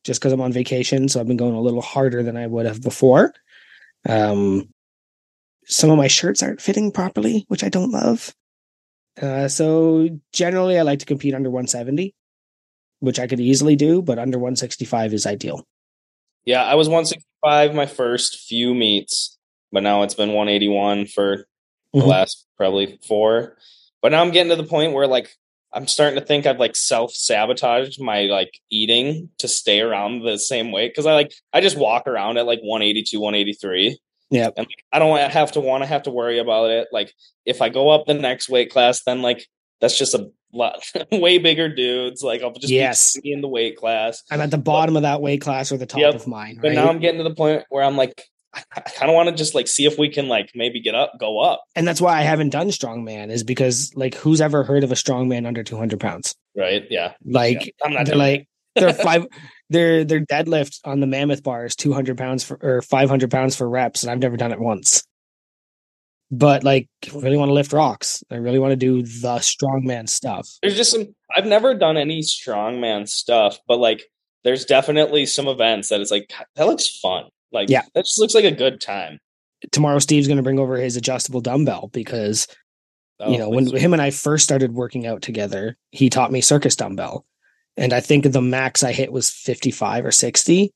just 0.05 0.20
because 0.20 0.32
I'm 0.32 0.40
on 0.40 0.52
vacation. 0.52 1.09
So 1.09 1.20
I've 1.20 1.27
been 1.27 1.36
going 1.36 1.55
a 1.55 1.60
little 1.60 1.81
harder 1.81 2.23
than 2.23 2.36
I 2.36 2.47
would 2.47 2.66
have 2.66 2.82
before. 2.82 3.32
Um, 4.09 4.69
some 5.64 5.90
of 5.90 5.97
my 5.97 6.09
shirts 6.09 6.43
aren't 6.43 6.60
fitting 6.60 6.90
properly, 6.90 7.44
which 7.48 7.62
I 7.62 7.69
don't 7.69 7.93
love. 7.93 8.35
Uh, 9.20 9.48
so 9.48 10.09
generally, 10.32 10.78
I 10.78 10.82
like 10.82 10.98
to 11.01 11.06
compete 11.06 11.35
under 11.35 11.51
170, 11.51 12.14
which 13.01 13.20
I 13.20 13.27
could 13.27 13.40
easily 13.40 13.77
do, 13.77 14.02
but 14.02 14.19
under 14.19 14.39
165 14.39 15.14
is 15.14 15.27
ideal. 15.27 15.64
Yeah, 16.44 16.64
I 16.64 16.74
was 16.74 16.89
165 17.43 17.74
my 17.74 17.86
first 17.86 18.40
few 18.40 18.74
meets, 18.74 19.39
but 19.70 19.82
now 19.82 20.02
it's 20.02 20.14
been 20.14 20.32
181 20.32 21.06
for 21.06 21.47
the 21.93 22.01
Mhm. 22.01 22.06
last 22.06 22.47
probably 22.56 22.98
four. 23.06 23.56
But 24.01 24.12
now 24.12 24.20
I'm 24.23 24.31
getting 24.31 24.51
to 24.51 24.56
the 24.62 24.69
point 24.69 24.93
where 24.93 25.06
like 25.06 25.31
I'm 25.74 25.86
starting 25.86 26.19
to 26.19 26.24
think 26.24 26.47
I've 26.47 26.59
like 26.60 26.77
self 26.77 27.12
sabotaged 27.14 28.01
my 28.01 28.23
like 28.24 28.51
eating 28.70 29.31
to 29.39 29.48
stay 29.48 29.81
around 29.81 30.23
the 30.23 30.39
same 30.39 30.70
weight 30.70 30.89
because 30.93 31.06
I 31.06 31.14
like 31.14 31.32
I 31.52 31.60
just 31.60 31.78
walk 31.78 32.06
around 32.06 32.36
at 32.39 32.47
like 32.47 32.60
182, 32.62 33.20
183. 33.20 33.98
Yeah, 34.31 34.47
And 34.56 34.66
like, 34.66 34.85
I 34.93 34.98
don't 34.98 35.19
have 35.31 35.52
to 35.52 35.60
want 35.60 35.82
to 35.82 35.86
have 35.86 36.05
to 36.05 36.10
worry 36.10 36.39
about 36.39 36.70
it. 36.70 36.89
Like 36.90 37.12
if 37.44 37.60
I 37.60 37.69
go 37.69 37.90
up 37.90 38.06
the 38.06 38.14
next 38.14 38.48
weight 38.48 38.70
class, 38.70 39.02
then 39.05 39.20
like 39.23 39.47
that's 39.81 39.98
just 39.98 40.14
a 40.14 40.31
lot 40.53 40.85
way 41.12 41.39
bigger 41.39 41.69
dudes. 41.69 42.23
Like 42.23 42.43
I'll 42.43 42.53
just 42.53 42.73
Yes. 42.73 43.19
be 43.20 43.33
in 43.33 43.41
the 43.41 43.49
weight 43.49 43.77
class. 43.77 44.23
I'm 44.31 44.41
at 44.41 44.51
the 44.51 44.59
bottom 44.59 44.97
of 44.97 45.03
that 45.03 45.20
weight 45.23 45.41
class 45.41 45.73
or 45.73 45.77
the 45.77 45.87
top 45.87 46.01
Yep. 46.01 46.15
of 46.15 46.27
mine. 46.27 46.59
But 46.61 46.73
now 46.73 46.89
I'm 46.89 46.99
getting 46.99 47.19
to 47.19 47.24
the 47.24 47.35
point 47.35 47.65
where 47.70 47.83
I'm 47.85 47.97
like, 47.97 48.23
I, 48.55 48.81
kind 48.81 49.11
of 49.11 49.15
want 49.15 49.31
to 49.31 49.35
just 49.35 49.55
like 49.55 49.66
see 49.66 49.87
if 49.87 49.99
we 49.99 50.11
can 50.11 50.29
like 50.29 50.51
maybe 50.55 50.81
get 50.83 50.95
up, 50.95 51.12
go 51.19 51.41
up, 51.41 51.62
and 51.74 51.89
that's 51.89 52.03
why 52.03 52.19
I 52.19 52.23
haven't 52.23 52.51
done 52.51 52.69
strongman 52.69 53.31
is 53.31 53.45
because 53.45 53.93
like 53.97 54.15
who's 54.15 54.43
ever 54.43 54.62
heard 54.62 54.85
of 54.85 54.93
a 54.93 54.95
strongman 54.95 55.47
under 55.47 55.62
200 55.62 55.99
pounds? 55.99 56.35
right? 56.55 56.85
Yeah, 56.91 57.15
Like 57.24 57.65
Yeah, 57.66 57.73
I'm 57.87 57.95
not 57.95 58.05
they're 58.07 58.16
like 58.16 58.49
they're 58.74 58.93
five 59.09 59.27
their 59.70 60.05
their 60.05 60.20
deadlift 60.20 60.81
on 60.85 61.01
the 61.01 61.07
mammoth 61.07 61.43
bar 61.43 61.65
is 61.65 61.74
200 61.77 62.19
pounds 62.19 62.45
for 62.45 62.59
or 62.61 62.83
500 62.83 63.31
pounds 63.31 63.57
for 63.57 63.66
reps 63.66 64.03
and 64.03 64.11
i've 64.12 64.19
never 64.19 64.37
done 64.37 64.53
it 64.53 64.61
once 64.61 65.03
but 66.33 66.65
like 66.65 66.89
I 67.07 67.19
really 67.19 67.37
want 67.37 67.51
to 67.51 67.55
lift 67.55 67.73
rocks 67.73 68.25
i 68.31 68.37
really 68.37 68.59
want 68.59 68.73
to 68.73 68.77
do 68.77 69.03
the 69.03 69.37
strongman 69.37 70.09
stuff 70.09 70.49
there's 70.63 70.77
just 70.77 70.91
some. 70.91 71.15
I've 71.37 71.47
never 71.47 71.75
done 71.75 71.97
any 71.97 72.21
strongman 72.23 73.09
stuff, 73.09 73.59
but 73.69 73.79
like 73.79 74.03
there's 74.45 74.65
definitely 74.65 75.27
some 75.27 75.47
events 75.47 75.89
that 75.91 76.01
it's 76.01 76.11
like 76.11 76.33
that 76.57 76.67
looks 76.67 76.89
fun. 76.99 77.25
Like 77.53 77.69
Yeah. 77.71 77.83
that 77.95 78.05
just 78.05 78.19
looks 78.19 78.35
like 78.35 78.45
a 78.45 78.51
good 78.51 78.81
time. 78.81 79.19
tomorrow 79.71 79.99
steve's 80.01 80.27
going 80.27 80.37
to 80.39 80.43
bring 80.43 80.59
over 80.59 80.77
his 80.77 80.97
adjustable 80.97 81.41
dumbbell 81.41 81.89
because 81.93 82.49
you 83.21 83.27
Oh, 83.27 83.37
know 83.37 83.49
when 83.51 83.67
him 83.77 83.93
and 83.93 84.03
i 84.03 84.11
first 84.11 84.43
started 84.43 84.73
working 84.75 85.07
out 85.07 85.23
together 85.23 85.77
he 85.93 86.11
taught 86.11 86.33
me 86.33 86.41
circus 86.41 86.75
dumbbell 86.75 87.25
and 87.77 87.93
i 87.93 88.01
think 88.01 88.25
the 88.33 88.43
max 88.43 88.83
i 88.83 88.91
hit 88.93 89.13
was 89.13 89.31
55 89.31 90.05
or 90.07 90.11
60 90.11 90.73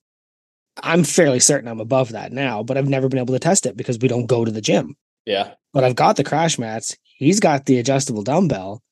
i'm 0.83 1.03
fairly 1.03 1.41
certain 1.41 1.67
i'm 1.69 1.81
above 1.81 2.11
that 2.11 2.31
now 2.33 2.63
but 2.63 2.77
i've 2.79 2.89
never 2.89 3.09
been 3.09 3.19
able 3.19 3.35
to 3.35 3.41
test 3.41 3.67
it 3.67 3.77
because 3.77 3.99
we 3.99 4.07
don't 4.07 4.27
go 4.27 4.45
to 4.45 4.53
the 4.53 4.61
gym 4.61 4.95
yeah, 5.27 5.55
but 5.73 5.85
I've 5.85 5.97
got 5.97 6.17
the 6.17 6.25
crash 6.25 6.59
mats. 6.59 6.97
He's 7.03 7.41
got 7.41 7.67
the 7.67 7.79
adjustable 7.79 8.23
dumbbell. 8.23 8.83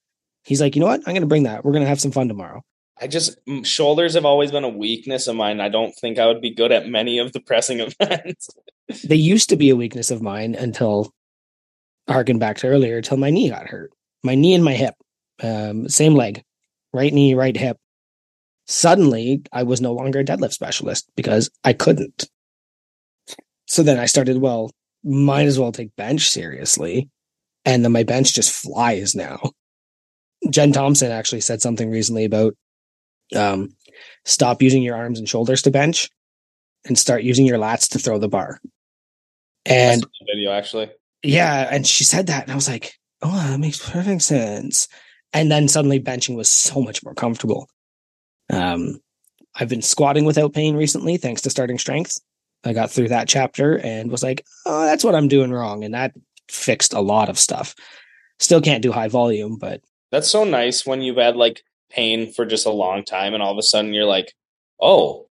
He's 0.45 0.61
like, 0.61 0.75
you 0.75 0.81
know 0.81 0.87
what? 0.87 1.01
I'm 1.01 1.15
going 1.15 1.23
to 1.23 1.27
bring 1.27 1.45
that. 1.45 1.65
We're 1.65 1.73
going 1.73 1.85
to 1.85 1.89
have 1.89 2.01
some 2.01 2.13
fun 2.13 2.29
tomorrow. 2.29 2.63
I 3.01 3.07
just 3.07 3.39
shoulders 3.65 4.15
have 4.15 4.25
always 4.25 4.53
been 4.53 4.65
a 4.65 4.69
weakness 4.69 5.27
of 5.27 5.37
mine. 5.37 5.61
I 5.61 5.69
don't 5.69 5.93
think 5.93 6.19
I 6.19 6.27
would 6.27 6.41
be 6.41 6.55
good 6.55 6.73
at 6.73 6.89
many 6.89 7.19
of 7.19 7.33
the 7.33 7.41
pressing 7.41 7.81
events. 8.01 8.49
They 9.05 9.17
used 9.17 9.49
to 9.49 9.57
be 9.57 9.71
a 9.71 9.77
weakness 9.77 10.11
of 10.11 10.23
mine 10.23 10.55
until, 10.55 11.13
harken 12.09 12.39
back 12.39 12.59
to 12.59 12.69
earlier, 12.69 12.99
until 12.99 13.17
my 13.17 13.31
knee 13.31 13.49
got 13.49 13.67
hurt. 13.67 13.91
My 14.23 14.35
knee 14.35 14.55
and 14.55 14.65
my 14.65 14.75
hip, 14.75 14.95
um, 15.43 15.89
same 15.89 16.15
leg, 16.15 16.43
right 16.93 17.13
knee, 17.13 17.35
right 17.35 17.57
hip. 17.57 17.79
Suddenly, 18.67 19.43
I 19.53 19.65
was 19.65 19.81
no 19.81 19.93
longer 19.93 20.21
a 20.21 20.25
deadlift 20.25 20.53
specialist 20.53 21.11
because 21.17 21.51
I 21.65 21.73
couldn't. 21.73 22.29
So 23.67 23.83
then 23.83 23.99
I 23.99 24.07
started, 24.07 24.39
well, 24.39 24.71
might 25.05 25.47
as 25.47 25.59
well 25.59 25.73
take 25.73 25.95
bench 25.97 26.31
seriously. 26.31 27.11
And 27.65 27.85
then 27.85 27.93
my 27.93 28.03
bench 28.03 28.35
just 28.35 28.53
flies 28.53 29.15
now. 29.15 29.41
Jen 30.51 30.73
Thompson 30.73 31.11
actually 31.11 31.41
said 31.41 31.63
something 31.63 31.91
recently 31.91 32.25
about 32.25 32.55
um, 33.35 33.75
stop 34.25 34.63
using 34.63 34.83
your 34.83 34.97
arms 34.97 35.19
and 35.19 35.29
shoulders 35.29 35.63
to 35.63 35.71
bench 35.71 36.11
and 36.87 36.99
start 36.99 37.23
using 37.23 37.47
your 37.47 37.59
lats 37.59 37.91
to 37.91 37.99
throw 37.99 38.19
the 38.19 38.29
bar. 38.29 38.61
And 39.65 40.05
video 40.27 40.53
actually. 40.53 40.91
yeah, 41.23 41.69
and 41.71 41.87
she 41.87 42.05
said 42.05 42.27
that, 42.27 42.43
and 42.43 42.53
I 42.53 42.55
was 42.55 42.69
like, 42.69 42.95
oh, 43.23 43.49
that 43.49 43.61
makes 43.61 43.91
perfect 43.91 44.23
sense. 44.23 44.89
And 45.33 45.51
then 45.51 45.69
suddenly 45.69 46.01
benching 46.01 46.37
was 46.37 46.51
so 46.51 46.83
much 46.83 47.03
more 47.03 47.15
comfortable. 47.15 47.69
Um, 48.53 49.01
I've 49.55 49.71
been 49.71 49.83
squatting 49.83 50.25
without 50.27 50.53
pain 50.53 50.77
recently, 50.77 51.17
thanks 51.17 51.41
to 51.43 51.51
starting 51.51 51.79
strength. 51.79 52.19
I 52.65 52.73
got 52.73 52.91
through 52.91 53.09
that 53.09 53.29
chapter 53.29 53.79
and 53.79 54.11
was 54.11 54.23
like, 54.23 54.45
oh, 54.67 54.85
that's 54.85 55.05
what 55.05 55.15
I'm 55.15 55.29
doing 55.29 55.51
wrong. 55.51 55.85
And 55.85 55.95
that 55.95 56.15
fixed 56.49 56.93
a 56.93 57.01
lot 57.01 57.29
of 57.29 57.39
stuff. 57.39 57.75
Still 58.39 58.61
can't 58.61 58.83
do 58.83 58.93
high 58.93 59.09
volume, 59.09 59.59
but 59.59 59.83
That's 60.11 60.29
so 60.29 60.45
nice 60.45 60.87
when 60.87 61.03
you've 61.03 61.17
had 61.17 61.37
like 61.37 61.63
pain 61.91 62.33
for 62.33 62.45
just 62.45 62.67
a 62.67 62.71
long 62.71 63.05
time 63.05 63.35
and 63.35 63.43
all 63.43 63.53
of 63.53 63.59
a 63.59 63.63
sudden 63.63 63.93
you're 63.95 64.05
like, 64.05 64.33
oh, 64.81 65.29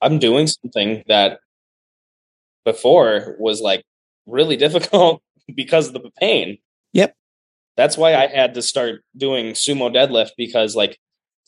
I'm 0.00 0.18
doing 0.18 0.46
something 0.46 1.04
that 1.08 1.40
before 2.64 3.36
was 3.38 3.60
like 3.60 3.84
really 4.26 4.56
difficult 4.64 5.22
because 5.54 5.88
of 5.88 5.94
the 5.94 6.10
pain. 6.18 6.58
Yep. 6.92 7.14
That's 7.76 7.96
why 7.96 8.14
I 8.14 8.26
had 8.26 8.54
to 8.54 8.62
start 8.62 9.04
doing 9.16 9.52
sumo 9.52 9.94
deadlift 9.94 10.30
because 10.36 10.74
like 10.74 10.98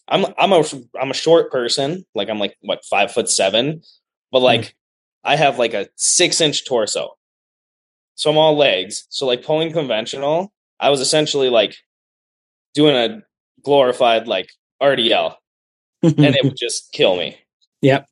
I'm 0.09 0.27
I'm 0.39 0.53
a 0.53 0.65
I'm 1.01 1.11
a 1.11 1.15
short 1.15 1.51
person, 1.51 2.05
like 2.15 2.29
I'm 2.29 2.39
like 2.39 2.57
what 2.61 2.85
five 2.85 3.13
foot 3.13 3.29
seven, 3.29 3.83
but 4.33 4.41
like 4.41 4.75
I 5.25 5.37
have 5.37 5.59
like 5.59 5.75
a 5.75 5.89
six 5.97 6.41
inch 6.41 6.65
torso. 6.65 7.17
So 8.15 8.31
I'm 8.31 8.39
all 8.39 8.57
legs. 8.57 9.07
So 9.09 9.27
like 9.27 9.45
pulling 9.45 9.73
conventional, 9.73 10.53
I 10.79 10.91
was 10.91 11.01
essentially 11.01 11.49
like 11.49 11.77
doing 12.75 12.95
a 12.95 13.23
glorified 13.63 14.27
like 14.27 14.51
RDL 14.83 15.37
and 16.03 16.19
it 16.19 16.45
would 16.45 16.57
just 16.57 16.93
kill 16.93 17.17
me. 17.17 17.39
Yep. 17.83 18.07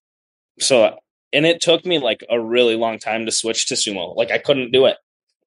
So 0.60 0.98
and 1.32 1.46
it 1.46 1.60
took 1.60 1.84
me 1.84 1.98
like 1.98 2.24
a 2.30 2.40
really 2.40 2.74
long 2.74 2.98
time 2.98 3.26
to 3.26 3.32
switch 3.32 3.66
to 3.68 3.74
sumo. 3.74 4.16
Like 4.16 4.30
I 4.30 4.38
couldn't 4.38 4.72
do 4.72 4.86
it. 4.86 4.96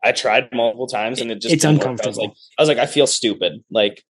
I 0.04 0.12
tried 0.12 0.50
multiple 0.54 0.88
times 0.88 1.22
and 1.22 1.32
it 1.32 1.42
just 1.42 1.54
it's 1.54 1.64
work. 1.64 1.70
I 1.70 1.74
was 1.74 1.80
uncomfortable. 1.82 2.24
like, 2.24 2.34
I 2.58 2.62
was 2.62 2.70
like, 2.70 2.78
I 2.78 2.86
feel 2.86 3.08
stupid. 3.08 3.64
Like 3.70 4.04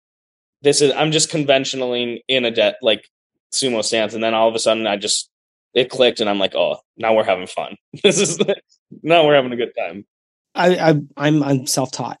this 0.61 0.81
is 0.81 0.91
I'm 0.95 1.11
just 1.11 1.29
conventionally 1.29 2.23
in 2.27 2.45
a 2.45 2.51
debt 2.51 2.75
like 2.81 3.07
sumo 3.51 3.83
stance, 3.83 4.13
and 4.13 4.23
then 4.23 4.33
all 4.33 4.47
of 4.47 4.55
a 4.55 4.59
sudden 4.59 4.87
I 4.87 4.97
just 4.97 5.28
it 5.73 5.89
clicked, 5.89 6.19
and 6.19 6.29
I'm 6.29 6.39
like, 6.39 6.55
oh, 6.55 6.77
now 6.97 7.15
we're 7.15 7.23
having 7.23 7.47
fun. 7.47 7.75
this 8.03 8.19
is 8.19 8.39
now 9.03 9.25
we're 9.25 9.35
having 9.35 9.53
a 9.53 9.57
good 9.57 9.73
time. 9.77 10.05
I, 10.55 10.75
I 10.75 11.01
I'm 11.17 11.43
I'm 11.43 11.67
self 11.67 11.91
taught. 11.91 12.19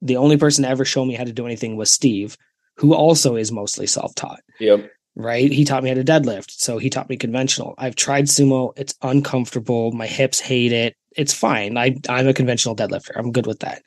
The 0.00 0.16
only 0.16 0.36
person 0.36 0.64
to 0.64 0.70
ever 0.70 0.84
show 0.84 1.04
me 1.04 1.14
how 1.14 1.24
to 1.24 1.32
do 1.32 1.46
anything 1.46 1.76
was 1.76 1.90
Steve, 1.90 2.36
who 2.76 2.94
also 2.94 3.36
is 3.36 3.52
mostly 3.52 3.86
self 3.86 4.14
taught. 4.14 4.40
Yep. 4.60 4.90
Right? 5.16 5.50
He 5.50 5.64
taught 5.64 5.82
me 5.82 5.88
how 5.88 5.96
to 5.96 6.04
deadlift, 6.04 6.52
so 6.52 6.78
he 6.78 6.90
taught 6.90 7.08
me 7.08 7.16
conventional. 7.16 7.74
I've 7.76 7.96
tried 7.96 8.26
sumo; 8.26 8.72
it's 8.76 8.94
uncomfortable. 9.02 9.92
My 9.92 10.06
hips 10.06 10.40
hate 10.40 10.72
it. 10.72 10.96
It's 11.16 11.34
fine. 11.34 11.76
I 11.76 11.96
I'm 12.08 12.28
a 12.28 12.34
conventional 12.34 12.76
deadlifter. 12.76 13.12
I'm 13.16 13.32
good 13.32 13.46
with 13.46 13.60
that. 13.60 13.82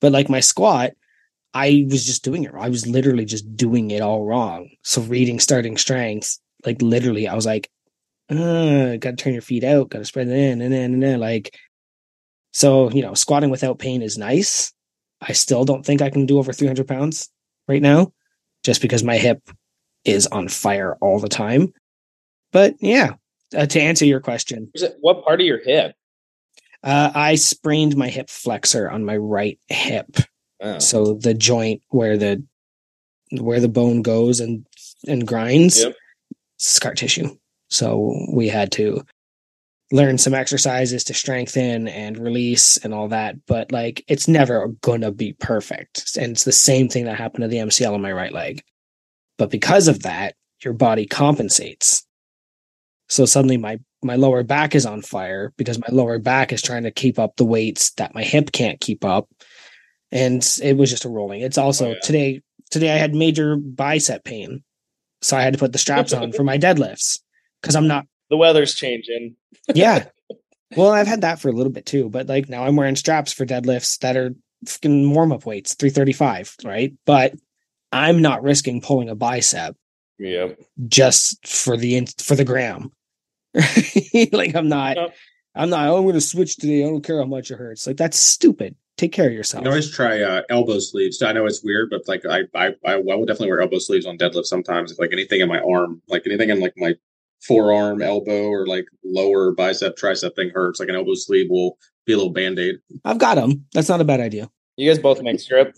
But 0.00 0.12
like 0.12 0.30
my 0.30 0.40
squat, 0.40 0.92
I 1.52 1.86
was 1.90 2.04
just 2.04 2.24
doing 2.24 2.44
it. 2.44 2.52
I 2.56 2.68
was 2.68 2.86
literally 2.86 3.24
just 3.24 3.56
doing 3.56 3.90
it 3.90 4.00
all 4.00 4.24
wrong. 4.24 4.70
So 4.82 5.02
reading 5.02 5.40
starting 5.40 5.76
strength, 5.76 6.38
like 6.64 6.80
literally, 6.80 7.28
I 7.28 7.34
was 7.34 7.46
like, 7.46 7.70
uh, 8.38 8.96
got 8.96 9.10
to 9.10 9.16
turn 9.16 9.32
your 9.32 9.42
feet 9.42 9.64
out, 9.64 9.90
got 9.90 9.98
to 9.98 10.04
spread 10.04 10.28
it 10.28 10.36
in, 10.36 10.60
and 10.60 10.72
then 10.72 10.94
and 10.94 11.02
then 11.02 11.20
like. 11.20 11.56
So 12.52 12.90
you 12.90 13.02
know, 13.02 13.14
squatting 13.14 13.50
without 13.50 13.78
pain 13.78 14.02
is 14.02 14.18
nice. 14.18 14.72
I 15.20 15.32
still 15.32 15.64
don't 15.64 15.84
think 15.84 16.02
I 16.02 16.10
can 16.10 16.26
do 16.26 16.38
over 16.38 16.52
300 16.52 16.88
pounds 16.88 17.28
right 17.68 17.82
now, 17.82 18.12
just 18.64 18.80
because 18.82 19.04
my 19.04 19.18
hip 19.18 19.40
is 20.04 20.26
on 20.26 20.48
fire 20.48 20.96
all 21.00 21.18
the 21.20 21.28
time. 21.28 21.72
But 22.52 22.74
yeah, 22.80 23.14
uh, 23.56 23.66
to 23.66 23.80
answer 23.80 24.04
your 24.04 24.20
question, 24.20 24.70
Is 24.74 24.82
it- 24.82 24.96
What 25.00 25.24
part 25.24 25.40
of 25.40 25.46
your 25.46 25.62
hip? 25.62 25.94
uh, 26.82 27.12
I 27.14 27.34
sprained 27.36 27.96
my 27.96 28.08
hip 28.08 28.28
flexor 28.30 28.90
on 28.90 29.04
my 29.04 29.16
right 29.16 29.58
hip. 29.68 30.16
Oh. 30.60 30.78
So 30.78 31.14
the 31.14 31.34
joint 31.34 31.82
where 31.90 32.16
the 32.16 32.42
where 33.38 33.60
the 33.60 33.68
bone 33.68 34.02
goes 34.02 34.40
and 34.40 34.66
and 35.06 35.26
grinds, 35.26 35.82
Yep. 35.84 35.94
scar 36.56 36.94
tissue. 36.94 37.36
So 37.70 38.14
we 38.32 38.48
had 38.48 38.72
to 38.72 39.02
learn 39.92 40.18
some 40.18 40.34
exercises 40.34 41.02
to 41.04 41.14
strengthen 41.14 41.88
and 41.88 42.18
release 42.18 42.76
and 42.78 42.94
all 42.94 43.08
that. 43.08 43.34
But 43.46 43.72
like, 43.72 44.04
it's 44.08 44.28
never 44.28 44.68
gonna 44.82 45.10
be 45.12 45.32
perfect, 45.34 46.16
and 46.16 46.32
it's 46.32 46.44
the 46.44 46.52
same 46.52 46.88
thing 46.88 47.04
that 47.04 47.16
happened 47.16 47.42
to 47.42 47.48
the 47.48 47.58
MCL 47.58 47.94
on 47.94 48.02
my 48.02 48.12
right 48.12 48.32
leg. 48.32 48.62
But 49.38 49.50
because 49.50 49.88
of 49.88 50.02
that, 50.02 50.34
your 50.62 50.74
body 50.74 51.06
compensates. 51.06 52.04
So 53.08 53.24
suddenly 53.24 53.56
my 53.56 53.78
my 54.02 54.16
lower 54.16 54.42
back 54.42 54.74
is 54.74 54.86
on 54.86 55.02
fire 55.02 55.52
because 55.56 55.78
my 55.78 55.88
lower 55.90 56.18
back 56.18 56.52
is 56.52 56.62
trying 56.62 56.84
to 56.84 56.90
keep 56.90 57.18
up 57.18 57.36
the 57.36 57.44
weights 57.44 57.90
that 57.92 58.14
my 58.14 58.22
hip 58.22 58.50
can't 58.52 58.80
keep 58.80 59.04
up 59.04 59.28
and 60.10 60.56
it 60.62 60.76
was 60.76 60.88
just 60.90 61.04
a 61.04 61.08
rolling 61.08 61.42
it's 61.42 61.58
also 61.58 61.88
Oh, 61.88 61.90
yeah. 61.90 62.00
today 62.02 62.42
today 62.70 62.94
i 62.94 62.96
had 62.96 63.14
major 63.14 63.56
bicep 63.56 64.24
pain 64.24 64.62
so 65.20 65.36
i 65.36 65.42
had 65.42 65.52
to 65.52 65.58
put 65.58 65.72
the 65.72 65.78
straps 65.78 66.14
on 66.14 66.32
for 66.32 66.44
my 66.44 66.56
deadlifts 66.56 67.18
because 67.60 67.74
i'm 67.76 67.86
not 67.88 68.06
The 68.30 68.36
weather's 68.36 68.74
changing. 68.74 69.36
yeah 69.74 70.06
well 70.76 70.90
i've 70.92 71.06
had 71.06 71.20
that 71.22 71.40
for 71.40 71.48
a 71.48 71.52
little 71.52 71.72
bit 71.72 71.86
too 71.86 72.08
but 72.08 72.26
like 72.28 72.48
now 72.48 72.64
i'm 72.64 72.76
wearing 72.76 72.96
straps 72.96 73.32
for 73.32 73.44
deadlifts 73.46 73.98
that 74.00 74.16
are 74.16 74.34
fucking 74.66 75.10
warm-up 75.12 75.46
weights 75.46 75.74
335 75.74 76.56
right 76.64 76.92
but 77.06 77.34
i'm 77.92 78.20
not 78.22 78.42
risking 78.42 78.80
pulling 78.80 79.08
a 79.08 79.14
bicep 79.14 79.76
Yep. 80.18 80.60
just 80.86 81.46
for 81.48 81.78
the 81.78 81.96
in- 81.96 82.06
for 82.06 82.34
the 82.34 82.44
gram. 82.44 82.90
like 84.32 84.54
I'm 84.54 84.68
not 84.68 84.96
Nope. 84.96 85.12
I'm 85.54 85.70
not 85.70 85.88
oh, 85.88 85.96
I'm 85.96 86.06
gonna 86.06 86.20
switch 86.20 86.56
today. 86.56 86.84
I 86.84 86.88
don't 86.88 87.02
care 87.02 87.18
how 87.18 87.24
much 87.24 87.50
it 87.50 87.56
hurts. 87.56 87.86
Like 87.86 87.96
that's 87.96 88.18
stupid. 88.18 88.76
Take 88.98 89.12
care 89.12 89.26
of 89.28 89.32
yourself. 89.32 89.62
can 89.64 89.68
always 89.72 89.90
try 89.90 90.20
uh, 90.20 90.42
elbow 90.50 90.78
sleeves. 90.78 91.22
I 91.22 91.32
know 91.32 91.46
it's 91.46 91.64
weird, 91.64 91.88
but 91.90 92.06
like 92.06 92.24
I, 92.26 92.40
I, 92.54 92.74
I, 92.84 92.92
I 92.92 92.96
will 92.96 93.24
definitely 93.24 93.48
wear 93.48 93.60
elbow 93.62 93.78
sleeves 93.78 94.04
on 94.06 94.18
deadlift 94.18 94.44
sometimes. 94.44 94.92
If 94.92 94.98
like 94.98 95.12
anything 95.12 95.40
in 95.40 95.48
my 95.48 95.60
arm, 95.60 96.02
like 96.06 96.22
anything 96.26 96.50
in 96.50 96.60
like 96.60 96.74
my 96.76 96.94
forearm, 97.42 98.02
elbow, 98.02 98.48
or 98.48 98.66
like 98.66 98.86
lower 99.04 99.52
bicep, 99.52 99.96
tricep 99.96 100.34
thing 100.36 100.50
hurts, 100.54 100.80
like 100.80 100.88
an 100.88 100.94
elbow 100.94 101.14
sleeve 101.14 101.48
will 101.50 101.78
be 102.06 102.12
a 102.12 102.16
little 102.16 102.32
band 102.32 102.58
aid. 102.58 102.76
I've 103.04 103.18
got 103.18 103.36
them. 103.36 103.66
That's 103.72 103.88
not 103.88 104.00
a 104.00 104.04
bad 104.04 104.20
idea. 104.20 104.50
You 104.76 104.88
guys 104.88 104.98
both 104.98 105.22
make 105.22 105.40
strip. 105.40 105.76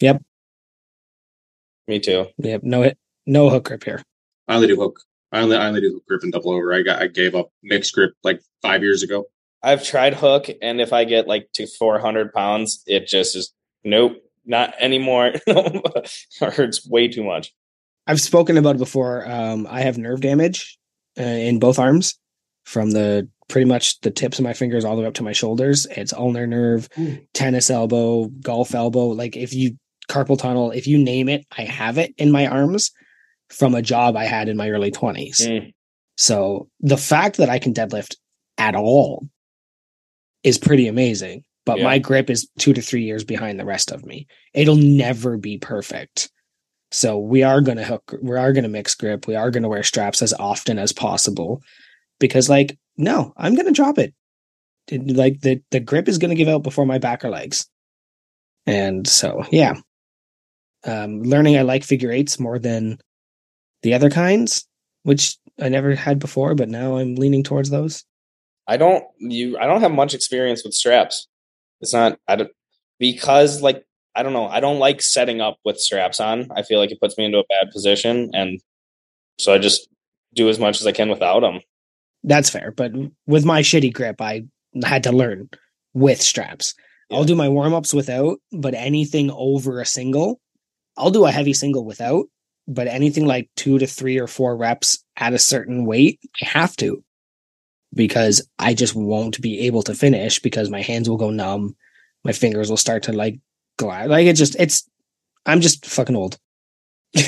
Yep. 0.00 0.22
Me 1.86 2.00
too. 2.00 2.26
Yep. 2.38 2.62
No 2.62 2.82
hit 2.82 2.98
no 3.26 3.50
hook 3.50 3.64
grip 3.64 3.84
here. 3.84 4.02
I 4.48 4.56
only 4.56 4.66
do 4.66 4.76
hook. 4.76 5.00
I 5.32 5.40
only, 5.40 5.56
I 5.56 5.66
only 5.66 5.80
do 5.80 5.92
hook 5.94 6.06
grip 6.06 6.22
and 6.22 6.32
double 6.32 6.52
over. 6.52 6.72
I 6.72 6.82
got, 6.82 7.02
I 7.02 7.06
gave 7.06 7.34
up 7.34 7.50
mixed 7.62 7.94
grip 7.94 8.12
like 8.22 8.40
five 8.62 8.82
years 8.82 9.02
ago. 9.02 9.24
I've 9.62 9.82
tried 9.82 10.14
hook, 10.14 10.48
and 10.60 10.80
if 10.80 10.92
I 10.92 11.04
get 11.04 11.26
like 11.26 11.48
to 11.54 11.66
400 11.66 12.34
pounds, 12.34 12.82
it 12.86 13.06
just 13.06 13.34
is 13.34 13.52
nope, 13.82 14.16
not 14.44 14.74
anymore. 14.78 15.32
it 15.46 16.10
hurts 16.40 16.86
way 16.86 17.08
too 17.08 17.24
much. 17.24 17.52
I've 18.06 18.20
spoken 18.20 18.58
about 18.58 18.76
it 18.76 18.78
before. 18.78 19.26
Um, 19.26 19.66
I 19.70 19.80
have 19.80 19.96
nerve 19.96 20.20
damage 20.20 20.78
uh, 21.18 21.22
in 21.22 21.58
both 21.58 21.78
arms 21.78 22.18
from 22.64 22.90
the 22.92 23.28
pretty 23.48 23.66
much 23.66 24.00
the 24.00 24.10
tips 24.10 24.38
of 24.38 24.42
my 24.44 24.52
fingers 24.54 24.84
all 24.84 24.96
the 24.96 25.02
way 25.02 25.08
up 25.08 25.14
to 25.14 25.22
my 25.22 25.32
shoulders. 25.32 25.86
It's 25.90 26.12
ulnar 26.14 26.46
nerve, 26.46 26.88
Mm. 26.96 27.26
tennis 27.34 27.68
elbow, 27.70 28.26
golf 28.40 28.74
elbow. 28.74 29.08
Like 29.08 29.36
if 29.36 29.52
you 29.52 29.76
carpal 30.08 30.38
tunnel, 30.38 30.70
if 30.70 30.86
you 30.86 30.98
name 30.98 31.28
it, 31.28 31.44
I 31.56 31.62
have 31.64 31.98
it 31.98 32.14
in 32.16 32.30
my 32.32 32.46
arms 32.46 32.90
from 33.50 33.74
a 33.74 33.82
job 33.82 34.16
I 34.16 34.24
had 34.24 34.48
in 34.48 34.56
my 34.56 34.70
early 34.70 34.90
20s. 34.90 35.40
Mm. 35.46 35.72
So 36.16 36.68
the 36.80 36.96
fact 36.96 37.36
that 37.36 37.50
I 37.50 37.58
can 37.58 37.74
deadlift 37.74 38.16
at 38.56 38.74
all 38.74 39.26
is 40.42 40.58
pretty 40.58 40.88
amazing. 40.88 41.44
But 41.66 41.78
Yeah. 41.78 41.84
my 41.84 41.98
grip 41.98 42.28
is 42.30 42.48
two 42.58 42.72
to 42.74 42.82
three 42.82 43.04
years 43.04 43.24
behind 43.24 43.58
the 43.58 43.64
rest 43.64 43.90
of 43.90 44.04
me. 44.04 44.26
It'll 44.52 44.76
never 44.76 45.36
be 45.38 45.58
perfect. 45.58 46.30
So 46.94 47.18
we 47.18 47.42
are 47.42 47.60
going 47.60 47.78
to 47.78 47.84
hook, 47.84 48.14
we 48.22 48.36
are 48.36 48.52
going 48.52 48.62
to 48.62 48.68
mix 48.68 48.94
grip. 48.94 49.26
We 49.26 49.34
are 49.34 49.50
going 49.50 49.64
to 49.64 49.68
wear 49.68 49.82
straps 49.82 50.22
as 50.22 50.32
often 50.34 50.78
as 50.78 50.92
possible 50.92 51.60
because, 52.20 52.48
like, 52.48 52.78
no, 52.96 53.32
I'm 53.36 53.56
going 53.56 53.66
to 53.66 53.72
drop 53.72 53.98
it. 53.98 54.14
Like 54.92 55.40
the 55.40 55.60
the 55.72 55.80
grip 55.80 56.06
is 56.06 56.18
going 56.18 56.28
to 56.28 56.36
give 56.36 56.46
out 56.46 56.62
before 56.62 56.86
my 56.86 56.98
back 56.98 57.24
or 57.24 57.30
legs, 57.30 57.66
and 58.64 59.08
so 59.08 59.44
yeah. 59.50 59.74
Um, 60.86 61.22
learning 61.22 61.56
I 61.56 61.62
like 61.62 61.82
figure 61.82 62.12
eights 62.12 62.38
more 62.38 62.60
than 62.60 62.98
the 63.82 63.94
other 63.94 64.10
kinds, 64.10 64.68
which 65.02 65.36
I 65.60 65.70
never 65.70 65.96
had 65.96 66.20
before, 66.20 66.54
but 66.54 66.68
now 66.68 66.98
I'm 66.98 67.16
leaning 67.16 67.42
towards 67.42 67.70
those. 67.70 68.04
I 68.68 68.76
don't 68.76 69.02
you 69.18 69.58
I 69.58 69.66
don't 69.66 69.80
have 69.80 69.90
much 69.90 70.14
experience 70.14 70.62
with 70.62 70.74
straps. 70.74 71.26
It's 71.80 71.94
not 71.94 72.20
I 72.28 72.36
don't 72.36 72.52
because 73.00 73.62
like 73.62 73.84
I 74.14 74.22
don't 74.22 74.32
know, 74.32 74.46
I 74.46 74.60
don't 74.60 74.78
like 74.78 75.02
setting 75.02 75.40
up 75.40 75.58
with 75.64 75.80
straps 75.80 76.20
on. 76.20 76.48
I 76.54 76.62
feel 76.62 76.78
like 76.78 76.90
it 76.90 77.00
puts 77.00 77.18
me 77.18 77.24
into 77.24 77.38
a 77.38 77.44
bad 77.48 77.70
position 77.72 78.30
and 78.32 78.60
so 79.38 79.52
I 79.52 79.58
just 79.58 79.88
do 80.34 80.48
as 80.48 80.58
much 80.58 80.80
as 80.80 80.86
I 80.86 80.92
can 80.92 81.08
without 81.08 81.40
them. 81.40 81.60
That's 82.22 82.50
fair, 82.50 82.72
but 82.72 82.92
with 83.26 83.44
my 83.44 83.62
shitty 83.62 83.92
grip, 83.92 84.20
I 84.20 84.44
had 84.84 85.02
to 85.04 85.12
learn 85.12 85.50
with 85.92 86.20
straps. 86.22 86.74
I'll 87.12 87.24
do 87.24 87.34
my 87.34 87.48
warm 87.48 87.74
ups 87.74 87.92
without, 87.92 88.38
but 88.52 88.74
anything 88.74 89.30
over 89.30 89.80
a 89.80 89.86
single, 89.86 90.40
I'll 90.96 91.10
do 91.10 91.26
a 91.26 91.32
heavy 91.32 91.52
single 91.52 91.84
without. 91.84 92.26
But 92.66 92.86
anything 92.86 93.26
like 93.26 93.50
two 93.56 93.78
to 93.78 93.86
three 93.86 94.18
or 94.18 94.26
four 94.26 94.56
reps 94.56 95.04
at 95.18 95.34
a 95.34 95.38
certain 95.38 95.84
weight, 95.84 96.18
I 96.42 96.46
have 96.46 96.74
to 96.76 97.04
because 97.94 98.46
I 98.58 98.74
just 98.74 98.94
won't 98.94 99.40
be 99.40 99.60
able 99.60 99.82
to 99.84 99.94
finish 99.94 100.38
because 100.40 100.70
my 100.70 100.82
hands 100.82 101.08
will 101.08 101.16
go 101.16 101.30
numb, 101.30 101.76
my 102.24 102.32
fingers 102.32 102.70
will 102.70 102.76
start 102.76 103.04
to 103.04 103.12
like 103.12 103.38
glide. 103.78 104.10
Like 104.10 104.26
it 104.26 104.34
just, 104.34 104.56
it's, 104.56 104.88
I'm 105.46 105.60
just 105.60 105.86
fucking 105.86 106.16
old. 106.16 106.38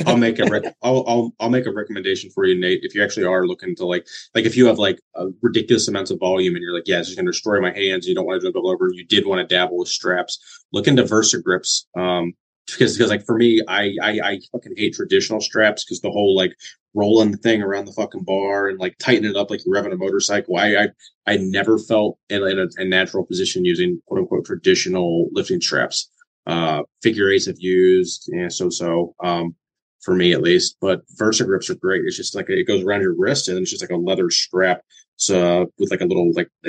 I'll 0.06 0.16
make 0.16 0.38
a 0.38 0.46
rec- 0.46 0.74
I'll, 0.82 1.04
I'll 1.06 1.32
I'll 1.38 1.50
make 1.50 1.66
a 1.66 1.72
recommendation 1.72 2.30
for 2.30 2.44
you, 2.44 2.58
Nate. 2.58 2.80
If 2.82 2.94
you 2.94 3.02
actually 3.02 3.26
are 3.26 3.46
looking 3.46 3.76
to 3.76 3.86
like 3.86 4.06
like 4.34 4.44
if 4.44 4.56
you 4.56 4.66
have 4.66 4.78
like 4.78 4.98
a 5.14 5.26
ridiculous 5.42 5.86
amounts 5.88 6.10
of 6.10 6.18
volume 6.18 6.54
and 6.54 6.62
you're 6.62 6.74
like, 6.74 6.86
yeah, 6.86 6.98
it's 6.98 7.08
just 7.08 7.18
gonna 7.18 7.30
destroy 7.30 7.60
my 7.60 7.72
hands. 7.72 8.06
You 8.06 8.14
don't 8.14 8.26
want 8.26 8.40
to 8.40 8.50
double 8.50 8.68
over. 8.68 8.90
You 8.92 9.04
did 9.04 9.26
want 9.26 9.46
to 9.46 9.54
dabble 9.54 9.78
with 9.78 9.88
straps. 9.88 10.38
Look 10.72 10.88
into 10.88 11.04
Versa 11.04 11.40
Gripps. 11.40 11.86
Um, 11.96 12.34
because 12.66 12.96
because 12.96 13.10
like 13.10 13.24
for 13.24 13.36
me, 13.36 13.62
I 13.68 13.94
I, 14.02 14.20
I 14.24 14.40
fucking 14.52 14.74
hate 14.76 14.94
traditional 14.94 15.40
straps 15.40 15.84
because 15.84 16.00
the 16.00 16.10
whole 16.10 16.34
like 16.34 16.56
rolling 16.94 17.30
the 17.30 17.38
thing 17.38 17.62
around 17.62 17.84
the 17.84 17.92
fucking 17.92 18.24
bar 18.24 18.68
and 18.68 18.80
like 18.80 18.96
tightening 18.98 19.30
it 19.30 19.36
up 19.36 19.50
like 19.50 19.60
you're 19.64 19.74
revving 19.74 19.92
a 19.92 19.96
motorcycle. 19.96 20.56
I 20.56 20.74
I, 20.74 20.88
I 21.26 21.36
never 21.36 21.78
felt 21.78 22.18
in, 22.28 22.42
in 22.42 22.58
a, 22.58 22.66
a 22.78 22.84
natural 22.84 23.24
position 23.24 23.64
using 23.64 24.02
quote 24.06 24.20
unquote 24.20 24.46
traditional 24.46 25.28
lifting 25.32 25.60
straps. 25.60 26.10
Uh, 26.46 26.82
figure 27.02 27.30
eights 27.30 27.46
have 27.46 27.56
used, 27.58 28.28
yeah, 28.32 28.48
so 28.48 28.70
so. 28.70 29.14
Um, 29.22 29.54
for 30.02 30.14
me 30.14 30.32
at 30.32 30.40
least. 30.42 30.76
But 30.80 31.00
Versa 31.16 31.44
Gripps 31.44 31.68
are 31.68 31.74
great. 31.74 32.02
It's 32.04 32.16
just 32.16 32.36
like 32.36 32.48
it 32.48 32.68
goes 32.68 32.84
around 32.84 33.00
your 33.00 33.16
wrist 33.18 33.48
and 33.48 33.58
it's 33.58 33.70
just 33.72 33.82
like 33.82 33.90
a 33.90 33.96
leather 33.96 34.30
strap. 34.30 34.82
So 35.16 35.66
with 35.80 35.90
like 35.90 36.00
a 36.00 36.04
little 36.04 36.30
like 36.32 36.48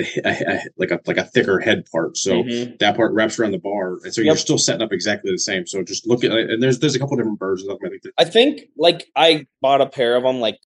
like 0.77 0.89
a 0.89 0.99
like 1.05 1.17
a 1.17 1.23
thicker 1.25 1.59
head 1.59 1.83
part. 1.93 2.17
So 2.17 2.41
Mhm. 2.41 2.79
that 2.79 2.95
part 2.95 3.13
wraps 3.13 3.37
around 3.37 3.51
the 3.51 3.59
bar, 3.59 3.99
and 4.03 4.11
so 4.11 4.21
you're 4.21 4.37
still 4.37 4.57
setting 4.57 4.81
up 4.81 4.91
exactly 4.91 5.29
the 5.31 5.37
same. 5.37 5.67
So 5.67 5.83
just 5.83 6.07
look 6.07 6.23
at 6.23 6.31
and 6.31 6.63
there's 6.63 6.79
there's 6.79 6.95
a 6.95 6.99
couple 6.99 7.15
different 7.15 7.37
versions 7.37 7.69
of 7.69 7.77
them. 7.79 7.91
I 8.17 8.23
think. 8.23 8.61
Like 8.75 9.05
I 9.15 9.45
bought 9.61 9.81
a 9.81 9.85
pair 9.87 10.15
of 10.15 10.23
them 10.23 10.39
like 10.39 10.57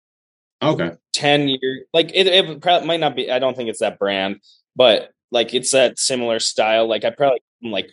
Okay. 0.62 0.92
10 1.14 1.48
years 1.48 1.80
like 1.92 2.12
it, 2.14 2.26
it 2.28 2.60
probably 2.60 2.86
might 2.86 3.00
not 3.00 3.16
be 3.16 3.32
i 3.32 3.38
don't 3.38 3.56
think 3.56 3.70
it's 3.70 3.80
that 3.80 3.98
brand 3.98 4.36
but 4.76 5.10
like 5.32 5.54
it's 5.54 5.70
that 5.72 5.98
similar 5.98 6.38
style 6.38 6.86
like 6.86 7.02
i 7.04 7.08
probably 7.10 7.40
like, 7.62 7.90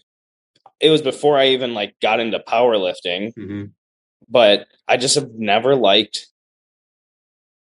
it 0.80 0.89
was 0.89 1.01
before 1.01 1.38
I 1.38 1.47
even 1.49 1.73
like 1.73 1.95
got 2.01 2.19
into 2.19 2.39
powerlifting, 2.39 3.33
hmm 3.35 3.65
but 4.30 4.67
I 4.88 4.97
just 4.97 5.15
have 5.15 5.30
never 5.35 5.75
liked. 5.75 6.27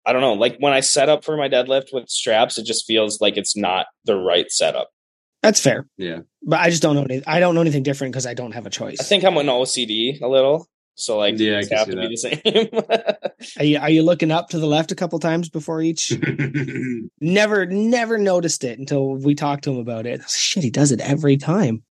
I 0.05 0.11
don't 0.13 0.21
know, 0.21 0.33
like 0.33 0.57
when 0.59 0.73
I 0.73 0.81
set 0.81 1.09
up 1.09 1.23
for 1.23 1.37
my 1.37 1.49
deadlift 1.49 1.93
with 1.93 2.09
straps, 2.09 2.57
it 2.57 2.65
just 2.65 2.85
feels 2.85 3.21
like 3.21 3.37
it's 3.37 3.55
not 3.55 3.87
the 4.05 4.15
right 4.17 4.51
setup. 4.51 4.89
That's 5.41 5.59
fair. 5.59 5.87
Yeah. 5.97 6.19
But 6.43 6.59
I 6.59 6.69
just 6.69 6.81
don't 6.81 6.95
know 6.95 7.03
any, 7.03 7.25
I 7.25 7.39
don't 7.39 7.55
know 7.55 7.61
anything 7.61 7.83
different 7.83 8.13
because 8.13 8.25
I 8.27 8.33
don't 8.33 8.51
have 8.51 8.65
a 8.65 8.69
choice. 8.69 8.97
I 8.99 9.03
think 9.03 9.23
I'm 9.23 9.37
an 9.37 9.47
OCD 9.47 10.21
a 10.21 10.27
little, 10.27 10.67
so 10.95 11.17
like 11.17 11.39
Yeah, 11.39 11.55
I 11.55 11.59
it's 11.59 11.71
have 11.71 11.85
see 11.85 11.91
to 11.91 11.97
be 11.97 12.07
the 12.07 12.17
same. 12.17 13.57
Are 13.59 13.65
you 13.65 13.77
are 13.79 13.89
you 13.89 14.03
looking 14.03 14.31
up 14.31 14.49
to 14.49 14.59
the 14.59 14.67
left 14.67 14.91
a 14.91 14.95
couple 14.95 15.19
times 15.19 15.49
before 15.49 15.81
each? 15.81 16.13
never 17.19 17.65
never 17.65 18.17
noticed 18.17 18.63
it 18.63 18.79
until 18.79 19.15
we 19.15 19.35
talked 19.35 19.63
to 19.65 19.71
him 19.71 19.79
about 19.79 20.05
it. 20.05 20.21
Shit, 20.29 20.63
he 20.63 20.69
does 20.69 20.91
it 20.91 21.01
every 21.01 21.37
time. 21.37 21.83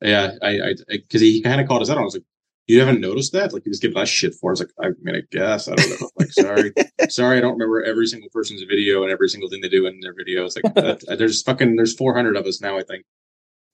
Yeah, 0.00 0.32
I, 0.42 0.48
I, 0.60 0.74
because 0.88 1.20
he 1.20 1.42
kind 1.42 1.60
of 1.60 1.68
called 1.68 1.82
us 1.82 1.90
out. 1.90 1.98
I 1.98 2.02
was 2.02 2.14
like, 2.14 2.24
"You 2.66 2.80
haven't 2.80 3.00
noticed 3.00 3.32
that?" 3.32 3.52
Like 3.52 3.64
you 3.66 3.72
just 3.72 3.82
giving 3.82 3.96
us 3.98 4.08
shit 4.08 4.34
for. 4.34 4.52
us. 4.52 4.60
like, 4.60 4.70
I 4.82 4.88
mean, 5.02 5.16
I 5.16 5.22
guess 5.30 5.68
I 5.68 5.74
don't 5.74 6.00
know. 6.00 6.10
Like, 6.18 6.32
sorry, 6.32 6.72
sorry, 7.08 7.38
I 7.38 7.40
don't 7.40 7.52
remember 7.54 7.82
every 7.82 8.06
single 8.06 8.30
person's 8.30 8.62
video 8.62 9.02
and 9.02 9.12
every 9.12 9.28
single 9.28 9.48
thing 9.50 9.60
they 9.60 9.68
do 9.68 9.86
in 9.86 10.00
their 10.00 10.14
videos. 10.14 10.56
Like, 10.56 10.74
that, 10.74 11.04
uh, 11.08 11.16
there's 11.16 11.42
fucking, 11.42 11.76
there's 11.76 11.94
400 11.94 12.36
of 12.36 12.46
us 12.46 12.60
now. 12.60 12.76
I 12.78 12.82
think. 12.82 13.04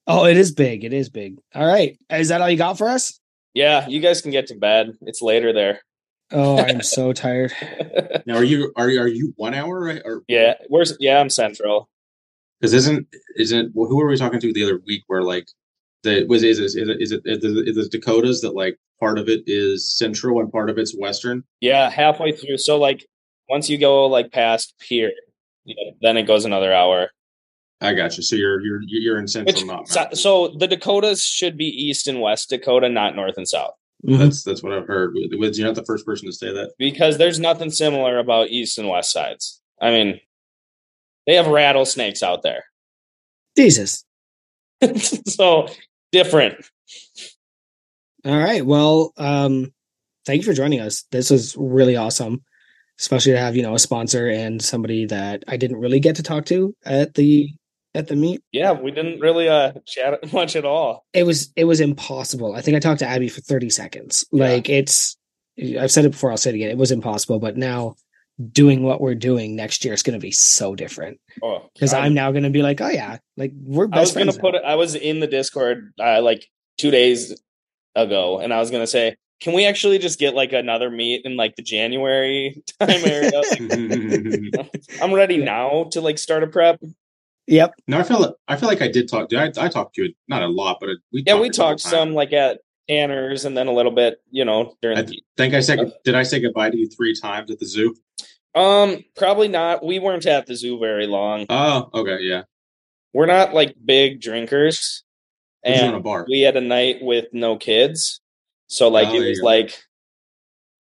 Oh, 0.07 0.27
it 0.27 0.37
is 0.37 0.53
big. 0.53 0.85
It 0.85 0.93
is 0.93 1.09
big. 1.09 1.39
All 1.55 1.67
right. 1.67 1.99
Is 2.11 2.29
that 2.29 2.41
all 2.43 2.51
you 2.51 2.59
got 2.59 2.77
for 2.79 2.89
us? 2.89 3.19
yeah, 3.55 3.87
you 3.89 4.01
guys 4.01 4.21
can 4.21 4.33
get 4.33 4.49
to 4.49 4.55
bed. 4.57 4.93
It's 5.03 5.23
later 5.23 5.53
there. 5.53 5.81
Oh, 6.33 6.59
I'm 6.59 6.83
so 6.97 7.13
tired. 7.13 7.53
Now, 8.27 8.37
are 8.37 8.45
you, 8.45 8.73
are 8.77 8.89
you, 8.89 9.01
are 9.01 9.07
you 9.09 9.35
one 9.37 9.53
hour 9.55 9.79
right? 9.85 10.01
Or 10.05 10.23
yeah, 10.29 10.55
where's 10.69 10.97
yeah, 10.99 11.21
I'm 11.21 11.29
central. 11.29 11.89
because 12.59 12.73
isn't 12.73 13.07
isn't 13.37 13.73
well, 13.75 13.89
who 13.89 13.97
were 13.99 14.09
we 14.09 14.17
talking 14.17 14.41
to 14.41 14.53
the 14.53 14.65
other 14.65 14.81
week 14.87 15.03
where 15.09 15.23
like 15.23 15.47
the 16.05 16.25
was 16.29 16.43
is 16.45 16.59
it 16.61 16.65
is 16.65 16.77
it 16.77 16.89
is 17.01 17.13
it 17.13 17.23
is 17.27 17.45
it, 17.45 17.69
is 17.69 17.77
it 17.87 17.91
Dakotas 17.93 18.41
that 18.43 18.55
like 18.55 18.79
part 19.01 19.19
of 19.19 19.29
it 19.29 19.43
is 19.47 19.93
central 19.97 20.39
and 20.41 20.51
part 20.53 20.71
of 20.71 20.79
it's 20.79 20.97
western? 20.97 21.43
Yeah, 21.61 21.91
halfway 21.91 22.31
through. 22.33 22.59
So 22.59 22.79
like 22.79 23.05
once 23.49 23.69
you 23.69 23.77
go 23.79 24.07
like 24.07 24.31
past 24.31 24.75
Pierre, 24.79 25.11
you 25.65 25.75
know, 25.75 25.97
then 26.01 26.17
it 26.17 26.23
goes 26.23 26.45
another 26.45 26.73
hour. 26.73 27.11
I 27.81 27.93
got 27.95 28.17
you. 28.17 28.23
So 28.23 28.37
you're 28.37 28.61
you're 28.61 28.81
you're 28.87 29.19
in 29.19 29.27
central, 29.29 29.55
Which, 29.55 29.67
not 29.67 29.89
so, 29.89 30.01
mountain. 30.01 30.17
so 30.17 30.55
the 30.59 30.69
Dakotas 30.69 31.25
should 31.25 31.57
be 31.59 31.67
east 31.67 32.07
and 32.07 32.21
west 32.21 32.49
Dakota, 32.51 32.89
not 32.89 33.17
north 33.17 33.37
and 33.37 33.49
south, 33.49 33.75
Mhm. 34.07 34.19
That's 34.19 34.43
that's 34.45 34.63
what 34.63 34.73
I've 34.73 34.87
heard. 34.87 35.15
You're 35.17 35.67
not 35.67 35.75
the 35.75 35.85
first 35.85 36.07
person 36.07 36.27
to 36.29 36.33
say 36.33 36.53
that. 36.53 36.73
because 36.79 37.19
there's 37.19 37.41
nothing 37.41 37.71
similar 37.71 38.19
about 38.19 38.49
east 38.49 38.79
and 38.79 38.89
west 38.89 39.11
sides. 39.13 39.61
I 39.83 39.91
mean, 39.91 40.21
they 41.27 41.35
have 41.35 41.47
rattlesnakes 41.49 42.23
out 42.23 42.43
there, 42.43 42.65
Jesus. 43.57 44.05
so 45.27 45.69
different. 46.15 46.65
All 48.25 48.39
right. 48.39 48.65
Well, 48.65 49.13
um, 49.17 49.73
thank 50.25 50.43
you 50.43 50.47
for 50.47 50.55
joining 50.55 50.81
us. 50.81 51.05
This 51.11 51.29
was 51.29 51.57
really 51.59 51.97
awesome, 51.97 52.43
especially 53.01 53.33
to 53.33 53.39
have 53.39 53.57
you 53.57 53.63
know 53.63 53.75
a 53.75 53.79
sponsor 53.79 54.29
and 54.29 54.63
somebody 54.63 55.07
that 55.07 55.45
I 55.49 55.57
didn't 55.57 55.79
really 55.79 56.01
get 56.01 56.17
to 56.17 56.23
talk 56.23 56.47
to 56.47 56.75
at 56.85 57.15
the 57.15 57.51
at 57.95 58.07
the 58.07 58.17
meet. 58.17 58.43
Yeah, 58.53 58.73
we 58.73 58.93
didn't 58.93 59.21
really 59.21 59.49
uh 59.49 59.73
chat 59.87 60.33
much 60.33 60.57
at 60.57 60.65
all. 60.65 61.05
It 61.13 61.25
was 61.25 61.53
it 61.57 61.65
was 61.65 61.81
impossible. 61.81 62.55
I 62.55 62.61
think 62.61 62.77
I 62.77 62.81
talked 62.81 63.01
to 63.01 63.09
Abby 63.09 63.29
for 63.29 63.41
thirty 63.41 63.71
seconds. 63.71 64.25
Yeah. 64.33 64.45
Like 64.45 64.69
it's, 64.71 65.17
I've 65.79 65.93
said 65.93 66.05
it 66.05 66.13
before. 66.13 66.31
I'll 66.31 66.37
say 66.37 66.51
it 66.51 66.57
again. 66.57 66.71
It 66.71 66.79
was 66.79 66.93
impossible. 66.93 67.41
But 67.41 67.57
now, 67.57 67.97
doing 68.53 68.83
what 68.83 69.01
we're 69.01 69.15
doing 69.15 69.55
next 69.55 69.85
year 69.85 69.95
is 69.95 70.03
going 70.03 70.19
to 70.19 70.23
be 70.23 70.33
so 70.33 70.75
different 70.75 71.21
Oh, 71.43 71.71
because 71.75 71.93
I'm- 71.95 72.05
I'm 72.07 72.15
now 72.15 72.31
going 72.33 72.43
to 72.45 72.51
be 72.51 72.63
like, 72.63 72.81
oh 72.81 72.89
yeah, 72.89 73.19
like 73.37 73.53
we're 73.63 73.85
I 73.93 74.01
was 74.01 74.09
best 74.11 74.15
gonna 74.19 74.33
friends. 74.33 74.39
put 74.39 74.55
it. 74.57 74.63
I 74.65 74.75
was 74.75 74.95
in 74.95 75.21
the 75.21 75.27
Discord 75.27 75.93
uh, 76.01 76.21
like 76.23 76.47
two 76.79 76.91
days 76.91 77.41
ago, 77.95 78.41
and 78.41 78.53
I 78.53 78.59
was 78.59 78.71
gonna 78.73 78.87
say, 78.89 79.17
can 79.41 79.53
we 79.53 79.65
actually 79.67 79.99
just 79.99 80.19
get 80.19 80.35
like 80.35 80.53
another 80.53 80.91
meet 80.91 81.25
in 81.25 81.37
like 81.37 81.55
the 81.57 81.63
January 81.63 82.63
time 82.81 83.05
area? 83.05 83.31
no, 83.61 84.69
I'm 85.01 85.13
ready 85.13 85.37
now 85.39 85.89
to 85.93 86.01
like 86.01 86.19
start 86.19 86.43
a 86.43 86.47
prep. 86.47 86.81
Yep. 87.47 87.75
No, 87.87 87.99
I 87.99 88.03
feel 88.05 88.21
like 88.21 88.33
I 88.49 88.57
feel 88.57 88.69
like 88.69 88.83
I 88.83 88.89
did 88.89 89.09
talk. 89.09 89.33
I, 89.33 89.53
I 89.59 89.69
talked 89.69 89.95
to 89.97 90.05
you 90.05 90.15
not 90.29 90.43
a 90.43 90.49
lot, 90.49 90.79
but 90.81 90.91
we 91.13 91.23
Yeah, 91.27 91.39
we 91.39 91.51
talked 91.51 91.81
some 91.81 92.15
like 92.15 92.33
at 92.33 92.61
Tanner's, 92.89 93.45
and 93.45 93.57
then 93.57 93.67
a 93.67 93.73
little 93.73 93.93
bit, 93.93 94.21
you 94.31 94.45
know, 94.45 94.75
during 94.83 94.99
I 94.99 95.03
the 95.03 95.21
think 95.37 95.55
I 95.55 95.61
said 95.61 95.93
did 96.05 96.15
I 96.15 96.23
say 96.23 96.41
goodbye 96.41 96.71
to 96.71 96.77
you 96.77 96.89
three 96.89 97.15
times 97.15 97.51
at 97.51 97.59
the 97.59 97.67
zoo? 97.67 97.95
Um 98.55 99.05
probably 99.17 99.49
not. 99.49 99.85
We 99.85 99.99
weren't 99.99 100.27
at 100.27 100.47
the 100.47 100.55
zoo 100.57 100.79
very 100.79 101.07
long. 101.07 101.47
Oh, 101.49 101.91
okay, 101.95 102.19
yeah. 102.23 102.43
We're 103.13 103.27
not 103.27 103.55
like 103.55 103.75
big 103.85 104.21
drinkers, 104.21 105.03
We 105.65 105.73
a 105.73 105.75
and 105.75 106.03
bar. 106.05 106.27
we 106.29 106.41
had 106.41 106.57
a 106.57 106.61
night 106.61 106.97
with 107.01 107.27
no 107.33 107.57
kids, 107.57 108.21
so 108.69 108.89
like 108.89 109.09
Oh, 109.09 109.15
it 109.15 109.29
was 109.29 109.41
like. 109.43 109.75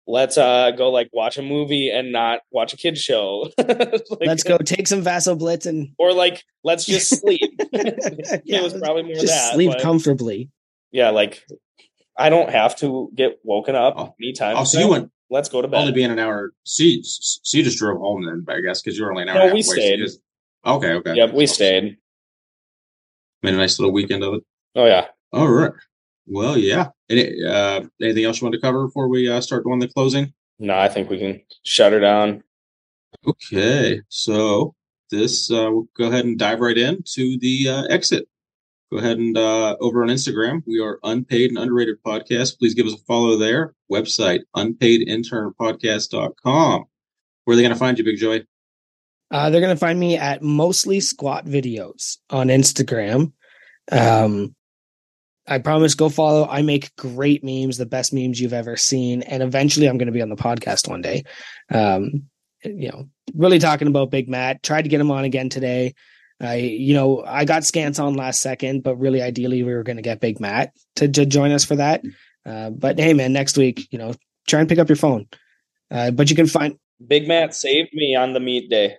Let's 0.05 0.37
uh 0.37 0.73
go 0.73 0.91
like 0.91 1.11
watch 1.13 1.39
a 1.39 1.43
movie 1.43 1.89
and 1.89 2.11
not 2.11 2.41
watch 2.51 2.73
a 2.73 2.77
kid 2.77 2.99
show. 2.99 3.49
Like- 3.59 4.03
Let's 4.21 4.43
go 4.43 4.59
take 4.59 4.89
some 4.89 5.05
Vasoblitz 5.05 5.65
and 5.65 5.91
or 5.97 6.13
like 6.13 6.43
let's 6.65 6.85
just 6.87 7.09
sleep. 7.21 7.41
it 7.73 8.63
was 8.63 8.75
probably 8.75 9.05
more 9.05 9.15
just 9.15 9.29
that. 9.29 9.55
sleep 9.55 9.71
but 9.71 9.81
comfortably. 9.81 10.51
yeah, 10.91 11.11
like 11.11 11.45
I 12.19 12.31
don't 12.31 12.51
have 12.51 12.75
to 12.79 13.11
get 13.15 13.39
woken 13.45 13.77
up 13.77 13.95
Oh. 13.97 14.15
anytime. 14.21 14.57
Oh, 14.57 14.65
so 14.65 14.81
you 14.81 14.89
went 14.89 15.13
Let's 15.33 15.49
go 15.49 15.63
to 15.63 15.67
bed. 15.69 15.79
only 15.81 15.93
being 15.93 16.11
an 16.11 16.19
hour. 16.19 16.53
So 16.65 16.83
you, 16.83 17.01
so 17.03 17.41
just 17.63 17.79
drove 17.79 17.99
home 17.99 18.27
then, 18.27 18.45
I 18.55 18.61
guess, 18.61 18.83
because 18.83 18.99
you 18.99 19.05
were 19.05 19.11
only 19.13 19.23
an 19.23 19.31
hour. 19.31 19.39
No, 19.39 19.45
and 19.47 19.55
we 19.55 19.63
stayed. 19.63 19.97
just- 19.99 20.21
okay, 20.67 20.93
okay. 20.93 21.15
yep, 21.15 21.33
we 21.33 21.47
So, 21.47 21.55
stayed. 21.55 21.97
Made 23.43 23.55
a 23.55 23.57
nice 23.57 23.79
little 23.79 23.95
weekend 23.95 24.23
of 24.25 24.35
it. 24.35 24.43
Oh 24.75 24.85
yeah. 24.85 25.07
All 25.33 25.49
right. 25.49 25.73
Well, 26.27 26.59
yeah. 26.59 26.89
Any, 27.09 27.43
uh, 27.43 27.81
anything 28.01 28.25
else 28.25 28.41
you 28.41 28.45
want 28.45 28.55
to 28.55 28.61
cover 28.61 28.85
before 28.87 29.09
we 29.09 29.29
uh, 29.29 29.41
start 29.41 29.65
doing 29.65 29.79
the 29.81 29.89
closing? 29.89 30.33
No, 30.59 30.77
I 30.77 30.89
think 30.89 31.09
we 31.09 31.19
can 31.19 31.41
shut 31.65 31.93
her 31.93 31.99
down. 32.01 32.43
Okay, 33.27 34.01
so 34.09 34.75
this 35.11 35.51
uh, 35.51 35.69
we'll 35.73 35.89
go 35.97 36.09
ahead 36.09 36.25
and 36.27 36.39
dive 36.39 36.61
right 36.61 36.77
into 36.79 37.39
the 37.39 37.69
uh, 37.69 37.83
exit. 37.85 38.29
Go 38.93 38.99
ahead 38.99 39.17
and 39.17 39.37
uh, 39.39 39.75
over 39.81 40.03
on 40.03 40.11
Instagram, 40.11 40.63
we 40.67 40.79
are 40.79 40.99
unpaid 41.03 41.49
and 41.49 41.59
underrated 41.59 41.97
podcast. 42.05 42.59
Please 42.59 42.75
give 42.75 42.85
us 42.85 42.93
a 42.93 42.99
follow 42.99 43.39
there. 43.39 43.73
Website 43.91 44.41
unpaidinternpodcast.com. 44.55 46.85
Where 47.45 47.53
are 47.53 47.57
they 47.57 47.63
going 47.63 47.73
to 47.73 47.79
find 47.79 47.97
you, 47.97 48.05
Big 48.05 48.19
Joey? 48.19 48.47
Uh, 49.31 49.49
they're 49.49 49.63
going 49.63 49.75
to 49.75 49.81
find 49.81 49.99
me 49.99 50.19
at 50.19 50.43
mostly 50.43 51.01
squat 51.01 51.47
videos 51.47 52.19
on 52.29 52.49
Instagram. 52.49 53.33
Um, 53.91 54.55
I 55.49 55.57
promise, 55.57 55.95
go 55.95 56.11
follow. 56.11 56.47
I 56.47 56.61
make 56.61 56.95
great 56.97 57.43
memes, 57.43 57.79
the 57.79 57.87
best 57.87 58.13
memes 58.13 58.43
you've 58.43 58.53
ever 58.53 58.77
seen, 58.77 59.23
and 59.23 59.43
eventually 59.43 59.87
I'm 59.87 59.97
going 59.97 60.05
to 60.05 60.13
be 60.13 60.21
on 60.21 60.29
the 60.29 60.37
podcast 60.37 60.87
one 60.87 61.01
day. 61.01 61.25
Um, 61.71 62.25
you 62.63 62.91
know, 62.91 63.09
really 63.35 63.59
talking 63.59 63.89
about 63.89 64.11
Big 64.11 64.29
Matt. 64.29 64.63
Tried 64.63 64.83
to 64.83 64.91
get 64.91 65.01
him 65.01 65.11
on 65.11 65.25
again 65.25 65.49
today. 65.49 65.95
I, 66.43 66.57
you 66.57 66.93
know, 66.93 67.23
I 67.25 67.45
got 67.45 67.63
Scants 67.63 68.03
on 68.03 68.15
last 68.15 68.43
second, 68.43 68.83
but 68.83 68.97
really, 68.97 69.23
ideally, 69.23 69.63
we 69.63 69.73
were 69.73 69.85
going 69.85 69.97
to 69.97 70.03
get 70.03 70.21
Big 70.21 70.41
Matt 70.41 70.75
to, 70.97 71.09
to 71.09 71.25
join 71.25 71.53
us 71.53 71.65
for 71.65 71.77
that. 71.77 72.03
Uh, 72.45 72.71
but 72.71 72.99
hey, 72.99 73.15
man, 73.15 73.33
next 73.33 73.57
week, 73.57 73.87
you 73.93 73.99
know, 73.99 74.13
try 74.49 74.61
and 74.61 74.69
pick 74.69 74.79
up 74.79 74.89
your 74.89 74.97
phone. 74.97 75.29
Uh, 75.91 76.11
but 76.11 76.31
you 76.31 76.37
can 76.37 76.47
find. 76.47 76.77
Big 77.07 77.29
Matt 77.29 77.55
saved 77.55 77.91
me 77.93 78.17
on 78.17 78.33
the 78.33 78.41
meet 78.41 78.69
day. 78.69 78.97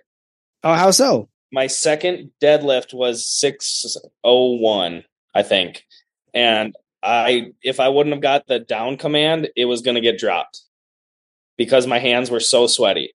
Oh, 0.62 0.74
how 0.74 0.90
so? 0.90 1.28
My 1.52 1.66
second 1.66 2.30
deadlift 2.42 2.94
was 2.94 3.26
six 3.26 3.96
oh 4.24 4.56
one, 4.56 5.04
I 5.34 5.42
think. 5.42 5.84
And 6.32 6.74
I 7.02 7.52
if 7.62 7.80
I 7.80 7.88
wouldn't 7.88 8.14
have 8.14 8.22
got 8.22 8.46
the 8.46 8.58
down 8.58 8.96
command, 8.96 9.50
it 9.54 9.66
was 9.66 9.82
gonna 9.82 10.00
get 10.00 10.18
dropped. 10.18 10.60
Because 11.56 11.86
my 11.86 11.98
hands 11.98 12.30
were 12.30 12.40
so 12.40 12.66
sweaty. 12.66 13.13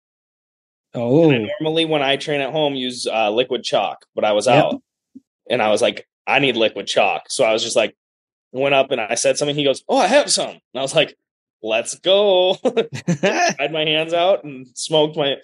Oh, 0.94 1.31
Normally 1.60 1.84
when 1.84 2.02
I 2.02 2.16
train 2.16 2.40
at 2.40 2.52
home 2.52 2.74
use 2.74 3.06
uh, 3.06 3.31
liquid 3.31 3.64
chalk, 3.64 4.06
but 4.14 4.24
I 4.24 4.32
was 4.32 4.47
Yep. 4.47 4.64
out. 4.64 4.82
And 5.50 5.60
I 5.60 5.70
was 5.70 5.82
like, 5.82 6.06
I 6.26 6.39
need 6.39 6.56
liquid 6.56 6.86
chalk. 6.86 7.24
So 7.28 7.44
I 7.44 7.52
was 7.52 7.62
just 7.62 7.76
like 7.76 7.97
went 8.52 8.74
up 8.74 8.90
and 8.92 9.00
I 9.00 9.14
said 9.16 9.36
something. 9.36 9.56
He 9.56 9.64
goes, 9.64 9.82
Oh, 9.89 9.98
I 9.98 10.06
have 10.06 10.31
some. 10.31 10.50
And 10.50 10.60
I 10.76 10.81
was 10.82 10.94
like, 10.94 11.16
Let's 11.62 11.98
go. 11.98 12.56
I 12.64 13.55
had 13.58 13.73
my 13.73 13.84
hands 13.84 14.12
out 14.14 14.44
and 14.44 14.66
smoked 14.74 15.16
my 15.16 15.36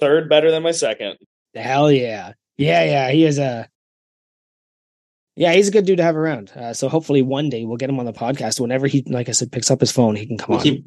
third 0.00 0.28
better 0.28 0.50
than 0.50 0.62
my 0.62 0.70
second. 0.70 1.18
Hell 1.54 1.90
yeah. 1.92 2.32
Yeah, 2.56 2.84
yeah. 2.84 3.10
He 3.10 3.24
is 3.24 3.38
a 3.38 3.68
yeah, 5.36 5.52
he's 5.52 5.66
a 5.68 5.72
good 5.72 5.84
dude 5.84 5.96
to 5.96 6.04
have 6.04 6.14
around. 6.16 6.52
Uh, 6.52 6.72
so 6.72 6.88
hopefully 6.88 7.20
one 7.20 7.48
day 7.50 7.64
we'll 7.64 7.76
get 7.76 7.90
him 7.90 7.98
on 7.98 8.06
the 8.06 8.12
podcast. 8.12 8.60
Whenever 8.60 8.86
he, 8.86 9.02
like 9.08 9.28
I 9.28 9.32
said, 9.32 9.50
picks 9.50 9.68
up 9.68 9.80
his 9.80 9.90
phone, 9.90 10.14
he 10.14 10.26
can 10.26 10.38
come 10.38 10.54
on. 10.56 10.84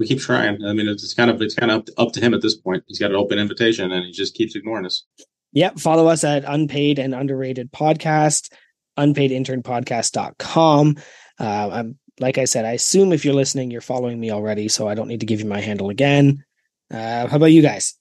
We 0.00 0.06
keep 0.06 0.18
trying. 0.18 0.64
I 0.64 0.72
mean, 0.72 0.88
it's, 0.88 1.04
it's 1.04 1.12
kind 1.12 1.30
of 1.30 1.42
it's 1.42 1.54
kind 1.54 1.70
of 1.70 1.80
up 1.80 1.86
to, 1.86 1.92
up 1.98 2.12
to 2.14 2.20
him 2.20 2.32
at 2.32 2.40
this 2.40 2.56
point. 2.56 2.82
He's 2.88 2.98
got 2.98 3.10
an 3.10 3.16
open 3.16 3.38
invitation, 3.38 3.92
and 3.92 4.06
he 4.06 4.12
just 4.12 4.34
keeps 4.34 4.56
ignoring 4.56 4.86
us. 4.86 5.04
Yep. 5.52 5.78
Follow 5.78 6.06
us 6.08 6.24
at 6.24 6.42
unpaid 6.46 6.98
and 6.98 7.14
underrated 7.14 7.70
podcast, 7.70 8.50
unpaidinternpodcast.com. 8.98 10.96
Uh, 11.38 11.70
I'm, 11.70 11.98
like 12.18 12.38
I 12.38 12.46
said, 12.46 12.64
I 12.64 12.72
assume 12.72 13.12
if 13.12 13.26
you're 13.26 13.34
listening, 13.34 13.70
you're 13.70 13.82
following 13.82 14.18
me 14.18 14.30
already, 14.30 14.68
so 14.68 14.88
I 14.88 14.94
don't 14.94 15.08
need 15.08 15.20
to 15.20 15.26
give 15.26 15.40
you 15.40 15.46
my 15.46 15.60
handle 15.60 15.90
again. 15.90 16.44
Uh, 16.90 17.26
how 17.26 17.36
about 17.36 17.52
you 17.52 17.60
guys? 17.60 17.94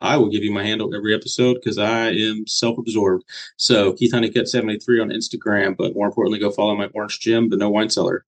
I 0.00 0.16
will 0.16 0.28
give 0.28 0.42
you 0.42 0.50
my 0.50 0.64
handle 0.64 0.92
every 0.92 1.14
episode 1.14 1.54
because 1.54 1.78
I 1.78 2.10
am 2.10 2.48
self-absorbed. 2.48 3.24
So 3.56 3.92
Keith 3.92 4.12
Honeycutt 4.12 4.48
seventy 4.48 4.80
three 4.80 5.00
on 5.00 5.10
Instagram, 5.10 5.76
but 5.76 5.94
more 5.94 6.06
importantly, 6.06 6.40
go 6.40 6.50
follow 6.50 6.74
my 6.74 6.88
Orange 6.94 7.20
Gym, 7.20 7.48
the 7.48 7.56
No 7.56 7.70
Whine 7.70 7.90
Cellar. 7.90 8.24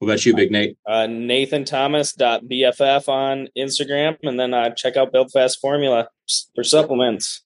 What 0.00 0.08
about 0.08 0.24
you, 0.24 0.34
Big 0.34 0.50
Nate? 0.50 0.78
Uh, 0.86 1.06
Bff 1.06 3.06
on 3.06 3.48
Instagram, 3.56 4.16
and 4.22 4.40
then 4.40 4.54
uh, 4.54 4.70
check 4.70 4.96
out 4.96 5.12
Build 5.12 5.30
Fast 5.30 5.60
Formula 5.60 6.08
for 6.54 6.64
supplements. 6.64 7.42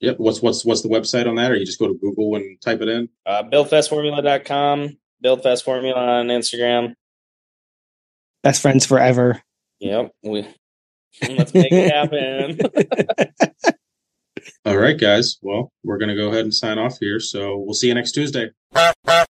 Yep. 0.00 0.18
What's 0.18 0.40
what's 0.40 0.64
what's 0.64 0.80
the 0.80 0.88
website 0.88 1.28
on 1.28 1.34
that? 1.34 1.50
Or 1.50 1.56
you 1.56 1.66
just 1.66 1.78
go 1.78 1.86
to 1.86 1.98
Google 1.98 2.36
and 2.36 2.58
type 2.62 2.80
it 2.80 2.88
in? 2.88 3.10
Uh, 3.26 3.42
BuildFastFormula.com, 3.42 4.96
Build 5.20 5.42
Fast 5.42 5.66
Formula 5.66 6.00
on 6.00 6.28
Instagram. 6.28 6.94
Best 8.42 8.62
friends 8.62 8.86
forever. 8.86 9.42
Yep. 9.80 10.10
We 10.22 10.48
let's 11.28 11.52
make 11.52 11.72
it 11.72 11.92
happen. 11.92 12.58
All 14.64 14.78
right, 14.78 14.98
guys. 14.98 15.36
Well, 15.42 15.70
we're 15.84 15.98
gonna 15.98 16.16
go 16.16 16.28
ahead 16.28 16.44
and 16.44 16.54
sign 16.54 16.78
off 16.78 16.96
here. 17.00 17.20
So 17.20 17.58
we'll 17.58 17.74
see 17.74 17.88
you 17.88 17.94
next 17.94 18.12
Tuesday. 18.12 18.48